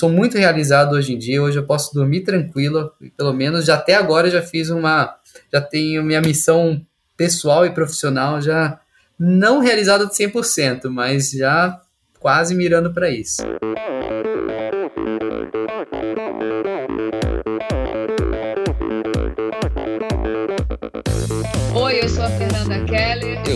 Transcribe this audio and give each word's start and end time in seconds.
sou 0.00 0.08
muito 0.08 0.38
realizado 0.38 0.94
hoje 0.94 1.14
em 1.14 1.18
dia. 1.18 1.42
Hoje 1.42 1.58
eu 1.58 1.64
posso 1.64 1.92
dormir 1.92 2.20
tranquilo, 2.20 2.92
pelo 3.16 3.32
menos 3.32 3.64
já 3.64 3.74
até 3.74 3.94
agora 3.94 4.30
já 4.30 4.40
fiz 4.40 4.70
uma, 4.70 5.16
já 5.52 5.60
tenho 5.60 6.04
minha 6.04 6.20
missão 6.20 6.80
pessoal 7.16 7.66
e 7.66 7.70
profissional 7.70 8.40
já 8.40 8.78
não 9.18 9.58
realizada 9.58 10.06
de 10.06 10.12
100%, 10.12 10.88
mas 10.88 11.30
já 11.32 11.80
quase 12.20 12.54
mirando 12.54 12.92
para 12.94 13.10
isso. 13.10 13.42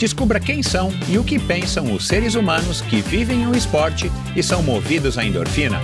Descubra 0.00 0.40
quem 0.40 0.62
são 0.62 0.88
e 1.10 1.18
o 1.18 1.22
que 1.22 1.38
pensam 1.38 1.92
os 1.92 2.08
seres 2.08 2.34
humanos 2.34 2.80
que 2.80 3.02
vivem 3.02 3.46
o 3.46 3.54
esporte 3.54 4.10
e 4.34 4.42
são 4.42 4.62
movidos 4.62 5.18
à 5.18 5.24
endorfina. 5.26 5.78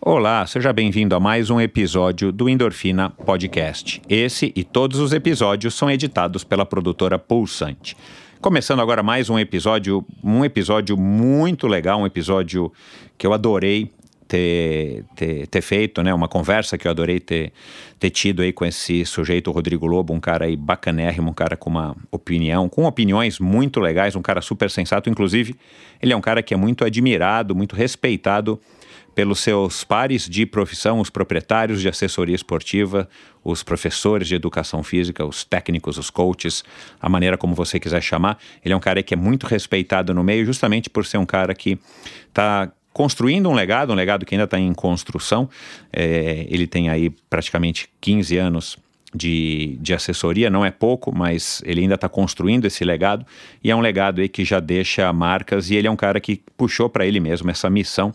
Olá, 0.00 0.46
seja 0.46 0.72
bem-vindo 0.72 1.16
a 1.16 1.20
mais 1.20 1.50
um 1.50 1.60
episódio 1.60 2.30
do 2.30 2.48
Endorfina 2.48 3.10
Podcast. 3.10 4.00
Esse 4.08 4.52
e 4.54 4.62
todos 4.62 5.00
os 5.00 5.12
episódios 5.12 5.74
são 5.74 5.90
editados 5.90 6.44
pela 6.44 6.64
produtora 6.64 7.18
Pulsante. 7.18 7.96
Começando 8.42 8.80
agora 8.80 9.04
mais 9.04 9.30
um 9.30 9.38
episódio, 9.38 10.04
um 10.20 10.44
episódio 10.44 10.96
muito 10.96 11.68
legal, 11.68 12.00
um 12.00 12.06
episódio 12.06 12.72
que 13.16 13.24
eu 13.24 13.32
adorei 13.32 13.88
ter, 14.26 15.04
ter, 15.14 15.46
ter, 15.46 15.60
feito, 15.60 16.02
né? 16.02 16.12
Uma 16.12 16.26
conversa 16.26 16.76
que 16.76 16.88
eu 16.88 16.90
adorei 16.90 17.20
ter, 17.20 17.52
ter 18.00 18.10
tido 18.10 18.42
aí 18.42 18.52
com 18.52 18.64
esse 18.64 19.06
sujeito, 19.06 19.52
Rodrigo 19.52 19.86
Lobo, 19.86 20.12
um 20.12 20.18
cara 20.18 20.46
aí 20.46 20.56
bacanérrimo, 20.56 21.30
um 21.30 21.32
cara 21.32 21.56
com 21.56 21.70
uma 21.70 21.96
opinião, 22.10 22.68
com 22.68 22.84
opiniões 22.84 23.38
muito 23.38 23.78
legais, 23.78 24.16
um 24.16 24.22
cara 24.22 24.40
super 24.40 24.68
sensato. 24.68 25.08
Inclusive, 25.08 25.54
ele 26.02 26.12
é 26.12 26.16
um 26.16 26.20
cara 26.20 26.42
que 26.42 26.52
é 26.52 26.56
muito 26.56 26.84
admirado, 26.84 27.54
muito 27.54 27.76
respeitado 27.76 28.60
pelos 29.14 29.40
seus 29.40 29.84
pares 29.84 30.28
de 30.28 30.46
profissão, 30.46 31.00
os 31.00 31.10
proprietários 31.10 31.80
de 31.80 31.88
assessoria 31.88 32.34
esportiva, 32.34 33.08
os 33.44 33.62
professores 33.62 34.28
de 34.28 34.34
educação 34.34 34.82
física, 34.82 35.24
os 35.24 35.44
técnicos, 35.44 35.98
os 35.98 36.10
coaches, 36.10 36.64
a 37.00 37.08
maneira 37.08 37.36
como 37.36 37.54
você 37.54 37.78
quiser 37.78 38.02
chamar. 38.02 38.38
Ele 38.64 38.72
é 38.72 38.76
um 38.76 38.80
cara 38.80 39.02
que 39.02 39.14
é 39.14 39.16
muito 39.16 39.46
respeitado 39.46 40.14
no 40.14 40.22
meio, 40.22 40.46
justamente 40.46 40.88
por 40.88 41.04
ser 41.04 41.18
um 41.18 41.26
cara 41.26 41.54
que 41.54 41.78
está 42.28 42.70
construindo 42.92 43.48
um 43.48 43.54
legado, 43.54 43.92
um 43.92 43.96
legado 43.96 44.24
que 44.24 44.34
ainda 44.34 44.44
está 44.44 44.58
em 44.58 44.72
construção. 44.72 45.48
É, 45.92 46.46
ele 46.48 46.66
tem 46.66 46.88
aí 46.88 47.10
praticamente 47.28 47.88
15 48.00 48.36
anos 48.36 48.78
de, 49.14 49.76
de 49.80 49.92
assessoria, 49.92 50.48
não 50.48 50.64
é 50.64 50.70
pouco, 50.70 51.14
mas 51.14 51.62
ele 51.66 51.82
ainda 51.82 51.96
está 51.96 52.08
construindo 52.08 52.64
esse 52.64 52.84
legado 52.84 53.26
e 53.62 53.70
é 53.70 53.76
um 53.76 53.80
legado 53.80 54.20
aí 54.20 54.28
que 54.28 54.44
já 54.44 54.58
deixa 54.58 55.12
marcas 55.12 55.70
e 55.70 55.76
ele 55.76 55.86
é 55.86 55.90
um 55.90 55.96
cara 55.96 56.18
que 56.20 56.40
puxou 56.56 56.88
para 56.88 57.04
ele 57.04 57.20
mesmo 57.20 57.50
essa 57.50 57.68
missão 57.68 58.14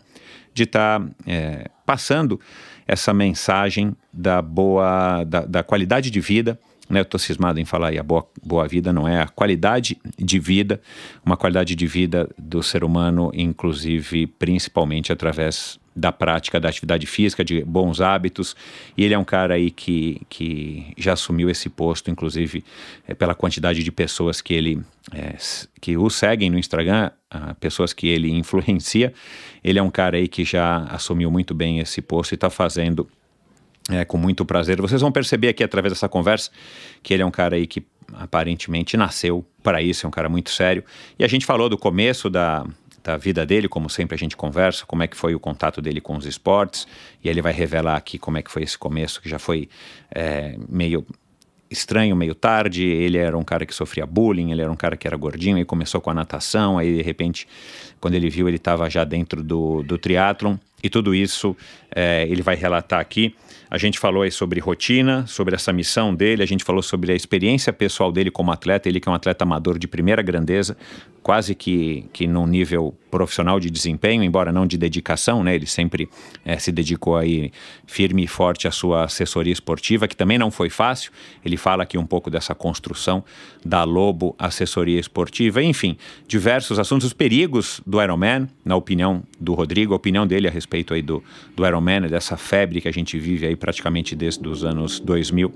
de 0.57 0.63
estar 0.63 0.99
tá, 0.99 1.07
é, 1.25 1.69
passando 1.85 2.39
essa 2.87 3.13
mensagem 3.13 3.95
da 4.11 4.41
boa, 4.41 5.23
da, 5.23 5.45
da 5.45 5.63
qualidade 5.63 6.09
de 6.09 6.19
vida. 6.19 6.59
Né? 6.89 6.99
Eu 6.99 7.03
estou 7.03 7.19
cismado 7.19 7.59
em 7.59 7.65
falar 7.65 7.89
aí, 7.89 7.99
a 7.99 8.03
boa, 8.03 8.27
boa 8.43 8.67
vida 8.67 8.91
não 8.91 9.07
é 9.07 9.21
a 9.21 9.27
qualidade 9.27 9.97
de 10.17 10.39
vida, 10.39 10.81
uma 11.25 11.37
qualidade 11.37 11.75
de 11.75 11.85
vida 11.85 12.29
do 12.37 12.63
ser 12.63 12.83
humano, 12.83 13.31
inclusive, 13.33 14.25
principalmente 14.25 15.11
através 15.11 15.79
da 15.97 16.11
prática 16.11 16.59
da 16.59 16.69
atividade 16.69 17.07
física, 17.07 17.43
de 17.43 17.63
bons 17.63 17.99
hábitos, 17.99 18.55
e 18.95 19.03
ele 19.03 19.13
é 19.13 19.17
um 19.17 19.23
cara 19.23 19.55
aí 19.55 19.71
que, 19.71 20.21
que 20.29 20.93
já 20.97 21.13
assumiu 21.13 21.49
esse 21.49 21.69
posto, 21.69 22.11
inclusive 22.11 22.63
é, 23.07 23.15
pela 23.15 23.33
quantidade 23.33 23.83
de 23.83 23.91
pessoas 23.91 24.39
que 24.39 24.53
ele 24.53 24.79
é, 25.11 25.35
que 25.81 25.97
o 25.97 26.09
seguem 26.09 26.49
no 26.49 26.59
Instagram, 26.59 27.09
pessoas 27.59 27.93
que 27.93 28.07
ele 28.07 28.29
influencia. 28.37 29.13
Ele 29.63 29.79
é 29.79 29.83
um 29.83 29.89
cara 29.89 30.17
aí 30.17 30.27
que 30.27 30.45
já 30.45 30.83
assumiu 30.89 31.31
muito 31.31 31.53
bem 31.53 31.79
esse 31.79 32.01
posto 32.01 32.33
e 32.33 32.35
está 32.35 32.49
fazendo 32.49 33.07
é, 33.89 34.05
com 34.05 34.17
muito 34.17 34.45
prazer. 34.45 34.79
Vocês 34.79 35.01
vão 35.01 35.11
perceber 35.11 35.49
aqui 35.49 35.63
através 35.63 35.93
dessa 35.93 36.07
conversa 36.07 36.51
que 37.01 37.13
ele 37.13 37.23
é 37.23 37.25
um 37.25 37.31
cara 37.31 37.55
aí 37.55 37.65
que 37.65 37.83
aparentemente 38.13 38.95
nasceu 38.95 39.45
para 39.63 39.81
isso, 39.81 40.05
é 40.05 40.07
um 40.07 40.11
cara 40.11 40.29
muito 40.29 40.49
sério. 40.51 40.83
E 41.17 41.23
a 41.23 41.27
gente 41.27 41.45
falou 41.45 41.69
do 41.69 41.77
começo 41.77 42.29
da, 42.29 42.65
da 43.07 43.15
vida 43.15 43.45
dele, 43.45 43.69
como 43.69 43.89
sempre 43.89 44.15
a 44.15 44.17
gente 44.17 44.35
conversa, 44.35 44.85
como 44.85 45.01
é 45.01 45.07
que 45.07 45.15
foi 45.15 45.33
o 45.33 45.39
contato 45.39 45.81
dele 45.81 46.01
com 46.01 46.17
os 46.17 46.25
esportes, 46.25 46.85
e 47.23 47.29
ele 47.29 47.41
vai 47.41 47.53
revelar 47.53 47.95
aqui 47.95 48.19
como 48.19 48.37
é 48.37 48.41
que 48.41 48.51
foi 48.51 48.63
esse 48.63 48.77
começo, 48.77 49.21
que 49.21 49.29
já 49.29 49.39
foi 49.39 49.69
é, 50.13 50.57
meio 50.67 51.05
estranho, 51.71 52.17
meio 52.17 52.35
tarde. 52.35 52.83
Ele 52.83 53.17
era 53.17 53.37
um 53.37 53.45
cara 53.45 53.65
que 53.65 53.73
sofria 53.73 54.05
bullying, 54.05 54.51
ele 54.51 54.61
era 54.61 54.69
um 54.69 54.75
cara 54.75 54.97
que 54.97 55.07
era 55.07 55.15
gordinho, 55.15 55.57
e 55.57 55.63
começou 55.63 56.01
com 56.01 56.09
a 56.09 56.13
natação, 56.13 56.77
aí 56.77 56.97
de 56.97 57.01
repente, 57.01 57.47
quando 58.01 58.15
ele 58.15 58.29
viu, 58.29 58.49
ele 58.49 58.57
estava 58.57 58.89
já 58.89 59.05
dentro 59.05 59.41
do, 59.41 59.83
do 59.83 59.97
triatlon, 59.97 60.57
e 60.83 60.89
tudo 60.89 61.15
isso 61.15 61.55
é, 61.95 62.27
ele 62.27 62.41
vai 62.41 62.57
relatar 62.57 62.99
aqui. 62.99 63.33
A 63.69 63.77
gente 63.77 63.99
falou 63.99 64.23
aí 64.23 64.31
sobre 64.31 64.59
rotina, 64.59 65.25
sobre 65.27 65.55
essa 65.55 65.73
missão 65.73 66.15
dele, 66.15 66.41
a 66.41 66.45
gente 66.45 66.63
falou 66.63 66.81
sobre 66.81 67.11
a 67.11 67.15
experiência 67.15 67.73
pessoal 67.73 68.11
dele 68.11 68.31
como 68.31 68.51
atleta, 68.51 68.87
ele 68.87 68.99
que 68.99 69.09
é 69.09 69.11
um 69.11 69.15
atleta 69.15 69.43
amador 69.43 69.77
de 69.77 69.87
primeira 69.87 70.21
grandeza, 70.21 70.77
quase 71.27 71.53
que, 71.53 72.05
que 72.13 72.25
num 72.25 72.47
nível 72.47 72.95
profissional 73.11 73.59
de 73.59 73.69
desempenho, 73.69 74.23
embora 74.23 74.49
não 74.49 74.65
de 74.65 74.77
dedicação, 74.77 75.43
né? 75.43 75.55
Ele 75.55 75.65
sempre 75.65 76.07
é, 76.45 76.57
se 76.57 76.71
dedicou 76.71 77.17
aí 77.17 77.51
firme 77.85 78.23
e 78.23 78.27
forte 78.27 78.65
à 78.65 78.71
sua 78.71 79.03
assessoria 79.03 79.51
esportiva, 79.51 80.07
que 80.07 80.15
também 80.15 80.37
não 80.37 80.49
foi 80.49 80.69
fácil. 80.69 81.11
Ele 81.43 81.57
fala 81.57 81.83
aqui 81.83 81.97
um 81.97 82.05
pouco 82.05 82.29
dessa 82.29 82.55
construção 82.55 83.25
da 83.65 83.83
Lobo 83.83 84.35
Assessoria 84.39 84.99
Esportiva, 84.99 85.61
enfim, 85.61 85.97
diversos 86.25 86.79
assuntos, 86.79 87.07
os 87.07 87.13
perigos 87.13 87.81
do 87.85 88.01
Ironman, 88.01 88.47
na 88.63 88.77
opinião 88.77 89.21
do 89.37 89.53
Rodrigo, 89.53 89.91
a 89.91 89.97
opinião 89.97 90.25
dele 90.25 90.47
a 90.47 90.51
respeito 90.51 90.93
aí 90.93 91.01
do, 91.01 91.21
do 91.57 91.65
Ironman, 91.65 92.03
dessa 92.03 92.37
febre 92.37 92.79
que 92.79 92.87
a 92.87 92.93
gente 92.93 93.19
vive 93.19 93.45
aí 93.45 93.55
praticamente 93.57 94.15
desde 94.15 94.47
os 94.47 94.63
anos 94.63 94.99
2000 94.99 95.53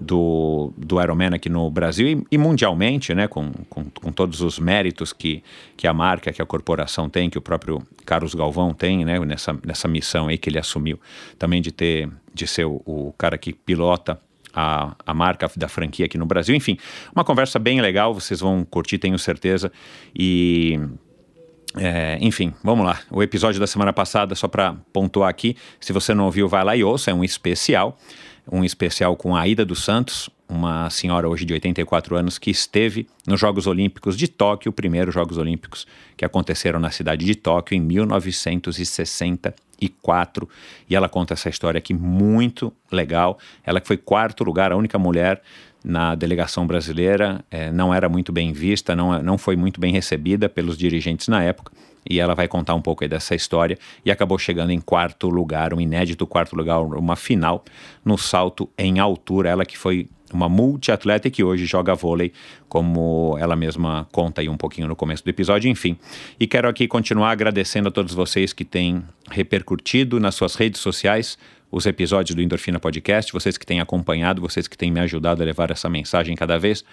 do, 0.00 0.72
do 0.76 1.02
Ironman 1.02 1.34
aqui 1.34 1.48
no 1.48 1.70
Brasil 1.70 2.06
e, 2.08 2.26
e 2.30 2.38
mundialmente, 2.38 3.14
né, 3.14 3.26
com, 3.26 3.50
com, 3.68 3.84
com 3.84 4.12
todos 4.12 4.40
os 4.40 4.58
méritos 4.58 5.12
que, 5.12 5.42
que 5.76 5.86
a 5.86 5.92
marca, 5.92 6.32
que 6.32 6.40
a 6.40 6.46
corporação 6.46 7.08
tem, 7.08 7.28
que 7.28 7.38
o 7.38 7.42
próprio 7.42 7.82
Carlos 8.04 8.34
Galvão 8.34 8.72
tem, 8.72 9.04
né, 9.04 9.18
nessa, 9.20 9.58
nessa 9.64 9.88
missão 9.88 10.28
aí 10.28 10.38
que 10.38 10.48
ele 10.48 10.58
assumiu, 10.58 11.00
também 11.38 11.60
de 11.60 11.72
ter 11.72 12.08
de 12.38 12.46
ser 12.46 12.64
o, 12.64 12.80
o 12.86 13.12
cara 13.18 13.36
que 13.36 13.52
pilota 13.52 14.20
a, 14.54 14.94
a, 15.04 15.12
marca 15.12 15.50
da 15.56 15.68
franquia 15.68 16.06
aqui 16.06 16.16
no 16.16 16.24
Brasil. 16.24 16.54
Enfim, 16.54 16.78
uma 17.14 17.24
conversa 17.24 17.58
bem 17.58 17.80
legal, 17.80 18.14
vocês 18.14 18.40
vão 18.40 18.64
curtir, 18.64 18.98
tenho 18.98 19.18
certeza. 19.18 19.72
E 20.14 20.78
é, 21.76 22.16
enfim, 22.20 22.52
vamos 22.62 22.86
lá. 22.86 23.00
O 23.10 23.20
episódio 23.22 23.60
da 23.60 23.66
semana 23.66 23.92
passada, 23.92 24.34
só 24.34 24.48
para 24.48 24.74
pontuar 24.92 25.28
aqui, 25.28 25.54
se 25.80 25.92
você 25.92 26.14
não 26.14 26.24
ouviu, 26.24 26.48
vai 26.48 26.64
lá 26.64 26.74
e 26.76 26.82
ouça, 26.82 27.10
é 27.10 27.14
um 27.14 27.22
especial. 27.22 27.98
Um 28.50 28.64
especial 28.64 29.14
com 29.14 29.36
a 29.36 29.40
Aida 29.40 29.62
dos 29.62 29.84
Santos, 29.84 30.30
uma 30.48 30.88
senhora 30.88 31.28
hoje 31.28 31.44
de 31.44 31.52
84 31.52 32.16
anos 32.16 32.38
que 32.38 32.50
esteve 32.50 33.06
nos 33.26 33.38
Jogos 33.38 33.66
Olímpicos 33.66 34.16
de 34.16 34.26
Tóquio, 34.26 34.72
primeiros 34.72 35.12
Jogos 35.12 35.36
Olímpicos 35.36 35.86
que 36.16 36.24
aconteceram 36.24 36.80
na 36.80 36.90
cidade 36.90 37.26
de 37.26 37.34
Tóquio 37.34 37.76
em 37.76 37.80
1964. 37.80 40.48
E 40.88 40.96
ela 40.96 41.10
conta 41.10 41.34
essa 41.34 41.50
história 41.50 41.76
aqui 41.76 41.92
muito 41.92 42.72
legal. 42.90 43.38
Ela 43.62 43.82
que 43.82 43.86
foi 43.86 43.98
quarto 43.98 44.42
lugar, 44.42 44.72
a 44.72 44.76
única 44.76 44.98
mulher 44.98 45.42
na 45.88 46.14
delegação 46.14 46.66
brasileira, 46.66 47.42
é, 47.50 47.72
não 47.72 47.94
era 47.94 48.10
muito 48.10 48.30
bem 48.30 48.52
vista, 48.52 48.94
não, 48.94 49.22
não 49.22 49.38
foi 49.38 49.56
muito 49.56 49.80
bem 49.80 49.90
recebida 49.90 50.46
pelos 50.46 50.76
dirigentes 50.76 51.28
na 51.28 51.42
época. 51.42 51.72
E 52.08 52.20
ela 52.20 52.34
vai 52.34 52.46
contar 52.46 52.74
um 52.74 52.82
pouco 52.82 53.06
dessa 53.08 53.34
história 53.34 53.78
e 54.04 54.10
acabou 54.10 54.38
chegando 54.38 54.70
em 54.70 54.80
quarto 54.80 55.30
lugar, 55.30 55.72
um 55.72 55.80
inédito 55.80 56.26
quarto 56.26 56.54
lugar, 56.54 56.78
uma 56.80 57.16
final 57.16 57.64
no 58.04 58.18
salto 58.18 58.68
em 58.76 58.98
altura. 58.98 59.48
Ela 59.48 59.64
que 59.64 59.78
foi 59.78 60.08
uma 60.32 60.48
multiatleta 60.48 61.28
e 61.28 61.30
que 61.30 61.42
hoje 61.42 61.64
joga 61.64 61.94
vôlei, 61.94 62.32
como 62.68 63.36
ela 63.40 63.56
mesma 63.56 64.06
conta 64.12 64.42
aí 64.42 64.48
um 64.48 64.58
pouquinho 64.58 64.88
no 64.88 64.94
começo 64.94 65.24
do 65.24 65.30
episódio, 65.30 65.70
enfim. 65.70 65.96
E 66.38 66.46
quero 66.46 66.68
aqui 66.68 66.86
continuar 66.86 67.30
agradecendo 67.30 67.88
a 67.88 67.90
todos 67.90 68.12
vocês 68.14 68.52
que 68.52 68.64
têm 68.64 69.02
repercutido 69.30 70.20
nas 70.20 70.34
suas 70.34 70.54
redes 70.54 70.80
sociais 70.82 71.38
os 71.70 71.86
episódios 71.86 72.34
do 72.34 72.42
Endorfina 72.42 72.80
Podcast, 72.80 73.32
vocês 73.32 73.58
que 73.58 73.66
têm 73.66 73.80
acompanhado, 73.80 74.40
vocês 74.40 74.66
que 74.66 74.76
têm 74.76 74.90
me 74.90 75.00
ajudado 75.00 75.42
a 75.42 75.46
levar 75.46 75.70
essa 75.70 75.88
mensagem 75.88 76.34
cada 76.34 76.58
vez 76.58 76.84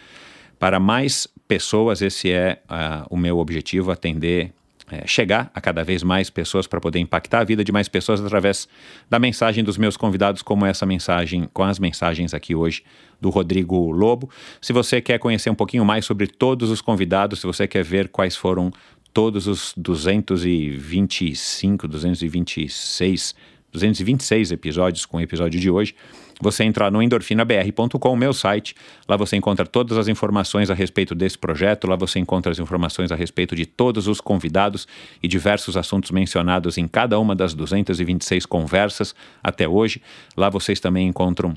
para 0.59 0.79
mais 0.79 1.27
pessoas. 1.47 2.01
Esse 2.01 2.31
é 2.31 2.61
uh, 2.69 3.05
o 3.09 3.17
meu 3.17 3.37
objetivo, 3.37 3.91
atender 3.91 4.51
é, 4.91 5.07
chegar 5.07 5.49
a 5.53 5.59
cada 5.59 5.83
vez 5.83 6.03
mais 6.03 6.29
pessoas 6.29 6.67
para 6.67 6.79
poder 6.79 6.99
impactar 6.99 7.39
a 7.39 7.43
vida 7.43 7.63
de 7.63 7.71
mais 7.71 7.87
pessoas 7.87 8.21
através 8.21 8.67
da 9.09 9.17
mensagem 9.17 9.63
dos 9.63 9.79
meus 9.79 9.97
convidados, 9.97 10.43
como 10.43 10.63
essa 10.63 10.85
mensagem, 10.85 11.49
com 11.51 11.63
as 11.63 11.79
mensagens 11.79 12.35
aqui 12.35 12.53
hoje 12.53 12.83
do 13.19 13.31
Rodrigo 13.31 13.91
Lobo. 13.91 14.29
Se 14.61 14.71
você 14.71 15.01
quer 15.01 15.17
conhecer 15.17 15.49
um 15.49 15.55
pouquinho 15.55 15.83
mais 15.83 16.05
sobre 16.05 16.27
todos 16.27 16.69
os 16.69 16.81
convidados, 16.81 17.39
se 17.39 17.47
você 17.47 17.67
quer 17.67 17.83
ver 17.83 18.09
quais 18.09 18.35
foram 18.35 18.71
todos 19.11 19.47
os 19.47 19.73
225, 19.75 21.87
226, 21.87 23.33
226 23.75 24.51
episódios 24.51 25.05
com 25.05 25.17
o 25.17 25.21
episódio 25.21 25.59
de 25.59 25.69
hoje, 25.69 25.93
você 26.41 26.63
entra 26.63 26.91
no 26.91 27.01
endorfinabr.com, 27.01 28.15
meu 28.15 28.33
site. 28.33 28.75
Lá 29.07 29.15
você 29.15 29.37
encontra 29.37 29.65
todas 29.65 29.97
as 29.97 30.07
informações 30.07 30.69
a 30.69 30.73
respeito 30.73 31.15
desse 31.15 31.37
projeto. 31.37 31.87
Lá 31.87 31.95
você 31.95 32.19
encontra 32.19 32.51
as 32.51 32.59
informações 32.59 33.11
a 33.11 33.15
respeito 33.15 33.55
de 33.55 33.65
todos 33.65 34.07
os 34.07 34.19
convidados 34.19 34.87
e 35.23 35.27
diversos 35.27 35.77
assuntos 35.77 36.11
mencionados 36.11 36.77
em 36.77 36.87
cada 36.87 37.17
uma 37.19 37.35
das 37.35 37.53
226 37.53 38.45
conversas 38.45 39.15
até 39.41 39.67
hoje. 39.67 40.01
Lá 40.35 40.49
vocês 40.49 40.79
também 40.79 41.07
encontram 41.07 41.55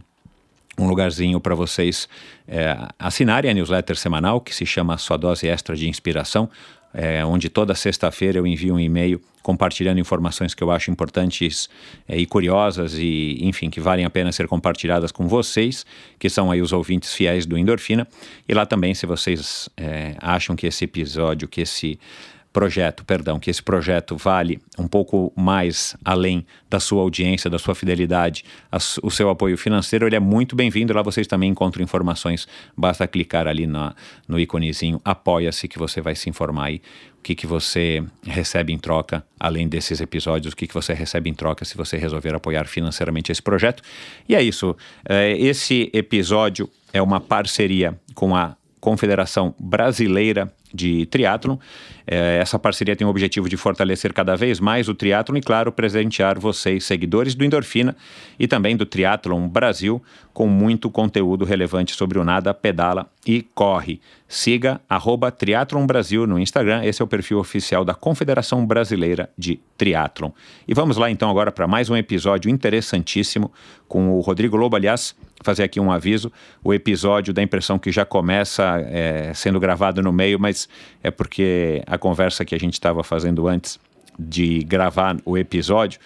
um 0.79 0.87
lugarzinho 0.87 1.41
para 1.41 1.57
vocês 1.57 2.09
é, 2.47 2.77
assinarem 2.99 3.51
a 3.51 3.55
newsletter 3.55 3.97
semanal 3.97 4.41
que 4.41 4.55
se 4.55 4.65
chama 4.65 4.97
Sua 4.97 5.17
Dose 5.17 5.49
Extra 5.49 5.75
de 5.75 5.89
Inspiração 5.89 6.49
é, 6.93 7.25
onde 7.25 7.49
toda 7.49 7.75
sexta-feira 7.75 8.39
eu 8.39 8.47
envio 8.47 8.75
um 8.75 8.81
e-mail 8.81 9.21
compartilhando 9.43 9.99
informações 9.99 10.55
que 10.55 10.63
eu 10.63 10.71
acho 10.71 10.91
importantes 10.91 11.71
é, 12.07 12.19
e 12.19 12.27
curiosas 12.27 12.95
e, 12.99 13.39
enfim, 13.41 13.71
que 13.71 13.81
valem 13.81 14.05
a 14.05 14.11
pena 14.11 14.31
ser 14.31 14.47
compartilhadas 14.47 15.11
com 15.11 15.27
vocês, 15.27 15.87
que 16.19 16.29
são 16.29 16.51
aí 16.51 16.61
os 16.61 16.73
ouvintes 16.73 17.15
fiéis 17.15 17.47
do 17.47 17.57
Endorfina. 17.57 18.07
E 18.47 18.53
lá 18.53 18.67
também, 18.67 18.95
se 18.95 19.07
vocês 19.07 19.69
é, 19.77 20.17
acham 20.21 20.55
que 20.55 20.67
esse 20.67 20.85
episódio, 20.85 21.49
que 21.49 21.63
esse 21.63 21.99
projeto, 22.59 23.05
perdão, 23.05 23.39
que 23.39 23.49
esse 23.49 23.63
projeto 23.63 24.17
vale 24.17 24.61
um 24.77 24.89
pouco 24.89 25.33
mais 25.37 25.97
além 26.05 26.45
da 26.69 26.81
sua 26.81 27.03
audiência, 27.03 27.49
da 27.49 27.57
sua 27.57 27.73
fidelidade, 27.73 28.45
o 29.01 29.13
seu 29.13 29.31
apoio 29.31 29.57
financeiro, 29.57 30.09
ele 30.09 30.17
é 30.17 30.21
muito 30.21 30.57
bem-vindo. 30.57 30.93
Lá 30.93 31.01
vocês 31.01 31.29
também 31.29 31.51
encontram 31.51 31.85
informações. 31.85 32.49
Basta 32.77 33.07
clicar 33.07 33.47
ali 33.47 33.65
na, 33.65 33.95
no 34.27 34.41
íconezinho 34.41 35.01
Apoia-se 35.05 35.69
que 35.69 35.79
você 35.79 36.01
vai 36.01 36.17
se 36.17 36.29
informar 36.29 36.65
aí 36.65 36.83
o 37.17 37.23
que, 37.23 37.37
que 37.37 37.47
você 37.47 38.03
recebe 38.25 38.73
em 38.73 38.79
troca, 38.79 39.25
além 39.39 39.69
desses 39.69 40.01
episódios, 40.01 40.53
o 40.53 40.57
que, 40.57 40.67
que 40.67 40.75
você 40.75 40.93
recebe 40.93 41.31
em 41.31 41.35
troca 41.35 41.65
se 41.65 41.77
você 41.77 41.97
resolver 41.97 42.35
apoiar 42.35 42.67
financeiramente 42.67 43.31
esse 43.31 43.43
projeto. 43.43 43.85
E 44.29 44.35
é 44.35 44.43
isso. 44.43 44.77
É, 45.09 45.31
esse 45.39 45.91
episódio 45.93 46.69
é 46.93 47.01
uma 47.01 47.21
parceria 47.21 47.97
com 48.15 48.35
a 48.35 48.57
Confederação 48.89 49.55
Brasileira 49.59 50.51
de 50.73 51.05
Triatlon. 51.05 51.59
É, 52.07 52.39
essa 52.41 52.59
parceria 52.59 52.97
tem 52.97 53.07
o 53.07 53.11
objetivo 53.11 53.47
de 53.47 53.55
fortalecer 53.55 54.15
cada 54.15 54.35
vez 54.35 54.59
mais 54.59 54.89
o 54.89 54.95
triatlon 54.95 55.37
e, 55.37 55.43
claro, 55.43 55.71
presentear 55.71 56.41
vocês, 56.41 56.85
seguidores 56.85 57.35
do 57.35 57.45
Endorfina 57.45 57.95
e 58.39 58.49
também 58.49 58.79
do 58.79 58.87
Triatlon 58.87 59.47
Brasil, 59.47 60.03
com 60.33 60.47
muito 60.47 60.91
conteúdo 60.91 61.45
relevante 61.45 61.95
sobre 61.95 62.19
o 62.19 62.25
nada, 62.25 62.55
pedala 62.55 63.11
e 63.27 63.43
corre. 63.55 64.01
Siga 64.27 64.81
arroba 64.89 65.31
Triathlon 65.31 65.87
Brasil 65.87 66.27
no 66.27 66.39
Instagram, 66.39 66.83
esse 66.83 67.03
é 67.03 67.05
o 67.05 67.09
perfil 67.09 67.39
oficial 67.39 67.85
da 67.85 67.93
Confederação 67.93 68.65
Brasileira 68.65 69.29
de 69.37 69.61
Triatlon. 69.77 70.31
E 70.67 70.73
vamos 70.73 70.97
lá 70.97 71.11
então 71.11 71.29
agora 71.29 71.53
para 71.53 71.69
mais 71.69 71.91
um 71.91 71.97
episódio 71.97 72.51
interessantíssimo 72.51 73.53
com 73.87 74.17
o 74.17 74.21
Rodrigo 74.21 74.57
Lobo, 74.57 74.77
aliás, 74.77 75.15
fazer 75.43 75.63
aqui 75.63 75.79
um 75.79 75.91
aviso, 75.91 76.33
o 76.63 76.75
episódio 76.75 77.33
da 77.33 77.43
impressão 77.43 77.79
que 77.79 77.93
já 77.93 78.05
começa 78.05 78.81
é, 78.87 79.33
sendo 79.35 79.61
gravado 79.61 80.03
no 80.03 80.13
meio, 80.13 80.39
mas 80.39 80.69
é 81.03 81.11
porque 81.11 81.83
a 81.87 81.97
conversa 81.97 82.45
que 82.45 82.55
a 82.55 82.59
gente 82.59 82.75
estava 82.75 83.03
fazendo 83.05 83.47
antes 83.47 83.79
de 84.19 84.61
gravar 84.65 85.17
o 85.25 85.39
episódio 85.39 86.01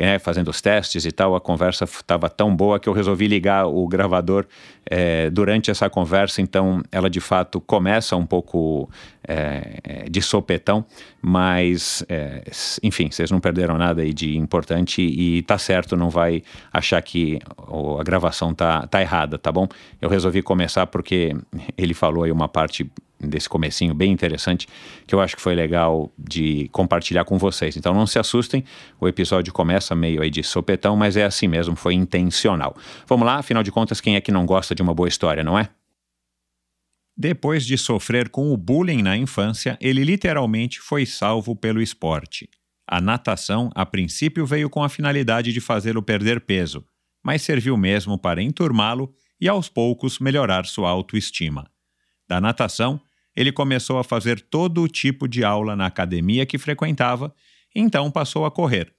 né, 0.00 0.18
fazendo 0.18 0.48
os 0.48 0.62
testes 0.62 1.04
e 1.04 1.12
tal, 1.12 1.36
a 1.36 1.40
conversa 1.40 1.84
estava 1.84 2.30
tão 2.30 2.56
boa 2.56 2.80
que 2.80 2.88
eu 2.88 2.92
resolvi 2.92 3.26
ligar 3.26 3.66
o 3.66 3.86
gravador 3.86 4.46
é, 4.86 5.28
durante 5.28 5.70
essa 5.70 5.90
conversa, 5.90 6.40
então 6.40 6.82
ela 6.90 7.10
de 7.10 7.20
fato 7.20 7.60
começa 7.60 8.16
um 8.16 8.24
pouco 8.24 8.88
é, 9.28 10.06
de 10.10 10.22
sopetão, 10.22 10.86
mas 11.20 12.02
é, 12.08 12.42
enfim, 12.82 13.10
vocês 13.10 13.30
não 13.30 13.40
perderam 13.40 13.76
nada 13.76 14.00
aí 14.00 14.14
de 14.14 14.38
importante 14.38 15.02
e 15.02 15.42
tá 15.42 15.58
certo, 15.58 15.98
não 15.98 16.08
vai 16.08 16.42
achar 16.72 17.02
que 17.02 17.38
a 17.98 18.02
gravação 18.02 18.54
tá, 18.54 18.86
tá 18.86 19.02
errada, 19.02 19.38
tá 19.38 19.52
bom? 19.52 19.68
Eu 20.00 20.08
resolvi 20.08 20.40
começar 20.40 20.86
porque 20.86 21.36
ele 21.76 21.92
falou 21.92 22.24
aí 22.24 22.32
uma 22.32 22.48
parte 22.48 22.90
desse 23.20 23.48
comecinho 23.48 23.94
bem 23.94 24.10
interessante 24.10 24.66
que 25.06 25.14
eu 25.14 25.20
acho 25.20 25.36
que 25.36 25.42
foi 25.42 25.54
legal 25.54 26.10
de 26.18 26.68
compartilhar 26.72 27.24
com 27.24 27.38
vocês. 27.38 27.76
Então 27.76 27.92
não 27.92 28.06
se 28.06 28.18
assustem, 28.18 28.64
o 29.00 29.06
episódio 29.06 29.52
começa 29.52 29.94
meio 29.94 30.22
aí 30.22 30.30
de 30.30 30.42
sopetão, 30.42 30.96
mas 30.96 31.16
é 31.16 31.24
assim 31.24 31.46
mesmo, 31.46 31.76
foi 31.76 31.94
intencional. 31.94 32.74
Vamos 33.06 33.26
lá, 33.26 33.36
afinal 33.36 33.62
de 33.62 33.70
contas, 33.70 34.00
quem 34.00 34.16
é 34.16 34.20
que 34.20 34.32
não 34.32 34.46
gosta 34.46 34.74
de 34.74 34.82
uma 34.82 34.94
boa 34.94 35.08
história, 35.08 35.44
não 35.44 35.58
é? 35.58 35.68
Depois 37.16 37.66
de 37.66 37.76
sofrer 37.76 38.30
com 38.30 38.50
o 38.52 38.56
bullying 38.56 39.02
na 39.02 39.16
infância, 39.16 39.76
ele 39.80 40.02
literalmente 40.02 40.80
foi 40.80 41.04
salvo 41.04 41.54
pelo 41.54 41.82
esporte. 41.82 42.48
A 42.86 43.00
natação, 43.00 43.70
a 43.74 43.84
princípio, 43.84 44.46
veio 44.46 44.70
com 44.70 44.82
a 44.82 44.88
finalidade 44.88 45.52
de 45.52 45.60
fazê-lo 45.60 46.02
perder 46.02 46.40
peso, 46.40 46.84
mas 47.22 47.42
serviu 47.42 47.76
mesmo 47.76 48.18
para 48.18 48.42
enturmá-lo 48.42 49.14
e 49.40 49.48
aos 49.48 49.68
poucos 49.68 50.18
melhorar 50.18 50.66
sua 50.66 50.90
autoestima. 50.90 51.70
Da 52.28 52.40
natação, 52.40 53.00
ele 53.36 53.52
começou 53.52 53.98
a 53.98 54.04
fazer 54.04 54.40
todo 54.40 54.82
o 54.82 54.88
tipo 54.88 55.28
de 55.28 55.44
aula 55.44 55.76
na 55.76 55.86
academia 55.86 56.44
que 56.44 56.58
frequentava, 56.58 57.34
então 57.74 58.10
passou 58.10 58.44
a 58.44 58.50
correr. 58.50 58.92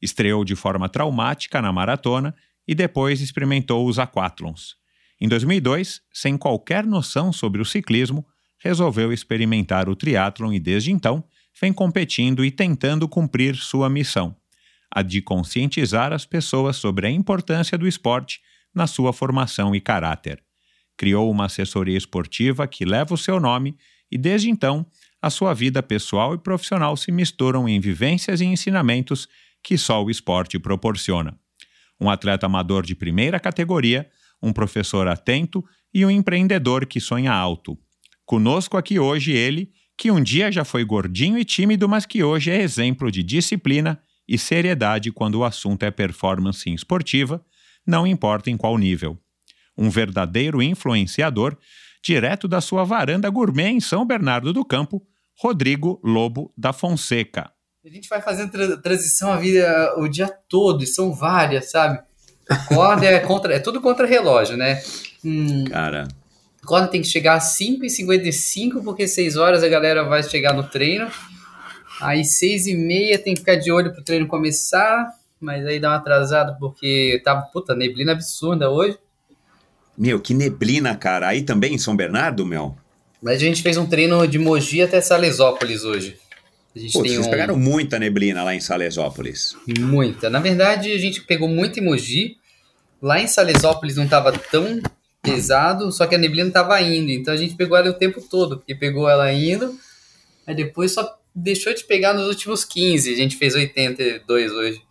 Estreou 0.00 0.44
de 0.44 0.54
forma 0.54 0.88
traumática 0.88 1.62
na 1.62 1.72
maratona 1.72 2.34
e 2.66 2.74
depois 2.74 3.20
experimentou 3.20 3.86
os 3.86 3.98
aquatlons. 3.98 4.76
Em 5.20 5.28
2002, 5.28 6.00
sem 6.12 6.36
qualquer 6.36 6.86
noção 6.86 7.32
sobre 7.32 7.60
o 7.60 7.64
ciclismo, 7.64 8.26
resolveu 8.60 9.12
experimentar 9.12 9.88
o 9.88 9.96
triatlon 9.96 10.52
e 10.52 10.60
desde 10.60 10.92
então 10.92 11.24
vem 11.60 11.72
competindo 11.72 12.44
e 12.44 12.50
tentando 12.50 13.08
cumprir 13.08 13.56
sua 13.56 13.88
missão, 13.88 14.36
a 14.90 15.02
de 15.02 15.20
conscientizar 15.20 16.12
as 16.12 16.24
pessoas 16.24 16.76
sobre 16.76 17.06
a 17.06 17.10
importância 17.10 17.76
do 17.76 17.86
esporte 17.86 18.40
na 18.74 18.86
sua 18.86 19.12
formação 19.12 19.74
e 19.74 19.80
caráter 19.80 20.42
criou 20.98 21.30
uma 21.30 21.46
assessoria 21.46 21.96
esportiva 21.96 22.66
que 22.66 22.84
leva 22.84 23.14
o 23.14 23.16
seu 23.16 23.38
nome 23.38 23.76
e, 24.10 24.18
desde 24.18 24.50
então, 24.50 24.84
a 25.22 25.30
sua 25.30 25.54
vida 25.54 25.82
pessoal 25.82 26.34
e 26.34 26.38
profissional 26.38 26.96
se 26.96 27.12
misturam 27.12 27.68
em 27.68 27.80
vivências 27.80 28.40
e 28.40 28.44
ensinamentos 28.44 29.28
que 29.62 29.78
só 29.78 30.04
o 30.04 30.10
esporte 30.10 30.58
proporciona. 30.58 31.38
Um 32.00 32.10
atleta 32.10 32.46
amador 32.46 32.84
de 32.84 32.94
primeira 32.94 33.38
categoria, 33.40 34.10
um 34.42 34.52
professor 34.52 35.06
atento 35.08 35.64
e 35.94 36.04
um 36.04 36.10
empreendedor 36.10 36.84
que 36.84 37.00
sonha 37.00 37.32
alto. 37.32 37.78
Conosco 38.26 38.76
aqui 38.76 38.98
hoje 38.98 39.32
ele, 39.32 39.70
que 39.96 40.10
um 40.10 40.22
dia 40.22 40.52
já 40.52 40.64
foi 40.64 40.84
gordinho 40.84 41.38
e 41.38 41.44
tímido, 41.44 41.88
mas 41.88 42.06
que 42.06 42.22
hoje 42.22 42.50
é 42.50 42.60
exemplo 42.60 43.10
de 43.10 43.22
disciplina 43.22 44.00
e 44.28 44.36
seriedade 44.36 45.10
quando 45.10 45.36
o 45.36 45.44
assunto 45.44 45.84
é 45.84 45.90
performance 45.90 46.68
esportiva, 46.72 47.44
não 47.86 48.06
importa 48.06 48.50
em 48.50 48.56
qual 48.56 48.76
nível 48.76 49.18
um 49.78 49.88
verdadeiro 49.88 50.60
influenciador, 50.60 51.56
direto 52.02 52.48
da 52.48 52.60
sua 52.60 52.84
varanda 52.84 53.30
gourmet 53.30 53.68
em 53.68 53.80
São 53.80 54.04
Bernardo 54.04 54.52
do 54.52 54.64
Campo, 54.64 55.02
Rodrigo 55.38 56.00
Lobo 56.02 56.52
da 56.56 56.72
Fonseca. 56.72 57.50
A 57.84 57.88
gente 57.88 58.08
vai 58.08 58.20
fazendo 58.20 58.50
tra 58.50 58.76
transição 58.78 59.32
a 59.32 59.36
vida 59.36 59.94
o 59.96 60.08
dia 60.08 60.28
todo, 60.48 60.82
e 60.82 60.86
são 60.86 61.14
várias, 61.14 61.70
sabe? 61.70 62.00
Corda 62.66 63.06
é, 63.06 63.20
contra, 63.20 63.54
é 63.54 63.58
tudo 63.58 63.80
contra 63.80 64.06
relógio, 64.06 64.56
né? 64.56 64.82
Hum, 65.24 65.64
Cara. 65.64 66.08
Corda 66.64 66.88
tem 66.88 67.00
que 67.00 67.06
chegar 67.06 67.34
às 67.34 67.56
5h55, 67.58 68.82
porque 68.82 69.06
6 69.06 69.36
horas 69.36 69.62
a 69.62 69.68
galera 69.68 70.04
vai 70.04 70.22
chegar 70.22 70.52
no 70.52 70.64
treino. 70.64 71.08
Aí 72.00 72.24
6 72.24 72.66
e 72.66 72.76
meia 72.76 73.18
tem 73.18 73.34
que 73.34 73.40
ficar 73.40 73.56
de 73.56 73.70
olho 73.70 73.92
pro 73.92 74.04
treino 74.04 74.26
começar, 74.26 75.08
mas 75.40 75.64
aí 75.66 75.80
dá 75.80 75.90
uma 75.90 75.96
atrasada 75.96 76.56
porque 76.58 77.20
tava, 77.24 77.42
puta, 77.52 77.74
neblina 77.74 78.12
absurda 78.12 78.70
hoje. 78.70 78.98
Meu, 79.98 80.20
que 80.20 80.32
neblina, 80.32 80.94
cara. 80.94 81.28
Aí 81.28 81.42
também 81.42 81.74
em 81.74 81.78
São 81.78 81.96
Bernardo, 81.96 82.46
meu? 82.46 82.76
Mas 83.20 83.36
a 83.36 83.40
gente 83.40 83.62
fez 83.62 83.76
um 83.76 83.86
treino 83.86 84.26
de 84.28 84.38
Mogi 84.38 84.80
até 84.80 85.00
Salesópolis 85.00 85.82
hoje. 85.82 86.16
A 86.74 86.78
gente 86.78 86.92
vocês 86.92 87.26
um... 87.26 87.30
pegaram 87.30 87.56
muita 87.56 87.98
neblina 87.98 88.44
lá 88.44 88.54
em 88.54 88.60
Salesópolis. 88.60 89.56
Muita. 89.80 90.30
Na 90.30 90.38
verdade, 90.38 90.92
a 90.92 90.98
gente 90.98 91.22
pegou 91.22 91.48
muito 91.48 91.80
em 91.80 91.84
Mogi. 91.84 92.36
Lá 93.02 93.20
em 93.20 93.26
Salesópolis 93.26 93.96
não 93.96 94.04
estava 94.04 94.30
tão 94.32 94.80
pesado, 95.20 95.90
só 95.90 96.06
que 96.06 96.14
a 96.14 96.18
neblina 96.18 96.48
estava 96.48 96.80
indo. 96.80 97.10
Então 97.10 97.34
a 97.34 97.36
gente 97.36 97.56
pegou 97.56 97.76
ela 97.76 97.90
o 97.90 97.94
tempo 97.94 98.20
todo, 98.20 98.58
porque 98.58 98.76
pegou 98.76 99.08
ela 99.08 99.32
indo, 99.32 99.76
aí 100.46 100.54
depois 100.54 100.92
só 100.92 101.18
deixou 101.34 101.74
de 101.74 101.84
pegar 101.84 102.14
nos 102.14 102.28
últimos 102.28 102.64
15. 102.64 103.12
A 103.12 103.16
gente 103.16 103.36
fez 103.36 103.54
82 103.54 104.52
hoje. 104.52 104.82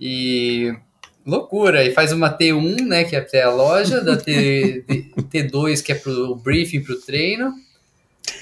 E 0.00 0.74
loucura. 1.26 1.84
E 1.84 1.92
faz 1.92 2.12
uma 2.12 2.36
T1, 2.36 2.86
né, 2.86 3.04
que 3.04 3.16
é 3.16 3.18
até 3.18 3.42
a 3.42 3.50
loja, 3.50 4.00
da 4.00 4.16
T, 4.16 4.84
T2, 5.32 5.82
que 5.82 5.92
é 5.92 5.94
pro 5.94 6.36
briefing, 6.36 6.82
pro 6.82 7.00
treino. 7.00 7.52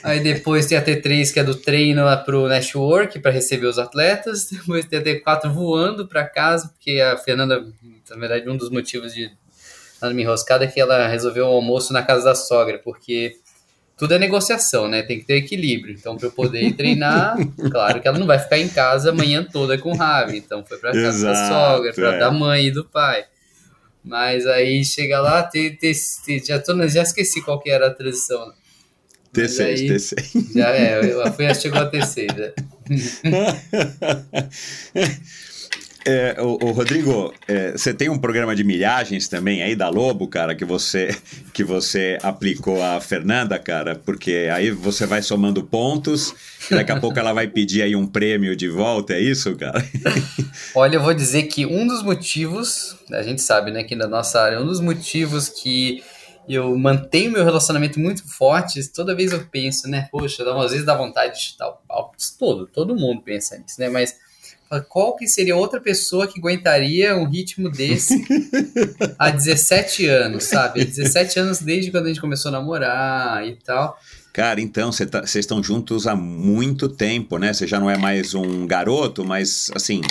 Aí 0.03 0.21
depois 0.21 0.67
tem 0.67 0.79
a 0.79 0.85
T3, 0.85 1.33
que 1.33 1.41
é 1.41 1.45
do 1.45 1.55
treino 1.55 2.03
pro 2.25 2.49
network, 2.49 3.19
para 3.19 3.31
receber 3.31 3.67
os 3.67 3.79
atletas. 3.79 4.49
Depois 4.51 4.87
tem 4.87 4.99
a 4.99 5.03
T4 5.03 5.53
voando 5.53 6.07
para 6.07 6.25
casa, 6.25 6.69
porque 6.69 7.01
a 7.01 7.17
Fernanda, 7.17 7.67
na 8.09 8.17
verdade, 8.17 8.49
um 8.49 8.57
dos 8.57 8.71
motivos 8.71 9.15
de 9.15 9.31
ela 10.01 10.15
me 10.15 10.23
enroscada 10.23 10.65
é 10.65 10.67
que 10.69 10.81
ela 10.81 11.07
resolveu 11.09 11.45
o 11.45 11.49
almoço 11.49 11.93
na 11.93 12.03
casa 12.03 12.25
da 12.25 12.35
sogra, 12.35 12.79
porque 12.79 13.37
tudo 14.01 14.15
é 14.15 14.19
negociação, 14.19 14.89
né? 14.89 15.03
Tem 15.03 15.21
que 15.21 15.27
ter 15.27 15.35
equilíbrio. 15.35 15.95
Então, 15.95 16.17
para 16.17 16.29
eu 16.29 16.33
poder 16.33 16.73
treinar, 16.73 17.37
claro 17.71 18.01
que 18.01 18.09
ela 18.09 18.19
não 18.19 18.27
vai 18.27 18.39
ficar 18.39 18.57
em 18.57 18.67
casa 18.67 19.11
a 19.11 19.13
manhã 19.13 19.45
toda 19.45 19.77
com 19.77 19.95
raiva. 19.95 20.35
Então, 20.35 20.65
foi 20.65 20.79
para 20.79 20.93
casa 20.93 21.27
da 21.27 21.49
sogra, 21.49 21.93
para 21.93 22.15
é. 22.15 22.19
da 22.19 22.31
mãe 22.31 22.69
e 22.69 22.71
do 22.71 22.83
pai. 22.83 23.27
Mas 24.03 24.47
aí 24.47 24.83
chega 24.83 25.21
lá, 25.21 25.43
te, 25.43 25.73
te, 25.73 25.93
te- 26.25 26.47
já, 26.47 26.59
tô, 26.59 26.89
já 26.89 27.03
esqueci 27.03 27.43
qual 27.43 27.61
que 27.61 27.69
era 27.69 27.89
a 27.89 27.91
transição. 27.91 28.55
Mas 29.37 29.59
T6, 29.59 29.65
aí- 29.67 29.89
T6. 29.91 30.53
Já 30.55 30.69
é, 30.71 31.33
foi, 31.33 31.55
chegou 31.55 31.81
a 31.81 31.87
terceira. 31.87 32.55
É, 36.07 36.37
o, 36.41 36.59
o 36.65 36.73
Rodrigo, 36.73 37.33
é, 37.47 37.73
você 37.73 37.93
tem 37.93 38.09
um 38.09 38.19
programa 38.19 38.57
de 38.57 38.65
milhagens 38.65 39.29
também 39.29 39.63
aí 39.63 39.77
da 39.77 39.89
Lobo, 39.89 40.27
cara, 40.29 40.55
que 40.55 40.65
você 40.65 41.15
que 41.53 41.63
você 41.63 42.19
aplicou 42.23 42.83
a 42.83 43.01
Fernanda, 43.01 43.59
cara, 43.59 43.95
porque 43.95 44.49
aí 44.53 44.71
você 44.71 45.07
vai 45.07 45.21
somando 45.21 45.63
pontos 45.63 46.35
e 46.71 46.75
daqui 46.75 46.93
a 46.93 46.99
pouco 46.99 47.19
ela 47.19 47.33
vai 47.33 47.47
pedir 47.49 47.83
aí 47.83 47.95
um 47.95 48.07
prêmio 48.07 48.57
de 48.57 48.69
volta, 48.69 49.13
é 49.13 49.21
isso, 49.21 49.55
cara? 49.57 49.85
Olha, 50.75 50.97
eu 50.97 51.03
vou 51.03 51.13
dizer 51.13 51.45
que 51.45 51.67
um 51.67 51.87
dos 51.87 52.03
motivos, 52.03 52.97
a 53.13 53.23
gente 53.23 53.43
sabe, 53.43 53.71
né, 53.71 53.85
que 53.85 53.95
na 53.95 54.07
nossa 54.07 54.41
área, 54.41 54.61
um 54.61 54.67
dos 54.67 54.81
motivos 54.81 55.49
que 55.49 56.03
eu 56.49 56.77
mantenho 56.77 57.33
meu 57.33 57.45
relacionamento 57.45 58.01
muito 58.01 58.27
forte, 58.27 58.83
toda 58.91 59.15
vez 59.15 59.33
eu 59.33 59.47
penso, 59.47 59.87
né, 59.87 60.09
poxa, 60.11 60.43
às 60.43 60.71
vezes 60.71 60.87
dá 60.87 60.97
vontade 60.97 61.35
de 61.35 61.43
chutar 61.43 61.69
o 61.69 61.77
pau, 61.87 62.13
todo, 62.39 62.67
todo 62.67 62.97
mundo 62.97 63.21
pensa 63.23 63.59
nisso, 63.59 63.79
né, 63.79 63.91
mas 63.91 64.17
qual 64.79 65.17
que 65.17 65.27
seria 65.27 65.57
outra 65.57 65.81
pessoa 65.81 66.29
que 66.29 66.39
aguentaria 66.39 67.17
um 67.17 67.25
ritmo 67.29 67.69
desse 67.71 68.25
há 69.19 69.31
17 69.33 70.07
anos, 70.07 70.45
sabe? 70.45 70.85
17 70.85 71.41
anos 71.41 71.59
desde 71.61 71.91
quando 71.91 72.05
a 72.07 72.09
gente 72.09 72.21
começou 72.21 72.51
a 72.51 72.53
namorar 72.53 73.45
e 73.47 73.57
tal. 73.57 73.99
Cara, 74.33 74.61
então, 74.61 74.93
vocês 74.93 75.11
tá, 75.11 75.23
estão 75.25 75.61
juntos 75.63 76.07
há 76.07 76.15
muito 76.15 76.89
tempo, 76.89 77.37
né? 77.37 77.53
Você 77.53 77.67
já 77.67 77.81
não 77.81 77.91
é 77.91 77.99
mais 77.99 78.33
um 78.35 78.65
garoto, 78.67 79.25
mas 79.25 79.73
assim, 79.75 80.03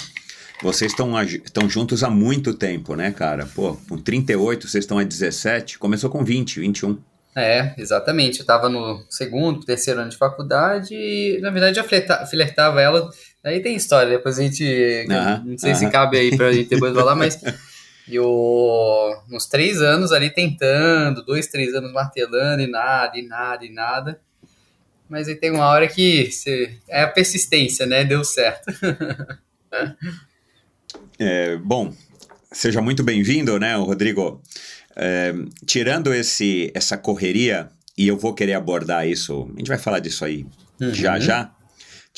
vocês 0.62 0.92
estão 0.92 1.70
juntos 1.70 2.04
há 2.04 2.10
muito 2.10 2.54
tempo, 2.54 2.96
né, 2.96 3.12
cara? 3.12 3.46
Pô, 3.56 3.78
com 3.88 3.98
38, 3.98 4.68
vocês 4.68 4.84
estão 4.84 5.00
a 5.00 5.04
17, 5.06 5.80
começou 5.80 6.10
com 6.10 6.22
20, 6.22 6.60
21. 6.60 6.98
É, 7.34 7.74
exatamente. 7.78 8.42
Eu 8.42 8.46
tava 8.46 8.68
no 8.68 9.06
segundo, 9.10 9.63
terceiro 9.66 10.01
ano 10.01 10.10
de 10.10 10.18
faculdade 10.18 10.94
e, 10.94 11.39
na 11.42 11.50
verdade, 11.51 11.82
flerta- 11.84 12.25
flertava 12.25 12.82
ela. 12.82 13.10
Aí 13.43 13.62
tem 13.62 13.75
história, 13.75 14.17
depois 14.17 14.38
a 14.38 14.43
gente. 14.43 15.05
Não 15.46 15.58
sei 15.58 15.74
se 15.75 15.89
cabe 15.89 16.17
aí 16.17 16.36
pra 16.36 16.51
gente 16.51 16.69
depois 16.69 16.93
falar, 16.93 17.15
mas. 17.15 17.39
Eu, 18.12 18.25
uns 19.31 19.46
três 19.46 19.84
anos 19.84 20.12
ali 20.12 20.31
tentando, 20.31 21.24
dois, 21.24 21.46
três 21.46 21.75
anos 21.75 21.93
martelando 21.93 22.63
e 22.63 22.65
nada, 22.65 23.15
e 23.15 23.22
nada, 23.22 23.63
e 23.63 23.69
nada. 23.72 24.19
Mas 25.08 25.27
aí 25.27 25.36
tem 25.36 25.51
uma 25.51 25.67
hora 25.67 25.88
que 25.88 26.25
você, 26.31 26.75
é 26.88 27.03
a 27.03 27.08
persistência, 27.08 27.86
né? 27.86 28.03
Deu 28.03 28.24
certo. 28.24 28.65
É, 31.19 31.58
bom, 31.58 31.93
seja 32.51 32.81
muito 32.81 33.03
bem-vindo, 33.03 33.60
né, 33.60 33.75
Rodrigo? 33.75 34.41
É, 34.96 35.34
tirando 35.65 36.13
esse, 36.13 36.72
essa 36.74 36.98
correria, 36.98 37.69
e 37.98 38.08
eu 38.08 38.17
vou 38.17 38.34
querer 38.34 38.53
abordar 38.53 39.08
isso, 39.08 39.50
a 39.53 39.60
gente 39.60 39.67
vai 39.67 39.77
falar 39.77 40.00
disso 40.00 40.24
aí 40.25 40.46
já 40.79 41.15
Uhum. 41.15 41.22
já, 41.22 41.51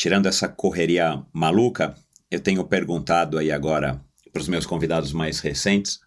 tirando 0.01 0.25
essa 0.25 0.47
correria 0.47 1.21
maluca, 1.31 1.93
eu 2.31 2.39
tenho 2.39 2.63
perguntado 2.63 3.37
aí 3.37 3.51
agora 3.51 4.03
para 4.33 4.41
os 4.41 4.47
meus 4.47 4.65
convidados 4.65 5.13
mais 5.13 5.39
recentes, 5.39 5.99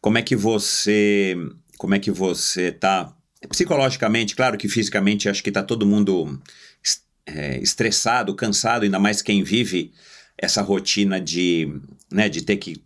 como 0.00 0.18
é 0.18 0.22
que 0.22 0.36
você, 0.36 1.34
como 1.76 1.96
é 1.96 1.98
que 1.98 2.12
você 2.12 2.70
tá 2.70 3.12
psicologicamente, 3.48 4.36
claro 4.36 4.56
que 4.56 4.68
fisicamente 4.68 5.28
acho 5.28 5.42
que 5.42 5.50
tá 5.50 5.64
todo 5.64 5.84
mundo 5.84 6.40
é, 7.26 7.58
estressado, 7.58 8.36
cansado, 8.36 8.84
ainda 8.84 9.00
mais 9.00 9.20
quem 9.20 9.42
vive 9.42 9.92
essa 10.40 10.62
rotina 10.62 11.20
de, 11.20 11.68
né, 12.12 12.28
de 12.28 12.42
ter 12.42 12.58
que 12.58 12.80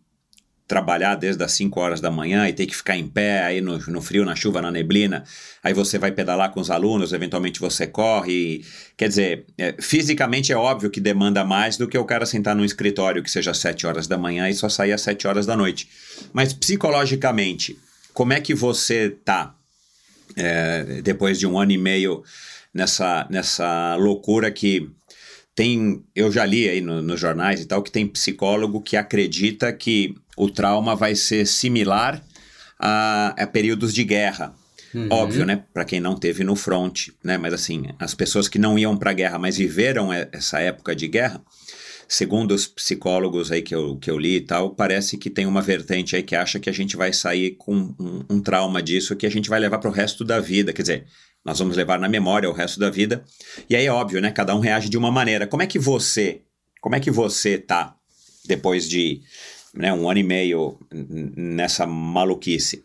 trabalhar 0.67 1.17
desde 1.17 1.43
as 1.45 1.53
5 1.53 1.79
horas 1.81 2.01
da 2.01 2.11
manhã 2.11 2.49
e 2.49 2.53
ter 2.53 2.67
que 2.67 2.75
ficar 2.75 2.97
em 2.97 3.07
pé 3.07 3.43
aí 3.43 3.61
no, 3.61 3.79
no 3.79 4.01
frio, 4.01 4.25
na 4.25 4.35
chuva, 4.35 4.63
na 4.63 4.71
neblina, 4.71 5.25
aí 5.63 5.75
você 5.75 5.99
vai 5.99 6.13
pedalar 6.13 6.51
com 6.51 6.61
os 6.61 6.71
alunos, 6.71 7.13
eventualmente 7.13 7.61
você 7.61 7.87
corre. 7.87 8.65
quer 8.97 9.09
dizer, 9.09 9.45
é, 9.59 9.75
fisicamente 9.81 10.53
é 10.53 10.57
óbvio 10.57 10.89
que 10.91 11.01
demanda 11.01 11.45
mais 11.45 11.77
do 11.77 11.87
que 11.87 11.99
o 11.99 12.05
cara 12.05 12.25
sentar 12.25 12.57
num 12.57 12.65
escritório 12.65 13.23
que 13.23 13.31
seja 13.31 13.51
às 13.51 13.59
7 13.59 13.87
horas 13.87 14.07
da 14.07 14.17
manhã 14.17 14.49
e 14.49 14.55
só 14.55 14.69
sair 14.69 14.93
às 14.93 15.03
7 15.03 15.27
horas 15.27 15.45
da 15.47 15.57
noite. 15.57 15.89
Mas 16.33 16.53
psicologicamente, 16.53 17.79
como 18.15 18.33
é 18.33 18.41
que 18.41 18.55
você 18.55 19.11
tá 19.25 19.55
é, 20.37 21.03
depois 21.03 21.39
de 21.39 21.47
um 21.47 21.59
ano 21.59 21.73
e 21.73 21.79
meio 21.79 22.23
nessa, 22.73 23.27
nessa 23.29 23.97
loucura 23.97 24.51
que 24.51 24.89
tem, 25.55 26.03
eu 26.17 26.33
já 26.33 26.47
li 26.47 26.67
aí 26.69 26.81
no- 26.81 27.03
nos 27.03 27.21
jornais 27.21 27.61
e 27.61 27.67
tal, 27.67 27.83
que 27.83 27.91
tem 27.91 28.07
psicólogo 28.07 28.81
que 28.81 28.97
acredita 28.97 29.71
que 29.73 30.15
o 30.37 30.51
trauma 30.51 30.95
vai 30.95 31.15
ser 31.15 31.47
similar 31.47 32.23
a, 32.79 33.35
a 33.39 33.47
períodos 33.47 33.93
de 33.93 34.05
guerra. 34.05 34.55
Óbvio, 35.11 35.47
né? 35.47 35.65
Para 35.73 35.87
quem 35.87 36.01
não 36.01 36.15
teve 36.15 36.45
no 36.45 36.55
front, 36.55 37.09
né? 37.25 37.39
Mas 37.39 37.55
assim, 37.55 37.87
as 37.99 38.15
pessoas 38.15 38.47
que 38.47 38.59
não 38.59 38.79
iam 38.79 38.97
para 38.97 39.11
a 39.11 39.15
guerra, 39.15 39.39
mas 39.39 39.57
viveram 39.57 40.13
essa 40.13 40.61
época 40.61 40.95
de 40.95 41.09
guerra, 41.09 41.43
segundo 42.07 42.53
os 42.53 42.67
psicólogos 42.67 43.51
aí 43.51 43.63
que 43.63 43.75
eu, 43.75 43.97
que 43.97 44.11
eu 44.11 44.19
li 44.19 44.37
e 44.37 44.41
tal, 44.43 44.75
parece 44.75 45.17
que 45.17 45.31
tem 45.31 45.47
uma 45.47 45.63
vertente 45.63 46.15
aí 46.15 46.23
que 46.23 46.37
acha 46.37 46.61
que 46.61 46.69
a 46.69 46.73
gente 46.73 46.95
vai 46.95 47.11
sair 47.11 47.53
com 47.53 47.95
um, 47.99 48.25
um 48.29 48.41
trauma 48.41 48.83
disso 48.83 49.17
que 49.17 49.25
a 49.25 49.31
gente 49.31 49.49
vai 49.49 49.59
levar 49.59 49.79
para 49.79 49.89
o 49.89 49.93
resto 49.93 50.25
da 50.25 50.39
vida. 50.39 50.75
Quer 50.75 50.83
dizer, 50.83 51.07
nós 51.43 51.59
vamos 51.59 51.75
levar 51.75 51.99
na 51.99 52.09
memória 52.09 52.51
o 52.51 52.53
resto 52.53 52.79
da 52.79 52.91
vida. 52.91 53.25
E 53.71 53.75
aí 53.75 53.87
é 53.87 53.93
óbvio, 53.93 54.21
né? 54.21 54.31
Cada 54.31 54.55
um 54.55 54.61
reage 54.61 54.91
de 54.91 54.99
uma 54.99 55.11
maneira. 55.11 55.47
Como 55.47 55.63
é 55.63 55.67
que 55.67 55.79
você, 55.79 56.43
como 56.83 56.95
é 56.95 57.01
que 57.01 57.11
você 57.11 57.57
tá 57.57 57.97
depois 58.45 58.89
de 58.89 59.23
né, 59.75 59.93
um 59.93 60.09
ano 60.09 60.21
e 60.21 60.23
meio 60.23 60.79
nessa 60.91 61.87
maluquice? 61.87 62.85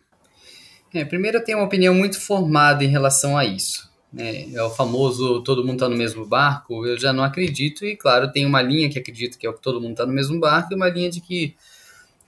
É, 0.93 1.03
primeiro 1.03 1.37
eu 1.37 1.43
tenho 1.43 1.57
uma 1.57 1.65
opinião 1.65 1.93
muito 1.93 2.19
formada 2.19 2.83
em 2.83 2.87
relação 2.87 3.37
a 3.37 3.45
isso. 3.45 3.89
né? 4.11 4.51
É 4.53 4.63
o 4.63 4.69
famoso 4.69 5.43
todo 5.43 5.63
mundo 5.63 5.75
está 5.75 5.89
no 5.89 5.97
mesmo 5.97 6.25
barco, 6.25 6.85
eu 6.85 6.97
já 6.97 7.11
não 7.11 7.23
acredito, 7.23 7.85
e 7.85 7.95
claro, 7.95 8.31
tem 8.31 8.45
uma 8.45 8.61
linha 8.61 8.89
que 8.89 8.97
acredito 8.97 9.37
que 9.37 9.45
é 9.45 9.49
o 9.49 9.53
que 9.53 9.61
todo 9.61 9.81
mundo 9.81 9.91
está 9.91 10.05
no 10.05 10.13
mesmo 10.13 10.39
barco, 10.39 10.71
e 10.71 10.75
uma 10.75 10.89
linha 10.89 11.09
de 11.09 11.19
que 11.19 11.55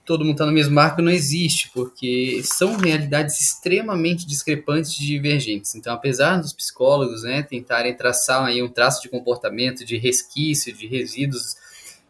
todo 0.04 0.24
mundo 0.24 0.34
está 0.34 0.46
no 0.46 0.52
mesmo 0.52 0.74
barco 0.74 1.00
não 1.00 1.10
existe, 1.10 1.70
porque 1.72 2.40
são 2.42 2.76
realidades 2.76 3.40
extremamente 3.40 4.26
discrepantes 4.26 4.98
e 4.98 5.06
divergentes. 5.06 5.74
Então, 5.74 5.94
apesar 5.94 6.38
dos 6.38 6.52
psicólogos 6.52 7.22
né, 7.22 7.42
tentarem 7.42 7.94
traçar 7.94 8.44
aí 8.44 8.62
um 8.62 8.68
traço 8.68 9.02
de 9.02 9.08
comportamento, 9.08 9.84
de 9.84 9.96
resquício, 9.96 10.72
de 10.72 10.86
resíduos 10.86 11.54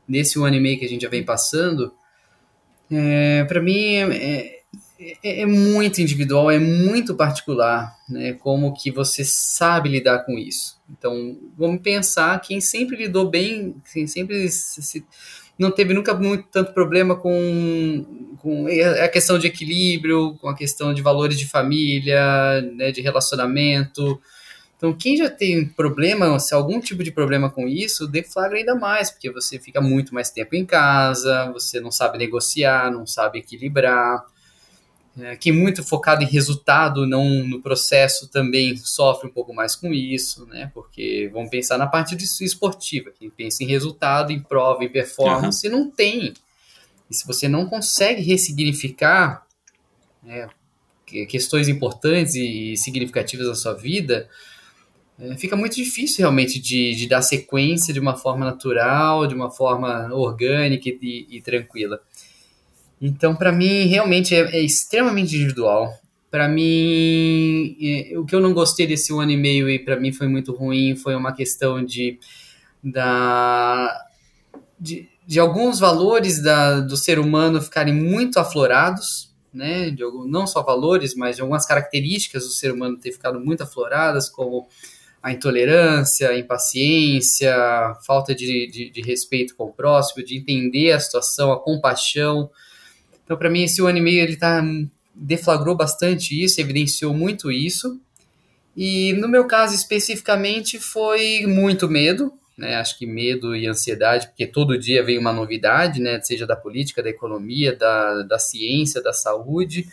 nesse 0.08 0.38
um 0.38 0.44
ano 0.44 0.56
e 0.56 0.60
meio 0.60 0.78
que 0.78 0.84
a 0.84 0.88
gente 0.88 1.02
já 1.02 1.08
vem 1.08 1.22
passando, 1.22 1.92
é, 2.90 3.44
para 3.44 3.60
mim 3.62 3.94
é, 3.96 4.60
é, 5.22 5.40
é 5.42 5.46
muito 5.46 6.00
individual, 6.00 6.50
é 6.50 6.58
muito 6.58 7.14
particular, 7.14 7.96
né? 8.08 8.34
Como 8.34 8.72
que 8.74 8.90
você 8.90 9.24
sabe 9.24 9.88
lidar 9.88 10.20
com 10.20 10.38
isso. 10.38 10.78
Então, 10.90 11.38
vamos 11.56 11.80
pensar 11.80 12.40
quem 12.40 12.60
sempre 12.60 12.96
lidou 12.96 13.28
bem, 13.30 13.74
quem 13.92 14.06
sempre 14.06 14.48
se- 14.50 15.04
não 15.58 15.70
teve 15.70 15.92
nunca 15.94 16.14
muito 16.14 16.44
tanto 16.50 16.72
problema 16.72 17.14
com, 17.16 18.34
com 18.38 18.66
a 18.66 19.08
questão 19.08 19.38
de 19.38 19.46
equilíbrio, 19.46 20.34
com 20.40 20.48
a 20.48 20.56
questão 20.56 20.94
de 20.94 21.02
valores 21.02 21.38
de 21.38 21.46
família, 21.46 22.62
né, 22.76 22.90
de 22.90 23.00
relacionamento. 23.02 24.20
Então, 24.80 24.94
quem 24.94 25.14
já 25.14 25.28
tem 25.28 25.66
problema, 25.66 26.40
se 26.40 26.54
algum 26.54 26.80
tipo 26.80 27.04
de 27.04 27.12
problema 27.12 27.50
com 27.50 27.68
isso, 27.68 28.08
deflagra 28.08 28.56
ainda 28.56 28.74
mais, 28.74 29.10
porque 29.10 29.30
você 29.30 29.58
fica 29.58 29.78
muito 29.78 30.14
mais 30.14 30.30
tempo 30.30 30.56
em 30.56 30.64
casa, 30.64 31.52
você 31.52 31.78
não 31.78 31.90
sabe 31.90 32.16
negociar, 32.16 32.90
não 32.90 33.06
sabe 33.06 33.40
equilibrar. 33.40 34.24
É, 35.18 35.36
quem 35.36 35.52
muito 35.52 35.82
focado 35.84 36.22
em 36.22 36.26
resultado, 36.26 37.06
não 37.06 37.44
no 37.46 37.60
processo, 37.60 38.26
também 38.28 38.74
sofre 38.78 39.28
um 39.28 39.30
pouco 39.30 39.52
mais 39.52 39.76
com 39.76 39.92
isso, 39.92 40.46
né? 40.46 40.70
Porque 40.72 41.28
vamos 41.30 41.50
pensar 41.50 41.76
na 41.76 41.86
parte 41.86 42.16
de 42.16 42.24
esportiva. 42.24 43.10
Quem 43.18 43.28
pensa 43.28 43.62
em 43.62 43.66
resultado, 43.66 44.32
em 44.32 44.40
prova, 44.40 44.82
em 44.82 44.88
performance, 44.88 45.68
não 45.68 45.90
tem. 45.90 46.32
E 47.10 47.14
se 47.14 47.26
você 47.26 47.48
não 47.48 47.66
consegue 47.66 48.22
ressignificar 48.22 49.44
né, 50.22 50.48
que- 51.04 51.26
questões 51.26 51.68
importantes 51.68 52.34
e 52.34 52.76
significativas 52.78 53.46
na 53.46 53.54
sua 53.54 53.74
vida, 53.74 54.26
é, 55.20 55.36
fica 55.36 55.54
muito 55.54 55.76
difícil 55.76 56.18
realmente 56.18 56.58
de, 56.58 56.94
de 56.94 57.06
dar 57.06 57.20
sequência 57.20 57.92
de 57.92 58.00
uma 58.00 58.16
forma 58.16 58.44
natural, 58.46 59.26
de 59.26 59.34
uma 59.34 59.50
forma 59.50 60.08
orgânica 60.14 60.88
e, 60.88 61.26
e 61.28 61.42
tranquila. 61.42 62.00
Então, 63.00 63.34
para 63.34 63.52
mim, 63.52 63.86
realmente 63.86 64.34
é, 64.34 64.56
é 64.56 64.60
extremamente 64.60 65.36
individual. 65.36 65.92
Para 66.30 66.48
mim, 66.48 67.76
é, 67.82 68.18
o 68.18 68.24
que 68.24 68.34
eu 68.34 68.40
não 68.40 68.54
gostei 68.54 68.86
desse 68.86 69.12
ano 69.12 69.30
e 69.30 69.36
meio 69.36 69.68
e 69.68 69.78
para 69.78 69.98
mim 69.98 70.12
foi 70.12 70.28
muito 70.28 70.54
ruim 70.54 70.96
foi 70.96 71.14
uma 71.14 71.34
questão 71.34 71.84
de 71.84 72.18
da 72.82 74.06
de, 74.78 75.08
de 75.26 75.38
alguns 75.38 75.78
valores 75.78 76.42
da, 76.42 76.80
do 76.80 76.96
ser 76.96 77.18
humano 77.18 77.60
ficarem 77.60 77.94
muito 77.94 78.38
aflorados, 78.38 79.34
né? 79.52 79.90
De, 79.90 80.02
não 80.26 80.46
só 80.46 80.62
valores, 80.62 81.14
mas 81.14 81.36
de 81.36 81.42
algumas 81.42 81.66
características 81.66 82.44
do 82.44 82.50
ser 82.50 82.72
humano 82.72 82.96
ter 82.96 83.12
ficado 83.12 83.38
muito 83.38 83.62
afloradas, 83.62 84.28
como 84.28 84.68
a 85.22 85.32
intolerância, 85.32 86.30
a 86.30 86.38
impaciência, 86.38 87.54
a 87.54 87.94
falta 88.06 88.34
de, 88.34 88.66
de, 88.68 88.90
de, 88.90 89.02
respeito 89.02 89.54
com 89.54 89.64
o 89.64 89.72
próximo, 89.72 90.24
de 90.24 90.36
entender 90.36 90.92
a 90.92 91.00
situação, 91.00 91.52
a 91.52 91.60
compaixão. 91.60 92.50
Então, 93.24 93.36
para 93.36 93.50
mim, 93.50 93.64
esse 93.64 93.82
ano 93.82 93.98
e 93.98 94.00
meio 94.00 94.22
ele 94.22 94.36
tá, 94.36 94.62
deflagrou 95.14 95.76
bastante 95.76 96.42
isso, 96.42 96.60
evidenciou 96.60 97.12
muito 97.12 97.52
isso. 97.52 98.00
E 98.74 99.12
no 99.14 99.28
meu 99.28 99.46
caso 99.46 99.74
especificamente 99.74 100.78
foi 100.78 101.44
muito 101.46 101.88
medo, 101.88 102.32
né? 102.56 102.76
Acho 102.76 102.98
que 102.98 103.06
medo 103.06 103.54
e 103.54 103.66
ansiedade, 103.66 104.28
porque 104.28 104.46
todo 104.46 104.78
dia 104.78 105.02
vem 105.02 105.18
uma 105.18 105.32
novidade, 105.32 106.00
né? 106.00 106.20
Seja 106.22 106.46
da 106.46 106.56
política, 106.56 107.02
da 107.02 107.10
economia, 107.10 107.74
da, 107.76 108.22
da 108.22 108.38
ciência, 108.38 109.02
da 109.02 109.12
saúde. 109.12 109.86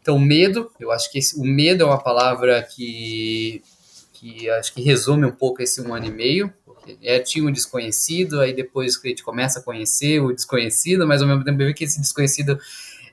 Então, 0.00 0.18
medo, 0.18 0.70
eu 0.80 0.90
acho 0.90 1.10
que 1.10 1.18
esse, 1.18 1.38
o 1.38 1.44
medo 1.44 1.82
é 1.82 1.86
uma 1.86 2.02
palavra 2.02 2.62
que 2.62 3.62
que 4.24 4.48
acho 4.48 4.72
que 4.72 4.82
resume 4.82 5.26
um 5.26 5.30
pouco 5.30 5.62
esse 5.62 5.82
um 5.82 5.94
ano 5.94 6.06
e 6.06 6.10
meio. 6.10 6.52
É, 7.02 7.18
tinha 7.18 7.44
um 7.46 7.52
desconhecido, 7.52 8.40
aí 8.40 8.54
depois 8.54 8.98
a 9.02 9.08
gente 9.08 9.22
começa 9.22 9.58
a 9.58 9.62
conhecer 9.62 10.20
o 10.20 10.32
desconhecido, 10.32 11.06
mas 11.06 11.20
ao 11.20 11.28
mesmo 11.28 11.44
tempo 11.44 11.58
vê 11.58 11.72
que 11.74 11.84
esse 11.84 12.00
desconhecido 12.00 12.58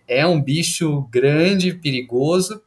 é 0.08 0.26
um 0.26 0.42
bicho 0.42 1.02
grande, 1.12 1.74
perigoso 1.74 2.62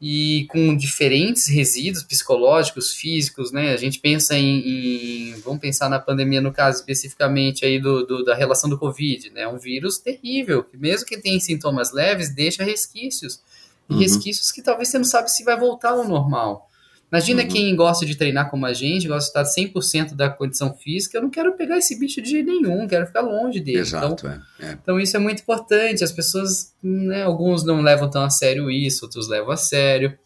e 0.00 0.46
com 0.50 0.76
diferentes 0.76 1.48
resíduos 1.48 2.04
psicológicos, 2.04 2.92
físicos, 2.92 3.50
né? 3.50 3.72
A 3.72 3.76
gente 3.76 3.98
pensa 3.98 4.36
em, 4.36 5.30
em 5.30 5.34
vamos 5.40 5.60
pensar 5.60 5.88
na 5.88 5.98
pandemia 5.98 6.40
no 6.40 6.52
caso 6.52 6.78
especificamente 6.78 7.64
aí 7.64 7.80
do, 7.80 8.04
do, 8.04 8.24
da 8.24 8.34
relação 8.34 8.68
do 8.68 8.78
Covid, 8.78 9.30
né? 9.30 9.42
É 9.42 9.48
um 9.48 9.58
vírus 9.58 9.98
terrível, 9.98 10.62
que 10.62 10.76
mesmo 10.76 11.06
que 11.06 11.16
tenha 11.18 11.40
sintomas 11.40 11.92
leves, 11.92 12.34
deixa 12.34 12.62
resquícios. 12.62 13.40
E 13.88 13.94
uhum. 13.94 14.00
resquícios 14.00 14.52
que 14.52 14.60
talvez 14.60 14.88
você 14.88 14.98
não 14.98 15.04
sabe 15.04 15.30
se 15.30 15.44
vai 15.44 15.58
voltar 15.58 15.90
ao 15.90 16.06
normal. 16.06 16.68
Imagina 17.10 17.42
uhum. 17.42 17.48
quem 17.48 17.76
gosta 17.76 18.04
de 18.04 18.16
treinar 18.16 18.50
como 18.50 18.66
a 18.66 18.72
gente, 18.72 19.06
gosta 19.06 19.42
de 19.42 19.48
estar 19.48 19.62
100% 19.62 20.14
da 20.14 20.28
condição 20.28 20.74
física, 20.74 21.18
eu 21.18 21.22
não 21.22 21.30
quero 21.30 21.52
pegar 21.56 21.78
esse 21.78 21.98
bicho 21.98 22.20
de 22.20 22.30
jeito 22.30 22.46
nenhum, 22.46 22.86
quero 22.88 23.06
ficar 23.06 23.20
longe 23.20 23.60
dele. 23.60 23.78
Exato, 23.78 24.26
então, 24.26 24.30
é, 24.30 24.66
é. 24.66 24.78
então 24.82 24.98
isso 24.98 25.16
é 25.16 25.20
muito 25.20 25.40
importante, 25.40 26.02
as 26.02 26.10
pessoas, 26.10 26.74
né, 26.82 27.22
alguns 27.22 27.64
não 27.64 27.80
levam 27.80 28.10
tão 28.10 28.24
a 28.24 28.30
sério 28.30 28.70
isso, 28.70 29.04
outros 29.04 29.28
levam 29.28 29.52
a 29.52 29.56
sério. 29.56 30.18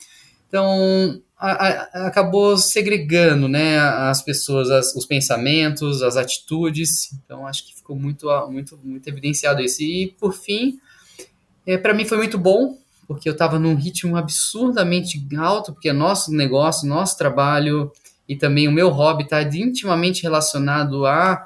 Então, 0.48 1.20
a, 1.38 1.50
a, 1.50 2.06
acabou 2.06 2.56
segregando, 2.56 3.46
né, 3.46 3.78
as 3.78 4.22
pessoas, 4.22 4.70
as, 4.70 4.94
os 4.96 5.04
pensamentos, 5.04 6.02
as 6.02 6.16
atitudes, 6.16 7.10
então 7.24 7.46
acho 7.46 7.66
que 7.66 7.76
ficou 7.76 7.94
muito, 7.94 8.26
muito, 8.50 8.78
muito 8.82 9.06
evidenciado 9.06 9.60
isso. 9.60 9.82
E, 9.82 10.14
por 10.18 10.32
fim, 10.32 10.78
é, 11.66 11.76
para 11.76 11.92
mim 11.92 12.06
foi 12.06 12.16
muito 12.16 12.38
bom, 12.38 12.78
porque 13.10 13.28
eu 13.28 13.32
estava 13.32 13.58
num 13.58 13.74
ritmo 13.74 14.16
absurdamente 14.16 15.20
alto, 15.36 15.72
porque 15.72 15.88
é 15.88 15.92
nosso 15.92 16.30
negócio, 16.30 16.86
nosso 16.86 17.18
trabalho 17.18 17.90
e 18.28 18.36
também 18.36 18.68
o 18.68 18.72
meu 18.72 18.88
hobby 18.88 19.24
está 19.24 19.42
intimamente 19.42 20.22
relacionado 20.22 21.04
a 21.04 21.44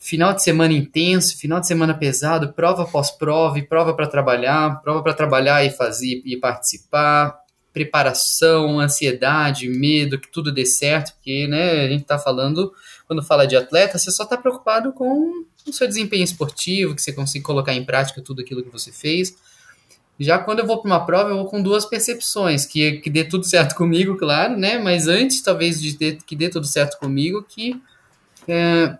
final 0.00 0.34
de 0.34 0.42
semana 0.42 0.72
intenso, 0.72 1.38
final 1.38 1.60
de 1.60 1.68
semana 1.68 1.94
pesado, 1.94 2.52
prova 2.54 2.82
após 2.82 3.12
prova 3.12 3.56
e 3.56 3.62
prova 3.62 3.94
para 3.94 4.08
trabalhar, 4.08 4.82
prova 4.82 5.00
para 5.00 5.14
trabalhar 5.14 5.64
e 5.64 5.70
fazer 5.70 6.22
e 6.24 6.36
participar, 6.36 7.38
preparação, 7.72 8.80
ansiedade, 8.80 9.68
medo 9.68 10.18
que 10.18 10.28
tudo 10.28 10.50
dê 10.50 10.66
certo, 10.66 11.12
porque 11.12 11.46
né, 11.46 11.84
a 11.84 11.88
gente 11.88 12.02
está 12.02 12.18
falando, 12.18 12.72
quando 13.06 13.22
fala 13.22 13.46
de 13.46 13.54
atleta, 13.54 13.96
você 13.96 14.10
só 14.10 14.24
está 14.24 14.36
preocupado 14.36 14.92
com 14.92 15.44
o 15.64 15.72
seu 15.72 15.86
desempenho 15.86 16.24
esportivo, 16.24 16.96
que 16.96 17.00
você 17.00 17.12
consiga 17.12 17.44
colocar 17.44 17.74
em 17.74 17.84
prática 17.84 18.20
tudo 18.20 18.40
aquilo 18.42 18.64
que 18.64 18.72
você 18.72 18.90
fez 18.90 19.36
já 20.20 20.38
quando 20.38 20.58
eu 20.58 20.66
vou 20.66 20.82
para 20.82 20.90
uma 20.90 21.06
prova, 21.06 21.30
eu 21.30 21.36
vou 21.36 21.46
com 21.46 21.62
duas 21.62 21.86
percepções, 21.86 22.66
que, 22.66 22.98
que 22.98 23.08
dê 23.08 23.24
tudo 23.24 23.44
certo 23.44 23.74
comigo, 23.76 24.16
claro, 24.16 24.56
né? 24.56 24.78
Mas 24.78 25.08
antes, 25.08 25.40
talvez, 25.40 25.80
de 25.80 25.96
ter, 25.96 26.18
que 26.24 26.36
dê 26.36 26.48
tudo 26.50 26.66
certo 26.66 26.98
comigo, 26.98 27.42
que 27.42 27.80
é, 28.46 28.98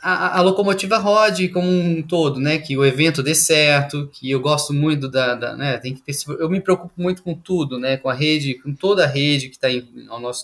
a, 0.00 0.38
a, 0.38 0.42
locomotiva 0.42 0.98
rode 0.98 1.48
como 1.48 1.68
um 1.68 2.02
todo, 2.02 2.38
né? 2.38 2.58
Que 2.58 2.76
o 2.76 2.84
evento 2.84 3.22
dê 3.22 3.34
certo, 3.34 4.08
que 4.12 4.30
eu 4.30 4.40
gosto 4.40 4.72
muito 4.72 5.08
da, 5.08 5.34
da 5.34 5.56
né? 5.56 5.76
Tem 5.78 5.94
que 5.94 6.02
eu 6.38 6.48
me 6.48 6.60
preocupo 6.60 6.94
muito 6.96 7.22
com 7.22 7.34
tudo, 7.34 7.78
né? 7.78 7.96
Com 7.96 8.08
a 8.08 8.14
rede, 8.14 8.54
com 8.54 8.72
toda 8.72 9.04
a 9.04 9.08
rede 9.08 9.48
que 9.48 9.56
está 9.56 9.70
em, 9.70 9.86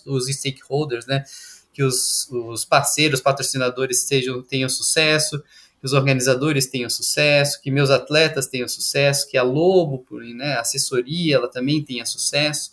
os 0.06 0.26
stakeholders, 0.26 1.06
né? 1.06 1.24
Que 1.72 1.82
os, 1.82 2.28
os 2.30 2.64
parceiros, 2.64 3.20
patrocinadores 3.20 4.00
sejam 4.02 4.42
tenham 4.42 4.68
sucesso 4.68 5.42
os 5.86 5.92
organizadores 5.92 6.66
tenham 6.66 6.88
sucesso, 6.88 7.60
que 7.60 7.70
meus 7.70 7.90
atletas 7.90 8.46
tenham 8.46 8.66
sucesso, 8.66 9.28
que 9.28 9.36
a 9.36 9.42
Lobo, 9.42 9.98
por, 9.98 10.22
né, 10.22 10.54
a 10.54 10.60
assessoria, 10.60 11.36
ela 11.36 11.48
também 11.48 11.82
tenha 11.82 12.06
sucesso. 12.06 12.72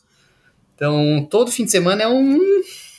Então, 0.75 1.27
todo 1.29 1.51
fim 1.51 1.65
de 1.65 1.71
semana 1.71 2.03
é 2.03 2.07
um. 2.07 2.39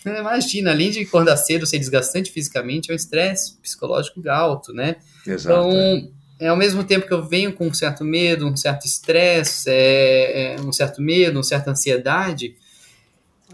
Né, 0.04 0.18
imagina, 0.18 0.70
além 0.70 0.90
de 0.90 1.00
acordar 1.00 1.36
cedo 1.36 1.64
ser 1.64 1.78
desgastante 1.78 2.30
fisicamente, 2.30 2.90
é 2.90 2.92
um 2.92 2.96
estresse 2.96 3.56
psicológico 3.62 4.20
alto, 4.28 4.72
né? 4.72 4.96
Exato. 5.26 5.68
Então, 5.68 6.10
é. 6.40 6.46
é 6.46 6.48
ao 6.48 6.56
mesmo 6.56 6.84
tempo 6.84 7.06
que 7.06 7.14
eu 7.14 7.26
venho 7.26 7.52
com 7.52 7.68
um 7.68 7.74
certo 7.74 8.04
medo, 8.04 8.46
um 8.46 8.56
certo 8.56 8.84
estresse, 8.84 9.70
é, 9.70 10.54
é, 10.56 10.60
um 10.60 10.72
certo 10.72 11.00
medo, 11.00 11.38
uma 11.38 11.44
certa 11.44 11.70
ansiedade, 11.70 12.54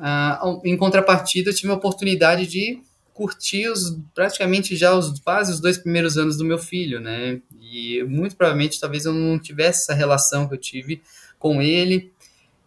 ah, 0.00 0.40
em 0.64 0.76
contrapartida, 0.76 1.50
eu 1.50 1.54
tive 1.54 1.72
a 1.72 1.76
oportunidade 1.76 2.46
de 2.46 2.80
curti 3.18 3.68
os, 3.68 3.98
praticamente 4.14 4.76
já 4.76 4.94
os 4.94 5.18
quase 5.18 5.52
os 5.52 5.58
dois 5.58 5.76
primeiros 5.76 6.16
anos 6.16 6.36
do 6.36 6.44
meu 6.44 6.56
filho, 6.56 7.00
né? 7.00 7.40
E 7.60 8.00
muito 8.04 8.36
provavelmente 8.36 8.78
talvez 8.78 9.06
eu 9.06 9.12
não 9.12 9.40
tivesse 9.40 9.82
essa 9.82 9.94
relação 9.94 10.46
que 10.46 10.54
eu 10.54 10.58
tive 10.58 11.02
com 11.36 11.60
ele. 11.60 12.12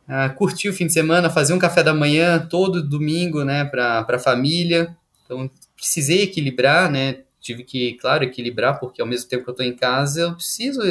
Uh, 0.09 0.35
curti 0.35 0.67
o 0.67 0.73
fim 0.73 0.87
de 0.87 0.91
semana, 0.91 1.29
fazer 1.29 1.53
um 1.53 1.59
café 1.59 1.81
da 1.81 1.93
manhã 1.93 2.37
todo 2.37 2.83
domingo, 2.83 3.45
né, 3.45 3.63
para 3.63 4.05
a 4.05 4.19
família. 4.19 4.93
Então 5.23 5.49
precisei 5.73 6.23
equilibrar, 6.23 6.91
né? 6.91 7.19
Tive 7.39 7.63
que, 7.63 7.93
claro, 7.93 8.25
equilibrar, 8.25 8.77
porque 8.77 9.01
ao 9.01 9.07
mesmo 9.07 9.29
tempo 9.29 9.45
que 9.45 9.49
eu 9.49 9.53
estou 9.53 9.65
em 9.65 9.73
casa, 9.73 10.19
eu 10.19 10.35
preciso 10.35 10.81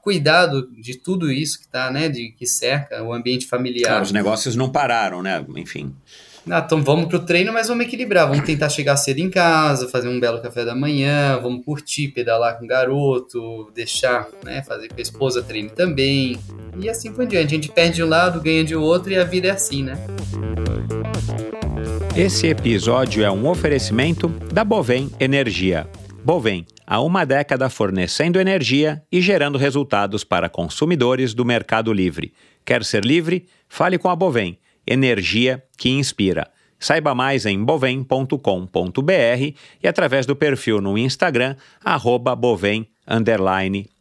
cuidar 0.00 0.46
de 0.80 0.94
tudo 0.96 1.30
isso 1.30 1.58
que 1.58 1.64
está, 1.64 1.90
né, 1.90 2.08
de 2.08 2.30
que 2.30 2.46
cerca 2.46 3.02
o 3.02 3.12
ambiente 3.12 3.46
familiar. 3.46 3.88
Claro, 3.88 4.04
os 4.04 4.12
negócios 4.12 4.54
não 4.54 4.70
pararam, 4.70 5.22
né? 5.22 5.44
Enfim. 5.56 5.92
Ah, 6.50 6.62
então 6.64 6.82
vamos 6.82 7.08
pro 7.08 7.18
treino, 7.18 7.52
mas 7.52 7.68
vamos 7.68 7.84
equilibrar. 7.84 8.26
Vamos 8.26 8.44
tentar 8.44 8.68
chegar 8.70 8.96
cedo 8.96 9.18
em 9.18 9.28
casa, 9.28 9.88
fazer 9.88 10.08
um 10.08 10.18
belo 10.18 10.40
café 10.40 10.64
da 10.64 10.74
manhã, 10.74 11.38
vamos 11.42 11.64
curtir, 11.64 12.08
pedalar 12.08 12.58
com 12.58 12.64
o 12.64 12.68
garoto, 12.68 13.70
deixar, 13.74 14.26
né, 14.42 14.62
fazer 14.62 14.88
com 14.88 14.96
a 14.96 15.00
esposa 15.00 15.42
treino 15.42 15.70
também. 15.70 16.38
E 16.80 16.88
assim 16.88 17.12
por 17.12 17.26
diante. 17.26 17.46
A 17.48 17.56
gente 17.56 17.68
perde 17.70 17.96
de 17.96 18.02
um 18.02 18.08
lado, 18.08 18.40
ganha 18.40 18.64
de 18.64 18.74
outro 18.74 19.12
e 19.12 19.16
a 19.16 19.24
vida 19.24 19.48
é 19.48 19.50
assim, 19.50 19.82
né? 19.82 19.98
Esse 22.16 22.46
episódio 22.46 23.22
é 23.22 23.30
um 23.30 23.46
oferecimento 23.46 24.28
da 24.52 24.64
Bovem 24.64 25.10
Energia. 25.20 25.86
Bovem, 26.24 26.66
há 26.86 27.00
uma 27.00 27.24
década 27.24 27.68
fornecendo 27.68 28.40
energia 28.40 29.02
e 29.10 29.20
gerando 29.20 29.58
resultados 29.58 30.24
para 30.24 30.48
consumidores 30.48 31.34
do 31.34 31.44
Mercado 31.44 31.92
Livre. 31.92 32.32
Quer 32.64 32.84
ser 32.84 33.04
livre? 33.04 33.46
Fale 33.68 33.98
com 33.98 34.08
a 34.08 34.16
Bovem 34.16 34.58
energia 34.92 35.62
que 35.76 35.88
inspira. 35.90 36.50
Saiba 36.78 37.14
mais 37.14 37.44
em 37.44 37.62
bovem.com.br 37.62 38.32
e 39.82 39.88
através 39.88 40.26
do 40.26 40.36
perfil 40.36 40.80
no 40.80 40.96
Instagram, 40.96 41.56
arroba 41.84 42.36
bovem, 42.36 42.88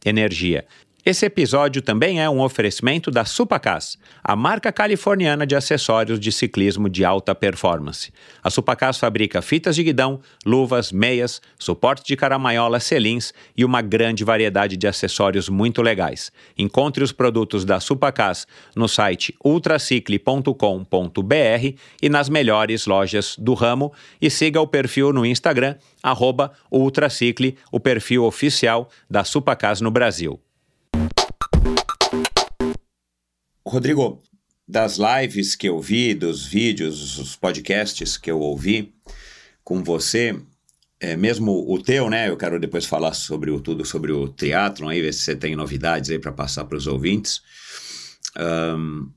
energia. 0.05 0.65
Esse 1.07 1.25
episódio 1.25 1.81
também 1.81 2.21
é 2.21 2.29
um 2.29 2.41
oferecimento 2.41 3.09
da 3.09 3.23
Supacas, 3.23 3.97
a 4.21 4.35
marca 4.35 4.73
californiana 4.73 5.47
de 5.47 5.55
acessórios 5.55 6.19
de 6.19 6.33
ciclismo 6.33 6.89
de 6.89 7.05
alta 7.05 7.33
performance. 7.33 8.11
A 8.43 8.49
Supacas 8.49 8.99
fabrica 8.99 9.41
fitas 9.41 9.77
de 9.77 9.85
guidão, 9.85 10.19
luvas, 10.45 10.91
meias, 10.91 11.41
suporte 11.57 12.05
de 12.05 12.17
caramaiola, 12.17 12.81
selins 12.81 13.33
e 13.55 13.63
uma 13.63 13.81
grande 13.81 14.25
variedade 14.25 14.75
de 14.75 14.85
acessórios 14.85 15.47
muito 15.47 15.81
legais. 15.81 16.29
Encontre 16.57 17.01
os 17.01 17.13
produtos 17.13 17.63
da 17.63 17.79
Supacas 17.79 18.45
no 18.75 18.89
site 18.89 19.33
ultracicle.com.br 19.41 21.77
e 22.01 22.09
nas 22.09 22.27
melhores 22.27 22.85
lojas 22.85 23.37
do 23.39 23.53
ramo 23.53 23.93
e 24.21 24.29
siga 24.29 24.59
o 24.59 24.67
perfil 24.67 25.13
no 25.13 25.25
Instagram, 25.25 25.77
arroba 26.03 26.51
Ultracicle, 26.69 27.55
o 27.71 27.79
perfil 27.79 28.25
oficial 28.25 28.89
da 29.09 29.23
Supacas 29.23 29.79
no 29.79 29.89
Brasil. 29.89 30.37
Rodrigo, 33.67 34.21
das 34.67 34.97
lives 34.97 35.55
que 35.55 35.69
eu 35.69 35.79
vi, 35.79 36.13
dos 36.13 36.45
vídeos, 36.45 37.17
os 37.17 37.35
podcasts 37.35 38.17
que 38.17 38.29
eu 38.29 38.39
ouvi 38.39 38.93
com 39.63 39.83
você, 39.83 40.37
é, 40.99 41.15
mesmo 41.15 41.65
o 41.71 41.81
teu, 41.81 42.09
né? 42.09 42.29
Eu 42.29 42.37
quero 42.37 42.59
depois 42.59 42.85
falar 42.85 43.13
sobre 43.13 43.51
o 43.51 43.59
tudo 43.59 43.85
sobre 43.85 44.11
o 44.11 44.27
triatlon 44.27 44.89
aí, 44.89 45.01
ver 45.01 45.13
se 45.13 45.21
você 45.21 45.35
tem 45.35 45.55
novidades 45.55 46.09
aí 46.09 46.19
para 46.19 46.31
passar 46.31 46.65
para 46.65 46.77
os 46.77 46.87
ouvintes. 46.87 47.41
Um, 48.37 49.09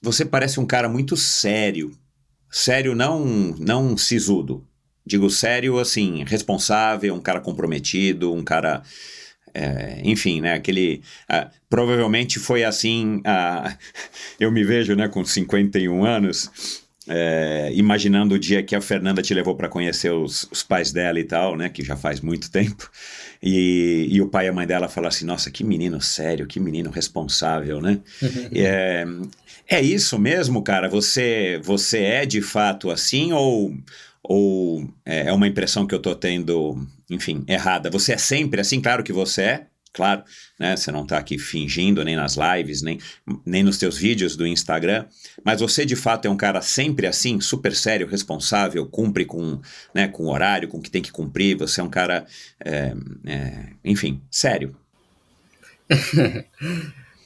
você 0.00 0.24
parece 0.24 0.60
um 0.60 0.66
cara 0.66 0.88
muito 0.88 1.16
sério, 1.16 1.96
sério 2.50 2.94
não 2.94 3.24
não 3.58 3.96
sisudo, 3.96 4.66
digo 5.06 5.30
sério 5.30 5.78
assim, 5.78 6.24
responsável, 6.24 7.14
um 7.14 7.20
cara 7.20 7.40
comprometido, 7.40 8.32
um 8.32 8.44
cara 8.44 8.82
é, 9.54 10.00
enfim, 10.04 10.40
né, 10.40 10.54
aquele, 10.54 11.02
uh, 11.30 11.48
provavelmente 11.68 12.38
foi 12.38 12.64
assim, 12.64 13.16
uh, 13.18 13.76
eu 14.40 14.50
me 14.50 14.64
vejo, 14.64 14.94
né, 14.94 15.08
com 15.08 15.24
51 15.24 16.04
anos, 16.04 16.82
é, 17.08 17.70
imaginando 17.74 18.36
o 18.36 18.38
dia 18.38 18.62
que 18.62 18.76
a 18.76 18.80
Fernanda 18.80 19.22
te 19.22 19.34
levou 19.34 19.56
para 19.56 19.68
conhecer 19.68 20.12
os, 20.12 20.48
os, 20.52 20.62
pais 20.62 20.92
dela 20.92 21.18
e 21.18 21.24
tal, 21.24 21.56
né? 21.56 21.68
Que 21.68 21.84
já 21.84 21.96
faz 21.96 22.20
muito 22.20 22.50
tempo. 22.50 22.88
E, 23.42 24.06
e 24.08 24.22
o 24.22 24.28
pai 24.28 24.46
e 24.46 24.48
a 24.48 24.52
mãe 24.52 24.66
dela 24.66 24.88
falaram 24.88 25.08
assim: 25.08 25.24
Nossa, 25.24 25.50
que 25.50 25.64
menino 25.64 26.00
sério, 26.00 26.46
que 26.46 26.60
menino 26.60 26.90
responsável, 26.90 27.80
né? 27.80 27.98
é, 28.54 29.04
é 29.68 29.82
isso 29.82 30.18
mesmo, 30.18 30.62
cara? 30.62 30.88
Você, 30.88 31.60
você 31.64 31.98
é 31.98 32.26
de 32.26 32.40
fato 32.40 32.90
assim 32.90 33.32
ou, 33.32 33.74
ou 34.22 34.88
é, 35.04 35.28
é 35.28 35.32
uma 35.32 35.48
impressão 35.48 35.86
que 35.86 35.94
eu 35.94 36.00
tô 36.00 36.14
tendo, 36.14 36.76
enfim, 37.10 37.44
errada? 37.48 37.90
Você 37.90 38.12
é 38.12 38.18
sempre 38.18 38.60
assim? 38.60 38.80
Claro 38.80 39.02
que 39.02 39.12
você 39.12 39.42
é, 39.42 39.66
claro, 39.92 40.22
né? 40.58 40.76
Você 40.76 40.90
não 40.90 41.02
está 41.02 41.18
aqui 41.18 41.38
fingindo 41.38 42.04
nem 42.04 42.16
nas 42.16 42.36
lives, 42.36 42.82
nem, 42.82 42.98
nem 43.44 43.62
nos 43.62 43.78
teus 43.78 43.98
vídeos 43.98 44.36
do 44.36 44.46
Instagram, 44.46 45.06
mas 45.44 45.60
você 45.60 45.84
de 45.84 45.96
fato 45.96 46.26
é 46.26 46.30
um 46.30 46.36
cara 46.36 46.62
sempre 46.62 47.06
assim, 47.06 47.40
super 47.40 47.74
sério, 47.74 48.06
responsável, 48.06 48.86
cumpre 48.86 49.24
com, 49.24 49.60
né, 49.94 50.08
com 50.08 50.24
o 50.24 50.32
horário, 50.32 50.68
com 50.68 50.78
o 50.78 50.82
que 50.82 50.90
tem 50.90 51.02
que 51.02 51.12
cumprir, 51.12 51.56
você 51.56 51.80
é 51.80 51.84
um 51.84 51.90
cara, 51.90 52.24
é, 52.64 52.94
é, 53.26 53.66
enfim, 53.84 54.20
sério. 54.30 54.74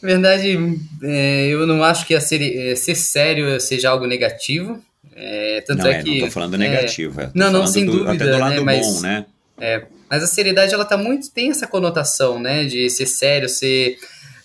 Verdade, 0.02 0.56
é, 1.02 1.46
eu 1.48 1.66
não 1.66 1.82
acho 1.82 2.06
que 2.06 2.18
ser, 2.20 2.42
é, 2.42 2.74
ser 2.76 2.94
sério 2.94 3.58
seja 3.60 3.90
algo 3.90 4.06
negativo. 4.06 4.82
É, 5.16 5.62
tanto 5.62 5.82
não, 5.82 5.90
é, 5.90 6.02
que. 6.02 6.20
Não 6.20 6.26
tô 6.26 6.32
falando 6.32 6.58
negativo. 6.58 7.20
É, 7.20 7.30
não, 7.34 7.50
não, 7.50 7.66
sem 7.66 7.86
do, 7.86 7.92
dúvida. 7.92 8.12
Até 8.12 8.32
do 8.32 8.38
lado 8.38 8.50
né, 8.50 8.58
bom, 8.58 8.64
mas, 8.64 9.02
né? 9.02 9.26
É, 9.58 9.86
mas 10.10 10.22
a 10.22 10.26
seriedade, 10.26 10.74
ela 10.74 10.84
tá 10.84 10.98
muito. 10.98 11.30
tem 11.30 11.50
essa 11.50 11.66
conotação, 11.66 12.38
né? 12.38 12.64
De 12.66 12.90
ser 12.90 13.06
sério, 13.06 13.48
ser. 13.48 13.98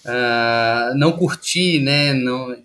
Uh, 0.04 0.98
não 0.98 1.12
curtir, 1.12 1.80
né? 1.80 2.14
Não, 2.14 2.56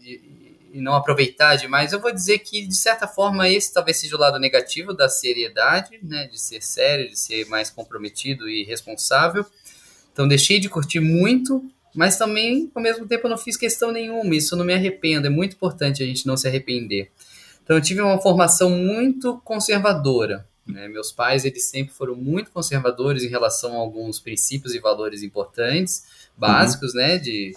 e 0.76 0.80
não 0.80 0.94
aproveitar 0.94 1.56
demais. 1.56 1.92
Eu 1.92 2.00
vou 2.00 2.12
dizer 2.12 2.38
que, 2.38 2.66
de 2.66 2.76
certa 2.76 3.08
forma, 3.08 3.48
esse 3.48 3.72
talvez 3.72 3.96
seja 3.96 4.14
o 4.14 4.20
lado 4.20 4.38
negativo 4.38 4.92
da 4.92 5.08
seriedade, 5.08 5.98
né? 6.02 6.28
De 6.30 6.38
ser 6.38 6.62
sério, 6.62 7.08
de 7.08 7.18
ser 7.18 7.46
mais 7.46 7.70
comprometido 7.70 8.48
e 8.48 8.62
responsável. 8.62 9.44
Então, 10.12 10.28
deixei 10.28 10.60
de 10.60 10.68
curtir 10.68 11.00
muito, 11.00 11.64
mas 11.94 12.16
também, 12.16 12.70
ao 12.74 12.82
mesmo 12.82 13.06
tempo, 13.06 13.26
eu 13.26 13.30
não 13.30 13.38
fiz 13.38 13.56
questão 13.56 13.90
nenhuma. 13.90 14.36
Isso 14.36 14.54
eu 14.54 14.58
não 14.58 14.64
me 14.64 14.74
arrependo. 14.74 15.26
É 15.26 15.30
muito 15.30 15.56
importante 15.56 16.02
a 16.02 16.06
gente 16.06 16.26
não 16.26 16.36
se 16.36 16.46
arrepender. 16.46 17.10
Então, 17.66 17.76
eu 17.76 17.82
tive 17.82 18.00
uma 18.00 18.20
formação 18.20 18.70
muito 18.70 19.38
conservadora. 19.44 20.46
Né? 20.64 20.86
Meus 20.86 21.10
pais, 21.10 21.44
eles 21.44 21.64
sempre 21.64 21.92
foram 21.92 22.14
muito 22.14 22.52
conservadores 22.52 23.24
em 23.24 23.28
relação 23.28 23.72
a 23.74 23.78
alguns 23.78 24.20
princípios 24.20 24.72
e 24.72 24.78
valores 24.78 25.24
importantes, 25.24 26.04
básicos, 26.36 26.94
uhum. 26.94 27.00
né? 27.00 27.18
De, 27.18 27.56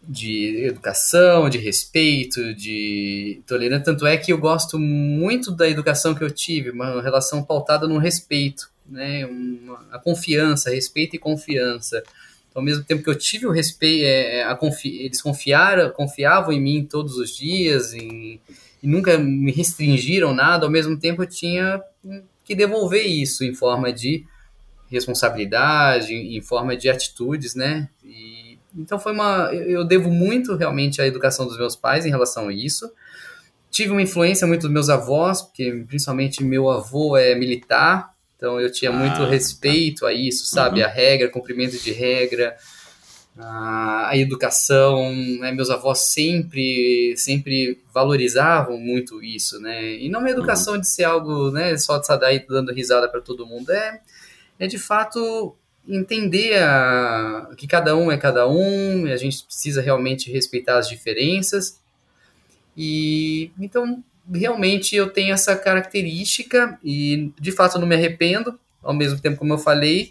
de 0.00 0.66
educação, 0.66 1.50
de 1.50 1.58
respeito, 1.58 2.54
de 2.54 3.42
tolerância. 3.48 3.86
Tanto 3.86 4.06
é 4.06 4.16
que 4.16 4.32
eu 4.32 4.38
gosto 4.38 4.78
muito 4.78 5.50
da 5.50 5.68
educação 5.68 6.14
que 6.14 6.22
eu 6.22 6.30
tive, 6.30 6.70
uma 6.70 7.02
relação 7.02 7.42
pautada 7.42 7.88
no 7.88 7.98
respeito, 7.98 8.70
né? 8.88 9.26
Uma, 9.26 9.84
a 9.90 9.98
confiança, 9.98 10.70
respeito 10.70 11.16
e 11.16 11.18
confiança. 11.18 12.00
Então, 12.48 12.60
ao 12.60 12.62
mesmo 12.62 12.84
tempo 12.84 13.02
que 13.02 13.10
eu 13.10 13.18
tive 13.18 13.44
o 13.44 13.50
respeito, 13.50 14.04
é, 14.04 14.38
é 14.42 14.54
confi 14.54 15.02
eles 15.02 15.20
confiaram, 15.20 15.90
confiavam 15.90 16.52
em 16.52 16.60
mim 16.60 16.86
todos 16.88 17.16
os 17.16 17.36
dias, 17.36 17.92
em, 17.92 18.40
e 18.82 18.86
nunca 18.86 19.18
me 19.18 19.52
restringiram 19.52 20.34
nada, 20.34 20.66
ao 20.66 20.70
mesmo 20.70 20.98
tempo 20.98 21.22
eu 21.22 21.26
tinha 21.26 21.80
que 22.44 22.54
devolver 22.54 23.06
isso 23.06 23.44
em 23.44 23.54
forma 23.54 23.92
de 23.92 24.24
responsabilidade, 24.88 26.14
em 26.14 26.40
forma 26.40 26.76
de 26.76 26.88
atitudes, 26.88 27.54
né? 27.54 27.88
E, 28.04 28.58
então 28.76 28.98
foi 28.98 29.12
uma, 29.12 29.50
eu 29.52 29.84
devo 29.84 30.10
muito 30.10 30.54
realmente 30.54 31.00
à 31.00 31.06
educação 31.06 31.46
dos 31.46 31.58
meus 31.58 31.74
pais 31.74 32.06
em 32.06 32.10
relação 32.10 32.48
a 32.48 32.52
isso. 32.52 32.90
Tive 33.70 33.90
uma 33.90 34.02
influência 34.02 34.46
muito 34.46 34.62
dos 34.62 34.70
meus 34.70 34.88
avós, 34.88 35.42
porque 35.42 35.84
principalmente 35.88 36.44
meu 36.44 36.70
avô 36.70 37.16
é 37.16 37.34
militar, 37.34 38.14
então 38.36 38.60
eu 38.60 38.70
tinha 38.70 38.90
ah, 38.90 38.94
muito 38.94 39.18
tá. 39.18 39.26
respeito 39.26 40.06
a 40.06 40.12
isso, 40.12 40.46
sabe? 40.46 40.80
Uhum. 40.80 40.86
A 40.86 40.90
regra, 40.90 41.28
cumprimento 41.28 41.76
de 41.78 41.92
regra, 41.92 42.56
a, 43.38 44.08
a 44.10 44.16
educação, 44.16 45.12
né? 45.40 45.52
meus 45.52 45.68
avós 45.68 45.98
sempre 45.98 47.14
sempre 47.16 47.78
valorizavam 47.92 48.78
muito 48.78 49.22
isso, 49.22 49.60
né? 49.60 49.94
E 49.94 50.08
não 50.08 50.20
uma 50.20 50.30
educação 50.30 50.74
uhum. 50.74 50.80
de 50.80 50.88
ser 50.88 51.04
algo, 51.04 51.50
né, 51.50 51.76
só 51.76 51.98
de 51.98 52.18
daí 52.18 52.44
dando 52.46 52.72
risada 52.72 53.08
para 53.08 53.20
todo 53.20 53.46
mundo, 53.46 53.70
é, 53.70 54.00
é 54.58 54.66
de 54.66 54.78
fato 54.78 55.54
entender 55.86 56.58
a, 56.62 57.50
que 57.56 57.66
cada 57.66 57.94
um 57.96 58.10
é 58.10 58.16
cada 58.16 58.48
um, 58.48 59.06
e 59.06 59.12
a 59.12 59.16
gente 59.16 59.44
precisa 59.44 59.80
realmente 59.80 60.30
respeitar 60.32 60.78
as 60.78 60.88
diferenças. 60.88 61.78
E 62.76 63.50
então 63.58 64.02
realmente 64.32 64.96
eu 64.96 65.08
tenho 65.10 65.32
essa 65.32 65.54
característica 65.54 66.78
e 66.82 67.32
de 67.38 67.52
fato 67.52 67.78
não 67.78 67.86
me 67.86 67.94
arrependo, 67.94 68.58
ao 68.82 68.94
mesmo 68.94 69.20
tempo 69.20 69.38
como 69.38 69.52
eu 69.52 69.58
falei, 69.58 70.10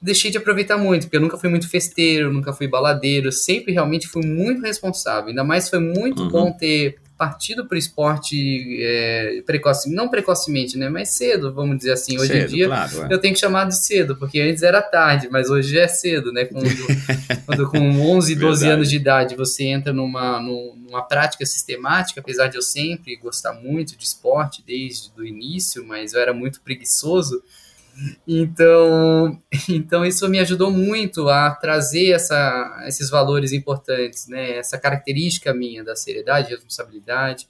deixei 0.00 0.30
de 0.30 0.38
aproveitar 0.38 0.76
muito, 0.76 1.02
porque 1.02 1.16
eu 1.16 1.20
nunca 1.20 1.38
fui 1.38 1.48
muito 1.48 1.68
festeiro, 1.68 2.32
nunca 2.32 2.52
fui 2.52 2.68
baladeiro, 2.68 3.32
sempre 3.32 3.72
realmente 3.72 4.06
fui 4.06 4.24
muito 4.24 4.62
responsável. 4.62 5.30
Ainda 5.30 5.44
mais 5.44 5.68
foi 5.68 5.80
muito 5.80 6.22
uhum. 6.22 6.28
bom 6.28 6.52
ter 6.52 6.98
partido 7.16 7.66
para 7.66 7.76
o 7.76 7.78
esporte 7.78 8.78
é, 8.82 9.42
precoce, 9.46 9.92
não 9.92 10.08
precocemente, 10.08 10.76
né, 10.76 10.88
mas 10.90 11.10
cedo, 11.10 11.52
vamos 11.52 11.78
dizer 11.78 11.92
assim. 11.92 12.18
Hoje 12.18 12.28
cedo, 12.28 12.44
em 12.44 12.54
dia 12.54 12.66
claro, 12.66 13.02
é. 13.04 13.14
eu 13.14 13.18
tenho 13.18 13.32
que 13.32 13.40
chamar 13.40 13.64
de 13.64 13.76
cedo, 13.76 14.16
porque 14.16 14.38
antes 14.40 14.62
era 14.62 14.82
tarde, 14.82 15.28
mas 15.30 15.48
hoje 15.48 15.78
é 15.78 15.88
cedo, 15.88 16.30
né? 16.30 16.44
Quando, 16.44 16.68
quando 17.46 17.70
com 17.70 17.78
11, 17.78 18.34
12 18.34 18.60
Verdade. 18.60 18.64
anos 18.70 18.90
de 18.90 18.96
idade 18.96 19.34
você 19.34 19.64
entra 19.64 19.92
numa, 19.92 20.40
numa 20.40 21.02
prática 21.02 21.46
sistemática, 21.46 22.20
apesar 22.20 22.48
de 22.48 22.56
eu 22.56 22.62
sempre 22.62 23.16
gostar 23.16 23.54
muito 23.54 23.96
de 23.96 24.04
esporte 24.04 24.62
desde 24.66 25.10
o 25.16 25.24
início, 25.24 25.84
mas 25.86 26.12
eu 26.12 26.20
era 26.20 26.34
muito 26.34 26.60
preguiçoso. 26.60 27.42
Então, 28.26 29.40
então 29.68 30.04
isso 30.04 30.28
me 30.28 30.38
ajudou 30.38 30.70
muito 30.70 31.28
a 31.28 31.50
trazer 31.50 32.10
essa, 32.10 32.84
esses 32.86 33.08
valores 33.08 33.52
importantes, 33.52 34.28
né? 34.28 34.58
Essa 34.58 34.78
característica 34.78 35.54
minha 35.54 35.82
da 35.82 35.96
seriedade, 35.96 36.50
responsabilidade. 36.50 37.48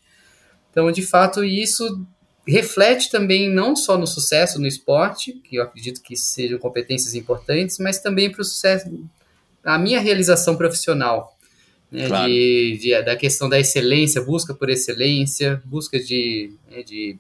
Então, 0.71 0.91
de 0.93 1.03
fato, 1.03 1.43
isso 1.43 2.07
reflete 2.47 3.11
também 3.11 3.51
não 3.51 3.75
só 3.75 3.99
no 3.99 4.07
sucesso 4.07 4.61
no 4.61 4.67
esporte, 4.67 5.33
que 5.33 5.57
eu 5.57 5.63
acredito 5.63 6.01
que 6.01 6.17
sejam 6.17 6.59
competências 6.59 7.15
importantes, 7.15 7.79
mas 7.79 7.99
também 7.99 8.31
para 8.31 8.43
o 8.43 8.45
sucesso, 8.45 8.89
a 9.65 9.79
minha 9.79 10.01
realização 10.01 10.57
profissional, 10.57 11.37
né, 11.91 12.07
claro. 12.07 12.31
de, 12.31 12.79
de, 12.81 13.03
da 13.03 13.17
questão 13.17 13.49
da 13.49 13.59
excelência, 13.59 14.23
busca 14.23 14.55
por 14.55 14.71
excelência, 14.71 15.61
busca 15.65 15.99
de, 15.99 16.53
né, 16.71 16.83
de 16.83 17.19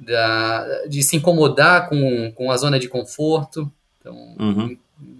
da, 0.00 0.86
de 0.86 1.02
se 1.02 1.16
incomodar 1.16 1.88
com, 1.88 2.32
com 2.32 2.50
a 2.50 2.56
zona 2.56 2.78
de 2.78 2.88
conforto. 2.88 3.70
Então, 4.00 4.14
uhum. 4.40 4.76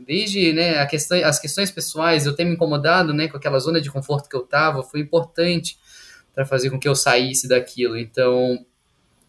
desde 0.07 0.55
né, 0.55 0.85
questão, 0.87 1.23
as 1.23 1.39
questões 1.39 1.71
pessoais, 1.71 2.25
eu 2.25 2.35
ter 2.35 2.45
me 2.45 2.55
incomodado 2.55 3.13
né, 3.13 3.29
com 3.29 3.37
aquela 3.37 3.59
zona 3.59 3.81
de 3.81 3.91
conforto 3.91 4.29
que 4.29 4.35
eu 4.35 4.43
estava, 4.43 4.83
foi 4.83 5.01
importante 5.01 5.79
para 6.35 6.47
fazer 6.47 6.71
com 6.71 6.81
que 6.81 6.89
eu 6.89 6.95
saísse 6.95 7.47
daquilo. 7.47 7.99
Então, 7.99 8.65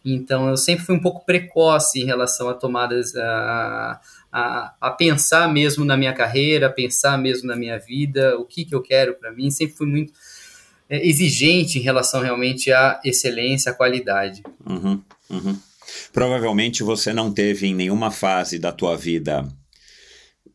então, 0.03 0.49
eu 0.49 0.57
sempre 0.57 0.85
fui 0.85 0.95
um 0.95 1.01
pouco 1.01 1.25
precoce 1.25 1.99
em 2.01 2.05
relação 2.05 2.49
a 2.49 2.53
tomadas, 2.53 3.15
a, 3.15 4.01
a, 4.31 4.73
a 4.79 4.91
pensar 4.91 5.51
mesmo 5.51 5.85
na 5.85 5.95
minha 5.95 6.13
carreira, 6.13 6.67
a 6.67 6.71
pensar 6.71 7.17
mesmo 7.17 7.47
na 7.47 7.55
minha 7.55 7.77
vida, 7.77 8.37
o 8.37 8.45
que, 8.45 8.65
que 8.65 8.73
eu 8.73 8.81
quero 8.81 9.13
para 9.15 9.31
mim. 9.31 9.51
Sempre 9.51 9.75
fui 9.75 9.87
muito 9.87 10.13
é, 10.91 11.07
exigente 11.07 11.79
em 11.79 11.81
relação 11.81 12.21
realmente 12.21 12.69
à 12.69 12.99
excelência, 13.05 13.71
à 13.71 13.73
qualidade. 13.73 14.43
Uhum. 14.69 15.01
Uhum. 15.29 15.57
Provavelmente 16.11 16.83
você 16.83 17.13
não 17.13 17.31
teve 17.31 17.67
em 17.67 17.73
nenhuma 17.73 18.11
fase 18.11 18.59
da 18.59 18.73
tua 18.73 18.97
vida 18.97 19.47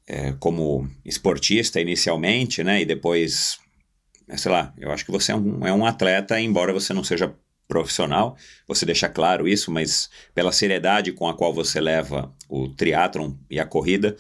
é, 0.07 0.35
como 0.39 0.87
esportista 1.07 1.81
inicialmente, 1.81 2.63
né? 2.63 2.83
E 2.83 2.85
depois, 2.85 3.59
sei 4.37 4.53
lá, 4.53 4.75
eu 4.77 4.91
acho 4.91 5.07
que 5.07 5.11
você 5.11 5.33
é 5.33 5.35
um, 5.35 5.67
é 5.67 5.73
um 5.73 5.87
atleta, 5.87 6.39
embora 6.39 6.71
você 6.71 6.93
não 6.93 7.03
seja 7.03 7.35
profissional, 7.67 8.37
você 8.69 8.85
deixa 8.85 9.09
claro 9.09 9.49
isso, 9.49 9.71
mas 9.71 10.11
pela 10.35 10.53
seriedade 10.53 11.13
com 11.13 11.27
a 11.29 11.35
qual 11.35 11.55
você 11.55 11.81
leva 11.81 12.31
o 12.47 12.69
triatlon 12.69 13.33
e 13.51 13.59
a 13.59 13.65
corrida, 13.65 14.15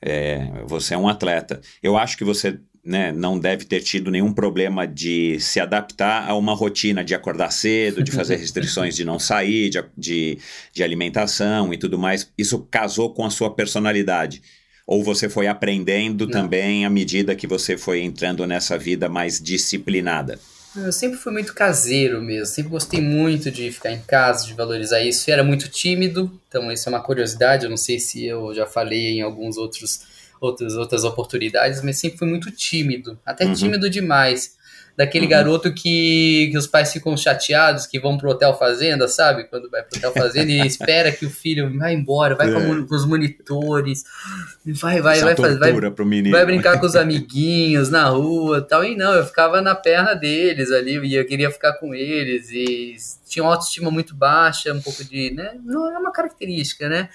é, 0.00 0.46
você 0.66 0.92
é 0.92 0.98
um 0.98 1.08
atleta. 1.08 1.62
Eu 1.82 1.96
acho 1.96 2.18
que 2.18 2.24
você 2.24 2.60
né, 2.84 3.12
não 3.12 3.38
deve 3.38 3.64
ter 3.64 3.80
tido 3.80 4.10
nenhum 4.10 4.32
problema 4.32 4.86
de 4.86 5.40
se 5.40 5.58
adaptar 5.58 6.28
a 6.28 6.34
uma 6.36 6.54
rotina 6.54 7.02
de 7.02 7.14
acordar 7.14 7.50
cedo, 7.50 8.02
de 8.02 8.12
fazer 8.12 8.36
restrições 8.38 8.94
de 8.94 9.04
não 9.04 9.18
sair, 9.18 9.70
de, 9.70 9.82
de, 9.96 10.38
de 10.72 10.82
alimentação 10.82 11.72
e 11.72 11.78
tudo 11.78 11.98
mais. 11.98 12.30
Isso 12.36 12.58
casou 12.70 13.14
com 13.14 13.24
a 13.24 13.30
sua 13.30 13.54
personalidade? 13.54 14.42
Ou 14.86 15.02
você 15.02 15.28
foi 15.28 15.46
aprendendo 15.46 16.26
Não. 16.26 16.32
também 16.32 16.84
à 16.84 16.90
medida 16.90 17.34
que 17.34 17.46
você 17.46 17.76
foi 17.78 18.02
entrando 18.02 18.46
nessa 18.46 18.76
vida 18.76 19.08
mais 19.08 19.40
disciplinada? 19.40 20.38
Eu 20.76 20.92
sempre 20.92 21.18
fui 21.18 21.32
muito 21.32 21.54
caseiro 21.54 22.20
mesmo, 22.20 22.46
sempre 22.46 22.70
gostei 22.70 23.00
muito 23.00 23.48
de 23.48 23.70
ficar 23.70 23.92
em 23.92 24.00
casa, 24.00 24.44
de 24.44 24.54
valorizar 24.54 25.00
isso. 25.00 25.30
Eu 25.30 25.34
era 25.34 25.44
muito 25.44 25.68
tímido, 25.68 26.30
então 26.48 26.70
isso 26.70 26.88
é 26.88 26.90
uma 26.90 27.00
curiosidade, 27.00 27.64
eu 27.64 27.70
não 27.70 27.76
sei 27.76 28.00
se 28.00 28.26
eu 28.26 28.52
já 28.52 28.66
falei 28.66 29.18
em 29.18 29.22
alguns 29.22 29.56
outros, 29.56 30.00
outros 30.44 30.74
outras 30.76 31.04
oportunidades, 31.04 31.82
mas 31.82 31.96
sempre 31.98 32.18
fui 32.18 32.28
muito 32.28 32.50
tímido, 32.50 33.18
até 33.24 33.44
Uhum. 33.44 33.52
tímido 33.54 33.88
demais. 33.90 34.62
Daquele 34.96 35.24
Uhum. 35.24 35.30
garoto 35.30 35.74
que, 35.74 36.50
que 36.52 36.56
os 36.56 36.68
pais 36.68 36.92
ficam 36.92 37.16
chateados, 37.16 37.84
que 37.84 37.98
vão 37.98 38.16
pro 38.16 38.30
hotel 38.30 38.56
fazenda, 38.56 39.08
sabe? 39.08 39.42
Quando 39.42 39.68
vai 39.68 39.82
pro 39.82 39.98
hotel 39.98 40.12
fazenda 40.12 40.52
e 40.52 40.60
espera 40.64 41.10
que 41.10 41.26
o 41.26 41.30
filho 41.30 41.76
vá 41.76 41.90
embora, 41.92 42.36
vai 42.36 42.48
É. 42.48 42.52
com 42.52 42.94
os 42.94 43.04
monitores, 43.04 44.04
vai, 44.64 45.00
vai, 45.00 45.16
Essa 45.16 45.24
vai, 45.24 45.34
fazer, 45.36 45.58
vai, 45.58 45.70
tortura 45.70 45.90
pro 45.90 46.06
menino. 46.06 46.36
vai 46.36 46.46
brincar 46.46 46.78
com 46.78 46.86
os 46.86 46.94
amiguinhos 46.94 47.90
na 47.90 48.04
rua 48.08 48.58
e 48.58 48.62
tal. 48.68 48.84
E 48.84 48.94
não, 48.96 49.12
eu 49.14 49.26
ficava 49.26 49.60
na 49.60 49.74
perna 49.74 50.14
deles 50.14 50.70
ali 50.70 50.96
e 51.04 51.14
eu 51.16 51.26
queria 51.26 51.50
ficar 51.50 51.72
com 51.72 51.92
eles. 51.92 52.50
E 52.52 52.94
tinha 53.28 53.42
uma 53.42 53.50
autoestima 53.52 53.90
muito 53.90 54.14
baixa, 54.14 54.72
um 54.72 54.80
pouco 54.80 55.02
de. 55.04 55.32
Né? 55.32 55.56
Não 55.64 55.92
é 55.92 55.98
uma 55.98 56.12
característica, 56.12 56.88
né? 56.88 57.08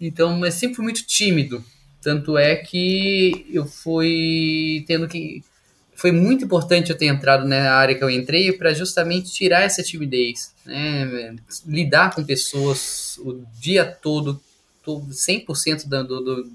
Então, 0.00 0.36
mas 0.36 0.54
sempre 0.54 0.74
fui 0.74 0.82
muito 0.84 1.06
tímido. 1.06 1.64
Tanto 2.04 2.36
é 2.36 2.54
que 2.54 3.46
eu 3.50 3.64
fui 3.64 4.84
tendo 4.86 5.08
que. 5.08 5.42
Foi 5.96 6.12
muito 6.12 6.44
importante 6.44 6.90
eu 6.90 6.98
ter 6.98 7.06
entrado 7.06 7.48
na 7.48 7.72
área 7.72 7.94
que 7.94 8.04
eu 8.04 8.10
entrei 8.10 8.52
para 8.52 8.74
justamente 8.74 9.32
tirar 9.32 9.62
essa 9.62 9.82
timidez, 9.82 10.52
né? 10.66 11.34
Lidar 11.66 12.14
com 12.14 12.22
pessoas 12.22 13.16
o 13.18 13.42
dia 13.58 13.86
todo, 13.86 14.38
todo 14.82 15.06
100% 15.06 15.88
do, 15.88 16.04
do, 16.04 16.52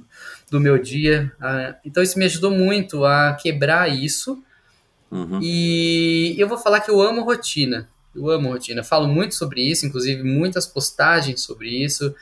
do 0.51 0.59
meu 0.59 0.77
dia. 0.77 1.31
Ah, 1.41 1.75
Então 1.83 2.03
isso 2.03 2.19
me 2.19 2.25
ajudou 2.25 2.51
muito 2.51 3.03
a 3.03 3.33
quebrar 3.33 3.89
isso. 3.89 4.43
Uhum. 5.09 5.39
E 5.41 6.35
eu 6.37 6.47
vou 6.47 6.59
falar 6.59 6.81
que 6.81 6.91
eu 6.91 7.01
amo 7.01 7.23
rotina. 7.23 7.89
Eu 8.15 8.29
amo 8.29 8.49
rotina. 8.49 8.83
Falo 8.83 9.07
muito 9.07 9.33
sobre 9.33 9.63
isso, 9.63 9.83
inclusive 9.83 10.21
muitas 10.21 10.67
postagens 10.67 11.41
sobre 11.41 11.69
isso, 11.69 12.13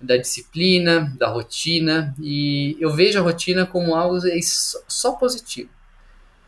da 0.00 0.16
disciplina, 0.16 1.12
da 1.18 1.28
rotina. 1.28 2.14
E 2.20 2.76
eu 2.80 2.92
vejo 2.92 3.18
a 3.18 3.22
rotina 3.22 3.66
como 3.66 3.94
algo 3.94 4.18
só- 4.88 5.12
positivo. 5.12 5.70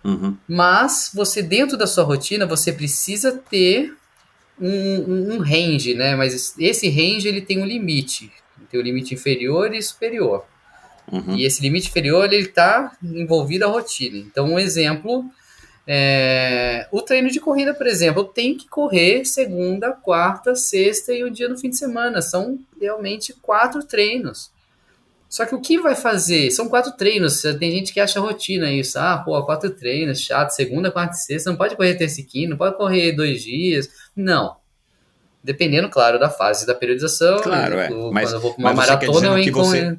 Uhum. 0.04 0.36
Mas 0.48 1.10
você, 1.14 1.42
dentro 1.42 1.76
da 1.76 1.86
sua 1.86 2.04
rotina, 2.04 2.46
você 2.46 2.72
precisa 2.72 3.32
ter 3.32 3.94
um, 4.58 4.68
um- 4.70 5.34
um 5.34 5.38
range, 5.38 5.94
né? 5.94 6.14
Mas 6.16 6.54
esse 6.58 6.88
range 6.88 7.26
ele 7.28 7.40
tem 7.40 7.60
um 7.60 7.66
limite. 7.66 8.30
Tem 8.70 8.78
o 8.80 8.82
limite 8.82 9.14
inferior 9.14 9.74
e 9.74 9.82
superior. 9.82 10.44
Uhum. 11.10 11.36
E 11.36 11.44
esse 11.44 11.60
limite 11.60 11.88
inferior 11.88 12.32
ele 12.32 12.46
está 12.48 12.96
envolvido 13.02 13.64
à 13.64 13.68
rotina. 13.68 14.16
Então, 14.16 14.52
um 14.52 14.58
exemplo 14.58 15.24
é 15.92 16.86
o 16.92 17.02
treino 17.02 17.28
de 17.30 17.40
corrida, 17.40 17.74
por 17.74 17.86
exemplo. 17.86 18.22
Eu 18.22 18.26
tenho 18.26 18.56
que 18.56 18.68
correr 18.68 19.24
segunda, 19.24 19.90
quarta, 19.92 20.54
sexta 20.54 21.12
e 21.12 21.24
um 21.24 21.30
dia 21.30 21.48
no 21.48 21.58
fim 21.58 21.68
de 21.70 21.76
semana. 21.76 22.22
São 22.22 22.58
realmente 22.80 23.32
quatro 23.42 23.82
treinos. 23.82 24.52
Só 25.28 25.44
que 25.46 25.54
o 25.54 25.60
que 25.60 25.78
vai 25.80 25.94
fazer? 25.96 26.50
São 26.52 26.68
quatro 26.68 26.92
treinos. 26.92 27.42
Tem 27.58 27.72
gente 27.72 27.92
que 27.92 27.98
acha 28.00 28.20
rotina 28.20 28.70
isso. 28.70 28.98
Ah, 28.98 29.18
pô, 29.18 29.40
quatro 29.44 29.70
treinos, 29.70 30.20
chato. 30.20 30.50
Segunda, 30.50 30.90
quarta 30.92 31.14
e 31.14 31.18
sexta. 31.18 31.50
Não 31.50 31.56
pode 31.56 31.74
correr 31.76 31.94
terça 31.94 32.20
e 32.20 32.24
quinta, 32.24 32.50
não 32.50 32.56
pode 32.56 32.76
correr 32.76 33.12
dois 33.12 33.42
dias. 33.42 33.88
Não. 34.14 34.56
Dependendo, 35.42 35.88
claro, 35.88 36.18
da 36.18 36.28
fase 36.30 36.66
da 36.66 36.74
periodização. 36.74 37.38
Claro, 37.40 37.78
é. 37.78 37.88
Quando 37.88 38.12
Mas- 38.12 38.32
eu 38.32 38.40
vou 38.40 38.54
pra 38.54 38.60
uma 38.62 38.74
maratona, 38.74 39.26
eu 39.26 39.38
encontro. 39.38 39.70
você- 39.70 39.98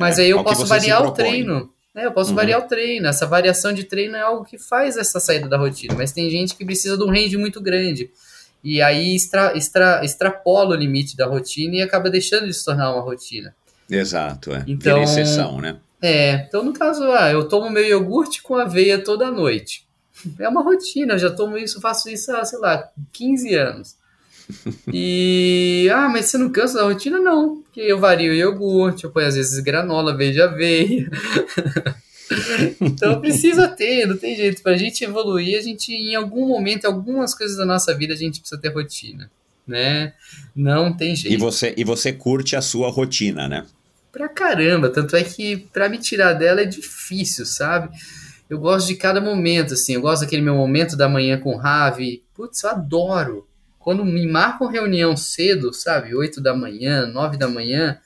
Mas 0.00 0.18
É, 0.18 0.22
aí 0.22 0.30
eu 0.30 0.42
posso 0.42 0.64
variar 0.64 1.04
o 1.04 1.10
treino. 1.12 1.72
É, 1.98 2.06
eu 2.06 2.12
posso 2.12 2.30
Uhum. 2.30 2.36
variar 2.36 2.60
o 2.60 2.68
treino. 2.68 3.06
Essa 3.08 3.26
variação 3.26 3.72
de 3.72 3.84
treino 3.84 4.16
é 4.16 4.20
algo 4.20 4.44
que 4.44 4.56
faz 4.58 4.96
essa 4.96 5.18
saída 5.20 5.48
da 5.48 5.56
rotina. 5.58 5.94
Mas 5.96 6.12
tem 6.12 6.30
gente 6.30 6.54
que 6.54 6.64
precisa 6.64 6.96
de 6.96 7.02
um 7.04 7.08
range 7.10 7.36
muito 7.36 7.60
grande. 7.60 8.10
E 8.62 8.80
aí 8.82 9.14
extra, 9.14 9.56
extra, 9.56 10.04
extrapola 10.04 10.74
o 10.74 10.78
limite 10.78 11.16
da 11.16 11.26
rotina 11.26 11.76
e 11.76 11.82
acaba 11.82 12.10
deixando 12.10 12.46
de 12.46 12.54
se 12.54 12.64
tornar 12.64 12.92
uma 12.92 13.02
rotina. 13.02 13.54
Exato, 13.90 14.52
é. 14.52 14.64
Então- 14.66 15.02
exceção, 15.02 15.60
né? 15.60 15.76
É, 16.00 16.44
então 16.48 16.62
no 16.62 16.72
caso, 16.72 17.02
ah, 17.10 17.30
eu 17.30 17.48
tomo 17.48 17.70
meu 17.70 17.84
iogurte 17.84 18.42
com 18.42 18.54
aveia 18.56 19.02
toda 19.02 19.30
noite. 19.30 19.86
É 20.38 20.48
uma 20.48 20.62
rotina, 20.62 21.14
eu 21.14 21.18
já 21.18 21.30
tomo 21.30 21.56
isso, 21.56 21.80
faço 21.80 22.08
isso 22.08 22.30
há, 22.32 22.44
sei 22.44 22.58
lá, 22.58 22.88
15 23.12 23.54
anos. 23.54 23.96
E, 24.92 25.88
ah, 25.92 26.08
mas 26.08 26.26
você 26.26 26.38
não 26.38 26.50
cansa 26.50 26.78
da 26.78 26.84
rotina? 26.84 27.18
Não, 27.18 27.56
porque 27.62 27.80
eu 27.80 27.98
vario 27.98 28.32
iogurte, 28.32 29.04
eu 29.04 29.10
ponho 29.10 29.26
às 29.26 29.34
vezes 29.34 29.60
granola, 29.60 30.12
aveia 30.12 30.32
de 30.32 30.40
aveia. 30.42 31.10
então 32.80 33.20
precisa 33.20 33.68
ter, 33.68 34.06
não 34.06 34.16
tem 34.16 34.36
jeito. 34.36 34.62
Pra 34.62 34.76
gente 34.76 35.04
evoluir, 35.04 35.58
a 35.58 35.62
gente, 35.62 35.92
em 35.92 36.14
algum 36.14 36.48
momento, 36.48 36.84
em 36.84 36.86
algumas 36.86 37.34
coisas 37.34 37.56
da 37.56 37.66
nossa 37.66 37.94
vida, 37.94 38.14
a 38.14 38.16
gente 38.16 38.40
precisa 38.40 38.60
ter 38.60 38.72
rotina, 38.72 39.30
né? 39.66 40.14
Não 40.56 40.96
tem 40.96 41.14
jeito. 41.14 41.34
E 41.34 41.36
você, 41.36 41.74
e 41.76 41.84
você 41.84 42.12
curte 42.12 42.56
a 42.56 42.62
sua 42.62 42.90
rotina, 42.90 43.48
né? 43.48 43.66
Pra 44.10 44.28
caramba, 44.28 44.88
tanto 44.88 45.14
é 45.14 45.22
que 45.22 45.58
pra 45.72 45.88
me 45.88 45.98
tirar 45.98 46.32
dela 46.32 46.62
é 46.62 46.64
difícil, 46.64 47.44
sabe? 47.44 47.90
Eu 48.48 48.58
gosto 48.58 48.86
de 48.86 48.94
cada 48.94 49.20
momento, 49.20 49.74
assim, 49.74 49.94
eu 49.94 50.00
gosto 50.00 50.22
daquele 50.22 50.40
meu 50.40 50.54
momento 50.54 50.96
da 50.96 51.06
manhã 51.08 51.38
com 51.38 51.54
o 51.54 51.58
Ravi. 51.58 52.22
Putz, 52.34 52.62
eu 52.62 52.70
adoro. 52.70 53.47
Quando 53.88 54.04
me 54.04 54.26
marcam 54.26 54.66
reunião 54.66 55.16
cedo, 55.16 55.72
sabe? 55.72 56.14
8 56.14 56.42
da 56.42 56.54
manhã, 56.54 57.06
9 57.06 57.38
da 57.38 57.48
manhã. 57.48 57.98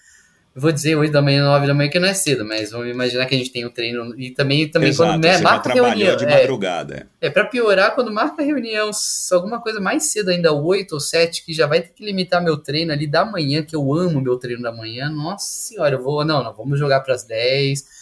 Eu 0.55 0.63
vou 0.63 0.71
dizer 0.71 0.95
8 0.95 1.11
da 1.11 1.21
manhã, 1.21 1.45
9 1.45 1.67
da 1.67 1.75
manhã, 1.75 1.91
que 1.91 1.99
não 1.99 2.07
é 2.07 2.15
cedo, 2.15 2.45
mas 2.45 2.71
vamos 2.71 2.87
imaginar 2.87 3.27
que 3.27 3.35
a 3.35 3.39
gente 3.39 3.51
tem 3.51 3.67
um 3.67 3.69
treino. 3.69 4.15
E 4.17 4.31
também, 4.31 4.69
também 4.69 4.91
Exato, 4.91 5.21
quando 5.21 5.43
marca 5.43 5.73
reunião. 5.73 6.17
de 6.17 6.25
é, 6.25 6.39
madrugada. 6.39 7.09
é, 7.21 7.29
pra 7.29 7.45
piorar, 7.47 7.97
quando 7.97 8.13
marca 8.13 8.45
reunião, 8.45 8.93
alguma 9.33 9.61
coisa 9.61 9.81
mais 9.81 10.05
cedo 10.05 10.29
ainda, 10.29 10.53
8 10.53 10.93
ou 10.93 11.01
7, 11.01 11.45
que 11.45 11.53
já 11.53 11.67
vai 11.67 11.81
ter 11.81 11.89
que 11.89 12.05
limitar 12.05 12.41
meu 12.41 12.59
treino 12.59 12.93
ali 12.93 13.09
da 13.09 13.25
manhã, 13.25 13.65
que 13.65 13.75
eu 13.75 13.93
amo 13.93 14.21
meu 14.21 14.37
treino 14.37 14.63
da 14.63 14.71
manhã. 14.71 15.11
Nossa 15.11 15.47
senhora, 15.47 15.97
eu 15.97 16.01
vou. 16.05 16.25
Não, 16.25 16.45
não, 16.45 16.55
vamos 16.55 16.79
jogar 16.79 17.01
pras 17.01 17.25
10. 17.25 18.02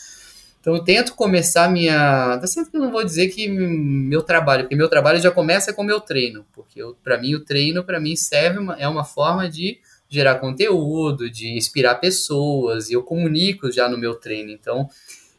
Então 0.61 0.75
eu 0.75 0.85
tento 0.85 1.15
começar 1.15 1.71
minha. 1.71 2.37
Tá 2.39 2.47
certo 2.47 2.71
que 2.71 2.77
eu 2.77 2.81
não 2.81 2.91
vou 2.91 3.03
dizer 3.05 3.29
que 3.29 3.49
meu 3.49 4.23
trabalho, 4.23 4.65
porque 4.65 4.77
meu 4.77 4.89
trabalho 4.89 5.19
já 5.21 5.31
começa 5.31 5.73
com 5.73 5.83
meu 5.83 6.01
treino. 6.01 6.45
Porque 6.53 6.81
pra 7.03 7.19
mim, 7.19 7.35
o 7.35 7.41
treino, 7.45 7.83
pra 7.83 7.99
mim, 7.99 8.15
serve, 8.15 8.59
uma- 8.59 8.77
é 8.79 8.87
uma 8.87 9.05
forma 9.05 9.49
de 9.49 9.79
gerar 10.09 10.35
conteúdo, 10.37 11.31
de 11.31 11.57
inspirar 11.57 11.95
pessoas, 11.95 12.91
e 12.91 12.93
eu 12.93 13.03
comunico 13.03 13.71
já 13.73 13.89
no 13.89 13.97
meu 13.97 14.15
treino. 14.17 14.51
Então, 14.51 14.89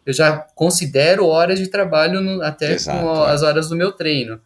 eu 0.06 0.14
já 0.14 0.38
considero 0.56 1.26
horas 1.28 1.60
de 1.60 1.68
trabalho 1.68 2.20
no- 2.22 2.42
até 2.42 2.74
Exato, 2.74 3.00
com 3.06 3.26
é. 3.26 3.30
as 3.32 3.44
horas 3.44 3.70
do 3.70 3.76
meu 3.76 3.92
treino. 3.92 4.42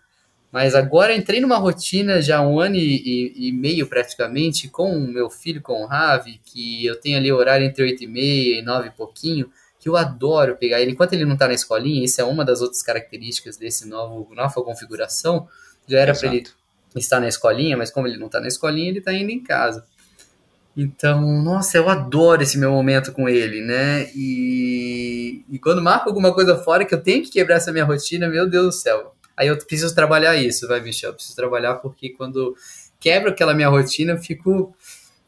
Mas 0.51 0.73
agora 0.75 1.15
entrei 1.15 1.39
numa 1.39 1.57
rotina 1.57 2.21
já 2.21 2.41
um 2.41 2.59
ano 2.59 2.75
e, 2.75 2.95
e- 3.35 3.47
e 3.47 3.51
meio 3.51 3.88
praticamente 3.88 4.67
com 4.67 4.91
o 4.91 5.07
meu 5.07 5.29
filho, 5.29 5.61
com 5.61 5.83
o 5.83 5.85
Ravi, 5.85 6.39
que 6.43 6.85
eu 6.85 6.95
tenho 6.99 7.17
ali 7.17 7.31
horário 7.31 7.65
entre 7.65 7.83
8 7.83 8.03
e 8.03 8.07
meia 8.07 8.59
e 8.59 8.61
9 8.61 8.88
e 8.88 8.91
pouquinho, 8.91 9.49
que 9.86 9.89
eu 9.89 9.95
adoro 9.95 10.58
pegar 10.58 10.82
ele. 10.82 10.93
Enquanto 10.93 11.13
ele 11.13 11.26
não 11.26 11.34
está 11.34 11.48
na 11.48 11.54
escolinha, 11.54 12.04
isso 12.04 12.19
é 12.19 12.24
uma 12.24 12.43
das 12.43 12.60
outras 12.60 12.82
características 12.82 13.56
desse 13.56 13.88
novo 13.88 14.34
nova 14.34 14.63
configuração. 14.63 15.48
Já 15.88 16.00
era 16.00 16.15
para 16.15 16.28
ele 16.28 16.48
estar 16.95 17.19
na 17.19 17.28
escolinha, 17.28 17.78
mas 17.78 17.91
como 17.91 18.08
ele 18.08 18.17
não 18.17 18.26
está 18.26 18.39
na 18.39 18.48
escolinha, 18.48 18.89
ele 18.89 18.98
está 18.98 19.13
indo 19.13 19.30
em 19.30 19.43
casa. 19.43 19.86
Então, 20.76 21.21
nossa, 21.43 21.78
eu 21.78 21.88
adoro 21.88 22.41
esse 22.41 22.58
meu 22.58 22.71
momento 22.71 23.12
com 23.12 23.30
ele, 23.30 23.62
né? 23.62 24.10
E, 24.15 25.45
e 25.52 25.60
quando 25.60 25.84
marco 25.84 26.10
alguma 26.10 26.34
coisa 26.34 26.58
fora 26.58 26.84
que 26.84 26.95
eu 26.95 27.04
tenho 27.04 27.24
que 27.24 27.30
quebrar 27.30 27.58
essa 27.58 27.71
minha 27.71 27.86
rotina, 27.86 28.28
meu 28.28 28.50
Deus 28.50 28.65
do 28.65 28.71
céu. 28.71 29.13
Aí 29.38 29.50
eu 29.50 29.58
preciso 29.67 29.93
trabalhar 29.93 30.36
isso, 30.36 30.67
vai, 30.67 30.82
Michel? 30.82 31.12
Eu 31.12 31.13
preciso 31.13 31.36
trabalhar 31.36 31.76
porque 31.76 32.10
quando 32.10 32.56
quebro 33.00 33.30
aquela 33.30 33.54
minha 33.54 33.69
rotina, 33.69 34.13
eu 34.13 34.17
fico. 34.17 34.76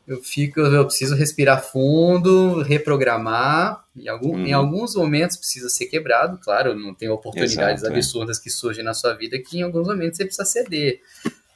Eu 0.07 0.23
fico, 0.23 0.61
eu 0.61 0.85
preciso 0.85 1.15
respirar 1.15 1.61
fundo, 1.61 2.61
reprogramar. 2.61 3.83
Em, 3.95 4.07
algum, 4.07 4.35
Uhum. 4.35 4.45
em 4.47 4.53
alguns 4.53 4.95
momentos 4.95 5.35
precisa 5.35 5.67
ser 5.69 5.87
quebrado, 5.87 6.37
claro, 6.37 6.73
não 6.75 6.93
tem 6.93 7.09
oportunidades 7.09 7.81
Exato, 7.81 7.93
é. 7.93 7.97
absurdas 7.97 8.39
que 8.39 8.49
surgem 8.49 8.83
na 8.85 8.93
sua 8.93 9.13
vida 9.13 9.37
que 9.39 9.57
em 9.57 9.63
alguns 9.63 9.85
momentos 9.87 10.15
você 10.17 10.23
precisa 10.25 10.45
ceder. 10.45 11.01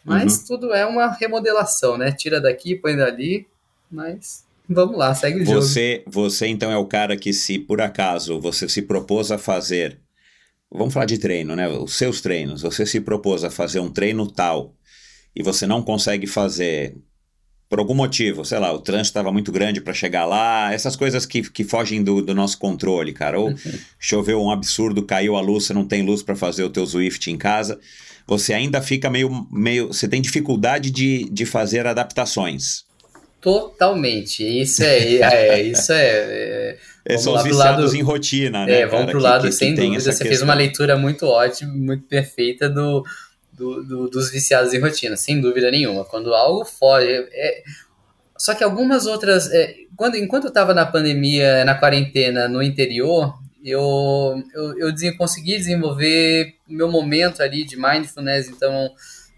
Mas 0.04 0.40
Uhum. 0.40 0.46
tudo 0.48 0.74
é 0.74 0.86
uma 0.86 1.08
remodelação, 1.14 1.98
né? 1.98 2.12
Tira 2.12 2.42
daqui, 2.42 2.76
põe 2.76 2.96
dali, 2.98 3.48
mas 3.90 4.44
vamos 4.68 4.98
lá, 4.98 5.14
segue 5.16 5.42
o 5.44 5.46
jogo. 5.46 5.62
Você, 5.62 6.04
você 6.06 6.48
então 6.48 6.72
é 6.72 6.78
o 6.78 6.86
cara 6.88 7.16
que 7.16 7.32
se 7.32 7.58
por 7.58 7.80
acaso 7.80 8.42
você 8.42 8.68
se 8.68 8.82
propôs 8.82 9.32
a 9.32 9.38
fazer, 9.38 9.98
vamos 10.70 10.94
falar 10.94 11.06
de 11.06 11.20
treino, 11.20 11.56
né? 11.56 11.70
Os 11.70 11.96
seus 11.96 12.20
treinos, 12.20 12.64
você 12.64 12.86
se 12.86 13.00
propôs 13.00 13.44
a 13.46 13.50
fazer 13.50 13.80
um 13.80 13.90
treino 13.90 14.30
tal 14.30 14.74
e 15.34 15.42
você 15.44 15.66
não 15.68 15.82
consegue 15.84 16.26
fazer 16.28 16.98
por 17.72 17.80
algum 17.80 17.94
motivo, 17.94 18.44
sei 18.44 18.60
lá, 18.60 18.74
o 18.74 18.80
trânsito 18.80 19.12
estava 19.12 19.32
muito 19.32 19.50
grande 19.50 19.80
para 19.80 19.94
chegar 19.94 20.26
lá, 20.26 20.74
essas 20.74 20.98
coisas 20.98 21.26
que, 21.26 21.42
que 21.42 21.64
fogem 21.64 22.04
do, 22.04 22.22
do 22.22 22.36
nosso 22.36 22.58
controle, 22.58 23.14
cara. 23.14 23.40
Ou 23.40 23.56
choveu 23.98 24.44
um 24.44 24.52
absurdo, 24.52 25.04
caiu 25.04 25.38
a 25.38 25.42
luz, 25.42 25.64
você 25.64 25.74
não 25.74 25.86
tem 25.86 26.02
luz 26.02 26.22
para 26.22 26.36
fazer 26.36 26.66
o 26.66 26.70
teu 26.70 26.86
Swift 26.86 27.32
em 27.32 27.38
casa, 27.38 27.80
você 28.28 28.54
ainda 28.54 28.82
fica 28.82 29.10
meio. 29.10 29.48
meio 29.50 29.88
você 29.88 30.06
tem 30.06 30.22
dificuldade 30.22 30.92
de, 30.92 31.30
de 31.32 31.46
fazer 31.46 31.88
adaptações. 31.88 32.84
Totalmente. 33.40 34.44
Isso 34.44 34.84
é. 34.84 35.22
é 35.22 35.64
isso 35.64 35.94
é, 35.94 36.78
é 37.06 37.18
são 37.18 37.36
os 37.36 37.44
viciados 37.44 37.86
lado, 37.86 37.96
em 37.96 38.02
rotina, 38.02 38.66
né? 38.66 38.82
É, 38.82 38.86
vamos 38.86 39.06
para 39.06 39.18
o 39.18 39.22
lado, 39.22 39.48
que, 39.48 39.54
sem 39.54 39.74
que 39.74 39.80
dúvida. 39.80 40.02
Você 40.02 40.10
questão. 40.10 40.28
fez 40.28 40.42
uma 40.42 40.54
leitura 40.54 40.98
muito 40.98 41.26
ótima, 41.26 41.74
muito 41.74 42.04
perfeita 42.04 42.70
do, 42.70 43.02
do, 43.62 43.84
do, 43.84 44.10
dos 44.10 44.32
viciados 44.32 44.74
em 44.74 44.80
rotina, 44.80 45.16
sem 45.16 45.40
dúvida 45.40 45.70
nenhuma. 45.70 46.04
Quando 46.04 46.34
algo 46.34 46.66
foge. 46.66 47.08
É, 47.32 47.64
só 48.36 48.56
que 48.56 48.64
algumas 48.64 49.06
outras. 49.06 49.52
É, 49.52 49.76
quando, 49.96 50.16
enquanto 50.16 50.46
eu 50.46 50.50
estava 50.50 50.74
na 50.74 50.84
pandemia, 50.84 51.64
na 51.64 51.76
quarentena 51.76 52.48
no 52.48 52.64
interior, 52.64 53.36
eu, 53.64 54.44
eu, 54.56 54.90
eu 54.90 55.18
consegui 55.18 55.58
desenvolver 55.58 56.56
meu 56.68 56.90
momento 56.90 57.44
ali 57.44 57.64
de 57.64 57.78
mindfulness. 57.78 58.50
Então, 58.50 58.90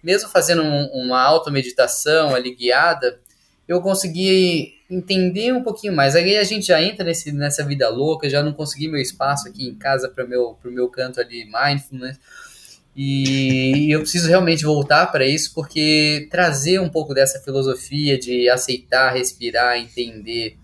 mesmo 0.01 0.29
fazendo 0.29 0.63
um, 0.63 0.85
uma 0.93 1.21
automeditação 1.21 2.33
ali 2.33 2.55
guiada, 2.55 3.19
eu 3.67 3.81
consegui 3.81 4.75
entender 4.89 5.51
um 5.51 5.63
pouquinho 5.63 5.93
mais. 5.93 6.15
Aí 6.15 6.37
a 6.37 6.43
gente 6.45 6.67
já 6.67 6.81
entra 6.81 7.03
nesse, 7.03 7.33
nessa 7.33 7.65
vida 7.65 7.89
louca, 7.89 8.29
já 8.29 8.41
não 8.41 8.53
consegui 8.53 8.87
meu 8.87 9.01
espaço 9.01 9.49
aqui 9.49 9.67
em 9.67 9.75
casa 9.75 10.07
para 10.07 10.25
meu 10.25 10.57
meu 10.63 10.87
canto 10.87 11.19
ali 11.19 11.45
mindfulness. 11.45 12.17
E 12.95 13.91
eu 13.91 14.01
preciso 14.01 14.27
realmente 14.27 14.63
voltar 14.63 15.07
para 15.11 15.25
isso 15.25 15.51
porque 15.55 16.27
trazer 16.29 16.79
um 16.79 16.89
pouco 16.89 17.13
dessa 17.13 17.39
filosofia 17.39 18.19
de 18.19 18.47
aceitar, 18.49 19.13
respirar, 19.13 19.77
entender 19.77 20.57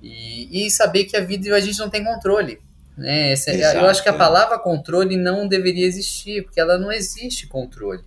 e, 0.00 0.66
e 0.66 0.70
saber 0.70 1.04
que 1.04 1.16
a 1.16 1.20
vida 1.20 1.54
a 1.54 1.60
gente 1.60 1.78
não 1.78 1.90
tem 1.90 2.04
controle. 2.04 2.60
Né? 2.96 3.32
Essa, 3.32 3.52
eu 3.52 3.86
acho 3.86 4.02
que 4.02 4.08
a 4.08 4.12
palavra 4.12 4.58
controle 4.58 5.16
não 5.16 5.46
deveria 5.46 5.86
existir, 5.86 6.44
porque 6.44 6.60
ela 6.60 6.78
não 6.78 6.92
existe 6.92 7.48
controle. 7.48 8.02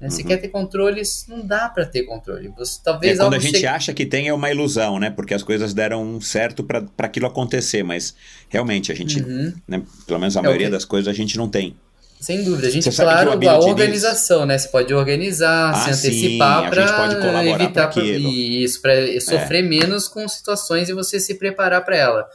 Né? 0.00 0.08
Você 0.08 0.22
uhum. 0.22 0.28
quer 0.28 0.36
ter 0.36 0.48
controles, 0.48 1.26
não 1.28 1.44
dá 1.44 1.68
para 1.68 1.84
ter 1.84 2.04
controle. 2.04 2.52
Você, 2.56 2.80
talvez 2.84 3.18
é, 3.18 3.22
quando 3.22 3.34
a 3.34 3.38
gente 3.38 3.58
che... 3.58 3.66
acha 3.66 3.92
que 3.92 4.06
tem 4.06 4.28
é 4.28 4.32
uma 4.32 4.50
ilusão, 4.50 4.98
né? 4.98 5.10
Porque 5.10 5.34
as 5.34 5.42
coisas 5.42 5.74
deram 5.74 6.20
certo 6.20 6.62
para 6.62 6.86
aquilo 6.98 7.26
acontecer, 7.26 7.82
mas 7.82 8.14
realmente 8.48 8.92
a 8.92 8.94
gente, 8.94 9.20
uhum. 9.20 9.52
né, 9.66 9.82
pelo 10.06 10.20
menos 10.20 10.36
a 10.36 10.40
é 10.40 10.42
maioria 10.42 10.70
das 10.70 10.84
coisas 10.84 11.08
a 11.08 11.16
gente 11.16 11.36
não 11.36 11.48
tem. 11.48 11.76
Sem 12.20 12.42
dúvida. 12.42 12.68
A 12.68 12.70
gente, 12.70 12.90
claro, 12.90 13.32
a 13.32 13.58
organização, 13.58 14.46
né? 14.46 14.58
Você 14.58 14.68
pode 14.68 14.92
organizar, 14.92 15.70
ah, 15.70 15.74
se 15.74 15.90
antecipar 15.90 16.70
para 16.70 17.44
evitar 17.44 17.88
pra 17.88 18.02
isso, 18.02 18.82
para 18.82 19.20
sofrer 19.20 19.64
é. 19.64 19.68
menos 19.68 20.08
com 20.08 20.26
situações 20.26 20.88
e 20.88 20.92
você 20.92 21.20
se 21.20 21.34
preparar 21.34 21.84
para 21.84 21.96
ela. 21.96 22.26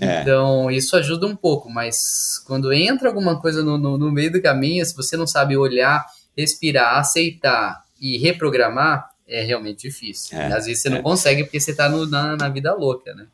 É. 0.00 0.20
Então, 0.22 0.70
isso 0.70 0.96
ajuda 0.96 1.26
um 1.26 1.34
pouco, 1.34 1.70
mas 1.70 2.42
quando 2.46 2.72
entra 2.72 3.08
alguma 3.08 3.40
coisa 3.40 3.62
no, 3.62 3.78
no, 3.78 3.98
no 3.98 4.12
meio 4.12 4.30
do 4.30 4.40
caminho, 4.40 4.84
se 4.84 4.94
você 4.94 5.16
não 5.16 5.26
sabe 5.26 5.56
olhar 5.56 6.04
respirar, 6.38 6.98
aceitar 6.98 7.82
e 8.00 8.16
reprogramar 8.16 9.10
é 9.26 9.42
realmente 9.42 9.88
difícil. 9.88 10.38
É, 10.38 10.46
Às 10.52 10.66
vezes 10.66 10.80
você 10.80 10.88
não 10.88 10.98
é. 10.98 11.02
consegue 11.02 11.42
porque 11.42 11.58
você 11.58 11.72
está 11.72 11.88
na, 11.88 12.36
na 12.36 12.48
vida 12.48 12.72
louca, 12.72 13.12
né? 13.14 13.26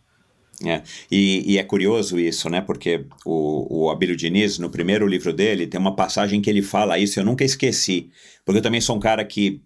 É. 0.64 0.82
E, 1.10 1.54
e, 1.54 1.58
é 1.58 1.62
curioso 1.64 2.18
isso, 2.18 2.48
né? 2.48 2.60
Porque 2.60 3.06
o, 3.24 3.86
o 3.86 3.90
Abílio 3.90 4.16
Diniz, 4.16 4.58
no 4.58 4.70
primeiro 4.70 5.06
livro 5.06 5.32
dele, 5.32 5.66
tem 5.66 5.80
uma 5.80 5.96
passagem 5.96 6.40
que 6.40 6.48
ele 6.48 6.62
fala 6.62 6.98
isso, 6.98 7.18
eu 7.18 7.24
nunca 7.24 7.44
esqueci. 7.44 8.10
Porque 8.44 8.58
eu 8.58 8.62
também 8.62 8.80
sou 8.80 8.96
um 8.96 9.00
cara 9.00 9.24
que 9.24 9.60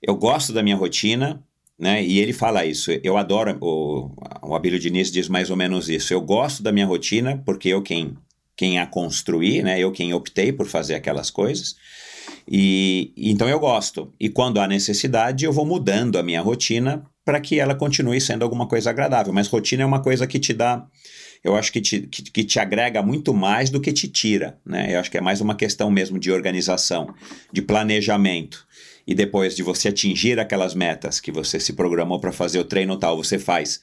eu 0.00 0.14
gosto 0.14 0.52
da 0.52 0.62
minha 0.62 0.76
rotina, 0.76 1.42
né? 1.78 2.04
E 2.04 2.18
ele 2.18 2.32
fala 2.32 2.64
isso. 2.64 2.90
Eu 3.02 3.16
adoro, 3.16 3.56
o, 3.60 4.10
o 4.42 4.54
Abílio 4.54 4.78
Diniz 4.78 5.10
diz 5.10 5.28
mais 5.28 5.50
ou 5.50 5.56
menos 5.56 5.88
isso. 5.88 6.12
Eu 6.12 6.20
gosto 6.20 6.62
da 6.62 6.70
minha 6.70 6.86
rotina 6.86 7.42
porque 7.44 7.68
eu 7.68 7.82
quem, 7.82 8.16
quem 8.56 8.78
a 8.78 8.86
construí, 8.86 9.62
né? 9.62 9.80
Eu 9.80 9.90
quem 9.90 10.14
optei 10.14 10.52
por 10.52 10.66
fazer 10.66 10.94
aquelas 10.94 11.30
coisas. 11.30 11.74
E 12.46 13.12
então 13.16 13.48
eu 13.48 13.58
gosto. 13.58 14.12
E 14.20 14.28
quando 14.28 14.60
há 14.60 14.68
necessidade, 14.68 15.44
eu 15.44 15.52
vou 15.52 15.66
mudando 15.66 16.18
a 16.18 16.22
minha 16.22 16.40
rotina 16.40 17.04
para 17.24 17.40
que 17.40 17.60
ela 17.60 17.74
continue 17.74 18.20
sendo 18.20 18.42
alguma 18.42 18.66
coisa 18.66 18.90
agradável. 18.90 19.32
Mas 19.32 19.48
rotina 19.48 19.82
é 19.82 19.86
uma 19.86 20.02
coisa 20.02 20.26
que 20.26 20.38
te 20.38 20.52
dá, 20.52 20.86
eu 21.44 21.56
acho 21.56 21.72
que 21.72 21.80
te, 21.80 22.00
que, 22.02 22.22
que 22.22 22.44
te 22.44 22.58
agrega 22.58 23.02
muito 23.02 23.32
mais 23.34 23.70
do 23.70 23.80
que 23.80 23.92
te 23.92 24.08
tira. 24.08 24.58
Né? 24.64 24.94
Eu 24.94 25.00
acho 25.00 25.10
que 25.10 25.18
é 25.18 25.20
mais 25.20 25.40
uma 25.40 25.54
questão 25.54 25.90
mesmo 25.90 26.18
de 26.18 26.30
organização, 26.30 27.14
de 27.52 27.62
planejamento. 27.62 28.66
E 29.06 29.14
depois 29.14 29.56
de 29.56 29.62
você 29.62 29.88
atingir 29.88 30.38
aquelas 30.38 30.74
metas 30.74 31.20
que 31.20 31.32
você 31.32 31.58
se 31.58 31.72
programou 31.72 32.20
para 32.20 32.32
fazer 32.32 32.58
o 32.58 32.64
treino 32.64 32.96
tal, 32.96 33.16
você 33.16 33.38
faz 33.38 33.80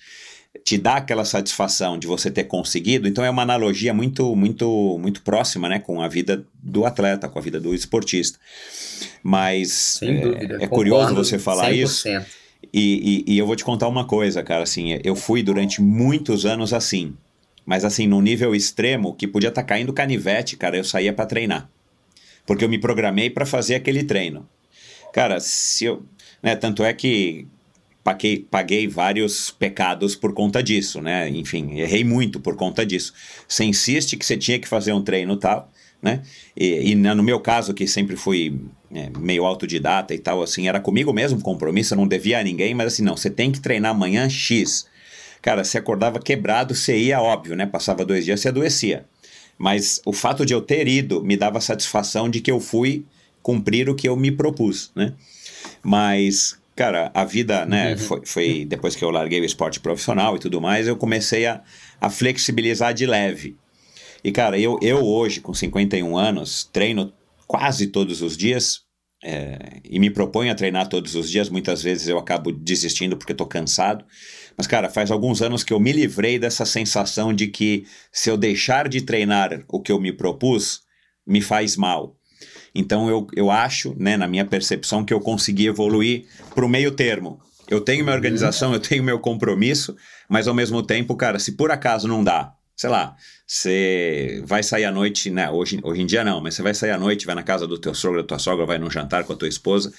te 0.63 0.77
dá 0.77 0.95
aquela 0.95 1.25
satisfação 1.25 1.97
de 1.97 2.07
você 2.07 2.31
ter 2.31 2.45
conseguido, 2.45 3.07
então 3.07 3.23
é 3.23 3.29
uma 3.29 3.41
analogia 3.41 3.93
muito, 3.93 4.35
muito, 4.35 4.97
muito 4.99 5.21
próxima, 5.21 5.69
né, 5.69 5.79
com 5.79 6.01
a 6.01 6.07
vida 6.07 6.45
do 6.61 6.85
atleta, 6.85 7.27
com 7.27 7.37
a 7.37 7.41
vida 7.41 7.59
do 7.59 7.73
esportista. 7.73 8.39
Mas 9.21 9.99
é, 10.01 10.13
dúvida, 10.13 10.57
é, 10.61 10.67
curioso 10.67 11.13
você 11.13 11.37
falar 11.37 11.71
100%. 11.71 11.75
isso. 11.75 12.09
E, 12.79 13.23
e, 13.27 13.33
e, 13.33 13.37
eu 13.39 13.47
vou 13.47 13.55
te 13.55 13.65
contar 13.65 13.87
uma 13.87 14.05
coisa, 14.05 14.43
cara, 14.43 14.61
assim, 14.61 14.99
eu 15.03 15.15
fui 15.15 15.41
durante 15.41 15.81
muitos 15.81 16.45
anos 16.45 16.73
assim, 16.73 17.15
mas 17.65 17.83
assim, 17.83 18.05
num 18.05 18.21
nível 18.21 18.53
extremo 18.53 19.15
que 19.15 19.27
podia 19.27 19.49
estar 19.49 19.63
tá 19.63 19.67
caindo 19.67 19.91
canivete, 19.91 20.55
cara, 20.55 20.77
eu 20.77 20.83
saía 20.83 21.11
para 21.11 21.25
treinar. 21.25 21.67
Porque 22.45 22.63
eu 22.63 22.69
me 22.69 22.77
programei 22.77 23.31
para 23.31 23.47
fazer 23.47 23.73
aquele 23.73 24.03
treino. 24.03 24.47
Cara, 25.11 25.39
se 25.39 25.85
eu, 25.85 26.05
né, 26.41 26.55
tanto 26.55 26.83
é 26.83 26.93
que 26.93 27.47
paguei, 28.03 28.45
paguei 28.47 28.87
vários 28.87 29.49
pecados 29.49 30.15
por 30.15 30.31
conta 30.31 30.61
disso, 30.61 31.01
né? 31.01 31.27
Enfim, 31.29 31.79
errei 31.79 32.03
muito 32.03 32.39
por 32.39 32.55
conta 32.55 32.85
disso. 32.85 33.11
Você 33.47 33.63
insiste 33.63 34.15
que 34.15 34.25
você 34.25 34.37
tinha 34.37 34.59
que 34.59 34.67
fazer 34.67 34.93
um 34.93 35.01
treino 35.01 35.35
tal, 35.35 35.71
né? 36.01 36.21
E, 36.55 36.91
e 36.91 36.95
no 36.95 37.23
meu 37.23 37.39
caso, 37.39 37.73
que 37.73 37.87
sempre 37.87 38.15
fui 38.15 38.59
é, 38.93 39.09
meio 39.17 39.45
autodidata 39.45 40.13
e 40.13 40.19
tal, 40.19 40.41
assim, 40.41 40.67
era 40.67 40.79
comigo 40.79 41.11
mesmo 41.13 41.41
compromisso, 41.41 41.93
eu 41.93 41.97
não 41.97 42.07
devia 42.07 42.39
a 42.39 42.43
ninguém, 42.43 42.73
mas 42.73 42.93
assim, 42.93 43.03
não, 43.03 43.17
você 43.17 43.29
tem 43.29 43.51
que 43.51 43.59
treinar 43.59 43.91
amanhã 43.91 44.29
X. 44.29 44.87
Cara, 45.41 45.63
se 45.63 45.77
acordava 45.77 46.19
quebrado, 46.19 46.75
você 46.75 46.97
ia, 46.97 47.21
óbvio, 47.21 47.55
né? 47.55 47.65
Passava 47.65 48.03
dois 48.03 48.25
dias, 48.25 48.39
você 48.39 48.49
adoecia. 48.49 49.05
Mas 49.57 50.01
o 50.05 50.13
fato 50.13 50.45
de 50.45 50.53
eu 50.53 50.61
ter 50.61 50.87
ido 50.87 51.23
me 51.23 51.35
dava 51.35 51.59
satisfação 51.61 52.29
de 52.29 52.41
que 52.41 52.51
eu 52.51 52.59
fui 52.59 53.05
cumprir 53.41 53.89
o 53.89 53.95
que 53.95 54.07
eu 54.07 54.15
me 54.15 54.31
propus, 54.31 54.91
né? 54.95 55.13
Mas 55.81 56.59
cara, 56.77 57.09
a 57.11 57.25
vida, 57.25 57.65
né, 57.65 57.93
uhum. 57.93 57.97
foi, 57.97 58.21
foi, 58.23 58.65
depois 58.65 58.95
que 58.95 59.03
eu 59.03 59.09
larguei 59.09 59.41
o 59.41 59.45
esporte 59.45 59.79
profissional 59.79 60.35
e 60.35 60.39
tudo 60.39 60.61
mais, 60.61 60.87
eu 60.87 60.95
comecei 60.95 61.47
a, 61.47 61.59
a 61.99 62.07
flexibilizar 62.07 62.93
de 62.93 63.07
leve. 63.07 63.57
E, 64.23 64.31
cara, 64.31 64.59
eu, 64.59 64.77
eu 64.81 65.05
hoje, 65.05 65.41
com 65.41 65.53
51 65.53 66.17
anos, 66.17 66.63
treino 66.71 67.13
quase 67.47 67.87
todos 67.87 68.21
os 68.21 68.35
dias 68.35 68.81
é, 69.23 69.81
e 69.83 69.99
me 69.99 70.09
proponho 70.09 70.51
a 70.51 70.55
treinar 70.55 70.87
todos 70.87 71.15
os 71.15 71.29
dias. 71.29 71.49
Muitas 71.49 71.81
vezes 71.81 72.07
eu 72.07 72.17
acabo 72.17 72.51
desistindo 72.51 73.17
porque 73.17 73.31
estou 73.31 73.47
cansado. 73.47 74.05
Mas, 74.55 74.67
cara, 74.67 74.89
faz 74.89 75.11
alguns 75.11 75.41
anos 75.41 75.63
que 75.63 75.73
eu 75.73 75.79
me 75.79 75.91
livrei 75.91 76.39
dessa 76.39 76.65
sensação 76.65 77.33
de 77.33 77.47
que 77.47 77.85
se 78.11 78.29
eu 78.29 78.37
deixar 78.37 78.87
de 78.87 79.01
treinar 79.01 79.63
o 79.67 79.81
que 79.81 79.91
eu 79.91 79.99
me 79.99 80.11
propus, 80.11 80.81
me 81.25 81.41
faz 81.41 81.75
mal. 81.75 82.15
Então 82.73 83.09
eu, 83.09 83.27
eu 83.35 83.49
acho, 83.49 83.95
né, 83.97 84.15
na 84.17 84.27
minha 84.27 84.45
percepção, 84.45 85.03
que 85.03 85.13
eu 85.13 85.19
consegui 85.19 85.65
evoluir 85.65 86.25
para 86.53 86.65
o 86.65 86.69
meio 86.69 86.91
termo. 86.91 87.39
Eu 87.67 87.81
tenho 87.81 88.03
minha 88.03 88.15
organização, 88.15 88.71
eu 88.73 88.79
tenho 88.79 89.03
meu 89.03 89.19
compromisso, 89.19 89.95
mas 90.29 90.47
ao 90.47 90.53
mesmo 90.53 90.81
tempo, 90.81 91.15
cara, 91.15 91.39
se 91.39 91.53
por 91.53 91.71
acaso 91.71 92.07
não 92.07 92.23
dá, 92.23 92.53
sei 92.75 92.89
lá, 92.89 93.15
você 93.47 94.41
vai 94.45 94.61
sair 94.61 94.83
à 94.83 94.91
noite, 94.91 95.29
né? 95.29 95.49
Hoje, 95.49 95.79
hoje 95.81 96.01
em 96.01 96.05
dia 96.05 96.23
não, 96.23 96.41
mas 96.41 96.55
você 96.55 96.61
vai 96.61 96.73
sair 96.73 96.91
à 96.91 96.97
noite, 96.99 97.25
vai 97.25 97.33
na 97.33 97.43
casa 97.43 97.65
do 97.65 97.77
teu 97.77 97.93
sogro, 97.93 98.21
da 98.21 98.27
tua 98.27 98.39
sogra, 98.39 98.65
vai 98.65 98.77
num 98.77 98.91
jantar 98.91 99.23
com 99.23 99.31
a 99.31 99.35
tua 99.35 99.47
esposa 99.47 99.93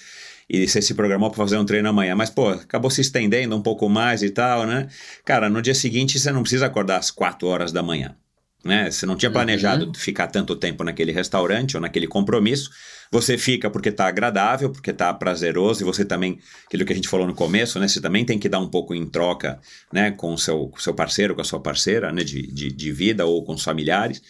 e 0.47 0.67
você 0.67 0.81
se 0.81 0.93
programou 0.93 1.29
para 1.29 1.37
fazer 1.37 1.57
um 1.57 1.65
treino 1.65 1.89
amanhã, 1.89 2.15
mas 2.15 2.29
pô, 2.29 2.49
acabou 2.49 2.89
se 2.89 3.01
estendendo 3.01 3.55
um 3.55 3.61
pouco 3.61 3.87
mais 3.89 4.23
e 4.23 4.29
tal, 4.29 4.65
né? 4.65 4.87
Cara, 5.25 5.49
no 5.49 5.61
dia 5.61 5.75
seguinte 5.75 6.19
você 6.19 6.31
não 6.31 6.41
precisa 6.41 6.67
acordar 6.67 6.97
às 6.97 7.11
4 7.11 7.47
horas 7.47 7.71
da 7.71 7.83
manhã 7.83 8.15
né? 8.63 8.89
Você 8.91 9.05
não 9.05 9.15
tinha 9.15 9.31
planejado 9.31 9.87
uhum. 9.87 9.93
ficar 9.93 10.27
tanto 10.27 10.55
tempo 10.55 10.83
naquele 10.83 11.11
restaurante 11.11 11.75
ou 11.75 11.81
naquele 11.81 12.07
compromisso. 12.07 12.69
Você 13.11 13.37
fica 13.37 13.69
porque 13.69 13.89
está 13.89 14.07
agradável, 14.07 14.69
porque 14.69 14.91
está 14.91 15.11
prazeroso, 15.13 15.81
e 15.81 15.85
você 15.85 16.05
também, 16.05 16.39
aquilo 16.67 16.85
que 16.85 16.93
a 16.93 16.95
gente 16.95 17.09
falou 17.09 17.25
no 17.25 17.33
começo, 17.33 17.79
né? 17.79 17.87
Você 17.87 17.99
também 17.99 18.23
tem 18.23 18.37
que 18.37 18.47
dar 18.47 18.59
um 18.59 18.67
pouco 18.67 18.93
em 18.93 19.05
troca, 19.05 19.59
né? 19.91 20.11
Com 20.11 20.33
o 20.33 20.37
seu, 20.37 20.71
seu 20.77 20.93
parceiro, 20.93 21.33
com 21.33 21.41
a 21.41 21.45
sua 21.45 21.59
parceira, 21.59 22.11
né? 22.11 22.23
De, 22.23 22.45
de, 22.45 22.71
de 22.71 22.91
vida 22.91 23.25
ou 23.25 23.43
com 23.43 23.53
os 23.53 23.63
familiares. 23.63 24.21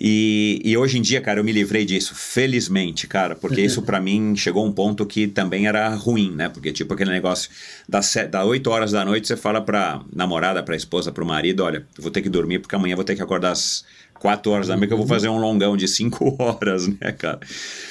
E, 0.00 0.60
e, 0.64 0.76
hoje 0.76 0.96
em 0.96 1.02
dia, 1.02 1.20
cara, 1.20 1.40
eu 1.40 1.44
me 1.44 1.50
livrei 1.50 1.84
disso, 1.84 2.14
felizmente, 2.14 3.08
cara, 3.08 3.34
porque 3.34 3.60
isso 3.60 3.82
para 3.82 4.00
mim 4.00 4.36
chegou 4.36 4.64
a 4.64 4.68
um 4.68 4.70
ponto 4.70 5.04
que 5.04 5.26
também 5.26 5.66
era 5.66 5.88
ruim, 5.88 6.30
né? 6.30 6.48
Porque, 6.48 6.72
tipo, 6.72 6.94
aquele 6.94 7.10
negócio 7.10 7.50
das, 7.88 8.14
das 8.30 8.46
8 8.46 8.70
horas 8.70 8.92
da 8.92 9.04
noite, 9.04 9.26
você 9.26 9.36
fala 9.36 9.60
pra 9.60 10.00
namorada, 10.14 10.62
pra 10.62 10.76
esposa, 10.76 11.10
pro 11.10 11.26
marido: 11.26 11.64
olha, 11.64 11.84
vou 11.98 12.12
ter 12.12 12.22
que 12.22 12.28
dormir 12.28 12.60
porque 12.60 12.76
amanhã 12.76 12.94
vou 12.94 13.04
ter 13.04 13.16
que 13.16 13.22
acordar 13.22 13.50
às 13.50 13.84
quatro 14.18 14.52
horas 14.52 14.68
da 14.68 14.76
manhã 14.76 14.88
que 14.88 14.92
eu 14.92 14.98
vou 14.98 15.06
fazer 15.06 15.28
um 15.28 15.38
longão 15.38 15.76
de 15.76 15.86
cinco 15.88 16.36
horas, 16.42 16.86
né, 16.88 17.12
cara? 17.12 17.40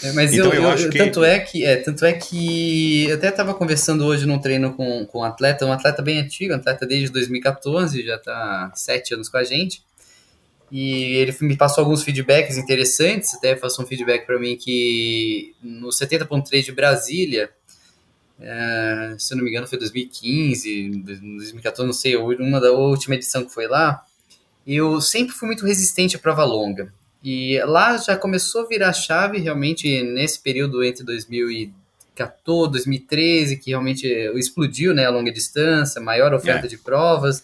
É, 0.03 0.11
mas 0.13 0.33
Então, 0.33 0.47
eu, 0.47 0.53
eu 0.53 0.61
eu- 0.63 0.69
acho 0.69 0.85
eu- 0.85 0.89
que- 0.91 0.97
tanto 0.97 1.23
é 1.23 1.39
que 1.39 1.65
é, 1.65 1.75
tanto 1.77 2.05
é 2.05 2.13
que 2.13 3.05
eu 3.07 3.15
até 3.15 3.29
estava 3.29 3.53
conversando 3.53 4.05
hoje 4.05 4.25
num 4.25 4.39
treino 4.39 4.73
com, 4.73 5.05
com 5.05 5.19
um 5.19 5.23
atleta, 5.23 5.65
um 5.65 5.71
atleta 5.71 6.01
bem 6.01 6.19
antigo, 6.19 6.53
um 6.53 6.57
atleta 6.57 6.85
desde 6.85 7.09
2014, 7.11 8.03
já 8.03 8.15
está 8.15 8.71
sete 8.75 9.13
anos 9.13 9.29
com 9.29 9.37
a 9.37 9.43
gente. 9.43 9.81
E 10.69 11.15
ele 11.15 11.33
me 11.41 11.55
passou 11.55 11.81
alguns 11.81 12.03
feedbacks 12.03 12.57
interessantes, 12.57 13.33
até 13.35 13.55
passou 13.55 13.85
um 13.85 13.87
feedback 13.87 14.25
para 14.25 14.37
mim 14.37 14.57
que 14.57 15.55
no 15.63 15.87
70.3 15.89 16.61
de 16.65 16.71
Brasília, 16.73 17.49
é, 18.39 19.15
se 19.17 19.33
eu 19.33 19.37
não 19.37 19.45
me 19.45 19.49
engano 19.49 19.65
foi 19.65 19.79
2015, 19.79 20.89
2014, 21.05 21.85
não 21.87 21.93
sei, 21.93 22.15
uma 22.17 22.59
da 22.59 22.71
última 22.71 23.15
edição 23.15 23.45
que 23.45 23.53
foi 23.53 23.65
lá, 23.67 24.03
eu 24.75 24.99
sempre 24.99 25.33
fui 25.33 25.47
muito 25.47 25.65
resistente 25.65 26.15
à 26.15 26.19
prova 26.19 26.43
longa. 26.43 26.91
E 27.23 27.59
lá 27.65 27.97
já 27.97 28.15
começou 28.15 28.61
a 28.61 28.67
virar 28.67 28.93
chave 28.93 29.39
realmente 29.39 30.01
nesse 30.03 30.39
período 30.39 30.83
entre 30.83 31.03
2014, 31.03 32.71
2013, 32.71 33.57
que 33.57 33.71
realmente 33.71 34.07
explodiu 34.35 34.93
né, 34.93 35.05
a 35.05 35.09
longa 35.09 35.31
distância, 35.31 36.01
maior 36.01 36.33
oferta 36.33 36.65
É. 36.65 36.69
de 36.69 36.77
provas. 36.77 37.43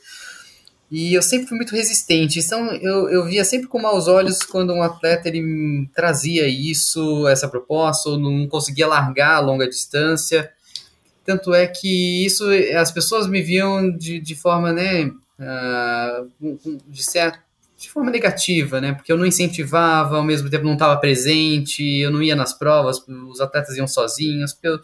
E 0.91 1.13
eu 1.13 1.21
sempre 1.23 1.47
fui 1.47 1.57
muito 1.57 1.75
resistente. 1.75 2.39
Então 2.39 2.71
eu, 2.75 3.09
eu 3.09 3.25
via 3.25 3.43
sempre 3.43 3.67
com 3.67 3.79
maus 3.81 4.07
olhos 4.07 4.43
quando 4.43 4.73
um 4.73 4.83
atleta 4.83 5.27
ele 5.27 5.41
me 5.41 5.87
trazia 5.87 6.47
isso, 6.47 7.27
essa 7.27 7.47
proposta, 7.47 8.09
ou 8.09 8.19
não 8.19 8.47
conseguia 8.47 8.85
largar 8.87 9.35
a 9.35 9.39
longa 9.39 9.67
distância. 9.67 10.51
Tanto 11.25 11.53
é 11.53 11.65
que 11.65 12.25
isso, 12.25 12.45
as 12.77 12.91
pessoas 12.91 13.27
me 13.27 13.41
viam 13.41 13.89
de, 13.97 14.19
de 14.19 14.35
forma, 14.35 14.71
né, 14.73 15.09
ah, 15.39 16.23
de 16.87 17.03
certa 17.03 17.39
de 17.77 17.89
forma 17.89 18.09
negativa, 18.11 18.79
né? 18.79 18.93
Porque 18.93 19.11
eu 19.11 19.17
não 19.17 19.25
incentivava, 19.25 20.15
ao 20.15 20.23
mesmo 20.23 20.49
tempo 20.49 20.63
não 20.63 20.73
estava 20.73 20.95
presente, 20.97 21.83
eu 21.99 22.09
não 22.11 22.23
ia 22.23 22.35
nas 22.35 22.53
provas, 22.53 23.03
os 23.29 23.41
atletas 23.41 23.75
iam 23.75 23.87
sozinhos. 23.87 24.57
eu- 24.63 24.79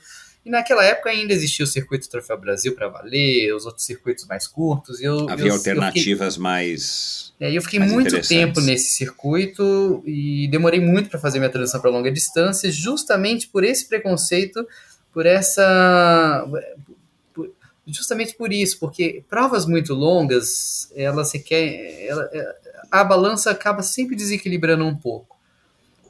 E 0.45 0.49
naquela 0.49 0.83
época 0.83 1.09
ainda 1.09 1.31
existia 1.33 1.63
o 1.63 1.67
circuito 1.67 2.09
Troféu 2.09 2.37
Brasil 2.37 2.73
para 2.75 2.87
valer, 2.89 3.53
os 3.55 3.65
outros 3.65 3.85
circuitos 3.85 4.25
mais 4.25 4.47
curtos. 4.47 4.99
Eu, 5.01 5.29
Havia 5.29 5.47
eu 5.47 5.53
fiquei- 5.57 5.71
alternativas 5.73 6.37
mais. 6.37 7.33
é, 7.39 7.55
eu 7.55 7.61
fiquei 7.61 7.79
mais 7.79 7.91
muito 7.93 8.19
tempo 8.27 8.59
nesse 8.61 8.89
circuito 8.95 10.03
e 10.05 10.47
demorei 10.49 10.79
muito 10.81 11.09
para 11.09 11.19
fazer 11.19 11.39
minha 11.39 11.51
transição 11.51 11.79
para 11.79 11.89
longa 11.91 12.11
distância, 12.11 12.69
justamente 12.71 13.47
por 13.47 13.63
esse 13.63 13.87
preconceito, 13.87 14.65
por 15.13 15.25
essa. 15.25 16.45
Justamente 17.91 18.35
por 18.35 18.51
isso, 18.51 18.79
porque 18.79 19.23
provas 19.29 19.65
muito 19.65 19.93
longas, 19.93 20.91
elas 20.95 21.31
requer, 21.31 22.05
ela, 22.07 22.29
a 22.91 23.03
balança 23.03 23.51
acaba 23.51 23.81
sempre 23.81 24.15
desequilibrando 24.15 24.85
um 24.85 24.95
pouco. 24.95 25.37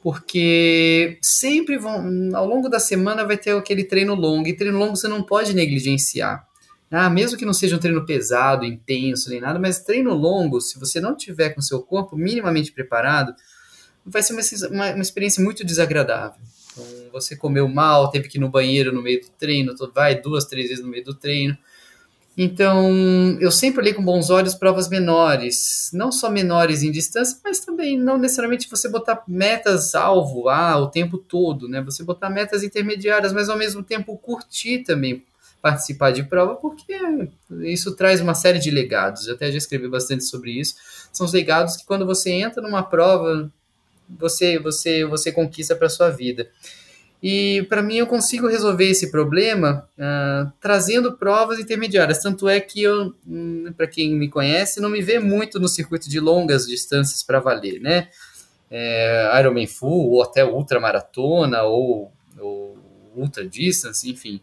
Porque 0.02 1.18
sempre 1.20 1.76
vão, 1.76 2.34
ao 2.34 2.46
longo 2.46 2.68
da 2.68 2.80
semana 2.80 3.26
vai 3.26 3.36
ter 3.36 3.54
aquele 3.54 3.84
treino 3.84 4.14
longo, 4.14 4.48
e 4.48 4.56
treino 4.56 4.78
longo 4.78 4.96
você 4.96 5.08
não 5.08 5.22
pode 5.22 5.54
negligenciar. 5.54 6.46
Ah, 6.90 7.08
mesmo 7.08 7.38
que 7.38 7.44
não 7.44 7.52
seja 7.52 7.76
um 7.76 7.78
treino 7.78 8.04
pesado, 8.04 8.64
intenso, 8.64 9.30
nem 9.30 9.40
nada, 9.40 9.58
mas 9.58 9.80
treino 9.80 10.12
longo, 10.12 10.60
se 10.60 10.78
você 10.78 11.00
não 11.00 11.14
tiver 11.14 11.50
com 11.50 11.60
seu 11.60 11.80
corpo 11.80 12.16
minimamente 12.16 12.72
preparado, 12.72 13.32
vai 14.04 14.22
ser 14.22 14.32
uma, 14.32 14.42
uma, 14.70 14.94
uma 14.94 15.02
experiência 15.02 15.42
muito 15.42 15.64
desagradável. 15.64 16.40
Então, 16.72 16.84
você 17.12 17.36
comeu 17.36 17.68
mal, 17.68 18.10
teve 18.10 18.28
que 18.28 18.38
ir 18.38 18.40
no 18.40 18.48
banheiro 18.48 18.92
no 18.92 19.02
meio 19.02 19.20
do 19.20 19.28
treino, 19.30 19.74
vai 19.94 20.20
duas, 20.20 20.46
três 20.46 20.68
vezes 20.68 20.84
no 20.84 20.90
meio 20.90 21.04
do 21.04 21.14
treino. 21.14 21.56
Então, 22.42 23.36
eu 23.38 23.50
sempre 23.50 23.82
olhei 23.82 23.92
com 23.92 24.02
bons 24.02 24.30
olhos 24.30 24.54
provas 24.54 24.88
menores, 24.88 25.90
não 25.92 26.10
só 26.10 26.30
menores 26.30 26.82
em 26.82 26.90
distância, 26.90 27.36
mas 27.44 27.60
também 27.60 27.98
não 28.00 28.16
necessariamente 28.16 28.66
você 28.70 28.88
botar 28.88 29.22
metas 29.28 29.94
alvo 29.94 30.48
ah, 30.48 30.78
o 30.78 30.86
tempo 30.86 31.18
todo, 31.18 31.68
né? 31.68 31.82
Você 31.82 32.02
botar 32.02 32.30
metas 32.30 32.62
intermediárias, 32.62 33.34
mas 33.34 33.50
ao 33.50 33.58
mesmo 33.58 33.82
tempo 33.82 34.16
curtir 34.16 34.84
também 34.84 35.22
participar 35.60 36.12
de 36.12 36.22
prova, 36.22 36.54
porque 36.54 36.98
isso 37.60 37.94
traz 37.94 38.22
uma 38.22 38.32
série 38.32 38.58
de 38.58 38.70
legados. 38.70 39.28
Eu 39.28 39.34
até 39.34 39.52
já 39.52 39.58
escrevi 39.58 39.86
bastante 39.86 40.24
sobre 40.24 40.52
isso. 40.52 40.76
São 41.12 41.26
os 41.26 41.34
legados 41.34 41.76
que 41.76 41.84
quando 41.84 42.06
você 42.06 42.30
entra 42.30 42.62
numa 42.62 42.82
prova, 42.82 43.52
você 44.08 44.58
você 44.58 45.04
você 45.04 45.30
conquista 45.30 45.76
para 45.76 45.90
sua 45.90 46.08
vida. 46.08 46.48
E 47.22 47.66
para 47.68 47.82
mim 47.82 47.96
eu 47.96 48.06
consigo 48.06 48.48
resolver 48.48 48.88
esse 48.88 49.10
problema 49.10 49.86
uh, 49.98 50.50
trazendo 50.60 51.16
provas 51.18 51.58
intermediárias. 51.58 52.22
Tanto 52.22 52.48
é 52.48 52.58
que 52.60 52.82
eu, 52.82 53.14
hum, 53.26 53.72
para 53.76 53.86
quem 53.86 54.14
me 54.14 54.28
conhece, 54.28 54.80
não 54.80 54.88
me 54.88 55.02
vê 55.02 55.18
muito 55.18 55.60
no 55.60 55.68
circuito 55.68 56.08
de 56.08 56.18
longas 56.18 56.66
distâncias 56.66 57.22
para 57.22 57.38
valer, 57.38 57.80
né? 57.80 58.08
É, 58.70 59.38
Ironman 59.38 59.66
Full, 59.66 60.12
ou 60.12 60.22
até 60.22 60.44
ultramaratona, 60.44 61.62
ou, 61.64 62.10
ou 62.38 62.78
ultra 63.14 63.46
distance, 63.46 64.08
enfim. 64.08 64.40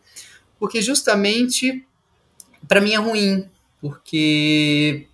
Porque 0.59 0.81
justamente 0.81 1.83
para 2.67 2.81
mim 2.81 2.93
é 2.93 2.97
ruim, 2.97 3.49
porque 3.81 5.07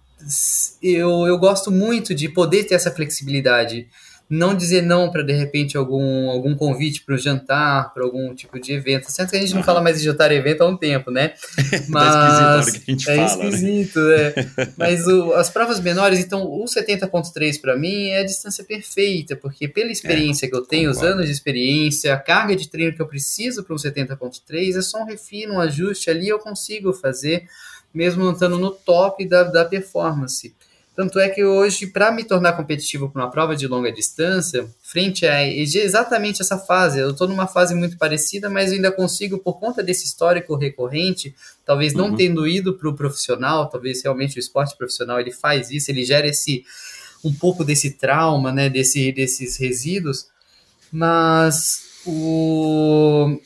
eu, 0.82 1.28
eu 1.28 1.38
gosto 1.38 1.70
muito 1.72 2.16
de 2.16 2.30
poder 2.30 2.64
ter 2.66 2.76
essa 2.76 2.92
flexibilidade 2.92 3.88
não 4.30 4.56
dizer 4.56 4.82
não 4.82 5.12
para 5.12 5.22
de 5.22 5.34
repente 5.34 5.78
algum, 5.78 6.30
algum 6.30 6.56
convite 6.56 7.04
para 7.04 7.16
o 7.16 7.18
jantar, 7.18 7.94
para 7.94 8.04
algum 8.04 8.34
tipo 8.34 8.60
de 8.60 8.74
evento. 8.74 9.12
Certo 9.12 9.32
que 9.32 9.38
a 9.38 9.40
gente 9.40 9.54
não 9.54 9.64
fala 9.64 9.82
mais 9.82 10.00
de 10.00 10.06
jantar 10.06 10.32
e 10.32 10.36
evento 10.36 10.62
há 10.62 10.68
um 10.68 10.78
tempo, 10.78 11.12
né? 11.12 11.34
Mas 11.90 12.14
tá 12.14 12.60
esquisito 12.60 12.86
que 12.86 12.92
a 12.92 12.94
gente 12.94 13.10
é 13.10 13.16
fala, 13.16 13.46
esquisito, 13.46 14.00
né? 14.00 14.16
é. 14.16 14.70
Mas 14.78 15.06
o, 15.06 15.34
as 15.34 15.50
provas 15.50 15.80
menores, 15.80 16.20
então 16.20 16.44
o 16.44 16.66
70.3 16.66 17.62
para 17.62 17.78
mim 17.78 18.08
é 18.08 18.22
a 18.22 18.26
distância 18.26 18.64
perfeita, 18.64 19.36
porque 19.36 19.68
pela 19.68 19.92
experiência 19.92 20.46
é, 20.46 20.50
que 20.50 20.56
eu 20.56 20.62
tenho, 20.62 20.90
concordo. 20.90 21.08
os 21.08 21.14
anos 21.14 21.26
de 21.28 21.32
experiência, 21.32 22.14
a 22.14 22.18
carga 22.18 22.56
de 22.56 22.70
treino 22.70 22.96
que 22.96 23.02
eu 23.02 23.08
preciso 23.08 23.64
para 23.64 23.74
um 23.74 23.78
70.3 23.78 24.78
é 24.78 24.82
só 24.82 25.02
um 25.02 25.06
refino, 25.06 25.56
um 25.56 25.60
ajuste 25.60 26.10
ali 26.10 26.30
eu 26.30 26.40
consigo 26.40 26.94
fazer, 26.94 27.46
mesmo 27.94 28.32
estando 28.32 28.58
no 28.58 28.72
top 28.72 29.28
da, 29.28 29.44
da 29.44 29.66
performance. 29.66 30.56
Tanto 30.96 31.20
é 31.20 31.28
que 31.28 31.44
hoje, 31.44 31.88
para 31.88 32.12
me 32.12 32.24
tornar 32.24 32.54
competitivo 32.54 33.10
para 33.10 33.24
uma 33.24 33.32
prova 33.32 33.56
de 33.56 33.66
longa 33.68 33.92
distância, 33.92 34.70
frente 34.84 35.26
a 35.26 35.44
exatamente 35.44 36.42
essa 36.42 36.58
fase, 36.58 37.00
eu 37.00 37.10
estou 37.10 37.28
numa 37.28 37.48
fase 37.48 37.74
muito 37.74 37.98
parecida, 37.98 38.48
mas 38.48 38.72
ainda 38.72 38.92
consigo, 38.92 39.40
por 39.40 39.60
conta 39.60 39.82
desse 39.82 40.06
histórico 40.06 40.56
recorrente, 40.56 41.34
talvez 41.66 41.94
não 41.94 42.10
uhum. 42.10 42.16
tendo 42.16 42.48
ido 42.48 42.76
para 42.76 42.88
o 42.88 42.96
profissional, 42.96 43.68
talvez 43.68 44.04
realmente 44.04 44.38
o 44.38 44.40
esporte 44.40 44.78
profissional 44.78 45.20
ele 45.20 45.32
faz 45.32 45.72
isso, 45.72 45.90
ele 45.90 46.06
gera 46.06 46.28
esse 46.28 46.64
um 47.24 47.34
pouco 47.34 47.64
desse 47.64 47.92
trauma, 47.92 48.52
né, 48.52 48.70
desse, 48.70 49.12
desses 49.12 49.58
resíduos, 49.58 50.28
mas 50.92 51.82
o 52.06 53.40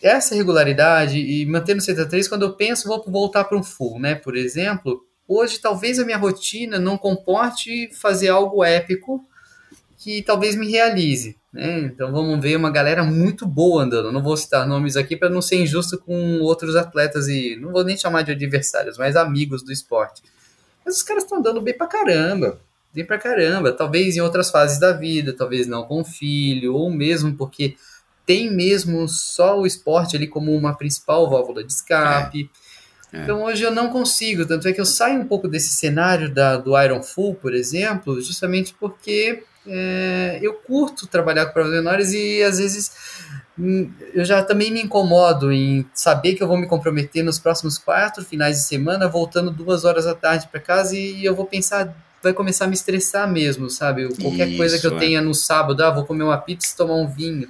essa 0.00 0.34
regularidade 0.34 1.18
e 1.18 1.44
mantendo 1.44 1.80
o 1.80 1.84
73, 1.84 2.28
quando 2.28 2.42
eu 2.42 2.54
penso, 2.54 2.88
vou 2.88 3.04
voltar 3.06 3.44
para 3.44 3.58
um 3.58 3.62
full, 3.62 3.98
né, 3.98 4.14
por 4.14 4.34
exemplo, 4.36 5.04
Hoje, 5.26 5.58
talvez 5.58 5.98
a 5.98 6.04
minha 6.04 6.18
rotina 6.18 6.78
não 6.78 6.98
comporte 6.98 7.90
fazer 7.94 8.28
algo 8.28 8.62
épico 8.62 9.24
que 9.98 10.22
talvez 10.22 10.54
me 10.54 10.70
realize. 10.70 11.36
Né? 11.52 11.80
Então, 11.80 12.12
vamos 12.12 12.38
ver 12.40 12.56
uma 12.56 12.70
galera 12.70 13.02
muito 13.02 13.46
boa 13.46 13.84
andando. 13.84 14.12
Não 14.12 14.22
vou 14.22 14.36
citar 14.36 14.66
nomes 14.66 14.96
aqui 14.96 15.16
para 15.16 15.30
não 15.30 15.40
ser 15.40 15.56
injusto 15.56 15.96
com 15.98 16.40
outros 16.40 16.76
atletas 16.76 17.28
e 17.28 17.56
não 17.56 17.72
vou 17.72 17.84
nem 17.84 17.96
chamar 17.96 18.22
de 18.22 18.32
adversários, 18.32 18.98
mas 18.98 19.16
amigos 19.16 19.62
do 19.62 19.72
esporte. 19.72 20.22
Mas 20.84 20.96
os 20.96 21.02
caras 21.02 21.22
estão 21.22 21.38
andando 21.38 21.60
bem 21.60 21.76
pra 21.76 21.86
caramba. 21.86 22.60
Bem 22.92 23.04
pra 23.04 23.18
caramba. 23.18 23.72
Talvez 23.72 24.16
em 24.16 24.20
outras 24.20 24.50
fases 24.50 24.78
da 24.78 24.92
vida, 24.92 25.32
talvez 25.32 25.66
não 25.66 25.84
com 25.84 26.04
filho, 26.04 26.74
ou 26.74 26.90
mesmo 26.90 27.34
porque 27.34 27.76
tem 28.26 28.50
mesmo 28.50 29.08
só 29.08 29.58
o 29.58 29.66
esporte 29.66 30.16
ali 30.16 30.26
como 30.26 30.54
uma 30.54 30.76
principal 30.76 31.28
válvula 31.30 31.64
de 31.64 31.72
escape. 31.72 32.50
É. 32.50 32.63
Então 33.22 33.44
hoje 33.44 33.62
eu 33.62 33.70
não 33.70 33.90
consigo, 33.90 34.44
tanto 34.44 34.66
é 34.66 34.72
que 34.72 34.80
eu 34.80 34.84
saio 34.84 35.20
um 35.20 35.26
pouco 35.26 35.46
desse 35.46 35.68
cenário 35.68 36.32
da, 36.32 36.56
do 36.56 36.80
Iron 36.80 37.02
Full, 37.02 37.34
por 37.34 37.54
exemplo, 37.54 38.20
justamente 38.20 38.74
porque 38.78 39.42
é, 39.66 40.38
eu 40.42 40.54
curto 40.54 41.06
trabalhar 41.06 41.46
com 41.46 41.52
provas 41.52 41.72
menores 41.72 42.12
e 42.12 42.42
às 42.42 42.58
vezes 42.58 42.92
hum, 43.58 43.90
eu 44.12 44.24
já 44.24 44.42
também 44.42 44.70
me 44.70 44.82
incomodo 44.82 45.52
em 45.52 45.86
saber 45.94 46.34
que 46.34 46.42
eu 46.42 46.48
vou 46.48 46.56
me 46.56 46.66
comprometer 46.66 47.22
nos 47.22 47.38
próximos 47.38 47.78
quatro 47.78 48.24
finais 48.24 48.56
de 48.56 48.62
semana, 48.64 49.08
voltando 49.08 49.50
duas 49.50 49.84
horas 49.84 50.04
da 50.04 50.14
tarde 50.14 50.48
para 50.50 50.60
casa 50.60 50.96
e 50.96 51.24
eu 51.24 51.34
vou 51.34 51.46
pensar, 51.46 51.94
vai 52.22 52.32
começar 52.32 52.64
a 52.64 52.68
me 52.68 52.74
estressar 52.74 53.30
mesmo, 53.30 53.70
sabe? 53.70 54.08
Qualquer 54.20 54.48
Isso, 54.48 54.56
coisa 54.56 54.78
que 54.78 54.86
eu 54.86 54.96
é. 54.96 54.98
tenha 54.98 55.20
no 55.20 55.34
sábado, 55.34 55.82
ah, 55.82 55.90
vou 55.90 56.04
comer 56.04 56.24
uma 56.24 56.38
pizza 56.38 56.72
e 56.74 56.76
tomar 56.76 56.94
um 56.94 57.06
vinho 57.06 57.48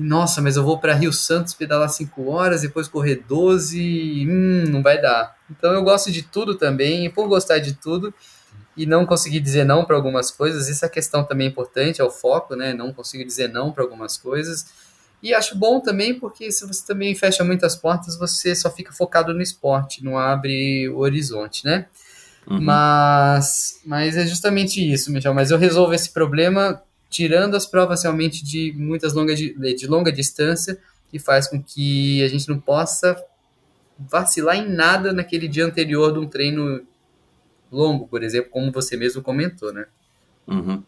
nossa, 0.00 0.40
mas 0.40 0.56
eu 0.56 0.64
vou 0.64 0.78
para 0.78 0.94
Rio 0.94 1.12
Santos 1.12 1.54
pedalar 1.54 1.88
5 1.88 2.28
horas, 2.30 2.62
depois 2.62 2.88
correr 2.88 3.22
12, 3.28 4.26
hum, 4.28 4.64
não 4.68 4.82
vai 4.82 5.00
dar. 5.00 5.36
Então 5.50 5.72
eu 5.72 5.82
gosto 5.82 6.10
de 6.10 6.22
tudo 6.22 6.56
também, 6.56 7.06
e 7.06 7.08
por 7.08 7.28
gostar 7.28 7.58
de 7.58 7.74
tudo 7.74 8.12
e 8.76 8.86
não 8.86 9.04
conseguir 9.04 9.40
dizer 9.40 9.64
não 9.64 9.84
para 9.84 9.96
algumas 9.96 10.30
coisas, 10.30 10.68
essa 10.68 10.88
questão 10.88 11.24
também 11.24 11.48
é 11.48 11.50
importante, 11.50 12.00
é 12.00 12.04
o 12.04 12.10
foco, 12.10 12.54
né? 12.54 12.72
Não 12.72 12.92
consigo 12.92 13.24
dizer 13.24 13.48
não 13.48 13.72
para 13.72 13.84
algumas 13.84 14.16
coisas. 14.16 14.66
E 15.22 15.34
acho 15.34 15.56
bom 15.56 15.80
também 15.80 16.18
porque 16.18 16.50
se 16.50 16.66
você 16.66 16.86
também 16.86 17.14
fecha 17.14 17.44
muitas 17.44 17.76
portas, 17.76 18.16
você 18.16 18.54
só 18.54 18.70
fica 18.70 18.92
focado 18.92 19.34
no 19.34 19.42
esporte, 19.42 20.02
não 20.02 20.16
abre 20.16 20.88
o 20.88 20.98
horizonte, 20.98 21.64
né? 21.64 21.86
Uhum. 22.46 22.60
Mas, 22.60 23.80
mas 23.84 24.16
é 24.16 24.26
justamente 24.26 24.80
isso, 24.80 25.12
Michel. 25.12 25.34
Mas 25.34 25.50
eu 25.50 25.58
resolvo 25.58 25.92
esse 25.92 26.10
problema 26.10 26.82
tirando 27.10 27.56
as 27.56 27.66
provas 27.66 28.04
realmente 28.04 28.44
de 28.44 28.72
muitas 28.76 29.12
longas 29.12 29.38
de, 29.38 29.52
de 29.74 29.86
longa 29.86 30.12
distância, 30.12 30.78
que 31.10 31.18
faz 31.18 31.48
com 31.48 31.60
que 31.60 32.22
a 32.22 32.28
gente 32.28 32.48
não 32.48 32.58
possa 32.58 33.20
vacilar 33.98 34.56
em 34.56 34.68
nada 34.68 35.12
naquele 35.12 35.48
dia 35.48 35.66
anterior 35.66 36.12
de 36.12 36.20
um 36.20 36.26
treino 36.26 36.82
longo, 37.70 38.06
por 38.06 38.22
exemplo, 38.22 38.50
como 38.50 38.70
você 38.72 38.96
mesmo 38.96 39.20
comentou, 39.20 39.72
né? 39.72 39.84
Uhum. 40.46 40.82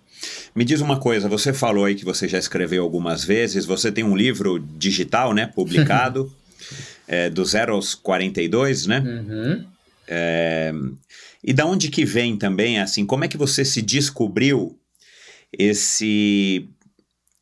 Me 0.55 0.64
diz 0.64 0.81
uma 0.81 0.99
coisa, 0.99 1.29
você 1.29 1.53
falou 1.53 1.85
aí 1.85 1.95
que 1.95 2.05
você 2.05 2.27
já 2.27 2.39
escreveu 2.39 2.83
algumas 2.83 3.25
vezes, 3.25 3.66
você 3.66 3.93
tem 3.93 4.03
um 4.03 4.16
livro 4.16 4.59
digital, 4.59 5.35
né, 5.35 5.47
publicado, 5.47 6.33
é, 7.07 7.29
do 7.29 7.45
0 7.45 7.75
aos 7.75 7.95
42, 7.95 8.87
né? 8.87 9.01
Uhum. 9.01 9.66
É, 10.09 10.73
e 11.45 11.53
da 11.53 11.66
onde 11.66 11.89
que 11.89 12.05
vem 12.05 12.37
também, 12.37 12.81
assim, 12.81 13.05
como 13.05 13.25
é 13.25 13.29
que 13.29 13.37
você 13.37 13.64
se 13.64 13.83
descobriu 13.83 14.79
esse 15.53 16.68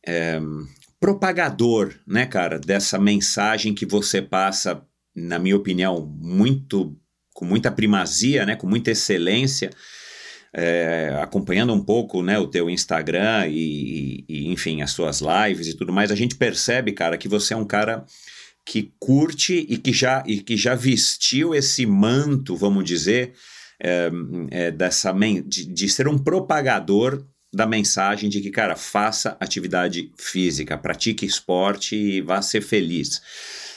é, 0.05 0.39
propagador, 0.99 1.93
né, 2.05 2.25
cara, 2.25 2.59
dessa 2.59 2.99
mensagem 2.99 3.73
que 3.73 3.85
você 3.85 4.21
passa, 4.21 4.83
na 5.15 5.39
minha 5.39 5.55
opinião, 5.55 6.05
muito 6.19 6.97
com 7.33 7.45
muita 7.45 7.71
primazia, 7.71 8.45
né, 8.45 8.55
com 8.55 8.67
muita 8.67 8.91
excelência, 8.91 9.71
é, 10.53 11.17
acompanhando 11.21 11.73
um 11.73 11.83
pouco, 11.83 12.21
né, 12.21 12.37
o 12.37 12.47
teu 12.47 12.69
Instagram 12.69 13.47
e, 13.47 14.25
e, 14.27 14.47
enfim, 14.51 14.81
as 14.81 14.91
suas 14.91 15.21
lives 15.21 15.67
e 15.67 15.75
tudo 15.75 15.93
mais, 15.93 16.11
a 16.11 16.15
gente 16.15 16.35
percebe, 16.35 16.91
cara, 16.91 17.17
que 17.17 17.27
você 17.27 17.53
é 17.53 17.57
um 17.57 17.65
cara 17.65 18.05
que 18.65 18.93
curte 18.99 19.65
e 19.67 19.77
que 19.77 19.93
já, 19.93 20.23
e 20.27 20.39
que 20.41 20.55
já 20.55 20.75
vestiu 20.75 21.55
esse 21.55 21.85
manto, 21.85 22.55
vamos 22.55 22.83
dizer, 22.83 23.33
é, 23.81 24.11
é, 24.51 24.71
dessa 24.71 25.11
de, 25.11 25.65
de 25.65 25.89
ser 25.89 26.07
um 26.07 26.17
propagador 26.17 27.25
da 27.53 27.65
mensagem 27.65 28.29
de 28.29 28.39
que, 28.41 28.49
cara, 28.49 28.75
faça 28.75 29.35
atividade 29.39 30.11
física, 30.17 30.77
pratique 30.77 31.25
esporte 31.25 31.95
e 31.95 32.21
vá 32.21 32.41
ser 32.41 32.61
feliz. 32.61 33.21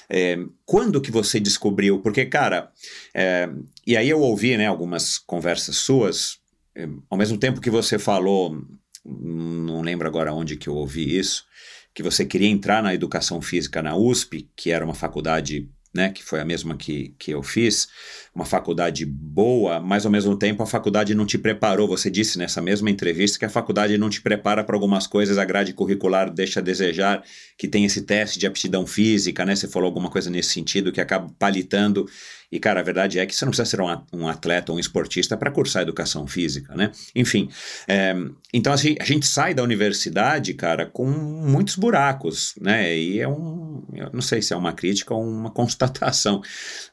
É, 0.09 0.39
quando 0.65 1.01
que 1.01 1.11
você 1.11 1.41
descobriu? 1.41 2.01
Porque, 2.01 2.25
cara, 2.27 2.71
é, 3.13 3.49
e 3.87 3.97
aí 3.97 4.09
eu 4.09 4.21
ouvi 4.21 4.57
né, 4.57 4.67
algumas 4.67 5.19
conversas 5.19 5.77
suas, 5.77 6.39
é, 6.75 6.89
ao 7.11 7.19
mesmo 7.19 7.37
tempo 7.37 7.61
que 7.61 7.71
você 7.71 7.99
falou, 7.99 8.63
não 9.05 9.83
lembro 9.83 10.07
agora 10.07 10.33
onde 10.33 10.57
que 10.57 10.69
eu 10.69 10.75
ouvi 10.75 11.19
isso, 11.19 11.45
que 11.93 12.03
você 12.03 12.25
queria 12.25 12.49
entrar 12.49 12.83
na 12.83 12.95
educação 12.95 13.41
física 13.41 13.83
na 13.83 13.97
USP, 13.97 14.51
que 14.57 14.71
era 14.71 14.85
uma 14.85 14.95
faculdade 14.95 15.69
né, 15.95 16.11
que 16.11 16.25
foi 16.25 16.41
a 16.41 16.45
mesma 16.45 16.77
que, 16.77 17.15
que 17.19 17.31
eu 17.31 17.43
fiz, 17.43 17.89
uma 18.35 18.45
faculdade 18.45 19.07
boa, 19.07 19.79
mas 19.79 20.05
ao 20.05 20.11
mesmo 20.11 20.37
tempo 20.37 20.63
a 20.63 20.67
faculdade 20.67 21.15
não 21.15 21.25
te 21.25 21.39
preparou. 21.39 21.87
Você 21.87 22.11
disse 22.11 22.37
nessa 22.37 22.61
mesma 22.61 22.91
entrevista 22.91 23.39
que 23.39 23.45
a 23.45 23.49
faculdade 23.49 23.97
não 23.97 24.11
te 24.11 24.21
prepara 24.21 24.65
para 24.65 24.75
algumas 24.75 25.07
coisas, 25.07 25.39
a 25.39 25.45
grade 25.45 25.73
curricular 25.73 26.29
deixa 26.33 26.59
a 26.59 26.63
desejar, 26.63 27.23
que 27.57 27.69
tem 27.69 27.85
esse 27.85 28.03
teste 28.03 28.41
de 28.41 28.47
aptidão 28.47 28.85
física, 28.87 29.45
né? 29.45 29.55
Você 29.55 29.69
falou 29.69 29.87
alguma 29.87 30.11
coisa 30.11 30.29
nesse 30.29 30.51
sentido 30.51 30.91
que 30.91 31.01
acaba 31.01 31.33
palitando 31.39 32.07
e, 32.55 32.61
cara, 32.61 32.79
a 32.79 32.83
verdade 32.85 33.19
é 33.19 33.27
que 33.27 33.35
você 33.35 33.45
não 33.45 33.51
precisa 33.51 33.69
ser 33.69 33.81
um 34.13 34.29
atleta 34.29 34.71
ou 34.71 34.79
um 34.79 34.81
esportista 34.81 35.37
para 35.37 35.51
cursar 35.51 35.83
educação 35.83 36.25
física, 36.25 36.73
né? 36.77 36.93
Enfim, 37.13 37.49
é, 37.89 38.15
então 38.53 38.73
assim, 38.73 38.95
a 39.01 39.05
gente 39.05 39.27
sai 39.27 39.53
da 39.53 39.61
universidade, 39.61 40.55
cara, 40.55 40.87
com 40.87 41.05
muitos 41.05 41.75
buracos, 41.75 42.55
né? 42.61 42.97
E 42.97 43.19
é 43.19 43.27
um, 43.27 43.83
eu 43.93 44.09
não 44.13 44.21
sei 44.21 44.41
se 44.41 44.53
é 44.53 44.57
uma 44.57 44.73
crítica 44.73 45.13
ou 45.13 45.21
uma 45.21 45.51
constatação, 45.53 46.41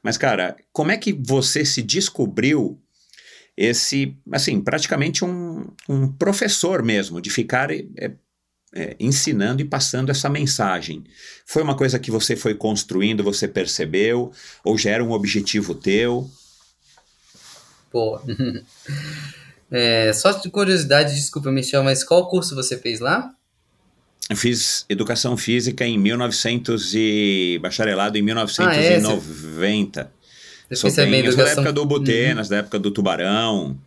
mas, 0.01 0.17
cara, 0.17 0.55
como 0.73 0.91
é 0.91 0.97
que 0.97 1.13
você 1.13 1.63
se 1.63 1.83
descobriu 1.83 2.81
esse, 3.55 4.17
assim, 4.31 4.59
praticamente 4.61 5.23
um, 5.23 5.67
um 5.87 6.11
professor 6.11 6.81
mesmo, 6.81 7.21
de 7.21 7.29
ficar 7.29 7.69
é, 7.69 8.11
é, 8.73 8.95
ensinando 8.99 9.61
e 9.61 9.65
passando 9.65 10.09
essa 10.09 10.29
mensagem. 10.29 11.03
Foi 11.45 11.61
uma 11.61 11.75
coisa 11.75 11.99
que 11.99 12.11
você 12.11 12.35
foi 12.35 12.55
construindo, 12.55 13.23
você 13.23 13.47
percebeu, 13.47 14.31
ou 14.63 14.77
já 14.77 14.91
era 14.91 15.03
um 15.03 15.11
objetivo 15.11 15.75
teu? 15.75 16.29
Pô. 17.91 18.19
é, 19.69 20.13
só 20.13 20.31
de 20.31 20.49
curiosidade, 20.49 21.15
desculpa, 21.15 21.51
Michel, 21.51 21.83
mas 21.83 22.03
qual 22.03 22.29
curso 22.29 22.55
você 22.55 22.77
fez 22.77 22.99
lá? 22.99 23.33
Eu 24.29 24.37
fiz 24.37 24.85
educação 24.87 25.35
física 25.35 25.85
em 25.85 25.97
1900 25.97 26.93
e 26.95 27.59
bacharelado 27.61 28.17
em 28.17 28.21
1990. 28.21 30.01
Ah, 30.01 30.07
é? 30.69 30.75
Sou 30.75 30.89
bem, 30.89 31.19
educação... 31.19 31.43
da 31.43 31.51
época 31.51 31.73
do 31.73 31.85
Butenas, 31.85 32.47
uhum. 32.47 32.51
da 32.51 32.57
época 32.59 32.79
do 32.79 32.91
Tubarão. 32.91 33.77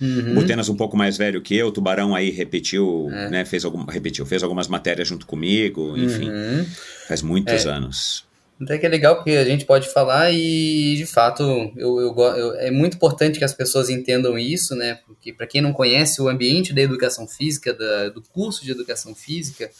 Uhum. 0.00 0.34
Butenas 0.34 0.68
um 0.68 0.76
pouco 0.76 0.96
mais 0.96 1.16
velho 1.16 1.40
que 1.40 1.56
eu, 1.56 1.68
o 1.68 1.72
Tubarão 1.72 2.14
aí 2.14 2.30
repetiu, 2.30 3.08
é. 3.12 3.30
né, 3.30 3.44
fez, 3.44 3.64
algum, 3.64 3.84
repetiu, 3.84 4.24
fez 4.24 4.42
algumas 4.42 4.68
matérias 4.68 5.08
junto 5.08 5.26
comigo, 5.26 5.96
enfim, 5.96 6.30
uhum. 6.30 6.64
faz 7.08 7.20
muitos 7.20 7.66
é. 7.66 7.68
anos. 7.68 8.28
Até 8.60 8.76
que 8.76 8.86
é 8.86 8.88
legal 8.88 9.16
porque 9.16 9.30
a 9.30 9.44
gente 9.44 9.64
pode 9.64 9.88
falar 9.92 10.32
e, 10.32 10.96
de 10.96 11.06
fato, 11.06 11.42
eu, 11.76 12.00
eu, 12.00 12.18
eu, 12.18 12.54
é 12.56 12.70
muito 12.72 12.96
importante 12.96 13.38
que 13.38 13.44
as 13.44 13.54
pessoas 13.54 13.88
entendam 13.88 14.36
isso, 14.36 14.74
né? 14.74 14.98
Porque, 15.06 15.32
para 15.32 15.46
quem 15.46 15.60
não 15.60 15.72
conhece 15.72 16.20
o 16.20 16.28
ambiente 16.28 16.72
da 16.72 16.80
educação 16.80 17.28
física, 17.28 17.72
da, 17.72 18.08
do 18.08 18.20
curso 18.20 18.64
de 18.64 18.72
educação 18.72 19.14
física, 19.14 19.70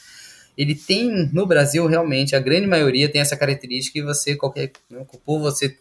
ele 0.57 0.75
tem, 0.75 1.29
no 1.33 1.45
Brasil, 1.45 1.85
realmente, 1.87 2.37
a 2.37 2.39
grande 2.39 2.67
maioria 2.67 3.09
tem 3.09 3.19
essa 3.19 3.35
característica 3.35 3.99
que 3.99 4.05
você, 4.05 4.35
qualquer, 4.35 4.71
né, 4.89 5.05
por 5.25 5.39
você 5.39 5.77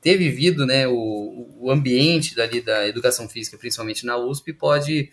ter 0.00 0.16
vivido 0.16 0.66
né, 0.66 0.86
o, 0.86 1.48
o 1.58 1.70
ambiente 1.70 2.34
dali 2.34 2.60
da 2.60 2.86
educação 2.86 3.28
física, 3.28 3.58
principalmente 3.58 4.04
na 4.04 4.16
USP, 4.16 4.52
pode, 4.52 5.10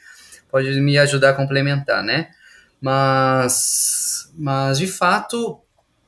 pode 0.49 0.69
me 0.81 0.97
ajudar 0.97 1.31
a 1.31 1.33
complementar, 1.33 2.03
né? 2.03 2.29
Mas, 2.79 4.31
mas 4.37 4.77
de 4.77 4.87
fato, 4.87 5.59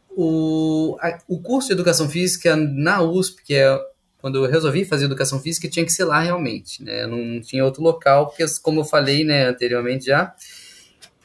o, 0.10 0.98
a, 1.02 1.18
o 1.28 1.42
curso 1.42 1.70
de 1.70 1.74
educação 1.74 2.10
física 2.10 2.56
na 2.56 3.02
USP, 3.02 3.44
que 3.44 3.56
é 3.56 3.80
quando 4.22 4.44
eu 4.44 4.52
resolvi 4.52 4.84
fazer 4.84 5.06
educação 5.06 5.40
física, 5.40 5.70
tinha 5.70 5.86
que 5.86 5.94
ser 5.94 6.04
lá 6.04 6.20
realmente, 6.20 6.84
né? 6.84 7.08
Não 7.08 7.40
tinha 7.40 7.64
outro 7.64 7.82
local, 7.82 8.28
porque 8.28 8.44
como 8.62 8.82
eu 8.82 8.86
falei, 8.86 9.24
né, 9.24 9.48
anteriormente 9.48 10.08
já, 10.08 10.36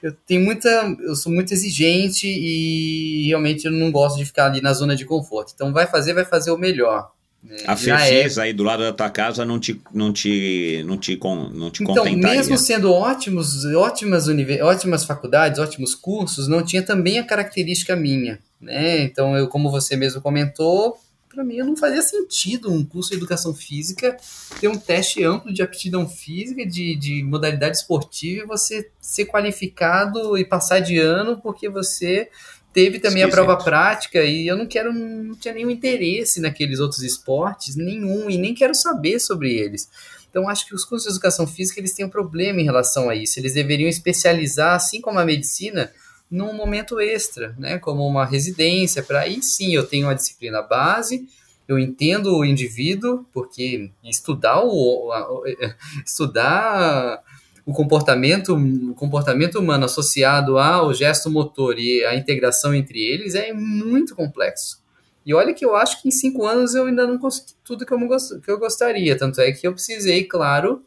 eu 0.01 0.13
tenho 0.13 0.43
muita, 0.43 0.69
eu 1.01 1.17
sou 1.17 1.33
muito 1.33 1.53
exigente 1.53 2.29
e 2.29 3.27
realmente 3.27 3.65
eu 3.65 3.73
não 3.73 3.91
gosto 3.91 4.17
de 4.19 4.25
ficar 4.25 4.47
ali 4.47 4.61
na 4.61 4.73
zona 4.73 4.95
de 4.95 5.05
conforto. 5.05 5.53
Então 5.55 5.73
vai 5.73 5.87
fazer, 5.87 6.13
vai 6.13 6.25
fazer 6.25 6.51
o 6.51 6.59
melhor. 6.59 7.11
É, 7.51 7.65
a 7.67 7.77
Fefis 7.77 8.39
é... 8.39 8.43
aí 8.43 8.53
do 8.53 8.63
lado 8.63 8.83
da 8.83 8.93
tua 8.93 9.11
casa 9.11 9.45
não 9.45 9.59
te, 9.59 9.81
não 9.93 10.13
te, 10.13 10.83
não 10.87 10.97
te, 10.97 11.19
não 11.53 11.71
te 11.71 11.83
então, 11.83 12.05
mesmo 12.17 12.57
sendo 12.57 12.93
ótimos, 12.93 13.65
ótimas, 13.67 14.27
ótimas 14.63 15.05
faculdades, 15.05 15.59
ótimos 15.59 15.95
cursos, 15.95 16.49
não 16.49 16.65
tinha 16.65 16.83
também 16.83 17.19
a 17.19 17.25
característica 17.25 17.95
minha, 17.95 18.39
né? 18.61 19.03
Então, 19.03 19.37
eu, 19.37 19.49
como 19.49 19.71
você 19.71 19.95
mesmo 19.97 20.23
comentou, 20.23 20.99
para 21.35 21.45
mim 21.45 21.59
não 21.59 21.77
fazia 21.77 22.01
sentido 22.01 22.73
um 22.73 22.85
curso 22.85 23.11
de 23.11 23.17
educação 23.17 23.53
física 23.53 24.17
ter 24.61 24.69
um 24.69 24.79
teste 24.79 25.23
amplo 25.25 25.53
de 25.53 25.63
aptidão 25.63 26.09
física, 26.09 26.65
de, 26.65 26.95
de 26.95 27.23
modalidade 27.25 27.77
esportiva, 27.77 28.45
e 28.45 28.47
você 28.47 28.89
ser 29.01 29.27
qualificado 29.27 30.39
e 30.39 30.45
passar 30.45 30.81
de 30.81 30.99
ano 30.99 31.39
porque 31.43 31.69
você 31.69 32.31
Teve 32.75 32.99
também 32.99 33.23
a 33.23 33.29
prova 33.29 33.57
prática 33.57 34.25
e 34.25 34.49
eu 34.49 34.57
não 34.57 34.67
quero, 34.67 34.93
não 34.93 35.37
tinha 35.37 35.55
nenhum 35.55 35.71
interesse 35.71 36.41
naqueles 36.41 36.81
outros 36.81 37.05
esportes, 37.05 37.77
nenhum, 37.77 38.29
e 38.29 38.37
nem 38.37 38.53
quero 38.53 38.75
saber 38.75 39.21
sobre 39.21 39.55
eles. 39.55 39.89
Então 40.29 40.49
acho 40.49 40.67
que 40.67 40.75
os 40.75 40.85
cursos 40.85 41.07
de 41.07 41.15
educação 41.15 41.47
física 41.47 41.79
eles 41.79 41.95
têm 41.95 42.05
um 42.05 42.11
problema 42.11 42.61
em 42.61 42.65
relação 42.65 43.09
a 43.09 43.15
isso. 43.15 43.39
Eles 43.39 43.55
deveriam 43.55 43.89
especializar, 43.89 44.75
assim 44.75 45.01
como 45.01 45.21
a 45.21 45.25
medicina, 45.25 45.93
num 46.29 46.53
momento 46.53 46.99
extra, 46.99 47.55
né, 47.57 47.79
como 47.79 48.05
uma 48.05 48.27
residência, 48.27 49.05
para 49.05 49.21
aí 49.21 49.41
sim 49.41 49.73
eu 49.73 49.87
tenho 49.87 50.09
uma 50.09 50.15
disciplina 50.17 50.61
base, 50.61 51.29
eu 51.69 51.79
entendo 51.79 52.37
o 52.37 52.45
indivíduo, 52.45 53.25
porque 53.33 53.89
estudar 54.03 54.61
o, 54.65 55.13
estudar 56.05 57.23
o 57.67 57.73
comportamento, 57.73 58.55
o 58.55 58.95
comportamento 58.95 59.59
humano 59.59 59.85
associado 59.87 60.59
ao 60.59 60.93
gesto 60.93 61.31
motor 61.31 61.79
e 61.79 62.05
a 62.05 62.15
integração 62.15 62.75
entre 62.75 63.01
eles 63.01 63.35
é 63.35 63.53
muito 63.53 64.15
complexo. 64.15 64.83
E 65.25 65.33
olha 65.33 65.55
que 65.55 65.65
eu 65.65 65.75
acho 65.75 66.03
que 66.03 66.09
em 66.09 66.11
cinco 66.11 66.45
anos 66.45 66.75
eu 66.75 66.87
ainda 66.87 67.07
não 67.07 67.19
consegui 67.19 67.55
tudo 67.65 67.87
que 67.87 67.95
eu, 67.95 67.99
que 68.43 68.51
eu 68.51 68.59
gostaria. 68.59 69.17
Tanto 69.17 69.41
é 69.41 69.51
que 69.53 69.67
eu 69.67 69.73
precisei, 69.73 70.25
claro, 70.25 70.83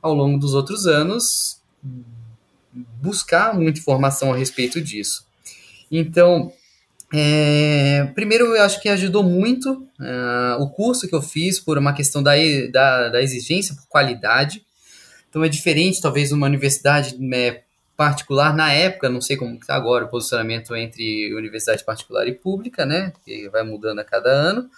ao 0.00 0.14
longo 0.14 0.38
dos 0.38 0.54
outros 0.54 0.86
anos, 0.86 1.60
buscar 3.02 3.52
muita 3.54 3.80
informação 3.80 4.32
a 4.32 4.36
respeito 4.36 4.80
disso. 4.80 5.26
Então, 5.90 6.52
é, 7.12 8.04
primeiro 8.14 8.54
eu 8.54 8.62
acho 8.62 8.80
que 8.80 8.88
ajudou 8.88 9.24
muito 9.24 9.72
uh, 9.72 10.62
o 10.62 10.70
curso 10.70 11.08
que 11.08 11.14
eu 11.14 11.20
fiz 11.20 11.58
por 11.58 11.76
uma 11.76 11.92
questão 11.92 12.22
da, 12.22 12.32
da, 12.70 13.08
da 13.08 13.22
exigência 13.22 13.74
por 13.74 13.88
qualidade. 13.88 14.64
Então 15.30 15.42
é 15.42 15.48
diferente, 15.48 16.02
talvez, 16.02 16.32
uma 16.32 16.46
universidade 16.46 17.16
né, 17.18 17.62
particular 17.96 18.54
na 18.54 18.72
época, 18.72 19.08
não 19.08 19.20
sei 19.20 19.36
como 19.36 19.54
está 19.54 19.76
agora 19.76 20.04
o 20.04 20.08
posicionamento 20.08 20.74
entre 20.74 21.32
universidade 21.34 21.84
particular 21.84 22.26
e 22.26 22.32
pública, 22.32 22.84
né? 22.84 23.12
Que 23.24 23.48
vai 23.48 23.62
mudando 23.62 24.00
a 24.00 24.04
cada 24.04 24.28
ano. 24.28 24.68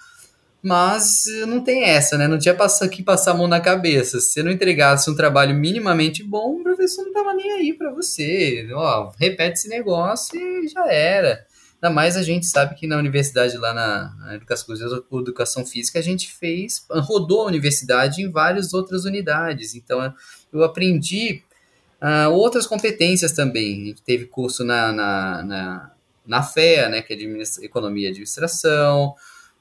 Mas 0.62 1.24
não 1.48 1.60
tem 1.60 1.84
essa, 1.84 2.16
né? 2.16 2.28
Não 2.28 2.38
tinha 2.38 2.56
que 2.90 3.02
passar 3.02 3.32
a 3.32 3.34
mão 3.34 3.48
na 3.48 3.60
cabeça. 3.60 4.20
Se 4.20 4.32
você 4.32 4.42
não 4.42 4.52
entregasse 4.52 5.10
um 5.10 5.16
trabalho 5.16 5.54
minimamente 5.54 6.22
bom, 6.22 6.60
o 6.60 6.62
professor 6.62 7.04
não 7.04 7.12
tava 7.12 7.34
nem 7.34 7.50
aí 7.52 7.72
para 7.72 7.90
você. 7.90 8.68
Ó, 8.72 9.12
repete 9.18 9.58
esse 9.58 9.68
negócio 9.68 10.38
e 10.38 10.68
já 10.68 10.86
era. 10.86 11.46
Ainda 11.82 11.92
mais 11.92 12.16
a 12.16 12.22
gente 12.22 12.46
sabe 12.46 12.76
que 12.76 12.86
na 12.86 12.96
universidade, 12.96 13.56
lá 13.56 13.74
na, 13.74 14.14
na 14.20 14.34
educação, 14.36 14.72
educação 15.20 15.66
Física, 15.66 15.98
a 15.98 16.02
gente 16.02 16.32
fez, 16.32 16.86
rodou 16.88 17.42
a 17.42 17.46
universidade 17.46 18.22
em 18.22 18.30
várias 18.30 18.72
outras 18.72 19.04
unidades. 19.04 19.74
Então, 19.74 20.14
eu 20.52 20.64
aprendi 20.64 21.42
uh, 22.00 22.30
outras 22.30 22.66
competências 22.66 23.32
também. 23.32 23.82
A 23.82 23.86
gente 23.86 24.02
teve 24.02 24.26
curso 24.26 24.64
na, 24.64 24.92
na, 24.92 25.42
na, 25.42 25.90
na 26.26 26.42
FEA, 26.42 26.88
né, 26.88 27.02
que 27.02 27.12
é 27.12 27.64
Economia 27.64 28.08
e 28.08 28.10
Administração, 28.10 29.14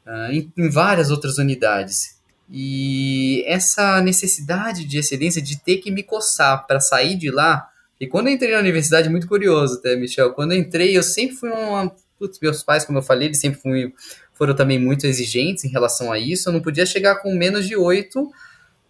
uh, 0.06 0.32
em, 0.32 0.52
em 0.58 0.70
várias 0.70 1.12
outras 1.12 1.38
unidades. 1.38 2.20
E 2.50 3.44
essa 3.48 4.02
necessidade 4.02 4.84
de 4.84 4.98
excelência, 4.98 5.42
de 5.42 5.62
ter 5.62 5.78
que 5.78 5.89
me 5.89 6.04
coçar 6.04 6.68
para 6.68 6.80
sair 6.80 7.16
de 7.16 7.32
lá, 7.32 7.68
e 8.00 8.08
quando 8.08 8.28
eu 8.28 8.34
entrei 8.34 8.52
na 8.52 8.60
universidade, 8.60 9.10
muito 9.10 9.28
curioso 9.28 9.76
até, 9.76 9.96
Michel, 9.96 10.34
quando 10.34 10.54
eu 10.54 10.58
entrei, 10.58 10.98
eu 10.98 11.04
sempre 11.04 11.36
fui 11.36 11.50
uma 11.50 11.96
putz, 12.22 12.39
meus 12.39 12.62
pais, 12.62 12.86
como 12.86 13.00
eu 13.00 13.02
falei, 13.02 13.30
eles 13.30 13.39
sempre 13.39 13.60
fui, 13.60 13.94
foram 14.36 14.56
também 14.56 14.78
muito 14.78 15.08
exigentes 15.08 15.64
em 15.64 15.70
relação 15.70 16.12
a 16.12 16.20
isso. 16.20 16.48
Eu 16.50 16.54
não 16.54 16.62
podia 16.62 16.86
chegar 16.86 17.16
com 17.16 17.34
menos 17.34 17.68
de 17.68 17.76
oito 17.76 18.32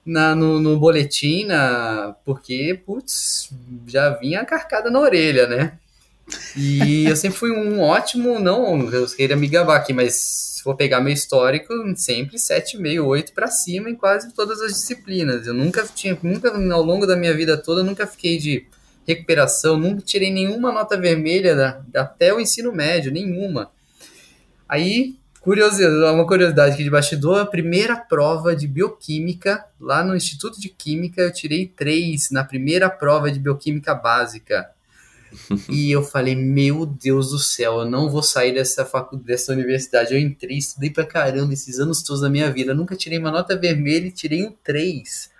na, 0.06 0.36
no, 0.36 0.60
no 0.60 0.80
boletim, 0.80 1.46
na, 1.46 2.16
porque, 2.26 2.80
putz, 2.86 3.50
já 3.88 4.10
vinha 4.12 4.42
a 4.42 4.46
carcada 4.46 4.90
na 4.90 5.00
orelha, 5.00 5.48
né? 5.48 5.78
E 6.56 7.06
eu 7.10 7.16
sempre 7.16 7.38
fui 7.38 7.52
um 7.52 7.80
ótimo, 7.80 8.40
não, 8.40 8.90
eu 8.90 9.06
queria 9.08 9.36
me 9.36 9.48
gabar 9.48 9.78
aqui, 9.78 9.94
mas 9.94 10.16
se 10.16 10.64
for 10.64 10.76
pegar 10.76 11.02
meu 11.02 11.14
histórico, 11.14 11.74
sempre 11.96 12.38
7,5, 12.38 13.04
8 13.04 13.34
para 13.34 13.48
cima 13.48 13.90
em 13.90 13.96
quase 13.96 14.34
todas 14.34 14.62
as 14.62 14.74
disciplinas. 14.74 15.48
Eu 15.48 15.54
nunca 15.54 15.84
tinha, 15.84 16.18
nunca 16.22 16.50
ao 16.50 16.84
longo 16.84 17.06
da 17.08 17.16
minha 17.16 17.36
vida 17.36 17.58
toda, 17.58 17.84
nunca 17.84 18.06
fiquei 18.06 18.38
de 18.38 18.68
recuperação, 19.08 19.78
nunca 19.78 20.02
tirei 20.02 20.32
nenhuma 20.32 20.72
nota 20.72 20.98
vermelha 20.98 21.56
da, 21.56 21.82
até 21.96 22.34
o 22.34 22.40
ensino 22.40 22.72
médio, 22.72 23.12
nenhuma. 23.12 23.72
Aí, 24.70 25.16
curiosidade, 25.42 26.14
uma 26.14 26.26
curiosidade 26.26 26.74
aqui 26.76 26.84
de 26.84 26.90
bastidor, 26.90 27.42
a 27.42 27.46
primeira 27.46 27.96
prova 27.96 28.56
de 28.56 28.68
bioquímica, 28.68 29.66
lá 29.80 30.04
no 30.04 30.16
Instituto 30.16 30.62
de 30.62 30.70
Química, 30.70 31.22
eu 31.22 31.34
tirei 31.34 31.68
três 31.68 32.30
na 32.32 32.44
primeira 32.44 32.90
prova 32.90 33.32
de 33.32 33.40
bioquímica 33.40 33.94
básica. 33.94 34.70
e 35.70 35.90
eu 35.90 36.04
falei, 36.04 36.36
meu 36.36 36.86
Deus 36.86 37.32
do 37.32 37.40
céu, 37.40 37.80
eu 37.80 37.90
não 37.90 38.10
vou 38.10 38.22
sair 38.22 38.54
dessa 38.54 38.86
faculdade, 38.86 39.28
dessa 39.28 39.52
universidade. 39.52 40.14
Eu 40.14 40.20
entrei, 40.20 40.58
estudei 40.58 40.90
pra 40.90 41.06
caramba 41.06 41.54
esses 41.54 41.80
anos 41.80 42.04
todos 42.04 42.22
da 42.22 42.30
minha 42.30 42.52
vida. 42.52 42.72
Eu 42.72 42.76
nunca 42.76 42.96
tirei 42.96 43.18
uma 43.18 43.32
nota 43.32 43.58
vermelha 43.58 44.08
e 44.08 44.12
tirei 44.12 44.46
um 44.46 44.54
3. 44.64 45.32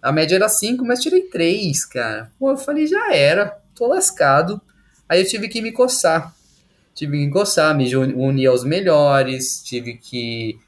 A 0.00 0.10
média 0.10 0.34
era 0.34 0.48
5, 0.48 0.84
mas 0.84 1.00
tirei 1.00 1.22
3, 1.22 1.84
cara. 1.84 2.32
Pô, 2.38 2.50
eu 2.50 2.56
falei, 2.56 2.86
já 2.86 3.14
era, 3.14 3.58
tô 3.74 3.86
lascado. 3.86 4.60
Aí 5.08 5.20
eu 5.20 5.28
tive 5.28 5.48
que 5.48 5.60
me 5.60 5.72
coçar. 5.72 6.34
Tive 6.94 7.18
que 7.18 7.26
me 7.26 7.30
coçar, 7.30 7.76
me 7.76 7.94
unir 7.96 8.46
aos 8.46 8.64
melhores, 8.64 9.62
tive 9.62 9.94
que, 9.94 10.58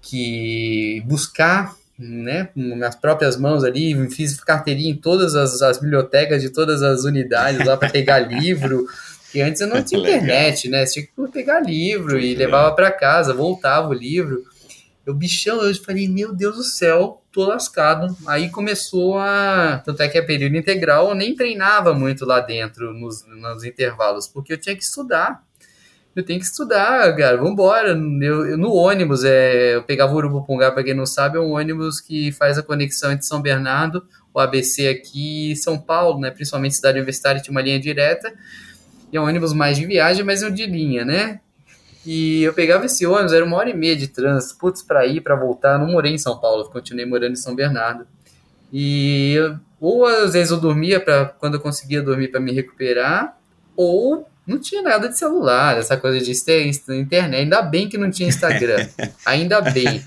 que 0.00 1.02
buscar, 1.06 1.74
né, 1.98 2.44
com 2.54 2.60
minhas 2.60 2.94
próprias 2.94 3.36
mãos 3.36 3.64
ali, 3.64 4.08
fiz 4.10 4.38
carteirinha 4.40 4.90
em 4.90 4.96
todas 4.96 5.34
as, 5.34 5.62
as 5.62 5.80
bibliotecas 5.80 6.42
de 6.42 6.50
todas 6.50 6.82
as 6.82 7.04
unidades 7.04 7.66
lá 7.66 7.76
para 7.76 7.90
pegar 7.90 8.18
livro. 8.28 8.86
Que 9.32 9.40
antes 9.40 9.60
eu 9.60 9.66
não 9.66 9.82
tinha 9.82 10.00
internet, 10.00 10.68
né? 10.68 10.86
Você 10.86 11.02
tinha 11.02 11.26
que 11.26 11.32
pegar 11.32 11.60
livro 11.60 12.18
e 12.18 12.34
levava 12.34 12.74
para 12.74 12.90
casa, 12.90 13.34
voltava 13.34 13.88
o 13.88 13.92
livro. 13.92 14.44
Eu 15.04 15.14
bichão, 15.14 15.62
eu 15.62 15.74
falei, 15.74 16.08
meu 16.08 16.34
Deus 16.34 16.56
do 16.56 16.62
céu, 16.64 17.22
tô 17.32 17.44
lascado. 17.44 18.16
Aí 18.26 18.50
começou 18.50 19.18
a. 19.18 19.82
Tanto 19.84 20.02
é 20.02 20.08
que 20.08 20.18
é 20.18 20.22
período 20.22 20.56
integral, 20.56 21.10
eu 21.10 21.14
nem 21.14 21.34
treinava 21.34 21.94
muito 21.94 22.24
lá 22.24 22.40
dentro 22.40 22.92
nos, 22.92 23.24
nos 23.26 23.62
intervalos, 23.62 24.26
porque 24.26 24.52
eu 24.52 24.58
tinha 24.58 24.74
que 24.74 24.82
estudar. 24.82 25.45
Eu 26.16 26.24
tenho 26.24 26.40
que 26.40 26.46
estudar, 26.46 27.14
cara, 27.14 27.36
vambora. 27.36 27.90
Eu, 27.90 28.46
eu, 28.46 28.56
no 28.56 28.72
ônibus, 28.72 29.22
é, 29.22 29.74
eu 29.74 29.82
pegava 29.82 30.14
o 30.14 30.16
Urubupungá, 30.16 30.72
pra 30.72 30.82
quem 30.82 30.94
não 30.94 31.04
sabe, 31.04 31.36
é 31.36 31.40
um 31.40 31.50
ônibus 31.50 32.00
que 32.00 32.32
faz 32.32 32.56
a 32.56 32.62
conexão 32.62 33.12
entre 33.12 33.26
São 33.26 33.42
Bernardo, 33.42 34.02
o 34.32 34.40
ABC 34.40 34.88
aqui 34.88 35.52
e 35.52 35.56
São 35.56 35.78
Paulo, 35.78 36.18
né? 36.18 36.30
Principalmente 36.30 36.74
cidade 36.74 36.96
universitária, 36.96 37.38
tinha 37.38 37.52
uma 37.52 37.60
linha 37.60 37.78
direta. 37.78 38.32
E 39.12 39.16
é 39.18 39.20
um 39.20 39.24
ônibus 39.24 39.52
mais 39.52 39.76
de 39.76 39.84
viagem, 39.84 40.24
mas 40.24 40.42
é 40.42 40.48
um 40.48 40.50
de 40.50 40.64
linha, 40.64 41.04
né? 41.04 41.38
E 42.06 42.42
eu 42.44 42.54
pegava 42.54 42.86
esse 42.86 43.04
ônibus, 43.04 43.34
era 43.34 43.44
uma 43.44 43.58
hora 43.58 43.68
e 43.68 43.76
meia 43.76 43.94
de 43.94 44.08
trânsito, 44.08 44.58
putz, 44.58 44.82
pra 44.82 45.04
ir, 45.04 45.20
pra 45.20 45.36
voltar. 45.36 45.78
Não 45.78 45.88
morei 45.88 46.14
em 46.14 46.18
São 46.18 46.40
Paulo, 46.40 46.64
continuei 46.70 47.04
morando 47.04 47.32
em 47.32 47.36
São 47.36 47.54
Bernardo. 47.54 48.06
E 48.72 49.36
ou 49.78 50.06
às 50.06 50.32
vezes 50.32 50.50
eu 50.50 50.58
dormia 50.58 50.98
para 50.98 51.26
quando 51.26 51.54
eu 51.54 51.60
conseguia 51.60 52.00
dormir 52.00 52.28
para 52.28 52.40
me 52.40 52.52
recuperar, 52.52 53.38
ou 53.76 54.26
não 54.46 54.58
tinha 54.58 54.80
nada 54.80 55.08
de 55.08 55.18
celular, 55.18 55.76
essa 55.76 55.96
coisa 55.96 56.20
de 56.20 56.30
internet. 56.94 57.40
Ainda 57.40 57.62
bem 57.62 57.88
que 57.88 57.98
não 57.98 58.10
tinha 58.10 58.28
Instagram. 58.28 58.86
Ainda 59.26 59.60
bem. 59.60 60.02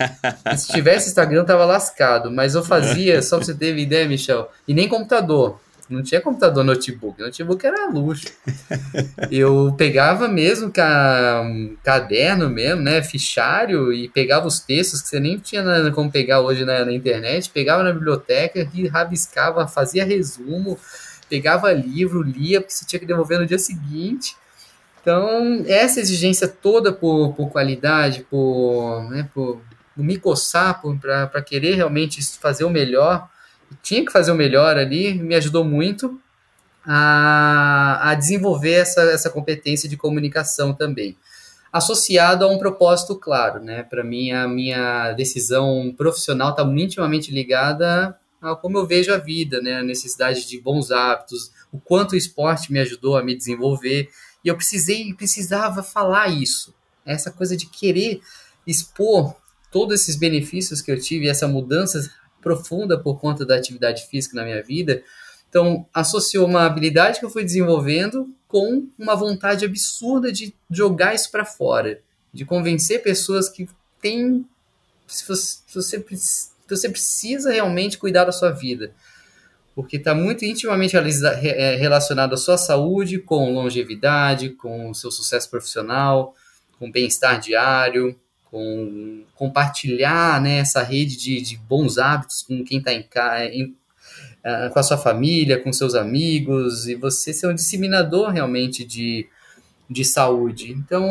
se 0.57 0.71
tivesse 0.71 1.09
Instagram, 1.09 1.39
eu 1.39 1.45
tava 1.45 1.65
lascado. 1.65 2.31
Mas 2.31 2.55
eu 2.55 2.63
fazia, 2.63 3.21
só 3.21 3.37
pra 3.37 3.45
você 3.45 3.53
ter 3.53 3.77
ideia, 3.77 4.07
Michel, 4.07 4.49
e 4.67 4.73
nem 4.73 4.87
computador. 4.87 5.59
Não 5.89 6.03
tinha 6.03 6.21
computador 6.21 6.63
notebook, 6.63 7.19
notebook 7.19 7.65
era 7.65 7.89
luxo. 7.89 8.27
Eu 9.31 9.73
pegava 9.75 10.27
mesmo 10.27 10.71
ca... 10.71 11.43
caderno 11.83 12.47
mesmo, 12.47 12.83
né, 12.83 13.01
fichário 13.01 13.91
e 13.91 14.07
pegava 14.07 14.45
os 14.45 14.59
textos 14.59 15.01
que 15.01 15.07
você 15.07 15.19
nem 15.19 15.39
tinha 15.39 15.63
como 15.91 16.11
pegar 16.11 16.41
hoje 16.41 16.63
na, 16.63 16.85
na 16.85 16.93
internet, 16.93 17.49
pegava 17.49 17.81
na 17.81 17.91
biblioteca 17.91 18.69
e 18.71 18.87
rabiscava, 18.87 19.67
fazia 19.67 20.05
resumo, 20.05 20.77
pegava 21.29 21.71
livro, 21.71 22.21
lia 22.21 22.59
porque 22.59 22.73
você 22.73 22.85
tinha 22.85 22.99
que 22.99 23.05
devolver 23.05 23.39
no 23.39 23.45
dia 23.45 23.59
seguinte. 23.59 24.35
Então, 25.01 25.63
essa 25.65 25.99
exigência 25.99 26.47
toda 26.47 26.91
por, 26.91 27.33
por 27.33 27.49
qualidade, 27.49 28.25
por, 28.29 29.09
né, 29.09 29.29
por 29.33 29.61
me 29.95 30.17
coçar, 30.17 30.81
para 31.01 31.41
querer 31.41 31.75
realmente 31.75 32.21
fazer 32.37 32.63
o 32.63 32.69
melhor, 32.69 33.29
tinha 33.81 34.05
que 34.05 34.11
fazer 34.11 34.31
o 34.31 34.35
melhor 34.35 34.77
ali, 34.77 35.13
me 35.13 35.35
ajudou 35.35 35.63
muito 35.63 36.19
a, 36.85 38.11
a 38.11 38.15
desenvolver 38.15 38.73
essa, 38.73 39.01
essa 39.03 39.29
competência 39.29 39.87
de 39.87 39.95
comunicação 39.95 40.73
também. 40.73 41.17
Associado 41.71 42.43
a 42.43 42.47
um 42.47 42.57
propósito 42.57 43.15
claro, 43.15 43.63
né? 43.63 43.83
Para 43.83 44.03
mim, 44.03 44.31
a 44.31 44.47
minha 44.47 45.13
decisão 45.13 45.93
profissional 45.95 46.49
está 46.49 46.63
intimamente 46.63 47.31
ligada 47.31 48.17
a 48.41 48.55
como 48.55 48.77
eu 48.77 48.85
vejo 48.85 49.13
a 49.13 49.17
vida, 49.17 49.61
né? 49.61 49.79
A 49.79 49.83
necessidade 49.83 50.47
de 50.47 50.59
bons 50.59 50.91
hábitos, 50.91 51.51
o 51.71 51.79
quanto 51.79 52.13
o 52.13 52.17
esporte 52.17 52.71
me 52.71 52.79
ajudou 52.79 53.17
a 53.17 53.23
me 53.23 53.35
desenvolver. 53.35 54.09
E 54.43 54.47
eu 54.47 54.55
precisei, 54.55 55.13
precisava 55.13 55.83
falar 55.83 56.27
isso. 56.29 56.73
Essa 57.05 57.31
coisa 57.31 57.57
de 57.57 57.65
querer 57.65 58.21
expor 58.65 59.35
todos 59.71 60.01
esses 60.01 60.15
benefícios 60.15 60.81
que 60.81 60.91
eu 60.91 60.99
tive, 60.99 61.27
essa 61.27 61.47
mudança 61.47 62.11
profunda 62.41 62.97
por 62.97 63.19
conta 63.19 63.45
da 63.45 63.55
atividade 63.55 64.07
física 64.07 64.35
na 64.35 64.43
minha 64.43 64.63
vida. 64.63 65.03
Então, 65.49 65.85
associou 65.93 66.47
uma 66.47 66.65
habilidade 66.65 67.19
que 67.19 67.25
eu 67.25 67.29
fui 67.29 67.43
desenvolvendo 67.43 68.33
com 68.47 68.87
uma 68.97 69.15
vontade 69.15 69.65
absurda 69.65 70.31
de 70.31 70.53
jogar 70.69 71.13
isso 71.13 71.31
para 71.31 71.43
fora, 71.45 72.01
de 72.31 72.45
convencer 72.45 73.01
pessoas 73.01 73.49
que 73.49 73.67
têm. 74.01 74.45
Se 75.07 75.27
você, 75.27 75.57
se 75.67 75.75
você 75.75 75.99
precisa 76.89 77.51
realmente 77.51 77.97
cuidar 77.97 78.25
da 78.25 78.31
sua 78.31 78.51
vida, 78.51 78.91
porque 79.75 79.97
está 79.97 80.13
muito 80.13 80.43
intimamente 80.45 80.95
é, 80.95 81.75
relacionado 81.75 82.33
à 82.33 82.37
sua 82.37 82.57
saúde, 82.57 83.19
com 83.19 83.53
longevidade, 83.53 84.49
com 84.49 84.89
o 84.89 84.95
seu 84.95 85.11
sucesso 85.11 85.49
profissional, 85.49 86.35
com 86.77 86.91
bem-estar 86.91 87.39
diário, 87.39 88.17
com 88.45 89.23
compartilhar 89.35 90.41
né, 90.41 90.59
essa 90.59 90.81
rede 90.81 91.17
de, 91.17 91.41
de 91.41 91.57
bons 91.57 91.97
hábitos 91.97 92.41
com 92.41 92.63
quem 92.63 92.79
está 92.79 92.93
em, 92.93 93.07
em 93.53 93.75
uh, 94.45 94.71
com 94.71 94.79
a 94.79 94.83
sua 94.83 94.97
família, 94.97 95.61
com 95.61 95.71
seus 95.71 95.95
amigos, 95.95 96.87
e 96.87 96.95
você 96.95 97.33
ser 97.33 97.47
um 97.47 97.55
disseminador 97.55 98.29
realmente 98.29 98.83
de, 98.83 99.27
de 99.89 100.05
saúde. 100.05 100.71
Então, 100.71 101.09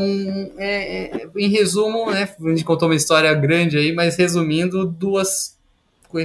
é, 0.57 1.22
é, 1.22 1.31
em 1.37 1.49
resumo, 1.49 2.11
né, 2.11 2.33
a 2.41 2.49
gente 2.51 2.64
contou 2.64 2.89
uma 2.89 2.95
história 2.95 3.33
grande 3.35 3.76
aí, 3.76 3.93
mas 3.93 4.16
resumindo, 4.16 4.87
duas 4.87 5.57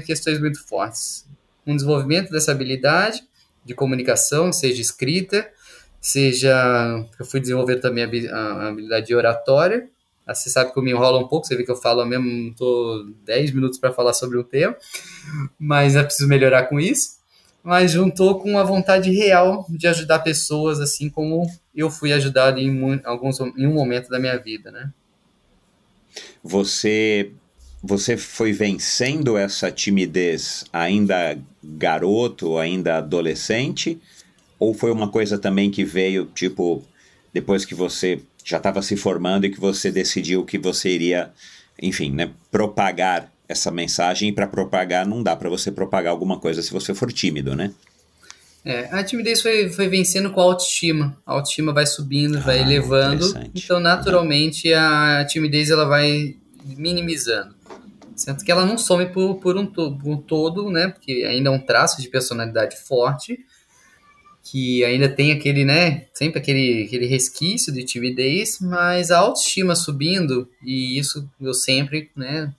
questões 0.05 0.39
muito 0.39 0.65
fortes. 0.67 1.25
Um 1.65 1.75
desenvolvimento 1.75 2.31
dessa 2.31 2.51
habilidade 2.51 3.23
de 3.65 3.73
comunicação, 3.73 4.51
seja 4.51 4.81
escrita, 4.81 5.49
seja. 5.99 7.05
Eu 7.19 7.25
fui 7.25 7.39
desenvolver 7.39 7.77
também 7.77 8.03
a 8.03 8.67
habilidade 8.67 9.07
de 9.07 9.15
oratória, 9.15 9.89
ah, 10.25 10.33
você 10.33 10.49
sabe 10.49 10.71
que 10.71 10.79
eu 10.79 10.83
me 10.83 10.91
enrolo 10.91 11.19
um 11.19 11.27
pouco, 11.27 11.45
você 11.45 11.55
vê 11.55 11.63
que 11.63 11.71
eu 11.71 11.75
falo 11.75 12.05
mesmo, 12.05 12.25
não 12.25 12.53
tô 12.53 13.05
10 13.25 13.51
minutos 13.51 13.77
para 13.77 13.91
falar 13.91 14.13
sobre 14.13 14.37
o 14.37 14.43
tema, 14.43 14.75
mas 15.59 15.95
é 15.95 16.03
preciso 16.03 16.29
melhorar 16.29 16.63
com 16.63 16.79
isso. 16.79 17.17
Mas 17.63 17.91
juntou 17.91 18.39
com 18.39 18.57
a 18.57 18.63
vontade 18.63 19.09
real 19.11 19.65
de 19.69 19.87
ajudar 19.87 20.19
pessoas, 20.19 20.81
assim 20.81 21.09
como 21.09 21.49
eu 21.73 21.89
fui 21.89 22.11
ajudado 22.11 22.59
em, 22.59 23.01
alguns, 23.05 23.39
em 23.39 23.65
um 23.65 23.73
momento 23.73 24.09
da 24.09 24.19
minha 24.19 24.37
vida, 24.37 24.69
né? 24.69 24.91
você 26.43 27.31
você 27.85 28.15
foi 28.15 28.53
vencendo 28.53 29.37
essa 29.37 29.69
timidez 29.69 30.63
ainda 30.71 31.37
garoto, 31.61 32.57
ainda 32.57 32.97
adolescente? 32.97 33.99
Ou 34.57 34.73
foi 34.73 34.89
uma 34.89 35.09
coisa 35.09 35.37
também 35.37 35.69
que 35.69 35.83
veio, 35.83 36.25
tipo, 36.27 36.81
depois 37.33 37.65
que 37.65 37.75
você 37.75 38.21
já 38.45 38.55
estava 38.55 38.81
se 38.81 38.95
formando 38.95 39.45
e 39.45 39.49
que 39.49 39.59
você 39.59 39.91
decidiu 39.91 40.45
que 40.45 40.57
você 40.57 40.89
iria, 40.91 41.33
enfim, 41.81 42.09
né, 42.09 42.31
propagar 42.49 43.29
essa 43.53 43.71
mensagem? 43.71 44.33
Para 44.33 44.45
propagar, 44.47 45.05
não 45.07 45.23
dá 45.23 45.35
para 45.35 45.49
você 45.49 45.71
propagar 45.71 46.11
alguma 46.11 46.37
coisa 46.39 46.61
se 46.61 46.71
você 46.71 46.93
for 46.93 47.11
tímido, 47.11 47.55
né? 47.55 47.73
É, 48.65 48.87
a 48.91 49.03
timidez 49.03 49.41
foi, 49.41 49.69
foi 49.69 49.87
vencendo 49.89 50.29
com 50.31 50.39
a 50.39 50.43
autoestima. 50.43 51.17
A 51.25 51.33
autoestima 51.33 51.73
vai 51.73 51.85
subindo, 51.85 52.39
vai 52.41 52.59
Ah, 52.59 52.61
elevando. 52.61 53.25
interessante. 53.25 53.51
Então, 53.63 53.79
naturalmente, 53.79 54.71
a 54.73 55.25
timidez 55.25 55.69
ela 55.69 55.85
vai 55.85 56.35
minimizando. 56.77 57.53
Sendo 58.15 58.43
que 58.43 58.51
ela 58.51 58.65
não 58.65 58.77
some 58.77 59.05
por, 59.07 59.35
por, 59.39 59.57
um, 59.57 59.65
to- 59.65 59.97
por 59.97 60.09
um 60.13 60.17
todo, 60.17 60.69
né? 60.69 60.87
Porque 60.87 61.25
ainda 61.27 61.49
é 61.49 61.51
um 61.51 61.59
traço 61.59 62.01
de 62.01 62.07
personalidade 62.07 62.77
forte, 62.77 63.37
que 64.43 64.83
ainda 64.85 65.09
tem 65.09 65.31
aquele, 65.31 65.65
né? 65.65 66.05
Sempre 66.13 66.39
aquele, 66.39 66.83
aquele 66.83 67.05
resquício 67.05 67.73
de 67.73 67.83
timidez, 67.83 68.59
mas 68.61 69.09
a 69.11 69.17
autoestima 69.17 69.75
subindo, 69.75 70.47
e 70.63 70.97
isso 70.97 71.27
eu 71.41 71.53
sempre, 71.53 72.11
né? 72.15 72.53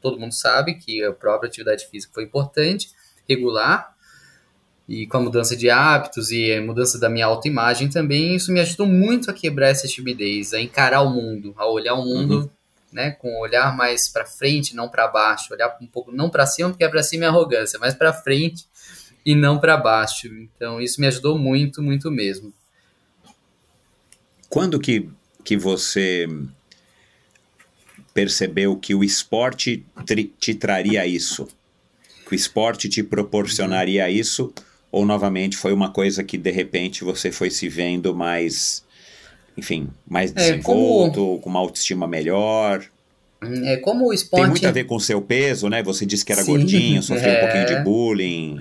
Todo 0.00 0.18
mundo 0.18 0.32
sabe 0.32 0.74
que 0.74 1.02
a 1.02 1.12
própria 1.12 1.48
atividade 1.48 1.86
física 1.86 2.12
foi 2.14 2.24
importante, 2.24 2.90
regular, 3.28 3.94
e 4.88 5.06
com 5.06 5.18
a 5.18 5.20
mudança 5.20 5.54
de 5.54 5.68
hábitos 5.68 6.30
e 6.30 6.52
a 6.52 6.62
mudança 6.62 6.98
da 6.98 7.10
minha 7.10 7.26
autoimagem 7.26 7.90
também, 7.90 8.34
isso 8.34 8.50
me 8.50 8.60
ajudou 8.60 8.86
muito 8.86 9.30
a 9.30 9.34
quebrar 9.34 9.68
essa 9.68 9.86
timidez, 9.86 10.54
a 10.54 10.60
encarar 10.60 11.02
o 11.02 11.10
mundo, 11.10 11.54
a 11.58 11.66
olhar 11.66 11.94
o 11.94 12.04
mundo, 12.04 12.50
né, 12.90 13.10
com 13.10 13.30
um 13.30 13.38
olhar 13.38 13.76
mais 13.76 14.08
para 14.08 14.24
frente, 14.24 14.74
não 14.74 14.88
para 14.88 15.06
baixo, 15.06 15.52
olhar 15.52 15.76
um 15.80 15.86
pouco 15.86 16.10
não 16.10 16.30
para 16.30 16.46
cima, 16.46 16.70
porque 16.70 16.88
para 16.88 17.02
cima 17.02 17.26
é 17.26 17.28
arrogância, 17.28 17.78
mas 17.78 17.94
para 17.94 18.14
frente 18.14 18.64
e 19.26 19.34
não 19.34 19.58
para 19.58 19.76
baixo. 19.76 20.26
Então 20.28 20.80
isso 20.80 21.00
me 21.00 21.06
ajudou 21.06 21.38
muito, 21.38 21.82
muito 21.82 22.10
mesmo. 22.10 22.50
Quando 24.48 24.80
que, 24.80 25.10
que 25.44 25.54
você 25.58 26.26
percebeu 28.18 28.74
que 28.74 28.96
o 28.96 29.04
esporte 29.04 29.86
te 30.40 30.52
traria 30.52 31.06
isso? 31.06 31.46
Que 32.26 32.32
o 32.32 32.34
esporte 32.34 32.88
te 32.88 33.00
proporcionaria 33.00 34.10
isso? 34.10 34.52
Ou 34.90 35.06
novamente 35.06 35.56
foi 35.56 35.72
uma 35.72 35.90
coisa 35.92 36.24
que 36.24 36.36
de 36.36 36.50
repente 36.50 37.04
você 37.04 37.30
foi 37.30 37.48
se 37.48 37.68
vendo 37.68 38.12
mais, 38.12 38.82
enfim, 39.56 39.88
mais 40.04 40.32
É, 40.32 40.34
desenvolto, 40.34 41.38
com 41.40 41.48
uma 41.48 41.60
autoestima 41.60 42.08
melhor? 42.08 42.84
É 43.62 43.76
como 43.76 44.08
o 44.08 44.12
esporte 44.12 44.42
Tem 44.42 44.50
muito 44.50 44.66
a 44.66 44.72
ver 44.72 44.82
com 44.82 44.96
o 44.96 45.00
seu 45.00 45.22
peso, 45.22 45.68
né? 45.68 45.80
Você 45.84 46.04
disse 46.04 46.24
que 46.24 46.32
era 46.32 46.42
Sim, 46.42 46.56
gordinho, 46.56 47.00
sofreu 47.04 47.30
um 47.30 47.34
é. 47.34 47.40
pouquinho 47.40 47.66
de 47.66 47.84
bullying. 47.84 48.58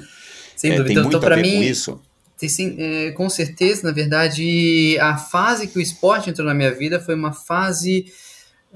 sem 0.55 0.72
É, 0.72 0.84
tem 0.84 0.97
muito 0.97 1.18
então 1.18 1.32
a 1.32 1.36
ver 1.36 1.41
mim 1.41 1.55
com 1.55 1.64
isso? 1.64 2.01
Sim, 2.38 2.76
é, 2.78 3.12
com 3.14 3.28
certeza, 3.28 3.82
na 3.88 3.91
verdade, 3.91 4.99
a 4.99 5.18
fase 5.18 5.66
que 5.66 5.80
o 5.80 5.82
esporte 5.82 6.30
entrou 6.30 6.45
na 6.45 6.53
minha 6.53 6.72
vida 6.72 6.99
foi 6.99 7.16
uma 7.16 7.34
fase 7.34 8.05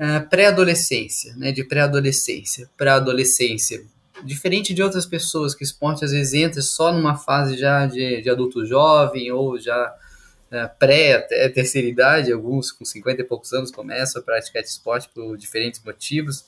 é, 0.02 0.20
pré-adolescência, 0.20 1.36
né, 1.36 1.52
de 1.52 1.64
pré-adolescência 1.64 2.68
para 2.76 2.96
adolescência. 2.96 3.84
Diferente 4.24 4.74
de 4.74 4.82
outras 4.82 5.06
pessoas 5.06 5.54
que 5.54 5.64
o 5.64 5.66
esporte 5.66 6.04
às 6.04 6.12
vezes 6.12 6.34
entra 6.34 6.60
só 6.64 6.92
numa 6.92 7.16
fase 7.16 7.56
já 7.56 7.86
de, 7.86 8.20
de 8.20 8.28
adulto 8.28 8.66
jovem 8.66 9.32
ou 9.32 9.60
já 9.60 9.96
é, 10.50 10.66
pré 10.68 11.18
até 11.18 11.48
terceira 11.50 11.88
idade, 11.88 12.34
alguns 12.34 12.72
com 12.72 12.84
50 12.84 13.22
e 13.22 13.24
poucos 13.24 13.54
anos 13.54 13.70
começam 13.70 14.20
a 14.20 14.26
praticar 14.26 14.64
esporte 14.64 15.08
por 15.14 15.38
diferentes 15.38 15.84
motivos, 15.84 16.46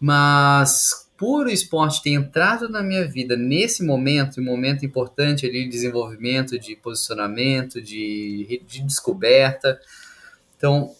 mas 0.00 1.06
por 1.18 1.48
o 1.48 1.50
esporte 1.50 2.02
ter 2.02 2.12
entrado 2.12 2.66
na 2.66 2.82
minha 2.82 3.06
vida 3.06 3.36
nesse 3.36 3.84
momento, 3.84 4.40
um 4.40 4.44
momento 4.44 4.86
importante 4.86 5.44
ali 5.44 5.64
de 5.64 5.70
desenvolvimento, 5.70 6.58
de 6.58 6.74
posicionamento, 6.76 7.78
de, 7.78 8.62
de 8.66 8.82
descoberta. 8.82 9.78
Então, 10.56 10.94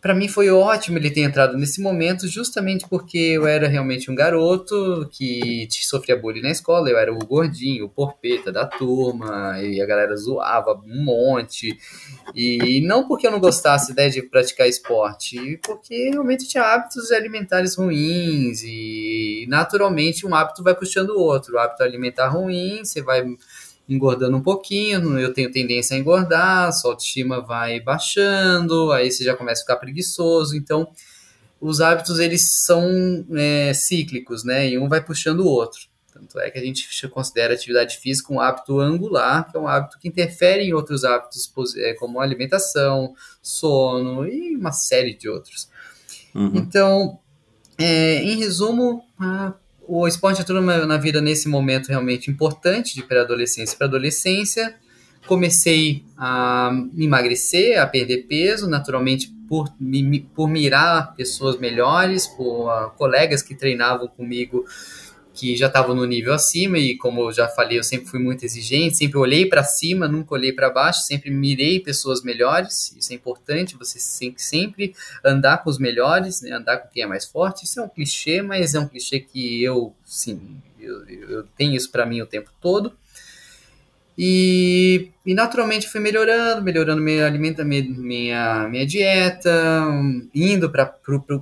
para 0.00 0.14
mim 0.14 0.28
foi 0.28 0.50
ótimo 0.50 0.98
ele 0.98 1.10
ter 1.10 1.22
entrado 1.22 1.56
nesse 1.56 1.80
momento, 1.80 2.28
justamente 2.28 2.86
porque 2.88 3.18
eu 3.18 3.46
era 3.46 3.68
realmente 3.68 4.10
um 4.10 4.14
garoto 4.14 5.08
que 5.12 5.68
sofria 5.70 6.16
bullying 6.16 6.42
na 6.42 6.50
escola, 6.50 6.88
eu 6.88 6.98
era 6.98 7.12
o 7.12 7.18
gordinho, 7.18 7.86
o 7.86 7.88
porpeta 7.88 8.50
da 8.50 8.66
turma, 8.66 9.60
e 9.62 9.80
a 9.80 9.86
galera 9.86 10.16
zoava 10.16 10.80
um 10.86 11.04
monte. 11.04 11.76
E 12.34 12.80
não 12.86 13.06
porque 13.06 13.26
eu 13.26 13.30
não 13.30 13.40
gostasse 13.40 13.88
da 13.94 14.06
ideia 14.06 14.22
de 14.22 14.28
praticar 14.28 14.68
esporte, 14.68 15.58
porque 15.64 16.10
realmente 16.10 16.48
tinha 16.48 16.62
hábitos 16.62 17.10
alimentares 17.10 17.76
ruins 17.76 18.62
e 18.62 19.46
naturalmente 19.48 20.26
um 20.26 20.34
hábito 20.34 20.62
vai 20.62 20.74
puxando 20.74 21.10
o 21.10 21.20
outro. 21.20 21.54
O 21.54 21.58
hábito 21.58 21.82
alimentar 21.82 22.28
ruim, 22.28 22.84
você 22.84 23.02
vai 23.02 23.24
engordando 23.88 24.36
um 24.36 24.42
pouquinho, 24.42 25.18
eu 25.18 25.32
tenho 25.32 25.50
tendência 25.50 25.96
a 25.96 26.00
engordar, 26.00 26.72
sua 26.72 26.90
autoestima 26.90 27.40
vai 27.40 27.80
baixando, 27.80 28.90
aí 28.92 29.10
você 29.10 29.24
já 29.24 29.36
começa 29.36 29.62
a 29.62 29.64
ficar 29.64 29.76
preguiçoso, 29.76 30.56
então 30.56 30.88
os 31.60 31.80
hábitos 31.80 32.18
eles 32.18 32.64
são 32.64 32.84
é, 33.34 33.72
cíclicos, 33.72 34.44
né, 34.44 34.68
e 34.68 34.78
um 34.78 34.88
vai 34.88 35.02
puxando 35.02 35.40
o 35.40 35.46
outro. 35.46 35.80
Tanto 36.12 36.40
é 36.40 36.50
que 36.50 36.58
a 36.58 36.62
gente 36.62 37.08
considera 37.08 37.52
a 37.52 37.56
atividade 37.56 37.98
física 37.98 38.32
um 38.32 38.40
hábito 38.40 38.80
angular, 38.80 39.50
que 39.50 39.56
é 39.56 39.60
um 39.60 39.68
hábito 39.68 39.98
que 39.98 40.08
interfere 40.08 40.62
em 40.62 40.72
outros 40.72 41.04
hábitos, 41.04 41.52
como 41.98 42.20
alimentação, 42.20 43.14
sono 43.42 44.26
e 44.26 44.56
uma 44.56 44.72
série 44.72 45.14
de 45.14 45.28
outros. 45.28 45.68
Uhum. 46.34 46.52
Então, 46.54 47.18
é, 47.76 48.22
em 48.22 48.36
resumo, 48.36 49.04
a 49.18 49.52
o 49.88 50.06
esporte 50.06 50.40
entrou 50.40 50.60
na 50.60 50.96
vida 50.96 51.20
nesse 51.20 51.48
momento 51.48 51.88
realmente 51.88 52.30
importante 52.30 52.94
de 52.94 53.02
pré-adolescência 53.02 53.76
para 53.76 53.86
adolescência. 53.86 54.74
Comecei 55.26 56.04
a 56.16 56.70
emagrecer, 56.96 57.80
a 57.80 57.86
perder 57.86 58.26
peso, 58.28 58.68
naturalmente 58.68 59.32
por, 59.48 59.68
por 60.34 60.48
mirar 60.48 61.14
pessoas 61.14 61.58
melhores, 61.58 62.26
por 62.26 62.68
uh, 62.68 62.90
colegas 62.96 63.42
que 63.42 63.54
treinavam 63.54 64.08
comigo 64.08 64.64
que 65.36 65.54
já 65.54 65.66
estavam 65.66 65.94
no 65.94 66.06
nível 66.06 66.32
acima 66.32 66.78
e 66.78 66.96
como 66.96 67.20
eu 67.20 67.32
já 67.32 67.46
falei, 67.46 67.78
eu 67.78 67.84
sempre 67.84 68.08
fui 68.08 68.18
muito 68.18 68.44
exigente, 68.44 68.96
sempre 68.96 69.18
olhei 69.18 69.46
para 69.46 69.62
cima, 69.62 70.08
nunca 70.08 70.34
olhei 70.34 70.52
para 70.52 70.70
baixo, 70.70 71.02
sempre 71.02 71.30
mirei 71.30 71.78
pessoas 71.78 72.22
melhores, 72.22 72.96
isso 72.96 73.12
é 73.12 73.16
importante, 73.16 73.76
você 73.76 74.00
sempre, 74.00 74.42
sempre 74.42 74.94
andar 75.22 75.62
com 75.62 75.68
os 75.68 75.78
melhores, 75.78 76.40
né, 76.40 76.52
andar 76.52 76.78
com 76.78 76.88
quem 76.88 77.02
é 77.02 77.06
mais 77.06 77.26
forte, 77.26 77.64
isso 77.64 77.78
é 77.78 77.82
um 77.82 77.88
clichê, 77.88 78.40
mas 78.40 78.74
é 78.74 78.80
um 78.80 78.88
clichê 78.88 79.20
que 79.20 79.62
eu, 79.62 79.94
sim, 80.04 80.56
eu, 80.80 81.06
eu 81.08 81.42
tenho 81.56 81.76
isso 81.76 81.90
para 81.90 82.06
mim 82.06 82.22
o 82.22 82.26
tempo 82.26 82.50
todo, 82.60 82.96
e, 84.18 85.10
e, 85.26 85.34
naturalmente 85.34 85.88
fui 85.88 86.00
melhorando, 86.00 86.62
melhorando 86.62 87.02
minha 87.02 87.26
alimenta, 87.26 87.62
minha, 87.64 88.66
minha 88.68 88.86
dieta, 88.86 89.50
indo 90.34 90.70
para 90.70 90.94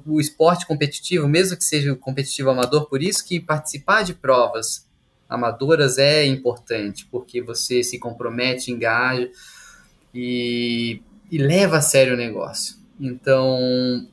o 0.05 0.21
esporte 0.21 0.67
competitivo, 0.67 1.29
mesmo 1.29 1.57
que 1.57 1.63
seja 1.63 1.95
competitivo 1.95 2.51
amador, 2.51 2.89
por 2.89 3.01
isso 3.01 3.25
que 3.25 3.39
participar 3.39 4.03
de 4.03 4.15
provas 4.15 4.89
amadoras 5.29 5.99
é 5.99 6.27
importante, 6.27 7.07
porque 7.11 7.41
você 7.41 7.83
se 7.83 7.99
compromete, 7.99 8.73
engaja 8.73 9.31
e, 10.13 11.01
e 11.31 11.39
leva 11.39 11.77
a 11.77 11.81
sério 11.81 12.15
o 12.15 12.17
negócio. 12.17 12.77
Então, 12.99 14.09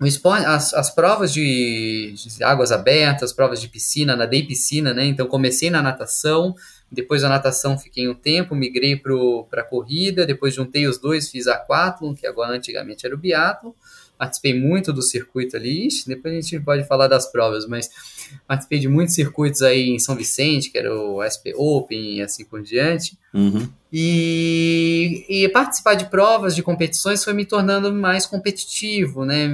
o 0.00 0.06
esporte, 0.06 0.46
as, 0.46 0.72
as 0.74 0.90
provas 0.90 1.32
de, 1.32 2.14
de 2.14 2.44
águas 2.44 2.70
abertas, 2.70 3.32
provas 3.32 3.60
de 3.60 3.68
piscina, 3.68 4.14
nadei 4.14 4.46
piscina, 4.46 4.94
né? 4.94 5.04
Então 5.04 5.26
comecei 5.26 5.70
na 5.70 5.82
natação, 5.82 6.54
depois 6.90 7.22
da 7.22 7.28
natação 7.28 7.78
fiquei 7.78 8.08
um 8.08 8.14
tempo, 8.14 8.54
migrei 8.54 8.96
para 8.96 9.60
a 9.62 9.64
corrida, 9.64 10.26
depois 10.26 10.54
juntei 10.54 10.86
os 10.86 10.98
dois, 10.98 11.30
fiz 11.30 11.46
aquatlon, 11.46 12.14
que 12.14 12.26
agora 12.26 12.56
antigamente 12.56 13.04
era 13.04 13.14
o 13.14 13.18
biathlon, 13.18 13.72
participei 14.16 14.58
muito 14.58 14.92
do 14.92 15.02
circuito 15.02 15.56
ali, 15.56 15.88
depois 16.06 16.34
a 16.34 16.40
gente 16.40 16.60
pode 16.60 16.84
falar 16.84 17.06
das 17.06 17.30
provas, 17.30 17.66
mas 17.66 17.90
participei 18.46 18.78
de 18.78 18.88
muitos 18.88 19.14
circuitos 19.14 19.62
aí 19.62 19.90
em 19.90 19.98
São 19.98 20.16
Vicente, 20.16 20.70
que 20.70 20.78
era 20.78 20.94
o 20.94 21.22
SP 21.22 21.52
Open 21.56 22.16
e 22.16 22.22
assim 22.22 22.44
por 22.44 22.62
diante, 22.62 23.18
uhum. 23.32 23.68
e, 23.92 25.24
e, 25.28 25.48
participar 25.50 25.94
de 25.94 26.06
provas, 26.06 26.54
de 26.54 26.62
competições 26.62 27.24
foi 27.24 27.32
me 27.32 27.44
tornando 27.44 27.92
mais 27.92 28.26
competitivo, 28.26 29.24
né, 29.24 29.46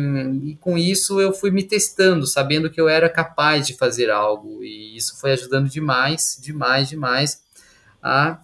e 0.44 0.56
com 0.56 0.78
isso 0.78 1.20
eu 1.20 1.32
fui 1.32 1.50
me 1.50 1.62
testando, 1.62 2.26
sabendo 2.26 2.70
que 2.70 2.80
eu 2.80 2.88
era 2.88 3.08
capaz 3.08 3.66
de 3.66 3.74
fazer 3.74 4.10
algo, 4.10 4.62
e 4.62 4.96
isso 4.96 5.18
foi 5.20 5.32
ajudando 5.32 5.68
demais, 5.68 6.38
demais, 6.42 6.88
demais 6.88 7.42
a 8.02 8.38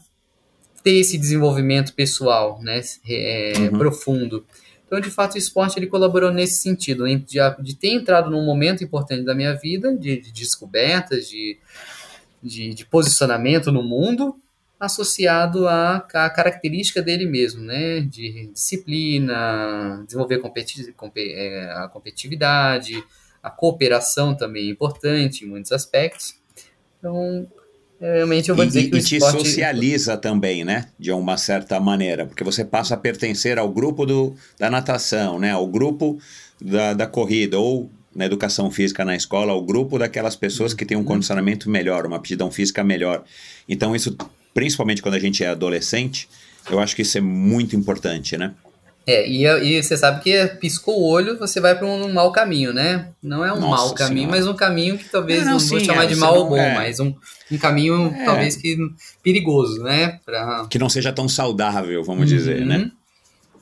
ter 0.82 0.96
esse 0.96 1.18
desenvolvimento 1.18 1.94
pessoal, 1.94 2.60
né, 2.62 2.80
é, 3.08 3.52
uhum. 3.58 3.78
profundo. 3.78 4.44
Então, 4.90 4.98
de 4.98 5.08
fato, 5.08 5.36
o 5.36 5.38
esporte 5.38 5.78
ele 5.78 5.86
colaborou 5.86 6.32
nesse 6.32 6.60
sentido, 6.60 7.06
de, 7.06 7.38
de, 7.60 7.76
ter 7.76 7.90
entrado 7.90 8.28
num 8.28 8.44
momento 8.44 8.82
importante 8.82 9.22
da 9.22 9.36
minha 9.36 9.54
vida, 9.54 9.96
de, 9.96 10.20
de 10.20 10.32
descobertas, 10.32 11.28
de, 11.28 11.56
de, 12.42 12.74
de, 12.74 12.84
posicionamento 12.84 13.70
no 13.70 13.84
mundo, 13.84 14.34
associado 14.80 15.68
à, 15.68 15.98
à 16.12 16.28
característica 16.28 17.00
dele 17.00 17.24
mesmo, 17.24 17.62
né? 17.62 18.00
De 18.00 18.48
disciplina, 18.48 20.02
desenvolver 20.04 20.38
competi 20.38 20.92
é, 21.16 21.70
a 21.72 21.86
competitividade, 21.86 23.00
a 23.40 23.48
cooperação 23.48 24.34
também 24.34 24.66
é 24.66 24.72
importante 24.72 25.44
em 25.44 25.48
muitos 25.48 25.70
aspectos. 25.70 26.34
Então, 26.98 27.48
realmente 28.00 28.48
eu 28.48 28.56
vou 28.56 28.64
dizer 28.64 28.80
e, 28.80 28.90
que 28.90 28.96
o 28.96 28.98
e 28.98 29.02
te 29.02 29.16
esporte... 29.16 29.38
socializa 29.38 30.16
também, 30.16 30.64
né? 30.64 30.86
De 30.98 31.12
uma 31.12 31.36
certa 31.36 31.78
maneira, 31.78 32.26
porque 32.26 32.42
você 32.42 32.64
passa 32.64 32.94
a 32.94 32.96
pertencer 32.96 33.58
ao 33.58 33.68
grupo 33.68 34.06
do, 34.06 34.34
da 34.58 34.70
natação, 34.70 35.38
né? 35.38 35.50
Ao 35.50 35.66
grupo 35.66 36.18
da, 36.60 36.94
da 36.94 37.06
corrida, 37.06 37.58
ou 37.58 37.90
na 38.14 38.26
educação 38.26 38.70
física 38.70 39.04
na 39.04 39.14
escola, 39.14 39.52
ao 39.52 39.62
grupo 39.62 39.98
daquelas 39.98 40.34
pessoas 40.34 40.74
que 40.74 40.84
têm 40.84 40.96
um 40.96 41.04
condicionamento 41.04 41.70
melhor, 41.70 42.06
uma 42.06 42.16
aptidão 42.16 42.50
física 42.50 42.82
melhor. 42.82 43.22
Então, 43.68 43.94
isso 43.94 44.16
principalmente 44.52 45.00
quando 45.02 45.14
a 45.14 45.18
gente 45.18 45.44
é 45.44 45.48
adolescente, 45.48 46.28
eu 46.70 46.80
acho 46.80 46.94
que 46.96 47.02
isso 47.02 47.16
é 47.18 47.20
muito 47.20 47.76
importante, 47.76 48.36
né? 48.36 48.52
É, 49.06 49.26
e, 49.28 49.44
e 49.46 49.82
você 49.82 49.96
sabe 49.96 50.22
que 50.22 50.46
piscou 50.60 51.00
o 51.00 51.08
olho, 51.08 51.38
você 51.38 51.58
vai 51.60 51.74
para 51.76 51.86
um, 51.86 52.04
um 52.06 52.12
mau 52.12 52.30
caminho, 52.32 52.72
né? 52.72 53.08
Não 53.22 53.44
é 53.44 53.52
um 53.52 53.58
Nossa 53.60 53.86
mau 53.86 53.94
caminho, 53.94 54.28
senhora. 54.28 54.36
mas 54.38 54.46
um 54.46 54.54
caminho 54.54 54.98
que 54.98 55.08
talvez 55.08 55.40
É, 55.42 55.44
não, 55.46 55.52
não, 55.52 55.58
vou 55.58 55.80
sim, 55.80 55.84
chamar 55.84 56.04
é, 56.04 56.06
de 56.06 56.16
não- 56.16 56.34
ou 56.34 56.48
bom, 56.50 56.56
é. 56.56 56.74
mas 56.74 57.00
um, 57.00 57.12
um 57.50 57.58
caminho 57.58 58.14
É. 58.14 58.24
talvez 58.24 58.56
que 58.56 58.76
perigoso, 59.22 59.82
né? 59.82 60.20
Pra, 60.24 60.66
Que 60.68 60.78
não 60.78 60.88
seja 60.88 61.12
tão 61.12 61.28
saudável, 61.28 62.04
vamos 62.04 62.28
dizer, 62.28 62.60
Uhum. 62.60 62.66
né? 62.66 62.90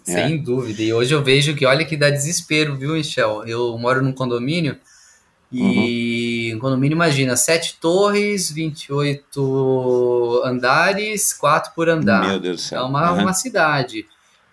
Sem 0.04 0.42
dúvida. 0.42 0.82
E 0.82 0.92
hoje 0.92 1.14
eu 1.14 1.22
vejo 1.22 1.54
que 1.54 1.64
olha 1.66 1.84
que 1.84 1.96
dá 1.96 2.08
desespero, 2.10 2.76
viu, 2.76 2.94
Michel? 2.94 3.44
Eu 3.46 3.76
moro 3.78 4.02
num 4.02 4.12
condomínio 4.12 4.76
e 5.52 6.50
um 6.54 6.58
condomínio, 6.58 6.94
imagina, 6.96 7.36
sete 7.36 7.76
torres, 7.80 8.50
28 8.50 10.42
andares, 10.44 11.32
quatro 11.32 11.72
por 11.74 11.88
andar. 11.88 12.26
Meu 12.26 12.40
Deus 12.40 12.56
do 12.56 12.64
É 12.64 12.68
céu. 12.68 12.84
uma, 12.86 13.02
Aham. 13.10 13.22
uma 13.22 13.32
cidade. 13.32 14.06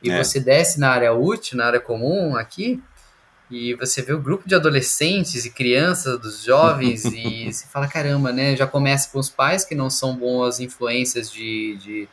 E 0.05 0.11
É. 0.11 0.23
você 0.23 0.39
desce 0.39 0.79
na 0.79 0.89
área 0.89 1.13
útil, 1.13 1.57
na 1.57 1.65
área 1.65 1.79
comum 1.79 2.35
aqui, 2.35 2.81
e 3.49 3.73
você 3.75 4.01
vê 4.01 4.13
o 4.13 4.19
grupo 4.21 4.47
de 4.47 4.55
adolescentes 4.55 5.45
e 5.45 5.49
crianças, 5.49 6.19
dos 6.19 6.43
jovens, 6.43 7.03
e 7.13 7.51
você 7.51 7.65
fala, 7.67 7.87
caramba, 7.87 8.31
né? 8.31 8.55
Já 8.55 8.67
começa 8.67 9.09
com 9.09 9.19
os 9.19 9.29
pais 9.29 9.63
que 9.65 9.75
não 9.75 9.89
são 9.89 10.15
boas 10.15 10.59
influências 10.59 11.31
de, 11.31 11.75
de, 11.77 12.09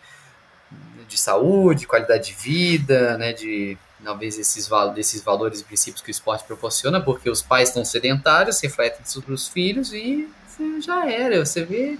de 1.08 1.18
saúde, 1.18 1.86
qualidade 1.86 2.28
de 2.28 2.34
vida, 2.34 3.16
né? 3.18 3.32
De 3.32 3.76
talvez 4.04 4.36
esses, 4.38 4.68
desses 4.94 5.22
valores 5.22 5.60
e 5.60 5.64
princípios 5.64 6.02
que 6.02 6.10
o 6.10 6.10
esporte 6.10 6.44
proporciona, 6.44 7.00
porque 7.00 7.30
os 7.30 7.40
pais 7.40 7.68
estão 7.68 7.84
sedentários, 7.84 8.60
refletem 8.60 9.04
sobre 9.04 9.32
os 9.32 9.46
filhos 9.48 9.92
e 9.92 10.28
você 10.48 10.80
já 10.80 11.08
era. 11.08 11.44
Você 11.44 11.64
vê 11.64 11.98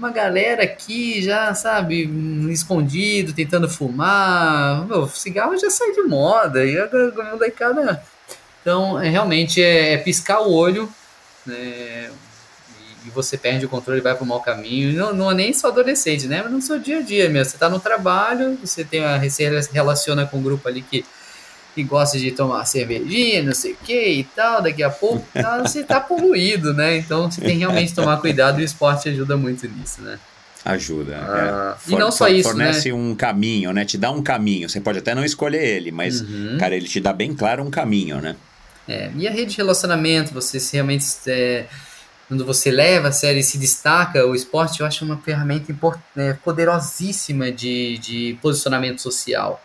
uma 0.00 0.10
galera 0.10 0.62
aqui 0.62 1.20
já, 1.20 1.54
sabe, 1.54 2.10
escondido, 2.50 3.34
tentando 3.34 3.68
fumar. 3.68 4.86
Meu, 4.86 5.06
cigarro 5.06 5.58
já 5.58 5.68
sai 5.68 5.92
de 5.92 6.02
moda 6.02 6.64
e 6.64 6.78
a 6.78 6.88
molecada. 7.30 8.02
Então, 8.62 8.98
é, 8.98 9.10
realmente 9.10 9.62
é, 9.62 9.92
é 9.92 9.98
piscar 9.98 10.40
o 10.40 10.52
olho, 10.52 10.90
né? 11.44 12.10
E, 13.04 13.08
e 13.08 13.10
você 13.10 13.36
perde 13.36 13.66
o 13.66 13.68
controle 13.68 14.00
vai 14.00 14.14
para 14.14 14.24
o 14.24 14.26
mau 14.26 14.40
caminho. 14.40 14.96
Não, 14.96 15.12
não 15.12 15.30
é 15.30 15.34
nem 15.34 15.52
só 15.52 15.68
adolescente, 15.68 16.26
né? 16.26 16.40
Mas 16.42 16.52
no 16.52 16.62
seu 16.62 16.78
dia 16.78 17.00
a 17.00 17.02
dia 17.02 17.28
mesmo. 17.28 17.50
Você 17.50 17.56
está 17.56 17.68
no 17.68 17.78
trabalho, 17.78 18.58
você 18.64 18.82
tem 18.82 19.04
a, 19.04 19.20
se 19.28 19.44
relaciona 19.70 20.24
com 20.24 20.38
um 20.38 20.42
grupo 20.42 20.66
ali 20.66 20.80
que, 20.80 21.04
que 21.74 21.82
gosta 21.84 22.18
de 22.18 22.30
tomar 22.32 22.64
cervejinha, 22.64 23.42
não 23.42 23.54
sei 23.54 23.72
o 23.72 23.76
que 23.76 24.08
e 24.12 24.24
tal. 24.24 24.62
Daqui 24.62 24.82
a 24.82 24.90
pouco 24.90 25.26
tá, 25.32 25.58
você 25.58 25.80
está 25.80 26.00
poluído, 26.00 26.72
né? 26.74 26.96
Então 26.98 27.30
você 27.30 27.40
tem 27.40 27.52
que 27.52 27.58
realmente 27.58 27.94
tomar 27.94 28.16
cuidado 28.20 28.58
e 28.60 28.62
o 28.62 28.64
esporte 28.64 29.08
ajuda 29.08 29.36
muito 29.36 29.66
nisso, 29.68 30.02
né? 30.02 30.18
Ajuda. 30.64 31.16
Ah, 31.16 31.76
é. 31.88 31.92
e 31.92 31.96
não 31.96 32.12
só 32.12 32.28
isso, 32.28 32.50
Fornece 32.50 32.92
um 32.92 33.14
caminho, 33.14 33.72
né? 33.72 33.84
Te 33.84 33.96
dá 33.96 34.10
um 34.10 34.22
caminho. 34.22 34.68
Você 34.68 34.80
pode 34.80 34.98
até 34.98 35.14
não 35.14 35.24
escolher 35.24 35.64
ele, 35.64 35.90
mas, 35.90 36.20
Uhum. 36.20 36.58
cara, 36.60 36.76
ele 36.76 36.86
te 36.86 37.00
dá 37.00 37.12
bem 37.14 37.34
claro 37.34 37.62
um 37.62 37.70
caminho, 37.70 38.20
né? 38.20 38.36
É, 38.86 39.10
e 39.16 39.26
a 39.26 39.30
rede 39.30 39.52
de 39.52 39.56
relacionamento, 39.56 40.34
você 40.34 40.60
se 40.60 40.74
realmente. 40.74 41.06
é, 41.28 41.66
quando 42.28 42.44
você 42.44 42.70
leva 42.70 43.08
a 43.08 43.12
sério 43.12 43.40
e 43.40 43.42
se 43.42 43.58
destaca, 43.58 44.24
o 44.26 44.34
esporte 44.36 44.80
eu 44.80 44.86
acho 44.86 45.04
uma 45.04 45.16
ferramenta 45.18 45.72
import- 45.72 45.98
é, 46.16 46.32
poderosíssima 46.34 47.50
de, 47.50 47.98
de 47.98 48.38
posicionamento 48.42 49.00
social. 49.00 49.60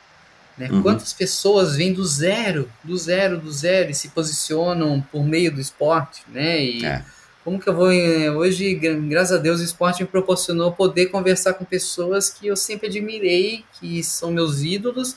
Né? 0.58 0.70
Uhum. 0.72 0.82
Quantas 0.82 1.12
pessoas 1.12 1.76
vêm 1.76 1.92
do 1.94 2.06
zero, 2.06 2.70
do 2.84 2.98
zero, 2.98 3.38
do 3.38 3.52
zero 3.52 3.92
e 3.92 3.94
se 3.94 4.10
posicionam 4.10 5.02
por 5.12 5.24
meio 5.26 5.52
do 5.54 5.60
esporte, 5.60 6.22
né? 6.32 6.64
E 6.64 6.86
É. 6.86 7.04
como 7.44 7.60
que 7.60 7.68
eu 7.68 7.76
vou. 7.76 7.92
eh, 7.92 8.32
Hoje, 8.32 8.74
gra- 8.76 8.94
graças 8.94 9.38
a 9.38 9.42
Deus, 9.42 9.60
o 9.60 9.64
esporte 9.64 10.02
me 10.04 10.08
proporcionou 10.08 10.72
poder 10.72 11.08
conversar 11.08 11.56
com 11.56 11.66
pessoas 11.66 12.30
que 12.30 12.48
eu 12.48 12.56
sempre 12.56 12.88
admirei, 12.88 13.66
que 13.80 14.02
são 14.04 14.32
meus 14.32 14.62
ídolos. 14.62 15.16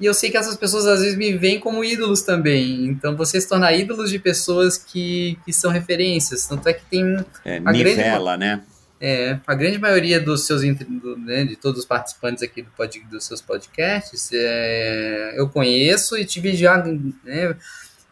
E 0.00 0.06
eu 0.06 0.14
sei 0.14 0.30
que 0.30 0.36
essas 0.36 0.56
pessoas 0.56 0.86
às 0.86 1.00
vezes 1.00 1.18
me 1.18 1.36
veem 1.36 1.58
como 1.58 1.82
ídolos 1.82 2.22
também. 2.22 2.84
Então, 2.86 3.16
você 3.16 3.40
se 3.40 3.48
tornar 3.48 3.74
ídolos 3.74 4.10
de 4.12 4.18
pessoas 4.20 4.78
que, 4.78 5.36
que 5.44 5.52
são 5.52 5.72
referências. 5.72 6.46
Tanto 6.46 6.68
é 6.68 6.72
que 6.72 6.84
tem 6.84 7.02
É, 7.44 7.58
grande- 7.58 7.82
nivela, 7.82 8.36
né? 8.36 8.62
É, 9.00 9.38
a 9.46 9.54
grande 9.54 9.78
maioria 9.78 10.20
dos 10.20 10.44
seus 10.44 10.62
do, 10.62 11.16
né, 11.16 11.44
de 11.44 11.54
todos 11.54 11.80
os 11.80 11.86
participantes 11.86 12.42
aqui 12.42 12.62
do 12.62 12.70
pod, 12.70 13.00
dos 13.10 13.24
seus 13.24 13.40
podcasts 13.40 14.30
é, 14.32 15.34
eu 15.36 15.48
conheço 15.48 16.16
e 16.16 16.24
tive 16.24 16.56
já 16.56 16.82
né, 17.24 17.56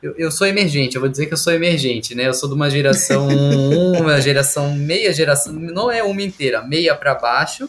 eu, 0.01 0.15
eu 0.17 0.31
sou 0.31 0.47
emergente 0.47 0.95
eu 0.95 1.01
vou 1.01 1.11
dizer 1.11 1.27
que 1.27 1.33
eu 1.33 1.39
sou 1.39 1.53
emergente 1.53 2.15
né 2.15 2.29
eu 2.29 2.35
sou 2.35 2.49
de 2.49 2.55
uma 2.55 2.71
geração 2.71 3.27
uma 3.99 4.21
geração 4.21 4.75
meia 4.77 5.13
geração 5.13 5.53
não 5.53 5.91
é 5.91 6.05
uma 6.05 6.23
inteira 6.23 6.63
meia 6.63 6.95
para 6.95 7.17
baixo 7.17 7.69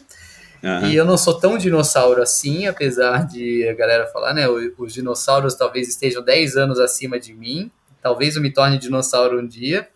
Aham. 0.63 0.87
e 0.87 0.95
eu 0.95 1.05
não 1.05 1.17
sou 1.17 1.39
tão 1.39 1.57
dinossauro 1.57 2.21
assim 2.21 2.67
apesar 2.67 3.25
de 3.25 3.67
a 3.67 3.73
galera 3.73 4.05
falar 4.07 4.35
né 4.35 4.47
os 4.47 4.93
dinossauros 4.93 5.55
talvez 5.55 5.87
estejam 5.89 6.21
10 6.21 6.55
anos 6.55 6.79
acima 6.79 7.19
de 7.19 7.33
mim 7.33 7.71
talvez 7.99 8.35
eu 8.35 8.43
me 8.43 8.51
torne 8.51 8.77
dinossauro 8.77 9.39
um 9.39 9.47
dia 9.47 9.87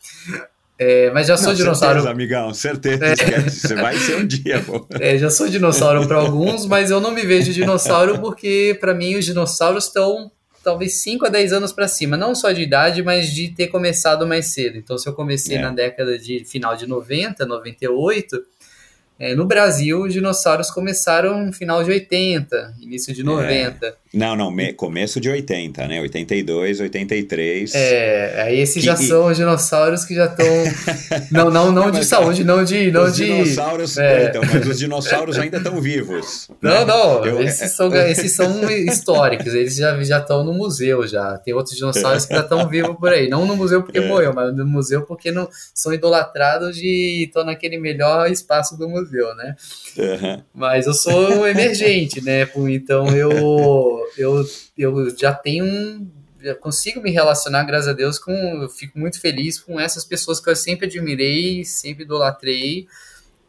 É, 0.84 1.12
mas 1.12 1.28
já 1.28 1.38
sou 1.38 1.50
Não, 1.50 1.54
dinossauro 1.54 2.02
Certeza, 2.02 2.12
amigão, 2.12 2.54
certeza. 2.56 3.06
esquece. 3.14 3.68
Você 3.68 3.76
vai 3.76 3.96
ser 3.96 4.16
um 4.16 4.26
dia, 4.26 4.60
pô. 4.66 4.84
é, 5.00 5.16
já 5.16 5.30
sou 5.30 5.48
dinossauro 5.48 6.08
para 6.08 6.18
alguns, 6.18 6.66
mas 6.66 6.90
eu 6.90 7.00
não 7.00 7.12
me 7.12 7.22
vejo 7.22 7.54
dinossauro 7.54 8.18
porque, 8.20 8.76
para 8.82 8.92
mim, 8.92 9.16
os 9.16 9.24
dinossauros 9.26 9.86
estão 9.86 10.32
talvez 10.64 10.96
5 10.96 11.28
a 11.28 11.30
10 11.30 11.54
anos 11.54 11.72
para 11.72 11.88
cima. 11.88 12.18
Não 12.18 12.34
só 12.34 12.52
de 12.52 12.64
idade, 12.64 13.04
mas 13.04 13.28
de 13.32 13.50
ter 13.50 13.68
começado 13.68 14.26
mais 14.26 14.48
cedo. 14.48 14.76
Então, 14.78 14.98
se 14.98 15.08
eu 15.08 15.14
comecei 15.14 15.58
É. 15.58 15.62
na 15.62 15.70
década 15.70 16.18
de 16.18 16.44
final 16.46 16.76
de 16.76 16.88
90, 16.88 17.46
98, 17.46 18.38
é, 19.22 19.36
no 19.36 19.46
Brasil, 19.46 20.02
os 20.02 20.14
dinossauros 20.14 20.72
começaram 20.72 21.46
no 21.46 21.54
final 21.54 21.84
de 21.84 21.92
80, 21.92 22.74
início 22.82 23.14
de 23.14 23.24
90. 23.24 23.96
Não, 24.14 24.36
não, 24.36 24.52
me- 24.52 24.74
começo 24.74 25.22
de 25.22 25.30
80, 25.30 25.88
né? 25.88 26.02
82, 26.02 26.82
83. 26.82 27.74
É, 27.74 28.42
aí 28.42 28.60
esses 28.60 28.76
Que- 28.76 28.82
já 28.82 28.96
são 28.98 29.28
os 29.28 29.38
dinossauros 29.38 30.04
que 30.04 30.14
já 30.14 30.26
estão. 30.26 30.46
não, 31.32 31.50
não, 31.50 31.72
não 31.72 31.90
de 31.92 32.04
saúde, 32.04 32.44
não 32.44 32.62
de. 32.64 32.92
Não 32.92 33.06
os 33.06 33.16
de 33.16 33.26
dinossauros, 33.26 33.98
é. 33.98 34.26
então, 34.30 34.42
mas 34.46 34.68
os 34.68 34.78
dinossauros 34.80 35.38
ainda 35.40 35.58
estão 35.58 35.80
vivos. 35.80 36.50
Não, 36.62 36.72
né? 36.72 36.86
não, 36.86 37.26
Eu- 37.26 37.42
esses, 37.42 37.72
são, 37.72 37.94
esses 37.96 38.36
são 38.36 38.70
históricos, 38.70 39.54
eles 39.54 39.76
já 39.78 40.02
já 40.04 40.18
estão 40.20 40.44
no 40.44 40.54
museu 40.54 41.08
já. 41.08 41.38
Tem 41.38 41.54
outros 41.54 41.78
dinossauros 41.78 42.26
que 42.26 42.34
já 42.34 42.42
estão 42.42 42.68
vivos 42.68 42.98
por 42.98 43.14
aí. 43.14 43.30
Não 43.30 43.46
no 43.46 43.56
museu 43.56 43.82
porque 43.82 44.00
É. 44.00 44.08
morreu, 44.08 44.34
mas 44.34 44.54
no 44.56 44.66
museu 44.66 45.04
porque 45.04 45.32
não 45.32 45.48
são 45.74 45.94
idolatrados 45.94 46.78
e 46.78 47.24
estão 47.24 47.46
naquele 47.46 47.78
melhor 47.78 48.30
espaço 48.30 48.78
do 48.78 48.90
museu, 48.90 49.11
né? 49.36 49.56
Aham. 49.98 50.44
Mas 50.54 50.88
eu 50.88 50.94
sou 50.94 51.40
um 51.40 51.46
emergente, 51.46 52.22
né? 52.22 52.48
Então 52.70 53.08
eu, 53.16 54.06
eu, 54.18 54.46
eu 54.78 55.18
já 55.18 55.34
tenho 55.34 55.66
um. 55.66 56.10
Já 56.42 56.56
consigo 56.56 57.02
me 57.02 57.12
relacionar, 57.12 57.64
graças 57.64 57.88
a 57.88 57.94
Deus, 57.94 58.18
com. 58.18 58.32
Eu 58.34 58.70
fico 58.70 58.98
muito 58.98 59.20
feliz 59.20 59.60
com 59.60 59.80
essas 59.80 60.04
pessoas 60.04 60.40
que 60.40 60.50
eu 60.50 60.56
sempre 60.56 60.88
admirei, 60.88 61.64
sempre 61.64 62.04
idolatrei. 62.04 62.88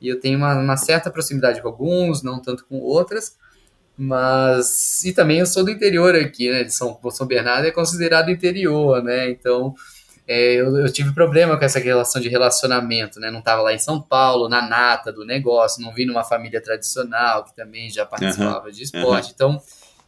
E 0.00 0.08
eu 0.08 0.18
tenho 0.18 0.36
uma, 0.36 0.54
uma 0.54 0.76
certa 0.76 1.10
proximidade 1.10 1.62
com 1.62 1.68
alguns, 1.68 2.22
não 2.22 2.40
tanto 2.40 2.64
com 2.66 2.78
outras. 2.80 3.36
Mas. 3.96 5.04
E 5.04 5.12
também 5.12 5.38
eu 5.38 5.46
sou 5.46 5.64
do 5.64 5.70
interior 5.70 6.14
aqui, 6.14 6.50
né? 6.50 6.64
De 6.64 6.72
São, 6.72 6.98
São 7.10 7.26
Bernardo 7.26 7.66
é 7.66 7.70
considerado 7.70 8.30
interior, 8.30 9.02
né? 9.02 9.30
Então. 9.30 9.74
É, 10.26 10.54
eu, 10.54 10.76
eu 10.76 10.92
tive 10.92 11.12
problema 11.12 11.58
com 11.58 11.64
essa 11.64 11.78
relação 11.78 12.22
de 12.22 12.28
relacionamento, 12.28 13.18
né? 13.18 13.30
Não 13.30 13.40
estava 13.40 13.62
lá 13.62 13.72
em 13.72 13.78
São 13.78 14.00
Paulo, 14.00 14.48
na 14.48 14.66
nata 14.66 15.12
do 15.12 15.24
negócio, 15.24 15.82
não 15.82 15.92
vim 15.92 16.06
numa 16.06 16.22
família 16.22 16.60
tradicional 16.60 17.44
que 17.44 17.54
também 17.54 17.90
já 17.90 18.06
participava 18.06 18.70
de 18.70 18.82
esporte. 18.84 19.32
Então, 19.34 19.60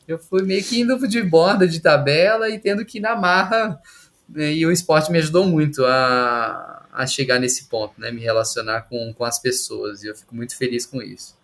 eu 0.06 0.18
fui 0.18 0.42
meio 0.42 0.62
que 0.62 0.80
indo 0.80 0.96
de 1.08 1.22
borda 1.22 1.66
de 1.66 1.80
tabela 1.80 2.48
e 2.48 2.58
tendo 2.58 2.84
que 2.84 2.98
ir 2.98 3.00
na 3.00 3.16
marra. 3.16 3.80
né? 4.28 4.52
E 4.52 4.64
o 4.64 4.70
esporte 4.70 5.10
me 5.10 5.18
ajudou 5.18 5.44
muito 5.46 5.84
a, 5.84 6.86
a 6.92 7.06
chegar 7.06 7.40
nesse 7.40 7.68
ponto, 7.68 8.00
né? 8.00 8.12
Me 8.12 8.20
relacionar 8.20 8.82
com, 8.82 9.12
com 9.12 9.24
as 9.24 9.40
pessoas. 9.40 10.04
E 10.04 10.06
eu 10.06 10.14
fico 10.14 10.34
muito 10.34 10.56
feliz 10.56 10.86
com 10.86 11.02
isso. 11.02 11.36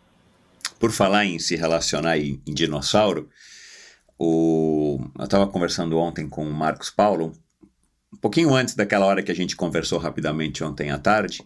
Por 0.79 0.93
falar 0.93 1.25
em 1.25 1.39
se 1.39 1.57
relacionar 1.57 2.19
em, 2.19 2.41
em 2.47 2.55
dinossauro, 2.55 3.29
o, 4.17 5.01
eu 5.19 5.25
estava 5.25 5.47
conversando 5.47 5.99
ontem 5.99 6.29
com 6.29 6.47
o 6.47 6.53
Marcos 6.53 6.89
Paulo, 6.89 7.33
um 8.13 8.17
pouquinho 8.17 8.55
antes 8.55 8.75
daquela 8.75 9.07
hora 9.07 9.23
que 9.23 9.31
a 9.31 9.35
gente 9.35 9.57
conversou 9.57 9.99
rapidamente 9.99 10.63
ontem 10.65 10.91
à 10.91 10.99
tarde, 10.99 11.43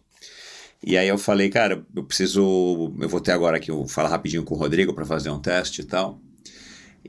E 0.86 0.98
aí 0.98 1.08
eu 1.08 1.16
falei, 1.16 1.48
cara, 1.48 1.82
eu 1.96 2.04
preciso. 2.04 2.92
Eu 3.00 3.08
vou 3.08 3.20
ter 3.20 3.32
agora 3.32 3.56
aqui, 3.56 3.70
eu 3.70 3.88
falar 3.88 4.10
rapidinho 4.10 4.44
com 4.44 4.54
o 4.54 4.58
Rodrigo 4.58 4.92
para 4.92 5.06
fazer 5.06 5.30
um 5.30 5.40
teste 5.40 5.80
e 5.80 5.84
tal. 5.84 6.20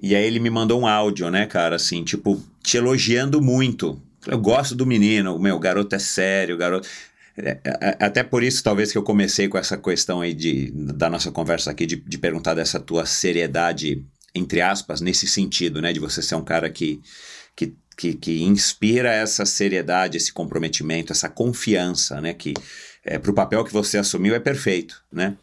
E 0.01 0.15
aí 0.15 0.25
ele 0.25 0.39
me 0.39 0.49
mandou 0.49 0.79
um 0.79 0.87
áudio, 0.87 1.29
né, 1.29 1.45
cara, 1.45 1.75
assim, 1.75 2.03
tipo, 2.03 2.41
te 2.63 2.77
elogiando 2.77 3.41
muito. 3.41 4.01
Eu 4.27 4.39
gosto 4.39 4.75
do 4.75 4.85
menino, 4.85 5.37
meu, 5.39 5.55
o 5.55 5.59
garoto 5.59 5.95
é 5.95 5.99
sério, 5.99 6.55
o 6.55 6.57
garoto. 6.57 6.87
É, 7.37 7.59
é, 7.65 7.97
até 7.99 8.23
por 8.23 8.43
isso, 8.43 8.63
talvez, 8.63 8.91
que 8.91 8.97
eu 8.97 9.03
comecei 9.03 9.47
com 9.47 9.57
essa 9.57 9.77
questão 9.77 10.21
aí 10.21 10.33
de, 10.33 10.71
da 10.71 11.09
nossa 11.09 11.31
conversa 11.31 11.71
aqui, 11.71 11.85
de, 11.85 11.97
de 11.97 12.17
perguntar 12.17 12.53
dessa 12.53 12.79
tua 12.79 13.05
seriedade, 13.05 14.05
entre 14.33 14.61
aspas, 14.61 15.01
nesse 15.01 15.27
sentido, 15.27 15.81
né? 15.81 15.91
De 15.93 15.99
você 15.99 16.21
ser 16.21 16.35
um 16.35 16.43
cara 16.43 16.69
que, 16.69 17.01
que, 17.55 17.75
que, 17.95 18.13
que 18.13 18.43
inspira 18.43 19.11
essa 19.11 19.45
seriedade, 19.45 20.17
esse 20.17 20.31
comprometimento, 20.31 21.11
essa 21.11 21.29
confiança, 21.29 22.19
né? 22.21 22.33
Que 22.33 22.53
é, 23.03 23.17
para 23.17 23.31
o 23.31 23.33
papel 23.33 23.63
que 23.63 23.73
você 23.73 23.97
assumiu 23.97 24.35
é 24.35 24.39
perfeito, 24.39 25.01
né? 25.11 25.37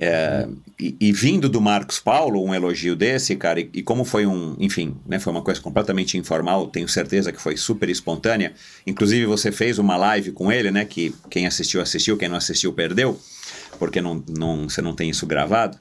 É, 0.00 0.46
e, 0.78 0.96
e, 1.00 1.12
vindo 1.12 1.48
do 1.48 1.60
Marcos 1.60 1.98
Paulo, 1.98 2.40
um 2.44 2.54
elogio 2.54 2.94
desse, 2.94 3.34
cara, 3.34 3.58
e, 3.58 3.68
e, 3.74 3.82
como 3.82 4.04
foi 4.04 4.26
um, 4.26 4.54
enfim, 4.60 4.96
né, 5.04 5.18
foi 5.18 5.32
uma 5.32 5.42
coisa 5.42 5.60
completamente 5.60 6.16
informal, 6.16 6.68
tenho 6.68 6.88
certeza 6.88 7.32
que 7.32 7.42
foi 7.42 7.56
super 7.56 7.88
espontânea. 7.88 8.52
Inclusive, 8.86 9.26
você 9.26 9.50
fez 9.50 9.76
uma 9.76 9.96
live 9.96 10.30
com 10.30 10.52
ele, 10.52 10.70
né? 10.70 10.84
Que 10.84 11.12
quem 11.28 11.48
assistiu, 11.48 11.80
assistiu, 11.80 12.16
quem 12.16 12.28
não 12.28 12.36
assistiu, 12.36 12.72
perdeu, 12.72 13.20
porque 13.76 14.00
não, 14.00 14.22
não, 14.28 14.68
você 14.68 14.80
não 14.80 14.94
tem 14.94 15.10
isso 15.10 15.26
gravado. 15.26 15.76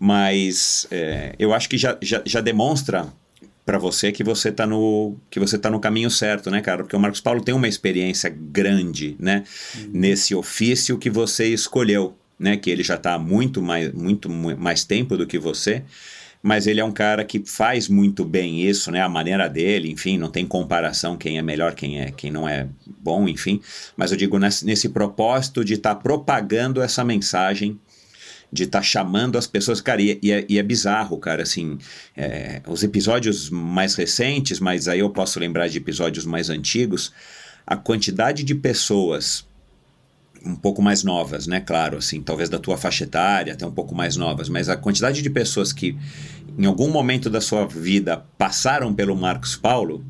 Mas 0.00 0.88
é, 0.90 1.36
eu 1.38 1.54
acho 1.54 1.68
que 1.68 1.78
já, 1.78 1.96
já, 2.02 2.20
já 2.26 2.40
demonstra 2.40 3.12
para 3.70 3.78
você 3.78 4.10
que 4.10 4.24
você 4.24 4.48
está 4.48 4.66
no 4.66 5.14
que 5.30 5.38
você 5.38 5.56
tá 5.56 5.70
no 5.70 5.78
caminho 5.78 6.10
certo, 6.10 6.50
né, 6.50 6.60
cara? 6.60 6.82
Porque 6.82 6.96
o 6.96 6.98
Marcos 6.98 7.20
Paulo 7.20 7.40
tem 7.40 7.54
uma 7.54 7.68
experiência 7.68 8.28
grande, 8.28 9.14
né, 9.16 9.44
uhum. 9.76 9.90
nesse 9.92 10.34
ofício 10.34 10.98
que 10.98 11.08
você 11.08 11.46
escolheu 11.46 12.16
né, 12.36 12.56
que 12.56 12.68
ele 12.68 12.82
já 12.82 12.96
está 12.96 13.16
muito 13.16 13.62
mais, 13.62 13.92
muito 13.92 14.28
mais 14.28 14.82
tempo 14.82 15.16
do 15.16 15.24
que 15.24 15.38
você, 15.38 15.84
mas 16.42 16.66
ele 16.66 16.80
é 16.80 16.84
um 16.84 16.90
cara 16.90 17.22
que 17.24 17.42
faz 17.46 17.86
muito 17.86 18.24
bem 18.24 18.62
isso, 18.62 18.90
né, 18.90 19.02
a 19.02 19.08
maneira 19.08 19.46
dele, 19.46 19.88
enfim, 19.92 20.18
não 20.18 20.30
tem 20.30 20.44
comparação 20.44 21.16
quem 21.16 21.38
é 21.38 21.42
melhor, 21.42 21.74
quem 21.74 22.00
é, 22.00 22.10
quem 22.10 22.30
não 22.32 22.48
é 22.48 22.66
bom, 23.00 23.28
enfim, 23.28 23.60
mas 23.96 24.10
eu 24.10 24.16
digo 24.16 24.36
nesse, 24.36 24.66
nesse 24.66 24.88
propósito 24.88 25.64
de 25.64 25.74
estar 25.74 25.94
tá 25.94 26.00
propagando 26.00 26.82
essa 26.82 27.04
mensagem 27.04 27.78
de 28.52 28.64
estar 28.64 28.80
tá 28.80 28.82
chamando 28.82 29.38
as 29.38 29.46
pessoas, 29.46 29.80
cara, 29.80 30.02
e, 30.02 30.18
e, 30.22 30.32
é, 30.32 30.44
e, 30.48 30.58
é, 30.58 30.62
bizarro, 30.62 31.18
cara, 31.18 31.42
assim, 31.42 31.78
é, 32.16 32.60
os 32.66 32.82
episódios 32.82 33.48
mais 33.50 33.94
recentes, 33.94 34.58
mas 34.58 34.88
aí 34.88 35.00
eu 35.00 35.10
posso 35.10 35.38
lembrar 35.38 35.68
de 35.68 35.78
episódios 35.78 36.24
mais 36.24 36.50
antigos, 36.50 37.12
a 37.66 37.76
quantidade 37.76 38.42
de 38.42 38.54
pessoas 38.54 39.48
um 40.44 40.56
pouco 40.56 40.80
mais 40.80 41.04
novas, 41.04 41.46
né? 41.46 41.60
Claro, 41.60 41.98
assim, 41.98 42.22
talvez 42.22 42.48
da 42.48 42.58
tua 42.58 42.76
faixa 42.76 43.04
etária, 43.04 43.52
até 43.52 43.66
um 43.66 43.70
pouco 43.70 43.94
mais 43.94 44.16
novas, 44.16 44.48
mas 44.48 44.68
a 44.68 44.76
quantidade 44.76 45.22
de 45.22 45.30
pessoas 45.30 45.72
que 45.72 45.96
em 46.58 46.64
algum 46.64 46.90
momento 46.90 47.28
da 47.28 47.40
sua 47.40 47.66
vida 47.66 48.24
passaram 48.38 48.94
pelo 48.94 49.16
Marcos 49.16 49.56
Paulo 49.56 50.04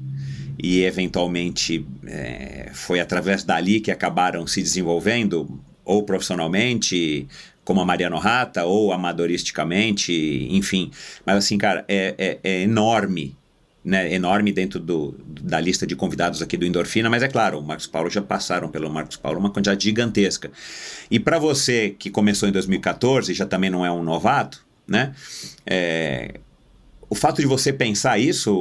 e 0.62 0.82
eventualmente 0.82 1.84
é, 2.06 2.70
foi 2.72 3.00
através 3.00 3.44
dali 3.44 3.80
que 3.80 3.90
acabaram 3.90 4.46
se 4.46 4.62
desenvolvendo, 4.62 5.60
ou 5.84 6.02
profissionalmente, 6.04 7.26
como 7.70 7.80
a 7.80 7.84
Mariano 7.84 8.18
Rata, 8.18 8.64
ou 8.64 8.92
amadoristicamente, 8.92 10.12
enfim. 10.50 10.90
Mas 11.24 11.36
assim, 11.36 11.56
cara, 11.56 11.84
é, 11.86 12.16
é, 12.18 12.38
é 12.42 12.62
enorme 12.62 13.36
né, 13.84 14.12
enorme 14.12 14.50
dentro 14.50 14.80
do, 14.80 15.14
da 15.40 15.60
lista 15.60 15.86
de 15.86 15.94
convidados 15.94 16.42
aqui 16.42 16.56
do 16.56 16.66
Endorfina, 16.66 17.08
mas 17.08 17.22
é 17.22 17.28
claro, 17.28 17.60
o 17.60 17.62
Marcos 17.62 17.86
Paulo 17.86 18.10
já 18.10 18.20
passaram 18.20 18.68
pelo 18.68 18.90
Marcos 18.90 19.16
Paulo 19.16 19.38
uma 19.38 19.50
quantidade 19.50 19.84
gigantesca. 19.84 20.50
E 21.08 21.20
para 21.20 21.38
você 21.38 21.94
que 21.96 22.10
começou 22.10 22.48
em 22.48 22.52
2014 22.52 23.32
já 23.34 23.46
também 23.46 23.70
não 23.70 23.86
é 23.86 23.92
um 23.92 24.02
novato, 24.02 24.66
né? 24.84 25.14
É, 25.64 26.40
o 27.08 27.14
fato 27.14 27.40
de 27.40 27.46
você 27.46 27.72
pensar 27.72 28.18
isso, 28.18 28.52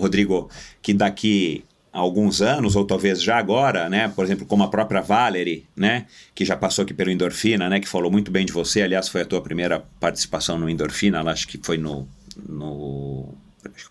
Rodrigo, 0.00 0.50
que 0.82 0.92
daqui 0.92 1.64
alguns 1.92 2.40
anos, 2.40 2.76
ou 2.76 2.84
talvez 2.84 3.22
já 3.22 3.36
agora, 3.36 3.88
né? 3.88 4.08
Por 4.08 4.24
exemplo, 4.24 4.46
como 4.46 4.62
a 4.62 4.68
própria 4.68 5.00
Valerie, 5.00 5.66
né? 5.74 6.06
Que 6.34 6.44
já 6.44 6.56
passou 6.56 6.84
aqui 6.84 6.94
pelo 6.94 7.10
Endorfina, 7.10 7.68
né? 7.68 7.80
Que 7.80 7.88
falou 7.88 8.10
muito 8.10 8.30
bem 8.30 8.46
de 8.46 8.52
você. 8.52 8.82
Aliás, 8.82 9.08
foi 9.08 9.22
a 9.22 9.24
tua 9.24 9.40
primeira 9.40 9.82
participação 9.98 10.58
no 10.58 10.68
Endorfina, 10.68 11.20
acho 11.30 11.48
que 11.48 11.58
foi 11.62 11.78
no, 11.78 12.08
no 12.48 13.34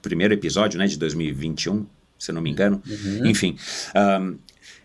primeiro 0.01 0.33
episódio, 0.33 0.79
né, 0.79 0.87
de 0.87 0.97
2021, 0.97 1.85
se 2.17 2.31
não 2.31 2.41
me 2.41 2.49
engano. 2.49 2.81
Uhum. 2.87 3.25
Enfim, 3.25 3.57
um, 3.95 4.37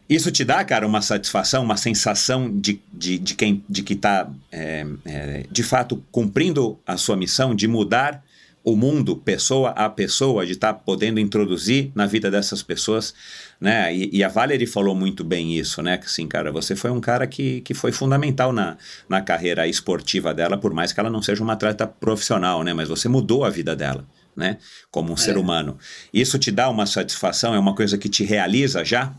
isso 0.08 0.30
te 0.30 0.44
dá, 0.44 0.62
cara, 0.64 0.86
uma 0.86 1.00
satisfação, 1.00 1.62
uma 1.62 1.76
sensação 1.76 2.50
de, 2.58 2.80
de, 2.92 3.18
de 3.18 3.34
quem 3.34 3.64
de 3.68 3.82
que 3.82 3.94
está, 3.94 4.30
é, 4.52 4.86
é, 5.04 5.46
de 5.50 5.62
fato, 5.62 6.02
cumprindo 6.10 6.78
a 6.86 6.96
sua 6.96 7.16
missão 7.16 7.54
de 7.54 7.66
mudar 7.66 8.23
o 8.64 8.74
mundo, 8.74 9.14
pessoa 9.16 9.70
a 9.70 9.90
pessoa, 9.90 10.46
de 10.46 10.52
estar 10.52 10.72
tá 10.72 10.78
podendo 10.78 11.20
introduzir 11.20 11.92
na 11.94 12.06
vida 12.06 12.30
dessas 12.30 12.62
pessoas, 12.62 13.14
né? 13.60 13.94
E, 13.94 14.08
e, 14.16 14.24
a 14.24 14.28
Valerie 14.28 14.66
falou 14.66 14.94
muito 14.94 15.22
bem 15.22 15.56
isso, 15.56 15.82
né? 15.82 15.98
Que 15.98 16.06
assim, 16.06 16.26
cara, 16.26 16.50
você 16.50 16.74
foi 16.74 16.90
um 16.90 17.00
cara 17.00 17.26
que, 17.26 17.60
que 17.60 17.74
foi 17.74 17.92
fundamental 17.92 18.52
na, 18.52 18.78
na 19.08 19.20
carreira 19.20 19.68
esportiva 19.68 20.32
dela, 20.32 20.56
por 20.56 20.72
mais 20.72 20.92
que 20.92 20.98
ela 20.98 21.10
não 21.10 21.20
seja 21.20 21.42
uma 21.42 21.52
atleta 21.52 21.86
profissional, 21.86 22.64
né? 22.64 22.72
Mas 22.72 22.88
você 22.88 23.06
mudou 23.06 23.44
a 23.44 23.50
vida 23.50 23.76
dela 23.76 24.04
né? 24.36 24.58
Como 24.90 25.10
um 25.10 25.14
é. 25.14 25.16
ser 25.16 25.36
humano. 25.36 25.78
Isso 26.12 26.38
te 26.38 26.50
dá 26.50 26.68
uma 26.68 26.86
satisfação? 26.86 27.54
É 27.54 27.58
uma 27.58 27.74
coisa 27.74 27.96
que 27.96 28.08
te 28.08 28.24
realiza 28.24 28.84
já? 28.84 29.14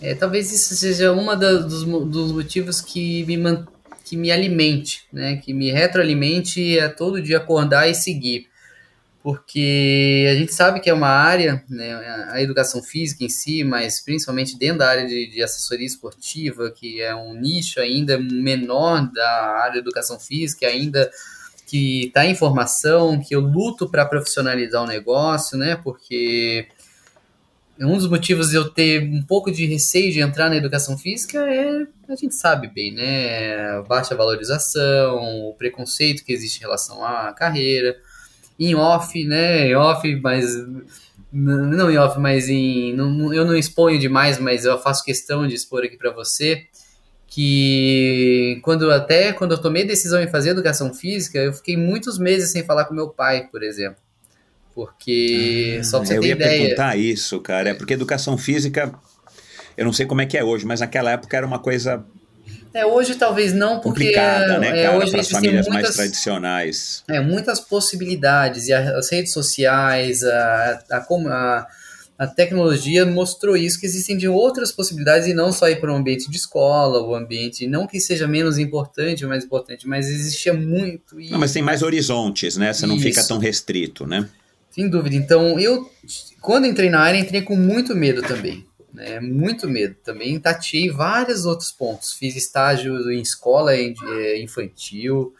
É, 0.00 0.14
talvez 0.14 0.52
isso 0.52 0.74
seja 0.74 1.12
um 1.12 1.24
dos, 1.38 1.84
dos 1.84 2.32
motivos 2.32 2.80
que 2.80 3.24
me, 3.24 3.36
man, 3.36 3.64
que 4.04 4.16
me 4.16 4.30
alimente, 4.30 5.02
né? 5.12 5.36
Que 5.36 5.54
me 5.54 5.70
retroalimente 5.70 6.78
a 6.80 6.90
todo 6.90 7.22
dia 7.22 7.38
acordar 7.38 7.88
e 7.88 7.94
seguir. 7.94 8.48
Porque 9.26 10.24
a 10.30 10.36
gente 10.36 10.54
sabe 10.54 10.78
que 10.78 10.88
é 10.88 10.94
uma 10.94 11.08
área, 11.08 11.64
né, 11.68 11.92
a 12.30 12.40
educação 12.40 12.80
física 12.80 13.24
em 13.24 13.28
si, 13.28 13.64
mas 13.64 14.00
principalmente 14.00 14.56
dentro 14.56 14.78
da 14.78 14.88
área 14.88 15.04
de, 15.04 15.26
de 15.26 15.42
assessoria 15.42 15.84
esportiva, 15.84 16.70
que 16.70 17.00
é 17.00 17.12
um 17.12 17.34
nicho 17.34 17.80
ainda 17.80 18.20
menor 18.20 19.10
da 19.12 19.28
área 19.64 19.72
de 19.72 19.78
educação 19.80 20.20
física, 20.20 20.68
ainda 20.68 21.10
que 21.66 22.06
está 22.06 22.24
em 22.24 22.36
formação, 22.36 23.20
que 23.20 23.34
eu 23.34 23.40
luto 23.40 23.90
para 23.90 24.06
profissionalizar 24.06 24.84
o 24.84 24.86
negócio, 24.86 25.58
né? 25.58 25.74
Porque 25.74 26.68
um 27.80 27.98
dos 27.98 28.08
motivos 28.08 28.50
de 28.50 28.54
eu 28.54 28.70
ter 28.70 29.02
um 29.02 29.24
pouco 29.24 29.50
de 29.50 29.66
receio 29.66 30.12
de 30.12 30.20
entrar 30.20 30.48
na 30.48 30.54
educação 30.54 30.96
física 30.96 31.40
é, 31.52 31.84
a 32.08 32.14
gente 32.14 32.36
sabe 32.36 32.68
bem, 32.68 32.94
né? 32.94 33.82
Baixa 33.88 34.14
valorização, 34.14 35.48
o 35.48 35.54
preconceito 35.58 36.24
que 36.24 36.32
existe 36.32 36.58
em 36.58 36.60
relação 36.60 37.04
à 37.04 37.32
carreira. 37.32 37.96
Em 38.58 38.74
off, 38.74 39.24
né? 39.24 39.68
Em 39.68 39.74
off, 39.74 40.16
mas. 40.16 40.46
Não 41.32 41.90
em 41.90 41.98
off, 41.98 42.18
mas 42.18 42.48
em. 42.48 42.94
Não, 42.94 43.32
eu 43.32 43.44
não 43.44 43.56
exponho 43.56 43.98
demais, 43.98 44.38
mas 44.38 44.64
eu 44.64 44.78
faço 44.78 45.04
questão 45.04 45.46
de 45.46 45.54
expor 45.54 45.84
aqui 45.84 45.96
para 45.96 46.10
você 46.10 46.66
que 47.26 48.60
quando 48.62 48.90
até 48.90 49.32
quando 49.32 49.52
eu 49.52 49.60
tomei 49.60 49.84
decisão 49.84 50.22
em 50.22 50.28
fazer 50.28 50.50
educação 50.50 50.94
física, 50.94 51.38
eu 51.38 51.52
fiquei 51.52 51.76
muitos 51.76 52.18
meses 52.18 52.50
sem 52.50 52.64
falar 52.64 52.84
com 52.86 52.94
meu 52.94 53.10
pai, 53.10 53.48
por 53.50 53.62
exemplo. 53.62 54.00
Porque, 54.74 55.78
ah, 55.80 55.84
só 55.84 55.98
pra 55.98 56.06
você 56.06 56.16
eu 56.16 56.20
ter 56.20 56.28
ia 56.28 56.34
ideia. 56.34 56.60
perguntar 56.60 56.96
isso, 56.96 57.40
cara. 57.40 57.70
É 57.70 57.74
porque 57.74 57.94
educação 57.94 58.38
física, 58.38 58.94
eu 59.76 59.84
não 59.84 59.92
sei 59.92 60.06
como 60.06 60.20
é 60.20 60.26
que 60.26 60.36
é 60.36 60.44
hoje, 60.44 60.66
mas 60.66 60.80
naquela 60.80 61.10
época 61.10 61.36
era 61.36 61.46
uma 61.46 61.58
coisa 61.58 62.04
é, 62.76 62.84
hoje 62.84 63.14
talvez 63.14 63.54
não, 63.54 63.80
porque 63.80 64.04
complicada, 64.04 64.58
né, 64.58 64.80
é, 64.80 64.82
cara, 64.84 64.98
hoje 64.98 65.10
para 65.10 65.20
as 65.20 65.30
famílias 65.30 65.66
muitas, 65.66 65.82
mais 65.82 65.96
tradicionais. 65.96 67.02
É, 67.08 67.20
muitas 67.20 67.58
possibilidades, 67.58 68.68
e 68.68 68.72
as 68.72 69.10
redes 69.10 69.32
sociais, 69.32 70.22
a, 70.22 70.84
a, 70.90 70.96
a, 70.98 71.66
a 72.18 72.26
tecnologia 72.26 73.06
mostrou 73.06 73.56
isso, 73.56 73.80
que 73.80 73.86
existem 73.86 74.16
de 74.16 74.28
outras 74.28 74.70
possibilidades 74.72 75.26
e 75.26 75.32
não 75.32 75.52
só 75.52 75.68
ir 75.70 75.80
para 75.80 75.90
um 75.90 75.96
ambiente 75.96 76.30
de 76.30 76.36
escola, 76.36 77.00
o 77.02 77.14
ambiente, 77.14 77.66
não 77.66 77.86
que 77.86 77.98
seja 77.98 78.28
menos 78.28 78.58
importante 78.58 79.24
ou 79.24 79.30
mais 79.30 79.44
importante, 79.44 79.88
mas 79.88 80.10
existia 80.10 80.52
muito. 80.52 81.18
E... 81.18 81.30
Não, 81.30 81.38
mas 81.38 81.52
tem 81.52 81.62
mais 81.62 81.82
horizontes, 81.82 82.58
né? 82.58 82.74
Você 82.74 82.86
não 82.86 82.98
fica 82.98 83.24
tão 83.24 83.38
restrito, 83.38 84.06
né? 84.06 84.28
Sem 84.70 84.90
dúvida. 84.90 85.16
Então, 85.16 85.58
eu, 85.58 85.90
quando 86.42 86.66
entrei 86.66 86.90
na 86.90 87.00
área, 87.00 87.18
entrei 87.18 87.40
com 87.40 87.56
muito 87.56 87.94
medo 87.94 88.20
também. 88.20 88.66
Né? 88.96 89.20
Muito 89.20 89.68
medo. 89.68 89.94
Também 90.02 90.40
tateei 90.40 90.90
vários 90.90 91.44
outros 91.44 91.70
pontos. 91.70 92.14
Fiz 92.14 92.34
estágio 92.34 93.10
em 93.12 93.20
escola 93.20 93.76
eh, 93.76 94.40
infantil. 94.40 95.34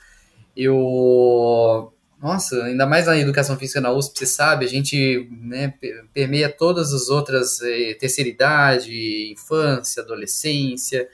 Eu 0.55 1.93
nossa, 2.21 2.65
ainda 2.65 2.87
mais 2.87 3.07
na 3.07 3.17
educação 3.19 3.59
física 3.59 3.81
na 3.81 3.93
USP, 3.93 4.19
você 4.19 4.27
sabe, 4.27 4.65
a 4.65 4.69
gente 4.69 5.29
né, 5.31 5.75
permeia 6.15 6.49
todas 6.49 6.93
as 6.95 7.09
outras, 7.11 7.61
eh, 7.63 7.95
terceira 7.95 8.29
idade, 8.29 9.33
infância, 9.33 10.03
adolescência. 10.03 11.09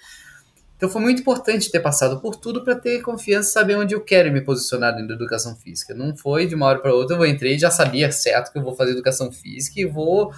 Então 0.77 0.89
foi 0.89 1.01
muito 1.03 1.21
importante 1.21 1.71
ter 1.71 1.81
passado 1.81 2.21
por 2.21 2.37
tudo 2.37 2.65
para 2.65 2.75
ter 2.75 3.03
confiança 3.03 3.51
e 3.51 3.53
saber 3.53 3.77
onde 3.77 3.95
eu 3.95 4.01
quero 4.01 4.33
me 4.33 4.41
posicionar 4.41 4.93
dentro 4.93 5.09
da 5.09 5.15
educação 5.15 5.55
física. 5.57 5.95
Não 5.95 6.17
foi 6.17 6.47
de 6.47 6.55
uma 6.55 6.67
hora 6.67 6.81
para 6.81 6.95
outra, 6.95 7.17
eu 7.17 7.27
entrei 7.27 7.55
e 7.55 7.59
já 7.59 7.71
sabia 7.71 8.11
certo 8.11 8.53
que 8.53 8.59
eu 8.59 8.63
vou 8.63 8.75
fazer 8.75 8.93
educação 8.93 9.31
física 9.31 9.81
e 9.81 9.85
vou. 9.85 10.33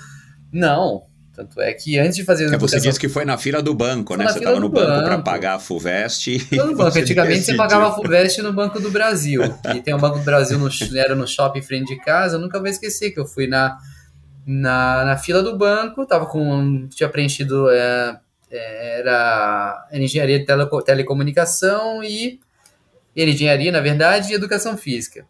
Não. 0.52 1.13
Tanto 1.34 1.60
é 1.60 1.72
que 1.72 1.98
antes 1.98 2.14
de 2.14 2.22
fazer 2.24 2.44
É, 2.52 2.56
você 2.56 2.78
disse 2.78 2.98
que 3.00 3.08
foi 3.08 3.24
na 3.24 3.36
fila 3.36 3.60
do 3.60 3.74
banco, 3.74 4.14
né? 4.16 4.24
Você 4.28 4.38
estava 4.38 4.60
no 4.60 4.68
do 4.68 4.74
banco 4.74 4.86
para 5.02 5.10
banco. 5.16 5.24
pagar 5.24 5.54
a 5.54 5.58
FUVEST. 5.58 6.38
Todo 6.48 6.76
banco. 6.76 6.90
você 6.92 7.00
Antigamente 7.00 7.32
você 7.34 7.38
decidiu. 7.40 7.56
pagava 7.58 7.88
a 7.88 7.92
FUVEST 7.92 8.38
no 8.42 8.52
Banco 8.52 8.78
do 8.78 8.90
Brasil. 8.90 9.42
E 9.74 9.80
tem 9.80 9.92
o 9.92 9.98
Banco 9.98 10.18
do 10.18 10.24
Brasil, 10.24 10.58
no, 10.58 10.68
era 10.96 11.14
no 11.16 11.26
shopping 11.26 11.58
em 11.58 11.62
frente 11.62 11.88
de 11.88 12.00
casa. 12.04 12.36
Eu 12.36 12.40
nunca 12.40 12.58
vou 12.60 12.68
esquecer 12.68 13.10
que 13.10 13.18
eu 13.18 13.26
fui 13.26 13.48
na, 13.48 13.76
na, 14.46 15.04
na 15.04 15.16
fila 15.16 15.42
do 15.42 15.58
banco, 15.58 16.06
tava 16.06 16.26
com. 16.26 16.86
tinha 16.88 17.08
preenchido. 17.08 17.68
é, 17.70 18.16
é, 18.50 19.00
era 19.00 19.88
engenharia 19.92 20.38
de 20.38 20.44
teleco- 20.46 20.82
telecomunicação 20.82 22.04
e. 22.04 22.38
era 23.16 23.28
engenharia, 23.30 23.72
na 23.72 23.80
verdade, 23.80 24.30
e 24.30 24.34
educação 24.36 24.76
física. 24.76 25.26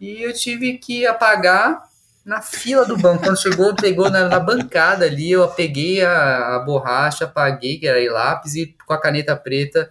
E 0.00 0.22
eu 0.22 0.32
tive 0.32 0.78
que 0.78 1.06
apagar 1.06 1.82
na 2.28 2.42
fila 2.42 2.84
do 2.84 2.94
banco. 2.94 3.24
Quando 3.24 3.40
chegou, 3.40 3.74
pegou 3.74 4.10
na, 4.10 4.28
na 4.28 4.38
bancada 4.38 5.06
ali, 5.06 5.30
eu 5.30 5.48
peguei 5.48 6.04
a, 6.04 6.56
a 6.56 6.58
borracha, 6.58 7.24
apaguei, 7.24 7.78
que 7.78 7.88
era 7.88 8.12
lápis, 8.12 8.54
e 8.54 8.76
com 8.86 8.92
a 8.92 9.00
caneta 9.00 9.34
preta 9.34 9.90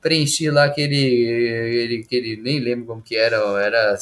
preenchi 0.00 0.50
lá 0.50 0.64
aquele, 0.64 0.94
aquele, 1.68 2.02
aquele 2.04 2.42
nem 2.42 2.60
lembro 2.60 2.86
como 2.86 3.02
que 3.02 3.16
era, 3.16 3.36
era 3.60 3.96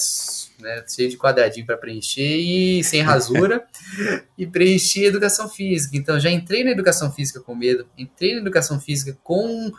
né, 0.61 0.85
cheio 0.89 1.09
de 1.09 1.17
quadradinho 1.17 1.65
para 1.65 1.77
preencher 1.77 2.37
e 2.37 2.83
sem 2.83 3.03
rasura, 3.03 3.65
e 4.37 4.47
preenchi 4.47 5.05
educação 5.05 5.49
física. 5.49 5.97
Então 5.97 6.19
já 6.19 6.31
entrei 6.31 6.65
na 6.65 6.71
educação 6.71 7.13
física 7.13 7.41
com 7.41 7.55
medo, 7.55 7.87
entrei 7.99 8.35
na 8.35 8.41
educação 8.41 8.81
física 8.81 9.17
com 9.23 9.71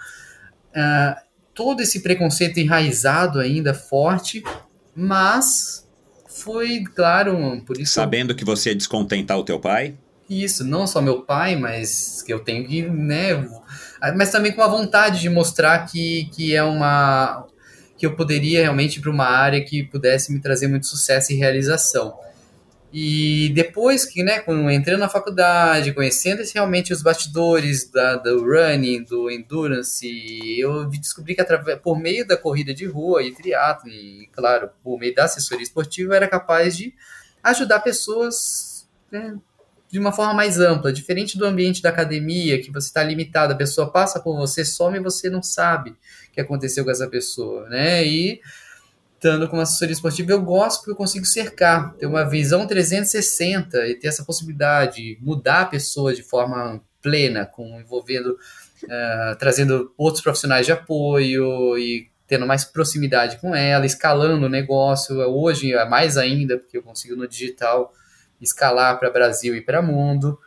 ah, 0.76 1.22
todo 1.56 1.82
esse 1.82 2.02
preconceito 2.02 2.60
enraizado 2.60 3.40
ainda 3.40 3.74
forte, 3.74 4.44
mas 4.96 5.85
foi, 6.46 6.84
claro, 6.96 7.62
por 7.66 7.78
isso 7.78 7.94
Sabendo 7.94 8.36
que 8.36 8.46
você 8.46 8.70
ia 8.70 8.76
descontentar 8.76 9.38
o 9.38 9.44
teu 9.44 9.60
pai? 9.60 9.96
isso, 10.30 10.64
não 10.64 10.88
só 10.88 11.02
meu 11.02 11.22
pai, 11.22 11.56
mas 11.56 12.24
que 12.24 12.34
eu 12.34 12.40
tenho 12.40 12.68
que, 12.68 12.82
né, 12.82 13.48
mas 14.16 14.32
também 14.32 14.52
com 14.52 14.62
a 14.62 14.68
vontade 14.68 15.22
de 15.22 15.30
mostrar 15.30 15.86
que, 15.86 16.30
que 16.34 16.56
é 16.56 16.64
uma 16.64 17.46
que 17.98 18.06
eu 18.06 18.16
poderia 18.16 18.62
realmente 18.62 18.98
ir 18.98 19.02
para 19.02 19.12
uma 19.12 19.26
área 19.26 19.64
que 19.64 19.84
pudesse 19.84 20.34
me 20.34 20.42
trazer 20.42 20.68
muito 20.68 20.86
sucesso 20.86 21.32
e 21.32 21.36
realização. 21.36 22.14
E 22.98 23.50
depois 23.50 24.06
que, 24.06 24.24
né, 24.24 24.42
entrei 24.74 24.96
na 24.96 25.10
faculdade, 25.10 25.92
conhecendo 25.92 26.42
realmente 26.54 26.94
os 26.94 27.02
bastidores 27.02 27.92
da, 27.92 28.16
do 28.16 28.42
running, 28.46 29.04
do 29.04 29.30
endurance, 29.30 30.08
eu 30.58 30.86
descobri 30.86 31.36
que 31.36 31.42
através, 31.42 31.78
por 31.80 32.00
meio 32.00 32.26
da 32.26 32.38
corrida 32.38 32.74
de 32.74 32.86
rua 32.86 33.22
e 33.22 33.34
triatlo, 33.34 33.90
e 33.90 34.30
claro, 34.32 34.70
por 34.82 34.98
meio 34.98 35.14
da 35.14 35.26
assessoria 35.26 35.64
esportiva, 35.64 36.14
eu 36.14 36.16
era 36.16 36.26
capaz 36.26 36.78
de 36.78 36.94
ajudar 37.44 37.82
pessoas 37.82 38.88
né, 39.12 39.38
de 39.92 40.00
uma 40.00 40.14
forma 40.14 40.34
mais 40.34 40.58
ampla, 40.58 40.94
diferente 40.94 41.38
do 41.38 41.46
ambiente 41.46 41.82
da 41.82 41.90
academia, 41.90 42.62
que 42.62 42.72
você 42.72 42.88
está 42.88 43.04
limitado, 43.04 43.52
a 43.52 43.58
pessoa 43.58 43.92
passa 43.92 44.22
por 44.22 44.38
você, 44.38 44.64
some 44.64 44.98
e 44.98 45.02
você 45.02 45.30
não 45.30 45.44
sabe 45.44 45.90
o 45.90 46.32
que 46.32 46.40
aconteceu 46.40 46.86
com 46.86 46.92
essa 46.92 47.10
pessoa, 47.10 47.68
né? 47.68 48.08
E 48.08 48.40
estando 49.16 49.48
com 49.48 49.56
uma 49.56 49.64
assessoria 49.64 49.94
esportiva, 49.94 50.32
eu 50.32 50.42
gosto 50.42 50.80
porque 50.80 50.92
eu 50.92 50.96
consigo 50.96 51.26
cercar, 51.26 51.94
ter 51.96 52.06
uma 52.06 52.24
visão 52.24 52.68
360 52.68 53.88
e 53.88 53.96
ter 53.96 54.08
essa 54.08 54.24
possibilidade, 54.24 55.18
mudar 55.22 55.62
a 55.62 55.66
pessoa 55.66 56.14
de 56.14 56.22
forma 56.22 56.82
plena, 57.02 57.46
com 57.46 57.80
envolvendo, 57.80 58.38
uh, 58.84 59.36
trazendo 59.40 59.94
outros 59.98 60.24
profissionais 60.24 60.66
de 60.66 60.72
apoio 60.72 61.78
e 61.78 62.10
tendo 62.28 62.48
mais 62.48 62.66
proximidade 62.66 63.38
com 63.38 63.56
ela, 63.56 63.86
escalando 63.86 64.46
o 64.46 64.50
negócio, 64.50 65.16
hoje 65.18 65.74
mais 65.86 66.18
ainda, 66.18 66.58
porque 66.58 66.78
eu 66.78 66.84
consigo 66.84 67.16
no 67.16 67.28
digital 67.28 67.94
escalar 68.42 69.00
para 69.00 69.12
Brasil 69.12 69.56
e 69.56 69.62
para 69.62 69.82
mundo. 69.82 70.40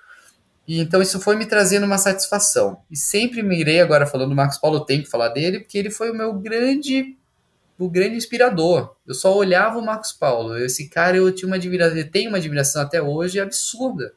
E 0.66 0.81
então 0.81 1.01
isso 1.01 1.21
foi 1.21 1.37
me 1.37 1.47
trazendo 1.47 1.87
uma 1.87 1.97
satisfação. 1.97 2.83
E 2.91 2.97
sempre 2.97 3.43
me 3.43 3.59
irei 3.59 3.81
agora 3.81 4.07
falando 4.07 4.31
do 4.31 4.37
Marcos 4.37 4.59
Paulo, 4.59 4.85
tem 4.85 5.03
que 5.03 5.09
falar 5.09 5.29
dele, 5.29 5.61
porque 5.61 5.79
ele 5.79 5.91
foi 5.91 6.11
o 6.11 6.14
meu 6.14 6.35
grande 6.35 7.16
o 7.79 7.89
grande 7.89 8.16
inspirador. 8.16 8.95
Eu 9.07 9.14
só 9.14 9.37
olhava 9.37 9.79
o 9.79 9.85
Marcos 9.85 10.12
Paulo. 10.12 10.57
Esse 10.57 10.89
cara 10.89 11.16
eu 11.16 11.33
tinha 11.33 11.47
uma 11.47 11.57
admiração, 11.57 12.11
tenho 12.11 12.29
uma 12.31 12.39
admiração 12.39 12.83
até 12.83 13.01
hoje 13.01 13.41
absurda. 13.41 14.12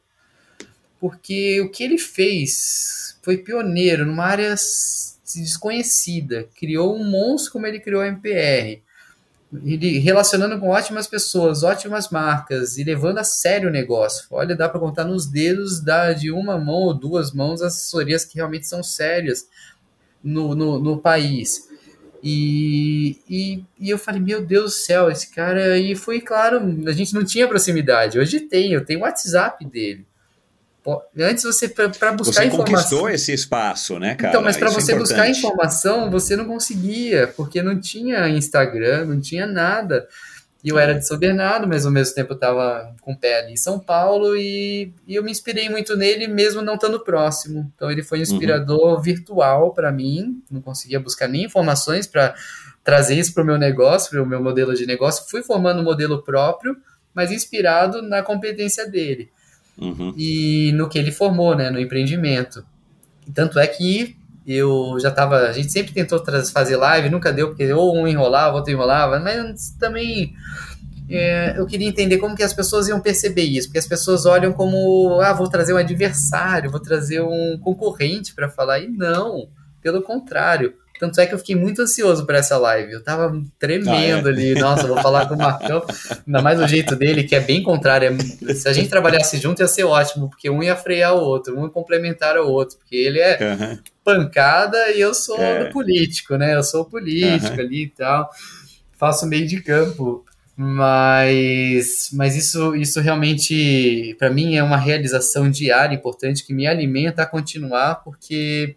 Porque 1.00 1.62
o 1.62 1.70
que 1.70 1.84
ele 1.84 1.98
fez 1.98 3.18
foi 3.22 3.38
pioneiro 3.38 4.06
numa 4.06 4.26
área 4.26 4.56
desconhecida. 5.36 6.48
Criou 6.56 6.96
um 6.96 7.04
monstro 7.04 7.54
como 7.54 7.68
ele 7.68 7.80
criou 7.80 8.02
a 8.02 8.08
MPR 8.08 8.82
ele 9.66 10.00
relacionando 10.00 10.58
com 10.60 10.70
ótimas 10.70 11.08
pessoas, 11.08 11.64
ótimas 11.64 12.10
marcas 12.10 12.78
e 12.78 12.84
levando 12.84 13.18
a 13.18 13.24
sério 13.24 13.68
o 13.68 13.72
negócio. 13.72 14.26
Olha, 14.32 14.56
dá 14.56 14.70
para 14.70 14.80
contar 14.80 15.04
nos 15.04 15.26
dedos 15.26 15.82
da, 15.82 16.14
de 16.14 16.32
uma 16.32 16.58
mão 16.58 16.76
ou 16.76 16.94
duas 16.94 17.34
mãos 17.34 17.62
as 17.62 17.74
assessorias 17.74 18.24
que 18.24 18.36
realmente 18.36 18.68
são 18.68 18.82
sérias 18.82 19.48
no, 20.24 20.56
no, 20.56 20.80
no 20.80 20.98
país. 21.00 21.68
E, 22.24 23.18
e, 23.30 23.64
e, 23.80 23.90
eu 23.90 23.98
falei, 23.98 24.22
meu 24.22 24.46
Deus 24.46 24.66
do 24.66 24.78
céu, 24.78 25.10
esse 25.10 25.32
cara. 25.32 25.78
E 25.78 25.96
foi 25.96 26.22
claro, 26.22 26.62
a 26.88 26.92
gente 26.92 27.14
não 27.14 27.24
tinha 27.24 27.48
proximidade. 27.48 28.20
Hoje 28.20 28.42
tem, 28.42 28.74
eu 28.74 28.86
tenho 28.86 29.00
o 29.00 29.04
WhatsApp 29.04 29.66
dele. 29.66 30.06
Antes 31.18 31.44
você, 31.44 31.68
para 31.70 31.88
buscar 32.14 32.42
você 32.42 32.46
informação. 32.46 32.50
Você 32.50 32.56
conquistou 32.58 33.10
esse 33.10 33.32
espaço, 33.32 34.00
né, 34.00 34.16
cara? 34.16 34.30
Então, 34.30 34.42
mas 34.42 34.58
para 34.58 34.70
Isso 34.70 34.82
você 34.82 34.94
é 34.94 34.98
buscar 34.98 35.30
informação, 35.30 36.10
você 36.10 36.36
não 36.36 36.46
conseguia, 36.46 37.28
porque 37.28 37.62
não 37.62 37.80
tinha 37.80 38.28
Instagram, 38.28 39.06
não 39.06 39.22
tinha 39.22 39.46
nada. 39.46 40.08
E 40.64 40.70
eu 40.70 40.78
era 40.78 40.94
de 40.94 41.06
São 41.06 41.18
Bernardo, 41.18 41.68
mas 41.68 41.86
ao 41.86 41.92
mesmo 41.92 42.14
tempo 42.14 42.34
eu 42.34 42.36
estava 42.36 42.94
com 43.02 43.14
o 43.14 43.18
pé 43.18 43.40
ali 43.40 43.54
em 43.54 43.58
São 43.58 43.80
Paulo 43.80 44.38
e, 44.38 44.94
e, 45.08 45.16
eu 45.16 45.24
me 45.24 45.32
inspirei 45.32 45.68
muito 45.70 45.98
nele, 45.98 46.28
mesmo 46.28 46.62
não 46.62 46.76
estando 46.76 47.00
próximo. 47.00 47.72
Então, 47.76 47.90
ele 47.90 48.04
foi 48.04 48.20
um 48.20 48.22
inspirador 48.22 48.96
uhum. 48.96 49.02
virtual 49.02 49.74
para 49.74 49.92
mim. 49.92 50.42
Não 50.52 50.62
conseguia 50.62 51.00
buscar 51.00 51.28
nem 51.28 51.46
informações 51.46 52.06
para 52.06 52.36
trazer 52.84 53.16
isso 53.16 53.34
para 53.34 53.42
o 53.42 53.46
meu 53.46 53.58
negócio, 53.58 54.12
para 54.12 54.22
o 54.22 54.26
meu 54.26 54.42
modelo 54.42 54.76
de 54.76 54.86
negócio. 54.86 55.30
Fui 55.30 55.42
formando 55.42 55.82
um 55.82 55.84
modelo 55.84 56.22
próprio, 56.22 56.78
mas 57.14 57.32
inspirado 57.32 58.04
na 58.04 58.22
competência 58.22 58.88
dele. 58.88 59.30
Uhum. 59.78 60.14
E 60.16 60.72
no 60.74 60.88
que 60.88 61.00
ele 61.00 61.12
formou, 61.12 61.56
né, 61.56 61.72
no 61.72 61.80
empreendimento. 61.80 62.64
Tanto 63.34 63.58
é 63.58 63.66
que 63.66 64.16
eu 64.46 64.98
já 65.00 65.10
estava. 65.10 65.38
A 65.48 65.52
gente 65.52 65.72
sempre 65.72 65.94
tentou 65.94 66.24
fazer 66.52 66.76
live, 66.76 67.10
nunca 67.10 67.32
deu, 67.32 67.50
porque 67.50 67.72
ou 67.74 67.96
um 67.96 68.08
enrolava, 68.08 68.56
outro 68.56 68.72
enrolava, 68.72 69.20
mas 69.20 69.76
também 69.80 70.34
é, 71.10 71.60
eu 71.60 71.66
queria 71.66 71.88
entender 71.88 72.18
como 72.18 72.36
que 72.36 72.44
as 72.44 72.54
pessoas 72.54 72.88
iam 72.88 73.02
perceber 73.02 73.44
isso, 73.44 73.68
porque 73.68 73.80
as 73.80 73.88
pessoas 73.88 74.26
olham 74.26 74.54
como, 74.54 75.20
ah, 75.20 75.34
vou 75.34 75.50
trazer 75.50 75.74
um 75.74 75.78
adversário, 75.78 76.72
vou 76.72 76.80
trazer 76.80 77.22
um 77.22 77.60
concorrente 77.60 78.34
para 78.34 78.50
falar, 78.50 78.80
e 78.80 78.88
não, 78.88 79.50
pelo 79.82 80.02
contrário. 80.02 80.74
Tanto 81.02 81.20
é 81.20 81.26
que 81.26 81.34
eu 81.34 81.40
fiquei 81.40 81.56
muito 81.56 81.82
ansioso 81.82 82.28
para 82.28 82.38
essa 82.38 82.60
live. 82.60 82.94
Eu 82.94 83.04
tava 83.04 83.34
tremendo 83.58 83.90
ah, 83.90 84.30
é? 84.30 84.34
ali. 84.34 84.54
Nossa, 84.54 84.86
vou 84.86 85.02
falar 85.02 85.28
com 85.28 85.34
o 85.34 85.38
Marcão. 85.38 85.84
Ainda 86.28 86.44
mais 86.44 86.62
o 86.62 86.68
jeito 86.68 86.96
dele, 86.96 87.24
que 87.24 87.36
é 87.36 87.40
bem 87.40 87.64
contrário. 87.64 88.16
É, 88.48 88.54
se 88.54 88.70
a 88.70 88.72
gente 88.72 88.88
trabalhasse 88.88 89.40
junto, 89.40 89.64
ia 89.64 89.68
ser 89.68 89.84
ótimo, 89.84 90.30
porque 90.30 90.48
um 90.48 90.62
ia 90.62 90.76
frear 90.76 91.16
o 91.16 91.20
outro, 91.20 91.58
um 91.58 91.64
ia 91.64 91.72
complementar 91.72 92.38
o 92.38 92.48
outro. 92.48 92.78
Porque 92.78 92.96
ele 92.96 93.20
é 93.20 93.36
uhum. 93.42 93.80
pancada 94.04 94.92
e 94.92 95.02
eu 95.02 95.12
sou 95.16 95.42
é. 95.42 95.72
político, 95.72 96.36
né? 96.36 96.54
Eu 96.54 96.62
sou 96.62 96.86
político 96.86 97.56
uhum. 97.56 97.62
ali 97.62 97.86
e 97.86 97.90
tal. 97.90 98.30
Faço 98.96 99.26
meio 99.26 99.48
de 99.48 99.60
campo. 99.60 100.24
Mas, 100.56 102.10
mas 102.14 102.36
isso, 102.36 102.76
isso 102.76 103.02
realmente, 103.02 104.16
para 104.20 104.30
mim, 104.30 104.56
é 104.56 104.62
uma 104.62 104.78
realização 104.78 105.50
diária 105.50 105.96
importante 105.96 106.46
que 106.46 106.54
me 106.54 106.68
alimenta 106.68 107.24
a 107.24 107.26
continuar, 107.26 108.04
porque 108.04 108.76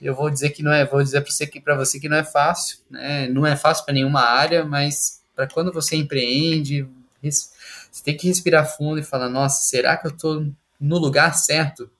eu 0.00 0.14
vou 0.14 0.30
dizer 0.30 0.50
que 0.50 0.62
não 0.62 0.72
é, 0.72 0.84
vou 0.84 1.02
dizer 1.02 1.20
para 1.22 1.30
você 1.30 1.46
que 1.46 1.60
para 1.60 1.76
você 1.76 1.98
que 1.98 2.08
não 2.08 2.16
é 2.16 2.24
fácil, 2.24 2.78
né? 2.90 3.28
Não 3.28 3.46
é 3.46 3.56
fácil 3.56 3.84
para 3.84 3.94
nenhuma 3.94 4.20
área, 4.20 4.64
mas 4.64 5.22
para 5.34 5.46
quando 5.46 5.72
você 5.72 5.96
empreende, 5.96 6.86
você 7.22 8.04
tem 8.04 8.16
que 8.16 8.26
respirar 8.26 8.66
fundo 8.76 8.98
e 8.98 9.02
falar, 9.02 9.28
nossa, 9.28 9.64
será 9.64 9.96
que 9.96 10.06
eu 10.06 10.10
estou 10.10 10.46
no 10.78 10.98
lugar 10.98 11.34
certo? 11.34 11.90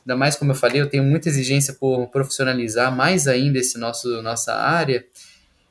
Ainda 0.00 0.16
mais 0.16 0.36
como 0.36 0.52
eu 0.52 0.54
falei, 0.54 0.80
eu 0.80 0.88
tenho 0.88 1.02
muita 1.02 1.28
exigência 1.28 1.74
por 1.74 2.06
profissionalizar 2.08 2.94
mais 2.94 3.26
ainda 3.26 3.58
esse 3.58 3.78
nosso 3.78 4.22
nossa 4.22 4.54
área. 4.54 5.04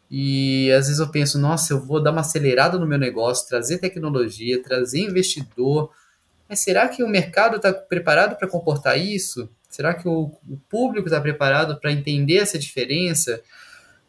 E 0.10 0.72
às 0.72 0.88
vezes 0.88 1.00
eu 1.00 1.10
penso, 1.10 1.40
nossa, 1.40 1.74
eu 1.74 1.84
vou 1.84 2.02
dar 2.02 2.12
uma 2.12 2.22
acelerada 2.22 2.78
no 2.78 2.86
meu 2.86 2.98
negócio, 2.98 3.48
trazer 3.48 3.80
tecnologia, 3.80 4.62
trazer 4.62 5.00
investidor. 5.00 5.92
Mas 6.48 6.60
será 6.60 6.88
que 6.88 7.04
o 7.04 7.08
mercado 7.08 7.56
está 7.56 7.74
preparado 7.74 8.36
para 8.36 8.48
comportar 8.48 9.00
isso? 9.00 9.50
Será 9.76 9.94
que 9.94 10.08
o, 10.08 10.32
o 10.50 10.58
público 10.70 11.06
está 11.06 11.20
preparado 11.20 11.78
para 11.82 11.92
entender 11.92 12.38
essa 12.38 12.58
diferença? 12.58 13.42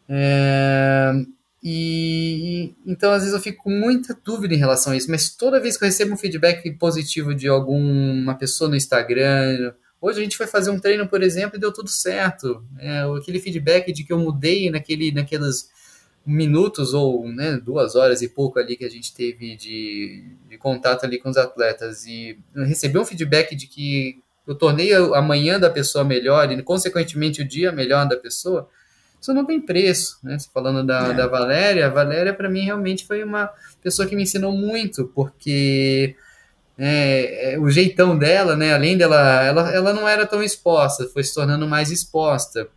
É, 0.08 1.12
e 1.60 2.72
então 2.86 3.10
às 3.10 3.22
vezes 3.22 3.34
eu 3.34 3.42
fico 3.42 3.64
com 3.64 3.70
muita 3.70 4.16
dúvida 4.24 4.54
em 4.54 4.58
relação 4.58 4.92
a 4.92 4.96
isso, 4.96 5.10
mas 5.10 5.28
toda 5.34 5.60
vez 5.60 5.76
que 5.76 5.82
eu 5.82 5.86
recebo 5.86 6.14
um 6.14 6.16
feedback 6.16 6.70
positivo 6.74 7.34
de 7.34 7.48
alguma 7.48 8.36
pessoa 8.36 8.70
no 8.70 8.76
Instagram, 8.76 9.74
hoje 10.00 10.20
a 10.20 10.22
gente 10.22 10.36
foi 10.36 10.46
fazer 10.46 10.70
um 10.70 10.78
treino, 10.78 11.08
por 11.08 11.20
exemplo, 11.20 11.56
e 11.56 11.60
deu 11.60 11.72
tudo 11.72 11.90
certo. 11.90 12.64
É, 12.78 13.00
aquele 13.18 13.40
feedback 13.40 13.92
de 13.92 14.04
que 14.04 14.12
eu 14.12 14.20
mudei 14.20 14.70
naquele, 14.70 15.10
naqueles 15.10 15.68
minutos 16.24 16.94
ou 16.94 17.26
né, 17.26 17.56
duas 17.56 17.96
horas 17.96 18.22
e 18.22 18.28
pouco 18.28 18.60
ali 18.60 18.76
que 18.76 18.84
a 18.84 18.90
gente 18.90 19.12
teve 19.12 19.56
de, 19.56 20.30
de 20.48 20.58
contato 20.58 21.02
ali 21.02 21.18
com 21.18 21.28
os 21.28 21.36
atletas 21.36 22.06
e 22.06 22.38
receber 22.54 23.00
um 23.00 23.04
feedback 23.04 23.56
de 23.56 23.66
que 23.66 24.22
eu 24.46 24.54
tornei 24.54 24.94
a 24.94 25.20
manhã 25.20 25.58
da 25.58 25.68
pessoa 25.68 26.04
melhor 26.04 26.50
e, 26.50 26.62
consequentemente, 26.62 27.42
o 27.42 27.48
dia 27.48 27.72
melhor 27.72 28.08
da 28.08 28.16
pessoa, 28.16 28.68
isso 29.20 29.34
não 29.34 29.44
tem 29.44 29.60
preço, 29.60 30.18
né? 30.22 30.36
Falando 30.54 30.86
da, 30.86 31.08
é. 31.08 31.14
da 31.14 31.26
Valéria, 31.26 31.86
a 31.86 31.90
Valéria, 31.90 32.32
para 32.32 32.48
mim, 32.48 32.60
realmente 32.60 33.04
foi 33.04 33.24
uma 33.24 33.50
pessoa 33.82 34.06
que 34.06 34.14
me 34.14 34.22
ensinou 34.22 34.52
muito, 34.52 35.10
porque 35.14 36.14
é, 36.78 37.54
é, 37.54 37.58
o 37.58 37.68
jeitão 37.68 38.16
dela, 38.16 38.54
né? 38.54 38.72
Além 38.72 38.96
dela, 38.96 39.42
ela, 39.42 39.74
ela 39.74 39.92
não 39.92 40.08
era 40.08 40.26
tão 40.26 40.42
exposta, 40.42 41.08
foi 41.08 41.24
se 41.24 41.34
tornando 41.34 41.66
mais 41.66 41.90
exposta. 41.90 42.68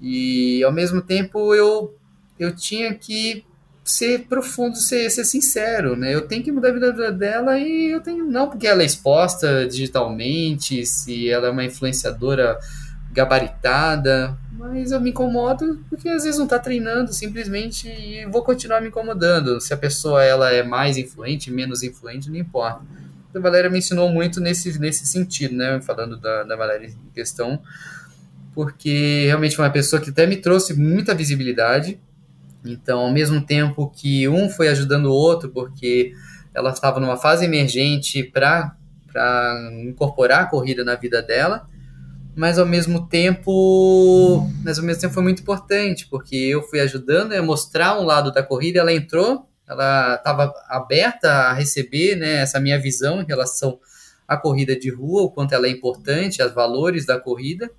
E, 0.00 0.62
ao 0.62 0.70
mesmo 0.70 1.02
tempo, 1.02 1.52
eu, 1.54 1.96
eu 2.38 2.54
tinha 2.54 2.94
que 2.94 3.44
ser 3.88 4.26
profundo, 4.28 4.76
ser, 4.76 5.08
ser 5.10 5.24
sincero, 5.24 5.96
né? 5.96 6.14
Eu 6.14 6.20
tenho 6.20 6.42
que 6.42 6.52
mudar 6.52 6.68
a 6.68 6.72
vida 6.72 7.10
dela 7.10 7.58
e 7.58 7.90
eu 7.90 8.02
tenho 8.02 8.26
não 8.26 8.46
porque 8.46 8.66
ela 8.66 8.82
é 8.82 8.84
exposta 8.84 9.66
digitalmente, 9.66 10.84
se 10.84 11.30
ela 11.30 11.46
é 11.46 11.50
uma 11.50 11.64
influenciadora 11.64 12.58
gabaritada, 13.10 14.36
mas 14.52 14.92
eu 14.92 15.00
me 15.00 15.08
incomodo 15.08 15.82
porque 15.88 16.06
às 16.06 16.24
vezes 16.24 16.36
não 16.36 16.44
está 16.44 16.58
treinando 16.58 17.14
simplesmente 17.14 17.88
e 17.88 18.26
vou 18.26 18.42
continuar 18.42 18.82
me 18.82 18.88
incomodando. 18.88 19.58
Se 19.58 19.72
a 19.72 19.76
pessoa 19.76 20.22
ela 20.22 20.52
é 20.52 20.62
mais 20.62 20.98
influente, 20.98 21.50
menos 21.50 21.82
influente, 21.82 22.28
não 22.28 22.36
importa. 22.36 22.82
A 23.34 23.40
Valéria 23.40 23.70
me 23.70 23.78
ensinou 23.78 24.10
muito 24.10 24.38
nesse, 24.38 24.78
nesse 24.78 25.06
sentido, 25.06 25.54
né? 25.54 25.80
Falando 25.80 26.18
da, 26.18 26.42
da 26.42 26.56
Valéria 26.56 26.88
em 26.88 27.10
questão, 27.14 27.62
porque 28.54 29.24
realmente 29.24 29.56
foi 29.56 29.64
uma 29.64 29.70
pessoa 29.70 30.00
que 30.02 30.10
até 30.10 30.26
me 30.26 30.36
trouxe 30.36 30.74
muita 30.74 31.14
visibilidade 31.14 31.98
então, 32.64 33.00
ao 33.00 33.12
mesmo 33.12 33.40
tempo 33.40 33.90
que 33.90 34.28
um 34.28 34.48
foi 34.48 34.68
ajudando 34.68 35.06
o 35.06 35.12
outro, 35.12 35.48
porque 35.50 36.12
ela 36.52 36.70
estava 36.70 36.98
numa 36.98 37.16
fase 37.16 37.44
emergente 37.44 38.22
para 38.22 38.74
incorporar 39.84 40.42
a 40.42 40.46
corrida 40.46 40.84
na 40.84 40.96
vida 40.96 41.22
dela, 41.22 41.68
mas 42.34 42.58
ao 42.58 42.66
mesmo 42.66 43.06
tempo, 43.08 44.48
mas 44.64 44.78
ao 44.78 44.84
mesmo 44.84 45.00
tempo 45.00 45.14
foi 45.14 45.22
muito 45.22 45.42
importante, 45.42 46.06
porque 46.08 46.36
eu 46.36 46.62
fui 46.62 46.80
ajudando 46.80 47.32
a 47.32 47.42
mostrar 47.42 47.98
um 47.98 48.04
lado 48.04 48.32
da 48.32 48.42
corrida, 48.42 48.80
ela 48.80 48.92
entrou, 48.92 49.48
ela 49.66 50.14
estava 50.14 50.52
aberta 50.68 51.30
a 51.30 51.52
receber 51.52 52.16
né, 52.16 52.36
essa 52.36 52.60
minha 52.60 52.78
visão 52.78 53.20
em 53.20 53.24
relação 53.24 53.78
à 54.26 54.36
corrida 54.36 54.78
de 54.78 54.90
rua, 54.90 55.22
o 55.22 55.30
quanto 55.30 55.52
ela 55.52 55.66
é 55.66 55.70
importante, 55.70 56.42
os 56.42 56.52
valores 56.52 57.06
da 57.06 57.18
corrida, 57.18 57.70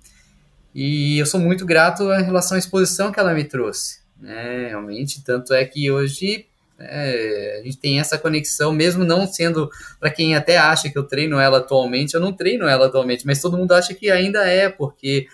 e 0.74 1.18
eu 1.18 1.26
sou 1.26 1.40
muito 1.40 1.64
grato 1.66 2.12
em 2.12 2.22
relação 2.22 2.56
à 2.56 2.58
exposição 2.58 3.10
que 3.10 3.18
ela 3.18 3.34
me 3.34 3.44
trouxe 3.44 3.99
né? 4.20 4.68
Realmente, 4.68 5.24
tanto 5.24 5.54
é 5.54 5.64
que 5.64 5.90
hoje 5.90 6.46
é, 6.78 7.58
a 7.60 7.64
gente 7.64 7.76
tem 7.76 8.00
essa 8.00 8.18
conexão, 8.18 8.72
mesmo 8.72 9.04
não 9.04 9.26
sendo 9.26 9.70
para 9.98 10.10
quem 10.10 10.34
até 10.34 10.56
acha 10.56 10.88
que 10.88 10.98
eu 10.98 11.04
treino 11.04 11.38
ela 11.38 11.58
atualmente, 11.58 12.14
eu 12.14 12.20
não 12.20 12.32
treino 12.32 12.66
ela 12.66 12.86
atualmente, 12.86 13.26
mas 13.26 13.40
todo 13.40 13.56
mundo 13.56 13.72
acha 13.72 13.94
que 13.94 14.10
ainda 14.10 14.46
é, 14.46 14.68
porque 14.68 15.26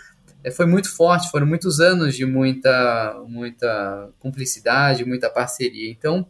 é, 0.42 0.50
foi 0.50 0.66
muito 0.66 0.94
forte, 0.94 1.30
foram 1.30 1.46
muitos 1.46 1.80
anos 1.80 2.14
de 2.14 2.24
muita, 2.24 3.22
muita 3.28 4.08
cumplicidade, 4.18 5.04
muita 5.04 5.30
parceria. 5.30 5.90
Então, 5.90 6.26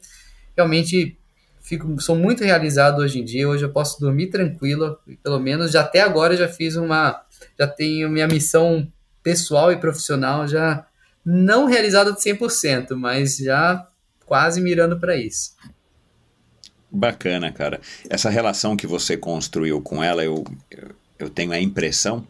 realmente 0.57 1.17
fico, 1.63 2.01
sou 2.01 2.15
muito 2.15 2.45
realizado 2.45 3.01
hoje 3.01 3.21
em 3.21 3.25
dia. 3.25 3.49
Hoje 3.49 3.65
eu 3.65 3.71
posso 3.71 4.01
dormir 4.01 4.29
tranquilo, 4.29 4.99
pelo 5.23 5.41
menos 5.41 5.73
já 5.73 5.81
até 5.81 6.01
agora 6.01 6.37
já 6.37 6.49
fiz 6.49 6.77
uma, 6.77 7.23
já 7.59 7.67
tenho 7.67 8.09
minha 8.09 8.29
missão 8.29 8.91
pessoal 9.23 9.73
e 9.73 9.77
profissional 9.77 10.47
já 10.47 10.87
não 11.27 11.67
realizada 11.67 12.13
de 12.13 12.21
100%, 12.21 12.95
mas 12.95 13.39
já 13.39 13.85
quase 14.25 14.61
mirando 14.61 15.01
para 15.01 15.17
isso. 15.17 15.57
Bacana, 16.89 17.51
cara. 17.51 17.81
Essa 18.09 18.31
relação 18.31 18.77
que 18.77 18.87
você 18.87 19.17
construiu 19.17 19.83
com 19.83 20.03
ela, 20.03 20.25
eu, 20.25 20.45
eu 21.19 21.29
tenho 21.29 21.51
a 21.51 21.61
impressão 21.61 22.25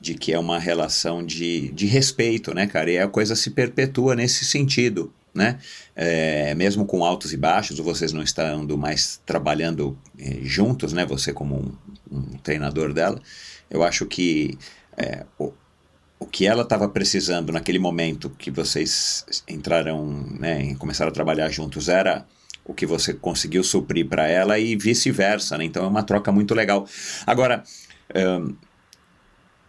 de 0.00 0.14
que 0.14 0.32
é 0.32 0.38
uma 0.38 0.58
relação 0.58 1.24
de, 1.24 1.68
de 1.72 1.86
respeito, 1.86 2.54
né, 2.54 2.66
cara? 2.66 2.90
E 2.90 2.98
a 2.98 3.08
coisa 3.08 3.34
se 3.34 3.50
perpetua 3.50 4.14
nesse 4.14 4.44
sentido, 4.44 5.12
né? 5.34 5.58
É, 5.94 6.54
mesmo 6.54 6.86
com 6.86 7.04
altos 7.04 7.32
e 7.32 7.36
baixos, 7.36 7.78
vocês 7.78 8.12
não 8.12 8.22
estando 8.22 8.78
mais 8.78 9.20
trabalhando 9.26 9.98
é, 10.18 10.38
juntos, 10.42 10.92
né? 10.92 11.04
Você 11.06 11.32
como 11.32 11.56
um, 11.56 12.18
um, 12.18 12.22
treinador 12.38 12.92
dela, 12.92 13.20
eu 13.70 13.82
acho 13.82 14.06
que 14.06 14.56
é, 14.96 15.24
que 16.26 16.46
ela 16.46 16.62
estava 16.62 16.88
precisando 16.88 17.52
naquele 17.52 17.78
momento 17.78 18.30
que 18.30 18.50
vocês 18.50 19.24
entraram, 19.48 20.26
né, 20.38 20.74
começaram 20.76 21.10
a 21.10 21.14
trabalhar 21.14 21.48
juntos 21.48 21.88
era 21.88 22.26
o 22.64 22.72
que 22.72 22.86
você 22.86 23.12
conseguiu 23.12 23.64
suprir 23.64 24.08
para 24.08 24.28
ela 24.28 24.58
e 24.58 24.76
vice-versa, 24.76 25.58
né? 25.58 25.64
Então 25.64 25.84
é 25.84 25.88
uma 25.88 26.02
troca 26.02 26.30
muito 26.30 26.54
legal. 26.54 26.86
Agora, 27.26 27.64
um, 28.14 28.54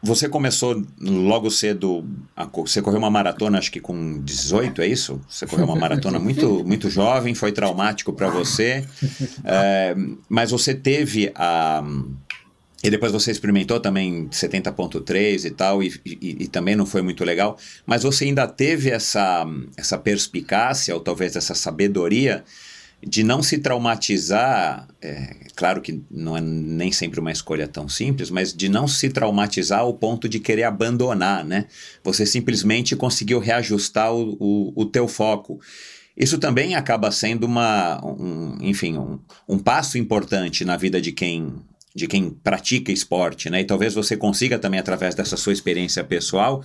você 0.05 0.27
começou 0.27 0.83
logo 0.99 1.49
cedo, 1.49 2.05
a, 2.35 2.45
você 2.45 2.81
correu 2.81 2.99
uma 2.99 3.09
maratona, 3.09 3.57
acho 3.57 3.71
que 3.71 3.79
com 3.79 4.19
18, 4.21 4.81
é 4.81 4.87
isso? 4.87 5.21
Você 5.29 5.47
correu 5.47 5.65
uma 5.65 5.77
maratona 5.77 6.19
muito, 6.19 6.63
muito 6.65 6.89
jovem, 6.89 7.33
foi 7.33 7.53
traumático 7.53 8.11
para 8.11 8.29
você, 8.29 8.85
é, 9.45 9.95
mas 10.27 10.51
você 10.51 10.73
teve 10.75 11.31
a 11.33 11.81
e 12.83 12.89
depois 12.89 13.13
você 13.13 13.31
experimentou 13.31 13.79
também 13.79 14.27
70.3 14.27 15.45
e 15.45 15.51
tal, 15.51 15.81
e, 15.81 15.93
e, 16.05 16.43
e, 16.43 16.47
também 16.49 16.75
não 16.75 16.85
foi 16.85 17.01
muito 17.01 17.23
legal. 17.23 17.57
Mas 17.85 18.03
você 18.03 18.25
ainda 18.25 18.45
teve 18.45 18.89
essa, 18.89 19.45
essa 19.77 19.97
perspicácia, 19.97 20.93
ou 20.93 20.99
talvez 20.99 21.37
essa 21.37 21.55
sabedoria, 21.55 22.43
de 23.01 23.23
não 23.23 23.41
se 23.41 23.57
traumatizar. 23.57 24.85
É, 25.01 25.33
claro 25.55 25.81
que 25.81 26.03
não 26.11 26.35
é 26.35 26.41
nem 26.41 26.91
sempre 26.91 27.21
uma 27.21 27.31
escolha 27.31 27.69
tão 27.69 27.87
simples, 27.87 28.29
mas 28.29 28.53
de 28.53 28.67
não 28.67 28.85
se 28.85 29.09
traumatizar 29.09 29.79
ao 29.79 29.93
ponto 29.93 30.27
de 30.27 30.41
querer 30.41 30.63
abandonar, 30.63 31.45
né? 31.45 31.67
Você 32.03 32.25
simplesmente 32.25 32.97
conseguiu 32.97 33.39
reajustar 33.39 34.13
o, 34.13 34.35
o, 34.37 34.73
o 34.75 34.85
teu 34.85 35.07
foco. 35.07 35.57
Isso 36.17 36.37
também 36.37 36.75
acaba 36.75 37.11
sendo 37.11 37.45
uma, 37.45 37.99
um, 38.05 38.57
enfim, 38.61 38.97
um, 38.97 39.19
um 39.47 39.57
passo 39.57 39.97
importante 39.97 40.63
na 40.65 40.77
vida 40.77 41.01
de 41.01 41.11
quem 41.13 41.55
de 41.95 42.07
quem 42.07 42.29
pratica 42.29 42.91
esporte, 42.91 43.49
né? 43.49 43.61
E 43.61 43.65
talvez 43.65 43.93
você 43.93 44.17
consiga 44.17 44.57
também, 44.57 44.79
através 44.79 45.13
dessa 45.13 45.37
sua 45.37 45.53
experiência 45.53 46.03
pessoal, 46.03 46.63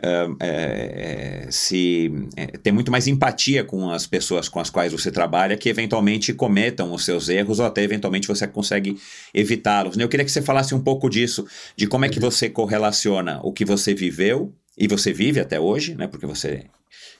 uh, 0.00 0.36
é, 0.40 1.46
se 1.50 2.10
é, 2.36 2.46
ter 2.46 2.72
muito 2.72 2.90
mais 2.90 3.06
empatia 3.06 3.62
com 3.62 3.90
as 3.90 4.06
pessoas 4.06 4.48
com 4.48 4.58
as 4.58 4.70
quais 4.70 4.92
você 4.92 5.12
trabalha, 5.12 5.56
que 5.56 5.68
eventualmente 5.68 6.32
cometam 6.32 6.92
os 6.92 7.04
seus 7.04 7.28
erros 7.28 7.60
ou 7.60 7.66
até 7.66 7.82
eventualmente 7.82 8.26
você 8.26 8.46
consegue 8.48 8.96
evitá-los. 9.32 9.96
Né? 9.96 10.02
Eu 10.02 10.08
queria 10.08 10.24
que 10.24 10.32
você 10.32 10.42
falasse 10.42 10.74
um 10.74 10.80
pouco 10.80 11.08
disso, 11.08 11.46
de 11.76 11.86
como 11.86 12.04
é 12.04 12.08
que 12.08 12.18
você 12.18 12.48
correlaciona 12.48 13.40
o 13.44 13.52
que 13.52 13.64
você 13.64 13.94
viveu 13.94 14.52
e 14.76 14.88
você 14.88 15.12
vive 15.12 15.38
até 15.38 15.60
hoje, 15.60 15.94
né? 15.94 16.08
Porque 16.08 16.26
você 16.26 16.64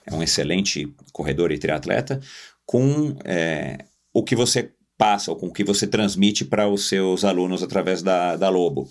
é 0.05 0.13
um 0.13 0.21
excelente 0.21 0.93
corredor 1.13 1.53
e 1.53 1.57
triatleta, 1.57 2.19
com 2.65 3.15
é, 3.23 3.85
o 4.13 4.23
que 4.23 4.35
você 4.35 4.71
passa 4.97 5.31
ou 5.31 5.37
com 5.37 5.47
o 5.47 5.53
que 5.53 5.63
você 5.63 5.85
transmite 5.85 6.45
para 6.45 6.67
os 6.67 6.87
seus 6.87 7.23
alunos 7.23 7.61
através 7.63 8.01
da, 8.01 8.35
da 8.35 8.49
Lobo. 8.49 8.87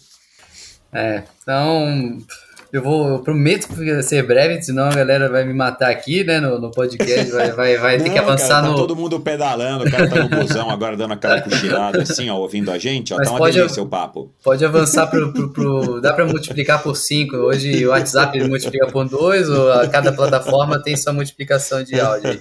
É, 0.92 1.24
então 1.42 2.18
eu 2.74 2.82
vou, 2.82 3.08
eu 3.08 3.18
prometo 3.20 3.68
ser 4.02 4.24
breve, 4.24 4.60
senão 4.60 4.86
a 4.86 4.92
galera 4.92 5.28
vai 5.28 5.44
me 5.44 5.54
matar 5.54 5.92
aqui, 5.92 6.24
né, 6.24 6.40
no, 6.40 6.60
no 6.60 6.72
podcast, 6.72 7.30
vai, 7.30 7.52
vai, 7.52 7.76
vai 7.76 7.98
ter 7.98 8.10
que 8.10 8.18
avançar 8.18 8.48
cara, 8.48 8.62
tá 8.62 8.68
no... 8.68 8.74
todo 8.74 8.96
mundo 8.96 9.20
pedalando, 9.20 9.84
o 9.84 9.90
cara 9.90 10.10
tá 10.10 10.24
no 10.24 10.28
busão 10.28 10.68
agora 10.68 10.96
dando 10.96 11.14
aquela 11.14 11.40
cochilada 11.40 12.02
assim, 12.02 12.28
ó, 12.28 12.36
ouvindo 12.36 12.72
a 12.72 12.76
gente, 12.76 13.14
ó, 13.14 13.16
Mas 13.18 13.28
tá 13.28 13.32
uma 13.32 13.38
pode, 13.38 13.56
delícia 13.56 13.80
o 13.80 13.86
papo. 13.86 14.34
Pode 14.42 14.64
avançar 14.64 15.06
pro, 15.06 15.32
pro, 15.32 15.52
pro 15.52 16.00
dá 16.00 16.12
para 16.12 16.26
multiplicar 16.26 16.82
por 16.82 16.96
5, 16.96 17.36
hoje 17.36 17.86
o 17.86 17.90
WhatsApp 17.90 18.42
multiplica 18.42 18.88
por 18.88 19.08
2, 19.08 19.46
cada 19.92 20.10
plataforma 20.10 20.82
tem 20.82 20.96
sua 20.96 21.12
multiplicação 21.12 21.84
de 21.84 22.00
áudio 22.00 22.30
aí. 22.30 22.40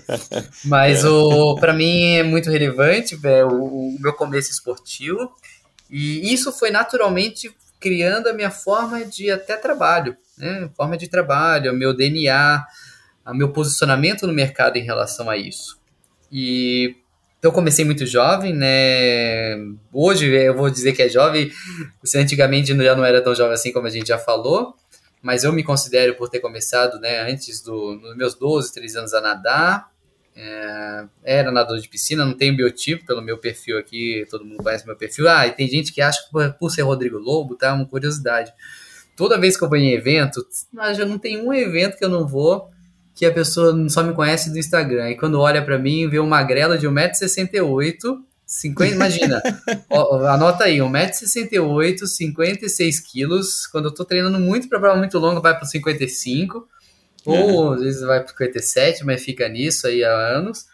Mas 0.65 1.05
o 1.05 1.53
para 1.59 1.73
mim 1.73 2.15
é 2.15 2.23
muito 2.23 2.49
relevante, 2.49 3.19
é, 3.23 3.45
o, 3.45 3.49
o 3.49 3.97
meu 3.99 4.13
começo 4.13 4.49
esportivo, 4.49 5.29
e 5.91 6.33
isso 6.33 6.51
foi 6.51 6.71
naturalmente 6.71 7.51
criando 7.83 8.27
a 8.27 8.33
minha 8.33 8.49
forma 8.49 9.05
de 9.05 9.29
até 9.29 9.57
trabalho 9.57 10.17
né? 10.37 10.69
forma 10.75 10.97
de 10.97 11.07
trabalho, 11.07 11.71
o 11.71 11.75
meu 11.75 11.93
DNA, 11.93 12.65
o 13.25 13.33
meu 13.33 13.51
posicionamento 13.51 14.27
no 14.27 14.33
mercado 14.33 14.77
em 14.77 14.83
relação 14.83 15.29
a 15.29 15.37
isso. 15.37 15.79
E 16.31 16.95
então 17.37 17.51
eu 17.51 17.55
comecei 17.55 17.83
muito 17.83 18.05
jovem, 18.05 18.53
né? 18.53 19.57
Hoje 19.91 20.27
eu 20.27 20.55
vou 20.55 20.69
dizer 20.69 20.93
que 20.93 21.01
é 21.01 21.09
jovem, 21.09 21.51
antigamente 22.15 22.75
já 22.75 22.95
não 22.95 23.03
era 23.03 23.21
tão 23.21 23.35
jovem 23.35 23.53
assim 23.53 23.73
como 23.73 23.85
a 23.85 23.89
gente 23.89 24.07
já 24.07 24.17
falou, 24.17 24.75
mas 25.21 25.43
eu 25.43 25.51
me 25.51 25.61
considero 25.61 26.15
por 26.15 26.29
ter 26.29 26.39
começado, 26.39 26.99
né, 26.99 27.29
antes 27.29 27.61
do, 27.61 27.95
nos 27.95 28.15
meus 28.15 28.35
12, 28.35 28.73
13 28.73 28.97
anos 28.97 29.13
a 29.13 29.21
nadar. 29.21 29.92
É, 30.35 31.05
era 31.23 31.51
nadador 31.51 31.79
de 31.79 31.87
piscina, 31.87 32.25
não 32.25 32.33
tenho 32.33 32.55
biotipo 32.55 33.05
pelo 33.05 33.21
meu 33.21 33.37
perfil 33.37 33.77
aqui, 33.77 34.25
todo 34.29 34.43
mundo 34.45 34.63
conhece 34.63 34.85
meu 34.85 34.95
perfil. 34.95 35.29
Ah, 35.29 35.45
e 35.47 35.51
tem 35.51 35.67
gente 35.67 35.93
que 35.93 36.01
acha 36.01 36.23
que 36.23 36.31
por, 36.31 36.53
por 36.53 36.69
ser 36.71 36.81
Rodrigo 36.81 37.17
Lobo, 37.17 37.55
tá? 37.55 37.73
Uma 37.73 37.85
curiosidade 37.85 38.51
toda 39.15 39.39
vez 39.39 39.57
que 39.57 39.63
eu 39.63 39.69
vou 39.69 39.77
em 39.77 39.91
evento, 39.91 40.45
já 40.95 41.05
não 41.05 41.17
tem 41.17 41.41
um 41.41 41.53
evento 41.53 41.97
que 41.97 42.05
eu 42.05 42.09
não 42.09 42.27
vou 42.27 42.69
que 43.15 43.25
a 43.25 43.31
pessoa 43.31 43.87
só 43.89 44.03
me 44.03 44.13
conhece 44.13 44.49
do 44.49 44.57
Instagram. 44.57 45.11
E 45.11 45.15
quando 45.15 45.39
olha 45.39 45.63
para 45.63 45.77
mim, 45.77 46.09
vê 46.09 46.19
um 46.19 46.27
magrelo 46.27 46.77
de 46.77 46.87
1,68m 46.87 48.17
50, 48.45 48.93
imagina, 48.93 49.41
ó, 49.89 50.25
anota 50.27 50.65
aí, 50.65 50.77
1,68m, 50.77 52.05
56 52.05 52.99
quilos. 52.99 53.67
Quando 53.67 53.85
eu 53.85 53.93
tô 53.93 54.03
treinando 54.03 54.39
muito 54.39 54.67
para 54.67 54.79
prova 54.79 54.97
muito 54.97 55.17
longa, 55.17 55.39
vai 55.39 55.55
para 55.55 55.65
55. 55.65 56.67
Ou 57.25 57.73
às 57.73 57.81
vezes 57.81 58.01
vai 58.01 58.19
para 58.19 58.29
57, 58.29 59.05
mas 59.05 59.23
fica 59.23 59.47
nisso 59.47 59.87
aí 59.87 60.03
há 60.03 60.11
anos. 60.11 60.65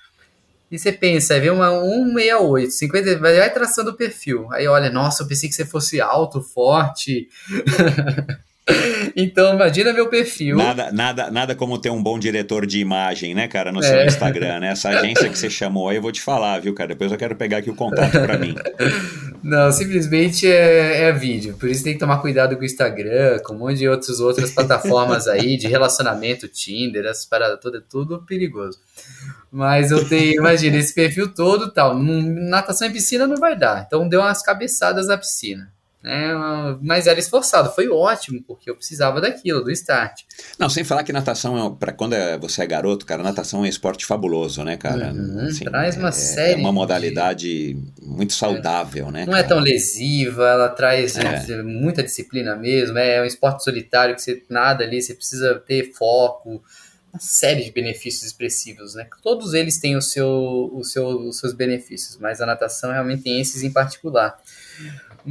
E 0.72 0.78
você 0.78 0.92
pensa, 0.92 1.34
aí 1.34 1.40
vem 1.40 1.50
uma 1.50 1.70
168, 1.72 2.72
50, 2.72 3.18
vai 3.18 3.52
traçando 3.52 3.90
o 3.92 3.96
perfil. 3.96 4.48
Aí 4.52 4.68
olha, 4.68 4.92
nossa, 4.92 5.24
eu 5.24 5.28
pensei 5.28 5.50
que 5.50 5.56
você 5.56 5.66
fosse 5.66 6.00
alto, 6.00 6.42
forte. 6.42 7.28
então, 9.16 9.54
imagina 9.54 9.94
meu 9.94 10.08
perfil. 10.10 10.58
Nada, 10.58 10.91
nada, 10.91 11.32
nada 11.32 11.56
como 11.56 11.78
ter 11.78 11.90
um 11.90 12.02
bom 12.02 12.20
diretor 12.20 12.66
de 12.66 12.80
imagem, 12.80 13.34
né, 13.34 13.48
cara, 13.48 13.72
no 13.72 13.82
seu 13.82 13.98
É. 13.98 14.06
Instagram, 14.06 14.60
né? 14.60 14.72
Essa 14.72 14.90
agência 14.90 15.30
que 15.30 15.38
você 15.38 15.50
chamou 15.50 15.90
aí, 15.90 15.98
eu 15.98 16.02
vou 16.02 16.12
te 16.12 16.22
falar, 16.22 16.60
viu, 16.60 16.74
cara? 16.74 16.90
Depois 16.90 17.12
eu 17.12 17.18
quero 17.18 17.36
pegar 17.36 17.58
aqui 17.58 17.70
o 17.70 17.76
contato 17.76 18.12
pra 18.12 18.38
mim. 18.38 18.56
Não, 19.41 19.72
simplesmente 19.72 20.46
é, 20.48 21.04
é 21.04 21.12
vídeo. 21.12 21.56
Por 21.58 21.70
isso 21.70 21.84
tem 21.84 21.94
que 21.94 22.00
tomar 22.00 22.18
cuidado 22.18 22.56
com 22.56 22.62
o 22.62 22.66
Instagram, 22.66 23.40
com 23.40 23.54
um 23.54 23.60
monte 23.60 23.78
de 23.78 23.88
outros, 23.88 24.20
outras 24.20 24.52
plataformas 24.52 25.28
aí 25.28 25.58
de 25.58 25.68
relacionamento, 25.68 26.48
Tinder, 26.48 27.06
essas 27.06 27.26
paradas 27.26 27.60
todas, 27.62 27.82
é 27.82 27.84
tudo 27.90 28.24
perigoso. 28.26 28.78
Mas 29.52 29.91
eu 29.91 30.08
tenho, 30.08 30.34
imagina, 30.34 30.78
esse 30.78 30.94
perfil 30.94 31.34
todo 31.34 31.72
tal. 31.72 31.98
Natação 31.98 32.88
em 32.88 32.91
piscina 32.91 33.26
não 33.26 33.38
vai 33.38 33.58
dar. 33.58 33.86
Então 33.88 34.08
deu 34.08 34.20
umas 34.20 34.41
cabeçadas 34.41 35.08
na 35.08 35.18
piscina. 35.18 35.72
Né? 36.02 36.32
Mas 36.82 37.08
era 37.08 37.20
esforçado, 37.20 37.72
foi 37.76 37.90
ótimo, 37.90 38.42
porque 38.48 38.70
eu 38.70 38.76
precisava 38.76 39.20
daquilo, 39.20 39.62
do 39.62 39.70
start. 39.72 40.22
Não, 40.58 40.70
sem 40.70 40.84
falar 40.86 41.04
que 41.04 41.12
natação, 41.12 41.68
é, 41.68 41.76
para 41.78 41.92
quando 41.92 42.14
é- 42.14 42.38
você 42.38 42.62
é 42.64 42.66
garoto, 42.66 43.06
cara, 43.06 43.22
natação 43.22 43.60
é 43.60 43.64
um 43.64 43.66
esporte 43.66 44.06
fabuloso, 44.06 44.64
né, 44.64 44.78
cara? 44.78 45.12
Uhum, 45.12 45.50
traz 45.66 45.98
uma 45.98 46.08
é, 46.08 46.12
série 46.14 46.54
É 46.54 46.56
uma 46.56 46.70
de- 46.70 46.76
modalidade 46.76 47.78
muito 48.02 48.32
saudável, 48.32 49.12
né? 49.12 49.26
Não 49.26 49.34
é 49.34 49.44
cara? 49.44 49.48
tão 49.56 49.60
lesiva, 49.60 50.48
ela 50.48 50.70
traz 50.70 51.18
É. 51.18 51.24
né, 51.58 51.62
muita 51.64 52.02
disciplina 52.02 52.56
mesmo. 52.56 52.98
É 52.98 53.22
um 53.22 53.26
esporte 53.26 53.62
solitário 53.64 54.16
que 54.16 54.22
você 54.22 54.42
nada 54.50 54.86
ali, 54.86 55.02
você 55.02 55.14
precisa 55.14 55.56
ter 55.68 55.92
foco, 55.94 56.64
uma 57.12 57.20
série 57.20 57.64
de 57.66 57.72
benefícios 57.72 58.24
expressivos, 58.24 58.94
né? 58.96 59.08
Todos 59.22 59.54
eles 59.54 59.80
têm 59.80 59.98
o 59.98 60.02
seu, 60.02 60.70
o 60.74 60.84
seu, 60.84 61.08
os 61.08 61.40
seus 61.40 61.54
benefícios, 61.54 62.18
mas 62.18 62.40
a 62.40 62.46
natação 62.46 62.92
realmente 62.92 63.24
tem 63.24 63.42
esses 63.42 63.64
em 63.64 63.72
particular. 63.72 64.38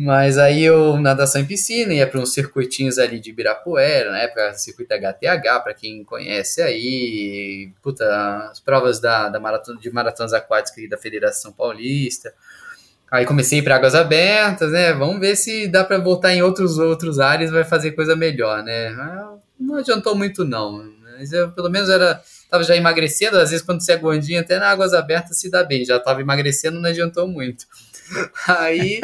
Mas 0.00 0.38
aí 0.38 0.62
eu, 0.62 0.96
natação 0.96 1.40
em 1.40 1.44
piscina, 1.44 1.92
ia 1.92 2.06
para 2.06 2.20
uns 2.20 2.32
circuitinhos 2.32 3.00
ali 3.00 3.18
de 3.18 3.30
Ibirapuera, 3.30 4.12
na 4.12 4.18
época, 4.18 4.54
circuito 4.54 4.94
HTH, 4.94 5.60
para 5.60 5.74
quem 5.74 6.04
conhece 6.04 6.62
aí, 6.62 7.72
puta, 7.82 8.04
as 8.48 8.60
provas 8.60 9.00
da, 9.00 9.28
da 9.28 9.40
maratona, 9.40 9.80
de 9.80 9.90
maratonas 9.90 10.32
aquáticas 10.32 10.88
da 10.88 10.96
Federação 10.96 11.50
Paulista. 11.50 12.32
Aí 13.10 13.26
comecei 13.26 13.60
para 13.60 13.74
águas 13.74 13.96
abertas, 13.96 14.70
né? 14.70 14.92
Vamos 14.92 15.18
ver 15.18 15.34
se 15.34 15.66
dá 15.66 15.82
para 15.82 15.98
voltar 15.98 16.32
em 16.32 16.42
outros 16.42 16.78
outros 16.78 17.18
áreas, 17.18 17.50
vai 17.50 17.64
fazer 17.64 17.90
coisa 17.92 18.14
melhor, 18.14 18.62
né? 18.62 18.88
Ah, 18.90 19.34
Não 19.58 19.76
adiantou 19.78 20.14
muito 20.14 20.44
não, 20.44 20.92
mas 21.18 21.32
eu 21.32 21.50
pelo 21.50 21.70
menos 21.70 21.88
era 21.90 22.22
tava 22.48 22.62
já 22.62 22.76
emagrecendo, 22.76 23.36
às 23.36 23.50
vezes 23.50 23.64
quando 23.64 23.80
você 23.80 23.92
é 23.92 23.96
gordinho 23.96 24.40
até 24.40 24.58
na 24.58 24.68
águas 24.70 24.94
abertas 24.94 25.38
se 25.38 25.50
dá 25.50 25.64
bem, 25.64 25.84
já 25.84 25.98
tava 25.98 26.20
emagrecendo, 26.20 26.80
não 26.80 26.88
adiantou 26.88 27.26
muito. 27.26 27.66
Aí, 28.46 29.00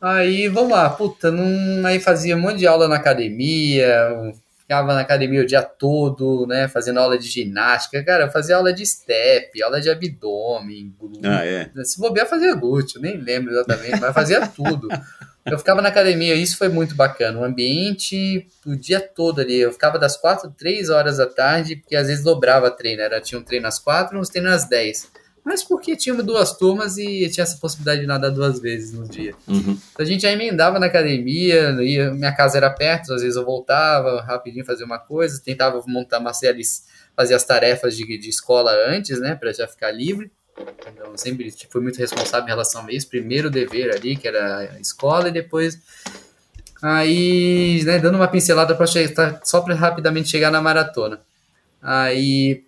aí 0.00 0.48
vamos 0.48 0.70
lá, 0.72 0.88
puta, 0.90 1.30
não, 1.30 1.86
aí 1.86 2.00
fazia 2.00 2.36
um 2.36 2.40
monte 2.40 2.58
de 2.58 2.66
aula 2.66 2.88
na 2.88 2.96
academia, 2.96 4.32
ficava 4.58 4.94
na 4.94 5.00
academia 5.00 5.42
o 5.42 5.46
dia 5.46 5.62
todo, 5.62 6.46
né, 6.46 6.68
fazendo 6.68 7.00
aula 7.00 7.18
de 7.18 7.28
ginástica, 7.28 8.02
cara, 8.04 8.24
eu 8.24 8.30
fazia 8.30 8.56
aula 8.56 8.72
de 8.72 8.84
step, 8.86 9.62
aula 9.62 9.80
de 9.80 9.90
abdômen, 9.90 10.94
glúteo, 10.98 11.30
Ah, 11.30 11.44
é. 11.44 11.70
se 11.84 11.98
bobear, 11.98 12.26
fazia 12.26 12.54
glúteo, 12.54 13.00
nem 13.00 13.16
lembro 13.16 13.52
exatamente, 13.52 14.00
mas 14.00 14.14
fazia 14.14 14.46
tudo. 14.46 14.88
Eu 15.46 15.58
ficava 15.58 15.80
na 15.80 15.88
academia, 15.88 16.34
isso 16.34 16.56
foi 16.58 16.68
muito 16.68 16.94
bacana. 16.94 17.38
O 17.40 17.44
ambiente, 17.44 18.46
o 18.64 18.76
dia 18.76 19.00
todo 19.00 19.40
ali. 19.40 19.56
Eu 19.56 19.72
ficava 19.72 19.98
das 19.98 20.14
quatro, 20.14 20.50
três 20.56 20.90
horas 20.90 21.16
da 21.16 21.26
tarde, 21.26 21.76
porque 21.76 21.96
às 21.96 22.08
vezes 22.08 22.22
dobrava 22.22 22.70
treino. 22.70 23.00
Era, 23.00 23.22
tinha 23.22 23.40
um 23.40 23.42
treino 23.42 23.66
às 23.66 23.78
quatro 23.78 24.16
e 24.16 24.20
uns 24.20 24.28
treinos 24.28 24.52
às 24.52 24.68
dez. 24.68 25.10
Mas 25.44 25.64
porque 25.64 25.96
tinha 25.96 26.14
duas 26.14 26.56
turmas 26.56 26.98
e 26.98 27.28
tinha 27.30 27.42
essa 27.42 27.56
possibilidade 27.56 28.02
de 28.02 28.06
nadar 28.06 28.30
duas 28.30 28.60
vezes 28.60 28.92
no 28.92 29.08
dia. 29.08 29.34
Uhum. 29.48 29.78
Então 29.92 30.04
a 30.04 30.04
gente 30.04 30.22
já 30.22 30.30
emendava 30.30 30.78
na 30.78 30.86
academia, 30.86 31.70
ia, 31.82 32.12
minha 32.12 32.32
casa 32.32 32.58
era 32.58 32.70
perto, 32.70 33.12
às 33.14 33.22
vezes 33.22 33.36
eu 33.36 33.44
voltava 33.44 34.20
rapidinho 34.22 34.64
fazer 34.64 34.84
uma 34.84 34.98
coisa, 34.98 35.40
tentava 35.42 35.82
montar 35.86 36.20
série, 36.34 36.62
fazer 37.16 37.34
as 37.34 37.44
tarefas 37.44 37.96
de, 37.96 38.18
de 38.18 38.28
escola 38.28 38.70
antes, 38.86 39.18
né, 39.20 39.34
para 39.34 39.52
já 39.52 39.66
ficar 39.66 39.90
livre. 39.90 40.30
Então, 40.86 41.16
sempre 41.16 41.50
tipo, 41.50 41.72
fui 41.72 41.80
muito 41.80 41.98
responsável 41.98 42.46
em 42.46 42.50
relação 42.50 42.86
a 42.86 42.92
isso. 42.92 43.08
Primeiro 43.08 43.48
o 43.48 43.50
dever 43.50 43.94
ali, 43.94 44.16
que 44.16 44.28
era 44.28 44.58
a 44.58 44.80
escola, 44.80 45.28
e 45.28 45.32
depois. 45.32 45.78
Aí, 46.82 47.82
né, 47.84 47.98
dando 47.98 48.16
uma 48.16 48.28
pincelada 48.28 48.74
para 48.74 48.86
chegar, 48.86 49.40
só 49.44 49.60
para 49.60 49.74
rapidamente 49.74 50.28
chegar 50.28 50.50
na 50.50 50.60
maratona. 50.60 51.20
Aí, 51.80 52.64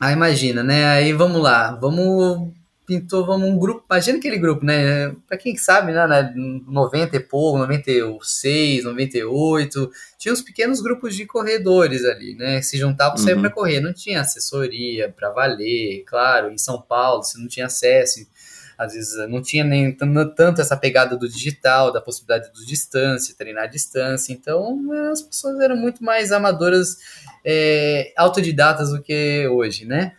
aí 0.00 0.12
imagina, 0.12 0.62
né? 0.62 0.84
Aí 0.86 1.12
vamos 1.12 1.40
lá, 1.42 1.72
vamos 1.74 2.52
pintou 2.86 3.26
vamos 3.26 3.48
um 3.48 3.58
grupo, 3.58 3.84
imagina 3.90 4.18
aquele 4.18 4.38
grupo, 4.38 4.64
né? 4.64 5.12
Para 5.26 5.36
quem 5.36 5.56
sabe, 5.56 5.90
né, 5.90 6.06
né, 6.06 6.32
90 6.68 7.16
e 7.16 7.20
pouco, 7.20 7.58
96, 7.58 8.84
98, 8.84 9.90
tinha 10.16 10.32
uns 10.32 10.40
pequenos 10.40 10.80
grupos 10.80 11.16
de 11.16 11.26
corredores 11.26 12.04
ali, 12.04 12.36
né? 12.36 12.58
Que 12.60 12.62
se 12.66 12.78
juntavam 12.78 13.16
sempre 13.16 13.34
Uhum. 13.34 13.40
para 13.42 13.50
correr, 13.50 13.80
não 13.80 13.92
tinha 13.92 14.20
assessoria 14.20 15.12
para 15.16 15.30
valer, 15.30 16.04
claro, 16.06 16.52
em 16.52 16.58
São 16.58 16.80
Paulo 16.80 17.24
você 17.24 17.36
não 17.38 17.48
tinha 17.48 17.66
acesso, 17.66 18.20
às 18.78 18.92
vezes 18.92 19.16
não 19.28 19.40
tinha 19.42 19.64
nem 19.64 19.90
tan- 19.92 20.28
tanto 20.34 20.60
essa 20.60 20.76
pegada 20.76 21.16
do 21.16 21.28
digital, 21.28 21.92
da 21.92 22.00
possibilidade 22.00 22.52
do 22.52 22.64
distância, 22.66 23.34
treinar 23.36 23.64
à 23.64 23.66
distância, 23.66 24.32
então 24.32 24.78
as 25.10 25.22
pessoas 25.22 25.58
eram 25.60 25.76
muito 25.76 26.02
mais 26.04 26.32
amadoras, 26.32 26.96
é, 27.44 28.12
autodidatas 28.16 28.90
do 28.90 29.02
que 29.02 29.46
hoje, 29.48 29.84
né? 29.84 30.12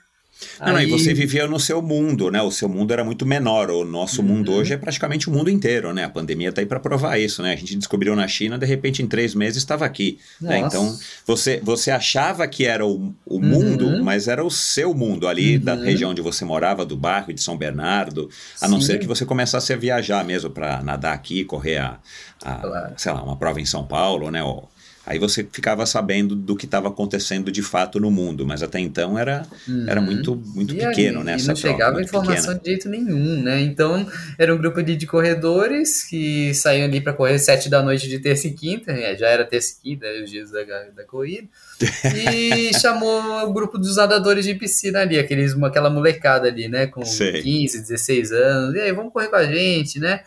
Não, 0.60 0.68
não, 0.74 0.80
e 0.80 0.86
Aí- 0.86 0.90
você 0.90 1.14
vivia 1.14 1.48
no 1.48 1.60
seu 1.60 1.82
mundo, 1.82 2.30
né? 2.32 2.42
O 2.42 2.52
seu 2.52 2.68
mundo 2.70 2.92
era 2.92 3.04
muito 3.04 3.26
menor. 3.26 3.70
O 3.72 3.84
nosso 3.84 4.22
mundo 4.24 4.52
Uhum. 4.52 4.58
hoje 4.60 4.74
é 4.74 4.78
praticamente 4.78 5.30
o 5.30 5.32
mundo 5.32 5.50
inteiro, 5.50 5.94
né? 5.94 6.04
A 6.04 6.10
pandemia 6.10 6.52
tá 6.52 6.62
aí 6.62 6.66
para 6.68 6.80
provar 6.80 7.18
isso, 7.18 7.42
né? 7.42 7.54
A 7.54 7.56
gente 7.56 7.76
descobriu 7.76 8.16
na 8.16 8.28
China, 8.28 8.58
de 8.58 8.66
repente 8.66 9.02
em 9.02 9.08
três 9.08 9.34
meses 9.36 9.58
estava 9.58 9.86
aqui. 9.86 10.20
né? 10.42 10.60
Então 10.60 10.98
você, 11.26 11.60
você 11.64 11.92
achava 11.92 12.48
que 12.48 12.66
era 12.66 12.86
o, 12.86 13.14
o 13.26 13.36
Uhum. 13.36 13.42
mundo, 13.42 14.04
mas 14.04 14.28
era 14.28 14.44
o 14.44 14.50
seu 14.52 14.94
mundo 14.94 15.28
ali 15.28 15.58
da 15.58 15.74
Uhum. 15.76 15.84
região 15.84 16.12
onde 16.12 16.22
você 16.22 16.44
morava, 16.46 16.86
do 16.86 16.96
bairro 16.98 17.34
de 17.34 17.42
São 17.42 17.58
Bernardo. 17.58 18.30
A 18.62 18.68
não 18.68 18.80
Sim. 18.80 18.88
ser 18.88 19.00
que 19.00 19.08
você 19.08 19.26
começasse 19.26 19.74
a 19.74 19.78
viajar 19.78 20.24
mesmo 20.24 20.50
para 20.50 20.82
nadar 20.84 21.14
aqui, 21.14 21.44
correr 21.44 21.78
a, 21.78 22.00
a, 22.44 22.54
Claro. 22.56 22.94
sei 22.98 23.12
lá, 23.12 23.24
uma 23.24 23.36
prova 23.36 23.60
em 23.60 23.66
São 23.66 23.84
Paulo, 23.86 24.30
né? 24.32 24.44
Ou- 24.44 24.70
Aí 25.08 25.18
você 25.18 25.48
ficava 25.50 25.86
sabendo 25.86 26.36
do 26.36 26.54
que 26.54 26.66
estava 26.66 26.90
acontecendo 26.90 27.50
de 27.50 27.62
fato 27.64 27.98
no 27.98 28.12
mundo, 28.12 28.46
mas 28.46 28.62
até 28.62 28.78
então 28.78 29.18
era, 29.18 29.48
era 29.88 30.02
Uhum. 30.02 30.06
muito, 30.06 30.36
muito 30.36 30.74
E 30.76 30.78
pequeno, 30.80 31.20
aí, 31.20 31.26
né? 31.26 31.38
E 31.40 31.44
não 31.44 31.56
chegava 31.56 32.02
informação 32.02 32.54
pequena. 32.56 32.60
de 32.60 32.70
jeito 32.70 32.90
nenhum, 32.90 33.42
né? 33.42 33.62
Então, 33.62 34.06
era 34.38 34.54
um 34.54 34.58
grupo 34.58 34.84
de, 34.84 35.08
corredores 35.08 36.04
que 36.04 36.54
saíam 36.54 36.86
ali 36.86 37.00
para 37.00 37.14
correr 37.14 37.40
sete 37.40 37.70
da 37.70 37.82
noite 37.82 38.10
de 38.10 38.20
terça 38.20 38.48
e 38.48 38.54
quinta, 38.54 38.92
né? 38.92 39.16
já 39.16 39.30
era 39.30 39.46
terça 39.46 39.76
e 39.80 39.82
quinta, 39.92 40.06
né, 40.12 40.22
os 40.24 40.30
dias 40.30 40.52
da, 40.52 40.64
da 40.96 41.04
corrida, 41.06 41.48
e 42.14 42.74
chamou 42.74 43.48
o 43.48 43.54
grupo 43.54 43.78
dos 43.78 43.96
nadadores 43.96 44.44
de 44.44 44.56
piscina 44.56 45.00
ali, 45.00 45.18
aqueles, 45.18 45.54
aquela 45.64 45.90
molecada 45.90 46.50
ali, 46.50 46.68
né? 46.68 46.86
Com 46.88 47.06
Sei. 47.06 47.42
15, 47.42 47.80
16 47.82 48.32
anos, 48.34 48.76
e 48.76 48.80
aí, 48.82 48.92
vamos 48.92 49.14
correr 49.14 49.30
com 49.30 49.38
a 49.38 49.46
gente, 49.46 50.00
né? 50.00 50.20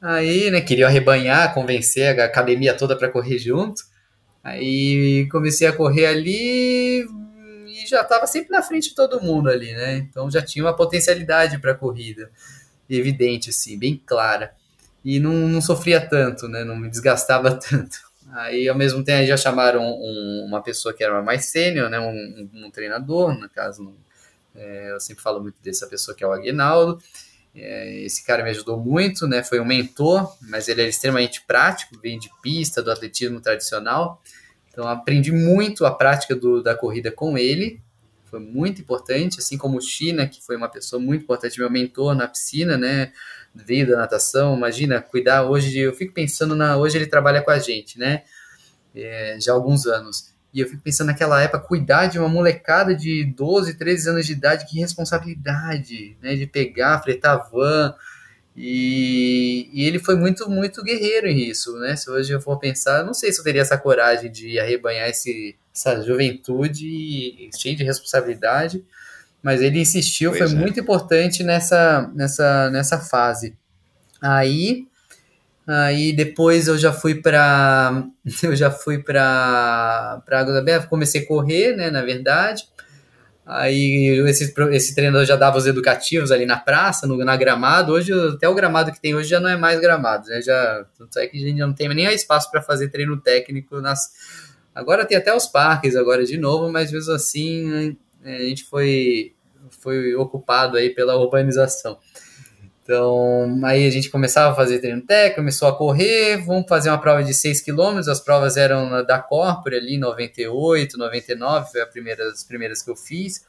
Aí, 0.00 0.50
né, 0.50 0.60
queria 0.60 0.86
arrebanhar, 0.86 1.52
convencer 1.54 2.18
a 2.20 2.24
academia 2.24 2.76
toda 2.76 2.96
para 2.96 3.08
correr 3.10 3.38
junto. 3.38 3.82
Aí 4.44 5.28
comecei 5.30 5.68
a 5.68 5.72
correr 5.72 6.06
ali 6.06 7.06
e 7.68 7.86
já 7.88 8.02
estava 8.02 8.26
sempre 8.26 8.50
na 8.52 8.62
frente 8.62 8.90
de 8.90 8.94
todo 8.94 9.20
mundo 9.22 9.50
ali, 9.50 9.72
né? 9.74 9.96
Então 9.98 10.30
já 10.30 10.42
tinha 10.42 10.64
uma 10.64 10.76
potencialidade 10.76 11.58
para 11.60 11.72
a 11.72 11.76
corrida, 11.76 12.30
evidente, 12.90 13.50
assim, 13.50 13.78
bem 13.78 14.02
clara. 14.06 14.52
E 15.04 15.20
não, 15.20 15.32
não 15.32 15.60
sofria 15.62 16.00
tanto, 16.06 16.48
né? 16.48 16.64
Não 16.64 16.76
me 16.76 16.90
desgastava 16.90 17.52
tanto. 17.58 17.98
Aí, 18.32 18.68
ao 18.68 18.76
mesmo 18.76 19.04
tempo, 19.04 19.26
já 19.26 19.36
chamaram 19.36 19.82
um- 19.82 20.44
uma 20.46 20.62
pessoa 20.62 20.94
que 20.94 21.04
era 21.04 21.22
mais 21.22 21.46
sênior, 21.46 21.90
né? 21.90 21.98
Um, 22.00 22.10
um- 22.54 22.66
um 22.66 22.70
treinador, 22.70 23.34
no 23.38 23.48
caso, 23.50 23.94
é, 24.54 24.92
eu 24.92 25.00
sempre 25.00 25.22
falo 25.22 25.40
muito 25.40 25.56
dessa 25.62 25.86
pessoa 25.86 26.16
que 26.16 26.24
é 26.24 26.26
o 26.26 26.32
Aguinaldo. 26.32 27.00
É, 27.60 28.00
esse 28.04 28.24
cara 28.24 28.44
me 28.44 28.50
ajudou 28.50 28.78
muito, 28.78 29.26
né? 29.26 29.42
Foi 29.42 29.58
um 29.60 29.64
mentor, 29.64 30.36
mas 30.42 30.68
ele 30.68 30.82
é 30.82 30.88
extremamente 30.88 31.42
prático, 31.46 31.98
vem 32.00 32.18
de 32.18 32.30
pista, 32.42 32.82
do 32.82 32.90
atletismo 32.90 33.40
tradicional. 33.40 34.22
Então 34.70 34.86
aprendi 34.86 35.32
muito 35.32 35.84
a 35.84 35.90
prática 35.90 36.34
do- 36.36 36.62
da 36.62 36.74
corrida 36.74 37.10
com 37.10 37.36
ele. 37.36 37.80
Foi 38.26 38.38
muito 38.40 38.80
importante, 38.82 39.38
assim 39.40 39.56
como 39.58 39.78
o 39.78 39.80
China, 39.80 40.26
que 40.28 40.42
foi 40.42 40.56
uma 40.56 40.68
pessoa 40.68 41.00
muito 41.00 41.22
importante, 41.24 41.58
meu 41.58 41.70
mentor 41.70 42.14
na 42.14 42.28
piscina, 42.28 42.76
né? 42.76 43.12
Veio 43.54 43.88
da 43.88 43.96
natação, 43.96 44.56
imagina, 44.56 45.00
cuidar 45.00 45.44
hoje, 45.44 45.78
eu 45.78 45.94
fico 45.94 46.12
pensando 46.14 46.54
na, 46.54 46.76
hoje 46.76 46.98
ele 46.98 47.06
trabalha 47.06 47.42
com 47.42 47.50
a 47.50 47.58
gente, 47.58 47.98
né? 47.98 48.22
É, 48.94 49.38
já 49.40 49.52
há 49.52 49.54
alguns 49.54 49.86
anos. 49.86 50.27
E 50.52 50.60
eu 50.60 50.68
fico 50.68 50.82
pensando 50.82 51.08
naquela 51.08 51.42
época, 51.42 51.60
cuidar 51.60 52.06
de 52.06 52.18
uma 52.18 52.28
molecada 52.28 52.94
de 52.94 53.24
12, 53.24 53.74
13 53.74 54.10
anos 54.10 54.26
de 54.26 54.32
idade, 54.32 54.66
que 54.66 54.80
responsabilidade, 54.80 56.16
né? 56.22 56.34
De 56.34 56.46
pegar, 56.46 57.02
fretar 57.02 57.48
van. 57.50 57.94
E, 58.56 59.70
e, 59.72 59.84
ele 59.84 59.98
foi 59.98 60.16
muito, 60.16 60.50
muito 60.50 60.82
guerreiro 60.82 61.28
nisso, 61.28 61.78
né? 61.78 61.94
Se 61.94 62.10
hoje 62.10 62.32
eu 62.32 62.40
for 62.40 62.58
pensar, 62.58 63.04
não 63.04 63.14
sei 63.14 63.30
se 63.30 63.38
eu 63.38 63.44
teria 63.44 63.62
essa 63.62 63.78
coragem 63.78 64.32
de 64.32 64.58
arrebanhar 64.58 65.08
esse, 65.08 65.54
essa 65.72 66.02
juventude 66.02 67.48
cheia 67.56 67.76
de 67.76 67.84
responsabilidade, 67.84 68.84
mas 69.40 69.62
ele 69.62 69.78
insistiu, 69.78 70.32
pois 70.32 70.50
foi 70.50 70.58
é. 70.58 70.60
muito 70.60 70.80
importante 70.80 71.44
nessa, 71.44 72.10
nessa, 72.14 72.70
nessa 72.70 72.98
fase. 72.98 73.56
Aí, 74.20 74.88
aí 75.68 76.12
depois 76.14 76.66
eu 76.66 76.78
já 76.78 76.92
fui 76.92 77.14
para 77.14 78.04
eu 78.42 78.56
já 78.56 78.70
fui 78.70 79.02
para 79.02 80.22
para 80.24 80.40
Água 80.40 80.54
da 80.54 80.62
Bela, 80.62 80.86
comecei 80.86 81.22
a 81.22 81.26
correr, 81.26 81.76
né, 81.76 81.90
na 81.90 82.02
verdade. 82.02 82.64
Aí 83.44 84.22
esse, 84.28 84.52
esse 84.72 84.94
treinador 84.94 85.24
já 85.24 85.34
dava 85.34 85.56
os 85.56 85.66
educativos 85.66 86.30
ali 86.30 86.44
na 86.44 86.58
praça, 86.58 87.06
no, 87.06 87.16
na 87.16 87.34
gramado. 87.34 87.94
Hoje, 87.94 88.12
até 88.12 88.46
o 88.46 88.54
gramado 88.54 88.92
que 88.92 89.00
tem 89.00 89.14
hoje 89.14 89.30
já 89.30 89.40
não 89.40 89.48
é 89.48 89.56
mais 89.56 89.80
gramado, 89.80 90.28
né? 90.28 90.42
Já, 90.42 90.84
tanto 90.98 91.18
é 91.18 91.26
que 91.26 91.38
a 91.38 91.40
gente 91.40 91.58
não 91.58 91.72
tem 91.72 91.88
nem 91.88 92.04
espaço 92.12 92.50
para 92.50 92.60
fazer 92.60 92.90
treino 92.90 93.18
técnico 93.18 93.80
nas. 93.80 94.12
Agora 94.74 95.06
tem 95.06 95.16
até 95.16 95.34
os 95.34 95.46
parques 95.46 95.96
agora 95.96 96.26
de 96.26 96.36
novo, 96.36 96.70
mas 96.70 96.92
mesmo 96.92 97.14
assim 97.14 97.96
é, 98.22 98.36
a 98.36 98.44
gente 98.44 98.64
foi, 98.64 99.32
foi 99.80 100.14
ocupado 100.14 100.76
aí 100.76 100.90
pela 100.90 101.16
urbanização. 101.16 101.98
Então, 102.88 103.60
aí 103.64 103.86
a 103.86 103.90
gente 103.90 104.08
começava 104.08 104.50
a 104.50 104.56
fazer 104.56 104.78
treino 104.78 105.02
técnico, 105.02 105.42
começou 105.42 105.68
a 105.68 105.76
correr, 105.76 106.38
vamos 106.38 106.66
fazer 106.66 106.88
uma 106.88 106.96
prova 106.96 107.22
de 107.22 107.34
6 107.34 107.60
km, 107.60 107.98
as 108.08 108.18
provas 108.18 108.56
eram 108.56 109.04
da 109.04 109.18
Corpore 109.18 109.76
ali, 109.76 109.98
98, 109.98 110.96
99, 110.96 111.70
foi 111.70 111.82
a 111.82 111.86
primeira, 111.86 112.26
as 112.30 112.42
primeiras 112.44 112.80
que 112.80 112.90
eu 112.90 112.96
fiz. 112.96 113.46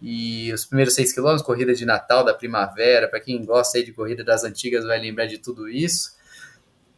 E 0.00 0.52
os 0.52 0.64
primeiros 0.64 0.94
6 0.94 1.12
km, 1.12 1.38
corrida 1.44 1.74
de 1.74 1.84
Natal, 1.84 2.24
da 2.24 2.32
primavera, 2.32 3.08
para 3.08 3.18
quem 3.18 3.44
gosta 3.44 3.78
aí 3.78 3.84
de 3.84 3.92
corrida 3.92 4.22
das 4.22 4.44
antigas 4.44 4.84
vai 4.84 5.00
lembrar 5.00 5.26
de 5.26 5.38
tudo 5.38 5.68
isso. 5.68 6.12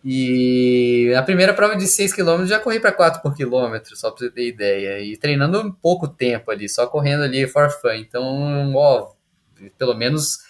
E 0.04 1.14
a 1.16 1.22
primeira 1.22 1.54
prova 1.54 1.76
de 1.76 1.86
6 1.86 2.12
km 2.12 2.44
já 2.44 2.60
corri 2.60 2.78
para 2.78 2.92
4 2.92 3.22
por 3.22 3.34
quilômetro, 3.34 3.96
só 3.96 4.10
para 4.10 4.18
você 4.18 4.30
ter 4.30 4.48
ideia. 4.48 5.00
E 5.00 5.16
treinando 5.16 5.74
pouco 5.80 6.08
tempo 6.08 6.50
ali, 6.50 6.68
só 6.68 6.86
correndo 6.86 7.22
ali 7.22 7.46
for 7.46 7.70
fun. 7.70 7.94
Então, 7.94 8.74
ó, 8.74 9.12
pelo 9.78 9.94
menos 9.94 10.40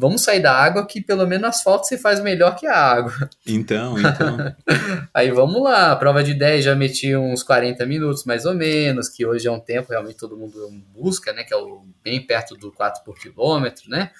vamos 0.00 0.24
sair 0.24 0.40
da 0.40 0.52
água 0.52 0.86
que 0.86 1.00
pelo 1.00 1.26
menos 1.26 1.48
asfalto 1.48 1.86
você 1.86 1.98
faz 1.98 2.20
melhor 2.20 2.56
que 2.56 2.66
a 2.66 2.74
água. 2.74 3.28
Então, 3.46 3.98
então. 3.98 4.38
Aí 5.12 5.30
vamos 5.30 5.62
lá, 5.62 5.92
a 5.92 5.96
prova 5.96 6.24
de 6.24 6.32
10 6.32 6.64
já 6.64 6.74
meti 6.74 7.14
uns 7.14 7.42
40 7.42 7.84
minutos 7.84 8.24
mais 8.24 8.46
ou 8.46 8.54
menos, 8.54 9.08
que 9.10 9.26
hoje 9.26 9.46
é 9.46 9.52
um 9.52 9.60
tempo 9.60 9.90
realmente 9.90 10.16
todo 10.16 10.36
mundo 10.36 10.70
busca, 10.94 11.32
né, 11.34 11.44
que 11.44 11.52
é 11.52 11.56
o, 11.56 11.84
bem 12.02 12.26
perto 12.26 12.56
do 12.56 12.72
4 12.72 13.04
por 13.04 13.18
quilômetro, 13.18 13.90
né? 13.90 14.10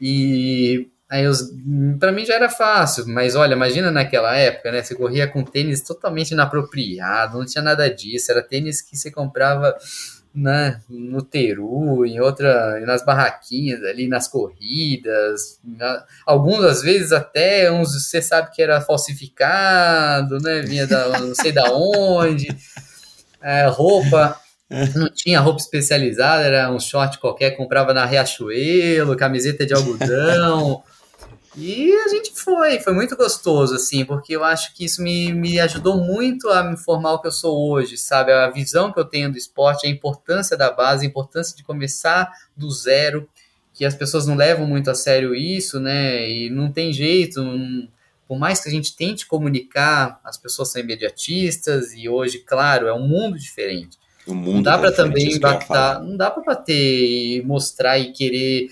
E 0.00 0.90
aí 1.08 1.24
para 2.00 2.10
mim 2.10 2.24
já 2.24 2.34
era 2.34 2.48
fácil, 2.48 3.06
mas 3.06 3.36
olha, 3.36 3.54
imagina 3.54 3.92
naquela 3.92 4.34
época, 4.36 4.72
né, 4.72 4.82
você 4.82 4.96
corria 4.96 5.28
com 5.28 5.44
tênis 5.44 5.80
totalmente 5.80 6.32
inapropriado, 6.32 7.38
não 7.38 7.46
tinha 7.46 7.62
nada 7.62 7.88
disso, 7.88 8.32
era 8.32 8.42
tênis 8.42 8.82
que 8.82 8.96
você 8.96 9.12
comprava 9.12 9.76
né, 10.34 10.80
no 10.88 11.22
Teru, 11.22 12.04
em 12.04 12.20
outra, 12.20 12.80
nas 12.80 13.04
barraquinhas 13.04 13.82
ali, 13.84 14.08
nas 14.08 14.26
corridas, 14.26 15.60
na, 15.62 16.04
alguns 16.26 16.64
às 16.64 16.82
vezes 16.82 17.12
até 17.12 17.70
uns 17.70 17.92
você 17.92 18.20
sabe 18.20 18.50
que 18.50 18.60
era 18.60 18.80
falsificado, 18.80 20.38
né, 20.40 20.62
vinha 20.62 20.86
da 20.86 21.20
não 21.20 21.34
sei 21.34 21.52
da 21.52 21.72
onde, 21.72 22.48
é, 23.40 23.66
roupa 23.66 24.36
não 24.94 25.08
tinha 25.08 25.40
roupa 25.40 25.60
especializada, 25.60 26.42
era 26.42 26.70
um 26.70 26.80
short 26.80 27.18
qualquer, 27.18 27.52
comprava 27.52 27.92
na 27.92 28.04
Riachuelo, 28.04 29.16
camiseta 29.16 29.64
de 29.64 29.74
algodão, 29.74 30.82
e 31.56 31.92
a 31.92 32.08
gente 32.08 32.32
foi, 32.34 32.80
foi 32.80 32.92
muito 32.92 33.16
gostoso, 33.16 33.76
assim, 33.76 34.04
porque 34.04 34.34
eu 34.34 34.42
acho 34.42 34.74
que 34.74 34.84
isso 34.84 35.02
me, 35.02 35.32
me 35.32 35.60
ajudou 35.60 35.96
muito 35.96 36.48
a 36.48 36.64
me 36.64 36.76
formar 36.76 37.12
o 37.12 37.20
que 37.20 37.28
eu 37.28 37.32
sou 37.32 37.70
hoje, 37.70 37.96
sabe? 37.96 38.32
A 38.32 38.50
visão 38.50 38.92
que 38.92 38.98
eu 38.98 39.04
tenho 39.04 39.30
do 39.30 39.38
esporte, 39.38 39.86
a 39.86 39.90
importância 39.90 40.56
da 40.56 40.70
base, 40.70 41.04
a 41.04 41.08
importância 41.08 41.56
de 41.56 41.62
começar 41.62 42.32
do 42.56 42.70
zero, 42.70 43.28
que 43.72 43.84
as 43.84 43.94
pessoas 43.94 44.26
não 44.26 44.34
levam 44.34 44.66
muito 44.66 44.90
a 44.90 44.94
sério 44.94 45.34
isso, 45.34 45.78
né? 45.78 46.28
E 46.28 46.50
não 46.50 46.72
tem 46.72 46.92
jeito, 46.92 47.42
não, 47.42 47.88
por 48.26 48.38
mais 48.38 48.60
que 48.60 48.68
a 48.68 48.72
gente 48.72 48.96
tente 48.96 49.26
comunicar, 49.26 50.20
as 50.24 50.36
pessoas 50.36 50.70
são 50.72 50.80
imediatistas 50.80 51.92
e 51.92 52.08
hoje, 52.08 52.38
claro, 52.38 52.88
é 52.88 52.92
um 52.94 53.06
mundo 53.06 53.38
diferente. 53.38 53.98
O 54.26 54.34
mundo 54.34 54.54
não 54.54 54.62
dá 54.62 54.78
para 54.78 54.90
também 54.90 55.34
impactar, 55.34 56.00
não 56.02 56.16
dá 56.16 56.30
para 56.30 56.42
bater 56.42 56.74
e 56.74 57.42
mostrar 57.42 57.98
e 57.98 58.10
querer 58.10 58.68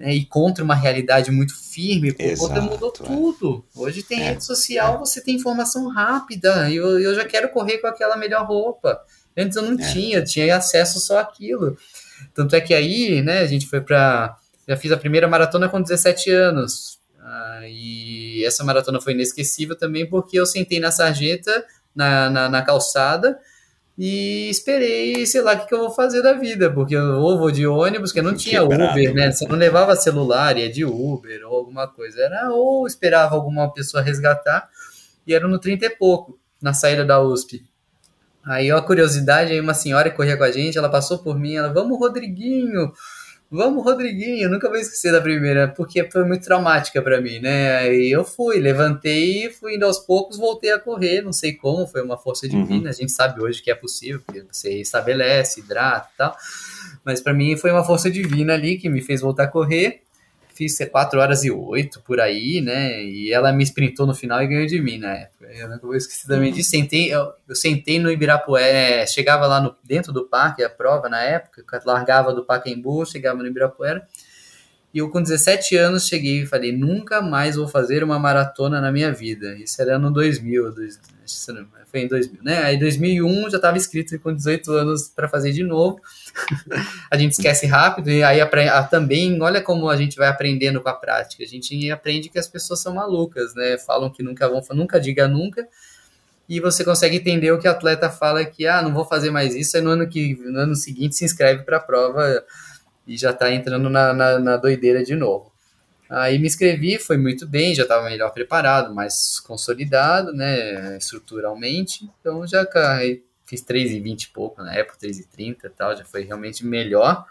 né, 0.00 0.14
e 0.14 0.24
contra 0.24 0.64
uma 0.64 0.74
realidade 0.74 1.30
muito 1.30 1.54
firme, 1.54 2.10
por 2.10 2.38
conta 2.38 2.60
mudou 2.62 2.88
é. 2.88 3.04
tudo. 3.04 3.64
Hoje 3.76 4.02
tem 4.02 4.22
é. 4.22 4.30
rede 4.30 4.44
social, 4.44 4.98
você 4.98 5.20
tem 5.20 5.36
informação 5.36 5.88
rápida, 5.88 6.70
e 6.70 6.76
eu, 6.76 6.98
eu 6.98 7.14
já 7.14 7.26
quero 7.26 7.50
correr 7.50 7.78
com 7.78 7.86
aquela 7.86 8.16
melhor 8.16 8.46
roupa. 8.46 8.98
Antes 9.36 9.56
eu 9.56 9.62
não 9.62 9.78
é. 9.78 9.92
tinha, 9.92 10.24
tinha 10.24 10.56
acesso 10.56 10.98
só 10.98 11.18
àquilo. 11.18 11.76
Tanto 12.34 12.56
é 12.56 12.62
que 12.62 12.72
aí, 12.72 13.20
né, 13.20 13.40
a 13.40 13.46
gente 13.46 13.66
foi 13.66 13.82
para 13.82 14.36
já 14.66 14.76
fiz 14.76 14.90
a 14.92 14.96
primeira 14.96 15.28
maratona 15.28 15.68
com 15.68 15.82
17 15.82 16.30
anos. 16.30 17.00
Ah, 17.18 17.62
e 17.64 18.42
essa 18.44 18.64
maratona 18.64 19.00
foi 19.00 19.12
inesquecível 19.12 19.76
também 19.76 20.08
porque 20.08 20.38
eu 20.38 20.46
sentei 20.46 20.78
na 20.78 20.90
sarjeta, 20.90 21.64
na, 21.94 22.30
na, 22.30 22.48
na 22.48 22.62
calçada, 22.62 23.38
e 24.02 24.48
esperei, 24.48 25.26
sei 25.26 25.42
lá, 25.42 25.52
o 25.52 25.58
que, 25.58 25.66
que, 25.66 25.74
eu 25.74 25.80
vou 25.80 25.90
fazer 25.90 26.22
da 26.22 26.32
vida, 26.32 26.72
porque 26.72 26.96
eu 26.96 27.18
ou 27.18 27.36
vou 27.38 27.50
de 27.50 27.66
ônibus, 27.66 28.12
que 28.12 28.22
não 28.22 28.34
tinha 28.34 28.64
Uber, 28.64 29.14
né? 29.14 29.30
Você 29.30 29.46
não 29.46 29.56
levava 29.56 29.94
celular, 29.94 30.56
ia 30.56 30.72
de 30.72 30.86
Uber 30.86 31.46
ou 31.46 31.54
alguma 31.54 31.86
coisa. 31.86 32.22
Era 32.22 32.48
ou 32.48 32.86
esperava 32.86 33.34
alguma 33.34 33.70
pessoa 33.70 34.02
resgatar, 34.02 34.70
e 35.26 35.34
era 35.34 35.46
no 35.46 35.58
30 35.58 35.84
e 35.84 35.90
pouco, 35.90 36.40
na 36.62 36.72
saída 36.72 37.04
da 37.04 37.20
USP. 37.20 37.62
Aí, 38.42 38.70
a 38.70 38.80
curiosidade, 38.80 39.52
aí 39.52 39.60
uma 39.60 39.74
senhora 39.74 40.08
que 40.08 40.16
corria 40.16 40.38
com 40.38 40.44
a 40.44 40.50
gente, 40.50 40.78
ela 40.78 40.88
passou 40.88 41.18
por 41.18 41.38
mim, 41.38 41.56
ela, 41.56 41.70
vamos, 41.70 41.98
Rodriguinho, 41.98 42.94
Vamos, 43.52 43.84
Rodriguinho, 43.84 44.48
nunca 44.48 44.68
vou 44.68 44.78
esquecer 44.78 45.10
da 45.10 45.20
primeira, 45.20 45.66
porque 45.66 46.08
foi 46.08 46.24
muito 46.24 46.44
traumática 46.44 47.02
para 47.02 47.20
mim, 47.20 47.40
né? 47.40 47.78
Aí 47.78 48.08
eu 48.08 48.24
fui, 48.24 48.60
levantei, 48.60 49.50
fui 49.50 49.74
indo 49.74 49.84
aos 49.84 49.98
poucos, 49.98 50.38
voltei 50.38 50.70
a 50.70 50.78
correr, 50.78 51.20
não 51.20 51.32
sei 51.32 51.54
como, 51.54 51.84
foi 51.84 52.00
uma 52.00 52.16
força 52.16 52.46
uhum. 52.46 52.62
divina. 52.62 52.84
Uhum. 52.84 52.88
A 52.88 52.92
gente 52.92 53.10
sabe 53.10 53.42
hoje 53.42 53.60
que 53.60 53.68
é 53.68 53.74
possível, 53.74 54.22
porque 54.24 54.44
você 54.48 54.80
estabelece, 54.80 55.58
hidrata 55.58 56.08
e 56.14 56.16
tal. 56.16 56.36
Mas 57.04 57.20
para 57.20 57.34
mim 57.34 57.56
foi 57.56 57.72
uma 57.72 57.84
força 57.84 58.08
divina 58.08 58.54
ali 58.54 58.78
que 58.78 58.88
me 58.88 59.02
fez 59.02 59.20
voltar 59.20 59.44
a 59.44 59.48
correr 59.48 60.02
fiz 60.60 60.76
4 60.90 61.18
horas 61.18 61.42
e 61.42 61.50
8 61.50 62.02
por 62.02 62.20
aí, 62.20 62.60
né? 62.60 63.02
E 63.02 63.32
ela 63.32 63.50
me 63.50 63.62
sprintou 63.64 64.06
no 64.06 64.14
final 64.14 64.42
e 64.42 64.46
ganhou 64.46 64.66
de 64.66 64.78
mim 64.82 64.98
na 64.98 65.14
época. 65.14 65.46
Eu 65.46 65.70
nunca 65.70 65.86
vou 65.86 65.96
esquecer 65.96 66.26
também 66.26 66.52
disso. 66.52 66.68
Sentei, 66.68 67.10
eu, 67.10 67.32
eu, 67.48 67.56
sentei 67.56 67.98
no 67.98 68.10
Ibirapuera, 68.10 69.06
chegava 69.06 69.46
lá 69.46 69.58
no, 69.58 69.74
dentro 69.82 70.12
do 70.12 70.28
parque, 70.28 70.62
a 70.62 70.68
prova 70.68 71.08
na 71.08 71.22
época, 71.22 71.64
largava 71.86 72.34
do 72.34 72.44
Pacaembu, 72.44 73.06
chegava 73.06 73.38
no 73.38 73.46
Ibirapuera. 73.46 74.06
E 74.92 74.98
eu, 74.98 75.08
com 75.08 75.22
17 75.22 75.76
anos, 75.76 76.06
cheguei 76.06 76.42
e 76.42 76.46
falei: 76.46 76.76
nunca 76.76 77.22
mais 77.22 77.56
vou 77.56 77.66
fazer 77.66 78.04
uma 78.04 78.18
maratona 78.18 78.80
na 78.80 78.92
minha 78.92 79.12
vida. 79.12 79.56
Isso 79.56 79.80
era 79.80 79.98
no 79.98 80.12
2000, 80.12 80.74
dois, 80.74 81.00
foi 81.90 82.00
em 82.00 82.08
2000, 82.08 82.42
né? 82.42 82.58
Aí, 82.64 82.76
em 82.76 82.78
2001, 82.78 83.50
já 83.50 83.56
estava 83.56 83.76
inscrito 83.76 84.18
com 84.20 84.34
18 84.34 84.72
anos 84.72 85.08
para 85.08 85.28
fazer 85.28 85.52
de 85.52 85.62
novo. 85.62 86.00
a 87.10 87.16
gente 87.16 87.32
esquece 87.32 87.66
rápido 87.66 88.10
e 88.10 88.22
aí 88.22 88.38
também, 88.90 89.40
olha 89.42 89.60
como 89.60 89.88
a 89.88 89.96
gente 89.96 90.16
vai 90.16 90.28
aprendendo 90.28 90.80
com 90.80 90.88
a 90.88 90.94
prática. 90.94 91.42
A 91.42 91.46
gente 91.46 91.90
aprende 91.90 92.28
que 92.28 92.38
as 92.38 92.46
pessoas 92.46 92.80
são 92.80 92.94
malucas, 92.94 93.54
né? 93.54 93.76
Falam 93.78 94.10
que 94.10 94.22
nunca 94.22 94.48
vão, 94.48 94.62
nunca 94.72 95.00
diga 95.00 95.26
nunca. 95.26 95.66
E 96.48 96.58
você 96.58 96.84
consegue 96.84 97.16
entender 97.16 97.52
o 97.52 97.58
que 97.58 97.68
o 97.68 97.70
atleta 97.70 98.10
fala 98.10 98.44
que, 98.44 98.66
ah, 98.66 98.82
não 98.82 98.92
vou 98.92 99.04
fazer 99.04 99.30
mais 99.30 99.54
isso, 99.54 99.76
aí 99.76 99.82
no 99.82 99.90
ano, 99.90 100.08
que, 100.08 100.34
no 100.34 100.58
ano 100.58 100.74
seguinte 100.74 101.14
se 101.14 101.24
inscreve 101.24 101.62
para 101.62 101.76
a 101.76 101.80
prova 101.80 102.44
e 103.06 103.16
já 103.16 103.30
está 103.30 103.52
entrando 103.52 103.88
na, 103.88 104.12
na, 104.12 104.38
na 104.38 104.56
doideira 104.56 105.04
de 105.04 105.14
novo. 105.14 105.49
Aí 106.10 106.40
me 106.40 106.48
inscrevi, 106.48 106.98
foi 106.98 107.16
muito 107.16 107.46
bem, 107.46 107.72
já 107.72 107.84
estava 107.84 108.10
melhor 108.10 108.32
preparado, 108.32 108.92
mais 108.92 109.38
consolidado, 109.38 110.32
né, 110.32 110.96
estruturalmente. 110.96 112.10
Então 112.18 112.44
já 112.44 112.66
fiz 113.46 113.62
3,20 113.62 114.24
e 114.24 114.28
pouco 114.30 114.60
na 114.60 114.74
época, 114.74 114.98
3,30 114.98 115.66
e 115.66 115.70
tal, 115.70 115.96
já 115.96 116.04
foi 116.04 116.24
realmente 116.24 116.66
melhor. 116.66 117.24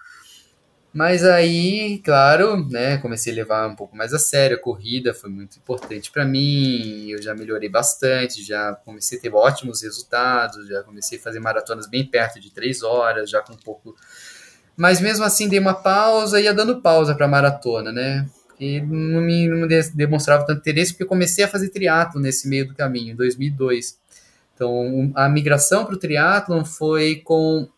Mas 0.94 1.26
aí, 1.26 2.02
claro, 2.04 2.66
né, 2.70 2.98
comecei 3.00 3.34
a 3.34 3.36
levar 3.36 3.68
um 3.68 3.76
pouco 3.76 3.98
mais 3.98 4.14
a 4.14 4.18
sério 4.18 4.56
a 4.56 4.60
corrida, 4.60 5.14
foi 5.14 5.30
muito 5.30 5.58
importante 5.58 6.10
para 6.10 6.24
mim, 6.24 7.10
eu 7.10 7.22
já 7.22 7.36
melhorei 7.36 7.68
bastante, 7.70 8.42
já 8.42 8.74
comecei 8.86 9.18
a 9.18 9.22
ter 9.22 9.34
ótimos 9.36 9.84
resultados, 9.84 10.68
já 10.70 10.82
comecei 10.84 11.20
a 11.20 11.22
fazer 11.22 11.42
maratonas 11.42 11.86
bem 11.86 12.06
perto 12.06 12.40
de 12.40 12.50
3 12.50 12.82
horas, 12.82 13.30
já 13.30 13.42
com 13.42 13.54
um 13.54 13.58
pouco 13.58 13.94
mas 14.76 15.02
mesmo 15.02 15.26
assim 15.26 15.50
dei 15.50 15.60
uma 15.60 15.74
pausa 15.74 16.40
ia 16.40 16.54
dando 16.54 16.82
pausa 16.82 17.14
para 17.14 17.28
maratona, 17.28 17.92
né? 17.92 18.26
E 18.60 18.82
não 18.82 19.22
me, 19.22 19.48
não 19.48 19.68
me 19.68 19.84
demonstrava 19.94 20.46
tanto 20.46 20.60
interesse 20.60 20.92
porque 20.92 21.04
eu 21.04 21.08
comecei 21.08 21.44
a 21.46 21.48
fazer 21.48 21.70
triatlo 21.70 22.20
nesse 22.20 22.48
meio 22.48 22.68
do 22.68 22.76
caminho, 22.76 23.14
em 23.14 23.16
2002. 23.16 23.98
Então, 24.54 25.12
a 25.16 25.30
migração 25.30 25.86
para 25.86 25.96
o 25.96 25.98
triatlon 25.98 26.66
foi 26.66 27.16
com 27.24 27.70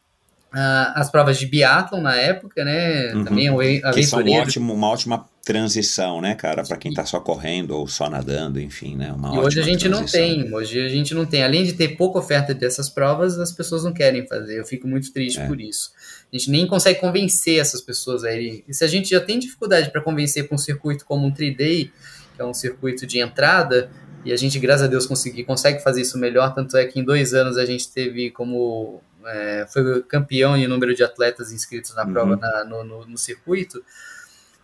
ah, 0.52 0.94
as 0.96 1.12
provas 1.12 1.38
de 1.38 1.46
biatlon 1.46 2.02
na 2.02 2.16
época, 2.16 2.66
né? 2.66 3.14
Uhum. 3.14 3.24
Também 3.24 3.50
o 3.52 3.60
Que 3.94 4.04
são 4.04 4.20
um 4.20 4.34
ótimo, 4.34 4.74
uma 4.74 4.90
ótima 4.90 5.30
transição, 5.46 6.20
né, 6.22 6.36
cara? 6.36 6.64
Para 6.64 6.78
quem 6.78 6.94
tá 6.94 7.06
só 7.06 7.20
correndo 7.20 7.72
ou 7.72 7.88
só 7.88 8.10
nadando, 8.10 8.60
enfim, 8.60 8.96
né? 8.96 9.12
Uma 9.12 9.36
E 9.36 9.40
hoje 9.40 9.60
a 9.60 9.64
gente 9.64 9.88
não 9.88 10.00
transição. 10.00 10.22
tem, 10.22 10.54
hoje 10.54 10.86
a 10.86 10.90
gente 10.90 11.14
não 11.14 11.26
tem. 11.26 11.44
Além 11.44 11.64
de 11.64 11.74
ter 11.74 11.90
pouca 11.90 12.20
oferta 12.20 12.54
dessas 12.54 12.90
provas, 12.90 13.40
as 13.40 13.52
pessoas 13.52 13.84
não 13.84 13.94
querem 13.94 14.26
fazer. 14.28 14.60
Eu 14.60 14.66
fico 14.66 14.88
muito 14.88 15.12
triste 15.14 15.40
É. 15.40 15.48
por 15.48 15.60
isso. 15.62 15.92
A 16.34 16.38
gente 16.38 16.50
nem 16.50 16.66
consegue 16.66 17.00
convencer 17.00 17.60
essas 17.60 17.82
pessoas 17.82 18.24
a 18.24 18.32
irem. 18.34 18.64
E 18.68 18.74
se 18.74 18.84
a 18.86 18.88
gente 18.88 19.10
já 19.10 19.20
tem 19.20 19.38
dificuldade 19.38 19.92
para 19.92 20.02
convencer 20.02 20.48
para 20.48 20.56
um 20.56 20.58
circuito 20.58 21.04
como 21.06 21.28
um 21.28 21.32
3-day, 21.34 21.92
que 22.36 22.42
é 22.42 22.46
um 22.46 22.54
circuito 22.54 23.06
de 23.06 23.20
entrada, 23.20 23.92
e 24.24 24.32
a 24.32 24.38
gente, 24.38 24.58
graças 24.60 24.84
a 24.86 24.88
Deus, 24.88 25.06
consegui, 25.06 25.44
consegue 25.44 25.84
fazer 25.84 26.02
isso 26.02 26.18
melhor, 26.18 26.54
tanto 26.54 26.78
é 26.78 26.86
que 26.86 27.00
em 27.00 27.04
dois 27.04 27.34
anos 27.34 27.58
a 27.58 27.66
gente 27.66 27.90
teve 27.92 28.30
como. 28.32 29.02
é, 29.26 29.68
foi 29.72 30.02
campeão 30.04 30.58
em 30.58 30.68
número 30.68 30.96
de 30.96 31.04
atletas 31.04 31.52
inscritos 31.52 31.94
na 31.94 32.04
Uhum. 32.06 32.12
prova 32.14 32.36
na- 32.38 32.64
no, 32.66 32.84
no- 32.84 33.06
no 33.06 33.18
circuito. 33.20 33.84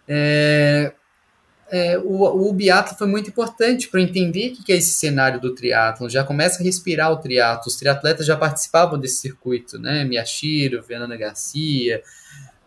É, 0.08 0.94
é, 1.70 1.98
o, 1.98 2.50
o 2.50 2.54
biatlo 2.54 2.98
foi 2.98 3.08
muito 3.08 3.30
importante 3.30 3.90
para 3.90 4.02
entender 4.02 4.54
o 4.54 4.64
que 4.64 4.72
é 4.72 4.78
esse 4.78 4.94
cenário 4.94 5.40
do 5.42 5.54
triatlo. 5.54 6.10
Já 6.10 6.24
começa 6.24 6.62
a 6.62 6.64
respirar 6.64 7.12
o 7.12 7.18
triatlo. 7.18 7.68
Os 7.68 7.76
triatletas 7.76 8.26
já 8.26 8.38
participavam 8.38 8.98
desse 8.98 9.22
circuito, 9.22 9.78
né? 9.78 10.04
Miyashiro, 10.06 10.82
Fernanda 10.84 11.18
Garcia 11.18 12.02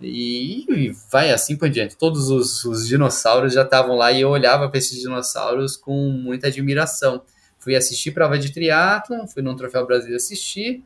e, 0.00 0.64
e 0.68 0.92
vai 1.10 1.30
assim 1.30 1.56
por 1.56 1.68
diante. 1.68 1.96
Todos 1.96 2.30
os, 2.30 2.64
os 2.64 2.86
dinossauros 2.86 3.52
já 3.52 3.62
estavam 3.62 3.96
lá 3.96 4.12
e 4.12 4.20
eu 4.20 4.30
olhava 4.30 4.68
para 4.68 4.78
esses 4.78 4.98
dinossauros 4.98 5.76
com 5.76 6.10
muita 6.10 6.48
admiração. 6.48 7.22
Fui 7.58 7.76
assistir 7.76 8.12
prova 8.12 8.38
de 8.38 8.52
triatlo, 8.52 9.26
fui 9.28 9.42
no 9.42 9.54
Troféu 9.54 9.86
Brasil 9.86 10.16
assistir. 10.16 10.82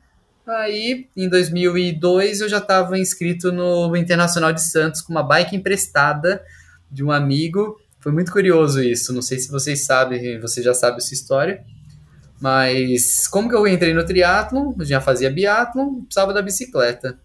Aí, 0.46 1.08
em 1.16 1.28
2002, 1.28 2.40
eu 2.40 2.48
já 2.48 2.58
estava 2.58 2.98
inscrito 2.98 3.50
no 3.50 3.96
Internacional 3.96 4.52
de 4.52 4.60
Santos 4.60 5.00
com 5.00 5.12
uma 5.12 5.22
bike 5.22 5.56
emprestada 5.56 6.44
de 6.90 7.02
um 7.02 7.10
amigo. 7.10 7.80
Foi 8.04 8.12
muito 8.12 8.30
curioso 8.30 8.82
isso. 8.82 9.14
Não 9.14 9.22
sei 9.22 9.38
se 9.38 9.50
vocês 9.50 9.80
sabem, 9.80 10.38
você 10.38 10.62
já 10.62 10.74
sabe 10.74 10.98
essa 10.98 11.14
história. 11.14 11.64
Mas 12.38 13.26
como 13.26 13.48
que 13.48 13.54
eu 13.54 13.66
entrei 13.66 13.94
no 13.94 14.04
triatlon? 14.04 14.74
Eu 14.78 14.84
já 14.84 15.00
fazia 15.00 15.30
biatlon, 15.30 16.02
precisava 16.02 16.34
da 16.34 16.42
bicicleta. 16.42 17.18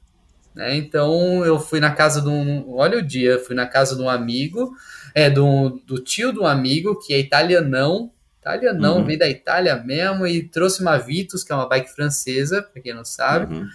Né? 0.56 0.78
Então 0.78 1.44
eu 1.44 1.60
fui 1.60 1.82
na 1.82 1.92
casa 1.92 2.22
de 2.22 2.30
um. 2.30 2.64
Olha 2.72 2.98
o 2.98 3.02
dia, 3.02 3.38
fui 3.40 3.58
na 3.58 3.68
casa 3.68 3.94
de 3.94 4.02
um 4.02 4.10
amigo, 4.10 4.74
é, 5.14 5.30
do, 5.30 5.82
do 5.86 6.00
tio 6.00 6.32
de 6.32 6.40
um 6.40 6.46
amigo, 6.48 6.98
que 6.98 7.14
é 7.14 7.20
italianão. 7.20 8.10
Italianão, 8.40 9.00
Uhum. 9.00 9.06
veio 9.06 9.20
da 9.20 9.28
Itália 9.30 9.76
mesmo, 9.76 10.26
e 10.26 10.44
trouxe 10.44 10.82
uma 10.82 10.98
Vitus, 10.98 11.44
que 11.44 11.52
é 11.52 11.56
uma 11.56 11.68
bike 11.68 11.94
francesa, 11.94 12.62
pra 12.62 12.82
quem 12.82 12.94
não 12.94 13.04
sabe. 13.04 13.54
Uhum. 13.54 13.68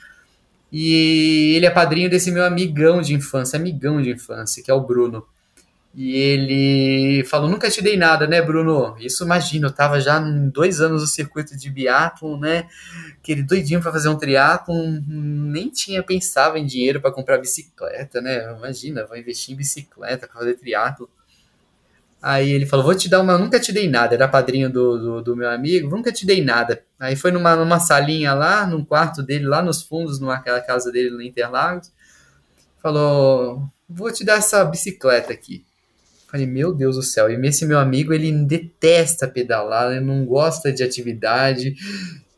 E 0.73 1.53
ele 1.55 1.67
é 1.67 1.71
padrinho 1.71 2.09
desse 2.09 2.31
meu 2.33 2.45
amigão 2.47 3.03
de 3.03 3.13
infância, 3.13 3.59
amigão 3.59 4.01
de 4.01 4.09
infância, 4.11 4.63
que 4.63 4.71
é 4.71 4.75
o 4.75 4.81
Bruno. 4.81 5.23
E 5.97 6.17
ele 6.17 7.25
falou: 7.25 7.49
Nunca 7.49 7.71
te 7.71 7.81
dei 7.81 7.97
nada, 7.97 8.27
né, 8.27 8.43
Bruno? 8.43 8.97
Isso, 8.99 9.25
imagina, 9.25 9.69
eu 9.69 9.73
tava 9.73 10.01
já 10.01 10.19
dois 10.19 10.81
anos 10.81 11.03
no 11.03 11.07
circuito 11.07 11.57
de 11.57 11.71
biatlon, 11.71 12.37
né? 12.37 12.69
Aquele 13.17 13.45
doidinho 13.45 13.81
pra 13.81 13.93
fazer 13.93 14.09
um 14.09 14.19
triatlon, 14.19 15.01
nem 15.07 15.71
tinha 15.71 16.03
pensava 16.03 16.59
em 16.59 16.67
dinheiro 16.67 17.01
pra 17.01 17.13
comprar 17.13 17.39
bicicleta, 17.39 18.21
né? 18.21 18.53
Imagina, 18.57 19.07
vou 19.07 19.17
investir 19.17 19.55
em 19.55 19.57
bicicleta 19.57 20.27
pra 20.27 20.41
fazer 20.41 20.55
triatlon. 20.55 21.07
Aí 22.21 22.51
ele 22.51 22.67
falou: 22.67 22.85
Vou 22.85 22.95
te 22.97 23.09
dar 23.09 23.21
uma. 23.21 23.39
Nunca 23.39 23.61
te 23.61 23.73
dei 23.73 23.89
nada. 23.89 24.17
Era 24.17 24.27
padrinho 24.27 24.69
do, 24.69 24.99
do, 24.99 25.23
do 25.23 25.37
meu 25.37 25.49
amigo, 25.49 25.89
nunca 25.89 26.11
te 26.11 26.27
dei 26.27 26.43
nada. 26.43 26.83
Aí 26.99 27.15
foi 27.15 27.31
numa, 27.31 27.55
numa 27.55 27.79
salinha 27.79 28.35
lá, 28.35 28.67
num 28.67 28.85
quarto 28.85 29.23
dele, 29.23 29.47
lá 29.47 29.63
nos 29.63 29.83
fundos, 29.83 30.19
naquela 30.19 30.61
casa 30.61 30.91
dele 30.91 31.11
no 31.11 31.23
Interlagos. 31.23 31.93
Falou: 32.83 33.63
Vou 33.89 34.11
te 34.11 34.25
dar 34.25 34.39
essa 34.39 34.65
bicicleta 34.65 35.33
aqui. 35.33 35.65
Falei, 36.35 36.49
meu 36.49 36.75
Deus 36.75 36.97
do 36.97 37.03
céu. 37.05 37.31
E 37.31 37.47
esse 37.47 37.65
meu 37.65 37.79
amigo, 37.79 38.13
ele 38.13 38.33
detesta 38.33 39.29
pedalar, 39.29 39.93
ele 39.93 40.01
não 40.05 40.27
gosta 40.27 40.73
de 40.73 40.83
atividade. 40.83 41.77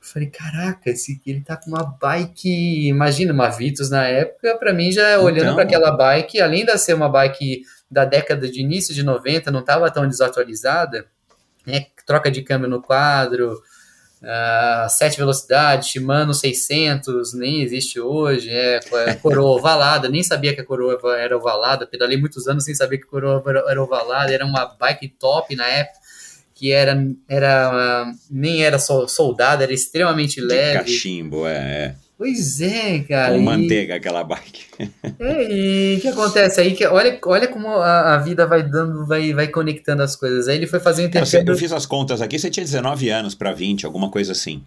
Falei, 0.02 0.28
caraca, 0.28 0.90
esse, 0.90 1.18
ele 1.26 1.40
tá 1.40 1.56
com 1.56 1.70
uma 1.70 1.82
bike, 1.82 2.88
imagina, 2.88 3.32
uma 3.32 3.48
Vitus 3.48 3.88
na 3.88 4.04
época, 4.04 4.54
pra 4.58 4.74
mim 4.74 4.92
já 4.92 5.18
olhando 5.18 5.44
Então. 5.44 5.54
para 5.54 5.64
aquela 5.64 5.90
bike, 5.92 6.42
além 6.42 6.66
de 6.66 6.76
ser 6.76 6.92
uma 6.92 7.08
bike 7.08 7.62
da 7.90 8.04
década 8.04 8.46
de 8.46 8.60
início 8.60 8.94
de 8.94 9.02
90, 9.02 9.50
não 9.50 9.64
tava 9.64 9.90
tão 9.90 10.06
desatualizada, 10.06 11.06
né? 11.66 11.86
Troca 12.04 12.30
de 12.30 12.42
câmbio 12.42 12.68
no 12.68 12.82
quadro, 12.82 13.58
ah, 14.22 14.86
sete 14.90 15.16
velocidades, 15.16 15.88
Shimano 15.88 16.32
600, 16.34 17.34
nem 17.34 17.60
existe 17.62 18.00
hoje, 18.00 18.50
é, 18.50 18.80
é 19.06 19.14
coroa 19.14 19.58
ovalada, 19.58 20.08
nem 20.08 20.22
sabia 20.22 20.54
que 20.54 20.60
a 20.60 20.64
coroa 20.64 20.98
era 21.18 21.36
ovalada, 21.36 21.86
pedalei 21.86 22.16
muitos 22.16 22.48
anos 22.48 22.64
sem 22.64 22.74
saber 22.74 22.98
que 22.98 23.04
a 23.04 23.10
coroa 23.10 23.42
era- 23.68 23.82
ovalada, 23.82 24.32
era 24.32 24.44
uma 24.44 24.64
bike 24.66 25.08
top 25.18 25.54
na 25.56 25.66
época, 25.66 25.98
que 26.54 26.72
era, 26.72 26.96
era 27.28 28.06
nem 28.30 28.62
era 28.64 28.78
sol- 28.78 29.06
soldada, 29.08 29.62
era 29.64 29.72
extremamente 29.74 30.36
De 30.40 30.46
leve. 30.46 30.78
cachimbo, 30.78 31.46
é, 31.46 31.52
é. 31.54 31.94
Pois 32.18 32.60
é, 32.62 33.00
cara. 33.00 33.34
Com 33.34 33.40
e- 33.40 33.44
manteiga 33.44 33.96
aquela 33.96 34.24
bike. 34.24 34.64
é, 35.20 35.52
e 35.52 35.96
o 35.96 36.00
que 36.00 36.08
acontece 36.08 36.60
aí? 36.60 36.74
Que, 36.74 36.86
olha, 36.86 37.18
olha 37.26 37.46
como 37.48 37.68
a, 37.68 38.14
a 38.14 38.18
vida 38.18 38.46
vai 38.46 38.62
dando, 38.62 39.06
vai, 39.06 39.34
vai 39.34 39.48
conectando 39.48 40.02
as 40.02 40.16
coisas. 40.16 40.48
Aí 40.48 40.56
ele 40.56 40.66
foi 40.66 40.80
fazer 40.80 41.02
um 41.02 41.04
você- 41.12 41.18
intercâmbio. 41.18 41.52
eu 41.52 41.58
fiz 41.58 41.72
as 41.72 41.84
contas 41.84 42.22
aqui, 42.22 42.38
você 42.38 42.48
tinha 42.48 42.64
19 42.64 43.10
anos 43.10 43.34
para 43.34 43.52
20, 43.52 43.84
alguma 43.84 44.10
coisa 44.10 44.32
assim. 44.32 44.62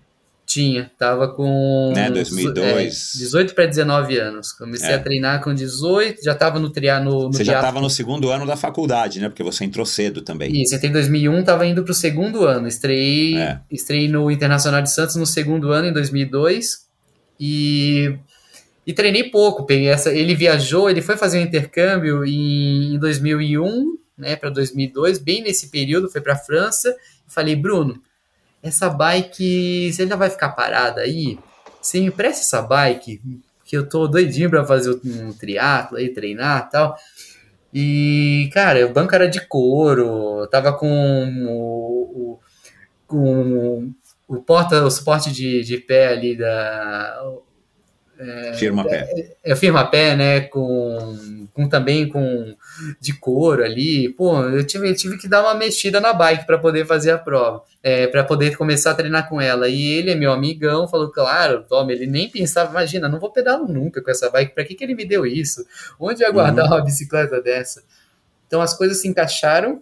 Tinha, 0.46 0.90
tava 0.98 1.28
com. 1.28 1.92
Né, 1.96 2.10
2002. 2.10 3.14
é, 3.16 3.18
18 3.20 3.54
para 3.54 3.68
19 3.68 4.18
anos. 4.18 4.52
Comecei 4.52 4.90
É. 4.90 4.96
a 4.96 5.00
treinar 5.00 5.44
com 5.44 5.54
18, 5.54 6.24
já 6.24 6.34
tava 6.34 6.58
no 6.60 6.72
triar 6.72 7.04
no, 7.04 7.26
no 7.28 7.34
Você 7.34 7.44
já 7.44 7.56
estava 7.58 7.80
no 7.80 7.88
segundo 7.90 8.32
ano 8.32 8.48
da 8.48 8.56
faculdade, 8.58 9.20
né? 9.20 9.30
Porque 9.30 9.44
você 9.44 9.64
entrou 9.64 9.86
cedo 9.86 10.24
também. 10.24 10.60
Isso, 10.60 10.74
entrei 10.74 10.90
em 10.90 10.94
2001, 10.94 11.44
tava 11.44 11.68
indo 11.68 11.84
pro 11.84 11.94
segundo 11.94 12.46
ano. 12.46 12.68
Estreiei, 12.68 13.38
É. 13.38 13.60
estreiei 13.70 14.08
no 14.08 14.32
Internacional 14.32 14.82
de 14.82 14.92
Santos 14.92 15.16
no 15.18 15.26
segundo 15.26 15.72
ano, 15.72 15.88
em 15.88 15.94
2002. 15.94 16.89
E, 17.40 18.18
e 18.86 18.94
treinei 18.94 19.26
pouco. 19.30 19.66
Peguei 19.66 19.88
essa, 19.90 20.14
ele 20.14 20.36
viajou, 20.36 20.90
ele 20.90 21.02
foi 21.02 21.18
fazer 21.18 21.40
um 21.40 21.44
intercâmbio 21.44 22.26
em, 22.26 22.96
em 22.96 23.00
2001, 23.00 23.98
né, 24.18 24.36
para 24.36 24.50
2002, 24.50 25.18
bem 25.18 25.42
nesse 25.44 25.70
período, 25.70 26.10
foi 26.10 26.22
para 26.22 26.36
França. 26.36 26.96
Falei, 27.28 27.56
Bruno, 27.56 28.02
essa 28.62 28.90
bike, 28.90 29.92
você 29.94 30.04
ainda 30.04 30.18
vai 30.18 30.30
ficar 30.30 30.50
parada 30.50 31.02
aí? 31.02 31.40
Você 31.82 32.00
me 32.00 32.08
empresta 32.08 32.42
essa 32.42 32.62
bike? 32.62 33.22
Que 33.66 33.78
eu 33.78 33.88
tô 33.88 34.08
doidinho 34.08 34.50
para 34.50 34.66
fazer 34.66 35.00
um 35.06 35.32
triatlo 35.34 35.98
aí, 35.98 36.10
treinar 36.10 36.70
tal. 36.70 36.98
E, 37.74 38.50
cara, 38.54 38.86
o 38.88 38.94
banco 38.94 39.14
era 39.14 39.28
de 39.28 39.46
couro, 39.48 40.48
tava 40.48 40.74
com 40.74 40.88
o, 41.48 42.34
o- 42.36 42.40
com 43.08 43.92
o 44.30 44.38
porta, 44.38 44.86
o 44.86 44.92
suporte 44.92 45.32
de, 45.32 45.64
de 45.64 45.78
pé 45.78 46.08
ali 46.08 46.38
da 46.38 47.22
Firma 48.54 48.84
pé. 48.84 49.38
é 49.46 49.56
firma 49.56 49.90
pé, 49.90 50.14
né, 50.14 50.42
com, 50.42 51.48
com 51.54 51.70
também 51.70 52.06
com 52.10 52.54
de 53.00 53.14
couro 53.14 53.64
ali. 53.64 54.10
Pô, 54.10 54.44
eu 54.44 54.66
tive, 54.66 54.90
eu 54.90 54.96
tive 54.96 55.18
que 55.18 55.28
dar 55.28 55.42
uma 55.42 55.56
mexida 55.56 56.02
na 56.02 56.12
bike 56.12 56.46
para 56.46 56.58
poder 56.58 56.86
fazer 56.86 57.12
a 57.12 57.18
prova, 57.18 57.64
é, 57.82 58.08
para 58.08 58.26
poder 58.26 58.58
começar 58.58 58.92
a 58.92 58.96
treinar 58.96 59.30
com 59.30 59.40
ela. 59.40 59.70
E 59.70 59.88
ele 59.94 60.12
é 60.12 60.16
meu 60.16 60.34
amigão, 60.34 60.86
falou, 60.86 61.10
claro, 61.10 61.64
toma, 61.64 61.94
ele 61.94 62.06
nem 62.06 62.30
pensava, 62.30 62.72
imagina, 62.72 63.08
não 63.08 63.22
vou 63.22 63.32
pedalar 63.32 63.66
nunca 63.70 64.02
com 64.02 64.12
essa 64.12 64.30
bike, 64.30 64.54
para 64.54 64.66
que, 64.66 64.76
que 64.76 64.84
ele 64.84 64.96
me 64.96 65.06
deu 65.06 65.26
isso? 65.26 65.66
Onde 65.98 66.22
ia 66.22 66.30
guardar 66.30 66.68
uma 66.68 66.84
bicicleta 66.84 67.42
dessa? 67.42 67.84
Então 68.48 68.62
as 68.62 68.74
coisas 68.74 69.00
se 69.00 69.08
encaixaram. 69.08 69.82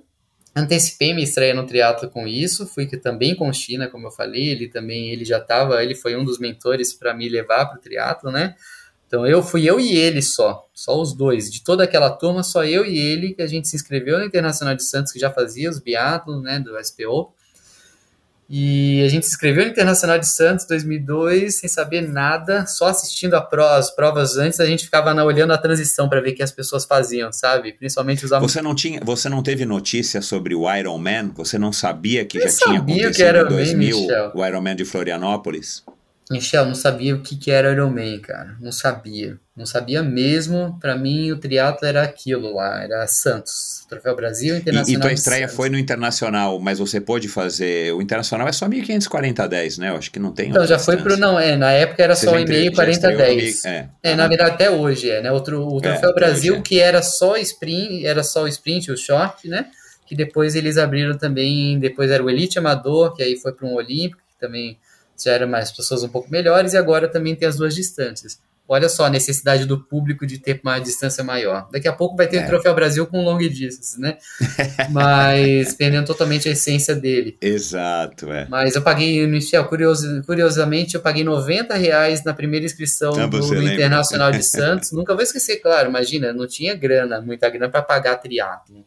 Antecipei 0.60 1.14
minha 1.14 1.24
estreia 1.24 1.54
no 1.54 1.68
triatlo 1.68 2.10
com 2.10 2.28
isso, 2.28 2.66
fui 2.66 2.88
que 2.88 2.98
também 2.98 3.36
com 3.36 3.54
China, 3.54 3.88
como 3.88 4.08
eu 4.08 4.12
falei, 4.12 4.50
ele 4.50 4.68
também, 4.68 5.12
ele 5.12 5.24
já 5.24 5.38
estava, 5.38 5.84
ele 5.84 5.94
foi 5.94 6.16
um 6.16 6.26
dos 6.26 6.40
mentores 6.40 6.94
para 6.94 7.14
me 7.14 7.30
levar 7.30 7.68
para 7.68 7.78
o 7.78 7.80
triatlo, 7.80 8.32
né? 8.32 8.56
Então 9.06 9.24
eu 9.28 9.44
fui 9.44 9.70
eu 9.70 9.80
e 9.80 9.96
ele 9.96 10.20
só, 10.20 10.68
só 10.74 11.00
os 11.00 11.14
dois. 11.14 11.52
De 11.52 11.64
toda 11.64 11.84
aquela 11.84 12.10
turma, 12.10 12.42
só 12.42 12.66
eu 12.66 12.84
e 12.84 12.98
ele 12.98 13.36
que 13.36 13.42
a 13.44 13.48
gente 13.48 13.68
se 13.68 13.76
inscreveu 13.76 14.18
no 14.18 14.26
Internacional 14.26 14.76
de 14.76 14.84
Santos, 14.84 15.12
que 15.12 15.20
já 15.20 15.30
fazia 15.30 15.70
os 15.70 15.78
biatlos, 15.78 16.42
né, 16.42 16.60
do 16.60 16.76
SPO. 16.84 17.32
E 18.50 19.04
a 19.04 19.10
gente 19.10 19.26
se 19.26 19.34
inscreveu 19.34 19.66
no 19.66 19.72
Internacional 19.72 20.18
de 20.18 20.28
Santos 20.28 20.66
2002, 20.66 21.56
sem 21.56 21.68
saber 21.68 22.02
nada, 22.02 22.66
só 22.66 22.88
assistindo 22.88 23.34
a 23.34 23.42
pro, 23.42 23.66
as 23.66 23.94
provas 23.94 24.38
antes, 24.38 24.60
a 24.62 24.66
gente 24.66 24.86
ficava 24.86 25.14
na, 25.14 25.26
olhando 25.26 25.52
a 25.52 25.58
transição 25.58 26.08
para 26.08 26.22
ver 26.22 26.32
o 26.32 26.36
que 26.36 26.44
as 26.44 26.52
pessoas 26.52 26.86
faziam, 26.86 27.32
sabe? 27.32 27.74
Principalmente 27.74 28.24
os 28.24 28.32
Você 28.32 28.62
não 28.62 28.74
tinha, 28.74 29.02
você 29.04 29.28
não 29.28 29.44
teve 29.44 29.66
notícia 29.66 30.22
sobre 30.22 30.56
o 30.56 30.74
Iron 30.74 30.98
Man? 30.98 31.32
Você 31.36 31.58
não 31.58 31.74
sabia 31.74 32.24
que 32.24 32.38
Eu 32.38 32.44
já 32.44 32.48
tinha 32.48 32.78
sabia 32.78 32.96
acontecido 33.08 33.16
que 33.16 33.24
era 33.24 33.40
em 33.40 33.44
Man, 33.44 33.50
2000 33.50 34.00
Michel. 34.00 34.32
o 34.34 34.46
Iron 34.46 34.62
Man 34.62 34.76
de 34.76 34.86
Florianópolis? 34.86 35.84
Michel, 36.30 36.66
não 36.66 36.76
sabia 36.76 37.16
o 37.16 37.22
que, 37.22 37.38
que 37.38 37.50
era 37.52 37.72
Ironman, 37.72 38.20
cara. 38.20 38.56
Não 38.60 38.72
sabia. 38.72 39.38
Não 39.56 39.66
sabia 39.66 40.04
mesmo. 40.04 40.78
Para 40.80 40.96
mim, 40.98 41.32
o 41.32 41.38
triatlo 41.38 41.88
era 41.88 42.04
aquilo 42.04 42.54
lá. 42.54 42.84
Era 42.84 43.08
Santos. 43.08 43.86
Troféu 43.90 44.14
Brasil 44.14 44.58
Internacional. 44.58 44.94
E, 44.94 44.98
e 44.98 45.00
tua 45.00 45.14
estreia 45.14 45.48
foi 45.48 45.70
no 45.70 45.78
Internacional, 45.78 46.60
mas 46.60 46.80
você 46.80 47.00
pôde 47.00 47.30
fazer. 47.30 47.94
O 47.94 48.02
Internacional 48.02 48.46
é 48.48 48.52
só 48.52 48.68
1540 48.68 49.42
a 49.44 49.48
10, 49.48 49.78
né? 49.78 49.90
Eu 49.90 49.96
acho 49.96 50.12
que 50.12 50.20
não 50.20 50.34
tem. 50.34 50.50
Então, 50.50 50.68
já 50.68 50.78
foi 50.78 50.98
pro. 50.98 51.16
Não, 51.16 51.40
é. 51.40 51.56
Na 51.56 51.72
época 51.72 52.04
era 52.04 52.14
Você 52.16 52.26
só 52.26 52.34
já 52.34 52.42
entre- 52.42 52.56
1,5 52.58 52.70
já 52.72 52.76
40 52.76 52.92
estreou 52.92 53.14
no 53.14 53.26
10. 53.40 53.64
mi- 53.64 53.70
é. 53.72 53.90
É, 54.04 54.16
na 54.16 54.28
verdade, 54.28 54.52
até 54.52 54.70
hoje 54.70 55.10
é, 55.10 55.22
né? 55.22 55.32
Outro, 55.32 55.66
o 55.66 55.80
Troféu 55.80 56.10
até 56.10 56.20
Brasil, 56.20 56.54
hoje 56.54 56.60
é. 56.60 56.64
que 56.64 56.80
era 56.82 57.02
só 57.02 57.38
sprint, 57.38 58.06
era 58.06 58.22
só 58.24 58.44
o 58.44 58.48
sprint, 58.50 58.92
o 58.92 58.98
short, 58.98 59.48
né? 59.48 59.68
Que 60.06 60.14
depois 60.14 60.56
eles 60.56 60.78
abriram 60.78 61.18
também, 61.18 61.80
depois 61.80 62.12
era 62.12 62.22
o 62.22 62.30
Elite 62.30 62.60
Amador, 62.60 63.14
que 63.16 63.24
aí 63.24 63.38
foi 63.38 63.54
para 63.54 63.66
um 63.66 63.74
Olímpico, 63.76 64.22
que 64.30 64.38
também 64.46 64.78
já 65.18 65.32
eram 65.34 65.48
mais 65.48 65.72
pessoas 65.72 66.04
um 66.04 66.10
pouco 66.10 66.30
melhores, 66.32 66.74
e 66.74 66.78
agora 66.78 67.08
também 67.08 67.36
tem 67.36 67.48
as 67.48 67.58
duas 67.58 67.74
distâncias. 67.76 68.40
Olha 68.70 68.90
só 68.90 69.06
a 69.06 69.10
necessidade 69.10 69.66
do 69.66 69.80
público 69.82 70.28
de 70.28 70.40
ter 70.40 70.60
uma 70.62 70.78
distância 70.78 71.24
maior. 71.24 71.70
Daqui 71.72 71.88
a 71.88 71.94
pouco 71.94 72.18
vai 72.18 72.28
ter 72.28 72.38
É. 72.40 72.44
o 72.44 72.48
Troféu 72.48 72.76
Brasil 72.76 73.08
com 73.08 73.24
long 73.24 73.38
distance, 73.38 73.98
né? 73.98 74.18
Mas 74.92 75.74
perdendo 75.74 76.06
totalmente 76.06 76.50
a 76.50 76.52
essência 76.52 76.94
dele. 76.94 77.38
Exato, 77.42 78.30
é. 78.32 78.46
Mas 78.50 78.76
eu 78.76 78.82
paguei, 78.82 79.26
Michel, 79.26 79.64
curioso, 79.70 80.22
curiosamente, 80.26 80.96
eu 80.96 81.02
paguei 81.02 81.24
90 81.24 81.76
reais 81.76 82.24
na 82.26 82.34
primeira 82.34 82.66
inscrição 82.66 83.14
Ah, 83.18 83.26
do, 83.26 83.40
do? 83.40 83.64
Internacional 83.64 84.32
de 84.32 84.44
Santos. 84.46 84.92
Nunca 84.92 85.14
vou 85.14 85.24
esquecer, 85.24 85.58
claro, 85.62 85.88
imagina, 85.90 86.34
não 86.34 86.46
tinha 86.46 86.76
grana, 86.76 87.22
muita 87.22 87.50
grana 87.50 87.70
para 87.70 87.82
pagar 87.82 88.18
triatlo. 88.18 88.86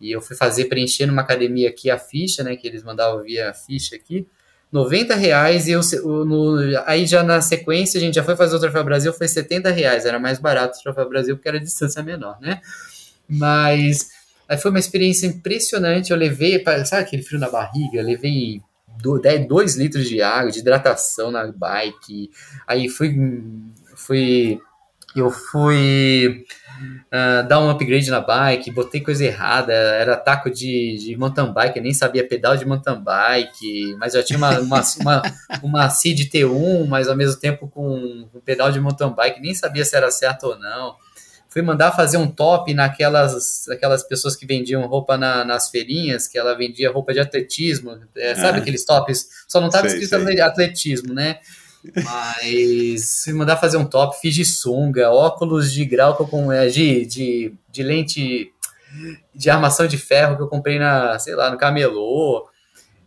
E 0.00 0.10
eu 0.12 0.20
fui 0.20 0.36
fazer, 0.36 0.66
preencher 0.66 1.06
numa 1.06 1.22
academia 1.22 1.68
aqui 1.68 1.90
a 1.90 1.98
ficha, 1.98 2.42
né, 2.42 2.56
que 2.56 2.66
eles 2.66 2.82
mandavam 2.82 3.22
via 3.22 3.52
ficha 3.52 3.96
aqui, 3.96 4.26
90 4.72 5.16
reais, 5.16 5.66
e 5.66 5.72
eu, 5.72 5.80
no, 6.24 6.56
aí 6.86 7.04
já 7.04 7.22
na 7.22 7.40
sequência 7.40 7.98
a 7.98 8.00
gente 8.00 8.14
já 8.14 8.22
foi 8.22 8.36
fazer 8.36 8.54
o 8.54 8.60
Troféu 8.60 8.84
Brasil, 8.84 9.12
foi 9.12 9.26
70 9.26 9.70
reais, 9.70 10.04
era 10.04 10.18
mais 10.18 10.38
barato 10.38 10.78
o 10.78 10.82
Troféu 10.82 11.08
Brasil 11.08 11.36
porque 11.36 11.48
era 11.48 11.58
distância 11.58 12.02
menor, 12.02 12.38
né? 12.40 12.60
Mas 13.28 14.10
aí 14.48 14.56
foi 14.56 14.70
uma 14.70 14.78
experiência 14.78 15.26
impressionante, 15.26 16.10
eu 16.10 16.16
levei, 16.16 16.62
sabe 16.84 17.02
aquele 17.02 17.22
frio 17.22 17.40
na 17.40 17.50
barriga? 17.50 17.98
Eu 17.98 18.04
levei 18.04 18.62
2 19.48 19.76
litros 19.76 20.08
de 20.08 20.22
água, 20.22 20.50
de 20.50 20.60
hidratação 20.60 21.30
na 21.30 21.50
bike, 21.50 22.30
aí 22.66 22.88
fui, 22.88 23.16
fui 23.96 24.60
eu 25.16 25.30
fui 25.30 26.44
ah, 27.12 27.42
dar 27.42 27.60
um 27.60 27.68
upgrade 27.70 28.08
na 28.10 28.20
bike, 28.20 28.70
botei 28.70 29.00
coisa 29.00 29.24
errada, 29.24 29.72
era 29.72 30.16
taco 30.16 30.50
de, 30.50 30.96
de 30.98 31.16
mountain 31.16 31.52
bike, 31.52 31.78
eu 31.78 31.82
nem 31.82 31.92
sabia 31.92 32.26
pedal 32.26 32.56
de 32.56 32.64
mountain 32.64 33.00
bike, 33.02 33.96
mas 33.98 34.14
eu 34.14 34.22
tinha 34.24 34.36
uma, 34.38 34.58
uma, 34.60 34.80
uma, 35.00 35.22
uma 35.62 35.90
Seed 35.90 36.30
T1, 36.30 36.86
mas 36.86 37.08
ao 37.08 37.16
mesmo 37.16 37.40
tempo 37.40 37.68
com 37.68 37.96
um 38.34 38.40
pedal 38.44 38.70
de 38.70 38.80
mountain 38.80 39.12
bike, 39.14 39.40
nem 39.40 39.54
sabia 39.54 39.84
se 39.84 39.96
era 39.96 40.10
certo 40.10 40.44
ou 40.44 40.58
não. 40.58 40.94
Fui 41.52 41.62
mandar 41.62 41.90
fazer 41.90 42.16
um 42.16 42.28
top 42.28 42.72
naquelas 42.72 43.68
aquelas 43.68 44.04
pessoas 44.04 44.36
que 44.36 44.46
vendiam 44.46 44.86
roupa 44.86 45.18
na- 45.18 45.44
nas 45.44 45.68
feirinhas, 45.68 46.28
que 46.28 46.38
ela 46.38 46.56
vendia 46.56 46.92
roupa 46.92 47.12
de 47.12 47.18
atletismo, 47.18 47.98
é, 48.16 48.36
sabe 48.36 48.58
Ah. 48.58 48.60
aqueles 48.60 48.84
tops? 48.84 49.26
Só 49.48 49.60
não 49.60 49.66
estava 49.66 49.88
Sei, 49.88 49.98
escrito 49.98 50.24
sei. 50.24 50.40
atletismo, 50.40 51.12
né? 51.12 51.40
Mas 52.04 53.04
se 53.04 53.32
mandar 53.32 53.56
fazer 53.56 53.76
um 53.76 53.84
top, 53.84 54.18
fiz 54.20 54.34
de 54.34 54.44
sunga, 54.44 55.10
óculos 55.10 55.72
de 55.72 55.84
grau 55.84 56.16
que 56.16 56.22
eu 56.22 56.26
com 56.26 56.52
é, 56.52 56.68
de, 56.68 57.06
de, 57.06 57.54
de 57.70 57.82
lente 57.82 58.52
de 59.34 59.48
armação 59.48 59.86
de 59.86 59.96
ferro 59.96 60.36
que 60.36 60.42
eu 60.42 60.48
comprei 60.48 60.78
na, 60.78 61.18
sei 61.18 61.34
lá, 61.34 61.50
no 61.50 61.56
camelô. 61.56 62.48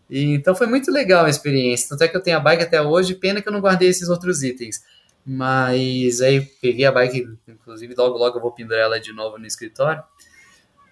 E, 0.10 0.34
então 0.34 0.56
foi 0.56 0.68
muito 0.68 0.91
legal 0.91 1.26
a 1.26 1.30
experiência. 1.30 1.90
Tanto 1.90 2.04
é 2.04 2.08
que 2.08 2.16
eu 2.16 2.22
tenho 2.22 2.38
a 2.38 2.40
bike 2.40 2.64
até 2.64 2.82
hoje, 2.82 3.16
pena 3.16 3.41
que 3.41 3.48
eu 3.48 3.54
não 3.54 3.62
guardei 3.62 3.90
esses 3.90 4.10
outros 4.10 4.44
itens. 4.44 4.82
Mas 5.26 6.22
aí 6.22 6.41
peguei 6.62 6.86
a 6.86 6.91
bike, 6.91 7.28
inclusive 7.48 7.94
logo 7.95 8.18
logo 8.18 8.38
eu 8.38 8.41
vou 8.41 8.52
pendurar 8.52 8.84
ela 8.84 9.00
de 9.00 9.14
novo 9.14 9.38
no 9.38 9.45
escritório. 9.45 10.04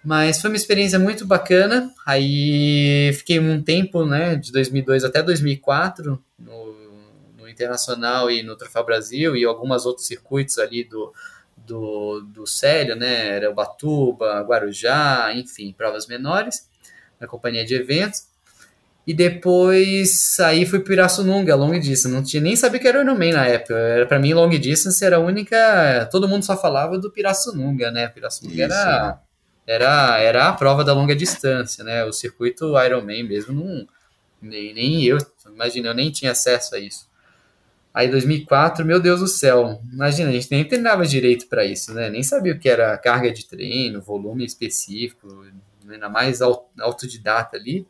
Mas 0.04 0.40
foi 0.40 0.50
uma 0.50 0.56
experiência 0.56 0.98
muito 0.98 1.26
bacana. 1.26 1.92
Aí 2.06 3.12
fiquei 3.14 3.38
um 3.38 3.62
tempo, 3.62 4.04
né, 4.04 4.36
de 4.36 4.50
2002 4.50 5.04
até 5.04 5.22
2004 5.22 6.22
no, 6.38 6.71
Internacional 7.62 8.30
e 8.30 8.42
no 8.42 8.56
Troféu 8.56 8.84
Brasil 8.84 9.36
e 9.36 9.44
alguns 9.44 9.86
outros 9.86 10.06
circuitos 10.06 10.58
ali 10.58 10.84
do, 10.84 11.12
do, 11.56 12.20
do 12.20 12.46
Célio, 12.46 12.96
né, 12.96 13.36
era 13.36 13.50
Ubatuba, 13.50 14.42
Guarujá, 14.42 15.32
enfim, 15.34 15.74
provas 15.76 16.06
menores, 16.06 16.68
na 17.20 17.26
companhia 17.26 17.64
de 17.64 17.74
eventos. 17.74 18.30
E 19.04 19.12
depois 19.12 20.38
aí 20.40 20.64
fui 20.64 20.78
para 20.78 20.88
Pirassununga, 20.88 21.56
long 21.56 21.78
distance. 21.78 22.14
Não 22.14 22.22
tinha 22.22 22.40
nem 22.40 22.54
sabia 22.54 22.78
que 22.78 22.86
era 22.86 23.00
Ironman 23.00 23.32
na 23.32 23.46
época. 23.46 23.74
Era 23.74 24.06
para 24.06 24.18
mim 24.18 24.32
long 24.32 24.48
distance 24.50 25.04
era 25.04 25.16
a 25.16 25.18
única, 25.20 26.08
todo 26.10 26.28
mundo 26.28 26.44
só 26.44 26.56
falava 26.56 26.96
do 26.98 27.10
Pirassununga, 27.10 27.90
né? 27.90 28.06
Pirassununga 28.06 28.54
Isso, 28.54 28.72
era 28.72 29.20
era 29.66 30.18
era 30.18 30.48
a 30.48 30.52
prova 30.52 30.84
da 30.84 30.92
longa 30.92 31.16
distância, 31.16 31.82
né? 31.82 32.04
O 32.04 32.12
circuito 32.12 32.80
Ironman 32.80 33.24
mesmo 33.24 33.52
não 33.52 33.86
nem, 34.40 34.74
nem 34.74 35.04
eu, 35.04 35.18
imagina, 35.46 35.88
eu 35.88 35.94
nem 35.94 36.10
tinha 36.10 36.32
acesso 36.32 36.74
a 36.74 36.78
isso. 36.78 37.08
Aí 37.94 38.08
2004, 38.10 38.84
meu 38.86 38.98
Deus 39.00 39.20
do 39.20 39.26
céu. 39.28 39.80
Imagina, 39.92 40.30
a 40.30 40.32
gente 40.32 40.50
nem 40.50 40.64
treinava 40.66 41.04
direito 41.06 41.46
para 41.48 41.64
isso, 41.64 41.92
né? 41.92 42.08
Nem 42.08 42.22
sabia 42.22 42.54
o 42.54 42.58
que 42.58 42.68
era 42.68 42.96
carga 42.98 43.30
de 43.32 43.46
treino, 43.46 44.00
volume 44.00 44.44
específico, 44.44 45.28
ainda 45.88 46.08
mais 46.08 46.40
au- 46.40 46.70
autodidata 46.80 47.56
ali. 47.56 47.86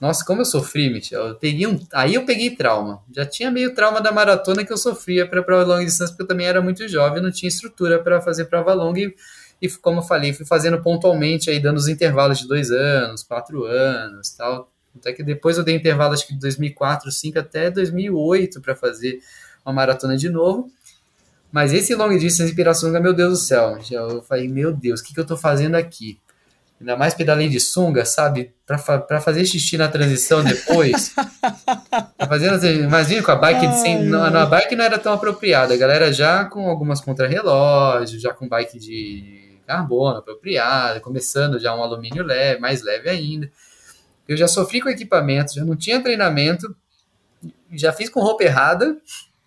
Nossa, 0.00 0.24
como 0.24 0.40
eu 0.42 0.44
sofri, 0.44 0.90
Michel. 0.90 1.28
Eu 1.28 1.34
peguei 1.36 1.66
um, 1.66 1.78
aí 1.94 2.14
eu 2.14 2.26
peguei 2.26 2.54
trauma. 2.56 3.02
Já 3.14 3.24
tinha 3.24 3.50
meio 3.50 3.74
trauma 3.74 4.00
da 4.00 4.12
maratona 4.12 4.64
que 4.64 4.72
eu 4.72 4.76
sofria 4.76 5.26
para 5.28 5.42
prova 5.42 5.64
longa 5.64 5.84
distância, 5.84 6.12
porque 6.14 6.22
eu 6.24 6.28
também 6.28 6.46
era 6.46 6.60
muito 6.60 6.86
jovem, 6.88 7.22
não 7.22 7.30
tinha 7.30 7.48
estrutura 7.48 8.02
para 8.02 8.20
fazer 8.20 8.46
prova 8.46 8.74
longa. 8.74 9.00
E, 9.00 9.14
e, 9.62 9.68
como 9.70 10.00
eu 10.00 10.02
falei, 10.02 10.32
fui 10.32 10.44
fazendo 10.46 10.82
pontualmente, 10.82 11.48
aí 11.50 11.60
dando 11.60 11.76
os 11.78 11.88
intervalos 11.88 12.38
de 12.38 12.48
dois 12.48 12.70
anos, 12.70 13.22
quatro 13.22 13.64
anos 13.64 14.30
tal. 14.36 14.70
Até 14.96 15.12
que 15.12 15.22
depois 15.22 15.58
eu 15.58 15.64
dei 15.64 15.76
intervalo, 15.76 16.14
acho 16.14 16.26
que 16.26 16.34
de 16.34 16.40
2004, 16.40 17.04
2005 17.04 17.38
até 17.38 17.70
2008 17.70 18.60
para 18.60 18.74
fazer 18.74 19.20
uma 19.64 19.72
maratona 19.72 20.16
de 20.16 20.28
novo. 20.28 20.70
Mas 21.50 21.72
esse 21.72 21.94
long 21.94 22.16
distance 22.18 22.50
em 22.50 22.54
Pirassununga, 22.54 23.00
meu 23.00 23.12
Deus 23.12 23.30
do 23.30 23.36
céu. 23.36 23.78
Eu 23.90 24.22
falei, 24.22 24.48
meu 24.48 24.72
Deus, 24.72 25.00
o 25.00 25.04
que, 25.04 25.14
que 25.14 25.20
eu 25.20 25.26
tô 25.26 25.36
fazendo 25.36 25.76
aqui? 25.76 26.18
Ainda 26.80 26.96
mais 26.96 27.14
pedalei 27.14 27.48
de 27.48 27.60
sunga, 27.60 28.04
sabe? 28.04 28.52
Pra 28.66 29.20
fazer 29.20 29.44
xixi 29.46 29.78
na 29.78 29.88
transição 29.88 30.42
depois. 30.42 31.14
Fazendo, 32.28 32.66
imagina 32.66 33.22
com 33.22 33.30
a 33.30 33.36
bike 33.36 33.72
sem. 33.74 34.02
Na, 34.04 34.30
na 34.30 34.44
bike 34.44 34.74
não 34.74 34.84
era 34.84 34.98
tão 34.98 35.12
apropriada. 35.12 35.72
A 35.72 35.76
galera 35.76 36.12
já 36.12 36.44
com 36.44 36.68
algumas 36.68 37.00
contra-relógios, 37.00 38.20
já 38.20 38.34
com 38.34 38.48
bike 38.48 38.78
de 38.78 39.58
carbono 39.66 40.18
apropriada, 40.18 41.00
começando 41.00 41.58
já 41.58 41.74
um 41.74 41.82
alumínio 41.82 42.24
leve, 42.24 42.60
mais 42.60 42.82
leve 42.82 43.08
ainda. 43.08 43.50
Eu 44.28 44.36
já 44.36 44.48
sofri 44.48 44.80
com 44.80 44.88
equipamento, 44.88 45.54
já 45.54 45.64
não 45.64 45.76
tinha 45.76 46.02
treinamento, 46.02 46.74
já 47.72 47.92
fiz 47.92 48.08
com 48.08 48.20
roupa 48.20 48.44
errada, 48.44 48.96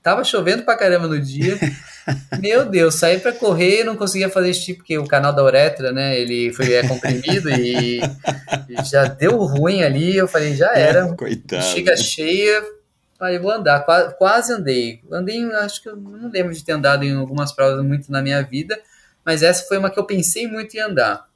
tava 0.04 0.24
chovendo 0.24 0.64
pra 0.64 0.78
caramba 0.78 1.08
no 1.08 1.20
dia. 1.20 1.58
Meu 2.40 2.66
Deus, 2.66 2.96
saí 2.96 3.20
pra 3.20 3.34
correr, 3.34 3.84
não 3.84 3.98
conseguia 3.98 4.30
fazer 4.30 4.54
xixi, 4.54 4.76
porque 4.76 4.98
o 4.98 5.08
canal 5.08 5.34
da 5.34 5.44
uretra, 5.44 5.92
né, 5.92 6.18
ele 6.18 6.54
foi 6.54 6.74
é 6.74 6.88
comprimido 6.88 7.50
e, 7.50 8.00
e 8.00 8.84
já 8.86 9.06
deu 9.06 9.38
ruim 9.38 9.84
ali, 9.84 10.16
eu 10.16 10.28
falei, 10.28 10.56
já 10.56 10.74
era. 10.74 11.14
Coitado. 11.14 11.64
Chega 11.64 11.98
cheia, 11.98 12.64
falei, 13.20 13.40
vou 13.40 13.52
andar, 13.52 13.82
quase, 13.82 14.18
quase 14.18 14.54
andei. 14.54 15.02
Andei, 15.12 15.44
acho 15.56 15.82
que 15.82 15.90
eu 15.90 15.98
não 15.98 16.30
lembro 16.30 16.54
de 16.54 16.64
ter 16.64 16.72
andado 16.72 17.04
em 17.04 17.14
algumas 17.14 17.52
provas 17.52 17.84
muito 17.84 18.10
na 18.12 18.22
minha 18.22 18.42
vida, 18.42 18.80
mas 19.26 19.44
essa 19.44 19.68
foi 19.68 19.78
uma 19.78 19.90
que 19.90 20.00
eu 20.00 20.06
pensei 20.06 20.48
muito 20.48 20.76
em 20.78 20.80
andar. 20.80 21.27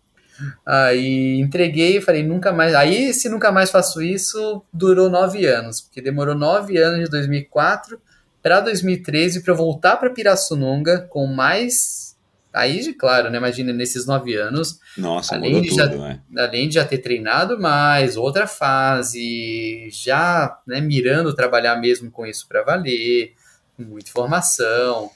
Aí 0.65 1.39
entreguei 1.39 1.97
e 1.97 2.01
falei, 2.01 2.23
nunca 2.23 2.51
mais. 2.51 2.73
Aí, 2.76 3.13
se 3.13 3.30
nunca 3.30 3.51
mais 3.51 3.69
faço 3.72 4.01
isso, 4.01 4.63
durou 4.72 5.09
nove 5.09 5.45
anos, 5.45 5.81
porque 5.81 6.01
demorou 6.01 6.35
nove 6.35 6.77
anos 6.77 7.03
de 7.05 7.09
2004 7.09 7.99
para 8.41 8.59
2013 8.59 9.41
para 9.43 9.53
eu 9.53 9.57
voltar 9.57 9.97
para 9.97 10.09
Pirassununga 10.09 11.01
com 11.09 11.27
mais. 11.27 12.15
Aí, 12.53 12.93
claro, 12.93 13.30
né? 13.30 13.38
Imagina, 13.38 13.72
nesses 13.72 14.05
nove 14.05 14.35
anos, 14.35 14.80
Nossa, 14.97 15.35
além 15.35 15.61
de 15.61 15.69
tudo, 15.69 15.77
já- 15.77 15.88
né? 15.88 16.19
além 16.38 16.68
de 16.68 16.76
já 16.76 16.84
ter 16.85 16.97
treinado 16.97 17.57
mais, 17.59 18.18
outra 18.18 18.45
fase, 18.45 19.88
já 19.91 20.57
né, 20.68 20.81
mirando 20.81 21.34
trabalhar 21.34 21.77
mesmo 21.77 22.11
com 22.11 22.26
isso 22.26 22.45
para 22.49 22.61
valer, 22.63 23.34
com 23.77 23.84
muita 23.84 24.09
informação, 24.09 25.09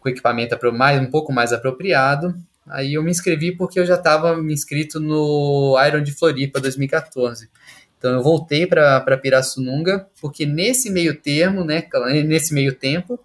com 0.00 0.08
equipamento 0.08 0.56
mais, 0.72 0.98
um 1.00 1.10
pouco 1.10 1.30
mais 1.32 1.52
apropriado. 1.52 2.34
Aí 2.70 2.94
eu 2.94 3.02
me 3.02 3.10
inscrevi 3.10 3.52
porque 3.56 3.78
eu 3.80 3.86
já 3.86 3.94
estava 3.94 4.36
me 4.36 4.52
inscrito 4.52 5.00
no 5.00 5.76
Iron 5.86 6.02
de 6.02 6.12
Floripa 6.12 6.60
2014. 6.60 7.48
Então 7.98 8.12
eu 8.12 8.22
voltei 8.22 8.66
para 8.66 9.18
Pirassununga, 9.18 10.06
porque 10.20 10.46
nesse 10.46 10.88
meio 10.90 11.20
termo, 11.20 11.64
né, 11.64 11.88
nesse 12.24 12.54
meio 12.54 12.72
tempo, 12.74 13.18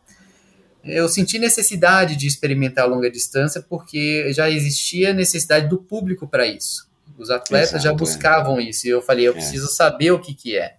eu 0.84 1.08
senti 1.08 1.38
necessidade 1.38 2.16
de 2.16 2.28
experimentar 2.28 2.86
a 2.86 2.88
longa 2.88 3.10
distância, 3.10 3.62
porque 3.62 4.34
já 4.34 4.50
existia 4.50 5.14
necessidade 5.14 5.70
do 5.70 5.78
público 5.78 6.28
para 6.28 6.46
isso. 6.48 6.90
Os 7.18 7.30
atletas 7.30 7.70
Exato, 7.70 7.84
já 7.84 7.92
é. 7.92 7.96
buscavam 7.96 8.60
isso, 8.60 8.88
e 8.88 8.90
eu 8.90 9.02
falei, 9.02 9.28
eu 9.28 9.32
É. 9.32 9.36
preciso 9.36 9.68
saber 9.68 10.12
o 10.12 10.20
que, 10.20 10.34
que 10.34 10.58
é. 10.58 10.78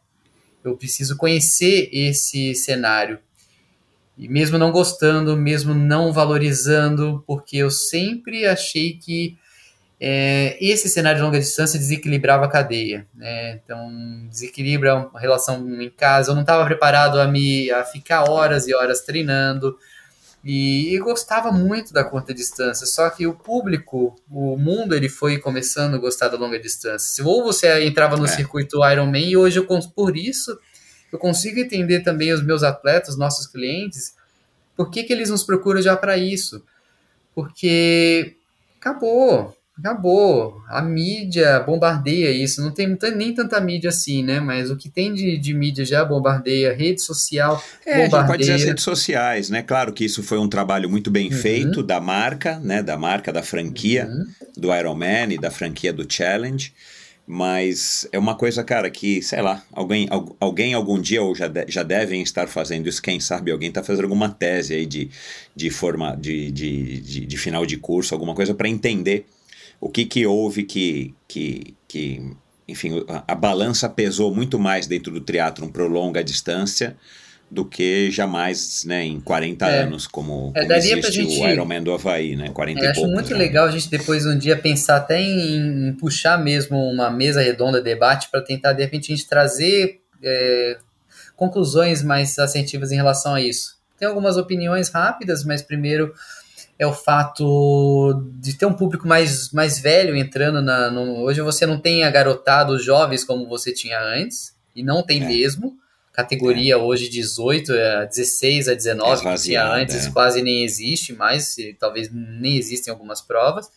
Eu 0.65 0.77
preciso 0.77 1.17
conhecer 1.17 1.89
esse 1.93 2.55
cenário. 2.55 3.19
E 4.17 4.29
mesmo 4.29 4.59
não 4.59 4.71
gostando, 4.71 5.37
mesmo 5.37 5.75
não 5.75 6.13
valorizando, 6.13 7.23
porque 7.27 7.57
eu 7.57 7.71
sempre 7.71 8.47
achei 8.47 8.95
que 8.95 9.37
é, 10.01 10.57
esse 10.61 10.89
cenário 10.89 11.19
de 11.19 11.25
longa 11.25 11.39
distância 11.39 11.79
desequilibrava 11.79 12.45
a 12.45 12.49
cadeia. 12.49 13.07
Né? 13.15 13.61
Então, 13.65 13.91
desequilibra 14.29 15.11
a 15.15 15.19
relação 15.19 15.67
em 15.81 15.91
casa. 15.91 16.31
Eu 16.31 16.35
não 16.35 16.43
estava 16.43 16.65
preparado 16.65 17.19
a 17.19 17.27
me 17.27 17.71
a 17.71 17.85
ficar 17.85 18.29
horas 18.29 18.69
e 18.69 18.75
horas 18.75 19.01
treinando. 19.01 19.77
E, 20.45 20.95
e, 20.95 20.99
gostava 20.99 21.51
muito 21.51 21.91
da 21.95 22.05
curta 22.05 22.35
distância, 22.35 22.87
só 22.87 23.09
que 23.09 23.27
o 23.27 23.33
público, 23.33 24.15
o 24.31 24.59
mundo, 24.59 24.95
ele 24.95 25.09
foi 25.09 25.39
começando 25.39 25.95
a 25.95 25.99
gostar 25.99 26.29
da 26.29 26.37
longa 26.37 26.59
distância. 26.61 27.25
Ou 27.25 27.43
você 27.43 27.83
entrava 27.83 28.15
no 28.15 28.27
é. 28.27 28.29
circuito 28.29 28.87
Ironman, 28.87 29.31
e 29.31 29.39
hoje 29.39 29.59
eu, 29.59 29.67
por 29.97 30.19
isso, 30.19 30.59
eu 31.15 31.19
consigo 31.21 31.61
entender 31.61 32.01
também 32.01 32.33
os 32.33 32.43
meus 32.43 32.65
atletas, 32.65 33.17
nossos 33.17 33.47
clientes, 33.47 34.17
por 34.77 34.91
que, 34.91 35.05
que 35.05 35.13
eles 35.13 35.31
nos 35.31 35.45
procuram 35.45 35.81
já 35.81 35.97
para 35.97 36.19
isso. 36.19 36.61
Porque 37.33 38.35
acabou, 38.81 39.57
acabou. 39.79 40.61
A 40.69 40.83
mídia 40.83 41.61
bombardeia 41.61 42.33
isso. 42.33 42.61
Não 42.61 42.73
tem 42.73 42.99
nem 43.15 43.33
tanta 43.33 43.61
mídia 43.61 43.91
assim, 43.91 44.25
né? 44.25 44.41
Mas 44.41 44.73
o 44.73 44.77
que 44.77 44.89
tem 44.89 45.15
de, 45.15 45.39
de 45.39 45.55
mídia 45.55 45.85
já 45.85 46.05
bombardeia, 46.05 46.75
rede 46.75 47.01
social 47.01 47.63
é, 47.87 48.03
bombardeia. 48.03 48.27
pode 48.27 48.41
dizer 48.41 48.55
as 48.55 48.65
redes 48.65 48.83
sociais, 48.83 49.49
né? 49.49 49.63
Claro 49.63 49.93
que 49.93 50.05
isso 50.05 50.21
foi 50.21 50.39
um 50.39 50.49
trabalho 50.49 50.91
muito 50.91 51.13
bem 51.13 51.31
uhum. 51.31 51.39
feito 51.39 51.81
da 51.81 52.01
marca, 52.01 52.59
né? 52.59 52.83
Da 52.83 52.97
marca, 52.97 53.33
da 53.33 53.43
franquia 53.45 54.09
uhum. 54.09 54.27
do 54.57 54.75
Ironman 54.75 55.33
e 55.33 55.39
da 55.39 55.53
franquia 55.53 55.93
do 55.93 56.13
Challenge. 56.13 56.73
Mas 57.27 58.07
é 58.13 58.19
uma 58.19 58.35
coisa, 58.35 58.63
cara, 58.63 58.91
que, 58.91 59.23
sei 59.23 59.41
lá, 59.41 59.65
alguém, 59.73 60.07
alguém 60.39 60.75
algum 60.75 61.01
dia 61.01 61.23
ou 61.23 61.35
já, 61.35 61.49
de, 61.49 61.65
já 61.69 61.83
devem 61.83 62.21
estar 62.23 62.47
fazendo 62.49 62.87
isso, 62.87 63.01
quem 63.01 63.19
sabe 63.19 63.51
alguém 63.51 63.71
está 63.71 63.83
fazendo 63.83 64.05
alguma 64.05 64.29
tese 64.29 64.75
aí 64.75 64.85
de, 64.85 65.11
de, 65.57 65.71
forma, 65.71 66.15
de, 66.17 66.51
de, 66.51 67.01
de, 67.01 67.27
de 67.27 67.39
final 67.39 67.65
de 67.65 67.79
curso, 67.79 68.15
alguma 68.15 68.35
coisa 68.35 68.55
para 68.55 68.69
entender 68.69 69.27
o 69.81 69.89
que, 69.89 70.05
que 70.05 70.27
houve 70.27 70.65
que, 70.65 71.15
que, 71.27 71.75
que 71.89 72.23
enfim, 72.69 73.03
a, 73.09 73.25
a 73.33 73.35
balança 73.35 73.89
pesou 73.89 74.35
muito 74.35 74.59
mais 74.59 74.87
dentro 74.87 75.11
do 75.11 75.21
triatlon 75.21 75.69
para 75.69 75.87
longa 75.87 76.23
distância 76.23 76.95
do 77.51 77.65
que 77.65 78.11
jamais, 78.11 78.85
né, 78.85 79.05
em 79.05 79.21
40 79.21 79.67
é. 79.67 79.83
anos, 79.83 80.07
como, 80.07 80.53
é, 80.57 80.63
como 80.63 80.73
existe 80.73 81.13
gente, 81.13 81.41
o 81.41 81.49
Ironman 81.49 81.83
do 81.83 81.93
Havaí, 81.93 82.35
né, 82.35 82.51
40 82.51 82.81
é, 82.81 82.89
Acho 82.89 83.01
poucos, 83.01 83.15
muito 83.15 83.31
né? 83.31 83.39
legal 83.39 83.67
a 83.67 83.71
gente 83.71 83.89
depois 83.89 84.27
um 84.27 84.37
dia 84.37 84.57
pensar 84.57 84.97
até 84.97 85.21
em, 85.21 85.89
em 85.89 85.93
puxar 85.93 86.37
mesmo 86.43 86.77
uma 86.77 87.11
mesa 87.11 87.41
redonda 87.41 87.79
de 87.79 87.85
debate 87.85 88.29
para 88.31 88.41
tentar, 88.41 88.73
de 88.73 88.83
repente, 88.83 89.13
a 89.13 89.17
gente 89.17 89.29
trazer 89.29 90.01
é, 90.23 90.79
conclusões 91.37 92.03
mais 92.03 92.39
assertivas 92.39 92.91
em 92.91 92.97
relação 92.97 93.35
a 93.35 93.41
isso. 93.41 93.75
Tem 93.99 94.09
algumas 94.09 94.37
opiniões 94.37 94.89
rápidas, 94.89 95.45
mas 95.45 95.63
primeiro 95.63 96.13
é 96.79 96.87
o 96.87 96.93
fato 96.93 98.25
de 98.41 98.55
ter 98.55 98.67
um 98.67 98.73
público 98.73 99.07
mais, 99.07 99.51
mais 99.53 99.79
velho 99.79 100.17
entrando 100.17 100.61
na. 100.61 100.91
No, 100.91 101.23
hoje 101.23 101.41
você 101.41 101.65
não 101.65 101.79
tem 101.79 102.03
agarotados 102.03 102.85
jovens 102.85 103.25
como 103.25 103.49
você 103.49 103.73
tinha 103.73 104.01
antes, 104.01 104.55
e 104.75 104.83
não 104.83 105.03
tem 105.03 105.23
é. 105.23 105.27
mesmo. 105.27 105.77
Categoria 106.15 106.75
é. 106.75 106.77
hoje 106.77 107.09
18, 107.09 107.73
16 108.09 108.69
a 108.69 108.75
19, 108.75 109.27
é 109.27 109.35
que 109.35 109.43
tinha 109.43 109.67
antes, 109.67 110.07
é. 110.07 110.11
quase 110.11 110.41
nem 110.41 110.63
existe 110.63 111.13
mais, 111.13 111.57
talvez 111.79 112.09
nem 112.13 112.57
existem 112.57 112.93
algumas 112.93 113.21
provas. 113.21 113.69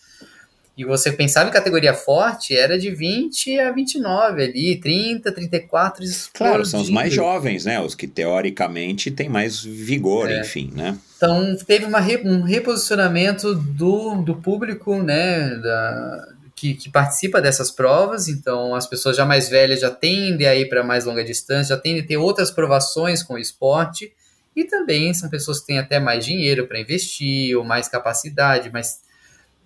E 0.78 0.86
você 0.86 1.12
pensava 1.12 1.50
em 1.50 1.52
categoria 1.52 1.96
forte, 1.96 2.56
era 2.56 2.78
de 2.78 2.92
20 2.92 3.60
a 3.60 3.72
29 3.72 4.44
ali, 4.44 4.76
30, 4.76 5.32
34. 5.32 6.06
Claro, 6.32 6.64
são 6.64 6.80
os 6.80 6.92
mais 6.92 7.12
jovens, 7.12 7.66
né? 7.66 7.82
Os 7.82 7.96
que 7.96 8.06
teoricamente 8.06 9.10
têm 9.10 9.28
mais 9.28 9.64
vigor, 9.64 10.30
é. 10.30 10.42
enfim, 10.42 10.72
né? 10.76 10.96
Então 11.18 11.58
teve 11.66 11.86
uma, 11.86 12.00
um 12.26 12.44
reposicionamento 12.44 13.56
do, 13.56 14.22
do 14.22 14.36
público, 14.36 15.02
né? 15.02 15.56
Da, 15.56 16.28
que, 16.58 16.74
que, 16.74 16.90
participa 16.90 17.40
dessas 17.40 17.70
provas, 17.70 18.28
então 18.28 18.74
as 18.74 18.88
pessoas 18.88 19.16
já 19.16 19.24
mais 19.24 19.48
velhas 19.48 19.80
já 19.80 19.92
tendem 19.92 20.48
a 20.48 20.56
ir 20.56 20.68
para 20.68 20.84
mais 20.84 21.06
longa 21.06 21.24
distância, 21.24 21.76
já 21.76 21.82
tendem 21.82 22.02
a 22.02 22.08
ter 22.08 22.18
outras 22.18 22.50
provações 22.50 23.22
com 23.22 23.36
o 23.36 23.38
esporte, 23.38 24.12
e 24.56 24.64
também 24.64 25.14
são 25.14 25.30
pessoas 25.30 25.60
que 25.60 25.68
têm 25.68 25.78
até 25.78 26.00
mais 26.00 26.26
dinheiro 26.26 26.66
para 26.66 26.80
investir, 26.80 27.56
ou 27.56 27.64
mais 27.64 27.88
capacidade, 27.88 28.72
mais 28.72 29.02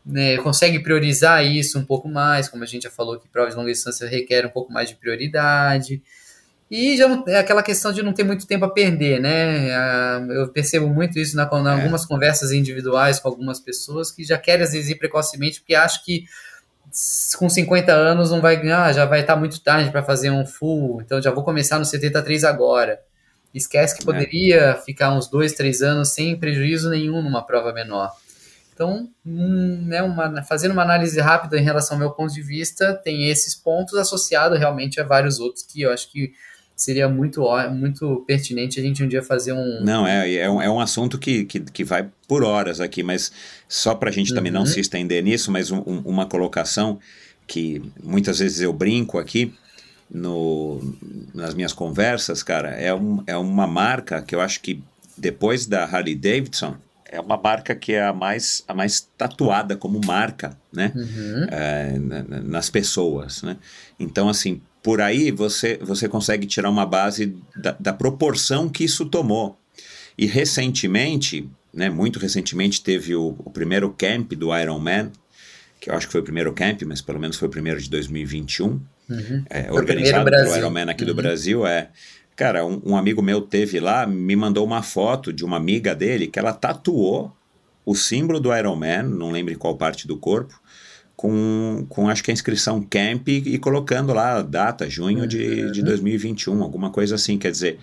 né, 0.05 0.35
consegue 0.39 0.79
priorizar 0.79 1.45
isso 1.45 1.79
um 1.79 1.85
pouco 1.85 2.09
mais, 2.09 2.49
como 2.49 2.61
a 2.61 2.67
gente 2.67 2.83
já 2.83 2.91
falou 2.91 3.17
que 3.17 3.29
provas 3.29 3.53
de 3.53 3.59
longa 3.59 3.71
distância 3.71 4.05
requerem 4.05 4.49
um 4.49 4.53
pouco 4.53 4.73
mais 4.73 4.89
de 4.89 4.95
prioridade. 4.95 6.01
E 6.69 6.97
já 6.97 7.07
não, 7.07 7.23
é 7.25 7.37
aquela 7.37 7.63
questão 7.63 7.93
de 7.93 8.03
não 8.03 8.11
ter 8.11 8.23
muito 8.23 8.45
tempo 8.45 8.65
a 8.65 8.69
perder, 8.69 9.21
né? 9.21 9.69
Eu 10.29 10.49
percebo 10.49 10.87
muito 10.87 11.17
isso 11.19 11.37
na, 11.37 11.45
na 11.61 11.71
é. 11.71 11.73
algumas 11.73 12.05
conversas 12.05 12.51
individuais 12.51 13.17
com 13.19 13.29
algumas 13.29 13.61
pessoas 13.61 14.11
que 14.11 14.25
já 14.25 14.37
querem 14.37 14.63
às 14.63 14.73
vezes 14.73 14.89
ir 14.89 14.95
precocemente 14.95 15.61
porque 15.61 15.75
acham 15.75 16.01
que 16.03 16.25
com 17.37 17.49
50 17.49 17.91
anos 17.91 18.31
não 18.31 18.41
vai 18.41 18.57
ganhar, 18.57 18.93
já 18.93 19.05
vai 19.05 19.21
estar 19.21 19.35
muito 19.35 19.61
tarde 19.61 19.91
para 19.91 20.03
fazer 20.03 20.29
um 20.29 20.45
full, 20.45 21.01
então 21.01 21.21
já 21.21 21.31
vou 21.31 21.43
começar 21.43 21.79
no 21.79 21.85
73 21.85 22.43
agora. 22.43 22.99
Esquece 23.53 23.95
que 23.95 24.03
é. 24.03 24.05
poderia 24.05 24.61
é. 24.61 24.75
ficar 24.75 25.11
uns 25.13 25.27
dois, 25.27 25.53
três 25.53 25.81
anos 25.81 26.09
sem 26.09 26.37
prejuízo 26.37 26.89
nenhum 26.89 27.21
numa 27.21 27.45
prova 27.45 27.73
menor. 27.73 28.11
Então, 28.73 29.09
hum, 29.25 29.83
né, 29.85 30.01
uma, 30.01 30.41
fazendo 30.43 30.71
uma 30.71 30.81
análise 30.81 31.19
rápida 31.19 31.57
em 31.57 31.63
relação 31.63 31.95
ao 31.95 31.99
meu 31.99 32.11
ponto 32.11 32.33
de 32.33 32.41
vista, 32.41 32.93
tem 32.93 33.29
esses 33.29 33.53
pontos 33.53 33.95
associados 33.95 34.57
realmente 34.57 34.99
a 34.99 35.03
vários 35.03 35.39
outros 35.39 35.63
que 35.63 35.81
eu 35.81 35.91
acho 35.91 36.11
que 36.11 36.33
seria 36.81 37.07
muito, 37.07 37.43
muito 37.69 38.23
pertinente 38.25 38.79
a 38.79 38.83
gente 38.83 39.03
um 39.03 39.07
dia 39.07 39.21
fazer 39.21 39.53
um. 39.53 39.83
Não, 39.83 40.07
é, 40.07 40.33
é, 40.33 40.49
um, 40.49 40.59
é 40.59 40.67
um 40.67 40.79
assunto 40.79 41.19
que, 41.19 41.45
que, 41.45 41.59
que 41.59 41.83
vai 41.83 42.09
por 42.27 42.43
horas 42.43 42.81
aqui, 42.81 43.03
mas 43.03 43.31
só 43.69 43.93
para 43.93 44.09
a 44.09 44.11
gente 44.11 44.31
uhum. 44.31 44.35
também 44.35 44.51
não 44.51 44.61
uhum. 44.61 44.65
se 44.65 44.79
estender 44.79 45.23
nisso, 45.23 45.51
mas 45.51 45.69
um, 45.69 45.79
uma 46.03 46.25
colocação 46.25 46.99
que 47.45 47.83
muitas 48.03 48.39
vezes 48.39 48.61
eu 48.61 48.73
brinco 48.73 49.19
aqui 49.19 49.53
no, 50.09 50.81
nas 51.35 51.53
minhas 51.53 51.71
conversas, 51.71 52.41
cara, 52.41 52.69
é, 52.69 52.91
um, 52.93 53.21
é 53.27 53.37
uma 53.37 53.67
marca 53.67 54.19
que 54.23 54.33
eu 54.33 54.41
acho 54.41 54.59
que 54.61 54.81
depois 55.15 55.67
da 55.67 55.83
Harley 55.83 56.15
Davidson 56.15 56.75
é 57.05 57.19
uma 57.19 57.37
marca 57.37 57.75
que 57.75 57.93
é 57.93 58.03
a 58.03 58.13
mais, 58.13 58.63
a 58.67 58.73
mais 58.73 59.07
tatuada 59.15 59.75
como 59.75 60.01
marca, 60.03 60.57
né? 60.73 60.91
Uhum. 60.95 61.45
É, 61.51 61.99
nas 62.41 62.71
pessoas, 62.71 63.43
né? 63.43 63.57
Então, 63.99 64.29
assim, 64.29 64.61
por 64.81 65.01
aí 65.01 65.31
você, 65.31 65.77
você 65.81 66.07
consegue 66.07 66.45
tirar 66.47 66.69
uma 66.69 66.85
base 66.85 67.35
da, 67.55 67.75
da 67.79 67.93
proporção 67.93 68.67
que 68.67 68.83
isso 68.83 69.05
tomou. 69.05 69.57
E 70.17 70.25
recentemente, 70.25 71.49
né, 71.73 71.89
muito 71.89 72.19
recentemente, 72.19 72.81
teve 72.83 73.15
o, 73.15 73.35
o 73.39 73.49
primeiro 73.49 73.89
camp 73.91 74.33
do 74.33 74.55
Iron 74.57 74.79
Man, 74.79 75.11
que 75.79 75.89
eu 75.89 75.95
acho 75.95 76.07
que 76.07 76.11
foi 76.11 76.21
o 76.21 76.23
primeiro 76.23 76.53
camp, 76.53 76.81
mas 76.83 77.01
pelo 77.01 77.19
menos 77.19 77.37
foi 77.37 77.47
o 77.47 77.51
primeiro 77.51 77.81
de 77.81 77.89
2021, 77.89 78.67
uhum. 78.67 79.43
é, 79.49 79.71
organizado 79.71 80.29
pelo 80.29 80.55
Iron 80.55 80.69
Man 80.69 80.89
aqui 80.89 81.03
uhum. 81.03 81.09
do 81.09 81.15
Brasil, 81.15 81.65
é 81.65 81.89
Cara, 82.35 82.65
um, 82.65 82.81
um, 82.85 82.97
amigo 82.97 83.21
meu 83.21 83.41
teve 83.41 83.79
lá, 83.79 84.07
me 84.07 84.35
mandou 84.35 84.65
uma 84.65 84.81
foto 84.81 85.33
de 85.33 85.43
uma 85.43 85.57
amiga 85.57 85.93
dele 85.93 86.27
que 86.27 86.39
ela 86.39 86.53
tatuou 86.53 87.31
o 87.85 87.93
símbolo 87.93 88.39
do 88.39 88.55
Iron 88.55 88.75
Man, 88.75 89.03
não 89.03 89.31
lembro 89.31 89.53
em 89.53 89.57
qual 89.57 89.75
parte 89.75 90.07
do 90.07 90.17
corpo, 90.17 90.59
com, 91.21 91.85
com 91.87 92.09
acho 92.09 92.23
que 92.23 92.31
a 92.31 92.33
inscrição 92.33 92.81
camp 92.81 93.27
e, 93.27 93.53
e 93.53 93.59
colocando 93.59 94.11
lá 94.11 94.39
a 94.39 94.41
data, 94.41 94.89
junho 94.89 95.27
de, 95.27 95.69
de 95.69 95.83
2021, 95.83 96.63
alguma 96.63 96.89
coisa 96.89 97.13
assim, 97.13 97.37
quer 97.37 97.51
dizer, 97.51 97.77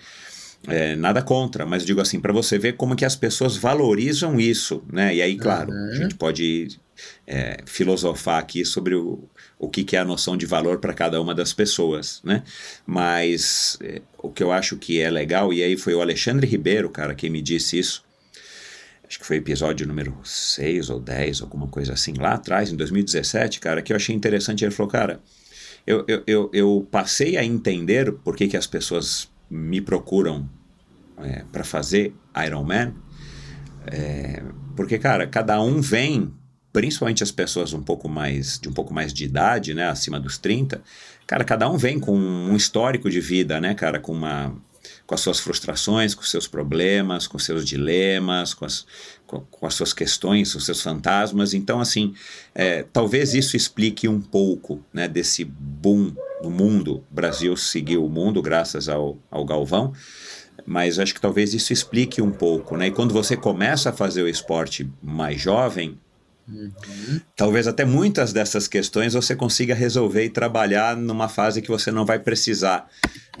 é, 0.67 0.93
nada 0.97 1.21
contra, 1.21 1.65
mas 1.65 1.85
digo 1.85 2.01
assim, 2.01 2.19
para 2.19 2.33
você 2.33 2.59
ver 2.59 2.73
como 2.73 2.97
que 2.97 3.05
as 3.05 3.15
pessoas 3.15 3.55
valorizam 3.55 4.37
isso, 4.37 4.83
né? 4.91 5.15
E 5.15 5.21
aí, 5.21 5.37
claro, 5.37 5.71
uhum. 5.71 5.89
a 5.89 5.95
gente 5.95 6.15
pode 6.15 6.67
é, 7.25 7.59
filosofar 7.65 8.39
aqui 8.39 8.65
sobre 8.65 8.93
o, 8.93 9.23
o 9.57 9.69
que, 9.69 9.85
que 9.85 9.95
é 9.95 9.99
a 9.99 10.05
noção 10.05 10.35
de 10.35 10.45
valor 10.45 10.79
para 10.79 10.93
cada 10.93 11.21
uma 11.21 11.33
das 11.33 11.53
pessoas, 11.53 12.19
né? 12.25 12.43
Mas 12.85 13.77
é, 13.81 14.01
o 14.17 14.29
que 14.29 14.43
eu 14.43 14.51
acho 14.51 14.75
que 14.75 14.99
é 14.99 15.09
legal, 15.09 15.53
e 15.53 15.63
aí 15.63 15.77
foi 15.77 15.95
o 15.95 16.01
Alexandre 16.01 16.45
Ribeiro, 16.45 16.89
cara, 16.89 17.15
quem 17.15 17.29
me 17.29 17.41
disse 17.41 17.79
isso, 17.79 18.03
acho 19.09 19.17
que 19.17 19.25
foi 19.25 19.37
episódio 19.37 19.87
número 19.87 20.15
6 20.23 20.91
ou 20.91 20.99
10, 20.99 21.41
alguma 21.41 21.67
coisa 21.67 21.93
assim, 21.93 22.13
lá 22.13 22.35
atrás, 22.35 22.71
em 22.71 22.75
2017, 22.75 23.59
cara, 23.59 23.81
que 23.81 23.91
eu 23.91 23.95
achei 23.97 24.15
interessante, 24.15 24.63
ele 24.63 24.71
falou, 24.71 24.91
cara, 24.91 25.19
eu, 25.85 26.05
eu, 26.07 26.23
eu, 26.27 26.49
eu 26.53 26.87
passei 26.91 27.35
a 27.35 27.43
entender 27.43 28.11
por 28.11 28.35
que, 28.35 28.47
que 28.47 28.55
as 28.55 28.67
pessoas 28.67 29.27
me 29.49 29.81
procuram 29.81 30.47
é, 31.17 31.43
para 31.51 31.63
fazer 31.63 32.13
Iron 32.45 32.63
Man, 32.63 32.93
é, 33.87 34.43
porque, 34.75 34.99
cara, 34.99 35.25
cada 35.25 35.59
um 35.59 35.81
vem 35.81 36.31
principalmente 36.71 37.23
as 37.23 37.31
pessoas 37.31 37.73
um 37.73 37.81
pouco 37.81 38.07
mais 38.07 38.59
de 38.59 38.69
um 38.69 38.73
pouco 38.73 38.93
mais 38.93 39.11
de 39.11 39.25
idade, 39.25 39.73
né, 39.73 39.89
acima 39.89 40.19
dos 40.19 40.37
30, 40.37 40.83
cara, 41.25 41.43
cada 41.43 41.67
um 41.67 41.77
vem 41.77 41.99
com 41.99 42.15
um 42.15 42.55
histórico 42.55 43.09
de 43.09 43.19
vida, 43.19 43.59
né, 43.59 43.73
cara, 43.73 43.99
com 43.99 44.11
uma 44.11 44.55
com 45.09 45.15
as 45.15 45.21
suas 45.21 45.39
frustrações, 45.39 46.13
com 46.13 46.21
seus 46.21 46.47
problemas, 46.47 47.25
com 47.25 47.39
seus 47.39 47.65
dilemas, 47.65 48.53
com 48.53 48.63
as, 48.63 48.85
com, 49.25 49.39
com 49.39 49.65
as 49.65 49.73
suas 49.73 49.91
questões, 49.91 50.53
os 50.53 50.67
seus 50.67 50.83
fantasmas. 50.83 51.55
Então, 51.55 51.81
assim, 51.81 52.13
é, 52.53 52.83
talvez 52.93 53.33
isso 53.33 53.57
explique 53.57 54.07
um 54.07 54.21
pouco 54.21 54.85
né, 54.93 55.07
desse 55.07 55.43
boom 55.43 56.13
do 56.43 56.51
mundo. 56.51 57.03
O 57.09 57.15
Brasil 57.15 57.57
seguiu 57.57 58.05
o 58.05 58.09
mundo 58.09 58.39
graças 58.39 58.87
ao, 58.87 59.17
ao 59.31 59.43
Galvão, 59.43 59.93
mas 60.63 60.99
acho 60.99 61.15
que 61.15 61.21
talvez 61.21 61.55
isso 61.55 61.73
explique 61.73 62.21
um 62.21 62.29
pouco, 62.29 62.77
né? 62.77 62.89
E 62.89 62.91
quando 62.91 63.11
você 63.11 63.35
começa 63.35 63.89
a 63.89 63.93
fazer 63.93 64.21
o 64.21 64.27
esporte 64.27 64.87
mais 65.01 65.41
jovem, 65.41 65.97
Talvez 67.35 67.67
até 67.67 67.85
muitas 67.85 68.33
dessas 68.33 68.67
questões 68.67 69.13
você 69.13 69.35
consiga 69.35 69.73
resolver 69.73 70.25
e 70.25 70.29
trabalhar 70.29 70.95
numa 70.95 71.29
fase 71.29 71.61
que 71.61 71.69
você 71.69 71.91
não 71.91 72.05
vai 72.05 72.19
precisar 72.19 72.89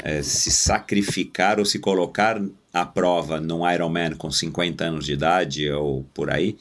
é, 0.03 0.21
se 0.21 0.51
sacrificar 0.51 1.59
ou 1.59 1.65
se 1.65 1.79
colocar 1.79 2.41
à 2.73 2.85
prova 2.85 3.39
num 3.39 3.69
Ironman 3.69 4.15
com 4.15 4.31
50 4.31 4.83
anos 4.83 5.05
de 5.05 5.13
idade 5.13 5.69
ou 5.71 6.03
por 6.13 6.29
aí, 6.29 6.57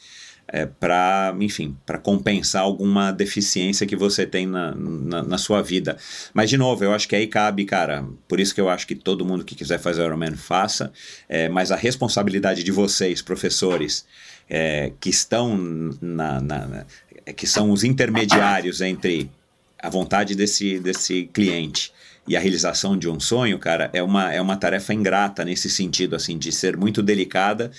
é, 0.50 0.64
para, 0.64 1.34
enfim, 1.40 1.76
para 1.84 1.98
compensar 1.98 2.62
alguma 2.62 3.12
deficiência 3.12 3.86
que 3.86 3.94
você 3.94 4.26
tem 4.26 4.46
na, 4.46 4.74
na, 4.74 5.22
na, 5.22 5.38
sua 5.38 5.60
vida. 5.62 5.98
Mas, 6.32 6.48
de 6.48 6.56
novo, 6.56 6.82
eu 6.82 6.94
acho 6.94 7.06
que 7.06 7.14
aí 7.14 7.26
cabe, 7.26 7.66
cara, 7.66 8.06
por 8.26 8.40
isso 8.40 8.54
que 8.54 8.60
eu 8.60 8.68
acho 8.70 8.86
que 8.86 8.94
todo 8.94 9.26
mundo 9.26 9.44
que 9.44 9.54
quiser 9.54 9.78
fazer 9.78 10.04
Ironman 10.04 10.36
faça, 10.36 10.90
é, 11.28 11.48
mas 11.50 11.70
a 11.70 11.76
responsabilidade 11.76 12.64
de 12.64 12.72
vocês, 12.72 13.20
professores, 13.20 14.06
é, 14.48 14.92
que 15.00 15.10
estão 15.10 15.56
na, 16.00 16.40
na, 16.40 16.84
que 17.36 17.46
são 17.46 17.70
os 17.70 17.84
intermediários 17.84 18.80
entre 18.80 19.30
a 19.80 19.88
vontade 19.88 20.34
desse, 20.34 20.78
desse 20.80 21.24
cliente 21.32 21.92
e 22.28 22.36
a 22.36 22.40
realização 22.40 22.96
de 22.96 23.08
um 23.08 23.18
sonho, 23.18 23.58
cara, 23.58 23.88
é 23.92 24.02
uma, 24.02 24.32
é 24.32 24.40
uma 24.40 24.56
tarefa 24.56 24.92
ingrata 24.92 25.44
nesse 25.44 25.70
sentido, 25.70 26.14
assim, 26.14 26.36
de 26.36 26.52
ser 26.52 26.76
muito 26.76 27.02
delicada. 27.02 27.70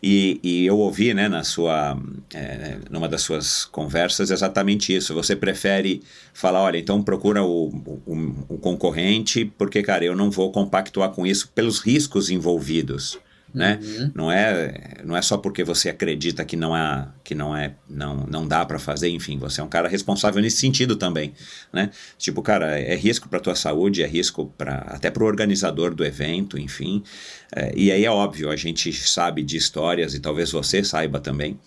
E, 0.00 0.38
e 0.44 0.64
eu 0.64 0.78
ouvi, 0.78 1.12
né, 1.12 1.28
na 1.28 1.42
sua, 1.42 1.98
é, 2.32 2.76
numa 2.88 3.08
das 3.08 3.22
suas 3.22 3.64
conversas, 3.64 4.30
exatamente 4.30 4.94
isso. 4.94 5.12
Você 5.12 5.34
prefere 5.34 6.02
falar, 6.32 6.62
olha, 6.62 6.78
então 6.78 7.02
procura 7.02 7.42
o, 7.42 7.68
o, 8.06 8.44
o 8.48 8.58
concorrente, 8.58 9.44
porque, 9.58 9.82
cara, 9.82 10.04
eu 10.04 10.14
não 10.14 10.30
vou 10.30 10.52
compactuar 10.52 11.10
com 11.10 11.26
isso 11.26 11.50
pelos 11.52 11.80
riscos 11.80 12.30
envolvidos 12.30 13.18
né? 13.54 13.78
Uhum. 13.82 14.10
Não 14.14 14.32
é 14.32 15.00
não 15.04 15.16
é 15.16 15.22
só 15.22 15.36
porque 15.36 15.64
você 15.64 15.88
acredita 15.88 16.44
que 16.44 16.56
não 16.56 16.76
é 16.76 17.08
que 17.24 17.34
não 17.34 17.56
é 17.56 17.74
não 17.88 18.26
não 18.26 18.46
dá 18.46 18.64
para 18.64 18.78
fazer, 18.78 19.08
enfim, 19.08 19.38
você 19.38 19.60
é 19.60 19.64
um 19.64 19.68
cara 19.68 19.88
responsável 19.88 20.42
nesse 20.42 20.58
sentido 20.58 20.96
também, 20.96 21.32
né? 21.72 21.90
Tipo, 22.18 22.42
cara, 22.42 22.78
é 22.78 22.94
risco 22.94 23.28
para 23.28 23.40
tua 23.40 23.54
saúde, 23.54 24.02
é 24.02 24.06
risco 24.06 24.52
para 24.58 24.76
até 24.88 25.10
para 25.10 25.22
o 25.22 25.26
organizador 25.26 25.94
do 25.94 26.04
evento, 26.04 26.58
enfim. 26.58 27.02
É, 27.54 27.72
e 27.74 27.90
aí 27.90 28.04
é 28.04 28.10
óbvio, 28.10 28.50
a 28.50 28.56
gente 28.56 28.92
sabe 28.92 29.42
de 29.42 29.56
histórias 29.56 30.14
e 30.14 30.20
talvez 30.20 30.50
você 30.52 30.84
saiba 30.84 31.20
também 31.20 31.58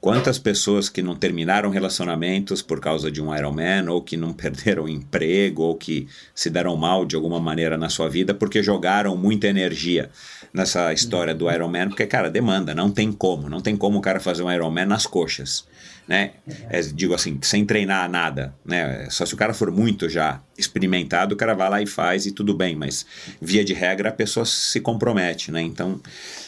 Quantas 0.00 0.38
pessoas 0.38 0.88
que 0.88 1.02
não 1.02 1.14
terminaram 1.14 1.68
relacionamentos 1.68 2.62
por 2.62 2.80
causa 2.80 3.10
de 3.10 3.20
um 3.20 3.36
Ironman, 3.36 3.86
ou 3.88 4.00
que 4.00 4.16
não 4.16 4.32
perderam 4.32 4.88
emprego, 4.88 5.62
ou 5.62 5.74
que 5.74 6.08
se 6.34 6.48
deram 6.48 6.74
mal 6.74 7.04
de 7.04 7.16
alguma 7.16 7.38
maneira 7.38 7.76
na 7.76 7.90
sua 7.90 8.08
vida 8.08 8.32
porque 8.32 8.62
jogaram 8.62 9.14
muita 9.14 9.46
energia 9.46 10.08
nessa 10.54 10.90
história 10.92 11.34
do 11.34 11.50
Ironman, 11.50 11.88
porque, 11.88 12.06
cara, 12.06 12.30
demanda, 12.30 12.74
não 12.74 12.90
tem 12.90 13.12
como, 13.12 13.50
não 13.50 13.60
tem 13.60 13.76
como 13.76 13.98
o 13.98 14.00
cara 14.00 14.20
fazer 14.20 14.42
um 14.42 14.50
Ironman 14.50 14.86
nas 14.86 15.06
coxas 15.06 15.66
né? 16.10 16.32
É, 16.68 16.80
digo 16.80 17.14
assim, 17.14 17.38
sem 17.40 17.64
treinar 17.64 18.10
nada, 18.10 18.52
né? 18.64 19.06
Só 19.10 19.24
se 19.24 19.32
o 19.32 19.36
cara 19.36 19.54
for 19.54 19.70
muito 19.70 20.08
já 20.08 20.42
experimentado, 20.58 21.36
o 21.36 21.38
cara 21.38 21.54
vai 21.54 21.70
lá 21.70 21.80
e 21.80 21.86
faz 21.86 22.26
e 22.26 22.32
tudo 22.32 22.52
bem, 22.52 22.74
mas 22.74 23.06
via 23.40 23.64
de 23.64 23.72
regra 23.72 24.08
a 24.08 24.12
pessoa 24.12 24.44
se 24.44 24.80
compromete, 24.80 25.52
né? 25.52 25.62
Então, 25.62 26.00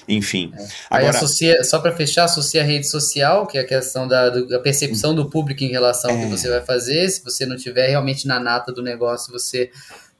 enfim. 0.09 0.53
É. 0.59 0.67
Aí 0.91 1.07
associa, 1.07 1.63
só 1.63 1.79
para 1.79 1.93
fechar, 1.93 2.25
associa 2.25 2.61
a 2.61 2.65
rede 2.65 2.89
social, 2.89 3.47
que 3.47 3.57
é 3.57 3.61
a 3.61 3.65
questão 3.65 4.09
da, 4.09 4.31
da 4.31 4.59
percepção 4.59 5.15
do 5.15 5.31
público 5.31 5.63
em 5.63 5.71
relação 5.71 6.11
ao 6.11 6.19
que 6.19 6.25
é. 6.25 6.29
você 6.29 6.51
vai 6.51 6.63
fazer. 6.63 7.09
Se 7.09 7.23
você 7.23 7.47
não 7.47 7.57
tiver 7.57 7.87
realmente 7.87 8.27
na 8.27 8.41
nata 8.41 8.73
do 8.73 8.83
negócio, 8.83 9.33
você 9.33 9.71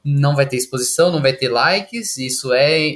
não 0.05 0.37
vai 0.37 0.45
ter 0.45 0.55
exposição, 0.55 1.11
não 1.11 1.21
vai 1.21 1.33
ter 1.33 1.49
likes. 1.49 2.15
Isso 2.15 2.53
é 2.53 2.95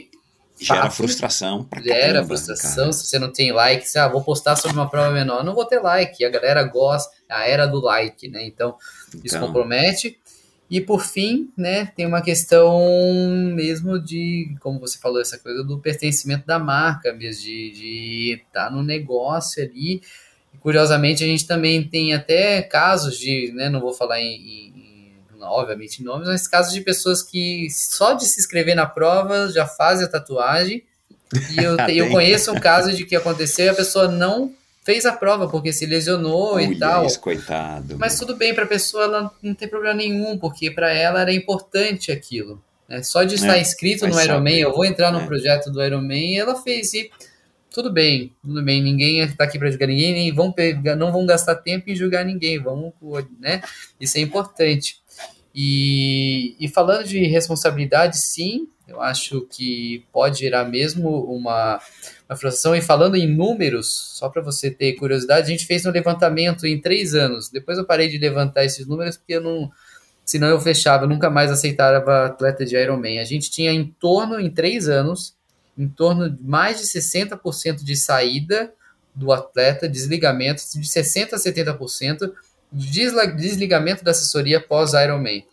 Gera 0.60 0.84
Fato. 0.84 0.96
frustração 0.96 1.64
pra 1.64 1.82
Gera 1.82 2.26
frustração 2.26 2.86
cara. 2.86 2.94
se 2.94 3.06
você 3.06 3.20
não 3.20 3.32
tem 3.32 3.52
like. 3.52 3.88
Se, 3.88 4.00
ah, 4.00 4.08
vou 4.08 4.24
postar 4.24 4.56
sobre 4.56 4.78
uma 4.78 4.90
prova 4.90 5.12
menor, 5.12 5.44
não 5.44 5.54
vou 5.54 5.66
ter 5.66 5.80
like. 5.80 6.26
A 6.26 6.30
galera 6.30 6.64
gosta, 6.64 7.16
a 7.30 7.48
era 7.48 7.68
do 7.68 7.80
like, 7.80 8.28
né? 8.28 8.46
Então, 8.46 8.76
então, 9.10 9.22
isso 9.24 9.40
compromete. 9.40 10.20
E 10.70 10.82
por 10.82 11.02
fim, 11.02 11.50
né, 11.56 11.86
tem 11.96 12.06
uma 12.06 12.22
questão 12.22 12.78
mesmo 13.56 13.98
de, 13.98 14.54
como 14.60 14.80
você 14.80 14.98
falou, 14.98 15.22
essa 15.22 15.38
coisa 15.38 15.64
do 15.64 15.80
pertencimento 15.80 16.46
da 16.46 16.60
marca 16.60 17.14
mesmo, 17.14 17.44
de 17.44 18.42
estar 18.48 18.66
tá 18.66 18.70
no 18.70 18.84
negócio 18.84 19.64
ali. 19.64 20.02
Curiosamente, 20.60 21.24
a 21.24 21.28
gente 21.28 21.48
também 21.48 21.88
tem 21.88 22.14
até 22.14 22.62
casos 22.62 23.18
de, 23.18 23.54
né, 23.54 23.70
não 23.70 23.80
vou 23.80 23.94
falar 23.94 24.20
em 24.20 24.77
obviamente 25.50 26.04
nomes, 26.04 26.28
mas 26.28 26.48
casos 26.48 26.74
de 26.74 26.82
pessoas 26.82 27.24
que 27.24 27.68
só 27.70 28.14
de 28.14 28.26
se 28.26 28.40
inscrever 28.40 28.76
na 28.76 28.86
prova 28.86 29.50
já 29.52 29.66
fazem 29.66 30.06
a 30.06 30.10
tatuagem. 30.10 30.84
E 31.52 31.64
eu, 31.64 31.78
eu 31.90 32.10
conheço 32.12 32.52
um 32.52 32.60
caso 32.60 32.94
de 32.94 33.06
que 33.06 33.16
aconteceu 33.16 33.66
e 33.66 33.70
a 33.70 33.74
pessoa 33.74 34.08
não 34.08 34.54
fez 34.84 35.06
a 35.06 35.12
prova 35.12 35.50
porque 35.50 35.74
se 35.74 35.86
lesionou 35.86 36.56
Ui, 36.56 36.64
e 36.64 36.80
tal. 36.80 37.06
Isso, 37.06 37.20
coitado. 37.20 37.98
Mas 38.00 38.18
tudo 38.18 38.36
bem, 38.38 38.54
para 38.56 38.64
a 38.64 38.68
pessoa 38.68 39.04
ela 39.04 39.32
não 39.44 39.54
tem 39.54 39.68
problema 39.68 39.96
nenhum, 39.96 40.38
porque 40.38 40.72
para 40.72 40.94
ela 40.94 41.22
era 41.22 41.34
importante 41.34 42.10
aquilo. 42.12 42.64
Né? 42.88 43.04
Só 43.04 43.24
de 43.24 43.36
estar 43.36 43.58
é, 43.58 43.62
inscrito 43.62 44.08
no 44.08 44.22
Ironman, 44.22 44.60
eu 44.60 44.74
vou 44.74 44.86
entrar 44.86 45.12
no 45.12 45.20
é. 45.20 45.26
projeto 45.26 45.70
do 45.70 45.84
Ironman, 45.84 46.40
ela 46.40 46.56
fez 46.56 46.94
e 46.94 47.12
tudo 47.70 47.92
bem, 47.92 48.34
tudo 48.42 48.64
bem, 48.64 48.82
ninguém 48.82 49.20
está 49.20 49.44
aqui 49.44 49.60
para 49.60 49.70
julgar 49.70 49.88
ninguém, 49.88 50.14
nem 50.14 50.34
vão 50.34 50.52
pegar, 50.52 50.96
não 50.96 51.12
vão 51.12 51.26
gastar 51.26 51.56
tempo 51.56 51.90
em 51.90 51.96
julgar 51.96 52.24
ninguém, 52.24 52.58
vamos, 52.58 52.94
né? 53.40 53.62
Isso 54.00 54.18
é 54.18 54.22
importante. 54.22 55.02
E, 55.60 56.56
e 56.60 56.68
falando 56.68 57.08
de 57.08 57.26
responsabilidade, 57.26 58.20
sim, 58.20 58.68
eu 58.88 59.02
acho 59.02 59.42
que 59.50 60.06
pode 60.14 60.42
gerar 60.42 60.66
mesmo 60.66 61.10
uma, 61.24 61.82
uma 62.30 62.36
frustração. 62.38 62.76
E 62.76 62.82
falando 62.82 63.16
em 63.16 63.28
números, 63.28 63.88
só 64.14 64.30
para 64.30 64.44
você 64.44 64.70
ter 64.70 64.94
curiosidade, 64.94 65.48
a 65.48 65.50
gente 65.50 65.66
fez 65.66 65.84
um 65.84 65.90
levantamento 65.90 66.68
em 66.68 66.80
três 66.80 67.16
anos. 67.16 67.50
Depois 67.50 67.80
eu 67.80 67.86
parei 67.86 68.08
de 68.08 68.20
levantar 68.20 68.66
esses 68.66 68.86
números 68.86 69.18
porque 69.18 69.34
eu 69.34 69.42
não. 69.42 69.72
Senão 70.24 70.48
eu 70.48 70.62
fechava, 70.62 71.06
eu 71.06 71.10
nunca 71.10 71.28
mais 71.28 71.50
aceitava 71.50 72.28
atleta 72.28 72.64
de 72.64 72.78
Ironman. 72.78 73.18
A 73.18 73.26
gente 73.26 73.50
tinha 73.50 73.72
em 73.72 73.84
torno, 74.00 74.40
em 74.40 74.52
três 74.52 74.88
anos, 74.88 75.36
em 75.76 75.88
torno 75.88 76.30
de 76.30 76.44
mais 76.44 76.80
de 76.80 76.86
60% 76.86 77.84
de 77.84 77.96
saída 77.96 78.72
do 79.16 79.32
atleta, 79.32 79.90
desligamento 79.90 80.62
de 80.76 80.88
60% 80.88 81.34
a 81.34 81.38
70%, 81.38 82.32
desligamento 82.72 84.04
da 84.04 84.12
assessoria 84.12 84.60
pós 84.60 84.94
Ironman. 84.94 85.46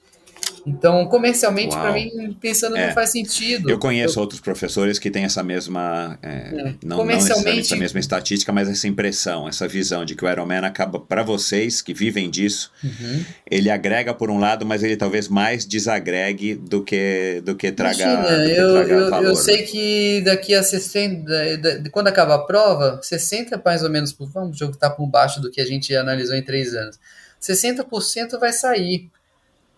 Então, 0.66 1.06
comercialmente, 1.06 1.76
para 1.76 1.92
mim, 1.92 2.36
pensando, 2.40 2.76
é. 2.76 2.86
não 2.86 2.94
faz 2.94 3.10
sentido. 3.10 3.68
Eu 3.68 3.78
conheço 3.78 4.18
eu... 4.18 4.22
outros 4.22 4.40
professores 4.40 4.98
que 4.98 5.10
têm 5.10 5.24
essa 5.24 5.42
mesma. 5.42 6.18
É, 6.22 6.28
é. 6.28 6.74
Não, 6.82 6.96
comercialmente... 6.96 7.56
não 7.56 7.60
essa 7.60 7.76
mesma 7.76 8.00
estatística, 8.00 8.50
mas 8.50 8.68
essa 8.68 8.88
impressão, 8.88 9.46
essa 9.46 9.68
visão 9.68 10.04
de 10.04 10.14
que 10.14 10.24
o 10.24 10.30
Ironman 10.30 10.64
acaba, 10.64 10.98
para 10.98 11.22
vocês 11.22 11.82
que 11.82 11.92
vivem 11.92 12.30
disso, 12.30 12.72
uhum. 12.82 13.24
ele 13.50 13.68
agrega 13.68 14.14
por 14.14 14.30
um 14.30 14.38
lado, 14.38 14.64
mas 14.64 14.82
ele 14.82 14.96
talvez 14.96 15.28
mais 15.28 15.66
desagregue 15.66 16.54
do 16.54 16.82
que, 16.82 17.42
do 17.44 17.54
que 17.54 17.70
traga, 17.70 18.02
Imagina, 18.02 18.38
do 18.38 18.44
que 18.44 18.60
eu, 18.60 18.72
traga 18.72 18.92
eu, 18.92 19.10
valor. 19.10 19.28
Eu 19.28 19.36
sei 19.36 19.62
que 19.64 20.22
daqui 20.22 20.54
a 20.54 20.62
60. 20.62 21.90
Quando 21.90 22.08
acaba 22.08 22.36
a 22.36 22.38
prova, 22.38 22.98
60 23.02 23.60
mais 23.62 23.82
ou 23.82 23.90
menos. 23.90 24.14
Vamos, 24.18 24.56
o 24.56 24.58
jogo 24.58 24.72
está 24.72 24.88
por 24.88 25.06
baixo 25.06 25.40
do 25.42 25.50
que 25.50 25.60
a 25.60 25.66
gente 25.66 25.94
analisou 25.94 26.34
em 26.34 26.42
três 26.42 26.74
anos. 26.74 26.98
60% 27.40 28.38
vai 28.40 28.52
sair. 28.52 29.10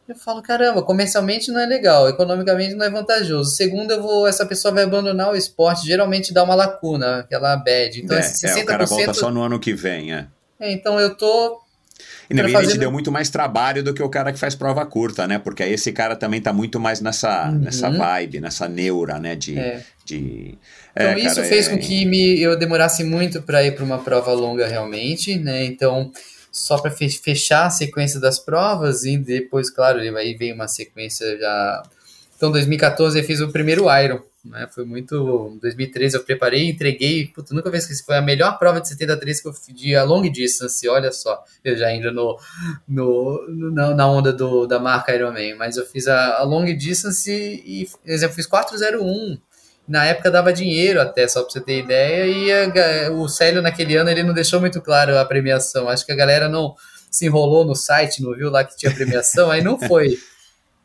Eu 0.08 0.14
falo, 0.14 0.40
caramba, 0.40 0.82
comercialmente 0.82 1.50
não 1.50 1.60
é 1.60 1.66
legal, 1.66 2.08
economicamente 2.08 2.74
não 2.74 2.86
é 2.86 2.90
vantajoso. 2.90 3.50
Segundo, 3.50 3.90
eu 3.90 4.00
vou, 4.00 4.26
essa 4.26 4.46
pessoa 4.46 4.72
vai 4.72 4.84
abandonar 4.84 5.32
o 5.32 5.36
esporte, 5.36 5.86
geralmente 5.86 6.32
dá 6.32 6.44
uma 6.44 6.54
lacuna, 6.54 7.20
aquela 7.20 7.56
bad. 7.56 8.00
Então, 8.00 8.16
é, 8.16 8.20
60%... 8.20 8.56
é, 8.56 8.62
o 8.62 8.66
cara 8.66 8.86
volta 8.86 9.14
só 9.14 9.30
no 9.30 9.42
ano 9.42 9.58
que 9.58 9.74
vem, 9.74 10.14
é. 10.14 10.26
é 10.60 10.72
então 10.72 11.00
eu 11.00 11.16
tô 11.16 11.60
e 12.28 12.34
na 12.34 12.42
verdade 12.42 12.66
fazer... 12.66 12.78
deu 12.78 12.90
muito 12.90 13.10
mais 13.10 13.30
trabalho 13.30 13.82
do 13.82 13.94
que 13.94 14.02
o 14.02 14.08
cara 14.08 14.32
que 14.32 14.38
faz 14.38 14.54
prova 14.54 14.84
curta, 14.84 15.26
né? 15.26 15.38
Porque 15.38 15.62
aí 15.62 15.72
esse 15.72 15.92
cara 15.92 16.16
também 16.16 16.40
tá 16.40 16.52
muito 16.52 16.78
mais 16.80 17.00
nessa, 17.00 17.48
uhum. 17.48 17.58
nessa 17.60 17.88
vibe, 17.90 18.40
nessa 18.40 18.68
neura, 18.68 19.18
né? 19.18 19.36
De, 19.36 19.58
é. 19.58 19.82
de... 20.04 20.58
É, 20.94 21.12
então 21.12 21.18
isso 21.18 21.36
cara, 21.36 21.48
fez 21.48 21.68
é... 21.68 21.70
com 21.70 21.78
que 21.78 22.04
me, 22.04 22.40
eu 22.40 22.58
demorasse 22.58 23.04
muito 23.04 23.42
para 23.42 23.64
ir 23.64 23.74
para 23.74 23.84
uma 23.84 23.98
prova 23.98 24.32
longa 24.32 24.66
realmente, 24.66 25.36
né? 25.38 25.64
Então 25.64 26.10
só 26.56 26.78
para 26.78 26.90
fechar 26.90 27.66
a 27.66 27.70
sequência 27.70 28.18
das 28.18 28.38
provas 28.38 29.04
e 29.04 29.18
depois, 29.18 29.68
claro, 29.68 30.00
aí 30.00 30.34
vem 30.34 30.54
uma 30.54 30.66
sequência 30.66 31.38
já. 31.38 31.82
Então, 32.34 32.50
2014 32.50 33.18
eu 33.18 33.24
fiz 33.24 33.40
o 33.40 33.52
primeiro 33.52 33.84
Iron, 34.02 34.22
né? 34.42 34.66
Foi 34.72 34.86
muito. 34.86 35.52
Em 35.54 35.58
2013 35.58 36.16
eu 36.16 36.24
preparei, 36.24 36.70
entreguei. 36.70 37.26
Puta, 37.26 37.54
nunca 37.54 37.70
vi 37.70 37.76
esqueci. 37.76 38.02
Foi 38.02 38.16
a 38.16 38.22
melhor 38.22 38.58
prova 38.58 38.80
de 38.80 38.88
73 38.88 39.40
que 39.40 39.48
eu 39.48 39.52
fiz 39.52 39.74
de 39.74 39.94
a 39.94 40.02
long 40.02 40.22
distance. 40.30 40.88
Olha 40.88 41.12
só, 41.12 41.44
eu 41.62 41.76
já 41.76 41.88
ainda 41.88 42.10
no, 42.10 42.38
no, 42.88 43.46
no 43.48 43.94
na 43.94 44.10
onda 44.10 44.32
do, 44.32 44.66
da 44.66 44.78
marca 44.78 45.14
Ironman. 45.14 45.56
Mas 45.56 45.76
eu 45.76 45.84
fiz 45.84 46.08
a, 46.08 46.38
a 46.38 46.42
long 46.42 46.64
distance 46.74 47.30
e, 47.30 47.82
e, 47.82 47.88
exemplo, 48.06 48.34
fiz 48.34 48.46
401 48.46 49.38
na 49.88 50.04
época 50.04 50.30
dava 50.30 50.52
dinheiro 50.52 51.00
até, 51.00 51.28
só 51.28 51.42
pra 51.42 51.50
você 51.50 51.60
ter 51.60 51.80
ideia, 51.80 52.26
e 52.26 52.52
a, 52.52 53.12
o 53.12 53.28
Célio 53.28 53.62
naquele 53.62 53.96
ano 53.96 54.10
ele 54.10 54.22
não 54.22 54.34
deixou 54.34 54.60
muito 54.60 54.80
claro 54.80 55.16
a 55.16 55.24
premiação. 55.24 55.88
Acho 55.88 56.04
que 56.04 56.12
a 56.12 56.16
galera 56.16 56.48
não 56.48 56.74
se 57.10 57.26
enrolou 57.26 57.64
no 57.64 57.74
site, 57.74 58.22
não 58.22 58.34
viu 58.34 58.50
lá 58.50 58.64
que 58.64 58.76
tinha 58.76 58.92
premiação, 58.92 59.50
aí 59.50 59.62
não 59.62 59.78
foi. 59.78 60.18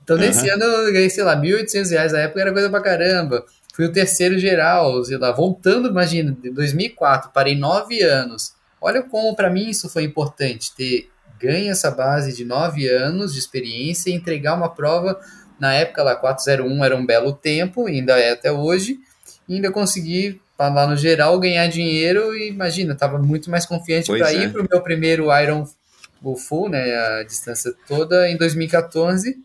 Então 0.03 0.17
nesse 0.17 0.47
uhum. 0.47 0.55
ano 0.55 0.63
eu 0.63 0.93
ganhei, 0.93 1.09
sei 1.09 1.23
lá, 1.23 1.35
1.800 1.35 1.89
reais, 1.91 2.11
na 2.13 2.19
época 2.19 2.41
era 2.41 2.51
coisa 2.51 2.69
pra 2.69 2.81
caramba. 2.81 3.45
fui 3.73 3.85
o 3.85 3.91
terceiro 3.91 4.37
geral, 4.37 5.03
sei 5.03 5.17
lá, 5.17 5.31
voltando, 5.31 5.89
imagina, 5.89 6.35
de 6.41 6.49
2004, 6.51 7.31
parei 7.33 7.57
nove 7.57 8.01
anos. 8.01 8.53
Olha 8.79 9.01
como 9.03 9.35
para 9.35 9.49
mim 9.49 9.69
isso 9.69 9.89
foi 9.89 10.03
importante, 10.03 10.75
ter 10.75 11.09
ganho 11.39 11.71
essa 11.71 11.89
base 11.89 12.35
de 12.35 12.45
nove 12.45 12.87
anos 12.87 13.33
de 13.33 13.39
experiência 13.39 14.11
e 14.11 14.13
entregar 14.13 14.53
uma 14.53 14.69
prova, 14.69 15.19
na 15.61 15.75
época 15.75 16.01
lá, 16.01 16.15
401 16.15 16.83
era 16.83 16.95
um 16.95 17.05
belo 17.05 17.33
tempo, 17.33 17.85
ainda 17.85 18.19
é 18.19 18.31
até 18.31 18.51
hoje, 18.51 18.97
ainda 19.47 19.71
consegui 19.71 20.41
lá 20.57 20.87
no 20.87 20.97
geral 20.97 21.39
ganhar 21.39 21.67
dinheiro 21.67 22.35
e 22.35 22.49
imagina, 22.49 22.93
estava 22.93 23.19
muito 23.19 23.49
mais 23.49 23.65
confiante 23.65 24.07
para 24.07 24.31
é. 24.31 24.35
ir 24.35 24.51
para 24.51 24.61
o 24.61 24.67
meu 24.69 24.81
primeiro 24.81 25.27
Iron 25.41 25.67
Full, 26.35 26.69
né, 26.69 26.95
a 26.95 27.23
distância 27.23 27.73
toda 27.87 28.27
em 28.27 28.37
2014 28.37 29.37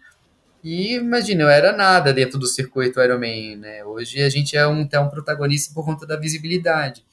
e 0.65 0.95
imagina, 0.95 1.43
eu 1.43 1.49
era 1.49 1.71
nada 1.71 2.13
dentro 2.15 2.39
do 2.39 2.47
circuito 2.47 3.01
Ironman, 3.01 3.57
né? 3.57 3.85
Hoje 3.85 4.21
a 4.21 4.29
gente 4.29 4.57
é 4.57 4.67
um, 4.67 4.83
até 4.83 4.99
um 4.99 5.09
protagonista 5.09 5.73
por 5.73 5.85
conta 5.85 6.05
da 6.05 6.17
visibilidade. 6.17 7.05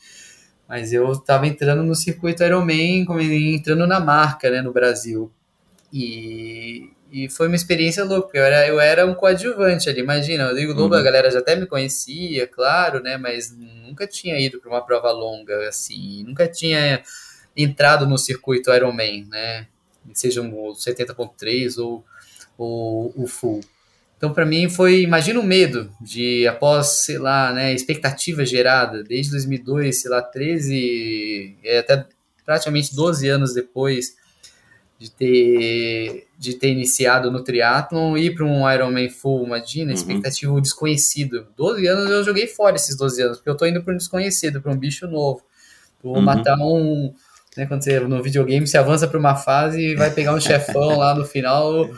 Mas 0.67 0.91
eu 0.91 1.11
estava 1.11 1.45
entrando 1.45 1.83
no 1.83 1.93
circuito 1.93 2.43
Ironman, 2.43 3.05
entrando 3.53 3.85
na 3.85 3.99
marca, 3.99 4.49
né, 4.49 4.59
no 4.59 4.73
Brasil. 4.73 5.31
E, 5.93 6.89
e 7.13 7.29
foi 7.29 7.45
uma 7.45 7.55
experiência 7.55 8.03
louca, 8.03 8.35
eu 8.35 8.43
era, 8.43 8.67
eu 8.67 8.81
era 8.81 9.05
um 9.05 9.13
coadjuvante 9.13 9.87
ali, 9.87 9.99
imagina, 9.99 10.45
eu 10.45 10.55
digo 10.55 10.73
Lobo, 10.73 10.95
uhum. 10.95 10.99
a 10.99 11.03
galera 11.03 11.29
já 11.29 11.37
até 11.37 11.55
me 11.55 11.67
conhecia, 11.67 12.47
claro, 12.47 13.03
né, 13.03 13.17
mas 13.17 13.55
nunca 13.55 14.07
tinha 14.07 14.39
ido 14.39 14.59
para 14.59 14.71
uma 14.71 14.83
prova 14.83 15.11
longa, 15.11 15.69
assim, 15.69 16.23
nunca 16.23 16.47
tinha 16.47 17.03
entrado 17.55 18.07
no 18.07 18.17
circuito 18.17 18.73
Ironman, 18.73 19.27
né, 19.29 19.67
seja 20.11 20.41
um 20.41 20.73
70.3 20.73 21.77
ou 21.77 22.03
o, 22.57 23.13
o 23.15 23.27
full. 23.27 23.61
Então, 24.17 24.33
para 24.33 24.45
mim, 24.45 24.67
foi, 24.67 25.01
imagina 25.01 25.39
o 25.39 25.43
medo 25.43 25.91
de, 26.01 26.47
após, 26.47 27.03
sei 27.05 27.19
lá, 27.19 27.53
né, 27.53 27.75
expectativa 27.75 28.43
gerada, 28.43 29.03
desde 29.03 29.33
2002, 29.33 30.01
sei 30.01 30.09
lá, 30.09 30.19
13, 30.19 31.57
é, 31.63 31.77
até 31.77 32.07
praticamente 32.43 32.95
12 32.95 33.29
anos 33.29 33.53
depois 33.53 34.15
de 35.03 35.11
ter, 35.11 36.27
de 36.37 36.53
ter 36.53 36.69
iniciado 36.69 37.29
no 37.29 37.43
triatlon, 37.43 38.15
ir 38.15 38.33
para 38.33 38.45
um 38.45 38.71
Ironman 38.71 39.09
full, 39.09 39.45
imagina, 39.45 39.91
uhum. 39.91 39.93
expectativa 39.93 40.61
desconhecido. 40.61 41.45
12 41.57 41.85
anos 41.87 42.09
eu 42.09 42.23
joguei 42.23 42.47
fora 42.47 42.77
esses 42.77 42.95
12 42.95 43.21
anos, 43.21 43.37
porque 43.37 43.49
eu 43.49 43.57
tô 43.57 43.65
indo 43.65 43.83
para 43.83 43.93
um 43.93 43.97
desconhecido, 43.97 44.61
para 44.61 44.71
um 44.71 44.77
bicho 44.77 45.05
novo. 45.05 45.41
Vou 46.01 46.15
uhum. 46.15 46.21
matar 46.21 46.57
um, 46.57 47.13
né, 47.57 47.65
quando 47.65 47.83
você 47.83 47.99
no 47.99 48.23
videogame 48.23 48.65
você 48.65 48.77
avança 48.77 49.05
para 49.05 49.19
uma 49.19 49.35
fase 49.35 49.81
e 49.81 49.95
vai 49.95 50.09
pegar 50.09 50.33
um 50.33 50.39
chefão 50.39 50.97
lá 50.97 51.13
no 51.13 51.25
final 51.25 51.89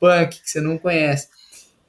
punk 0.00 0.40
que 0.40 0.50
você 0.50 0.62
não 0.62 0.78
conhece. 0.78 1.28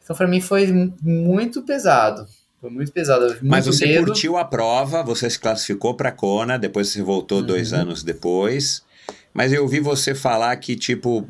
Então, 0.04 0.14
para 0.14 0.28
mim, 0.28 0.42
foi 0.42 0.68
muito 1.02 1.64
pesado. 1.64 2.28
Foi 2.60 2.70
muito 2.70 2.92
pesado. 2.92 3.28
Muito 3.28 3.46
Mas 3.46 3.66
você 3.66 3.86
medo. 3.86 4.08
curtiu 4.08 4.36
a 4.36 4.44
prova, 4.44 5.02
você 5.04 5.30
se 5.30 5.40
classificou 5.40 5.94
para 5.94 6.12
Kona, 6.12 6.60
depois 6.60 6.90
você 6.90 7.02
voltou 7.02 7.40
uhum. 7.40 7.46
dois 7.46 7.72
anos 7.72 8.04
depois. 8.04 8.85
Mas 9.36 9.52
eu 9.52 9.64
ouvi 9.64 9.82
você 9.82 10.16
falar 10.16 10.56
que, 10.56 10.78
tipo, 10.78 11.28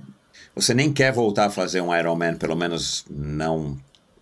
você 0.54 0.76
nem 0.76 0.94
quer 0.94 1.12
voltar 1.12 1.48
a 1.48 1.50
fazer 1.50 1.82
um 1.82 1.94
Ironman, 1.94 2.36
pelo 2.36 2.56
menos 2.56 3.04
não 3.10 3.76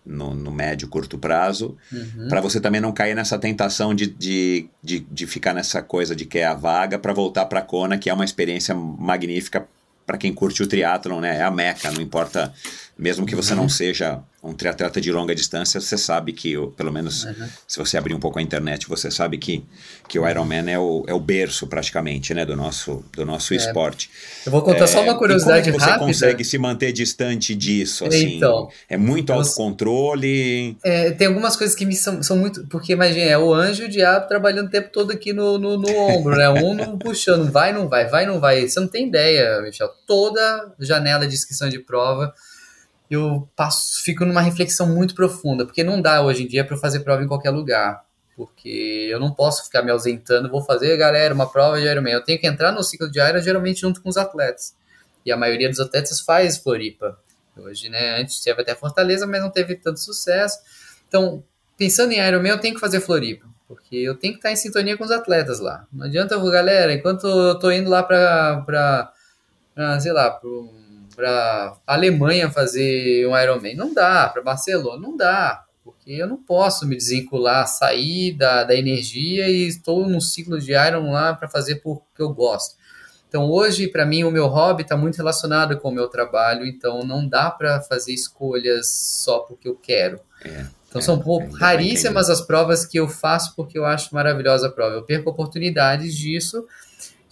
no, 0.05 0.33
no 0.33 0.51
médio, 0.51 0.87
curto 0.87 1.17
prazo, 1.17 1.77
uhum. 1.91 2.29
para 2.29 2.39
você 2.39 2.61
também 2.61 2.79
não 2.79 2.93
cair 2.93 3.13
nessa 3.13 3.37
tentação 3.37 3.93
de, 3.93 4.07
de, 4.07 4.69
de, 4.81 4.99
de 5.01 5.27
ficar 5.27 5.53
nessa 5.53 5.81
coisa 5.81 6.15
de 6.15 6.25
que 6.25 6.39
é 6.39 6.45
a 6.45 6.53
vaga, 6.53 6.97
para 6.97 7.11
voltar 7.11 7.45
para 7.45 7.61
Kona, 7.61 7.97
que 7.97 8.09
é 8.09 8.13
uma 8.13 8.25
experiência 8.25 8.73
magnífica 8.73 9.67
para 10.05 10.17
quem 10.17 10.33
curte 10.33 10.63
o 10.63 10.67
triatlon, 10.67 11.19
né? 11.19 11.37
É 11.37 11.43
a 11.43 11.51
meca, 11.51 11.91
não 11.91 12.01
importa, 12.01 12.53
mesmo 12.97 13.25
que 13.25 13.35
você 13.35 13.55
não 13.55 13.63
uhum. 13.63 13.69
seja 13.69 14.19
um 14.43 14.53
triatleta 14.53 14.99
de 14.99 15.09
longa 15.09 15.33
distância, 15.33 15.79
você 15.79 15.97
sabe 15.97 16.33
que, 16.33 16.53
pelo 16.75 16.91
menos 16.91 17.23
uhum. 17.23 17.47
se 17.65 17.79
você 17.79 17.97
abrir 17.97 18.13
um 18.13 18.19
pouco 18.19 18.39
a 18.39 18.41
internet, 18.41 18.89
você 18.89 19.09
sabe 19.09 19.37
que, 19.37 19.63
que 20.07 20.19
o 20.19 20.27
Ironman 20.29 20.69
é 20.69 20.77
o, 20.77 21.05
é 21.07 21.13
o 21.13 21.19
berço 21.19 21.65
praticamente, 21.65 22.33
né, 22.33 22.45
do 22.45 22.55
nosso, 22.55 23.05
do 23.13 23.25
nosso 23.25 23.53
é. 23.53 23.57
esporte. 23.57 24.09
Eu 24.45 24.51
vou 24.51 24.61
contar 24.61 24.83
é, 24.83 24.87
só 24.87 25.01
uma 25.01 25.17
curiosidade 25.17 25.71
como 25.71 25.77
é 25.77 25.79
você 25.79 25.91
rápida. 25.91 26.05
consegue 26.05 26.43
se 26.43 26.57
manter 26.57 26.91
distante 26.91 27.55
disso, 27.55 28.05
assim? 28.05 28.35
Então, 28.35 28.67
é 28.89 28.97
muito 28.97 29.31
autocontrole? 29.31 30.77
É, 30.83 31.11
tem 31.11 31.27
algumas 31.27 31.55
coisas 31.55 31.73
que 31.73 31.85
me 31.85 31.95
são, 31.95 32.21
são 32.21 32.35
muito... 32.35 32.67
Porque, 32.67 32.91
imagina, 32.91 33.23
é 33.23 33.37
o 33.37 33.53
anjo 33.53 33.83
e 33.83 33.85
o 33.85 33.89
diabo 33.89 34.27
trabalhando 34.27 34.67
o 34.67 34.71
tempo 34.71 34.89
todo 34.91 35.11
aqui 35.11 35.31
no, 35.31 35.57
no, 35.57 35.77
no 35.77 35.89
ombro, 35.97 36.35
né? 36.35 36.49
Um 36.49 36.73
não 36.73 36.97
puxando, 36.97 37.49
vai, 37.49 37.71
não 37.71 37.87
vai, 37.87 38.09
vai, 38.09 38.25
não 38.25 38.41
vai. 38.41 38.67
Você 38.67 38.79
não 38.79 38.89
tem 38.89 39.07
ideia, 39.07 39.61
Michel. 39.61 39.89
Toda 40.05 40.73
janela 40.79 41.25
de 41.25 41.33
inscrição 41.33 41.69
de 41.69 41.79
prova 41.79 42.33
eu 43.09 43.47
passo, 43.55 44.03
fico 44.03 44.25
numa 44.25 44.41
reflexão 44.41 44.87
muito 44.87 45.13
profunda, 45.13 45.65
porque 45.65 45.83
não 45.83 46.01
dá 46.01 46.21
hoje 46.21 46.43
em 46.43 46.47
dia 46.47 46.65
para 46.65 46.77
fazer 46.77 47.01
prova 47.01 47.23
em 47.23 47.27
qualquer 47.27 47.51
lugar, 47.51 48.03
porque 48.35 49.07
eu 49.11 49.19
não 49.19 49.31
posso 49.31 49.65
ficar 49.65 49.83
me 49.83 49.91
ausentando, 49.91 50.49
vou 50.49 50.63
fazer, 50.63 50.97
galera, 50.97 51.33
uma 51.33 51.47
prova 51.47 51.79
de 51.79 51.85
Ironman, 51.85 52.13
eu 52.13 52.23
tenho 52.23 52.39
que 52.39 52.47
entrar 52.47 52.71
no 52.71 52.81
ciclo 52.81 53.11
de 53.11 53.19
Iron 53.19 53.39
geralmente 53.41 53.81
junto 53.81 54.01
com 54.01 54.09
os 54.09 54.17
atletas, 54.17 54.75
e 55.25 55.31
a 55.31 55.37
maioria 55.37 55.69
dos 55.69 55.79
atletas 55.79 56.21
faz 56.21 56.57
Floripa, 56.57 57.17
hoje, 57.55 57.89
né, 57.89 58.19
antes 58.19 58.41
teve 58.41 58.61
até 58.61 58.73
Fortaleza, 58.73 59.27
mas 59.27 59.41
não 59.41 59.51
teve 59.51 59.75
tanto 59.75 59.99
sucesso, 59.99 60.57
então, 61.07 61.43
pensando 61.77 62.13
em 62.13 62.19
Ironman, 62.19 62.51
eu 62.51 62.59
tenho 62.59 62.73
que 62.73 62.81
fazer 62.81 62.99
Floripa, 62.99 63.45
porque 63.67 63.97
eu 63.97 64.15
tenho 64.15 64.33
que 64.33 64.39
estar 64.39 64.51
em 64.51 64.55
sintonia 64.55 64.97
com 64.97 65.03
os 65.03 65.11
atletas 65.11 65.59
lá, 65.59 65.85
não 65.93 66.05
adianta, 66.05 66.35
galera, 66.49 66.93
enquanto 66.93 67.27
eu 67.27 67.59
tô 67.59 67.69
indo 67.69 67.89
lá 67.89 68.01
para, 68.01 69.13
sei 69.99 70.11
lá, 70.11 70.31
para 70.31 70.49
para 71.15 71.77
Alemanha 71.85 72.49
fazer 72.49 73.27
um 73.27 73.37
Ironman. 73.37 73.75
Não 73.75 73.93
dá, 73.93 74.29
para 74.29 74.41
Barcelona 74.41 75.01
não 75.01 75.15
dá, 75.15 75.65
porque 75.83 76.11
eu 76.11 76.27
não 76.27 76.37
posso 76.37 76.87
me 76.87 76.95
desvincular, 76.95 77.67
sair 77.67 78.33
da, 78.33 78.63
da 78.63 78.75
energia 78.75 79.49
e 79.49 79.67
estou 79.67 80.07
num 80.07 80.21
ciclo 80.21 80.59
de 80.59 80.71
Iron 80.71 81.11
lá 81.11 81.33
para 81.33 81.47
fazer 81.47 81.75
porque 81.75 82.21
eu 82.21 82.33
gosto. 82.33 82.75
Então 83.27 83.49
hoje, 83.49 83.87
para 83.87 84.05
mim, 84.05 84.23
o 84.23 84.29
meu 84.29 84.45
hobby 84.45 84.83
está 84.83 84.95
muito 84.95 85.17
relacionado 85.17 85.79
com 85.79 85.89
o 85.89 85.91
meu 85.91 86.07
trabalho, 86.07 86.67
então 86.67 87.03
não 87.03 87.27
dá 87.27 87.49
para 87.49 87.81
fazer 87.81 88.13
escolhas 88.13 88.87
só 88.87 89.39
porque 89.39 89.67
eu 89.67 89.75
quero. 89.75 90.19
É, 90.45 90.67
então 90.87 91.01
é, 91.01 91.03
são 91.03 91.19
pouco, 91.19 91.51
raríssimas 91.55 92.29
as 92.29 92.41
provas 92.41 92.85
que 92.85 92.99
eu 92.99 93.07
faço 93.07 93.55
porque 93.55 93.75
eu 93.75 93.85
acho 93.85 94.13
maravilhosa 94.13 94.67
a 94.67 94.71
prova. 94.71 94.95
Eu 94.95 95.03
perco 95.03 95.31
oportunidades 95.31 96.15
disso 96.15 96.63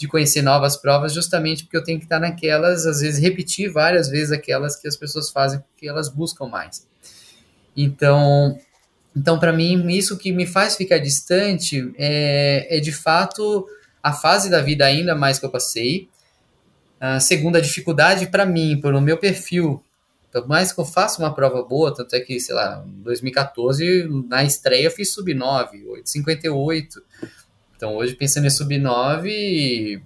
de 0.01 0.07
conhecer 0.07 0.41
novas 0.41 0.75
provas, 0.75 1.13
justamente 1.13 1.63
porque 1.63 1.77
eu 1.77 1.83
tenho 1.83 1.99
que 1.99 2.05
estar 2.05 2.19
naquelas, 2.19 2.87
às 2.87 3.01
vezes 3.01 3.21
repetir 3.21 3.71
várias 3.71 4.09
vezes 4.09 4.31
aquelas 4.31 4.75
que 4.75 4.87
as 4.87 4.97
pessoas 4.97 5.29
fazem 5.29 5.59
porque 5.59 5.87
elas 5.87 6.09
buscam 6.09 6.47
mais. 6.47 6.87
Então, 7.77 8.57
então 9.15 9.37
para 9.37 9.53
mim, 9.53 9.87
isso 9.91 10.17
que 10.17 10.31
me 10.31 10.47
faz 10.47 10.75
ficar 10.75 10.97
distante 10.97 11.93
é, 11.99 12.77
é 12.77 12.79
de 12.79 12.91
fato 12.91 13.67
a 14.01 14.11
fase 14.11 14.49
da 14.49 14.59
vida 14.59 14.85
ainda 14.85 15.13
mais 15.13 15.37
que 15.37 15.45
eu 15.45 15.51
passei. 15.51 16.09
A 16.99 17.19
segunda 17.19 17.61
dificuldade 17.61 18.25
para 18.25 18.43
mim, 18.43 18.81
pelo 18.81 18.99
meu 18.99 19.17
perfil, 19.19 19.83
por 20.31 20.47
mais 20.47 20.73
que 20.73 20.79
eu 20.79 20.85
faça 20.85 21.21
uma 21.21 21.31
prova 21.31 21.61
boa, 21.61 21.93
tanto 21.93 22.15
é 22.15 22.21
que, 22.21 22.39
sei 22.39 22.55
lá, 22.55 22.83
em 22.87 23.03
2014, 23.03 24.09
na 24.27 24.43
estreia 24.43 24.85
eu 24.85 24.91
fiz 24.91 25.13
sub 25.13 25.31
9, 25.31 25.85
858. 25.85 27.03
Então, 27.81 27.95
hoje, 27.95 28.13
pensando 28.15 28.45
em 28.45 28.49
sub-9, 28.51 30.03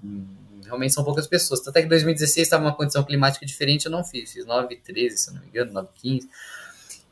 realmente 0.63 0.93
são 0.93 1.03
poucas 1.03 1.27
pessoas. 1.27 1.59
Tanto 1.59 1.75
é 1.75 1.81
que 1.81 1.89
2016 1.89 2.47
estava 2.47 2.63
uma 2.63 2.73
condição 2.73 3.03
climática 3.03 3.45
diferente, 3.45 3.87
eu 3.87 3.91
não 3.91 4.01
fiz. 4.01 4.31
Fiz 4.31 4.45
9,13, 4.45 5.09
se 5.09 5.33
não 5.33 5.41
me 5.41 5.47
engano, 5.49 5.73
9,15. 5.73 6.21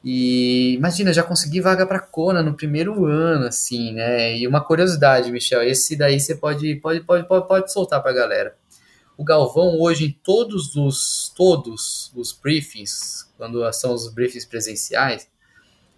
E 0.06 0.74
imagina, 0.76 1.12
já 1.12 1.22
consegui 1.22 1.60
vaga 1.60 1.86
para 1.86 2.00
Kona 2.00 2.42
no 2.42 2.54
primeiro 2.54 3.06
ano, 3.06 3.48
assim, 3.48 3.92
né? 3.92 4.38
E 4.38 4.48
uma 4.48 4.64
curiosidade, 4.64 5.34
Michel, 5.34 5.64
esse 5.64 5.98
daí 5.98 6.18
você 6.18 6.34
pode, 6.34 6.76
pode, 6.78 7.02
pode, 7.02 7.28
pode, 7.28 7.46
pode 7.46 7.70
soltar 7.70 8.02
para 8.02 8.12
a 8.12 8.16
galera. 8.16 8.56
O 9.18 9.24
Galvão 9.26 9.78
hoje 9.82 10.06
em 10.06 10.12
todos 10.24 10.78
os 10.78 11.30
todos 11.36 12.10
os 12.16 12.32
briefings, 12.32 13.30
quando 13.36 13.70
são 13.74 13.94
os 13.94 14.08
briefings 14.08 14.46
presenciais, 14.46 15.28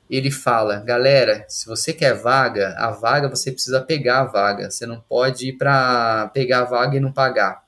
ele 0.09 0.31
fala: 0.31 0.77
galera, 0.77 1.45
se 1.47 1.65
você 1.65 1.91
quer 1.93 2.13
vaga, 2.13 2.75
a 2.77 2.91
vaga 2.91 3.29
você 3.29 3.51
precisa 3.51 3.81
pegar 3.81 4.21
a 4.21 4.25
vaga. 4.25 4.69
Você 4.69 4.85
não 4.85 4.99
pode 4.99 5.49
ir 5.49 5.53
para 5.53 6.29
pegar 6.33 6.61
a 6.61 6.65
vaga 6.65 6.97
e 6.97 6.99
não 6.99 7.11
pagar. 7.11 7.65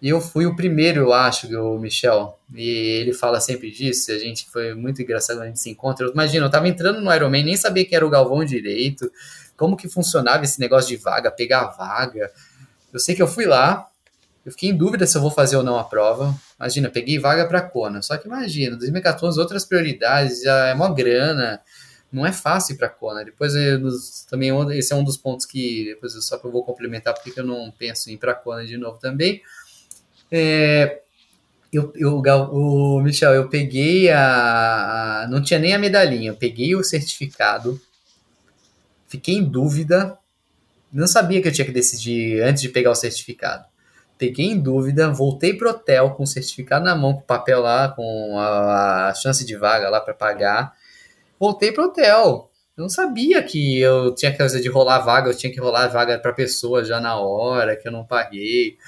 E 0.00 0.10
eu 0.10 0.20
fui 0.20 0.44
o 0.44 0.54
primeiro, 0.54 1.00
eu 1.00 1.12
acho, 1.14 1.48
o 1.58 1.78
Michel. 1.78 2.38
E 2.54 2.68
ele 2.68 3.14
fala 3.14 3.40
sempre 3.40 3.70
disso. 3.70 4.12
A 4.12 4.18
gente 4.18 4.48
foi 4.50 4.74
muito 4.74 5.00
engraçado 5.00 5.38
quando 5.38 5.44
a 5.44 5.48
gente 5.48 5.60
se 5.60 5.70
encontra. 5.70 6.06
Imagina, 6.08 6.44
eu 6.44 6.50
tava 6.50 6.68
entrando 6.68 7.00
no 7.00 7.12
Ironman, 7.12 7.42
nem 7.42 7.56
sabia 7.56 7.86
que 7.86 7.96
era 7.96 8.06
o 8.06 8.10
Galvão 8.10 8.44
direito, 8.44 9.10
como 9.56 9.76
que 9.76 9.88
funcionava 9.88 10.44
esse 10.44 10.60
negócio 10.60 10.94
de 10.94 11.02
vaga, 11.02 11.30
pegar 11.30 11.62
a 11.62 11.70
vaga. 11.70 12.30
Eu 12.92 13.00
sei 13.00 13.14
que 13.14 13.22
eu 13.22 13.26
fui 13.26 13.46
lá, 13.46 13.88
eu 14.44 14.52
fiquei 14.52 14.70
em 14.70 14.76
dúvida 14.76 15.06
se 15.06 15.16
eu 15.16 15.22
vou 15.22 15.30
fazer 15.30 15.56
ou 15.56 15.62
não 15.62 15.78
a 15.78 15.84
prova. 15.84 16.34
Imagina, 16.58 16.90
peguei 16.90 17.18
vaga 17.18 17.46
para 17.46 17.62
Kona. 17.62 18.02
Só 18.02 18.16
que 18.16 18.26
imagina, 18.26 18.76
2014, 18.76 19.40
outras 19.40 19.64
prioridades, 19.64 20.42
já 20.42 20.66
é 20.68 20.74
uma 20.74 20.92
grana. 20.92 21.60
Não 22.12 22.24
é 22.26 22.32
fácil 22.32 22.76
para 22.76 22.88
Kona. 22.88 23.24
Depois, 23.24 23.54
eu, 23.54 23.80
também, 24.30 24.50
esse 24.78 24.92
é 24.92 24.96
um 24.96 25.02
dos 25.04 25.16
pontos 25.16 25.46
que 25.46 25.86
depois 25.86 26.14
eu 26.14 26.22
só 26.22 26.38
vou 26.38 26.62
complementar 26.64 27.14
porque 27.14 27.38
eu 27.40 27.44
não 27.44 27.70
penso 27.72 28.10
em 28.10 28.14
ir 28.14 28.18
para 28.18 28.34
Kona 28.34 28.64
de 28.66 28.76
novo 28.76 28.98
também. 28.98 29.42
É, 30.30 31.00
Eu, 31.72 31.92
eu, 31.96 32.22
o 32.52 33.00
Michel, 33.02 33.34
eu 33.34 33.48
peguei 33.48 34.10
a, 34.10 35.24
a- 35.24 35.28
Não 35.28 35.42
tinha 35.42 35.58
nem 35.60 35.74
a 35.74 35.78
medalhinha, 35.78 36.30
eu 36.30 36.36
peguei 36.36 36.74
o 36.76 36.84
certificado, 36.84 37.80
fiquei 39.08 39.34
em 39.36 39.44
dúvida, 39.44 40.18
não 40.92 41.06
sabia 41.08 41.42
que 41.42 41.48
eu 41.48 41.52
tinha 41.52 41.66
que 41.66 41.72
decidir 41.72 42.42
antes 42.42 42.62
de 42.62 42.70
pegar 42.70 42.92
o 42.92 42.94
certificado. 42.96 43.64
Peguei 44.24 44.46
em 44.46 44.58
dúvida, 44.58 45.12
voltei 45.12 45.52
pro 45.52 45.68
hotel 45.68 46.12
com 46.12 46.22
o 46.22 46.26
certificado 46.26 46.82
na 46.82 46.96
mão, 46.96 47.12
com 47.12 47.20
o 47.20 47.24
papel 47.24 47.60
lá, 47.60 47.90
com 47.90 48.38
a, 48.38 49.08
a 49.08 49.14
chance 49.14 49.44
de 49.44 49.54
vaga 49.54 49.90
lá 49.90 50.00
para 50.00 50.14
pagar. 50.14 50.72
Voltei 51.38 51.72
pro 51.72 51.84
hotel. 51.84 52.50
Eu 52.74 52.82
não 52.82 52.88
sabia 52.88 53.42
que 53.42 53.80
eu 53.80 54.14
tinha 54.14 54.32
que 54.32 54.38
fazer 54.38 54.62
de 54.62 54.68
rolar 54.70 55.00
vaga, 55.00 55.28
eu 55.28 55.36
tinha 55.36 55.52
que 55.52 55.60
rolar 55.60 55.88
vaga 55.88 56.18
pra 56.18 56.32
pessoa 56.32 56.82
já 56.82 56.98
na 56.98 57.18
hora, 57.18 57.76
que 57.76 57.86
eu 57.86 57.92
não 57.92 58.02
paguei. 58.02 58.78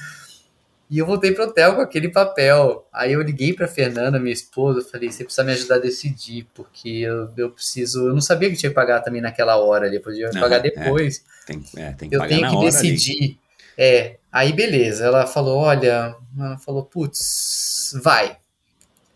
E 0.89 0.99
eu 0.99 1.05
voltei 1.05 1.33
pro 1.33 1.45
hotel 1.45 1.75
com 1.75 1.83
aquele 1.83 2.09
papel. 2.09 2.89
Aí 2.91 3.13
eu 3.13 3.21
liguei 3.21 3.53
pra 3.53 3.69
Fernanda, 3.69 4.19
minha 4.19 4.33
esposa, 4.33 4.89
falei, 4.91 5.11
você 5.11 5.23
precisa 5.23 5.45
me 5.45 5.53
ajudar 5.53 5.75
a 5.75 5.81
decidir, 5.81 6.47
porque 6.55 6.89
eu, 6.89 7.29
eu 7.37 7.51
preciso. 7.51 8.09
Eu 8.09 8.15
não 8.15 8.23
sabia 8.23 8.49
que 8.49 8.57
tinha 8.57 8.71
que 8.71 8.75
pagar 8.75 9.03
também 9.03 9.21
naquela 9.21 9.57
hora 9.57 9.87
ali, 9.87 9.97
eu 9.97 10.03
podia 10.03 10.31
Aham, 10.31 10.41
pagar 10.41 10.57
é. 10.57 10.61
depois. 10.61 11.23
Tem, 11.47 11.63
é, 11.77 11.93
tem 11.93 12.09
que 12.09 12.17
Eu 12.17 12.21
pagar 12.21 12.29
tenho 12.29 12.49
que 12.49 12.57
hora 12.57 12.79
ali. 12.79 13.39
É, 13.77 14.17
aí 14.33 14.53
beleza. 14.53 15.05
Ela 15.05 15.27
falou, 15.27 15.59
olha, 15.59 16.17
ela 16.39 16.59
falou, 16.59 16.85
putz, 16.85 17.93
vai. 18.03 18.39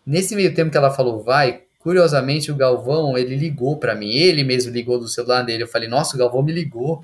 Nesse 0.05 0.35
meio 0.35 0.53
tempo 0.53 0.71
que 0.71 0.77
ela 0.77 0.91
falou, 0.91 1.23
vai, 1.23 1.63
curiosamente 1.79 2.51
o 2.51 2.55
Galvão, 2.55 3.17
ele 3.17 3.35
ligou 3.35 3.77
pra 3.77 3.95
mim. 3.95 4.13
Ele 4.13 4.43
mesmo 4.43 4.71
ligou 4.71 4.99
do 4.99 5.07
celular 5.07 5.43
dele. 5.43 5.63
Eu 5.63 5.67
falei, 5.67 5.87
nossa, 5.87 6.15
o 6.15 6.19
Galvão 6.19 6.43
me 6.43 6.51
ligou. 6.51 7.03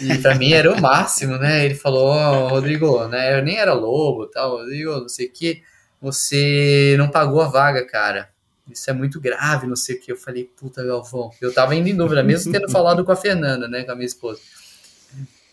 E 0.00 0.18
pra 0.18 0.34
mim 0.34 0.52
era 0.52 0.72
o 0.72 0.80
máximo, 0.80 1.36
né? 1.38 1.64
Ele 1.64 1.74
falou, 1.74 2.06
ó, 2.06 2.48
Rodrigo, 2.48 3.06
né? 3.06 3.38
Eu 3.38 3.44
nem 3.44 3.56
era 3.56 3.72
lobo 3.72 4.26
tal, 4.26 4.58
Rodrigo, 4.58 4.92
não 5.00 5.08
sei 5.08 5.26
o 5.26 5.32
que. 5.32 5.62
Você 6.00 6.96
não 6.98 7.08
pagou 7.08 7.40
a 7.40 7.48
vaga, 7.48 7.86
cara. 7.86 8.28
Isso 8.70 8.90
é 8.90 8.92
muito 8.92 9.20
grave, 9.20 9.66
não 9.66 9.76
sei 9.76 9.96
o 9.96 10.00
que. 10.00 10.10
Eu 10.10 10.16
falei, 10.16 10.44
puta, 10.44 10.84
Galvão. 10.84 11.30
Eu 11.40 11.54
tava 11.54 11.74
indo 11.74 11.88
em 11.88 11.96
dúvida, 11.96 12.22
mesmo 12.22 12.52
tendo 12.52 12.68
falado 12.68 13.04
com 13.04 13.12
a 13.12 13.16
Fernanda, 13.16 13.68
né? 13.68 13.84
Com 13.84 13.92
a 13.92 13.94
minha 13.94 14.06
esposa. 14.06 14.40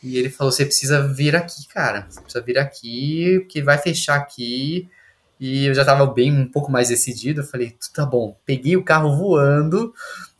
E 0.03 0.17
ele 0.17 0.29
falou: 0.29 0.51
você 0.51 0.65
precisa 0.65 1.07
vir 1.07 1.35
aqui, 1.35 1.67
cara. 1.67 2.05
Você 2.09 2.19
precisa 2.21 2.43
vir 2.43 2.57
aqui, 2.57 3.39
porque 3.39 3.61
vai 3.63 3.77
fechar 3.77 4.15
aqui. 4.15 4.89
E 5.39 5.65
eu 5.65 5.73
já 5.73 5.83
tava 5.85 6.05
bem 6.05 6.31
um 6.31 6.47
pouco 6.47 6.71
mais 6.71 6.89
decidido. 6.89 7.41
Eu 7.41 7.45
falei, 7.45 7.75
tá 7.93 8.05
bom. 8.05 8.35
Peguei 8.45 8.75
o 8.77 8.83
carro 8.83 9.15
voando. 9.17 9.93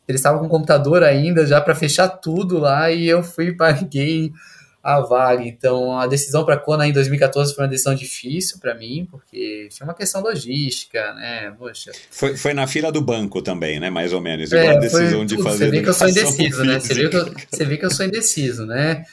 Eles 0.06 0.20
estavam 0.20 0.40
com 0.40 0.46
o 0.46 0.50
computador 0.50 1.02
ainda 1.02 1.46
já 1.46 1.60
para 1.60 1.74
fechar 1.74 2.08
tudo 2.08 2.58
lá. 2.58 2.90
E 2.90 3.06
eu 3.06 3.22
fui 3.22 3.52
paguei 3.56 4.32
a 4.84 5.00
vaga. 5.00 5.42
Então 5.42 5.98
a 5.98 6.06
decisão 6.06 6.44
para 6.44 6.58
Kona 6.58 6.86
em 6.86 6.92
2014 6.92 7.54
foi 7.54 7.64
uma 7.64 7.70
decisão 7.70 7.94
difícil 7.94 8.58
para 8.60 8.74
mim, 8.74 9.08
porque 9.10 9.68
tinha 9.70 9.86
uma 9.86 9.94
questão 9.94 10.20
logística, 10.20 11.14
né? 11.14 11.54
Poxa. 11.58 11.90
Foi, 12.10 12.36
foi 12.36 12.52
na 12.52 12.66
fila 12.66 12.92
do 12.92 13.00
banco 13.00 13.40
também, 13.40 13.80
né? 13.80 13.88
Mais 13.88 14.12
ou 14.12 14.20
menos. 14.20 14.52
É, 14.52 14.60
Igual 14.60 14.76
a 14.76 14.80
decisão 14.80 15.10
foi 15.18 15.26
de 15.26 15.42
fazer 15.42 15.64
Você 15.64 15.70
vê 15.70 15.82
que 15.82 15.88
eu 15.88 15.94
sou 15.94 16.08
indeciso, 16.08 16.64
né? 16.64 16.78
Você 16.80 16.94
vê 16.94 17.08
que 17.08 17.16
eu, 17.16 17.34
você 17.50 17.64
vê 17.64 17.76
que 17.78 17.84
eu 17.86 17.90
sou 17.90 18.06
indeciso, 18.06 18.66
né? 18.66 19.04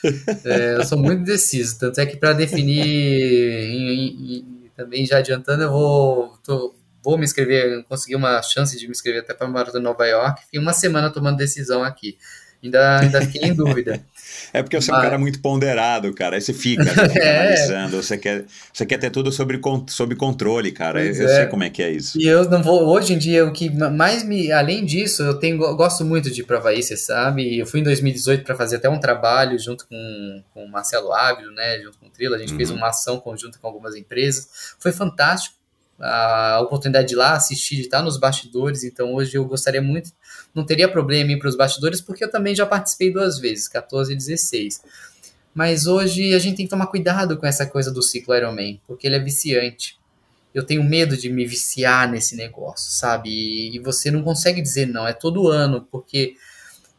É, 0.44 0.76
eu 0.76 0.84
sou 0.84 0.98
muito 0.98 1.22
indeciso. 1.22 1.80
Tanto 1.80 2.02
é 2.02 2.06
que 2.06 2.18
para 2.18 2.34
definir, 2.34 2.84
em- 2.86 4.38
em- 4.38 4.62
também 4.76 5.06
já 5.06 5.18
adiantando, 5.20 5.64
eu 5.64 5.72
vou, 5.72 6.38
tô- 6.44 6.76
vou 7.04 7.18
me 7.18 7.24
inscrever, 7.24 7.84
consegui 7.88 8.16
uma 8.16 8.42
chance 8.42 8.78
de 8.78 8.86
me 8.86 8.92
inscrever 8.92 9.22
até 9.22 9.34
para 9.34 9.48
a 9.48 9.50
Maratona 9.50 9.80
de 9.80 9.84
Nova 9.84 10.06
York. 10.06 10.44
Fiquei 10.46 10.60
uma 10.60 10.74
semana 10.74 11.10
tomando 11.10 11.38
decisão 11.38 11.84
aqui. 11.84 12.18
Ainda, 12.64 13.00
ainda 13.00 13.22
fiquei 13.22 13.50
em 13.50 13.54
dúvida. 13.56 14.04
É 14.54 14.62
porque 14.64 14.80
você 14.80 14.92
é 14.92 14.94
um 14.94 14.98
Mas- 14.98 15.06
cara 15.06 15.18
muito 15.18 15.40
ponderado, 15.42 16.14
cara. 16.14 16.36
Aí 16.36 16.42
você 16.42 16.54
fica, 16.54 16.84
fica 17.10 17.20
É. 17.20 17.40
analisando, 17.40 18.02
você 18.04 18.18
quer, 18.18 18.46
você 18.74 18.86
quer 18.86 18.98
ter 18.98 19.10
tudo 19.10 19.32
sobre, 19.32 19.60
sob 19.90 20.16
controle, 20.16 20.72
cara. 20.72 21.04
Eu, 21.04 21.14
eu 21.14 21.28
é. 21.28 21.36
sei 21.38 21.46
como 21.48 21.64
é 21.64 21.70
que 21.70 21.82
é 21.84 21.90
isso. 21.92 22.20
E 22.20 22.26
eu 22.28 22.50
não 22.50 22.62
vou. 22.64 22.88
Hoje 22.88 23.14
em 23.14 23.18
dia, 23.18 23.46
o 23.46 23.52
que 23.54 23.70
mais 23.70 24.24
me. 24.24 24.52
Além 24.52 24.86
disso, 24.86 25.24
eu 25.24 25.34
tenho, 25.36 25.62
eu 25.64 25.76
gosto 25.76 26.04
muito 26.06 26.30
de 26.32 26.42
ir 26.42 26.44
pra 26.46 26.58
Havaí, 26.58 26.82
você 26.84 26.98
sabe. 26.98 27.58
Eu 27.58 27.66
fui 27.66 27.80
em 27.80 27.84
2018 27.84 28.44
para 28.44 28.56
fazer 28.56 28.78
até 28.78 28.90
um 28.90 29.00
trabalho 29.00 29.58
junto 29.60 29.88
com, 29.88 30.44
com 30.54 30.66
o 30.66 30.70
Marcelo 30.70 31.12
Ávila, 31.14 31.52
né? 31.54 31.80
Junto 31.82 31.98
com 31.98 32.08
o 32.08 32.10
Trila. 32.10 32.36
A 32.36 32.40
gente 32.40 32.52
Uhum. 32.52 32.58
fez 32.58 32.70
uma 32.72 32.88
ação 32.90 33.20
conjunta 33.20 33.58
com 33.60 33.68
algumas 33.68 33.96
empresas. 33.96 34.48
Foi 34.80 34.92
fantástico. 34.92 35.56
A 36.04 36.60
oportunidade 36.64 37.10
de 37.10 37.14
ir 37.14 37.18
lá 37.18 37.34
assistir, 37.34 37.76
de 37.76 37.82
estar 37.82 38.02
nos 38.02 38.18
bastidores. 38.18 38.84
Então, 38.84 39.14
hoje 39.14 39.36
eu 39.38 39.46
gostaria 39.46 39.82
muito. 39.84 40.10
Não 40.54 40.66
teria 40.66 40.90
problema 40.90 41.32
em 41.32 41.36
ir 41.36 41.40
para 41.40 41.50
os 41.50 41.56
bastidores, 41.56 42.02
porque 42.02 42.24
eu 42.24 42.32
também 42.32 42.54
já 42.54 42.66
participei 42.66 43.12
duas 43.12 43.40
vezes, 43.40 43.68
14 43.68 44.14
e 44.14 44.16
16. 44.16 44.82
Mas 45.54 45.88
hoje 45.88 46.34
a 46.34 46.40
gente 46.40 46.58
tem 46.58 46.66
que 46.66 46.70
tomar 46.70 46.88
cuidado 46.88 47.38
com 47.38 47.46
essa 47.46 47.66
coisa 47.66 47.92
do 47.92 48.02
ciclo 48.02 48.36
Ironman, 48.36 48.82
porque 48.88 49.08
ele 49.08 49.16
é 49.16 49.20
viciante 49.20 50.00
eu 50.54 50.64
tenho 50.66 50.84
medo 50.84 51.16
de 51.16 51.30
me 51.30 51.46
viciar 51.46 52.10
nesse 52.10 52.36
negócio, 52.36 52.92
sabe? 52.92 53.30
E, 53.74 53.80
você 53.80 54.12
não 54.12 54.22
consegue 54.22 54.62
dizer 54.62 54.86
não, 54.86 55.08
é 55.08 55.14
todo 55.14 55.48
ano, 55.48 55.88
porque. 55.92 56.36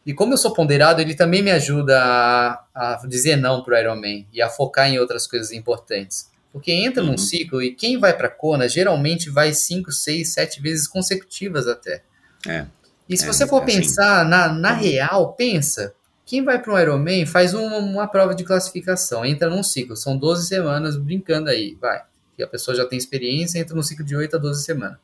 E 0.05 0.13
como 0.13 0.33
eu 0.33 0.37
sou 0.37 0.51
ponderado, 0.51 0.99
ele 0.99 1.15
também 1.15 1.41
me 1.41 1.51
ajuda 1.51 1.97
a, 1.97 2.65
a 2.75 3.07
dizer 3.07 3.37
não 3.37 3.63
pro 3.63 3.77
Ironman 3.77 4.27
e 4.33 4.41
a 4.41 4.49
focar 4.49 4.89
em 4.89 4.99
outras 4.99 5.25
coisas 5.25 5.51
importantes. 5.53 6.29
Porque 6.51 6.73
entra 6.73 7.01
Uhum. 7.01 7.11
num 7.11 7.17
ciclo 7.17 7.63
e 7.63 7.73
quem 7.73 7.97
vai 7.97 8.15
pra 8.15 8.27
Kona 8.27 8.67
geralmente 8.67 9.29
vai 9.29 9.53
5, 9.53 9.93
6, 9.93 10.27
7 10.27 10.61
vezes 10.61 10.87
consecutivas 10.87 11.67
até. 11.67 12.03
É. 12.45 12.65
E 13.09 13.17
se 13.17 13.25
É, 13.25 13.27
você 13.27 13.47
for 13.47 13.63
assim. 13.63 13.75
pensar 13.81 14.25
na, 14.25 14.51
na 14.51 14.71
real, 14.73 15.33
pensa. 15.33 15.93
Quem 16.25 16.43
vai 16.43 16.61
para 16.61 16.73
um 16.73 16.79
Ironman 16.79 17.25
faz 17.25 17.53
uma, 17.53 17.77
uma 17.77 18.07
prova 18.07 18.33
de 18.33 18.43
classificação, 18.45 19.25
entra 19.25 19.49
num 19.49 19.61
ciclo, 19.61 19.95
são 19.95 20.17
12 20.17 20.47
semanas 20.47 20.95
brincando 20.95 21.49
aí, 21.49 21.75
vai. 21.79 22.01
E 22.37 22.43
a 22.43 22.47
pessoa 22.47 22.75
já 22.75 22.85
tem 22.85 22.97
experiência, 22.97 23.59
entra 23.59 23.75
no 23.75 23.83
ciclo 23.83 24.05
de 24.05 24.15
8 24.15 24.37
a 24.37 24.39
12 24.39 24.63
semanas. 24.63 24.97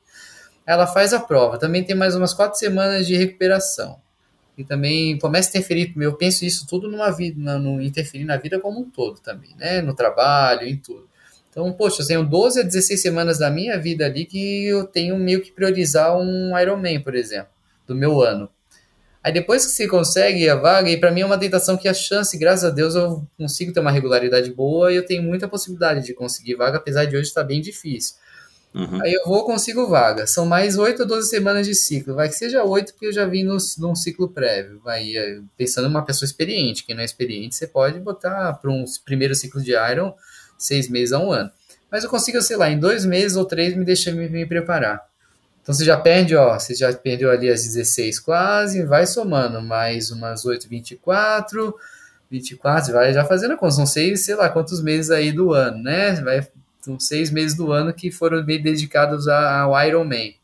Ela 0.65 0.87
faz 0.87 1.13
a 1.13 1.19
prova, 1.19 1.57
também 1.57 1.83
tem 1.83 1.95
mais 1.95 2.15
umas 2.15 2.33
4 2.33 2.59
semanas 2.59 3.07
de 3.07 3.15
recuperação. 3.15 3.99
E 4.57 4.63
também 4.63 5.17
começa 5.19 5.49
a 5.49 5.51
interferir, 5.51 5.93
eu 5.97 6.15
penso 6.15 6.45
isso 6.45 6.67
tudo 6.67 6.89
numa 6.89 7.11
vida, 7.11 7.39
na- 7.41 7.59
no 7.59 7.81
interferir 7.81 8.25
na 8.25 8.37
vida 8.37 8.59
como 8.59 8.79
um 8.81 8.89
todo 8.89 9.19
também, 9.21 9.51
né? 9.57 9.81
No 9.81 9.93
trabalho, 9.95 10.67
em 10.67 10.77
tudo. 10.77 11.07
Então, 11.49 11.71
poxa, 11.73 12.01
eu 12.03 12.07
tenho 12.07 12.25
12 12.25 12.59
a 12.59 12.63
16 12.63 13.01
semanas 13.01 13.39
da 13.39 13.49
minha 13.49 13.79
vida 13.79 14.05
ali 14.05 14.25
que 14.25 14.65
eu 14.67 14.85
tenho 14.85 15.17
meio 15.17 15.41
que 15.41 15.51
priorizar 15.51 16.15
um 16.17 16.57
Ironman, 16.59 17.01
por 17.01 17.15
exemplo, 17.15 17.49
do 17.89 17.95
meu 17.95 18.21
ano. 18.21 18.49
Aí 19.21 19.33
depois 19.33 19.65
que 19.65 19.73
você 19.73 19.87
consegue 19.87 20.47
a 20.47 20.55
vaga, 20.55 20.89
e 20.89 20.97
para 20.97 21.11
mim 21.11 21.21
é 21.21 21.25
uma 21.25 21.37
tentação 21.37 21.75
que 21.75 21.89
a 21.89 21.93
chance, 21.93 22.37
graças 22.37 22.63
a 22.63 22.69
Deus, 22.69 22.95
eu 22.95 23.27
consigo 23.37 23.73
ter 23.73 23.81
uma 23.81 23.91
regularidade 23.91 24.49
boa 24.51 24.91
e 24.93 24.95
eu 24.95 25.05
tenho 25.05 25.21
muita 25.21 25.47
possibilidade 25.47 26.05
de 26.05 26.13
conseguir 26.13 26.55
vaga, 26.55 26.77
apesar 26.77 27.03
de 27.05 27.17
hoje 27.17 27.27
estar 27.27 27.43
bem 27.43 27.59
difícil. 27.59 28.15
Uhum. 28.73 29.01
Aí 29.01 29.11
eu 29.11 29.25
vou, 29.25 29.43
consigo 29.45 29.87
vaga. 29.87 30.27
São 30.27 30.45
mais 30.45 30.77
8 30.77 31.01
a 31.01 31.05
12 31.05 31.27
semanas 31.27 31.65
de 31.65 31.73
ciclo. 31.73 32.15
Vai 32.15 32.29
que 32.29 32.35
seja 32.35 32.63
8, 32.63 32.93
porque 32.93 33.07
eu 33.07 33.11
já 33.11 33.25
vim 33.25 33.43
no, 33.43 33.57
num 33.79 33.95
ciclo 33.95 34.29
prévio. 34.29 34.79
Vai, 34.83 35.17
eh, 35.17 35.41
pensando 35.57 35.87
em 35.87 35.89
uma 35.89 36.05
pessoa 36.05 36.27
experiente. 36.27 36.85
Quem 36.85 36.95
não 36.95 37.01
é 37.01 37.05
experiente, 37.05 37.55
você 37.55 37.67
pode 37.67 37.99
botar 37.99 38.53
para 38.53 38.71
um 38.71 38.85
primeiro 39.03 39.33
ciclo 39.33 39.61
de 39.61 39.71
Iron 39.71 40.13
seis 40.57 40.87
meses 40.87 41.13
a 41.13 41.19
um 41.19 41.31
ano. 41.31 41.51
Mas 41.91 42.03
eu 42.03 42.09
consigo, 42.09 42.39
sei 42.41 42.57
lá, 42.57 42.69
em 42.69 42.79
dois 42.79 43.05
meses 43.05 43.35
ou 43.35 43.45
três 43.45 43.75
me 43.75 43.83
deixar 43.83 44.11
me, 44.11 44.29
me 44.29 44.45
preparar. 44.45 45.08
Então 45.61 45.73
você 45.73 45.85
já 45.85 45.97
perde, 45.97 46.35
ó, 46.35 46.57
você 46.57 46.73
já 46.73 46.91
perdeu 46.93 47.29
ali 47.29 47.49
as 47.49 47.63
16 47.63 48.19
quase, 48.19 48.83
vai 48.85 49.05
somando 49.05 49.61
mais 49.61 50.11
umas 50.11 50.45
8, 50.45 50.67
24, 50.67 51.75
24, 52.29 52.93
vai 52.93 53.13
já 53.13 53.25
fazendo 53.25 53.53
a 53.53 53.57
conta. 53.57 53.75
São 53.75 53.85
seis, 53.85 54.21
sei 54.21 54.35
lá, 54.35 54.49
quantos 54.49 54.81
meses 54.81 55.11
aí 55.11 55.31
do 55.31 55.53
ano, 55.53 55.81
né? 55.81 56.13
Vai, 56.21 56.47
são 56.81 56.99
seis 56.99 57.31
meses 57.31 57.55
do 57.55 57.71
ano 57.71 57.93
que 57.93 58.11
foram 58.11 58.43
bem 58.43 58.61
dedicados 58.61 59.27
ao 59.27 59.79
Ironman. 59.85 60.35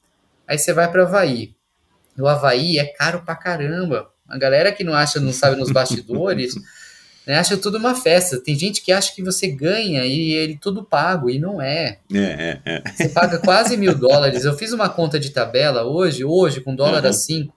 Aí 0.47 0.57
você 0.57 0.73
vai 0.73 0.89
para 0.89 1.03
Havaí. 1.03 1.55
O 2.17 2.27
Havaí 2.27 2.77
é 2.77 2.85
caro 2.85 3.23
pra 3.23 3.35
caramba. 3.35 4.09
A 4.27 4.37
galera 4.37 4.71
que 4.71 4.83
não 4.83 4.93
acha, 4.93 5.19
não 5.19 5.31
sabe 5.31 5.55
nos 5.55 5.71
bastidores, 5.71 6.55
né, 7.25 7.37
acha 7.37 7.57
tudo 7.57 7.77
uma 7.77 7.95
festa. 7.95 8.39
Tem 8.39 8.55
gente 8.57 8.81
que 8.81 8.91
acha 8.91 9.13
que 9.13 9.23
você 9.23 9.47
ganha 9.47 10.05
e 10.05 10.31
ele 10.33 10.57
tudo 10.57 10.83
pago, 10.83 11.29
e 11.29 11.39
não 11.39 11.61
é. 11.61 11.99
É, 12.13 12.19
é, 12.19 12.61
é. 12.65 12.83
Você 12.91 13.09
paga 13.09 13.39
quase 13.39 13.75
mil 13.77 13.95
dólares. 13.95 14.45
Eu 14.45 14.55
fiz 14.57 14.71
uma 14.73 14.89
conta 14.89 15.19
de 15.19 15.31
tabela 15.31 15.83
hoje, 15.83 16.23
hoje, 16.23 16.61
com 16.61 16.75
dólar 16.75 17.03
Uhum. 17.03 17.09
a 17.09 17.13
5. 17.13 17.53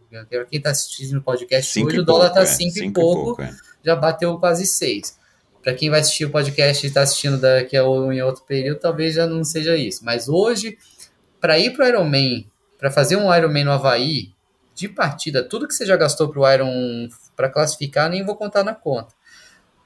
Quem 0.51 0.61
tá 0.61 0.71
assistindo 0.71 1.19
o 1.19 1.23
podcast 1.23 1.71
Cinco 1.73 1.89
hoje, 1.89 2.01
o 2.01 2.05
dólar 2.05 2.31
pouco, 2.31 2.35
tá 2.37 2.43
é. 2.43 2.47
5 2.47 2.69
e 2.69 2.73
Cinco 2.81 3.01
pouco, 3.01 3.43
é. 3.43 3.55
já 3.85 3.95
bateu 3.95 4.39
quase 4.39 4.67
6. 4.67 5.19
Para 5.63 5.75
quem 5.75 5.91
vai 5.91 6.01
assistir 6.01 6.25
o 6.25 6.31
podcast 6.31 6.87
e 6.87 6.89
está 6.89 7.03
assistindo 7.03 7.39
daqui 7.39 7.77
a 7.77 7.85
ou 7.85 8.11
em 8.13 8.23
outro 8.23 8.45
período, 8.45 8.81
talvez 8.81 9.15
já 9.15 9.27
não 9.27 9.45
seja 9.45 9.77
isso. 9.77 10.05
Mas 10.05 10.29
hoje, 10.29 10.79
para 11.41 11.59
ir 11.59 11.75
para 11.75 11.85
o 11.85 11.89
Ironman, 11.89 12.47
para 12.79 12.91
fazer 12.91 13.17
um 13.17 13.35
Ironman 13.35 13.65
no 13.65 13.73
Havaí, 13.73 14.31
de 14.75 14.89
partida, 14.89 15.43
tudo 15.43 15.67
que 15.67 15.75
você 15.75 15.85
já 15.85 15.97
gastou 15.97 16.29
para 16.29 16.41
o 16.41 16.53
Iron 16.53 17.09
para 17.37 17.51
classificar, 17.51 18.09
nem 18.09 18.25
vou 18.25 18.37
contar 18.37 18.63
na 18.63 18.73
conta. 18.75 19.13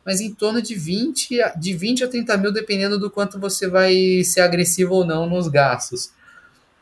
Mas 0.04 0.20
em 0.20 0.34
torno 0.34 0.60
de 0.60 0.74
20, 0.74 1.40
a- 1.40 1.50
de 1.50 1.74
20 1.74 2.02
a 2.04 2.08
30 2.08 2.36
mil, 2.36 2.52
dependendo 2.52 2.98
do 2.98 3.10
quanto 3.10 3.38
você 3.38 3.68
vai 3.68 4.22
ser 4.24 4.40
agressivo 4.40 4.94
ou 4.94 5.06
não 5.06 5.28
nos 5.28 5.48
gastos. 5.48 6.10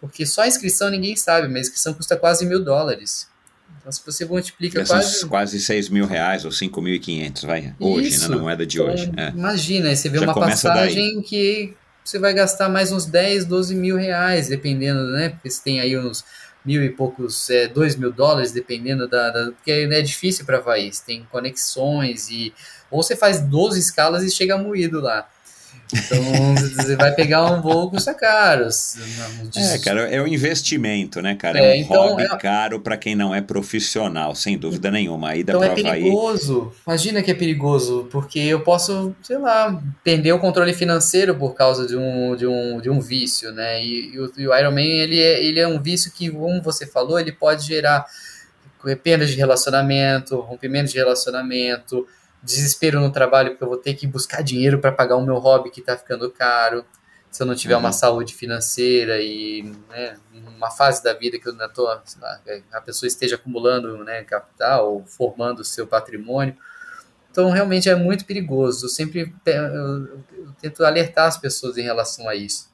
Porque 0.00 0.24
só 0.24 0.42
a 0.42 0.48
inscrição 0.48 0.88
ninguém 0.88 1.14
sabe, 1.16 1.46
mas 1.48 1.56
a 1.56 1.60
inscrição 1.60 1.92
custa 1.94 2.16
quase 2.16 2.46
mil 2.46 2.64
dólares. 2.64 3.28
Então, 3.78 3.92
se 3.92 4.00
você 4.04 4.24
multiplica 4.24 4.84
quase. 4.84 5.26
quase 5.26 5.60
6 5.60 5.88
mil 5.88 6.06
reais 6.06 6.44
ou 6.44 6.50
5.500, 6.50 7.44
vai. 7.44 7.74
Hoje, 7.78 8.08
Isso. 8.08 8.28
né, 8.30 8.36
na 8.36 8.42
moeda 8.42 8.66
de 8.66 8.80
Então, 8.80 8.92
hoje. 8.92 9.12
É. 9.16 9.28
Imagina, 9.30 9.88
aí 9.90 9.96
você 9.96 10.08
vê 10.08 10.18
Já 10.18 10.24
uma 10.24 10.34
passagem 10.34 11.22
que 11.22 11.74
você 12.04 12.18
vai 12.18 12.32
gastar 12.34 12.68
mais 12.68 12.90
uns 12.92 13.04
10, 13.06 13.44
12 13.44 13.74
mil 13.74 13.96
reais, 13.96 14.48
dependendo, 14.48 15.06
né? 15.12 15.28
Porque 15.30 15.50
você 15.50 15.62
tem 15.62 15.80
aí 15.80 15.96
uns 15.98 16.24
mil 16.64 16.82
e 16.82 16.90
poucos, 16.90 17.48
é, 17.50 17.68
dois 17.68 17.96
mil 17.96 18.12
dólares, 18.12 18.52
dependendo 18.52 19.06
da. 19.08 19.30
da 19.30 19.52
porque 19.52 19.86
né, 19.86 20.00
é 20.00 20.02
difícil 20.02 20.44
para 20.44 20.58
Havaí, 20.58 20.90
tem 21.06 21.26
conexões 21.30 22.28
e. 22.30 22.52
Ou 22.90 23.02
você 23.02 23.14
faz 23.14 23.40
12 23.40 23.78
escalas 23.78 24.22
e 24.22 24.30
chega 24.30 24.56
moído 24.58 25.00
lá. 25.00 25.26
Então, 25.92 26.54
você 26.76 26.94
vai 26.94 27.12
pegar 27.12 27.44
um 27.46 27.60
voo 27.60 27.90
custa 27.90 28.14
caro. 28.14 28.68
É, 29.56 29.78
cara, 29.78 30.02
é 30.02 30.22
um 30.22 30.26
investimento, 30.26 31.20
né, 31.20 31.34
cara? 31.34 31.58
É, 31.58 31.72
é 31.72 31.80
um 31.80 31.84
então, 31.84 32.08
hobby 32.10 32.22
é... 32.22 32.36
caro 32.36 32.80
para 32.80 32.96
quem 32.96 33.14
não 33.16 33.34
é 33.34 33.40
profissional, 33.40 34.34
sem 34.34 34.56
dúvida 34.56 34.90
nenhuma. 34.90 35.30
Aí 35.30 35.42
dá 35.42 35.52
então 35.52 35.64
é 35.64 35.74
perigoso. 35.74 36.72
Imagina 36.86 37.22
que 37.22 37.30
é 37.30 37.34
perigoso, 37.34 38.08
porque 38.10 38.38
eu 38.38 38.60
posso, 38.60 39.14
sei 39.22 39.38
lá, 39.38 39.80
perder 40.04 40.32
o 40.32 40.38
controle 40.38 40.72
financeiro 40.72 41.34
por 41.34 41.54
causa 41.54 41.86
de 41.86 41.96
um, 41.96 42.36
de 42.36 42.46
um, 42.46 42.80
de 42.80 42.88
um 42.88 43.00
vício, 43.00 43.52
né? 43.52 43.84
E, 43.84 44.14
e, 44.14 44.20
o, 44.20 44.32
e 44.36 44.48
o 44.48 44.56
Iron 44.56 44.70
Man, 44.70 44.80
ele 44.80 45.18
é, 45.18 45.44
ele 45.44 45.58
é 45.58 45.66
um 45.66 45.82
vício 45.82 46.12
que, 46.12 46.30
como 46.30 46.62
você 46.62 46.86
falou, 46.86 47.18
ele 47.18 47.32
pode 47.32 47.66
gerar 47.66 48.06
perdas 49.02 49.30
de 49.30 49.36
relacionamento, 49.36 50.40
rompimento 50.40 50.90
de 50.90 50.96
relacionamento, 50.96 52.06
desespero 52.42 53.00
no 53.00 53.10
trabalho 53.10 53.50
porque 53.50 53.64
eu 53.64 53.68
vou 53.68 53.76
ter 53.76 53.94
que 53.94 54.06
buscar 54.06 54.42
dinheiro 54.42 54.78
para 54.78 54.92
pagar 54.92 55.16
o 55.16 55.24
meu 55.24 55.36
hobby 55.36 55.70
que 55.70 55.80
está 55.80 55.96
ficando 55.96 56.30
caro. 56.30 56.84
Se 57.30 57.42
eu 57.42 57.46
não 57.46 57.54
tiver 57.54 57.74
uhum. 57.74 57.80
uma 57.80 57.92
saúde 57.92 58.34
financeira 58.34 59.20
e 59.20 59.62
né, 59.88 60.16
uma 60.32 60.70
fase 60.70 61.02
da 61.02 61.12
vida 61.12 61.38
que 61.38 61.48
eu 61.48 61.52
não 61.52 61.68
tô, 61.68 61.84
lá, 61.84 62.02
a 62.72 62.80
pessoa 62.80 63.06
esteja 63.06 63.36
acumulando 63.36 64.02
né, 64.04 64.24
capital 64.24 64.94
ou 64.94 65.06
formando 65.06 65.60
o 65.60 65.64
seu 65.64 65.86
patrimônio. 65.86 66.56
Então, 67.30 67.48
realmente 67.50 67.88
é 67.88 67.94
muito 67.94 68.24
perigoso. 68.24 68.86
Eu 68.86 68.88
sempre 68.88 69.32
eu, 69.46 69.54
eu, 69.54 70.06
eu 70.32 70.52
tento 70.60 70.84
alertar 70.84 71.28
as 71.28 71.38
pessoas 71.38 71.78
em 71.78 71.82
relação 71.82 72.28
a 72.28 72.34
isso. 72.34 72.68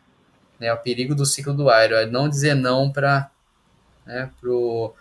Né, 0.58 0.72
o 0.72 0.78
perigo 0.78 1.14
do 1.14 1.26
ciclo 1.26 1.52
do 1.52 1.64
Iron 1.64 1.96
é 1.96 2.06
não 2.06 2.28
dizer 2.28 2.54
não 2.54 2.90
para 2.90 3.30
né, 4.06 4.30
pro 4.40 4.94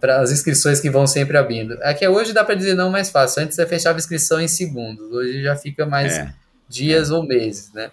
para 0.00 0.20
as 0.20 0.30
inscrições 0.30 0.80
que 0.80 0.90
vão 0.90 1.06
sempre 1.06 1.36
abrindo. 1.36 1.78
É 1.82 1.94
que 1.94 2.06
hoje 2.06 2.32
dá 2.32 2.44
para 2.44 2.54
dizer 2.54 2.74
não 2.74 2.90
mais 2.90 3.10
fácil. 3.10 3.42
Antes 3.42 3.56
você 3.56 3.66
fechava 3.66 3.96
a 3.96 4.00
inscrição 4.00 4.40
em 4.40 4.48
segundos, 4.48 5.10
hoje 5.10 5.42
já 5.42 5.56
fica 5.56 5.86
mais 5.86 6.12
é. 6.12 6.32
dias 6.68 7.10
é. 7.10 7.14
ou 7.14 7.22
meses, 7.22 7.72
né? 7.72 7.90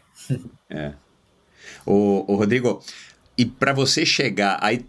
É. 0.70 0.92
O, 1.86 2.26
o 2.28 2.36
Rodrigo, 2.36 2.84
e 3.38 3.46
para 3.46 3.72
você 3.72 4.06
chegar 4.06 4.60
aí, 4.62 4.86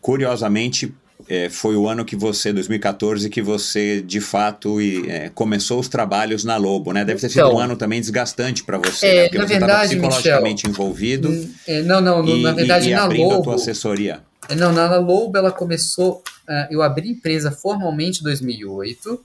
curiosamente, 0.00 0.94
é, 1.28 1.48
foi 1.48 1.76
o 1.76 1.88
ano 1.88 2.04
que 2.04 2.14
você, 2.14 2.52
2014, 2.52 3.28
que 3.28 3.42
você 3.42 4.00
de 4.00 4.20
fato 4.20 4.80
e, 4.80 5.08
é, 5.10 5.28
começou 5.30 5.80
os 5.80 5.88
trabalhos 5.88 6.44
na 6.44 6.56
Lobo, 6.56 6.92
né? 6.92 7.04
Deve 7.04 7.20
ter 7.20 7.28
sido 7.28 7.40
então, 7.40 7.56
um 7.56 7.58
ano 7.58 7.76
também 7.76 8.00
desgastante 8.00 8.62
para 8.62 8.78
você, 8.78 9.06
é, 9.06 9.14
né? 9.14 9.22
porque 9.24 9.38
na 9.38 9.46
você 9.46 9.54
estava 9.54 9.88
psicologicamente 9.88 10.66
Michel, 10.66 10.70
envolvido. 10.70 11.48
É, 11.66 11.82
não, 11.82 12.00
não, 12.00 12.26
e, 12.26 12.42
na 12.42 12.52
verdade 12.52 12.88
e, 12.88 12.92
e 12.92 12.94
na 12.94 13.06
Lobo. 13.06 13.34
a 13.34 13.42
tua 13.42 13.54
assessoria. 13.56 14.20
Não, 14.56 14.72
na 14.72 14.96
Lobo 14.96 15.36
ela 15.36 15.52
começou. 15.52 16.22
Uh, 16.48 16.66
eu 16.70 16.82
abri 16.82 17.10
empresa 17.10 17.50
formalmente 17.50 18.20
em 18.20 18.24
2008. 18.24 19.24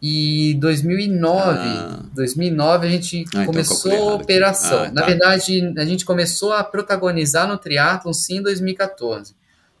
E 0.00 0.54
2009, 0.60 1.58
ah. 1.58 1.98
2009 2.14 2.86
a 2.86 2.90
gente 2.90 3.18
ah, 3.18 3.42
então 3.42 3.46
começou 3.46 3.92
então 3.92 4.08
a 4.10 4.14
operação. 4.14 4.84
Ah, 4.84 4.92
Na 4.92 5.00
tá. 5.00 5.06
verdade, 5.08 5.74
a 5.76 5.84
gente 5.84 6.04
começou 6.04 6.52
a 6.52 6.62
protagonizar 6.62 7.48
no 7.48 7.58
triatlon 7.58 8.12
sim 8.12 8.38
em 8.38 8.42
2014. 8.42 9.34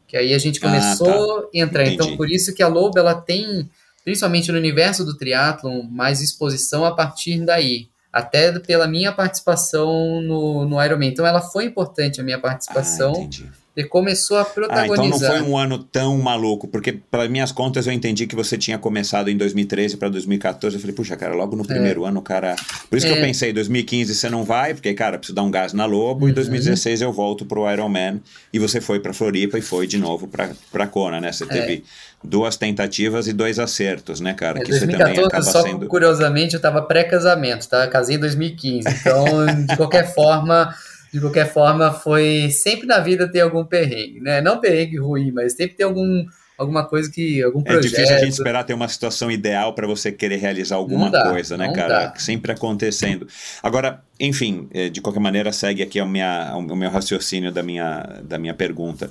Que 0.08 0.16
aí 0.16 0.34
a 0.34 0.38
gente 0.38 0.58
começou 0.58 1.38
ah, 1.38 1.42
tá. 1.42 1.48
a 1.54 1.58
entrar. 1.58 1.82
Então, 1.82 1.94
Entendi. 1.94 2.04
Então, 2.06 2.16
por 2.16 2.30
isso 2.30 2.52
que 2.52 2.64
a 2.64 2.68
Lobo 2.68 2.98
ela 2.98 3.14
tem, 3.14 3.70
principalmente 4.04 4.50
no 4.50 4.58
universo 4.58 5.04
do 5.04 5.16
triatlon, 5.16 5.82
mais 5.84 6.20
exposição 6.20 6.84
a 6.84 6.92
partir 6.92 7.44
daí. 7.44 7.88
Até 8.12 8.58
pela 8.58 8.88
minha 8.88 9.12
participação 9.12 10.20
no, 10.22 10.64
no 10.64 10.82
Ironman. 10.82 11.10
Então, 11.10 11.26
ela 11.26 11.42
foi 11.42 11.66
importante 11.66 12.20
a 12.20 12.24
minha 12.24 12.40
participação. 12.40 13.12
Ah, 13.14 13.18
entendi 13.18 13.48
ele 13.78 13.86
começou 13.86 14.38
a 14.38 14.44
protagonizar. 14.44 14.90
Ah, 14.90 15.06
então 15.06 15.08
não 15.08 15.18
foi 15.20 15.40
um 15.40 15.56
ano 15.56 15.78
tão 15.78 16.18
maluco, 16.18 16.66
porque 16.66 16.92
para 16.92 17.28
minhas 17.28 17.52
contas 17.52 17.86
eu 17.86 17.92
entendi 17.92 18.26
que 18.26 18.34
você 18.34 18.58
tinha 18.58 18.76
começado 18.76 19.28
em 19.30 19.36
2013 19.36 19.96
para 19.96 20.08
2014. 20.08 20.74
Eu 20.74 20.80
falei, 20.80 20.96
puxa, 20.96 21.16
cara, 21.16 21.32
logo 21.32 21.54
no 21.54 21.64
primeiro 21.64 22.04
é. 22.04 22.08
ano, 22.08 22.20
cara. 22.20 22.56
Por 22.90 22.98
isso 22.98 23.06
é. 23.06 23.10
que 23.10 23.16
eu 23.16 23.22
é. 23.22 23.24
pensei, 23.24 23.52
2015 23.52 24.16
você 24.16 24.28
não 24.28 24.42
vai, 24.42 24.74
porque, 24.74 24.92
cara, 24.94 25.16
preciso 25.16 25.36
dar 25.36 25.44
um 25.44 25.50
gás 25.50 25.72
na 25.72 25.86
Lobo. 25.86 26.24
Uhum. 26.24 26.30
E 26.30 26.34
2016 26.34 27.02
eu 27.02 27.12
volto 27.12 27.46
pro 27.46 27.70
Ironman. 27.70 28.20
E 28.52 28.58
você 28.58 28.80
foi 28.80 28.98
para 28.98 29.12
Floripa 29.12 29.56
e 29.56 29.62
foi 29.62 29.86
de 29.86 29.96
novo 29.96 30.26
para 30.26 30.50
pra 30.72 30.88
Kona, 30.88 31.20
né? 31.20 31.30
Você 31.30 31.44
é. 31.44 31.46
teve 31.46 31.84
duas 32.24 32.56
tentativas 32.56 33.28
e 33.28 33.32
dois 33.32 33.60
acertos, 33.60 34.18
né, 34.18 34.34
cara? 34.34 34.58
É, 34.58 34.62
que 34.62 34.70
2014, 34.70 34.80
você 34.98 35.14
também 35.14 35.24
acaba 35.24 35.42
só 35.44 35.62
sendo. 35.62 35.86
Curiosamente, 35.86 36.54
eu 36.54 36.60
tava 36.60 36.82
pré-casamento, 36.82 37.68
tá? 37.68 37.86
Casei 37.86 38.16
em 38.16 38.18
2015. 38.18 38.88
Então, 38.88 39.24
de 39.68 39.76
qualquer 39.76 40.12
forma 40.12 40.74
de 41.18 41.22
qualquer 41.22 41.52
forma, 41.52 41.92
foi 41.92 42.48
sempre 42.50 42.86
na 42.86 43.00
vida 43.00 43.28
ter 43.28 43.40
algum 43.40 43.64
perrengue, 43.64 44.20
né? 44.20 44.40
Não 44.40 44.60
perrengue 44.60 44.98
ruim, 44.98 45.32
mas 45.32 45.52
sempre 45.52 45.76
ter 45.76 45.82
algum 45.84 46.24
alguma 46.56 46.84
coisa 46.84 47.10
que 47.10 47.40
algum 47.42 47.62
projeto. 47.62 47.84
É 47.84 47.88
difícil 47.88 48.16
a 48.16 48.18
gente 48.18 48.32
esperar 48.32 48.64
ter 48.64 48.74
uma 48.74 48.88
situação 48.88 49.30
ideal 49.30 49.74
para 49.74 49.86
você 49.86 50.10
querer 50.10 50.36
realizar 50.36 50.76
alguma 50.76 51.08
dá, 51.08 51.30
coisa, 51.30 51.56
né, 51.56 51.72
cara? 51.72 52.06
Dá. 52.06 52.14
Sempre 52.16 52.50
acontecendo. 52.50 53.28
Agora, 53.62 54.02
enfim, 54.18 54.68
é, 54.72 54.88
de 54.88 55.00
qualquer 55.00 55.20
maneira 55.20 55.52
segue 55.52 55.82
aqui 55.82 56.00
o, 56.00 56.06
minha, 56.06 56.52
o 56.56 56.76
meu 56.76 56.90
raciocínio 56.90 57.52
da 57.52 57.62
minha, 57.62 58.20
da 58.24 58.38
minha 58.38 58.54
pergunta. 58.54 59.10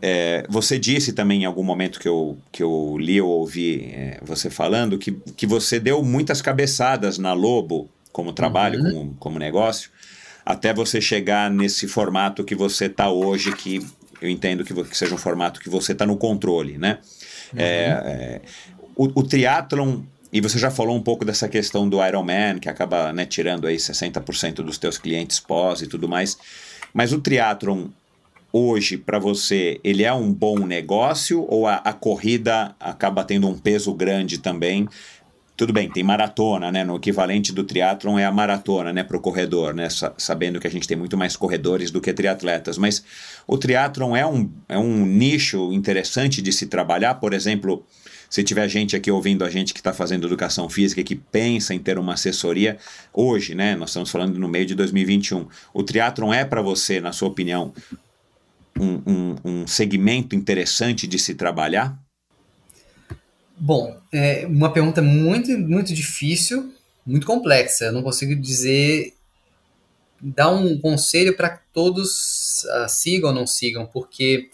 É, 0.00 0.46
você 0.48 0.78
disse 0.78 1.12
também 1.12 1.42
em 1.42 1.44
algum 1.44 1.62
momento 1.62 1.98
que 1.98 2.08
eu, 2.08 2.38
que 2.52 2.62
eu 2.62 2.96
li 2.98 3.20
ou 3.20 3.28
ouvi 3.28 3.90
é, 3.92 4.18
você 4.22 4.48
falando 4.48 4.98
que, 4.98 5.12
que 5.36 5.46
você 5.46 5.80
deu 5.80 6.02
muitas 6.02 6.40
cabeçadas 6.40 7.18
na 7.18 7.32
Lobo 7.32 7.88
como 8.12 8.32
trabalho, 8.32 8.80
uhum. 8.80 8.92
como, 8.92 9.14
como 9.18 9.38
negócio, 9.38 9.90
até 10.46 10.72
você 10.72 11.00
chegar 11.00 11.50
nesse 11.50 11.88
formato 11.88 12.44
que 12.44 12.54
você 12.54 12.86
está 12.86 13.10
hoje, 13.10 13.54
que 13.56 13.84
eu 14.22 14.30
entendo 14.30 14.64
que, 14.64 14.72
que, 14.72 14.96
seja 14.96 15.12
um 15.12 15.18
formato 15.18 15.60
que 15.60 15.68
você 15.68 15.90
está 15.90 16.06
no 16.06 16.16
controle, 16.16 16.78
né? 16.78 17.00
Uhum. 17.52 17.58
É, 17.58 17.64
é, 17.64 18.40
o, 18.94 19.20
o 19.20 19.22
triatlon 19.24 20.02
e 20.32 20.40
você 20.40 20.58
já 20.58 20.70
falou 20.70 20.96
um 20.96 21.02
pouco 21.02 21.24
dessa 21.24 21.48
questão 21.48 21.88
do 21.88 22.04
Ironman, 22.04 22.58
que 22.60 22.68
acaba 22.68 23.12
né, 23.12 23.24
tirando 23.24 23.66
aí 23.66 23.76
60% 23.76 24.56
dos 24.56 24.78
teus 24.78 24.98
clientes 24.98 25.40
pós 25.40 25.82
e 25.82 25.86
tudo 25.86 26.08
mais. 26.08 26.38
Mas 26.92 27.12
o 27.12 27.20
triatlon 27.20 27.86
hoje, 28.52 28.96
para 28.96 29.18
você, 29.18 29.80
ele 29.82 30.04
é 30.04 30.12
um 30.12 30.32
bom 30.32 30.58
negócio 30.60 31.44
ou 31.48 31.66
a, 31.66 31.76
a 31.76 31.92
corrida 31.92 32.74
acaba 32.78 33.24
tendo 33.24 33.48
um 33.48 33.58
peso 33.58 33.92
grande 33.94 34.38
também 34.38 34.88
tudo 35.56 35.72
bem, 35.72 35.88
tem 35.90 36.02
maratona, 36.02 36.70
né? 36.70 36.84
No 36.84 36.96
equivalente 36.96 37.50
do 37.50 37.64
triatlon 37.64 38.18
é 38.18 38.26
a 38.26 38.30
maratona, 38.30 38.92
né? 38.92 39.02
Para 39.02 39.16
o 39.16 39.20
corredor, 39.20 39.72
né? 39.72 39.88
Sabendo 40.18 40.60
que 40.60 40.66
a 40.66 40.70
gente 40.70 40.86
tem 40.86 40.96
muito 40.96 41.16
mais 41.16 41.34
corredores 41.34 41.90
do 41.90 42.00
que 42.00 42.12
triatletas. 42.12 42.76
Mas 42.76 43.02
o 43.46 43.56
triatlon 43.56 44.14
é 44.14 44.26
um, 44.26 44.50
é 44.68 44.78
um 44.78 45.06
nicho 45.06 45.72
interessante 45.72 46.42
de 46.42 46.52
se 46.52 46.66
trabalhar. 46.66 47.14
Por 47.14 47.32
exemplo, 47.32 47.86
se 48.28 48.44
tiver 48.44 48.68
gente 48.68 48.94
aqui 48.94 49.10
ouvindo 49.10 49.44
a 49.44 49.50
gente 49.50 49.72
que 49.72 49.80
está 49.80 49.94
fazendo 49.94 50.26
educação 50.26 50.68
física 50.68 51.00
e 51.00 51.04
que 51.04 51.14
pensa 51.14 51.72
em 51.72 51.78
ter 51.78 51.98
uma 51.98 52.12
assessoria, 52.12 52.76
hoje, 53.10 53.54
né? 53.54 53.74
Nós 53.74 53.90
estamos 53.90 54.10
falando 54.10 54.38
no 54.38 54.48
meio 54.48 54.66
de 54.66 54.74
2021. 54.74 55.46
O 55.72 55.82
triatlon 55.82 56.34
é 56.34 56.44
para 56.44 56.60
você, 56.60 57.00
na 57.00 57.12
sua 57.12 57.28
opinião, 57.28 57.72
um, 58.78 59.00
um, 59.06 59.36
um 59.42 59.66
segmento 59.66 60.36
interessante 60.36 61.06
de 61.06 61.18
se 61.18 61.34
trabalhar? 61.34 61.98
Bom, 63.58 63.98
é 64.12 64.46
uma 64.46 64.72
pergunta 64.72 65.00
muito, 65.00 65.50
muito 65.58 65.94
difícil, 65.94 66.72
muito 67.06 67.26
complexa. 67.26 67.86
Eu 67.86 67.92
não 67.92 68.02
consigo 68.02 68.34
dizer, 68.34 69.14
dar 70.20 70.50
um 70.50 70.78
conselho 70.78 71.36
para 71.36 71.50
que 71.50 71.62
todos 71.72 72.64
uh, 72.64 72.88
sigam 72.88 73.30
ou 73.30 73.34
não 73.34 73.46
sigam, 73.46 73.86
porque 73.86 74.50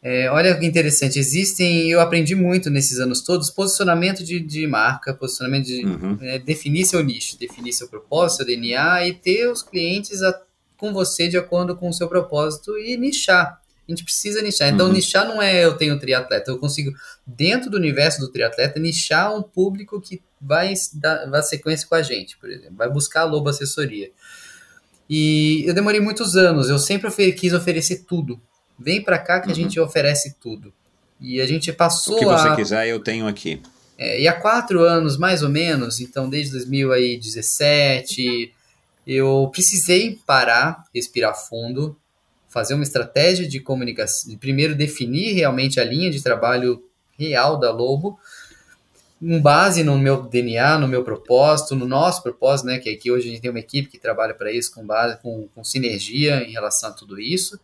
é, 0.00 0.30
olha 0.30 0.56
que 0.56 0.64
interessante, 0.64 1.18
existem, 1.18 1.90
eu 1.90 2.00
aprendi 2.00 2.34
muito 2.34 2.70
nesses 2.70 3.00
anos 3.00 3.20
todos, 3.20 3.50
posicionamento 3.50 4.22
de, 4.22 4.38
de 4.38 4.66
marca, 4.66 5.12
posicionamento 5.12 5.66
de 5.66 5.84
uhum. 5.84 6.18
é, 6.20 6.38
definir 6.38 6.84
seu 6.84 7.02
nicho, 7.02 7.36
definir 7.36 7.72
seu 7.72 7.88
propósito, 7.88 8.38
seu 8.38 8.46
DNA 8.46 9.08
e 9.08 9.14
ter 9.14 9.48
os 9.50 9.62
clientes 9.62 10.22
a, 10.22 10.40
com 10.76 10.92
você 10.92 11.26
de 11.26 11.36
acordo 11.36 11.76
com 11.76 11.88
o 11.88 11.92
seu 11.92 12.08
propósito 12.08 12.78
e 12.78 12.96
nichar. 12.96 13.60
A 13.88 13.92
gente 13.92 14.04
precisa 14.04 14.42
nichar. 14.42 14.68
Então, 14.68 14.86
uhum. 14.86 14.92
nichar 14.92 15.26
não 15.26 15.40
é 15.40 15.64
eu 15.64 15.74
tenho 15.74 15.98
triatleta. 15.98 16.50
Eu 16.50 16.58
consigo, 16.58 16.92
dentro 17.26 17.70
do 17.70 17.78
universo 17.78 18.20
do 18.20 18.28
triatleta, 18.28 18.78
nichar 18.78 19.34
um 19.34 19.42
público 19.42 19.98
que 19.98 20.20
vai 20.40 20.74
dar 20.94 21.28
vai 21.30 21.42
sequência 21.42 21.88
com 21.88 21.94
a 21.94 22.02
gente, 22.02 22.36
por 22.36 22.50
exemplo. 22.50 22.76
Vai 22.76 22.90
buscar 22.90 23.22
a 23.22 23.24
Lobo 23.24 23.48
Assessoria. 23.48 24.10
E 25.08 25.64
eu 25.66 25.72
demorei 25.72 26.00
muitos 26.00 26.36
anos. 26.36 26.68
Eu 26.68 26.78
sempre 26.78 27.08
ofer 27.08 27.32
quis 27.32 27.54
oferecer 27.54 28.04
tudo. 28.06 28.38
Vem 28.78 29.02
para 29.02 29.18
cá 29.18 29.40
que 29.40 29.46
uhum. 29.46 29.52
a 29.52 29.56
gente 29.56 29.80
oferece 29.80 30.36
tudo. 30.38 30.70
E 31.20 31.40
a 31.40 31.46
gente 31.46 31.72
passou 31.72 32.16
O 32.16 32.18
que 32.18 32.26
você 32.26 32.48
a... 32.48 32.56
quiser, 32.56 32.88
eu 32.88 33.00
tenho 33.00 33.26
aqui. 33.26 33.62
É, 33.96 34.20
e 34.20 34.28
há 34.28 34.32
quatro 34.32 34.82
anos, 34.82 35.18
mais 35.18 35.42
ou 35.42 35.48
menos, 35.48 35.98
então 35.98 36.30
desde 36.30 36.52
2017, 36.52 38.54
eu 39.04 39.48
precisei 39.50 40.20
parar, 40.24 40.84
respirar 40.94 41.34
fundo, 41.34 41.96
fazer 42.48 42.74
uma 42.74 42.82
estratégia 42.82 43.46
de 43.46 43.60
comunicação, 43.60 44.36
primeiro 44.38 44.74
definir 44.74 45.32
realmente 45.32 45.78
a 45.78 45.84
linha 45.84 46.10
de 46.10 46.22
trabalho 46.22 46.82
real 47.18 47.58
da 47.58 47.70
Lobo 47.70 48.18
com 49.20 49.40
base 49.40 49.82
no 49.82 49.98
meu 49.98 50.22
DNA, 50.22 50.78
no 50.78 50.86
meu 50.86 51.02
propósito, 51.02 51.74
no 51.74 51.86
nosso 51.86 52.22
propósito, 52.22 52.66
né? 52.66 52.78
Que 52.78 52.90
aqui 52.90 53.10
hoje 53.10 53.26
a 53.28 53.30
gente 53.30 53.40
tem 53.40 53.50
uma 53.50 53.58
equipe 53.58 53.88
que 53.88 53.98
trabalha 53.98 54.32
para 54.32 54.52
isso 54.52 54.72
com 54.72 54.86
base, 54.86 55.20
com, 55.20 55.48
com, 55.54 55.64
sinergia 55.64 56.42
em 56.44 56.52
relação 56.52 56.90
a 56.90 56.92
tudo 56.92 57.20
isso. 57.20 57.58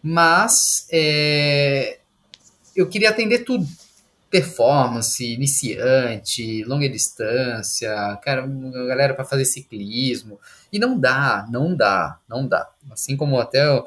Mas 0.00 0.86
é, 0.92 1.98
eu 2.74 2.88
queria 2.88 3.10
atender 3.10 3.40
tudo. 3.40 3.66
Performance, 4.36 5.24
iniciante, 5.24 6.62
longa 6.64 6.86
distância, 6.90 7.88
cara, 8.22 8.46
galera 8.86 9.14
para 9.14 9.24
fazer 9.24 9.46
ciclismo. 9.46 10.38
E 10.70 10.78
não 10.78 10.98
dá, 10.98 11.46
não 11.50 11.74
dá, 11.74 12.18
não 12.28 12.46
dá. 12.46 12.68
Assim 12.90 13.16
como 13.16 13.40
até 13.40 13.66
eu, 13.66 13.86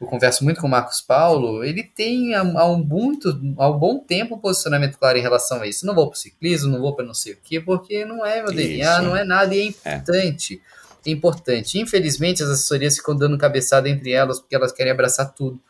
eu 0.00 0.06
converso 0.06 0.42
muito 0.42 0.58
com 0.58 0.66
o 0.66 0.70
Marcos 0.70 1.02
Paulo, 1.02 1.62
ele 1.62 1.82
tem 1.82 2.34
há, 2.34 2.40
há, 2.40 2.66
um, 2.66 2.82
muito, 2.82 3.28
há 3.58 3.68
um 3.68 3.78
bom 3.78 3.98
tempo 3.98 4.36
um 4.36 4.38
posicionamento 4.38 4.96
claro 4.96 5.18
em 5.18 5.22
relação 5.22 5.60
a 5.60 5.66
isso. 5.66 5.84
Não 5.84 5.94
vou 5.94 6.08
para 6.08 6.16
o 6.16 6.18
ciclismo, 6.18 6.72
não 6.72 6.80
vou 6.80 6.96
para 6.96 7.04
não 7.04 7.12
sei 7.12 7.34
o 7.34 7.38
quê, 7.44 7.60
porque 7.60 8.06
não 8.06 8.24
é 8.24 8.42
meu 8.42 8.54
DNA, 8.54 8.92
isso. 8.94 9.02
não 9.02 9.14
é 9.14 9.22
nada 9.22 9.54
e 9.54 9.60
é 9.60 9.64
importante. 9.66 10.62
É. 11.04 11.10
é 11.10 11.12
importante. 11.12 11.78
Infelizmente, 11.78 12.42
as 12.42 12.48
assessorias 12.48 12.96
ficam 12.96 13.14
dando 13.14 13.36
cabeçada 13.36 13.86
entre 13.86 14.12
elas 14.12 14.40
porque 14.40 14.54
elas 14.54 14.72
querem 14.72 14.92
abraçar 14.92 15.34
tudo. 15.34 15.60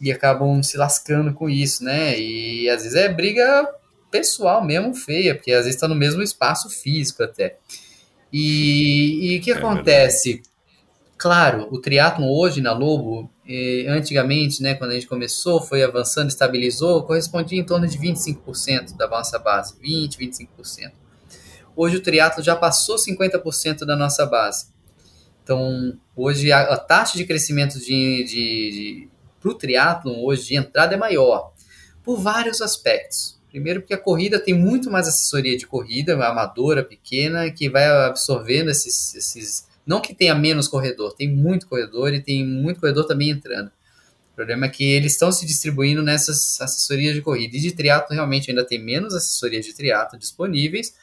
E 0.00 0.12
acabam 0.12 0.62
se 0.62 0.76
lascando 0.76 1.32
com 1.32 1.48
isso, 1.48 1.82
né? 1.82 2.18
E 2.18 2.68
às 2.68 2.82
vezes 2.82 2.96
é 2.96 3.08
briga 3.08 3.66
pessoal 4.10 4.64
mesmo, 4.64 4.94
feia, 4.94 5.34
porque 5.34 5.52
às 5.52 5.64
vezes 5.64 5.74
está 5.74 5.88
no 5.88 5.94
mesmo 5.94 6.22
espaço 6.22 6.68
físico 6.68 7.22
até. 7.22 7.56
E, 8.32 9.38
o 9.38 9.42
que 9.42 9.50
é 9.50 9.54
acontece? 9.54 10.34
Verdade. 10.34 10.56
Claro, 11.18 11.68
o 11.70 11.80
triatlo 11.80 12.26
hoje 12.26 12.60
na 12.60 12.72
Lobo 12.72 13.30
e, 13.46 13.86
antigamente, 13.88 14.62
né, 14.62 14.74
quando 14.74 14.90
a 14.90 14.94
gente 14.94 15.06
começou, 15.06 15.62
foi 15.62 15.82
avançando, 15.82 16.28
estabilizou, 16.28 17.04
correspondia 17.04 17.58
em 17.58 17.64
torno 17.64 17.86
de 17.86 17.98
25% 17.98 18.96
da 18.96 19.08
nossa 19.08 19.38
base, 19.38 19.74
20, 19.80 20.18
25%. 20.18 20.92
Hoje 21.74 21.96
o 21.96 22.02
triatlo 22.02 22.42
já 22.42 22.54
passou 22.54 22.96
50% 22.96 23.84
da 23.84 23.96
nossa 23.96 24.26
base. 24.26 24.68
Então, 25.42 25.96
hoje 26.14 26.50
a, 26.50 26.60
a 26.62 26.76
taxa 26.76 27.16
de 27.16 27.24
crescimento 27.24 27.78
de, 27.78 28.24
de, 28.24 28.70
de 28.70 29.08
para 29.46 29.50
o 29.50 29.54
triatlo 29.54 30.24
hoje 30.24 30.48
de 30.48 30.56
entrada 30.56 30.94
é 30.94 30.98
maior, 30.98 31.52
por 32.02 32.18
vários 32.18 32.60
aspectos. 32.60 33.38
Primeiro 33.48 33.80
porque 33.80 33.94
a 33.94 33.98
corrida 33.98 34.40
tem 34.40 34.54
muito 34.54 34.90
mais 34.90 35.06
assessoria 35.06 35.56
de 35.56 35.66
corrida, 35.66 36.14
amadora, 36.14 36.82
pequena, 36.82 37.50
que 37.50 37.70
vai 37.70 37.86
absorvendo 37.86 38.70
esses, 38.70 39.14
esses 39.14 39.66
não 39.86 40.00
que 40.00 40.14
tenha 40.14 40.34
menos 40.34 40.66
corredor, 40.66 41.14
tem 41.14 41.28
muito 41.28 41.66
corredor 41.68 42.12
e 42.12 42.20
tem 42.20 42.44
muito 42.44 42.80
corredor 42.80 43.06
também 43.06 43.30
entrando. 43.30 43.68
O 44.32 44.36
problema 44.36 44.66
é 44.66 44.68
que 44.68 44.84
eles 44.84 45.12
estão 45.12 45.32
se 45.32 45.46
distribuindo 45.46 46.02
nessas 46.02 46.60
assessorias 46.60 47.14
de 47.14 47.22
corrida. 47.22 47.56
E 47.56 47.60
de 47.60 47.72
triatlo 47.72 48.14
realmente 48.14 48.50
ainda 48.50 48.64
tem 48.64 48.82
menos 48.82 49.14
assessorias 49.14 49.64
de 49.64 49.72
triatlo 49.72 50.18
disponíveis. 50.18 50.94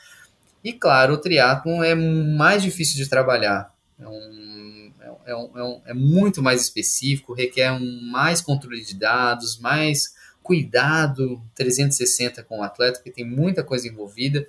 E 0.64 0.72
claro, 0.72 1.16
o 1.16 1.18
triatlo 1.18 1.82
é 1.82 1.96
mais 1.96 2.62
difícil 2.62 2.96
de 2.98 3.10
trabalhar. 3.10 3.74
É, 4.00 4.08
um, 4.08 4.53
é, 5.26 5.32
é, 5.32 5.64
um, 5.64 5.82
é 5.86 5.94
muito 5.94 6.42
mais 6.42 6.62
específico, 6.62 7.34
requer 7.34 7.72
um 7.72 8.02
mais 8.12 8.42
controle 8.42 8.84
de 8.84 8.96
dados, 8.96 9.58
mais 9.60 10.14
cuidado 10.42 11.42
360 11.56 12.44
com 12.44 12.60
o 12.60 12.64
atleta, 12.64 13.00
porque 13.00 13.12
tem 13.12 13.26
muita 13.26 13.64
coisa 13.64 13.88
envolvida. 13.88 14.46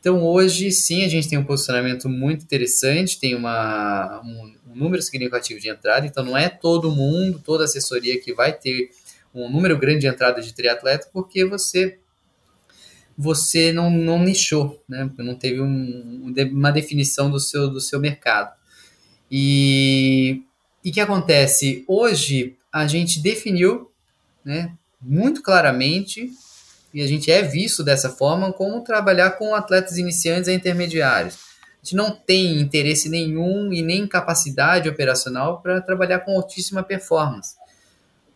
Então 0.00 0.22
hoje 0.22 0.72
sim 0.72 1.04
a 1.04 1.08
gente 1.08 1.28
tem 1.28 1.38
um 1.38 1.44
posicionamento 1.44 2.08
muito 2.08 2.42
interessante, 2.42 3.20
tem 3.20 3.34
uma, 3.34 4.20
um, 4.24 4.54
um, 4.72 4.74
número 4.74 5.02
significativo 5.02 5.60
de 5.60 5.68
entrada, 5.68 6.06
então 6.06 6.24
não 6.24 6.36
é 6.36 6.48
todo 6.48 6.90
mundo, 6.90 7.38
toda 7.38 7.64
assessoria 7.64 8.18
que 8.20 8.32
vai 8.32 8.52
ter 8.52 8.90
um 9.34 9.48
número 9.48 9.78
grande 9.78 10.00
de 10.00 10.06
entrada 10.06 10.40
de 10.40 10.52
triatleta, 10.52 11.08
porque 11.12 11.44
você 11.44 11.98
você 13.16 13.70
não, 13.70 13.90
não 13.90 14.18
nichou, 14.18 14.82
né? 14.88 15.10
não 15.18 15.34
teve 15.34 15.60
um, 15.60 16.32
uma 16.50 16.72
definição 16.72 17.30
do 17.30 17.38
seu, 17.38 17.68
do 17.68 17.78
seu 17.78 18.00
mercado. 18.00 18.58
E 19.30 20.42
o 20.84 20.90
que 20.90 21.00
acontece? 21.00 21.84
Hoje 21.86 22.56
a 22.72 22.86
gente 22.86 23.20
definiu 23.20 23.90
né, 24.44 24.72
muito 25.00 25.42
claramente 25.42 26.30
e 26.92 27.02
a 27.02 27.06
gente 27.06 27.30
é 27.30 27.42
visto 27.42 27.84
dessa 27.84 28.10
forma 28.10 28.52
como 28.52 28.82
trabalhar 28.82 29.32
com 29.32 29.54
atletas 29.54 29.96
iniciantes 29.98 30.48
e 30.48 30.52
intermediários. 30.52 31.38
A 31.80 31.84
gente 31.84 31.96
não 31.96 32.10
tem 32.10 32.60
interesse 32.60 33.08
nenhum 33.08 33.72
e 33.72 33.82
nem 33.82 34.06
capacidade 34.06 34.88
operacional 34.88 35.60
para 35.62 35.80
trabalhar 35.80 36.20
com 36.20 36.32
altíssima 36.32 36.82
performance. 36.82 37.54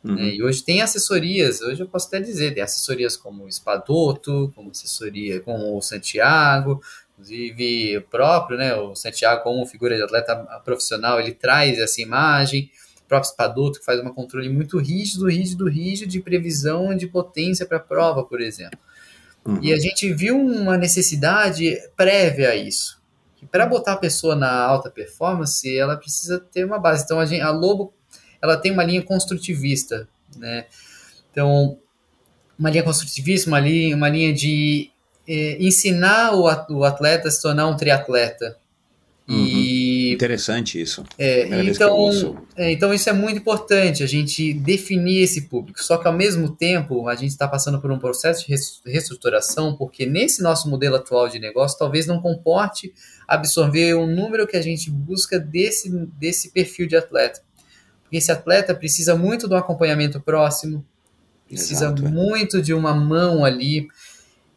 Uhum. 0.02 0.18
É, 0.18 0.34
e 0.34 0.42
hoje 0.42 0.62
tem 0.62 0.82
assessorias, 0.82 1.62
hoje 1.62 1.82
eu 1.82 1.88
posso 1.88 2.08
até 2.08 2.20
dizer, 2.20 2.54
tem 2.54 2.62
assessorias 2.62 3.16
como 3.16 3.44
o 3.44 3.48
Espadoto, 3.48 4.52
como 4.54 4.70
assessoria 4.70 5.40
com 5.40 5.76
o 5.76 5.80
Santiago, 5.80 6.80
inclusive 7.14 7.98
o 7.98 8.02
próprio, 8.02 8.58
né, 8.58 8.74
o 8.74 8.94
Santiago 8.94 9.42
como 9.42 9.64
figura 9.66 9.96
de 9.96 10.02
atleta 10.02 10.36
profissional, 10.64 11.20
ele 11.20 11.32
traz 11.32 11.78
essa 11.78 12.00
imagem, 12.00 12.70
próprio 13.08 13.30
Spadoto, 13.30 13.78
que 13.78 13.84
faz 13.84 14.00
um 14.00 14.08
controle 14.12 14.48
muito 14.48 14.78
rígido, 14.78 15.28
rígido, 15.28 15.68
rígido 15.68 16.08
de 16.08 16.20
previsão 16.20 16.94
de 16.96 17.06
potência 17.06 17.66
para 17.66 17.76
a 17.76 17.80
prova, 17.80 18.24
por 18.24 18.40
exemplo. 18.40 18.78
Uhum. 19.44 19.58
E 19.62 19.72
a 19.72 19.78
gente 19.78 20.12
viu 20.12 20.36
uma 20.36 20.76
necessidade 20.76 21.76
prévia 21.96 22.50
a 22.50 22.56
isso. 22.56 23.02
Para 23.50 23.66
botar 23.66 23.92
a 23.92 23.96
pessoa 23.96 24.34
na 24.34 24.50
alta 24.50 24.90
performance, 24.90 25.76
ela 25.76 25.96
precisa 25.96 26.40
ter 26.40 26.64
uma 26.64 26.78
base. 26.78 27.04
Então, 27.04 27.20
a, 27.20 27.26
gente, 27.26 27.42
a 27.42 27.50
Lobo 27.50 27.92
ela 28.40 28.56
tem 28.56 28.72
uma 28.72 28.82
linha 28.82 29.02
construtivista, 29.02 30.08
né? 30.36 30.66
Então, 31.30 31.78
uma 32.58 32.70
linha 32.70 32.82
construtivista, 32.82 33.48
uma 33.48 33.60
linha, 33.60 33.94
uma 33.94 34.08
linha 34.08 34.32
de 34.32 34.90
eh, 35.26 35.56
ensinar 35.60 36.34
o, 36.34 36.46
atleta 36.84 37.28
a 37.28 37.30
se 37.30 37.40
tornar 37.40 37.66
um 37.66 37.76
triatleta. 37.76 38.56
Uhum. 39.26 39.36
E 39.36 40.12
interessante 40.12 40.78
isso. 40.78 41.02
É, 41.18 41.62
então, 41.64 42.36
é, 42.56 42.70
então 42.70 42.92
isso 42.92 43.08
é 43.08 43.12
muito 43.12 43.38
importante 43.38 44.02
a 44.02 44.06
gente 44.06 44.52
definir 44.52 45.22
esse 45.22 45.42
público. 45.42 45.82
Só 45.82 45.96
que 45.96 46.06
ao 46.06 46.12
mesmo 46.12 46.54
tempo 46.54 47.08
a 47.08 47.14
gente 47.14 47.30
está 47.30 47.48
passando 47.48 47.80
por 47.80 47.90
um 47.90 47.98
processo 47.98 48.46
de 48.46 48.54
reestruturação, 48.84 49.74
porque 49.76 50.04
nesse 50.04 50.42
nosso 50.42 50.68
modelo 50.68 50.96
atual 50.96 51.28
de 51.28 51.38
negócio 51.38 51.78
talvez 51.78 52.06
não 52.06 52.20
comporte 52.20 52.92
absorver 53.26 53.94
o 53.94 54.06
número 54.06 54.46
que 54.46 54.56
a 54.56 54.62
gente 54.62 54.90
busca 54.90 55.38
desse, 55.38 55.90
desse 56.18 56.50
perfil 56.50 56.86
de 56.86 56.96
atleta. 56.96 57.40
Porque 58.02 58.18
esse 58.18 58.30
atleta 58.30 58.74
precisa 58.74 59.16
muito 59.16 59.48
do 59.48 59.56
acompanhamento 59.56 60.20
próximo, 60.20 60.84
precisa 61.48 61.86
Exato, 61.86 62.06
é. 62.06 62.08
muito 62.10 62.58
é. 62.58 62.60
de 62.60 62.74
uma 62.74 62.94
mão 62.94 63.44
ali. 63.44 63.88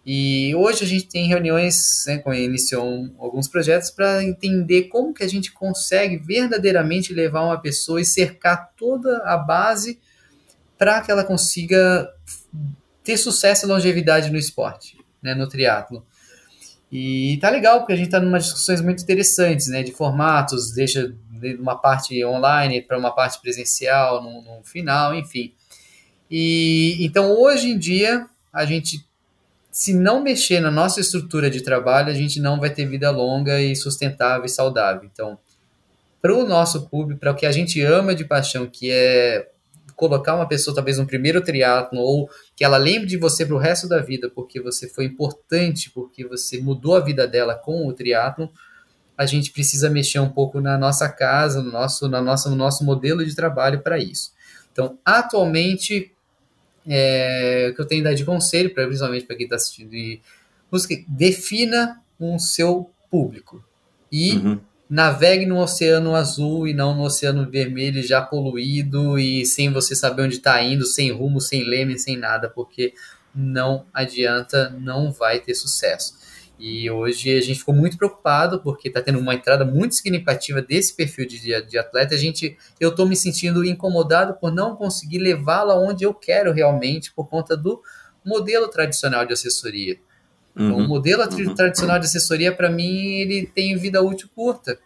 E 0.09 0.55
hoje 0.55 0.85
a 0.85 0.88
gente 0.88 1.05
tem 1.05 1.27
reuniões, 1.27 2.05
né, 2.07 2.17
com 2.19 2.34
iniciou 2.34 3.09
alguns 3.19 3.49
projetos 3.49 3.91
para 3.91 4.23
entender 4.23 4.84
como 4.84 5.13
que 5.13 5.21
a 5.21 5.27
gente 5.27 5.51
consegue 5.51 6.15
verdadeiramente 6.15 7.13
levar 7.13 7.43
uma 7.43 7.59
pessoa 7.59 7.99
e 7.99 8.05
cercar 8.05 8.71
toda 8.77 9.17
a 9.25 9.35
base 9.35 9.99
para 10.77 11.01
que 11.01 11.11
ela 11.11 11.25
consiga 11.25 12.09
ter 13.03 13.17
sucesso 13.17 13.65
e 13.65 13.67
longevidade 13.67 14.31
no 14.31 14.38
esporte, 14.38 14.97
né, 15.21 15.35
no 15.35 15.45
triatlo. 15.45 16.05
E 16.89 17.38
tá 17.41 17.49
legal 17.49 17.79
porque 17.79 17.91
a 17.91 17.97
gente 17.97 18.05
está 18.05 18.21
numa 18.21 18.39
discussões 18.39 18.79
muito 18.79 19.03
interessantes, 19.03 19.67
né, 19.67 19.84
de 19.84 19.91
formatos, 19.91 20.71
deixa 20.71 21.13
de 21.29 21.55
uma 21.55 21.75
parte 21.75 22.23
online 22.23 22.81
para 22.81 22.97
uma 22.97 23.13
parte 23.13 23.41
presencial 23.41 24.23
no, 24.23 24.41
no 24.41 24.63
final, 24.63 25.13
enfim. 25.13 25.53
E 26.31 26.95
então 27.01 27.29
hoje 27.38 27.71
em 27.71 27.77
dia 27.77 28.25
a 28.53 28.63
gente 28.63 29.05
se 29.78 29.94
não 29.94 30.24
mexer 30.24 30.60
na 30.60 30.72
nossa 30.72 30.99
estrutura 30.99 31.52
de 31.52 31.62
trabalho, 31.62 32.10
a 32.10 32.14
gente 32.16 32.40
não 32.40 32.60
vai 32.60 32.68
ter 32.72 32.88
vida 32.88 33.12
longa 33.12 33.62
e 33.62 33.76
sustentável 33.76 34.44
e 34.44 34.49
saudável. 34.49 35.08
Então, 35.14 35.38
para 36.20 36.34
o 36.34 36.48
nosso 36.48 36.90
público, 36.90 37.20
para 37.20 37.32
o 37.32 37.36
que 37.36 37.45
a 37.45 37.52
gente 37.52 37.80
ama 37.84 38.16
de 38.16 38.26
paixão, 38.26 38.66
que 38.66 38.90
é 38.90 39.52
colocar 39.95 40.34
uma 40.34 40.48
pessoa 40.48 40.74
talvez 40.74 40.98
no 40.98 41.06
primeiro 41.06 41.41
triatlo 41.41 41.99
ou 41.99 42.28
que 42.56 42.64
ela 42.64 42.78
lembre 42.78 43.06
de 43.06 43.18
você 43.18 43.45
para 43.45 43.54
o 43.54 43.60
resto 43.60 43.88
da 43.88 43.99
vida, 43.99 44.32
porque 44.34 44.60
você 44.60 44.90
foi 44.90 45.06
importante, 45.06 45.91
porque 45.91 46.26
você 46.26 46.60
mudou 46.60 46.95
a 46.95 46.99
vida 46.99 47.28
dela 47.28 47.54
com 47.54 47.88
o 47.88 47.94
triatlo, 47.94 48.49
a 49.16 49.28
gente 49.28 49.52
precisa 49.52 49.91
mexer 49.91 50.18
um 50.18 50.30
pouco 50.30 50.60
na 50.60 50.76
nossa 50.76 51.08
casa, 51.08 51.62
no 51.62 51.72
nosso, 51.72 52.10
na 52.10 52.20
nossa, 52.20 52.49
no 52.49 52.56
nosso 52.56 52.84
modelo 52.84 53.24
de 53.24 53.36
trabalho 53.36 53.84
para 53.84 53.99
isso. 53.99 54.32
Então, 54.72 54.98
atualmente, 55.06 56.16
é, 56.88 57.73
que 57.76 57.81
eu 57.81 57.85
tenho 57.85 58.03
dar 58.03 58.14
de 58.14 58.23
conselho, 58.23 58.73
pra, 58.73 58.85
principalmente 58.85 59.26
para 59.26 59.35
quem 59.35 59.45
está 59.45 59.55
assistindo 59.55 59.93
e 59.93 60.22
música, 60.72 60.95
defina 61.07 62.01
um 62.19 62.39
seu 62.39 62.89
público 63.09 63.64
e 64.11 64.34
uhum. 64.34 64.59
navegue 64.89 65.45
no 65.45 65.59
oceano 65.59 66.15
azul 66.15 66.68
e 66.68 66.73
não 66.73 66.95
no 66.95 67.03
oceano 67.03 67.49
vermelho 67.49 68.01
já 68.01 68.22
poluído 68.22 69.19
e 69.19 69.45
sem 69.45 69.72
você 69.72 69.95
saber 69.95 70.23
onde 70.23 70.35
está 70.35 70.61
indo, 70.61 70.85
sem 70.85 71.11
rumo, 71.11 71.41
sem 71.41 71.64
leme, 71.64 71.99
sem 71.99 72.18
nada, 72.18 72.49
porque 72.49 72.93
não 73.34 73.85
adianta, 73.93 74.69
não 74.69 75.11
vai 75.11 75.39
ter 75.39 75.53
sucesso. 75.53 76.15
E 76.59 76.89
hoje 76.89 77.38
a 77.38 77.41
gente 77.41 77.59
ficou 77.59 77.75
muito 77.75 77.97
preocupado 77.97 78.59
porque 78.61 78.88
está 78.88 78.99
tendo 79.01 79.19
uma 79.19 79.35
entrada 79.35 79.63
muito 79.63 79.93
significativa 79.93 80.59
desse 80.61 80.95
perfil 80.95 81.27
de, 81.27 81.61
de 81.61 81.77
atleta. 81.77 82.15
A 82.15 82.17
gente, 82.17 82.57
eu 82.79 82.89
estou 82.89 83.07
me 83.07 83.15
sentindo 83.15 83.63
incomodado 83.63 84.34
por 84.35 84.51
não 84.51 84.75
conseguir 84.75 85.19
levá-la 85.19 85.75
onde 85.79 86.03
eu 86.03 86.13
quero 86.15 86.51
realmente 86.51 87.13
por 87.13 87.27
conta 87.27 87.55
do 87.55 87.81
modelo 88.25 88.67
tradicional 88.69 89.23
de 89.25 89.34
assessoria. 89.34 89.97
Então, 90.55 90.77
o 90.77 90.79
Uhum. 90.79 90.88
modelo 90.88 91.27
tra- 91.27 91.38
Uhum. 91.38 91.53
tradicional 91.53 91.99
de 91.99 92.05
assessoria, 92.07 92.51
para 92.51 92.71
mim, 92.71 93.19
ele 93.19 93.45
tem 93.45 93.77
vida 93.77 94.01
útil 94.01 94.27
curta, 94.35 94.79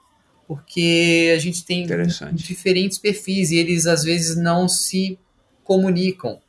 porque 0.46 1.32
a 1.34 1.40
gente 1.40 1.64
tem 1.64 1.86
diferentes 2.34 2.98
perfis 2.98 3.52
e 3.52 3.56
eles 3.56 3.88
às 3.88 4.04
vezes 4.04 4.36
não 4.36 4.68
se 4.68 5.18
comunicam. 5.64 6.42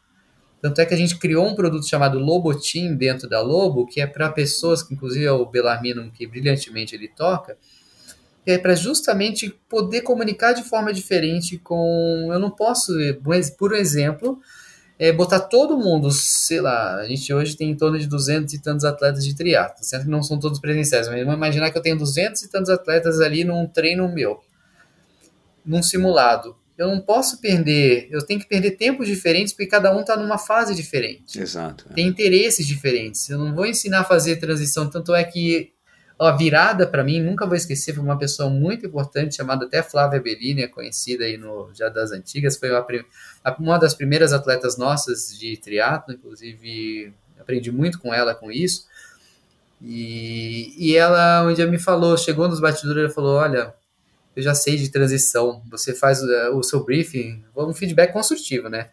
Tanto 0.62 0.80
é 0.80 0.86
que 0.86 0.94
a 0.94 0.96
gente 0.96 1.18
criou 1.18 1.44
um 1.44 1.56
produto 1.56 1.84
chamado 1.88 2.20
Lobotim 2.20 2.94
dentro 2.94 3.28
da 3.28 3.40
Lobo, 3.40 3.84
que 3.84 4.00
é 4.00 4.06
para 4.06 4.30
pessoas, 4.30 4.80
que 4.80 4.94
inclusive 4.94 5.24
é 5.24 5.32
o 5.32 5.44
Belarmino 5.44 6.08
que 6.12 6.24
brilhantemente 6.24 6.94
ele 6.94 7.08
toca, 7.08 7.58
é 8.46 8.56
para 8.56 8.76
justamente 8.76 9.50
poder 9.68 10.02
comunicar 10.02 10.52
de 10.52 10.62
forma 10.62 10.92
diferente 10.92 11.58
com. 11.58 12.28
Eu 12.32 12.38
não 12.38 12.50
posso, 12.50 12.92
por 13.58 13.74
exemplo, 13.74 14.40
é, 14.96 15.10
botar 15.10 15.40
todo 15.40 15.76
mundo, 15.76 16.12
sei 16.12 16.60
lá, 16.60 16.94
a 16.94 17.08
gente 17.08 17.34
hoje 17.34 17.56
tem 17.56 17.70
em 17.70 17.76
torno 17.76 17.98
de 17.98 18.06
200 18.06 18.54
e 18.54 18.62
tantos 18.62 18.84
atletas 18.84 19.24
de 19.24 19.34
triatlo, 19.34 19.84
sendo 19.84 20.04
que 20.04 20.10
não 20.10 20.22
são 20.22 20.38
todos 20.38 20.60
presenciais, 20.60 21.08
mas 21.08 21.18
vamos 21.18 21.34
imaginar 21.34 21.72
que 21.72 21.78
eu 21.78 21.82
tenho 21.82 21.98
200 21.98 22.40
e 22.40 22.48
tantos 22.48 22.70
atletas 22.70 23.20
ali 23.20 23.42
num 23.42 23.66
treino 23.66 24.08
meu, 24.08 24.40
num 25.66 25.82
simulado. 25.82 26.61
Eu 26.82 26.88
não 26.88 27.00
posso 27.00 27.40
perder, 27.40 28.08
eu 28.10 28.24
tenho 28.24 28.40
que 28.40 28.48
perder 28.48 28.72
tempos 28.72 29.06
diferentes 29.06 29.52
porque 29.52 29.66
cada 29.66 29.94
um 29.94 30.00
está 30.00 30.16
numa 30.16 30.38
fase 30.38 30.74
diferente 30.74 31.40
Exato. 31.40 31.86
é. 31.90 31.94
tem 31.94 32.06
interesses 32.06 32.66
diferentes. 32.66 33.28
Eu 33.30 33.38
não 33.38 33.54
vou 33.54 33.66
ensinar 33.66 34.00
a 34.00 34.04
fazer 34.04 34.36
transição, 34.36 34.90
tanto 34.90 35.14
é 35.14 35.22
que 35.22 35.72
a 36.18 36.30
virada 36.32 36.86
para 36.86 37.02
mim, 37.02 37.20
nunca 37.20 37.46
vou 37.46 37.56
esquecer, 37.56 37.94
foi 37.94 38.02
uma 38.02 38.18
pessoa 38.18 38.48
muito 38.48 38.86
importante 38.86 39.34
chamada 39.34 39.66
até 39.66 39.82
Flávia 39.82 40.20
Bellini, 40.20 40.62
é 40.62 40.68
conhecida 40.68 41.24
aí 41.24 41.36
no 41.36 41.70
já 41.74 41.88
das 41.88 42.12
antigas, 42.12 42.56
foi 42.56 42.70
uma, 42.70 42.86
uma 43.58 43.78
das 43.78 43.94
primeiras 43.94 44.32
atletas 44.32 44.76
nossas 44.76 45.36
de 45.38 45.56
triatlo, 45.56 46.14
inclusive 46.14 47.12
aprendi 47.40 47.72
muito 47.72 47.98
com 47.98 48.12
ela 48.14 48.34
com 48.34 48.50
isso. 48.50 48.86
E, 49.80 50.74
e 50.78 50.96
ela 50.96 51.44
um 51.44 51.52
dia 51.52 51.66
me 51.66 51.78
falou, 51.78 52.16
chegou 52.16 52.48
nos 52.48 52.60
batidores 52.60 53.10
e 53.10 53.14
falou: 53.14 53.36
Olha, 53.36 53.74
eu 54.34 54.42
já 54.42 54.54
sei 54.54 54.76
de 54.76 54.88
transição, 54.88 55.62
você 55.70 55.94
faz 55.94 56.22
o, 56.22 56.58
o 56.58 56.62
seu 56.62 56.84
briefing, 56.84 57.44
um 57.56 57.74
feedback 57.74 58.12
construtivo, 58.12 58.68
né? 58.68 58.88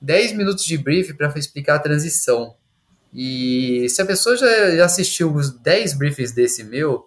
10 0.00 0.32
minutos 0.34 0.64
de 0.64 0.76
briefing 0.76 1.14
para 1.14 1.32
explicar 1.38 1.76
a 1.76 1.78
transição. 1.78 2.54
E 3.12 3.88
se 3.88 4.02
a 4.02 4.06
pessoa 4.06 4.36
já, 4.36 4.76
já 4.76 4.84
assistiu 4.84 5.34
os 5.34 5.50
10 5.50 5.94
briefings 5.94 6.32
desse 6.32 6.62
meu, 6.62 7.06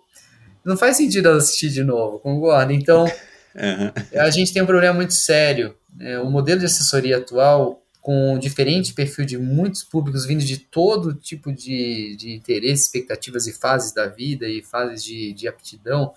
não 0.65 0.75
faz 0.75 0.97
sentido 0.97 1.27
ela 1.27 1.37
assistir 1.37 1.69
de 1.69 1.83
novo, 1.83 2.19
concorda? 2.19 2.73
Então, 2.73 3.05
Aham. 3.55 3.93
a 4.15 4.29
gente 4.29 4.53
tem 4.53 4.61
um 4.61 4.67
problema 4.67 4.95
muito 4.95 5.13
sério. 5.13 5.75
né? 5.95 6.19
o 6.19 6.29
modelo 6.29 6.59
de 6.59 6.65
assessoria 6.65 7.17
atual, 7.17 7.83
com 8.01 8.39
diferente 8.39 8.93
perfil 8.93 9.25
de 9.25 9.37
muitos 9.37 9.83
públicos 9.83 10.25
vindo 10.25 10.43
de 10.43 10.57
todo 10.57 11.13
tipo 11.13 11.51
de, 11.51 12.15
de 12.15 12.31
interesse, 12.31 12.83
expectativas 12.83 13.45
e 13.45 13.53
fases 13.53 13.91
da 13.93 14.07
vida 14.07 14.47
e 14.47 14.63
fases 14.63 15.03
de, 15.03 15.33
de 15.33 15.47
aptidão, 15.47 16.13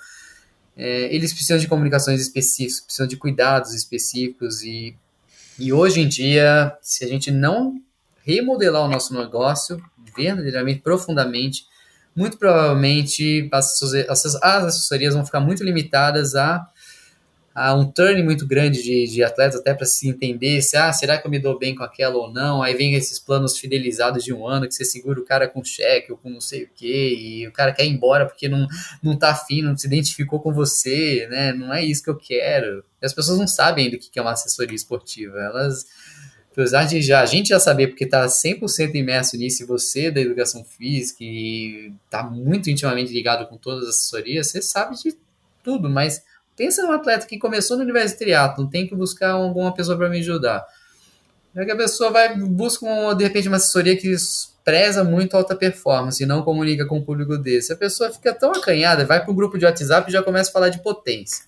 é, 0.76 1.14
eles 1.14 1.32
precisam 1.32 1.58
de 1.58 1.68
comunicações 1.68 2.20
específicas, 2.20 2.80
precisam 2.80 3.06
de 3.06 3.16
cuidados 3.16 3.74
específicos 3.74 4.62
e, 4.62 4.96
e 5.58 5.72
hoje 5.72 6.00
em 6.00 6.08
dia, 6.08 6.76
se 6.80 7.04
a 7.04 7.08
gente 7.08 7.30
não 7.30 7.80
remodelar 8.24 8.82
o 8.84 8.88
nosso 8.88 9.14
negócio 9.14 9.82
verdadeiramente, 10.16 10.80
profundamente, 10.80 11.66
muito 12.14 12.36
provavelmente 12.36 13.48
as, 13.52 13.82
as 14.08 14.34
assessorias 14.42 15.14
vão 15.14 15.24
ficar 15.24 15.40
muito 15.40 15.64
limitadas 15.64 16.34
a, 16.34 16.66
a 17.54 17.74
um 17.74 17.84
turn 17.84 18.22
muito 18.22 18.46
grande 18.46 18.82
de, 18.82 19.06
de 19.06 19.22
atletas, 19.22 19.60
até 19.60 19.74
para 19.74 19.84
se 19.84 20.08
entender 20.08 20.62
se, 20.62 20.76
ah, 20.76 20.92
será 20.92 21.18
que 21.18 21.26
eu 21.26 21.30
me 21.30 21.38
dou 21.38 21.58
bem 21.58 21.74
com 21.74 21.84
aquela 21.84 22.16
ou 22.16 22.32
não? 22.32 22.62
Aí 22.62 22.74
vem 22.74 22.94
esses 22.94 23.18
planos 23.18 23.58
fidelizados 23.58 24.24
de 24.24 24.32
um 24.32 24.46
ano 24.46 24.66
que 24.66 24.74
você 24.74 24.84
segura 24.84 25.20
o 25.20 25.24
cara 25.24 25.46
com 25.46 25.62
cheque 25.62 26.10
ou 26.10 26.18
com 26.18 26.30
não 26.30 26.40
sei 26.40 26.64
o 26.64 26.68
que, 26.74 27.14
e 27.14 27.46
o 27.46 27.52
cara 27.52 27.72
quer 27.72 27.84
ir 27.84 27.90
embora 27.90 28.26
porque 28.26 28.48
não, 28.48 28.66
não 29.02 29.16
tá 29.16 29.30
afim, 29.30 29.60
não 29.60 29.76
se 29.76 29.86
identificou 29.86 30.40
com 30.40 30.52
você, 30.52 31.26
né? 31.30 31.52
Não 31.52 31.72
é 31.72 31.84
isso 31.84 32.02
que 32.02 32.10
eu 32.10 32.16
quero. 32.16 32.82
E 33.00 33.06
as 33.06 33.12
pessoas 33.12 33.38
não 33.38 33.46
sabem 33.46 33.84
ainda 33.84 33.96
o 33.96 34.00
que 34.00 34.18
é 34.18 34.22
uma 34.22 34.32
assessoria 34.32 34.76
esportiva. 34.76 35.38
Elas 35.38 35.86
apesar 36.52 36.84
de 36.84 37.00
já 37.00 37.20
a 37.22 37.26
gente 37.26 37.48
já 37.48 37.58
saber 37.58 37.88
porque 37.88 38.04
está 38.04 38.26
100% 38.26 38.94
imerso 38.94 39.36
nisso 39.36 39.62
e 39.62 39.66
você 39.66 40.10
da 40.10 40.20
educação 40.20 40.62
física 40.64 41.24
e 41.24 41.92
está 42.04 42.22
muito 42.22 42.68
intimamente 42.68 43.12
ligado 43.12 43.46
com 43.48 43.56
todas 43.56 43.84
as 43.84 43.96
assessorias, 43.96 44.48
você 44.48 44.60
sabe 44.60 44.96
de 44.96 45.16
tudo, 45.62 45.88
mas 45.88 46.22
pensa 46.56 46.82
num 46.82 46.92
atleta 46.92 47.26
que 47.26 47.38
começou 47.38 47.76
no 47.76 47.82
universo 47.82 48.14
de 48.14 48.18
triatlo, 48.18 48.68
tem 48.68 48.86
que 48.86 48.94
buscar 48.94 49.32
alguma 49.32 49.72
pessoa 49.74 49.96
para 49.96 50.08
me 50.08 50.18
ajudar. 50.18 50.64
Já 51.54 51.64
que 51.64 51.70
a 51.70 51.76
pessoa 51.76 52.10
vai 52.10 52.36
busca 52.36 52.86
um, 52.86 53.14
de 53.14 53.24
repente 53.24 53.48
uma 53.48 53.58
assessoria 53.58 53.96
que 53.96 54.14
preza 54.64 55.04
muito 55.04 55.36
alta 55.36 55.54
performance 55.54 56.22
e 56.22 56.26
não 56.26 56.42
comunica 56.42 56.86
com 56.86 56.98
o 56.98 57.04
público 57.04 57.36
desse, 57.36 57.72
a 57.72 57.76
pessoa 57.76 58.10
fica 58.10 58.32
tão 58.32 58.52
acanhada, 58.52 59.04
vai 59.04 59.22
para 59.22 59.30
o 59.30 59.34
grupo 59.34 59.58
de 59.58 59.64
WhatsApp 59.64 60.08
e 60.08 60.12
já 60.12 60.22
começa 60.22 60.50
a 60.50 60.52
falar 60.52 60.68
de 60.68 60.80
potência. 60.80 61.44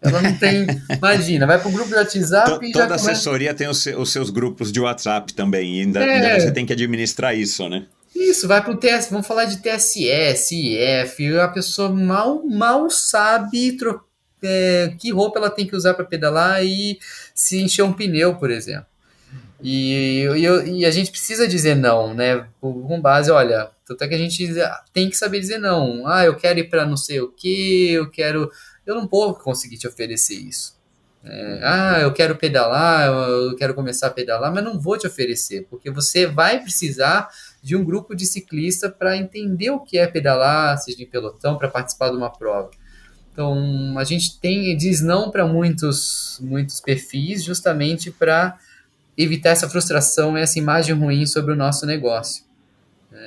Ela 0.00 0.20
não 0.20 0.36
tem. 0.36 0.66
Imagina, 0.96 1.46
vai 1.46 1.58
para 1.58 1.68
o 1.68 1.72
grupo 1.72 1.88
de 1.88 1.94
WhatsApp 1.94 2.50
To, 2.50 2.64
e 2.64 2.72
Toda 2.72 2.84
já 2.84 2.86
começa... 2.88 3.10
assessoria 3.12 3.54
tem 3.54 3.68
os, 3.68 3.86
os, 3.86 4.12
seus 4.12 4.30
grupos 4.30 4.70
de 4.70 4.80
WhatsApp 4.80 5.32
também. 5.32 5.78
E 5.78 5.80
ainda, 5.82 6.04
é. 6.04 6.10
ainda, 6.10 6.40
você 6.40 6.52
tem 6.52 6.66
que 6.66 6.72
administrar 6.72 7.34
isso, 7.34 7.68
né? 7.68 7.86
Isso, 8.14 8.48
vai 8.48 8.62
para 8.62 8.72
o 8.72 8.76
TS, 8.76 9.08
vamos 9.10 9.26
falar 9.26 9.44
de 9.44 9.58
TSS, 9.58 10.52
IF, 10.52 11.38
a 11.38 11.48
pessoa 11.48 11.90
mal, 11.90 12.42
mal 12.46 12.88
sabe 12.88 13.72
é, 14.42 14.94
que 14.98 15.10
roupa 15.10 15.38
ela 15.38 15.50
tem 15.50 15.66
que 15.66 15.76
usar 15.76 15.94
para 15.94 16.04
pedalar 16.04 16.64
e 16.64 16.98
se 17.34 17.60
encher 17.60 17.82
um 17.82 17.92
pneu, 17.92 18.36
por 18.36 18.50
exemplo. 18.50 18.86
E, 19.62 20.26
e, 20.66 20.84
a 20.84 20.90
gente 20.90 21.10
precisa 21.10 21.48
dizer 21.48 21.74
não, 21.74 22.12
né? 22.12 22.46
Com 22.60 23.00
base, 23.00 23.30
olha, 23.30 23.70
tanto 23.86 24.04
é 24.04 24.08
que 24.08 24.14
a 24.14 24.18
gente 24.18 24.52
tem 24.92 25.08
que 25.08 25.16
saber 25.16 25.40
dizer 25.40 25.58
não. 25.58 26.06
Ah, 26.06 26.24
eu 26.24 26.36
quero 26.36 26.58
ir 26.58 26.68
para 26.68 26.84
não 26.84 26.96
sei 26.96 27.20
o 27.20 27.28
que, 27.28 27.90
eu 27.92 28.10
quero 28.10 28.50
eu 28.86 28.94
não 28.94 29.08
vou 29.08 29.34
conseguir 29.34 29.76
te 29.76 29.88
oferecer 29.88 30.34
isso. 30.34 30.76
É, 31.24 31.60
ah, 31.64 31.98
eu 32.02 32.12
quero 32.12 32.36
pedalar, 32.36 33.08
eu 33.08 33.56
quero 33.56 33.74
começar 33.74 34.06
a 34.06 34.10
pedalar, 34.10 34.54
mas 34.54 34.62
não 34.62 34.78
vou 34.78 34.96
te 34.96 35.08
oferecer, 35.08 35.66
porque 35.68 35.90
você 35.90 36.24
vai 36.24 36.62
precisar 36.62 37.28
de 37.60 37.74
um 37.74 37.84
grupo 37.84 38.14
de 38.14 38.24
ciclista 38.24 38.88
para 38.88 39.16
entender 39.16 39.70
o 39.70 39.80
que 39.80 39.98
é 39.98 40.06
pedalar, 40.06 40.78
seja 40.78 41.02
em 41.02 41.06
pelotão, 41.06 41.58
para 41.58 41.68
participar 41.68 42.10
de 42.10 42.16
uma 42.16 42.30
prova. 42.30 42.70
Então, 43.36 43.98
a 43.98 44.04
gente 44.04 44.40
tem 44.40 44.74
diz 44.74 45.02
não 45.02 45.30
para 45.30 45.46
muitos, 45.46 46.40
muitos 46.42 46.80
perfis, 46.80 47.44
justamente 47.44 48.10
para 48.10 48.58
evitar 49.14 49.50
essa 49.50 49.68
frustração 49.68 50.38
essa 50.38 50.58
imagem 50.58 50.94
ruim 50.94 51.26
sobre 51.26 51.52
o 51.52 51.56
nosso 51.56 51.84
negócio. 51.84 52.46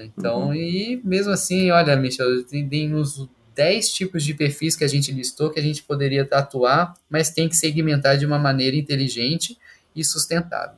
Então, 0.03 0.48
uhum. 0.48 0.56
e 0.56 0.99
mesmo 1.03 1.31
assim, 1.31 1.69
olha, 1.69 1.95
Michel, 1.95 2.44
tem, 2.44 2.68
tem 2.68 2.95
uns 2.95 3.30
10 3.53 3.90
tipos 3.94 4.23
de 4.23 4.34
perfis 4.34 4.76
que 4.76 4.84
a 4.84 4.88
gente 4.88 5.11
listou 5.11 5.52
que 5.52 5.60
a 5.60 5.64
gente 5.64 5.84
poderia 5.84 6.27
atuar, 6.31 6.95
mas 7.07 7.30
tem 7.30 7.48
que 7.48 7.56
segmentar 7.56 8.18
de 8.18 8.26
uma 8.26 8.40
maneira 8.40 8.76
inteligente 8.76 9.60
e 9.95 10.03
sustentável. 10.03 10.77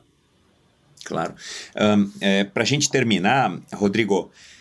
Claro. 1.06 1.34
Um, 1.74 2.10
é, 2.20 2.44
Para 2.44 2.64
a 2.64 2.66
gente 2.66 2.90
terminar, 2.90 3.58
Rodrigo, 3.72 4.30
é, 4.30 4.51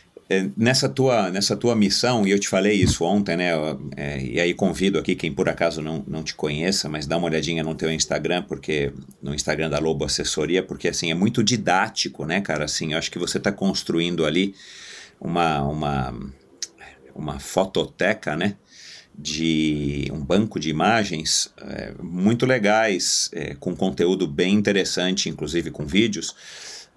nessa, 0.55 0.87
tua, 0.87 1.29
nessa 1.29 1.55
tua 1.55 1.75
missão, 1.75 2.25
e 2.25 2.31
eu 2.31 2.39
te 2.39 2.47
falei 2.47 2.73
isso 2.73 3.03
ontem, 3.03 3.35
né? 3.37 3.51
É, 3.97 4.21
e 4.21 4.39
aí 4.39 4.53
convido 4.53 4.97
aqui 4.99 5.15
quem 5.15 5.33
por 5.33 5.49
acaso 5.49 5.81
não, 5.81 6.03
não 6.07 6.23
te 6.23 6.33
conheça, 6.35 6.87
mas 6.87 7.05
dá 7.05 7.17
uma 7.17 7.27
olhadinha 7.27 7.63
no 7.63 7.75
teu 7.75 7.91
Instagram, 7.91 8.43
porque 8.43 8.93
no 9.21 9.33
Instagram 9.33 9.69
da 9.69 9.79
Lobo 9.79 10.05
Assessoria, 10.05 10.63
porque 10.63 10.87
assim, 10.87 11.11
é 11.11 11.15
muito 11.15 11.43
didático, 11.43 12.25
né, 12.25 12.41
cara? 12.41 12.65
Assim, 12.65 12.93
eu 12.93 12.97
acho 12.97 13.11
que 13.11 13.19
você 13.19 13.37
está 13.37 13.51
construindo 13.51 14.25
ali 14.25 14.55
uma. 15.19 15.61
uma 15.63 16.13
uma 17.15 17.39
fototeca, 17.39 18.35
né? 18.35 18.55
De 19.13 20.09
um 20.11 20.19
banco 20.23 20.59
de 20.59 20.69
imagens 20.69 21.53
é, 21.61 21.93
muito 22.01 22.45
legais, 22.45 23.29
é, 23.33 23.53
com 23.55 23.75
conteúdo 23.75 24.25
bem 24.27 24.55
interessante, 24.55 25.29
inclusive 25.29 25.69
com 25.69 25.85
vídeos, 25.85 26.33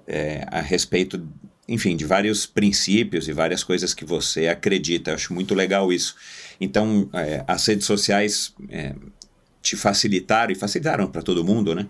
é, 0.06 0.46
a 0.50 0.60
respeito, 0.60 1.26
enfim, 1.68 1.96
de 1.96 2.04
vários 2.04 2.46
princípios 2.46 3.28
e 3.28 3.32
várias 3.32 3.64
coisas 3.64 3.94
que 3.94 4.04
você 4.04 4.48
acredita. 4.48 5.10
Eu 5.10 5.14
acho 5.14 5.32
muito 5.32 5.54
legal 5.54 5.92
isso. 5.92 6.14
Então, 6.60 7.08
as 7.46 7.66
redes 7.66 7.86
sociais 7.86 8.54
te 9.62 9.76
facilitaram 9.76 10.52
e 10.52 10.54
facilitaram 10.54 11.06
para 11.06 11.22
todo 11.22 11.44
mundo, 11.44 11.74
né? 11.74 11.86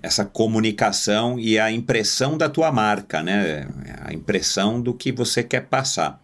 essa 0.00 0.24
comunicação 0.24 1.38
e 1.38 1.58
a 1.58 1.70
impressão 1.70 2.38
da 2.38 2.48
tua 2.48 2.70
marca, 2.70 3.22
né? 3.22 3.66
A 4.02 4.14
impressão 4.14 4.80
do 4.80 4.94
que 4.94 5.10
você 5.10 5.42
quer 5.42 5.62
passar 5.62 6.20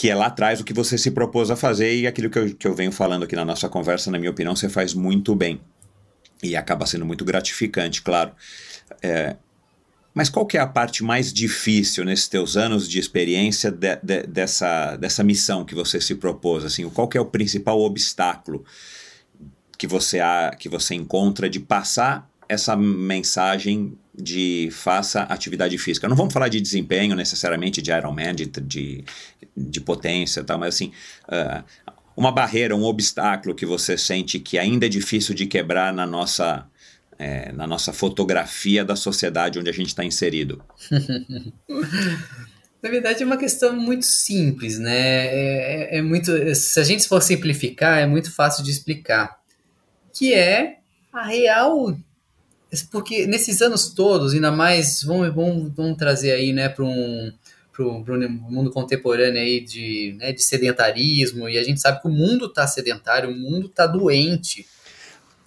que 0.00 0.08
é 0.08 0.14
lá 0.14 0.28
atrás 0.28 0.58
o 0.58 0.64
que 0.64 0.72
você 0.72 0.96
se 0.96 1.10
propôs 1.10 1.50
a 1.50 1.56
fazer 1.56 1.94
e 1.94 2.06
aquilo 2.06 2.30
que 2.30 2.38
eu, 2.38 2.54
que 2.54 2.66
eu 2.66 2.74
venho 2.74 2.90
falando 2.90 3.24
aqui 3.24 3.36
na 3.36 3.44
nossa 3.44 3.68
conversa, 3.68 4.10
na 4.10 4.18
minha 4.18 4.30
opinião, 4.30 4.56
você 4.56 4.66
faz 4.66 4.94
muito 4.94 5.34
bem. 5.34 5.60
E 6.42 6.56
acaba 6.56 6.86
sendo 6.86 7.04
muito 7.04 7.22
gratificante, 7.22 8.00
claro. 8.00 8.32
É, 9.02 9.36
mas 10.14 10.28
qual 10.28 10.46
que 10.46 10.56
é 10.56 10.60
a 10.60 10.66
parte 10.66 11.04
mais 11.04 11.32
difícil 11.32 12.04
nesses 12.04 12.28
teus 12.28 12.56
anos 12.56 12.88
de 12.88 12.98
experiência 12.98 13.70
de, 13.70 13.96
de, 13.96 14.22
dessa, 14.24 14.96
dessa 14.96 15.22
missão 15.22 15.64
que 15.64 15.74
você 15.74 16.00
se 16.00 16.14
propôs? 16.14 16.64
Assim, 16.64 16.88
qual 16.90 17.08
que 17.08 17.16
é 17.16 17.20
o 17.20 17.26
principal 17.26 17.80
obstáculo 17.80 18.64
que 19.78 19.86
você, 19.86 20.20
há, 20.20 20.54
que 20.58 20.68
você 20.68 20.94
encontra 20.94 21.48
de 21.48 21.58
passar 21.58 22.28
essa 22.48 22.76
mensagem 22.76 23.96
de 24.14 24.68
faça 24.72 25.22
atividade 25.22 25.78
física. 25.78 26.08
Não 26.08 26.16
vamos 26.16 26.34
falar 26.34 26.48
de 26.48 26.60
desempenho 26.60 27.14
necessariamente 27.14 27.80
de 27.80 27.90
Ironman, 27.92 28.34
de, 28.34 28.46
de, 28.46 29.04
de 29.56 29.80
potência, 29.80 30.42
tal, 30.44 30.58
mas 30.58 30.74
assim, 30.74 30.92
uh, 31.28 31.64
uma 32.16 32.32
barreira, 32.32 32.74
um 32.76 32.84
obstáculo 32.84 33.54
que 33.54 33.64
você 33.64 33.96
sente 33.96 34.38
que 34.38 34.58
ainda 34.58 34.86
é 34.86 34.88
difícil 34.88 35.34
de 35.34 35.46
quebrar 35.46 35.94
na 35.94 36.06
nossa, 36.06 36.66
é, 37.20 37.52
na 37.52 37.66
nossa 37.66 37.92
fotografia 37.92 38.82
da 38.82 38.96
sociedade 38.96 39.58
onde 39.58 39.68
a 39.68 39.72
gente 39.74 39.88
está 39.88 40.02
inserido? 40.02 40.64
Na 42.82 42.88
verdade, 42.88 43.22
é 43.22 43.26
uma 43.26 43.36
questão 43.36 43.76
muito 43.76 44.06
simples, 44.06 44.78
né? 44.78 45.26
É, 45.26 45.96
é, 45.96 45.98
é, 45.98 46.02
muito, 46.02 46.32
se 46.54 46.80
a 46.80 46.82
gente 46.82 47.06
for 47.06 47.20
simplificar, 47.20 47.98
é 47.98 48.06
muito 48.06 48.32
fácil 48.32 48.64
de 48.64 48.70
explicar. 48.70 49.38
Que 50.14 50.32
é 50.32 50.78
a 51.12 51.26
real. 51.26 51.94
Porque 52.90 53.26
nesses 53.26 53.60
anos 53.60 53.90
todos, 53.90 54.32
ainda 54.32 54.50
mais, 54.50 55.02
vamos, 55.02 55.34
vamos, 55.34 55.74
vamos 55.76 55.98
trazer 55.98 56.32
aí, 56.32 56.54
né, 56.54 56.70
para 56.70 56.86
um, 56.86 57.30
pro, 57.70 58.02
pro 58.02 58.30
mundo 58.30 58.70
contemporâneo 58.70 59.42
aí 59.42 59.60
de, 59.60 60.16
né, 60.18 60.32
de 60.32 60.42
sedentarismo, 60.42 61.50
e 61.50 61.58
a 61.58 61.62
gente 61.62 61.82
sabe 61.82 62.00
que 62.00 62.08
o 62.08 62.10
mundo 62.10 62.46
está 62.46 62.66
sedentário, 62.66 63.28
o 63.28 63.36
mundo 63.36 63.66
está 63.66 63.86
doente. 63.86 64.66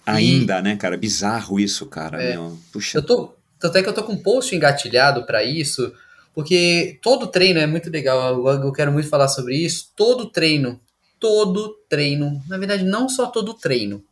Ainda, 0.06 0.58
e, 0.58 0.62
né, 0.62 0.76
cara? 0.76 0.96
Bizarro 0.96 1.58
isso, 1.58 1.86
cara. 1.86 2.22
É, 2.22 2.32
meu. 2.32 2.58
Puxa. 2.72 2.98
Eu 2.98 3.02
tô, 3.02 3.34
tanto 3.58 3.78
é 3.78 3.82
que 3.82 3.88
eu 3.88 3.92
tô 3.92 4.02
com 4.02 4.12
um 4.12 4.22
post 4.22 4.54
engatilhado 4.54 5.24
para 5.24 5.42
isso, 5.42 5.92
porque 6.34 6.98
todo 7.02 7.26
treino 7.26 7.60
é 7.60 7.66
muito 7.66 7.90
legal. 7.90 8.46
Eu, 8.46 8.64
eu 8.64 8.72
quero 8.72 8.92
muito 8.92 9.08
falar 9.08 9.28
sobre 9.28 9.56
isso. 9.56 9.90
Todo 9.96 10.30
treino, 10.30 10.80
todo 11.18 11.76
treino, 11.88 12.42
na 12.48 12.58
verdade, 12.58 12.84
não 12.84 13.08
só 13.08 13.26
todo 13.26 13.54
treino, 13.54 14.04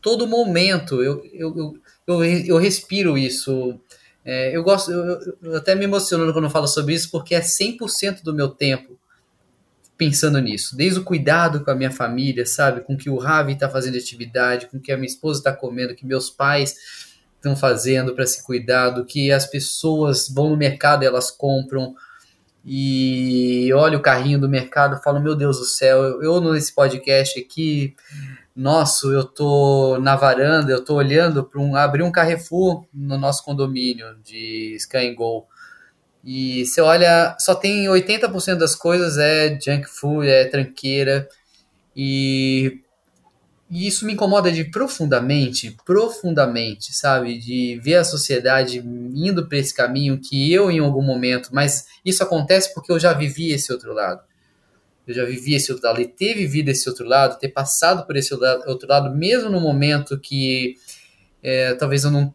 todo 0.00 0.26
momento, 0.26 1.02
eu, 1.02 1.24
eu, 1.32 1.56
eu, 1.56 1.74
eu, 2.06 2.24
eu 2.24 2.56
respiro 2.56 3.18
isso 3.18 3.78
é, 4.24 4.54
eu 4.54 4.62
gosto, 4.62 4.92
eu, 4.92 5.18
eu, 5.42 5.56
até 5.56 5.74
me 5.74 5.84
emociono 5.84 6.30
quando 6.32 6.44
eu 6.44 6.50
falo 6.50 6.66
sobre 6.66 6.94
isso, 6.94 7.10
porque 7.10 7.34
é 7.34 7.40
100% 7.40 8.22
do 8.22 8.34
meu 8.34 8.48
tempo 8.48 8.89
pensando 10.00 10.40
nisso. 10.40 10.74
Desde 10.74 10.98
o 10.98 11.04
cuidado 11.04 11.62
com 11.62 11.70
a 11.70 11.74
minha 11.74 11.90
família, 11.90 12.46
sabe? 12.46 12.80
Com 12.80 12.96
que 12.96 13.10
o 13.10 13.18
Ravi 13.18 13.52
está 13.52 13.68
fazendo 13.68 13.98
atividade, 13.98 14.66
com 14.66 14.80
que 14.80 14.90
a 14.90 14.96
minha 14.96 15.06
esposa 15.06 15.40
está 15.40 15.52
comendo, 15.52 15.94
que 15.94 16.06
meus 16.06 16.30
pais 16.30 16.74
estão 17.36 17.54
fazendo 17.54 18.14
para 18.14 18.26
se 18.26 18.42
cuidar, 18.42 18.88
do 18.88 19.04
que 19.04 19.30
as 19.30 19.44
pessoas 19.44 20.26
vão 20.26 20.48
no 20.48 20.56
mercado 20.56 21.02
e 21.02 21.06
elas 21.06 21.30
compram. 21.30 21.94
E 22.64 23.70
olha 23.74 23.98
o 23.98 24.00
carrinho 24.00 24.40
do 24.40 24.48
mercado, 24.48 25.02
falo, 25.02 25.20
meu 25.20 25.36
Deus 25.36 25.58
do 25.58 25.66
céu, 25.66 26.22
eu, 26.22 26.40
nesse 26.40 26.74
podcast 26.74 27.38
aqui 27.38 27.94
nosso, 28.56 29.12
eu 29.12 29.24
tô 29.24 29.98
na 30.00 30.16
varanda, 30.16 30.72
eu 30.72 30.82
tô 30.82 30.94
olhando 30.94 31.44
para 31.44 31.60
um 31.60 31.76
abrir 31.76 32.02
um 32.02 32.12
Carrefour 32.12 32.86
no 32.90 33.18
nosso 33.18 33.44
condomínio 33.44 34.16
de 34.24 34.74
Sky 34.76 35.14
Go. 35.14 35.46
E 36.24 36.66
você 36.66 36.80
olha, 36.80 37.36
só 37.38 37.54
tem 37.54 37.86
80% 37.86 38.56
das 38.56 38.74
coisas 38.74 39.16
é 39.18 39.58
junk 39.60 39.88
food, 39.88 40.28
é 40.28 40.44
tranqueira. 40.44 41.28
E, 41.96 42.80
e 43.70 43.86
isso 43.86 44.04
me 44.04 44.12
incomoda 44.12 44.52
de 44.52 44.64
profundamente, 44.64 45.76
profundamente, 45.84 46.92
sabe? 46.94 47.38
De 47.38 47.80
ver 47.82 47.96
a 47.96 48.04
sociedade 48.04 48.78
indo 48.78 49.48
para 49.48 49.58
esse 49.58 49.74
caminho 49.74 50.20
que 50.20 50.52
eu 50.52 50.70
em 50.70 50.78
algum 50.78 51.02
momento, 51.02 51.50
mas 51.52 51.86
isso 52.04 52.22
acontece 52.22 52.74
porque 52.74 52.92
eu 52.92 52.98
já 52.98 53.12
vivi 53.12 53.50
esse 53.52 53.72
outro 53.72 53.92
lado 53.92 54.22
eu 55.10 55.14
já 55.14 55.24
vivi 55.24 55.54
esse 55.54 55.72
outro 55.72 55.86
lado, 55.88 56.00
e 56.00 56.06
ter 56.06 56.34
vivido 56.34 56.68
esse 56.68 56.88
outro 56.88 57.04
lado, 57.04 57.38
ter 57.38 57.48
passado 57.48 58.06
por 58.06 58.16
esse 58.16 58.32
outro 58.32 58.88
lado, 58.88 59.14
mesmo 59.14 59.50
no 59.50 59.60
momento 59.60 60.18
que 60.18 60.76
é, 61.42 61.74
talvez 61.74 62.04
eu 62.04 62.10
não 62.10 62.34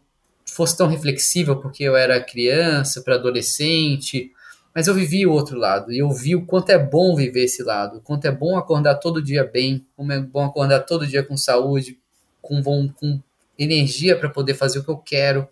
fosse 0.56 0.76
tão 0.76 0.86
reflexível 0.86 1.56
porque 1.56 1.84
eu 1.84 1.96
era 1.96 2.20
criança, 2.20 3.02
para 3.02 3.16
adolescente, 3.16 4.32
mas 4.74 4.86
eu 4.86 4.94
vivi 4.94 5.26
o 5.26 5.32
outro 5.32 5.58
lado 5.58 5.92
e 5.92 5.98
eu 5.98 6.10
vi 6.10 6.34
o 6.34 6.46
quanto 6.46 6.70
é 6.70 6.78
bom 6.78 7.14
viver 7.14 7.44
esse 7.44 7.62
lado, 7.62 7.98
o 7.98 8.00
quanto 8.00 8.24
é 8.24 8.30
bom 8.30 8.56
acordar 8.56 8.96
todo 8.96 9.22
dia 9.22 9.44
bem, 9.44 9.86
como 9.96 10.12
é 10.12 10.20
bom 10.20 10.44
acordar 10.44 10.80
todo 10.80 11.06
dia 11.06 11.22
com 11.22 11.36
saúde, 11.36 11.98
com, 12.40 12.62
com 12.62 13.20
energia 13.58 14.16
para 14.16 14.28
poder 14.28 14.54
fazer 14.54 14.78
o 14.78 14.84
que 14.84 14.90
eu 14.90 14.98
quero, 14.98 15.48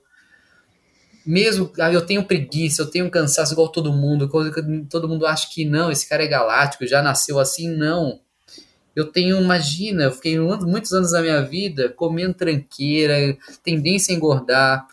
mesmo 1.24 1.72
ah, 1.80 1.92
eu 1.92 2.04
tenho 2.04 2.24
preguiça, 2.24 2.82
eu 2.82 2.90
tenho 2.90 3.10
cansaço 3.10 3.54
igual 3.54 3.68
todo 3.68 3.92
mundo, 3.92 4.28
todo 4.90 5.08
mundo 5.08 5.26
acha 5.26 5.48
que 5.50 5.64
não, 5.64 5.90
esse 5.90 6.06
cara 6.08 6.22
é 6.22 6.28
galáctico, 6.28 6.86
já 6.86 7.02
nasceu 7.02 7.38
assim, 7.38 7.68
não. 7.68 8.20
Eu 8.94 9.10
tenho, 9.10 9.40
imagina, 9.40 10.04
eu 10.04 10.12
fiquei 10.12 10.38
muitos 10.38 10.92
anos 10.92 11.10
da 11.10 11.20
minha 11.20 11.42
vida 11.42 11.88
comendo 11.88 12.34
tranqueira, 12.34 13.36
tendência 13.62 14.14
a 14.14 14.16
engordar. 14.16 14.86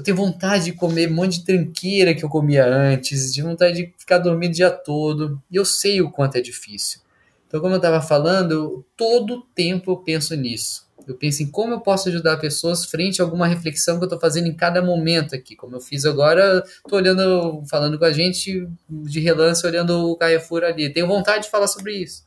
Eu 0.00 0.04
tenho 0.04 0.16
vontade 0.16 0.64
de 0.64 0.72
comer 0.72 1.10
um 1.10 1.14
monte 1.14 1.40
de 1.40 1.44
tranqueira 1.44 2.14
que 2.14 2.24
eu 2.24 2.28
comia 2.30 2.66
antes, 2.66 3.34
de 3.34 3.42
vontade 3.42 3.76
de 3.76 3.94
ficar 3.98 4.16
dormindo 4.16 4.52
o 4.52 4.54
dia 4.54 4.70
todo. 4.70 5.38
E 5.50 5.56
eu 5.56 5.64
sei 5.66 6.00
o 6.00 6.10
quanto 6.10 6.36
é 6.36 6.40
difícil. 6.40 7.02
Então, 7.46 7.60
como 7.60 7.74
eu 7.74 7.76
estava 7.76 8.00
falando, 8.00 8.82
todo 8.96 9.42
tempo 9.54 9.90
eu 9.90 9.98
penso 9.98 10.34
nisso. 10.34 10.88
Eu 11.06 11.14
penso 11.16 11.42
em 11.42 11.50
como 11.50 11.74
eu 11.74 11.80
posso 11.80 12.08
ajudar 12.08 12.38
pessoas 12.38 12.86
frente 12.86 13.20
a 13.20 13.24
alguma 13.26 13.46
reflexão 13.46 13.98
que 13.98 14.04
eu 14.04 14.06
estou 14.06 14.18
fazendo 14.18 14.46
em 14.46 14.54
cada 14.54 14.80
momento 14.80 15.34
aqui. 15.34 15.54
Como 15.54 15.76
eu 15.76 15.82
fiz 15.82 16.06
agora, 16.06 16.64
estou 16.64 16.98
olhando, 16.98 17.62
falando 17.68 17.98
com 17.98 18.06
a 18.06 18.12
gente 18.12 18.66
de 18.88 19.20
relance, 19.20 19.66
olhando 19.66 20.10
o 20.10 20.16
Carrefour 20.16 20.64
ali. 20.64 20.88
Tenho 20.88 21.08
vontade 21.08 21.44
de 21.44 21.50
falar 21.50 21.66
sobre 21.66 21.92
isso. 21.94 22.24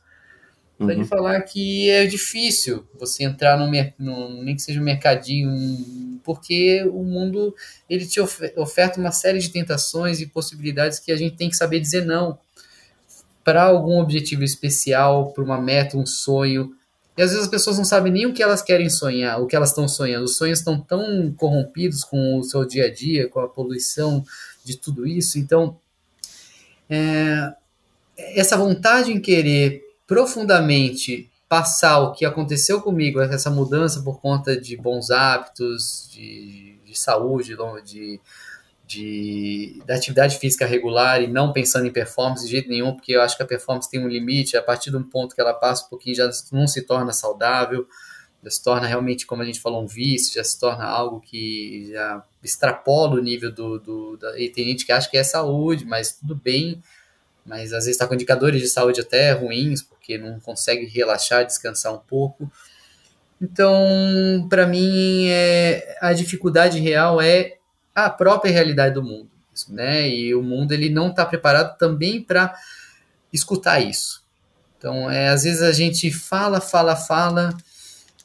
Uhum. 0.78 1.02
De 1.02 1.04
falar 1.04 1.40
que 1.42 1.88
é 1.88 2.04
difícil 2.04 2.84
você 2.98 3.22
entrar 3.22 3.56
no, 3.56 3.70
no 3.98 4.42
nem 4.42 4.56
que 4.56 4.62
seja 4.62 4.80
um 4.80 4.84
mercadinho, 4.84 6.20
porque 6.24 6.82
o 6.92 7.04
mundo 7.04 7.54
ele 7.88 8.04
te 8.06 8.20
oferta 8.20 8.98
uma 8.98 9.12
série 9.12 9.38
de 9.38 9.50
tentações 9.50 10.20
e 10.20 10.26
possibilidades 10.26 10.98
que 10.98 11.12
a 11.12 11.16
gente 11.16 11.36
tem 11.36 11.48
que 11.48 11.56
saber 11.56 11.78
dizer 11.78 12.04
não 12.04 12.38
para 13.44 13.62
algum 13.62 14.00
objetivo 14.00 14.42
especial, 14.42 15.32
para 15.32 15.44
uma 15.44 15.60
meta, 15.60 15.96
um 15.96 16.06
sonho 16.06 16.74
e 17.16 17.22
às 17.22 17.30
vezes 17.30 17.44
as 17.44 17.50
pessoas 17.50 17.78
não 17.78 17.84
sabem 17.84 18.12
nem 18.12 18.26
o 18.26 18.34
que 18.34 18.42
elas 18.42 18.60
querem 18.60 18.90
sonhar, 18.90 19.40
o 19.40 19.46
que 19.46 19.54
elas 19.54 19.68
estão 19.68 19.86
sonhando. 19.86 20.24
Os 20.24 20.36
sonhos 20.36 20.58
estão 20.58 20.80
tão 20.80 21.32
corrompidos 21.32 22.02
com 22.02 22.38
o 22.38 22.42
seu 22.42 22.64
dia 22.64 22.86
a 22.86 22.92
dia, 22.92 23.28
com 23.28 23.38
a 23.38 23.48
poluição 23.48 24.24
de 24.64 24.76
tudo 24.76 25.06
isso. 25.06 25.38
Então, 25.38 25.78
é, 26.90 27.54
essa 28.16 28.56
vontade 28.56 29.12
em 29.12 29.20
querer 29.20 29.83
profundamente 30.06 31.30
passar 31.48 32.00
o 32.00 32.12
que 32.12 32.24
aconteceu 32.24 32.80
comigo, 32.80 33.20
essa 33.20 33.50
mudança 33.50 34.02
por 34.02 34.20
conta 34.20 34.60
de 34.60 34.76
bons 34.76 35.10
hábitos, 35.10 36.08
de, 36.10 36.78
de 36.84 36.98
saúde, 36.98 37.56
de, 37.84 38.20
de, 38.86 39.82
da 39.86 39.94
atividade 39.94 40.38
física 40.38 40.66
regular 40.66 41.22
e 41.22 41.26
não 41.26 41.52
pensando 41.52 41.86
em 41.86 41.92
performance 41.92 42.44
de 42.44 42.50
jeito 42.50 42.68
nenhum, 42.68 42.94
porque 42.94 43.12
eu 43.12 43.22
acho 43.22 43.36
que 43.36 43.42
a 43.42 43.46
performance 43.46 43.90
tem 43.90 44.04
um 44.04 44.08
limite, 44.08 44.56
a 44.56 44.62
partir 44.62 44.90
de 44.90 44.96
um 44.96 45.02
ponto 45.02 45.34
que 45.34 45.40
ela 45.40 45.54
passa 45.54 45.86
um 45.86 45.88
pouquinho 45.88 46.16
já 46.16 46.30
não 46.50 46.66
se 46.66 46.82
torna 46.82 47.12
saudável, 47.12 47.86
já 48.42 48.50
se 48.50 48.62
torna 48.62 48.86
realmente, 48.86 49.24
como 49.26 49.42
a 49.42 49.44
gente 49.44 49.60
falou, 49.60 49.82
um 49.82 49.86
vício, 49.86 50.34
já 50.34 50.44
se 50.44 50.58
torna 50.58 50.84
algo 50.84 51.20
que 51.20 51.90
já 51.92 52.22
extrapola 52.42 53.14
o 53.14 53.22
nível 53.22 53.52
do... 53.52 53.78
do 53.78 54.16
da, 54.16 54.38
e 54.38 54.50
tem 54.50 54.66
gente 54.66 54.84
que 54.84 54.92
acha 54.92 55.08
que 55.08 55.16
é 55.16 55.22
saúde, 55.22 55.84
mas 55.84 56.12
tudo 56.12 56.34
bem, 56.34 56.82
mas 57.46 57.72
às 57.72 57.84
vezes 57.84 57.92
está 57.92 58.06
com 58.06 58.14
indicadores 58.14 58.60
de 58.60 58.68
saúde 58.68 59.00
até 59.00 59.32
ruins, 59.32 59.86
porque 60.04 60.18
não 60.18 60.38
consegue 60.38 60.84
relaxar, 60.84 61.46
descansar 61.46 61.94
um 61.94 61.98
pouco. 61.98 62.52
Então, 63.40 64.46
para 64.50 64.66
mim, 64.66 65.26
é, 65.28 65.96
a 66.00 66.12
dificuldade 66.12 66.78
real 66.78 67.20
é 67.22 67.56
a 67.94 68.10
própria 68.10 68.52
realidade 68.52 68.94
do 68.94 69.02
mundo, 69.02 69.30
né? 69.70 70.06
E 70.06 70.34
o 70.34 70.42
mundo 70.42 70.72
ele 70.72 70.90
não 70.90 71.08
está 71.08 71.24
preparado 71.24 71.78
também 71.78 72.22
para 72.22 72.54
escutar 73.32 73.80
isso. 73.80 74.22
Então, 74.76 75.10
é, 75.10 75.28
às 75.28 75.44
vezes 75.44 75.62
a 75.62 75.72
gente 75.72 76.10
fala, 76.12 76.60
fala, 76.60 76.94
fala 76.94 77.56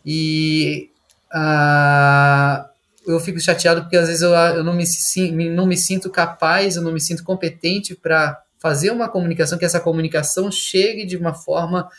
e 0.06 0.92
ah, 1.32 2.70
eu 3.08 3.20
fico 3.22 3.40
chateado 3.40 3.82
porque 3.82 3.96
às 3.96 4.08
vezes 4.08 4.22
eu, 4.22 4.34
eu 4.34 4.64
não, 4.64 4.74
me, 4.74 5.50
não 5.50 5.66
me 5.66 5.78
sinto 5.78 6.10
capaz, 6.10 6.76
eu 6.76 6.82
não 6.82 6.92
me 6.92 7.00
sinto 7.00 7.24
competente 7.24 7.96
para 7.96 8.42
fazer 8.60 8.92
uma 8.92 9.10
comunicação, 9.10 9.58
que 9.58 9.66
essa 9.66 9.80
comunicação 9.80 10.52
chegue 10.52 11.06
de 11.06 11.18
uma 11.18 11.34
forma 11.34 11.90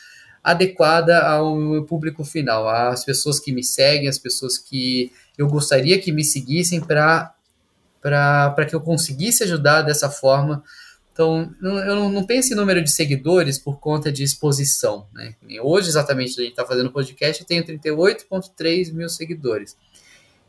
adequada 0.42 1.20
ao 1.26 1.84
público 1.84 2.24
final, 2.24 2.68
às 2.68 3.04
pessoas 3.04 3.38
que 3.38 3.52
me 3.52 3.62
seguem, 3.62 4.08
às 4.08 4.18
pessoas 4.18 4.56
que 4.56 5.12
eu 5.36 5.48
gostaria 5.48 5.98
que 5.98 6.12
me 6.12 6.24
seguissem 6.24 6.80
para 6.80 7.34
para 8.02 8.64
que 8.64 8.74
eu 8.74 8.80
conseguisse 8.80 9.44
ajudar 9.44 9.82
dessa 9.82 10.08
forma. 10.08 10.64
Então, 11.12 11.54
eu 11.60 11.94
não, 11.94 12.08
não 12.08 12.24
penso 12.24 12.50
em 12.50 12.56
número 12.56 12.82
de 12.82 12.90
seguidores 12.90 13.58
por 13.58 13.78
conta 13.78 14.10
de 14.10 14.22
exposição. 14.22 15.06
Né? 15.12 15.34
Hoje, 15.60 15.90
exatamente, 15.90 16.30
a 16.40 16.42
gente 16.42 16.52
está 16.52 16.64
fazendo 16.64 16.90
podcast, 16.90 17.42
eu 17.42 17.46
tenho 17.46 17.62
38,3 17.62 18.90
mil 18.94 19.06
seguidores. 19.10 19.76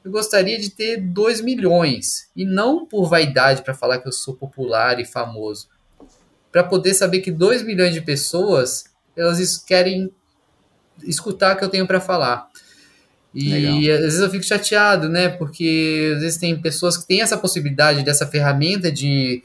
Eu 0.01 0.11
gostaria 0.11 0.57
de 0.57 0.69
ter 0.69 0.95
2 0.95 1.41
milhões, 1.41 2.29
e 2.33 2.45
não 2.45 2.85
por 2.85 3.09
vaidade 3.09 3.63
para 3.63 3.73
falar 3.73 3.99
que 3.99 4.07
eu 4.07 4.13
sou 4.13 4.33
popular 4.33 4.97
e 4.97 5.05
famoso, 5.05 5.67
para 6.51 6.63
poder 6.63 6.93
saber 6.93 7.21
que 7.21 7.31
2 7.31 7.63
milhões 7.63 7.93
de 7.93 8.01
pessoas 8.01 8.85
elas 9.15 9.57
querem 9.57 10.11
escutar 11.03 11.55
o 11.55 11.59
que 11.59 11.63
eu 11.63 11.69
tenho 11.69 11.87
para 11.87 11.99
falar. 11.99 12.49
E 13.33 13.49
Legal. 13.49 13.95
às 13.95 14.01
vezes 14.01 14.19
eu 14.19 14.29
fico 14.29 14.43
chateado, 14.43 15.07
né? 15.07 15.29
Porque 15.29 16.11
às 16.15 16.21
vezes 16.21 16.37
tem 16.37 16.59
pessoas 16.61 16.97
que 16.97 17.07
têm 17.07 17.21
essa 17.21 17.37
possibilidade 17.37 18.03
dessa 18.03 18.27
ferramenta 18.27 18.91
de, 18.91 19.41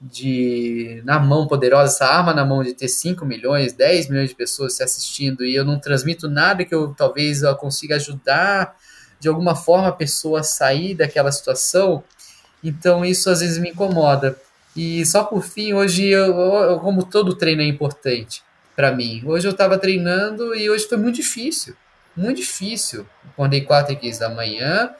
de 0.00 1.00
na 1.04 1.20
mão 1.20 1.46
poderosa, 1.46 1.94
essa 1.94 2.06
arma 2.06 2.34
na 2.34 2.44
mão 2.44 2.62
de 2.62 2.74
ter 2.74 2.88
5 2.88 3.24
milhões, 3.24 3.72
10 3.72 4.08
milhões 4.08 4.30
de 4.30 4.34
pessoas 4.34 4.74
se 4.74 4.82
assistindo 4.82 5.44
e 5.44 5.54
eu 5.54 5.64
não 5.64 5.78
transmito 5.78 6.28
nada 6.28 6.64
que 6.64 6.74
eu 6.74 6.92
talvez 6.96 7.42
eu 7.42 7.54
consiga 7.54 7.96
ajudar 7.96 8.76
de 9.20 9.28
alguma 9.28 9.54
forma 9.54 9.88
a 9.88 9.92
pessoa 9.92 10.40
a 10.40 10.44
sair 10.44 10.94
daquela 10.94 11.30
situação. 11.30 12.02
Então 12.64 13.04
isso 13.04 13.30
às 13.30 13.40
vezes 13.40 13.58
me 13.58 13.70
incomoda. 13.70 14.36
E 14.76 15.04
só 15.04 15.24
por 15.24 15.42
fim, 15.42 15.72
hoje, 15.72 16.06
eu, 16.06 16.26
eu- 16.38 16.80
como 16.80 17.04
todo 17.04 17.34
treino 17.34 17.62
é 17.62 17.66
importante 17.66 18.42
para 18.76 18.92
mim, 18.92 19.22
hoje 19.26 19.46
eu 19.46 19.52
estava 19.52 19.76
treinando 19.78 20.54
e 20.54 20.70
hoje 20.70 20.86
foi 20.88 20.96
muito 20.96 21.16
difícil. 21.16 21.74
Muito 22.16 22.38
difícil. 22.38 23.06
Acordei 23.32 23.60
4 23.62 23.92
e 23.92 23.96
15 23.96 24.20
da 24.20 24.28
manhã. 24.30 24.90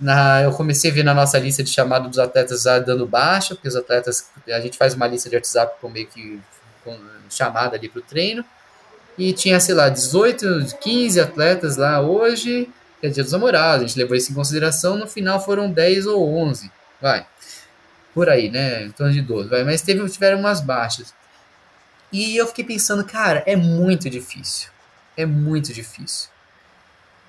Na, 0.00 0.42
eu 0.42 0.52
comecei 0.52 0.90
a 0.90 0.94
ver 0.94 1.04
na 1.04 1.14
nossa 1.14 1.38
lista 1.38 1.62
de 1.62 1.70
chamado 1.70 2.08
dos 2.08 2.18
atletas 2.18 2.62
já 2.62 2.78
dando 2.78 3.06
baixa, 3.06 3.54
porque 3.54 3.68
os 3.68 3.76
atletas, 3.76 4.26
a 4.48 4.60
gente 4.60 4.76
faz 4.76 4.94
uma 4.94 5.06
lista 5.06 5.30
de 5.30 5.36
WhatsApp 5.36 5.76
com 5.80 5.88
meio 5.88 6.06
que 6.08 6.40
com 6.84 6.96
chamada 7.30 7.76
ali 7.76 7.88
para 7.88 8.00
o 8.00 8.02
treino. 8.02 8.44
E 9.18 9.32
tinha, 9.32 9.60
sei 9.60 9.74
lá, 9.74 9.88
18, 9.88 10.46
15 10.80 11.20
atletas 11.20 11.76
lá 11.76 12.00
hoje, 12.00 12.68
que 13.00 13.06
é 13.06 13.10
dia 13.10 13.22
dos 13.22 13.32
namorados, 13.32 13.84
a 13.84 13.86
gente 13.88 13.98
levou 13.98 14.16
isso 14.16 14.32
em 14.32 14.34
consideração, 14.34 14.96
no 14.96 15.06
final 15.06 15.44
foram 15.44 15.70
10 15.70 16.06
ou 16.06 16.34
11, 16.34 16.70
vai. 17.00 17.26
Por 18.14 18.28
aí, 18.28 18.50
né? 18.50 18.84
Em 18.84 18.90
torno 18.90 19.12
de 19.12 19.22
12, 19.22 19.48
vai. 19.48 19.64
Mas 19.64 19.82
teve, 19.82 20.06
tiveram 20.08 20.38
umas 20.38 20.60
baixas. 20.60 21.14
E 22.12 22.36
eu 22.36 22.46
fiquei 22.46 22.64
pensando, 22.64 23.04
cara, 23.04 23.42
é 23.46 23.56
muito 23.56 24.10
difícil. 24.10 24.70
É 25.16 25.24
muito 25.24 25.72
difícil. 25.72 26.28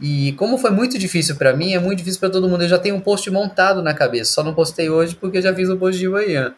E 0.02 0.34
como 0.34 0.58
foi 0.58 0.72
muito 0.72 0.98
difícil 0.98 1.36
pra 1.36 1.56
mim, 1.56 1.74
é 1.74 1.80
muito 1.80 2.00
difícil 2.00 2.20
pra 2.20 2.30
todo 2.30 2.50
mundo. 2.50 2.64
Eu 2.64 2.70
já 2.70 2.78
tenho 2.78 2.96
um 2.96 3.02
post 3.02 3.30
montado 3.32 3.82
na 3.82 3.94
cabeça, 3.94 4.34
só 4.34 4.44
não 4.44 4.54
postei 4.54 4.90
hoje 4.90 5.16
porque 5.16 5.38
eu 5.38 5.42
já 5.42 5.56
fiz 5.56 5.70
o 5.70 5.78
post 5.78 5.98
de 5.98 6.10
manhã. 6.10 6.54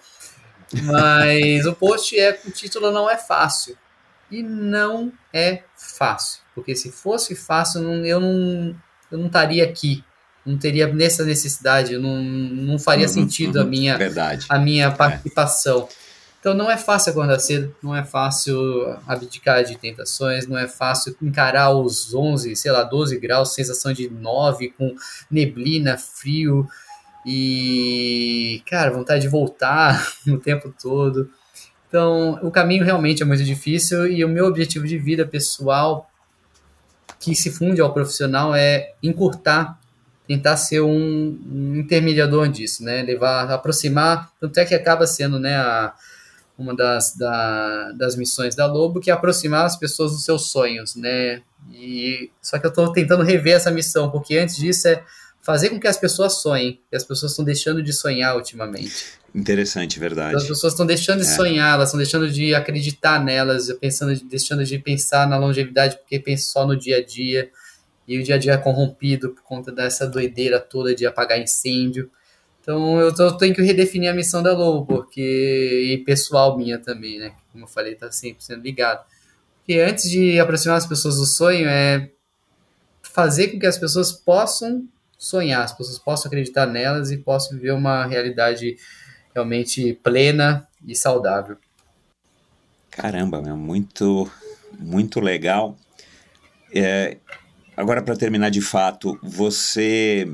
Mas 0.83 1.65
o 1.65 1.73
post 1.73 2.17
é 2.19 2.39
o 2.45 2.51
título 2.51 2.91
não 2.91 3.09
é 3.09 3.17
fácil. 3.17 3.77
E 4.31 4.41
não 4.41 5.13
é 5.31 5.61
fácil, 5.75 6.41
porque 6.55 6.75
se 6.75 6.91
fosse 6.91 7.35
fácil, 7.35 7.83
eu 8.03 8.19
não 8.19 8.75
eu 9.11 9.19
não 9.19 9.27
estaria 9.27 9.63
aqui. 9.63 10.03
Não 10.45 10.57
teria 10.57 10.87
nessa 10.93 11.23
necessidade, 11.25 11.97
não, 11.97 12.21
não 12.21 12.77
faria 12.77 13.07
Uhum, 13.07 13.13
sentido 13.13 13.59
a 13.59 13.63
uhum, 13.63 13.69
minha 13.69 13.97
Verdade. 13.97 14.45
a 14.47 14.59
minha 14.59 14.91
participação. 14.91 15.87
Então 16.39 16.53
não 16.53 16.69
é 16.69 16.77
fácil 16.77 17.11
acordar 17.11 17.39
cedo, 17.39 17.75
não 17.81 17.95
é 17.95 18.03
fácil 18.03 18.55
abdicar 19.07 19.63
de 19.63 19.75
tentações, 19.77 20.45
não 20.47 20.55
é 20.55 20.67
fácil 20.67 21.15
encarar 21.19 21.71
os 21.71 22.13
11, 22.13 22.55
sei 22.55 22.71
lá, 22.71 22.83
12 22.83 23.17
graus, 23.19 23.55
sensação 23.55 23.91
de 23.91 24.07
9, 24.07 24.69
com 24.77 24.93
neblina, 25.31 25.97
frio 25.97 26.67
e, 27.25 28.61
cara, 28.69 28.91
vontade 28.91 29.21
de 29.23 29.27
voltar 29.27 30.07
o 30.27 30.37
tempo 30.37 30.71
todo. 30.79 31.29
Então, 31.87 32.39
o 32.43 32.51
caminho 32.51 32.83
realmente 32.85 33.23
é 33.23 33.25
muito 33.25 33.43
difícil 33.43 34.05
e 34.05 34.23
o 34.23 34.29
meu 34.29 34.45
objetivo 34.45 34.85
de 34.85 34.97
vida 34.99 35.25
pessoal, 35.25 36.09
que 37.19 37.33
se 37.33 37.49
funde 37.49 37.81
ao 37.81 37.91
profissional, 37.93 38.53
é 38.53 38.93
encurtar 39.01 39.79
tentar 40.27 40.57
ser 40.57 40.81
um, 40.81 41.39
um 41.51 41.75
intermediador 41.75 42.47
disso, 42.47 42.83
né? 42.83 43.03
Levar, 43.03 43.49
aproximar, 43.51 44.31
tanto 44.39 44.59
é 44.59 44.65
que 44.65 44.73
acaba 44.73 45.05
sendo, 45.05 45.39
né, 45.39 45.55
a, 45.55 45.93
uma 46.57 46.75
das, 46.75 47.15
da, 47.15 47.91
das 47.91 48.15
missões 48.15 48.55
da 48.55 48.65
Lobo, 48.65 48.99
que 48.99 49.11
é 49.11 49.13
aproximar 49.13 49.65
as 49.65 49.77
pessoas 49.77 50.11
dos 50.13 50.23
seus 50.23 50.49
sonhos, 50.51 50.95
né? 50.95 51.41
E 51.73 52.29
só 52.41 52.57
que 52.57 52.65
eu 52.65 52.69
estou 52.69 52.91
tentando 52.91 53.23
rever 53.23 53.55
essa 53.55 53.71
missão, 53.71 54.09
porque 54.09 54.37
antes 54.37 54.55
disso 54.55 54.87
é 54.87 55.03
fazer 55.41 55.69
com 55.69 55.79
que 55.79 55.87
as 55.87 55.97
pessoas 55.97 56.41
sonhem, 56.41 56.79
que 56.89 56.95
as 56.95 57.03
pessoas 57.03 57.31
estão 57.33 57.45
deixando 57.45 57.83
de 57.83 57.93
sonhar 57.93 58.35
ultimamente. 58.35 59.13
Interessante, 59.33 59.99
verdade. 59.99 60.35
As 60.35 60.45
pessoas 60.45 60.73
estão 60.73 60.85
deixando 60.85 61.19
de 61.21 61.27
É. 61.27 61.35
sonhar, 61.35 61.73
elas 61.75 61.89
estão 61.89 61.97
deixando 61.99 62.31
de 62.31 62.55
acreditar 62.55 63.23
nelas, 63.23 63.71
pensando, 63.79 64.17
deixando 64.23 64.63
de 64.63 64.79
pensar 64.79 65.27
na 65.27 65.37
longevidade 65.37 65.97
porque 65.97 66.19
pensam 66.19 66.47
só 66.51 66.65
no 66.65 66.75
dia 66.75 66.97
a 66.97 67.05
dia. 67.05 67.49
E 68.07 68.19
o 68.19 68.23
dia 68.23 68.35
a 68.35 68.37
dia 68.37 68.53
é 68.53 68.57
corrompido 68.57 69.31
por 69.31 69.43
conta 69.43 69.71
dessa 69.71 70.07
doideira 70.07 70.59
toda 70.59 70.93
de 70.93 71.05
apagar 71.05 71.39
incêndio. 71.39 72.09
Então 72.61 72.99
eu, 72.99 73.13
tô- 73.13 73.37
tenho 73.37 73.53
que 73.53 73.61
redefinir 73.61 74.09
a 74.09 74.13
missão 74.13 74.41
da 74.41 74.53
Lobo, 74.53 74.85
porque. 74.85 75.91
E 75.93 75.97
pessoal 76.03 76.57
minha 76.57 76.77
também, 76.79 77.19
né? 77.19 77.33
Como 77.51 77.63
eu 77.65 77.67
falei, 77.67 77.95
tá 77.95 78.11
sempre 78.11 78.43
sendo 78.43 78.61
ligado. 78.63 79.05
Porque 79.57 79.79
antes 79.79 80.09
de 80.09 80.39
aproximar 80.39 80.77
as 80.77 80.85
pessoas 80.85 81.17
do 81.17 81.25
sonho, 81.25 81.67
é 81.67 82.09
fazer 83.01 83.49
com 83.49 83.59
que 83.59 83.65
as 83.65 83.77
pessoas 83.77 84.11
possam 84.11 84.87
sonhar, 85.17 85.63
as 85.63 85.71
pessoas 85.73 85.97
possam 85.97 86.27
acreditar 86.27 86.65
nelas 86.65 87.11
e 87.11 87.17
possam 87.17 87.57
viver 87.57 87.71
uma 87.71 88.05
realidade 88.05 88.77
realmente 89.33 89.93
plena 90.03 90.67
e 90.85 90.95
saudável. 90.95 91.57
Caramba, 92.91 93.41
meu, 93.41 93.57
muito, 93.57 94.29
muito 94.79 95.19
legal. 95.19 95.77
É, 96.73 97.17
agora, 97.75 98.01
para 98.01 98.15
terminar 98.15 98.49
de 98.49 98.61
fato, 98.61 99.17
você. 99.21 100.27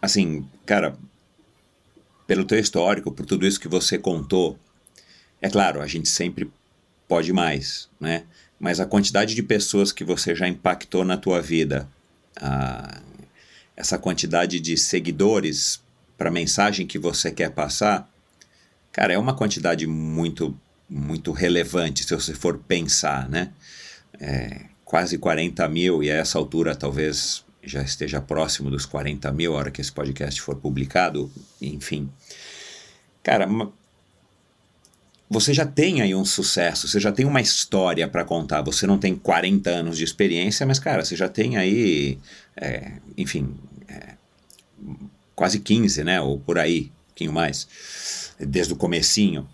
Assim, 0.00 0.48
cara, 0.66 0.96
pelo 2.26 2.44
teu 2.44 2.58
histórico, 2.58 3.12
por 3.12 3.24
tudo 3.24 3.46
isso 3.46 3.60
que 3.60 3.68
você 3.68 3.98
contou, 3.98 4.58
é 5.40 5.48
claro, 5.48 5.80
a 5.80 5.86
gente 5.86 6.08
sempre 6.08 6.50
pode 7.06 7.32
mais, 7.32 7.88
né? 8.00 8.24
Mas 8.58 8.80
a 8.80 8.86
quantidade 8.86 9.34
de 9.34 9.42
pessoas 9.42 9.92
que 9.92 10.04
você 10.04 10.34
já 10.34 10.48
impactou 10.48 11.04
na 11.04 11.16
tua 11.16 11.40
vida, 11.40 11.88
a- 12.40 13.00
essa 13.76 13.98
quantidade 13.98 14.60
de 14.60 14.76
seguidores 14.76 15.80
para 16.16 16.28
a 16.28 16.32
mensagem 16.32 16.86
que 16.86 16.98
você 16.98 17.30
quer 17.30 17.50
passar, 17.50 18.08
Cara, 18.92 19.14
é 19.14 19.18
uma 19.18 19.34
quantidade 19.34 19.86
muito, 19.86 20.58
muito 20.88 21.32
relevante 21.32 22.04
se 22.04 22.14
você 22.14 22.34
for 22.34 22.58
pensar, 22.58 23.28
né? 23.28 23.52
É, 24.20 24.66
quase 24.92 25.16
40 25.16 25.66
mil, 25.70 26.02
e 26.02 26.10
a 26.10 26.16
essa 26.16 26.36
altura 26.36 26.76
talvez 26.76 27.42
já 27.62 27.80
esteja 27.80 28.20
próximo 28.20 28.70
dos 28.70 28.84
40 28.84 29.32
mil, 29.32 29.54
a 29.54 29.56
hora 29.56 29.70
que 29.70 29.80
esse 29.80 29.90
podcast 29.90 30.38
for 30.42 30.54
publicado, 30.56 31.32
enfim. 31.62 32.10
Cara, 33.22 33.48
você 35.30 35.54
já 35.54 35.64
tem 35.64 36.02
aí 36.02 36.14
um 36.14 36.26
sucesso, 36.26 36.86
você 36.86 37.00
já 37.00 37.10
tem 37.10 37.24
uma 37.24 37.40
história 37.40 38.06
para 38.06 38.22
contar. 38.22 38.60
Você 38.60 38.86
não 38.86 38.98
tem 38.98 39.16
40 39.16 39.70
anos 39.70 39.96
de 39.96 40.04
experiência, 40.04 40.66
mas, 40.66 40.78
cara, 40.78 41.02
você 41.02 41.16
já 41.16 41.26
tem 41.26 41.56
aí, 41.56 42.18
é, 42.54 42.92
enfim, 43.16 43.54
é, 43.88 44.16
quase 45.34 45.58
15, 45.58 46.04
né? 46.04 46.20
Ou 46.20 46.38
por 46.38 46.58
aí, 46.58 46.92
um 46.92 47.06
pouquinho 47.06 47.32
mais 47.32 47.66
desde 48.38 48.74
o 48.74 48.76
comecinho. 48.76 49.48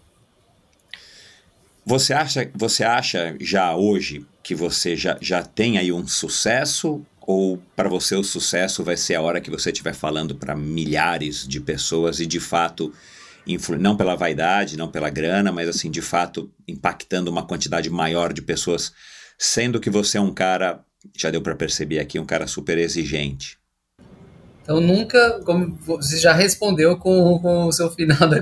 Você 1.86 2.12
acha, 2.12 2.50
você 2.56 2.82
acha 2.82 3.36
já 3.40 3.76
hoje 3.76 4.26
que 4.48 4.54
você 4.54 4.96
já, 4.96 5.18
já 5.20 5.42
tem 5.42 5.76
aí 5.76 5.92
um 5.92 6.08
sucesso 6.08 7.04
ou 7.20 7.60
para 7.76 7.86
você 7.86 8.16
o 8.16 8.24
sucesso 8.24 8.82
vai 8.82 8.96
ser 8.96 9.14
a 9.14 9.20
hora 9.20 9.42
que 9.42 9.50
você 9.50 9.70
estiver 9.70 9.92
falando 9.94 10.34
para 10.34 10.56
milhares 10.56 11.46
de 11.46 11.60
pessoas 11.60 12.18
e 12.18 12.24
de 12.24 12.40
fato 12.40 12.90
influ- 13.46 13.76
não 13.78 13.94
pela 13.94 14.16
vaidade, 14.16 14.78
não 14.78 14.90
pela 14.90 15.10
grana, 15.10 15.52
mas 15.52 15.68
assim 15.68 15.90
de 15.90 16.00
fato 16.00 16.50
impactando 16.66 17.30
uma 17.30 17.46
quantidade 17.46 17.90
maior 17.90 18.32
de 18.32 18.40
pessoas, 18.40 18.90
sendo 19.38 19.78
que 19.78 19.90
você 19.90 20.16
é 20.16 20.20
um 20.22 20.32
cara, 20.32 20.80
já 21.14 21.30
deu 21.30 21.42
para 21.42 21.54
perceber 21.54 21.98
aqui, 21.98 22.18
um 22.18 22.24
cara 22.24 22.46
super 22.46 22.78
exigente. 22.78 23.58
Então 24.62 24.80
nunca, 24.80 25.42
como 25.44 25.76
você 25.82 26.16
já 26.16 26.32
respondeu 26.32 26.96
com, 26.96 27.38
com 27.38 27.66
o 27.66 27.72
seu 27.72 27.90
final 27.90 28.16
da, 28.18 28.38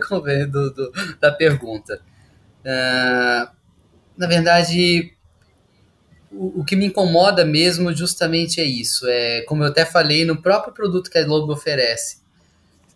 do- 0.46 0.70
do- 0.72 0.92
da 1.20 1.32
pergunta. 1.32 2.00
Ah, 2.64 3.50
na 4.16 4.28
verdade, 4.28 5.15
o, 6.60 6.64
que 6.64 6.76
me 6.76 6.86
incomoda 6.86 7.44
mesmo 7.44 7.92
justamente 7.94 8.60
é 8.60 8.64
isso. 8.64 9.06
É, 9.08 9.42
como 9.42 9.62
eu 9.64 9.68
até 9.68 9.84
falei, 9.84 10.24
no 10.24 10.40
próprio 10.40 10.72
produto 10.74 11.10
que 11.10 11.18
a 11.18 11.26
Lobo 11.26 11.52
oferece. 11.52 12.18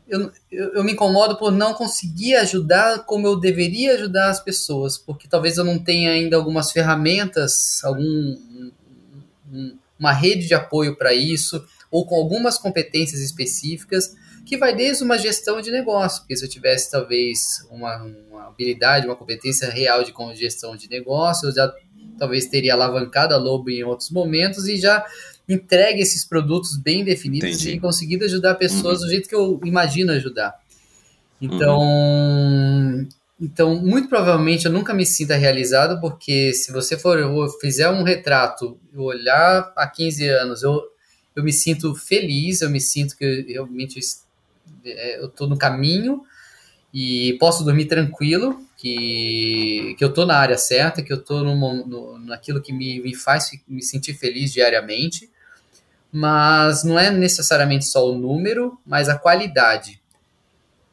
Eu, 0.08 0.30
eu, 0.50 0.74
eu 0.74 0.84
me 0.84 0.92
incomodo 0.92 1.36
por 1.38 1.52
não 1.52 1.72
conseguir 1.72 2.34
ajudar 2.36 3.04
como 3.04 3.26
eu 3.26 3.36
deveria 3.38 3.94
ajudar 3.94 4.30
as 4.30 4.40
pessoas, 4.40 4.98
porque 4.98 5.28
talvez 5.28 5.56
eu 5.56 5.64
não 5.64 5.78
tenha 5.78 6.10
ainda 6.10 6.36
algumas 6.36 6.72
ferramentas, 6.72 7.80
algum, 7.84 8.02
um- 8.04 8.72
um- 9.52 9.78
uma 9.98 10.12
rede 10.12 10.46
de 10.46 10.54
apoio 10.54 10.96
para 10.96 11.12
isso, 11.12 11.64
ou 11.90 12.06
com 12.06 12.14
algumas 12.16 12.56
competências 12.58 13.20
específicas, 13.20 14.16
que 14.46 14.56
vai 14.56 14.74
desde 14.74 15.04
uma 15.04 15.18
gestão 15.18 15.60
de 15.60 15.70
negócio, 15.70 16.20
porque 16.22 16.36
se 16.36 16.44
eu 16.44 16.48
tivesse 16.48 16.90
talvez 16.90 17.66
uma, 17.70 18.02
uma 18.30 18.48
habilidade, 18.48 19.06
uma 19.06 19.14
competência 19.14 19.68
real 19.70 20.02
de 20.02 20.12
gestão 20.34 20.74
de 20.76 20.88
negócio, 20.88 21.48
eu 21.48 21.54
já 21.54 21.72
talvez 22.20 22.46
teria 22.46 22.74
alavancado 22.74 23.34
a 23.34 23.38
Lobo 23.38 23.70
em 23.70 23.82
outros 23.82 24.10
momentos 24.10 24.68
e 24.68 24.76
já 24.76 25.04
entregue 25.48 26.02
esses 26.02 26.22
produtos 26.24 26.76
bem 26.76 27.02
definidos 27.02 27.48
Entendi. 27.62 27.72
e 27.72 27.80
conseguido 27.80 28.26
ajudar 28.26 28.54
pessoas 28.56 29.00
Uhum. 29.00 29.06
do 29.06 29.10
jeito 29.10 29.28
que 29.28 29.34
eu 29.34 29.58
imagino 29.64 30.12
ajudar. 30.12 30.54
Então, 31.40 33.08
então, 33.40 33.74
muito 33.74 34.08
provavelmente 34.08 34.66
eu 34.66 34.72
nunca 34.72 34.92
me 34.92 35.06
sinta 35.06 35.34
realizado, 35.34 35.98
porque 35.98 36.52
se 36.52 36.70
você 36.70 36.98
for 36.98 37.18
fizer 37.58 37.88
um 37.88 38.02
retrato, 38.02 38.78
olhar 38.94 39.72
há 39.74 39.86
15 39.88 40.28
anos, 40.28 40.62
eu, 40.62 40.82
eu 41.34 41.42
me 41.42 41.52
sinto 41.52 41.94
feliz, 41.94 42.60
eu 42.60 42.68
me 42.68 42.80
sinto 42.80 43.16
que 43.16 43.24
eu, 43.24 43.44
realmente 43.46 43.98
é, 44.84 45.20
eu 45.20 45.26
estou 45.26 45.48
no 45.48 45.56
caminho 45.56 46.22
e 46.92 47.36
posso 47.40 47.64
dormir 47.64 47.86
tranquilo, 47.86 48.60
que, 48.80 49.94
que 49.98 50.02
eu 50.02 50.08
estou 50.08 50.24
na 50.24 50.38
área 50.38 50.56
certa, 50.56 51.02
que 51.02 51.12
eu 51.12 51.18
estou 51.18 51.44
no, 51.44 51.86
no, 51.86 52.18
naquilo 52.18 52.62
que 52.62 52.72
me, 52.72 52.98
me 53.00 53.14
faz 53.14 53.50
me 53.68 53.82
sentir 53.82 54.14
feliz 54.14 54.54
diariamente, 54.54 55.30
mas 56.10 56.82
não 56.82 56.98
é 56.98 57.10
necessariamente 57.10 57.84
só 57.84 58.08
o 58.08 58.16
número, 58.16 58.78
mas 58.86 59.10
a 59.10 59.18
qualidade. 59.18 60.00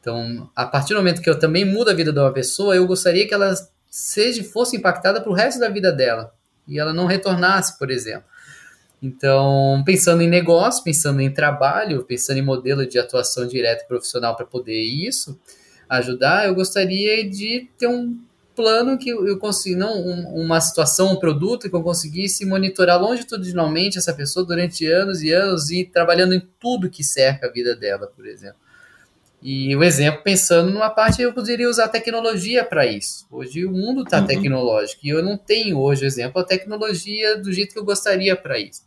Então, 0.02 0.50
a 0.54 0.66
partir 0.66 0.94
do 0.94 0.98
momento 0.98 1.22
que 1.22 1.30
eu 1.30 1.40
também 1.40 1.64
mudo 1.64 1.90
a 1.90 1.94
vida 1.94 2.12
de 2.12 2.20
uma 2.20 2.34
pessoa, 2.34 2.76
eu 2.76 2.86
gostaria 2.86 3.26
que 3.26 3.34
ela 3.34 3.56
seja 3.90 4.44
fosse 4.44 4.76
impactada 4.76 5.22
para 5.22 5.32
o 5.32 5.34
resto 5.34 5.58
da 5.58 5.70
vida 5.70 5.90
dela 5.90 6.34
e 6.68 6.78
ela 6.78 6.92
não 6.92 7.06
retornasse, 7.06 7.80
por 7.80 7.90
exemplo. 7.90 8.28
Então, 9.02 9.82
pensando 9.86 10.22
em 10.22 10.28
negócio, 10.28 10.84
pensando 10.84 11.22
em 11.22 11.32
trabalho, 11.32 12.04
pensando 12.04 12.38
em 12.38 12.44
modelo 12.44 12.86
de 12.86 13.00
atuação 13.00 13.48
direta 13.48 13.84
e 13.86 13.88
profissional 13.88 14.36
para 14.36 14.46
poder 14.46 14.82
isso 14.82 15.40
ajudar, 15.90 16.48
eu 16.48 16.56
gostaria 16.56 17.28
de 17.30 17.70
ter 17.78 17.88
um 17.88 18.20
plano 18.56 18.98
que 18.98 19.10
eu 19.10 19.38
consiga, 19.38 19.78
não 19.78 19.96
um, 19.96 20.44
uma 20.44 20.60
situação, 20.60 21.14
um 21.14 21.20
produto 21.20 21.70
que 21.70 21.76
eu 21.76 21.84
conseguisse 21.84 22.44
monitorar 22.44 23.00
longitudinalmente 23.00 24.00
essa 24.00 24.14
pessoa 24.14 24.44
durante 24.44 24.86
anos 24.88 25.22
e 25.22 25.32
anos 25.32 25.70
e 25.70 25.86
trabalhando 25.86 26.34
em 26.34 26.42
tudo 26.60 26.90
que 26.90 27.04
cerca 27.04 27.48
a 27.48 27.52
vida 27.52 27.76
dela, 27.76 28.08
por 28.08 28.26
exemplo. 28.26 28.58
E 29.42 29.76
o 29.76 29.84
exemplo, 29.84 30.24
pensando 30.24 30.72
numa 30.72 30.90
parte, 30.90 31.22
eu 31.22 31.32
poderia 31.32 31.70
usar 31.70 31.88
tecnologia 31.90 32.66
para 32.66 32.88
isso. 32.88 33.28
Hoje 33.30 33.64
o 33.64 33.72
mundo 33.72 34.02
está 34.02 34.20
uhum. 34.20 34.26
tecnológico 34.26 35.06
e 35.06 35.10
eu 35.10 35.24
não 35.24 35.38
tenho 35.38 35.80
hoje, 35.80 36.04
exemplo, 36.04 36.42
a 36.42 36.44
tecnologia 36.44 37.38
do 37.38 37.54
jeito 37.54 37.74
que 37.74 37.80
eu 37.80 37.86
gostaria 37.86 38.36
para 38.36 38.58
isso. 38.58 38.82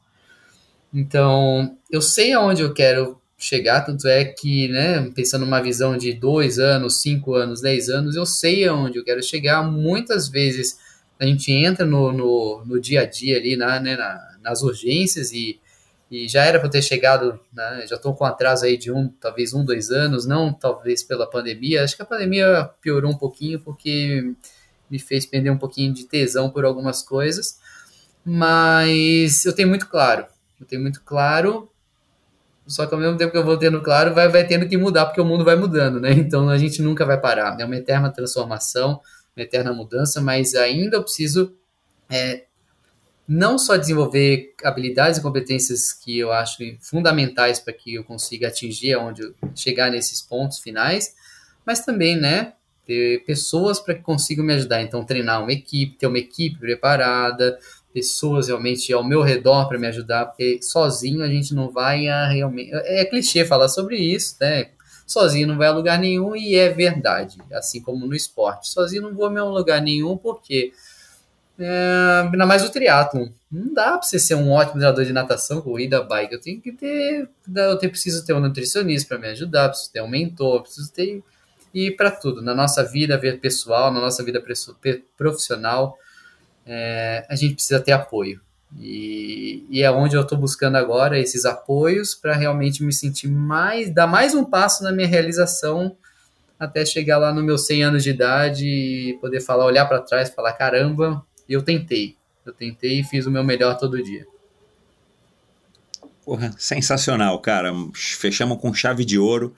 Então, 0.92 1.78
eu 1.88 2.02
sei 2.02 2.32
aonde 2.32 2.62
eu 2.62 2.74
quero 2.74 3.20
chegar, 3.40 3.80
tanto 3.80 4.06
é 4.06 4.24
que, 4.24 4.68
né, 4.68 5.10
pensando 5.14 5.44
numa 5.44 5.60
visão 5.60 5.96
de 5.96 6.12
dois 6.12 6.58
anos, 6.58 7.00
cinco 7.00 7.34
anos, 7.34 7.60
dez 7.60 7.88
anos, 7.88 8.14
eu 8.14 8.26
sei 8.26 8.66
aonde 8.68 8.98
eu 8.98 9.04
quero 9.04 9.22
chegar. 9.22 9.62
Muitas 9.62 10.28
vezes 10.28 10.78
a 11.18 11.24
gente 11.24 11.50
entra 11.50 11.84
no, 11.86 12.12
no, 12.12 12.64
no 12.64 12.80
dia 12.80 13.02
a 13.02 13.04
dia 13.06 13.38
ali, 13.38 13.56
na, 13.56 13.80
né, 13.80 13.96
na, 13.96 14.36
nas 14.42 14.62
urgências 14.62 15.32
e 15.32 15.58
e 16.10 16.26
já 16.26 16.44
era 16.44 16.58
para 16.58 16.68
ter 16.68 16.82
chegado, 16.82 17.38
né, 17.52 17.86
já 17.88 17.94
estou 17.94 18.12
com 18.14 18.24
atraso 18.24 18.64
aí 18.64 18.76
de 18.76 18.90
um, 18.90 19.08
talvez 19.08 19.54
um, 19.54 19.64
dois 19.64 19.90
anos, 19.90 20.26
não 20.26 20.52
talvez 20.52 21.04
pela 21.04 21.24
pandemia, 21.30 21.84
acho 21.84 21.94
que 21.94 22.02
a 22.02 22.06
pandemia 22.06 22.68
piorou 22.82 23.12
um 23.12 23.16
pouquinho 23.16 23.60
porque 23.60 24.34
me 24.90 24.98
fez 24.98 25.24
perder 25.24 25.50
um 25.50 25.58
pouquinho 25.58 25.94
de 25.94 26.06
tesão 26.06 26.50
por 26.50 26.64
algumas 26.64 27.00
coisas, 27.00 27.60
mas 28.24 29.44
eu 29.44 29.52
tenho 29.52 29.68
muito 29.68 29.86
claro, 29.88 30.26
eu 30.60 30.66
tenho 30.66 30.82
muito 30.82 31.00
claro, 31.02 31.69
só 32.70 32.86
que 32.86 32.94
ao 32.94 33.00
mesmo 33.00 33.16
tempo 33.16 33.32
que 33.32 33.38
eu 33.38 33.44
vou 33.44 33.58
tendo 33.58 33.82
claro, 33.82 34.14
vai, 34.14 34.28
vai 34.28 34.46
tendo 34.46 34.68
que 34.68 34.76
mudar, 34.76 35.06
porque 35.06 35.20
o 35.20 35.24
mundo 35.24 35.44
vai 35.44 35.56
mudando, 35.56 36.00
né, 36.00 36.12
então 36.12 36.48
a 36.48 36.56
gente 36.56 36.80
nunca 36.80 37.04
vai 37.04 37.20
parar, 37.20 37.58
é 37.60 37.64
uma 37.64 37.76
eterna 37.76 38.10
transformação, 38.10 39.00
uma 39.36 39.42
eterna 39.42 39.72
mudança, 39.72 40.20
mas 40.20 40.54
ainda 40.54 40.96
eu 40.96 41.02
preciso 41.02 41.54
é, 42.08 42.44
não 43.26 43.58
só 43.58 43.76
desenvolver 43.76 44.54
habilidades 44.64 45.18
e 45.18 45.22
competências 45.22 45.92
que 45.92 46.18
eu 46.18 46.32
acho 46.32 46.58
fundamentais 46.80 47.60
para 47.60 47.72
que 47.72 47.94
eu 47.94 48.04
consiga 48.04 48.48
atingir 48.48 48.94
aonde 48.94 49.22
eu 49.22 49.34
chegar 49.54 49.90
nesses 49.90 50.20
pontos 50.20 50.58
finais, 50.58 51.14
mas 51.64 51.84
também, 51.84 52.16
né, 52.16 52.54
ter 52.84 53.24
pessoas 53.24 53.78
para 53.78 53.94
que 53.94 54.02
consigam 54.02 54.44
me 54.44 54.52
ajudar. 54.54 54.82
Então, 54.82 55.04
treinar 55.04 55.40
uma 55.40 55.52
equipe, 55.52 55.96
ter 55.96 56.08
uma 56.08 56.18
equipe 56.18 56.58
preparada, 56.58 57.56
pessoas 57.92 58.48
realmente 58.48 58.92
ao 58.92 59.04
meu 59.04 59.22
redor 59.22 59.68
para 59.68 59.78
me 59.78 59.86
ajudar, 59.86 60.26
porque 60.26 60.60
sozinho 60.62 61.22
a 61.22 61.28
gente 61.28 61.54
não 61.54 61.70
vai 61.70 62.08
a 62.08 62.28
realmente. 62.28 62.70
É 62.72 63.04
clichê 63.04 63.44
falar 63.44 63.68
sobre 63.68 63.96
isso, 63.96 64.36
né? 64.40 64.70
Sozinho 65.06 65.48
não 65.48 65.58
vai 65.58 65.66
a 65.66 65.72
lugar 65.72 65.98
nenhum 65.98 66.36
e 66.36 66.54
é 66.54 66.68
verdade, 66.68 67.38
assim 67.52 67.82
como 67.82 68.06
no 68.06 68.14
esporte. 68.14 68.68
Sozinho 68.68 69.02
não 69.02 69.14
vou 69.14 69.26
a 69.26 69.44
lugar 69.44 69.82
nenhum 69.82 70.16
porque 70.16 70.72
é, 71.58 72.22
ainda 72.32 72.46
mais 72.46 72.64
o 72.64 72.70
triatlon. 72.70 73.28
Não 73.50 73.74
dá 73.74 73.98
para 73.98 74.02
você 74.02 74.18
ser 74.18 74.36
um 74.36 74.50
ótimo 74.50 74.74
treinador 74.74 75.04
de 75.04 75.12
natação, 75.12 75.60
corrida, 75.60 76.02
bike. 76.02 76.32
Eu 76.32 76.40
tenho 76.40 76.60
que 76.60 76.72
ter. 76.72 77.28
Eu 77.54 77.76
tenho, 77.76 77.90
preciso 77.90 78.24
ter 78.24 78.32
um 78.32 78.40
nutricionista 78.40 79.08
para 79.08 79.18
me 79.18 79.28
ajudar, 79.32 79.68
preciso 79.68 79.92
ter 79.92 80.00
um 80.00 80.08
mentor, 80.08 80.62
preciso 80.62 80.90
ter. 80.92 81.22
E 81.74 81.90
para 81.90 82.10
tudo, 82.10 82.40
na 82.40 82.54
nossa 82.54 82.82
vida 82.82 83.18
pessoal, 83.40 83.92
na 83.92 84.00
nossa 84.00 84.24
vida 84.24 84.42
profissional, 85.16 85.98
é, 86.66 87.26
a 87.28 87.34
gente 87.34 87.54
precisa 87.54 87.80
ter 87.80 87.92
apoio. 87.92 88.40
E, 88.78 89.66
e 89.68 89.82
é 89.82 89.90
onde 89.90 90.16
eu 90.16 90.22
estou 90.22 90.38
buscando 90.38 90.76
agora 90.76 91.18
esses 91.18 91.44
apoios 91.44 92.14
para 92.14 92.34
realmente 92.34 92.84
me 92.84 92.92
sentir 92.92 93.28
mais, 93.28 93.92
dar 93.92 94.06
mais 94.06 94.34
um 94.34 94.44
passo 94.44 94.84
na 94.84 94.92
minha 94.92 95.08
realização 95.08 95.96
até 96.60 96.84
chegar 96.84 97.16
lá 97.16 97.32
no 97.32 97.42
meus 97.42 97.66
100 97.66 97.84
anos 97.84 98.04
de 98.04 98.10
idade 98.10 98.66
e 98.66 99.18
poder 99.18 99.40
falar, 99.40 99.64
olhar 99.64 99.86
para 99.86 100.02
trás, 100.02 100.28
falar 100.28 100.52
caramba, 100.52 101.24
e 101.48 101.54
eu 101.54 101.62
tentei. 101.62 102.16
Eu 102.44 102.52
tentei 102.52 103.00
e 103.00 103.04
fiz 103.04 103.24
o 103.24 103.30
meu 103.30 103.42
melhor 103.42 103.78
todo 103.78 104.02
dia. 104.02 104.26
Porra, 106.22 106.54
sensacional, 106.58 107.38
cara. 107.40 107.72
Fechamos 107.94 108.60
com 108.60 108.74
chave 108.74 109.06
de 109.06 109.18
ouro. 109.18 109.56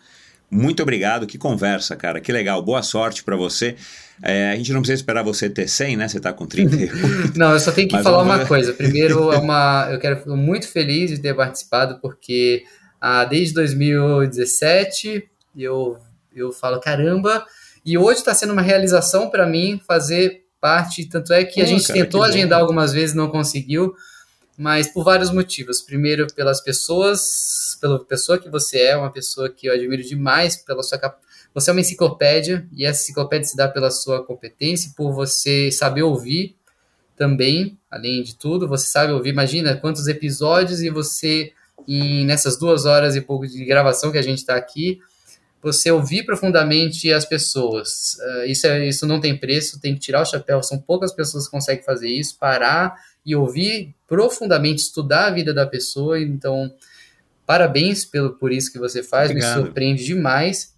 Muito 0.49 0.83
obrigado, 0.83 1.27
que 1.27 1.37
conversa, 1.37 1.97
cara. 1.97 2.21
Que 2.21 2.31
legal, 2.31 2.63
boa 2.63 2.83
sorte 2.83 3.25
para 3.25 3.37
você. 3.37 3.77
É, 4.23 4.53
a 4.53 4.57
gente 4.57 4.73
não 4.73 4.81
precisa 4.81 5.01
esperar 5.01 5.25
você 5.25 5.51
ter 5.51 5.69
100, 5.69 5.97
né? 5.97 6.07
Você 6.07 6.21
tá 6.21 6.33
com 6.33 6.47
38. 6.47 6.95
não, 7.37 7.53
eu 7.53 7.59
só 7.59 7.73
tenho 7.73 7.89
que 7.89 8.03
falar 8.03 8.23
uma 8.23 8.47
coisa. 8.47 8.73
Primeiro, 8.73 9.33
é 9.33 9.39
uma, 9.39 9.89
eu 9.91 9.99
quero 9.99 10.17
ficar 10.19 10.37
muito 10.37 10.69
feliz 10.69 11.11
de 11.11 11.19
ter 11.19 11.35
participado, 11.35 11.99
porque 12.01 12.63
ah, 13.01 13.25
desde 13.25 13.55
2017 13.55 15.29
eu, 15.57 15.99
eu 16.33 16.53
falo, 16.53 16.79
caramba, 16.81 17.45
e 17.85 17.99
hoje 17.99 18.21
está 18.21 18.33
sendo 18.33 18.53
uma 18.53 18.63
realização 18.63 19.29
para 19.29 19.45
mim 19.45 19.81
fazer 19.85 20.45
parte. 20.61 21.05
Tanto 21.07 21.33
é 21.33 21.45
que 21.45 21.61
a 21.61 21.65
gente 21.65 21.89
cara, 21.89 21.99
tentou 21.99 22.23
agendar 22.23 22.61
algumas 22.61 22.93
vezes, 22.93 23.17
não 23.17 23.29
conseguiu, 23.29 23.93
mas 24.57 24.87
por 24.87 25.03
vários 25.03 25.33
motivos. 25.33 25.81
Primeiro, 25.81 26.29
pelas 26.33 26.61
pessoas, 26.61 27.77
pela 27.81 27.99
pessoa 28.05 28.39
que 28.39 28.49
você 28.49 28.79
é, 28.79 28.97
uma 28.97 29.11
pessoa 29.11 29.51
que 29.51 29.67
eu 29.67 29.73
admiro 29.75 30.03
demais 30.05 30.57
pela 30.57 30.85
sua 30.85 30.99
Você 31.55 31.71
é 31.71 31.73
uma 31.73 31.81
enciclopédia 31.81 32.67
e 32.73 32.85
essa 32.85 33.03
enciclopédia 33.03 33.47
se 33.47 33.57
dá 33.57 33.69
pela 33.69 33.91
sua 33.91 34.25
competência, 34.25 34.93
por 34.97 35.13
você 35.13 35.71
saber 35.71 36.03
ouvir 36.03 36.57
também, 37.17 37.79
além 37.91 38.23
de 38.23 38.35
tudo, 38.35 38.67
você 38.67 38.87
sabe 38.87 39.13
ouvir. 39.13 39.31
Imagina 39.31 39.77
quantos 39.77 40.09
episódios 40.09 40.81
e 40.81 40.91
você, 40.91 41.53
em, 41.87 42.25
nessas 42.25 42.59
duas 42.59 42.87
horas 42.87 43.15
e 43.15 43.21
pouco 43.21 43.47
de 43.47 43.65
gravação 43.65 44.11
que 44.11 44.19
a 44.19 44.23
gente 44.23 44.39
está 44.39 44.57
aqui, 44.57 45.01
você 45.63 45.93
ouvir 45.93 46.25
profundamente 46.25 47.13
as 47.13 47.25
pessoas. 47.25 48.17
Uh, 48.19 48.47
isso, 48.47 48.67
é, 48.67 48.89
isso 48.89 49.07
não 49.07 49.21
tem 49.21 49.39
preço, 49.39 49.81
tem 49.81 49.95
que 49.95 50.01
tirar 50.01 50.23
o 50.23 50.27
chapéu. 50.27 50.61
São 50.63 50.79
poucas 50.79 51.13
pessoas 51.13 51.45
que 51.45 51.53
conseguem 51.53 51.85
fazer 51.85 52.09
isso, 52.09 52.37
parar 52.39 52.97
e 53.25 53.37
ouvir 53.37 53.95
profundamente, 54.09 54.83
estudar 54.83 55.27
a 55.27 55.31
vida 55.31 55.55
da 55.55 55.65
pessoa. 55.65 56.21
Então, 56.21 56.75
parabéns 57.47 58.05
pelo, 58.05 58.33
por 58.33 58.51
isso 58.51 58.73
que 58.73 58.79
você 58.79 59.03
faz, 59.03 59.31
Obrigado. 59.31 59.59
me 59.59 59.65
surpreende 59.65 60.05
demais. 60.05 60.73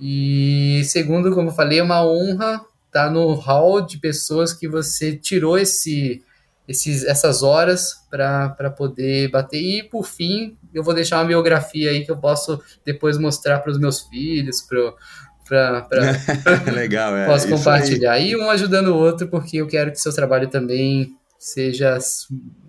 E 0.00 0.82
segundo, 0.84 1.32
como 1.34 1.50
eu 1.50 1.54
falei, 1.54 1.78
é 1.78 1.82
uma 1.82 2.04
honra 2.04 2.64
estar 2.86 3.10
no 3.10 3.34
hall 3.34 3.82
de 3.82 3.98
pessoas 3.98 4.52
que 4.52 4.66
você 4.66 5.14
tirou 5.14 5.58
esse 5.58 6.22
esses, 6.70 7.04
essas 7.04 7.42
horas 7.42 7.96
para 8.08 8.70
poder 8.76 9.28
bater. 9.28 9.60
E, 9.60 9.82
por 9.82 10.06
fim, 10.06 10.56
eu 10.72 10.84
vou 10.84 10.94
deixar 10.94 11.18
uma 11.18 11.24
biografia 11.24 11.90
aí 11.90 12.04
que 12.04 12.10
eu 12.10 12.16
posso 12.16 12.62
depois 12.84 13.18
mostrar 13.18 13.58
para 13.58 13.72
os 13.72 13.78
meus 13.78 14.02
filhos, 14.02 14.62
para 15.48 15.98
Legal, 16.72 17.16
é. 17.16 17.26
Posso 17.26 17.48
compartilhar. 17.48 18.12
Aí. 18.12 18.30
E 18.30 18.36
um 18.36 18.48
ajudando 18.48 18.88
o 18.88 18.96
outro, 18.96 19.26
porque 19.26 19.56
eu 19.56 19.66
quero 19.66 19.90
que 19.90 20.00
seu 20.00 20.14
trabalho 20.14 20.48
também 20.48 21.12
seja 21.36 21.98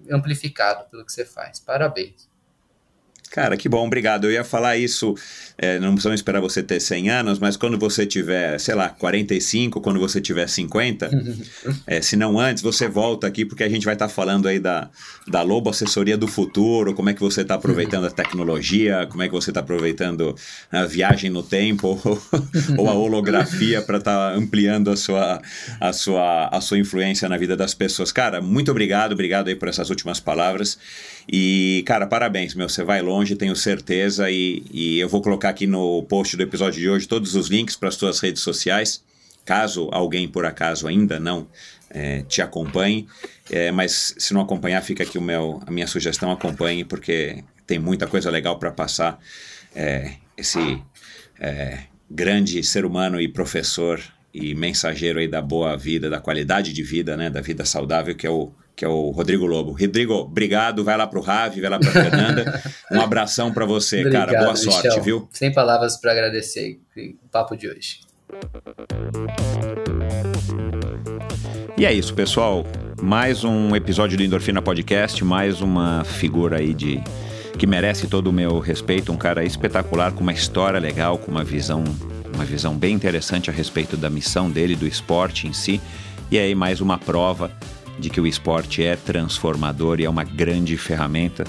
amplificado 0.10 0.90
pelo 0.90 1.06
que 1.06 1.12
você 1.12 1.24
faz. 1.24 1.60
Parabéns. 1.60 2.31
Cara, 3.32 3.56
que 3.56 3.70
bom, 3.70 3.88
obrigado. 3.88 4.26
Eu 4.26 4.32
ia 4.32 4.44
falar 4.44 4.76
isso, 4.76 5.16
é, 5.58 5.80
não 5.80 5.94
precisamos 5.94 6.20
esperar 6.20 6.42
você 6.42 6.62
ter 6.62 6.82
100 6.82 7.10
anos, 7.10 7.40
mas 7.40 7.56
quando 7.56 7.80
você 7.80 8.06
tiver, 8.06 8.60
sei 8.60 8.76
lá, 8.76 8.90
45, 8.90 9.80
quando 9.80 10.02
você 10.02 10.20
tiver 10.20 10.48
50, 10.48 11.10
é, 11.88 12.02
se 12.02 12.18
não 12.18 12.38
antes, 12.38 12.62
você 12.62 12.90
volta 12.90 13.26
aqui 13.28 13.46
porque 13.46 13.64
a 13.64 13.70
gente 13.70 13.86
vai 13.86 13.96
estar 13.96 14.10
tá 14.10 14.14
falando 14.14 14.50
aí 14.50 14.60
da, 14.60 14.90
da 15.30 15.42
Lobo 15.44 15.70
Assessoria 15.70 16.18
do 16.18 16.28
Futuro, 16.28 16.94
como 16.94 17.10
é 17.10 17.14
que 17.14 17.22
você 17.22 17.42
está 17.42 17.56
aproveitando 17.56 18.06
a 18.06 18.12
tecnologia, 18.12 19.08
como 19.10 19.24
é 19.24 19.28
que 19.28 19.34
você 19.34 19.50
está 19.50 19.62
aproveitando 19.62 20.36
a 20.70 20.84
viagem 20.84 21.30
no 21.30 21.42
tempo 21.42 22.02
ou, 22.04 22.22
ou 22.78 22.90
a 22.90 22.94
holografia 22.94 23.82
para 23.82 23.98
estar 23.98 24.32
tá 24.32 24.36
ampliando 24.38 24.92
a 24.92 24.98
sua, 24.98 25.42
a, 25.80 25.94
sua, 25.94 26.48
a 26.48 26.60
sua 26.60 26.78
influência 26.78 27.30
na 27.30 27.38
vida 27.38 27.56
das 27.56 27.74
pessoas. 27.74 28.12
Cara, 28.12 28.42
muito 28.42 28.70
obrigado, 28.72 29.14
obrigado 29.14 29.48
aí 29.48 29.56
por 29.56 29.70
essas 29.70 29.90
últimas 29.90 30.20
palavras. 30.20 30.78
E, 31.32 31.84
cara, 31.86 32.08
parabéns, 32.08 32.56
meu. 32.56 32.68
Você 32.68 32.84
vai 32.84 33.02
longe, 33.02 33.21
tenho 33.36 33.56
certeza. 33.56 34.30
E, 34.30 34.64
e 34.72 35.00
eu 35.00 35.08
vou 35.08 35.22
colocar 35.22 35.50
aqui 35.50 35.68
no 35.68 36.04
post 36.04 36.36
do 36.36 36.44
episódio 36.44 36.80
de 36.80 36.90
hoje 36.90 37.08
todos 37.08 37.36
os 37.36 37.48
links 37.48 37.76
para 37.76 37.90
as 37.90 37.96
tuas 37.96 38.20
redes 38.20 38.42
sociais. 38.42 39.04
caso 39.46 39.90
alguém 39.92 40.28
por 40.28 40.46
acaso 40.46 40.88
ainda 40.88 41.20
não 41.20 41.48
é, 41.90 42.22
te 42.24 42.42
acompanhe, 42.42 43.08
é, 43.50 43.72
mas 43.72 44.16
se 44.18 44.34
não 44.34 44.42
acompanhar, 44.42 44.82
fica 44.82 45.04
aqui 45.04 45.18
o 45.18 45.22
meu, 45.22 45.62
a 45.66 45.72
minha 45.72 45.88
sugestão, 45.88 46.32
acompanhe, 46.32 46.84
porque 46.84 47.44
tem 47.68 47.80
muita 47.80 48.08
coisa 48.08 48.30
legal 48.30 48.58
para 48.58 48.72
passar 48.72 49.20
é, 49.76 50.14
esse 50.38 50.82
é, 51.40 51.80
grande 52.10 52.64
ser 52.64 52.86
humano 52.86 53.20
e 53.20 53.28
professor 53.28 54.02
e 54.34 54.56
mensageiro 54.56 55.20
aí 55.20 55.28
da 55.28 55.42
boa 55.42 55.76
vida, 55.76 56.10
da 56.10 56.20
qualidade 56.20 56.72
de 56.72 56.84
vida, 56.84 57.18
né, 57.18 57.30
da 57.30 57.42
vida 57.42 57.66
saudável, 57.66 58.16
que 58.16 58.26
é 58.26 58.30
o 58.30 58.54
que 58.76 58.86
é 58.86 58.88
o 58.88 59.12
Rodrigo 59.12 59.46
Lobo. 59.46 59.72
Rodrigo, 59.72 60.14
obrigado, 60.14 60.84
vai 60.84 60.98
lá 60.98 61.06
pro 61.08 61.22
Ravi, 61.22 61.62
vai 61.62 61.70
lá 61.70 61.80
pra 61.80 61.92
Fernanda. 61.92 62.62
um 62.92 63.00
abração 63.02 63.54
para 63.54 63.66
você, 63.66 64.00
Obrigado, 64.00 64.32
cara. 64.32 64.44
Boa 64.46 64.56
sorte, 64.56 64.88
Michel. 64.88 65.04
viu? 65.04 65.30
Sem 65.32 65.52
palavras 65.54 65.98
para 65.98 66.12
agradecer 66.12 66.80
o 66.98 67.30
papo 67.30 67.56
de 67.56 67.68
hoje. 67.70 68.00
E 71.78 71.86
é 71.86 71.94
isso, 71.94 72.14
pessoal. 72.14 72.66
Mais 73.02 73.44
um 73.44 73.76
episódio 73.76 74.18
do 74.18 74.24
Endorfina 74.24 74.62
Podcast, 74.62 75.24
mais 75.24 75.62
uma 75.62 76.04
figura 76.04 76.60
aí 76.60 76.74
de 76.74 77.02
que 77.58 77.68
merece 77.68 78.08
todo 78.08 78.28
o 78.28 78.34
meu 78.34 78.60
respeito, 78.60 79.12
um 79.12 79.18
cara 79.18 79.44
espetacular 79.44 80.12
com 80.12 80.22
uma 80.22 80.34
história 80.34 80.80
legal, 80.80 81.18
com 81.18 81.30
uma 81.32 81.44
visão, 81.44 81.84
uma 82.34 82.46
visão 82.46 82.76
bem 82.76 82.94
interessante 82.96 83.50
a 83.50 83.54
respeito 83.54 83.98
da 83.98 84.10
missão 84.10 84.50
dele, 84.50 84.76
do 84.76 84.88
esporte 84.88 85.48
em 85.48 85.54
si. 85.54 85.82
E 86.30 86.38
aí 86.40 86.56
mais 86.56 86.82
uma 86.82 86.98
prova 86.98 87.52
de 88.02 88.10
que 88.10 88.20
o 88.20 88.28
esporte 88.28 88.84
é 88.84 88.96
transformador 88.96 90.00
e 90.00 90.06
é 90.06 90.10
uma 90.10 90.24
grande 90.24 90.76
ferramenta. 90.76 91.46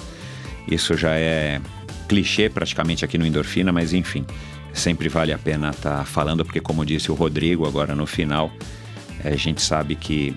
Isso 0.69 0.97
já 0.97 1.17
é 1.17 1.61
clichê 2.09 2.49
praticamente 2.49 3.05
aqui 3.05 3.19
no 3.19 3.27
Endorfina, 3.27 3.73
mas 3.73 3.93
enfim, 3.93 4.25
sempre 4.73 5.09
vale 5.09 5.33
a 5.33 5.39
pena 5.39 5.71
estar 5.71 6.05
falando, 6.07 6.45
porque 6.45 6.61
como 6.61 6.85
disse 6.85 7.11
o 7.11 7.15
Rodrigo 7.15 7.67
agora 7.67 7.95
no 7.97 8.07
final, 8.07 8.53
a 9.25 9.35
gente 9.35 9.63
sabe 9.63 9.97
que 9.97 10.37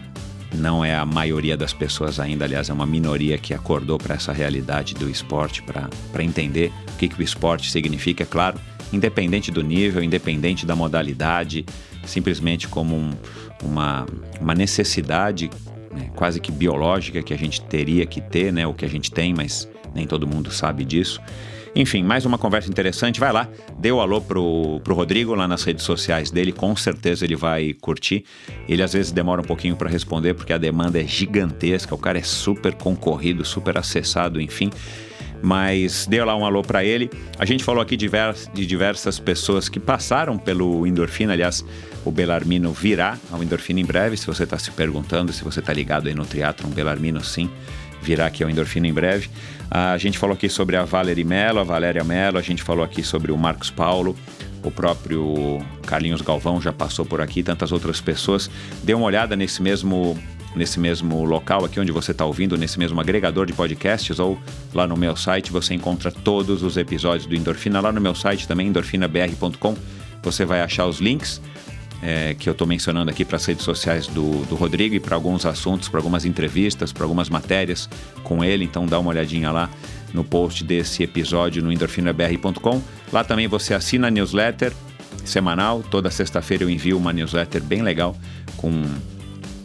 não 0.54 0.84
é 0.86 0.96
a 0.96 1.06
maioria 1.06 1.58
das 1.58 1.74
pessoas 1.74 2.20
ainda, 2.20 2.46
aliás, 2.46 2.70
é 2.70 2.74
uma 2.74 2.86
minoria 2.86 3.38
que 3.38 3.54
acordou 3.54 3.98
para 3.98 4.16
essa 4.16 4.32
realidade 4.32 4.94
do 4.94 5.10
esporte, 5.10 5.62
para 5.62 6.24
entender 6.24 6.72
o 6.94 6.98
que, 6.98 7.10
que 7.10 7.20
o 7.20 7.24
esporte 7.24 7.70
significa, 7.70 8.24
é 8.24 8.26
claro, 8.26 8.60
independente 8.94 9.52
do 9.52 9.62
nível, 9.62 10.02
independente 10.02 10.66
da 10.66 10.76
modalidade, 10.76 11.66
simplesmente 12.06 12.68
como 12.68 12.96
um, 12.96 13.12
uma, 13.64 14.06
uma 14.40 14.54
necessidade 14.54 15.50
né, 15.96 16.12
quase 16.16 16.40
que 16.40 16.52
biológica 16.52 17.24
que 17.24 17.34
a 17.34 17.38
gente 17.38 17.62
teria 17.62 18.06
que 18.06 18.22
ter, 18.22 18.52
né, 18.52 18.68
o 18.68 18.74
que 18.74 18.86
a 18.86 18.90
gente 18.90 19.12
tem, 19.12 19.34
mas 19.34 19.68
nem 19.94 20.06
todo 20.06 20.28
mundo 20.28 20.52
sabe 20.52 20.84
disso. 20.84 21.22
Enfim, 21.76 22.04
mais 22.04 22.26
uma 22.26 22.38
conversa 22.38 22.70
interessante. 22.70 23.20
Vai 23.20 23.34
lá, 23.34 23.50
dê 23.78 23.92
o 23.92 24.00
alô 24.00 24.22
pro, 24.22 24.80
pro 24.82 24.96
Rodrigo 24.96 25.36
lá 25.36 25.46
nas 25.46 25.64
redes 25.64 25.84
sociais 25.84 26.32
dele, 26.32 26.54
com 26.54 26.74
certeza 26.74 27.26
ele 27.26 27.36
vai 27.36 27.74
curtir. 27.74 28.24
Ele 28.68 28.82
às 28.82 28.94
vezes 28.94 29.12
demora 29.12 29.42
um 29.42 29.44
pouquinho 29.44 29.76
para 29.76 29.90
responder 29.90 30.34
porque 30.36 30.54
a 30.54 30.58
demanda 30.58 31.02
é 31.02 31.06
gigantesca, 31.06 31.94
o 31.94 31.98
cara 31.98 32.18
é 32.18 32.24
super 32.24 32.74
concorrido, 32.76 33.44
super 33.44 33.78
acessado, 33.78 34.40
enfim. 34.40 34.70
Mas 35.42 36.08
dê 36.08 36.24
lá 36.24 36.36
um 36.36 36.46
alô 36.46 36.62
para 36.62 36.84
ele. 36.84 37.10
A 37.38 37.46
gente 37.46 37.64
falou 37.64 37.82
aqui 37.82 37.96
divers, 37.96 38.50
de 38.54 38.66
diversas 38.66 39.20
pessoas 39.20 39.70
que 39.70 39.80
passaram 39.80 40.38
pelo 40.38 40.88
Endorfina, 40.88 41.34
aliás, 41.34 41.64
o 42.04 42.12
Belarmino 42.12 42.72
virá 42.72 43.18
ao 43.32 43.44
Endorfina 43.44 43.80
em 43.80 43.86
breve, 43.86 44.18
se 44.18 44.26
você 44.28 44.44
está 44.44 44.58
se 44.58 44.72
perguntando, 44.72 45.34
se 45.34 45.44
você 45.44 45.60
está 45.60 45.74
ligado 45.74 46.08
aí 46.08 46.14
no 46.14 46.26
Triathlon, 46.26 46.70
Belarmino 46.70 47.24
sim 47.24 47.50
virá 48.02 48.28
aqui 48.28 48.44
ao 48.44 48.50
Endorfina 48.50 48.88
em 48.88 48.94
breve. 48.94 49.30
A 49.70 49.98
gente 49.98 50.18
falou 50.18 50.36
aqui 50.36 50.48
sobre 50.48 50.78
a 50.78 50.84
Valerie 50.84 51.24
Mello, 51.24 51.60
a 51.60 51.64
Valéria 51.64 52.04
Mello, 52.04 52.38
a 52.38 52.42
gente 52.42 52.62
falou 52.62 52.86
aqui 52.86 53.02
sobre 53.02 53.32
o 53.32 53.38
Marcos 53.38 53.72
Paulo, 53.72 54.16
o 54.66 54.72
próprio 54.72 55.60
Carlinhos 55.86 56.22
Galvão 56.22 56.62
já 56.62 56.74
passou 56.74 57.06
por 57.06 57.22
aqui, 57.22 57.44
tantas 57.44 57.72
outras 57.72 58.02
pessoas. 58.02 58.50
Dê 58.84 58.94
uma 58.94 59.06
olhada 59.06 59.36
nesse 59.36 59.62
mesmo 59.62 60.18
nesse 60.56 60.80
mesmo 60.80 61.26
local 61.26 61.66
aqui 61.66 61.80
onde 61.82 61.92
você 61.92 62.12
está 62.12 62.24
ouvindo, 62.24 62.58
nesse 62.58 62.80
mesmo 62.80 63.00
agregador 63.02 63.46
de 63.46 63.52
podcasts 63.52 64.20
ou 64.20 64.40
lá 64.74 64.88
no 64.88 64.96
meu 64.96 65.14
site 65.16 65.52
você 65.52 65.74
encontra 65.74 66.10
todos 66.10 66.64
os 66.64 66.78
episódios 66.78 67.26
do 67.26 67.36
Endorfina. 67.36 67.82
Lá 67.82 67.92
no 67.92 68.00
meu 68.00 68.16
site 68.16 68.48
também, 68.48 68.68
endorfinabr.com, 68.68 69.76
você 70.24 70.46
vai 70.46 70.62
achar 70.62 70.86
os 70.86 71.00
links 71.00 71.42
é, 72.02 72.36
que 72.36 72.48
eu 72.48 72.52
estou 72.52 72.68
mencionando 72.68 73.10
aqui 73.10 73.26
para 73.26 73.36
as 73.36 73.46
redes 73.46 73.64
sociais 73.64 74.08
do, 74.08 74.46
do 74.46 74.56
Rodrigo 74.56 74.96
e 74.96 75.00
para 75.00 75.16
alguns 75.16 75.46
assuntos, 75.46 75.90
para 75.90 76.00
algumas 76.00 76.26
entrevistas, 76.26 76.94
para 76.94 77.04
algumas 77.04 77.30
matérias 77.30 77.90
com 78.24 78.44
ele. 78.44 78.64
Então 78.64 78.86
dá 78.86 79.00
uma 79.00 79.10
olhadinha 79.10 79.52
lá 79.52 79.70
no 80.16 80.24
post 80.24 80.64
desse 80.64 81.04
episódio 81.04 81.62
no 81.62 81.72
endorfinabr.com. 81.72 82.82
Lá 83.12 83.24
também 83.24 83.48
você 83.48 83.74
assina 83.74 84.08
a 84.08 84.12
newsletter 84.12 84.74
semanal. 85.24 85.84
Toda 85.84 86.10
sexta-feira 86.10 86.64
eu 86.64 86.70
envio 86.70 86.98
uma 86.98 87.14
newsletter 87.14 87.62
bem 87.62 87.82
legal 87.82 88.16
com 88.58 88.72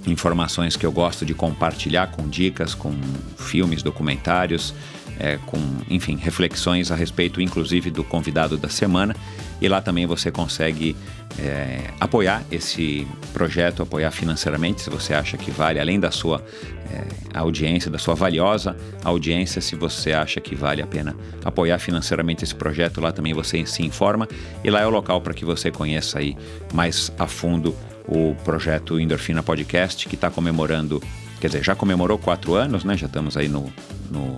informações 0.06 0.76
que 0.76 0.84
eu 0.84 0.92
gosto 0.92 1.24
de 1.24 1.34
compartilhar, 1.34 2.08
com 2.08 2.28
dicas, 2.28 2.74
com 2.74 2.92
filmes, 3.36 3.82
documentários, 3.82 4.74
é, 5.18 5.38
com, 5.46 5.58
enfim, 5.88 6.16
reflexões 6.16 6.90
a 6.90 6.96
respeito, 6.96 7.40
inclusive, 7.40 7.90
do 7.90 8.02
convidado 8.02 8.56
da 8.56 8.68
semana. 8.68 9.14
E 9.60 9.68
lá 9.68 9.80
também 9.80 10.06
você 10.06 10.30
consegue 10.30 10.96
é, 11.38 11.90
apoiar 11.98 12.42
esse 12.50 13.06
projeto, 13.32 13.82
apoiar 13.82 14.10
financeiramente, 14.10 14.82
se 14.82 14.90
você 14.90 15.14
acha 15.14 15.36
que 15.36 15.50
vale, 15.50 15.78
além 15.78 15.98
da 15.98 16.10
sua 16.10 16.44
é, 16.92 17.38
audiência, 17.38 17.90
da 17.90 17.98
sua 17.98 18.14
valiosa 18.14 18.76
audiência, 19.04 19.60
se 19.60 19.76
você 19.76 20.12
acha 20.12 20.40
que 20.40 20.54
vale 20.54 20.82
a 20.82 20.86
pena 20.86 21.14
apoiar 21.44 21.78
financeiramente 21.78 22.44
esse 22.44 22.54
projeto, 22.54 23.00
lá 23.00 23.12
também 23.12 23.32
você 23.32 23.64
se 23.64 23.82
informa. 23.82 24.28
E 24.64 24.70
lá 24.70 24.80
é 24.80 24.86
o 24.86 24.90
local 24.90 25.20
para 25.20 25.32
que 25.32 25.44
você 25.44 25.70
conheça 25.70 26.18
aí 26.18 26.36
mais 26.72 27.12
a 27.18 27.26
fundo 27.26 27.74
o 28.06 28.34
projeto 28.44 28.98
Endorfina 28.98 29.42
Podcast, 29.42 30.08
que 30.08 30.16
está 30.16 30.30
comemorando, 30.30 31.00
quer 31.40 31.46
dizer, 31.46 31.62
já 31.62 31.74
comemorou 31.74 32.18
quatro 32.18 32.54
anos, 32.54 32.82
né? 32.82 32.96
Já 32.96 33.06
estamos 33.06 33.36
aí 33.36 33.48
no, 33.48 33.72
no, 34.10 34.34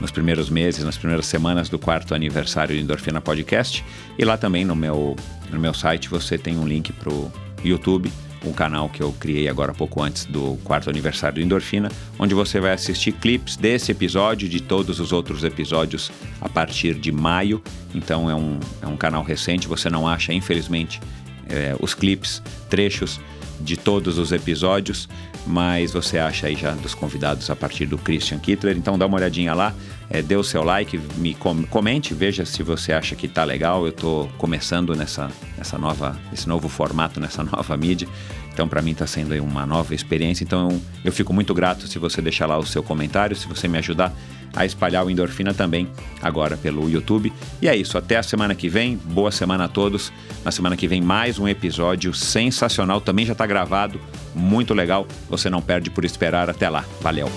nos 0.00 0.10
primeiros 0.10 0.50
meses, 0.50 0.84
nas 0.84 0.98
primeiras 0.98 1.26
semanas 1.26 1.68
do 1.68 1.78
quarto 1.78 2.14
aniversário 2.14 2.74
do 2.74 2.80
Endorfina 2.80 3.20
Podcast. 3.20 3.84
E 4.18 4.24
lá 4.24 4.36
também 4.36 4.64
no 4.64 4.74
meu, 4.74 5.14
no 5.54 5.60
meu 5.60 5.74
site 5.74 6.08
você 6.08 6.36
tem 6.36 6.58
um 6.58 6.66
link 6.66 6.92
para 6.92 7.12
o 7.12 7.32
YouTube, 7.64 8.12
um 8.44 8.52
canal 8.52 8.88
que 8.88 9.02
eu 9.02 9.12
criei 9.12 9.48
agora 9.48 9.72
pouco 9.72 10.02
antes 10.02 10.26
do 10.26 10.58
quarto 10.64 10.90
aniversário 10.90 11.36
do 11.36 11.40
Endorfina, 11.40 11.90
onde 12.18 12.34
você 12.34 12.60
vai 12.60 12.72
assistir 12.72 13.12
clips 13.12 13.56
desse 13.56 13.90
episódio 13.90 14.46
e 14.46 14.48
de 14.48 14.60
todos 14.60 15.00
os 15.00 15.12
outros 15.12 15.44
episódios 15.44 16.12
a 16.40 16.48
partir 16.48 16.94
de 16.94 17.10
maio. 17.10 17.62
Então 17.94 18.28
é 18.28 18.34
um, 18.34 18.60
é 18.82 18.86
um 18.86 18.96
canal 18.96 19.22
recente, 19.22 19.66
você 19.66 19.88
não 19.88 20.06
acha, 20.06 20.32
infelizmente, 20.32 21.00
é, 21.48 21.74
os 21.80 21.94
clipes, 21.94 22.42
trechos 22.68 23.20
de 23.60 23.76
todos 23.76 24.18
os 24.18 24.32
episódios, 24.32 25.08
mas 25.46 25.92
você 25.92 26.18
acha 26.18 26.46
aí 26.46 26.56
já 26.56 26.72
dos 26.72 26.94
convidados 26.94 27.50
a 27.50 27.56
partir 27.56 27.86
do 27.86 27.98
Christian 27.98 28.38
Kittler, 28.38 28.76
então 28.76 28.98
dá 28.98 29.06
uma 29.06 29.16
olhadinha 29.16 29.54
lá, 29.54 29.74
é, 30.10 30.22
dê 30.22 30.36
o 30.36 30.44
seu 30.44 30.62
like, 30.62 30.98
me 31.16 31.34
com, 31.34 31.64
comente, 31.64 32.14
veja 32.14 32.44
se 32.44 32.62
você 32.62 32.92
acha 32.92 33.14
que 33.16 33.26
tá 33.28 33.44
legal. 33.44 33.86
Eu 33.86 33.92
tô 33.92 34.28
começando 34.38 34.94
nessa, 34.94 35.30
nessa 35.56 35.78
nova, 35.78 36.18
esse 36.32 36.48
novo 36.48 36.68
formato, 36.68 37.20
nessa 37.20 37.42
nova 37.44 37.76
mídia. 37.76 38.08
Então, 38.52 38.68
para 38.68 38.80
mim, 38.80 38.92
está 38.92 39.06
sendo 39.06 39.34
uma 39.42 39.66
nova 39.66 39.94
experiência. 39.94 40.44
Então, 40.44 40.80
eu 41.04 41.12
fico 41.12 41.32
muito 41.32 41.52
grato 41.52 41.88
se 41.88 41.98
você 41.98 42.22
deixar 42.22 42.46
lá 42.46 42.56
o 42.56 42.64
seu 42.64 42.82
comentário, 42.82 43.34
se 43.34 43.48
você 43.48 43.66
me 43.66 43.78
ajudar 43.78 44.14
a 44.54 44.64
espalhar 44.64 45.04
o 45.04 45.10
Endorfina 45.10 45.52
também 45.52 45.88
agora 46.22 46.56
pelo 46.56 46.88
YouTube. 46.88 47.32
E 47.60 47.68
é 47.68 47.76
isso, 47.76 47.98
até 47.98 48.16
a 48.16 48.22
semana 48.22 48.54
que 48.54 48.68
vem. 48.68 48.96
Boa 48.96 49.30
semana 49.30 49.64
a 49.64 49.68
todos. 49.68 50.12
Na 50.44 50.50
semana 50.50 50.76
que 50.76 50.88
vem, 50.88 51.00
mais 51.00 51.38
um 51.38 51.48
episódio 51.48 52.14
sensacional. 52.14 53.00
Também 53.00 53.26
já 53.26 53.32
está 53.32 53.46
gravado, 53.46 54.00
muito 54.34 54.74
legal. 54.74 55.06
Você 55.28 55.50
não 55.50 55.60
perde 55.60 55.90
por 55.90 56.04
esperar. 56.04 56.48
Até 56.48 56.68
lá. 56.68 56.84
Valeu. 57.00 57.30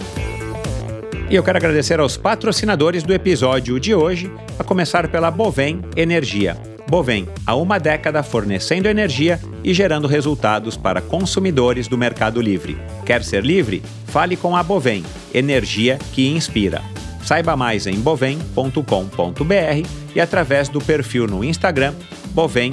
E 1.30 1.36
eu 1.36 1.44
quero 1.44 1.58
agradecer 1.58 2.00
aos 2.00 2.16
patrocinadores 2.16 3.04
do 3.04 3.14
episódio 3.14 3.78
de 3.80 3.94
hoje, 3.94 4.32
a 4.58 4.64
começar 4.64 5.10
pela 5.10 5.30
Bovem 5.30 5.82
Energia. 5.96 6.58
Bovem, 6.90 7.28
há 7.46 7.54
uma 7.54 7.78
década 7.80 8.24
fornecendo 8.24 8.88
energia 8.88 9.38
e 9.62 9.74
gerando 9.74 10.08
resultados 10.08 10.78
para 10.78 11.02
consumidores 11.02 11.90
do 11.90 11.98
Mercado 11.98 12.42
Livre. 12.42 12.78
Quer 13.06 13.26
ser 13.26 13.44
livre? 13.44 13.84
Fale 14.06 14.38
com 14.38 14.56
a 14.56 14.64
Bovem, 14.64 15.04
energia 15.34 16.00
que 16.14 16.30
inspira. 16.30 16.82
Saiba 17.28 17.58
mais 17.58 17.86
em 17.86 18.00
bovem.com.br 18.00 19.90
e 20.16 20.22
através 20.22 20.70
do 20.70 20.80
perfil 20.80 21.28
no 21.28 21.44
Instagram 21.44 21.94
Bovem 22.30 22.72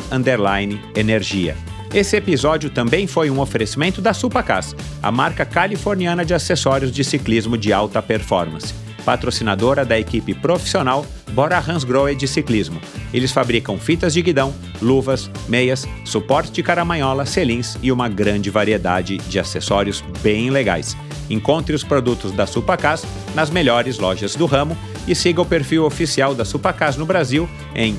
Energia. 0.95 1.57
Esse 1.93 2.17
episódio 2.17 2.71
também 2.71 3.09
foi 3.09 3.31
um 3.31 3.41
oferecimento 3.41 4.01
da 4.01 4.15
Supacas, 4.15 4.73
a 5.03 5.11
marca 5.11 5.45
californiana 5.45 6.25
de 6.25 6.35
acessórios 6.35 6.93
de 6.93 7.03
ciclismo 7.03 7.59
de 7.59 7.73
alta 7.73 8.01
performance, 8.01 8.73
patrocinadora 9.05 9.85
da 9.85 9.99
equipe 9.99 10.35
profissional 10.35 11.07
Bora 11.33 11.59
Hansgrohe 11.59 12.15
de 12.15 12.29
ciclismo. 12.29 12.81
Eles 13.13 13.33
fabricam 13.33 13.79
fitas 13.79 14.15
de 14.15 14.23
guidão, 14.23 14.55
luvas, 14.81 15.31
meias, 15.49 15.87
suporte 16.05 16.53
de 16.53 16.63
caramanhola, 16.63 17.27
selins 17.27 17.77
e 17.83 17.91
uma 17.91 18.09
grande 18.09 18.51
variedade 18.51 19.19
de 19.19 19.39
acessórios 19.39 20.03
bem 20.23 20.51
legais. 20.51 20.97
Encontre 21.29 21.75
os 21.75 21.83
produtos 21.83 22.33
da 22.33 22.47
Supacas 22.47 23.05
nas 23.35 23.51
melhores 23.51 23.99
lojas 23.99 24.37
do 24.37 24.47
ramo 24.47 24.77
e 25.07 25.15
siga 25.15 25.41
o 25.41 25.47
perfil 25.47 25.85
oficial 25.85 26.35
da 26.35 26.45
Supacas 26.45 26.97
no 26.97 27.07
Brasil 27.07 27.49
em 27.75 27.97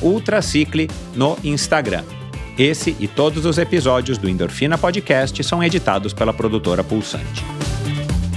ultracicle 0.00 0.88
no 1.14 1.36
Instagram. 1.44 2.04
Esse 2.56 2.96
e 2.98 3.06
todos 3.06 3.44
os 3.44 3.58
episódios 3.58 4.18
do 4.18 4.28
Endorfina 4.28 4.76
Podcast 4.76 5.44
são 5.44 5.62
editados 5.62 6.12
pela 6.12 6.32
produtora 6.32 6.82
Pulsante. 6.82 7.67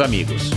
amigos. 0.00 0.50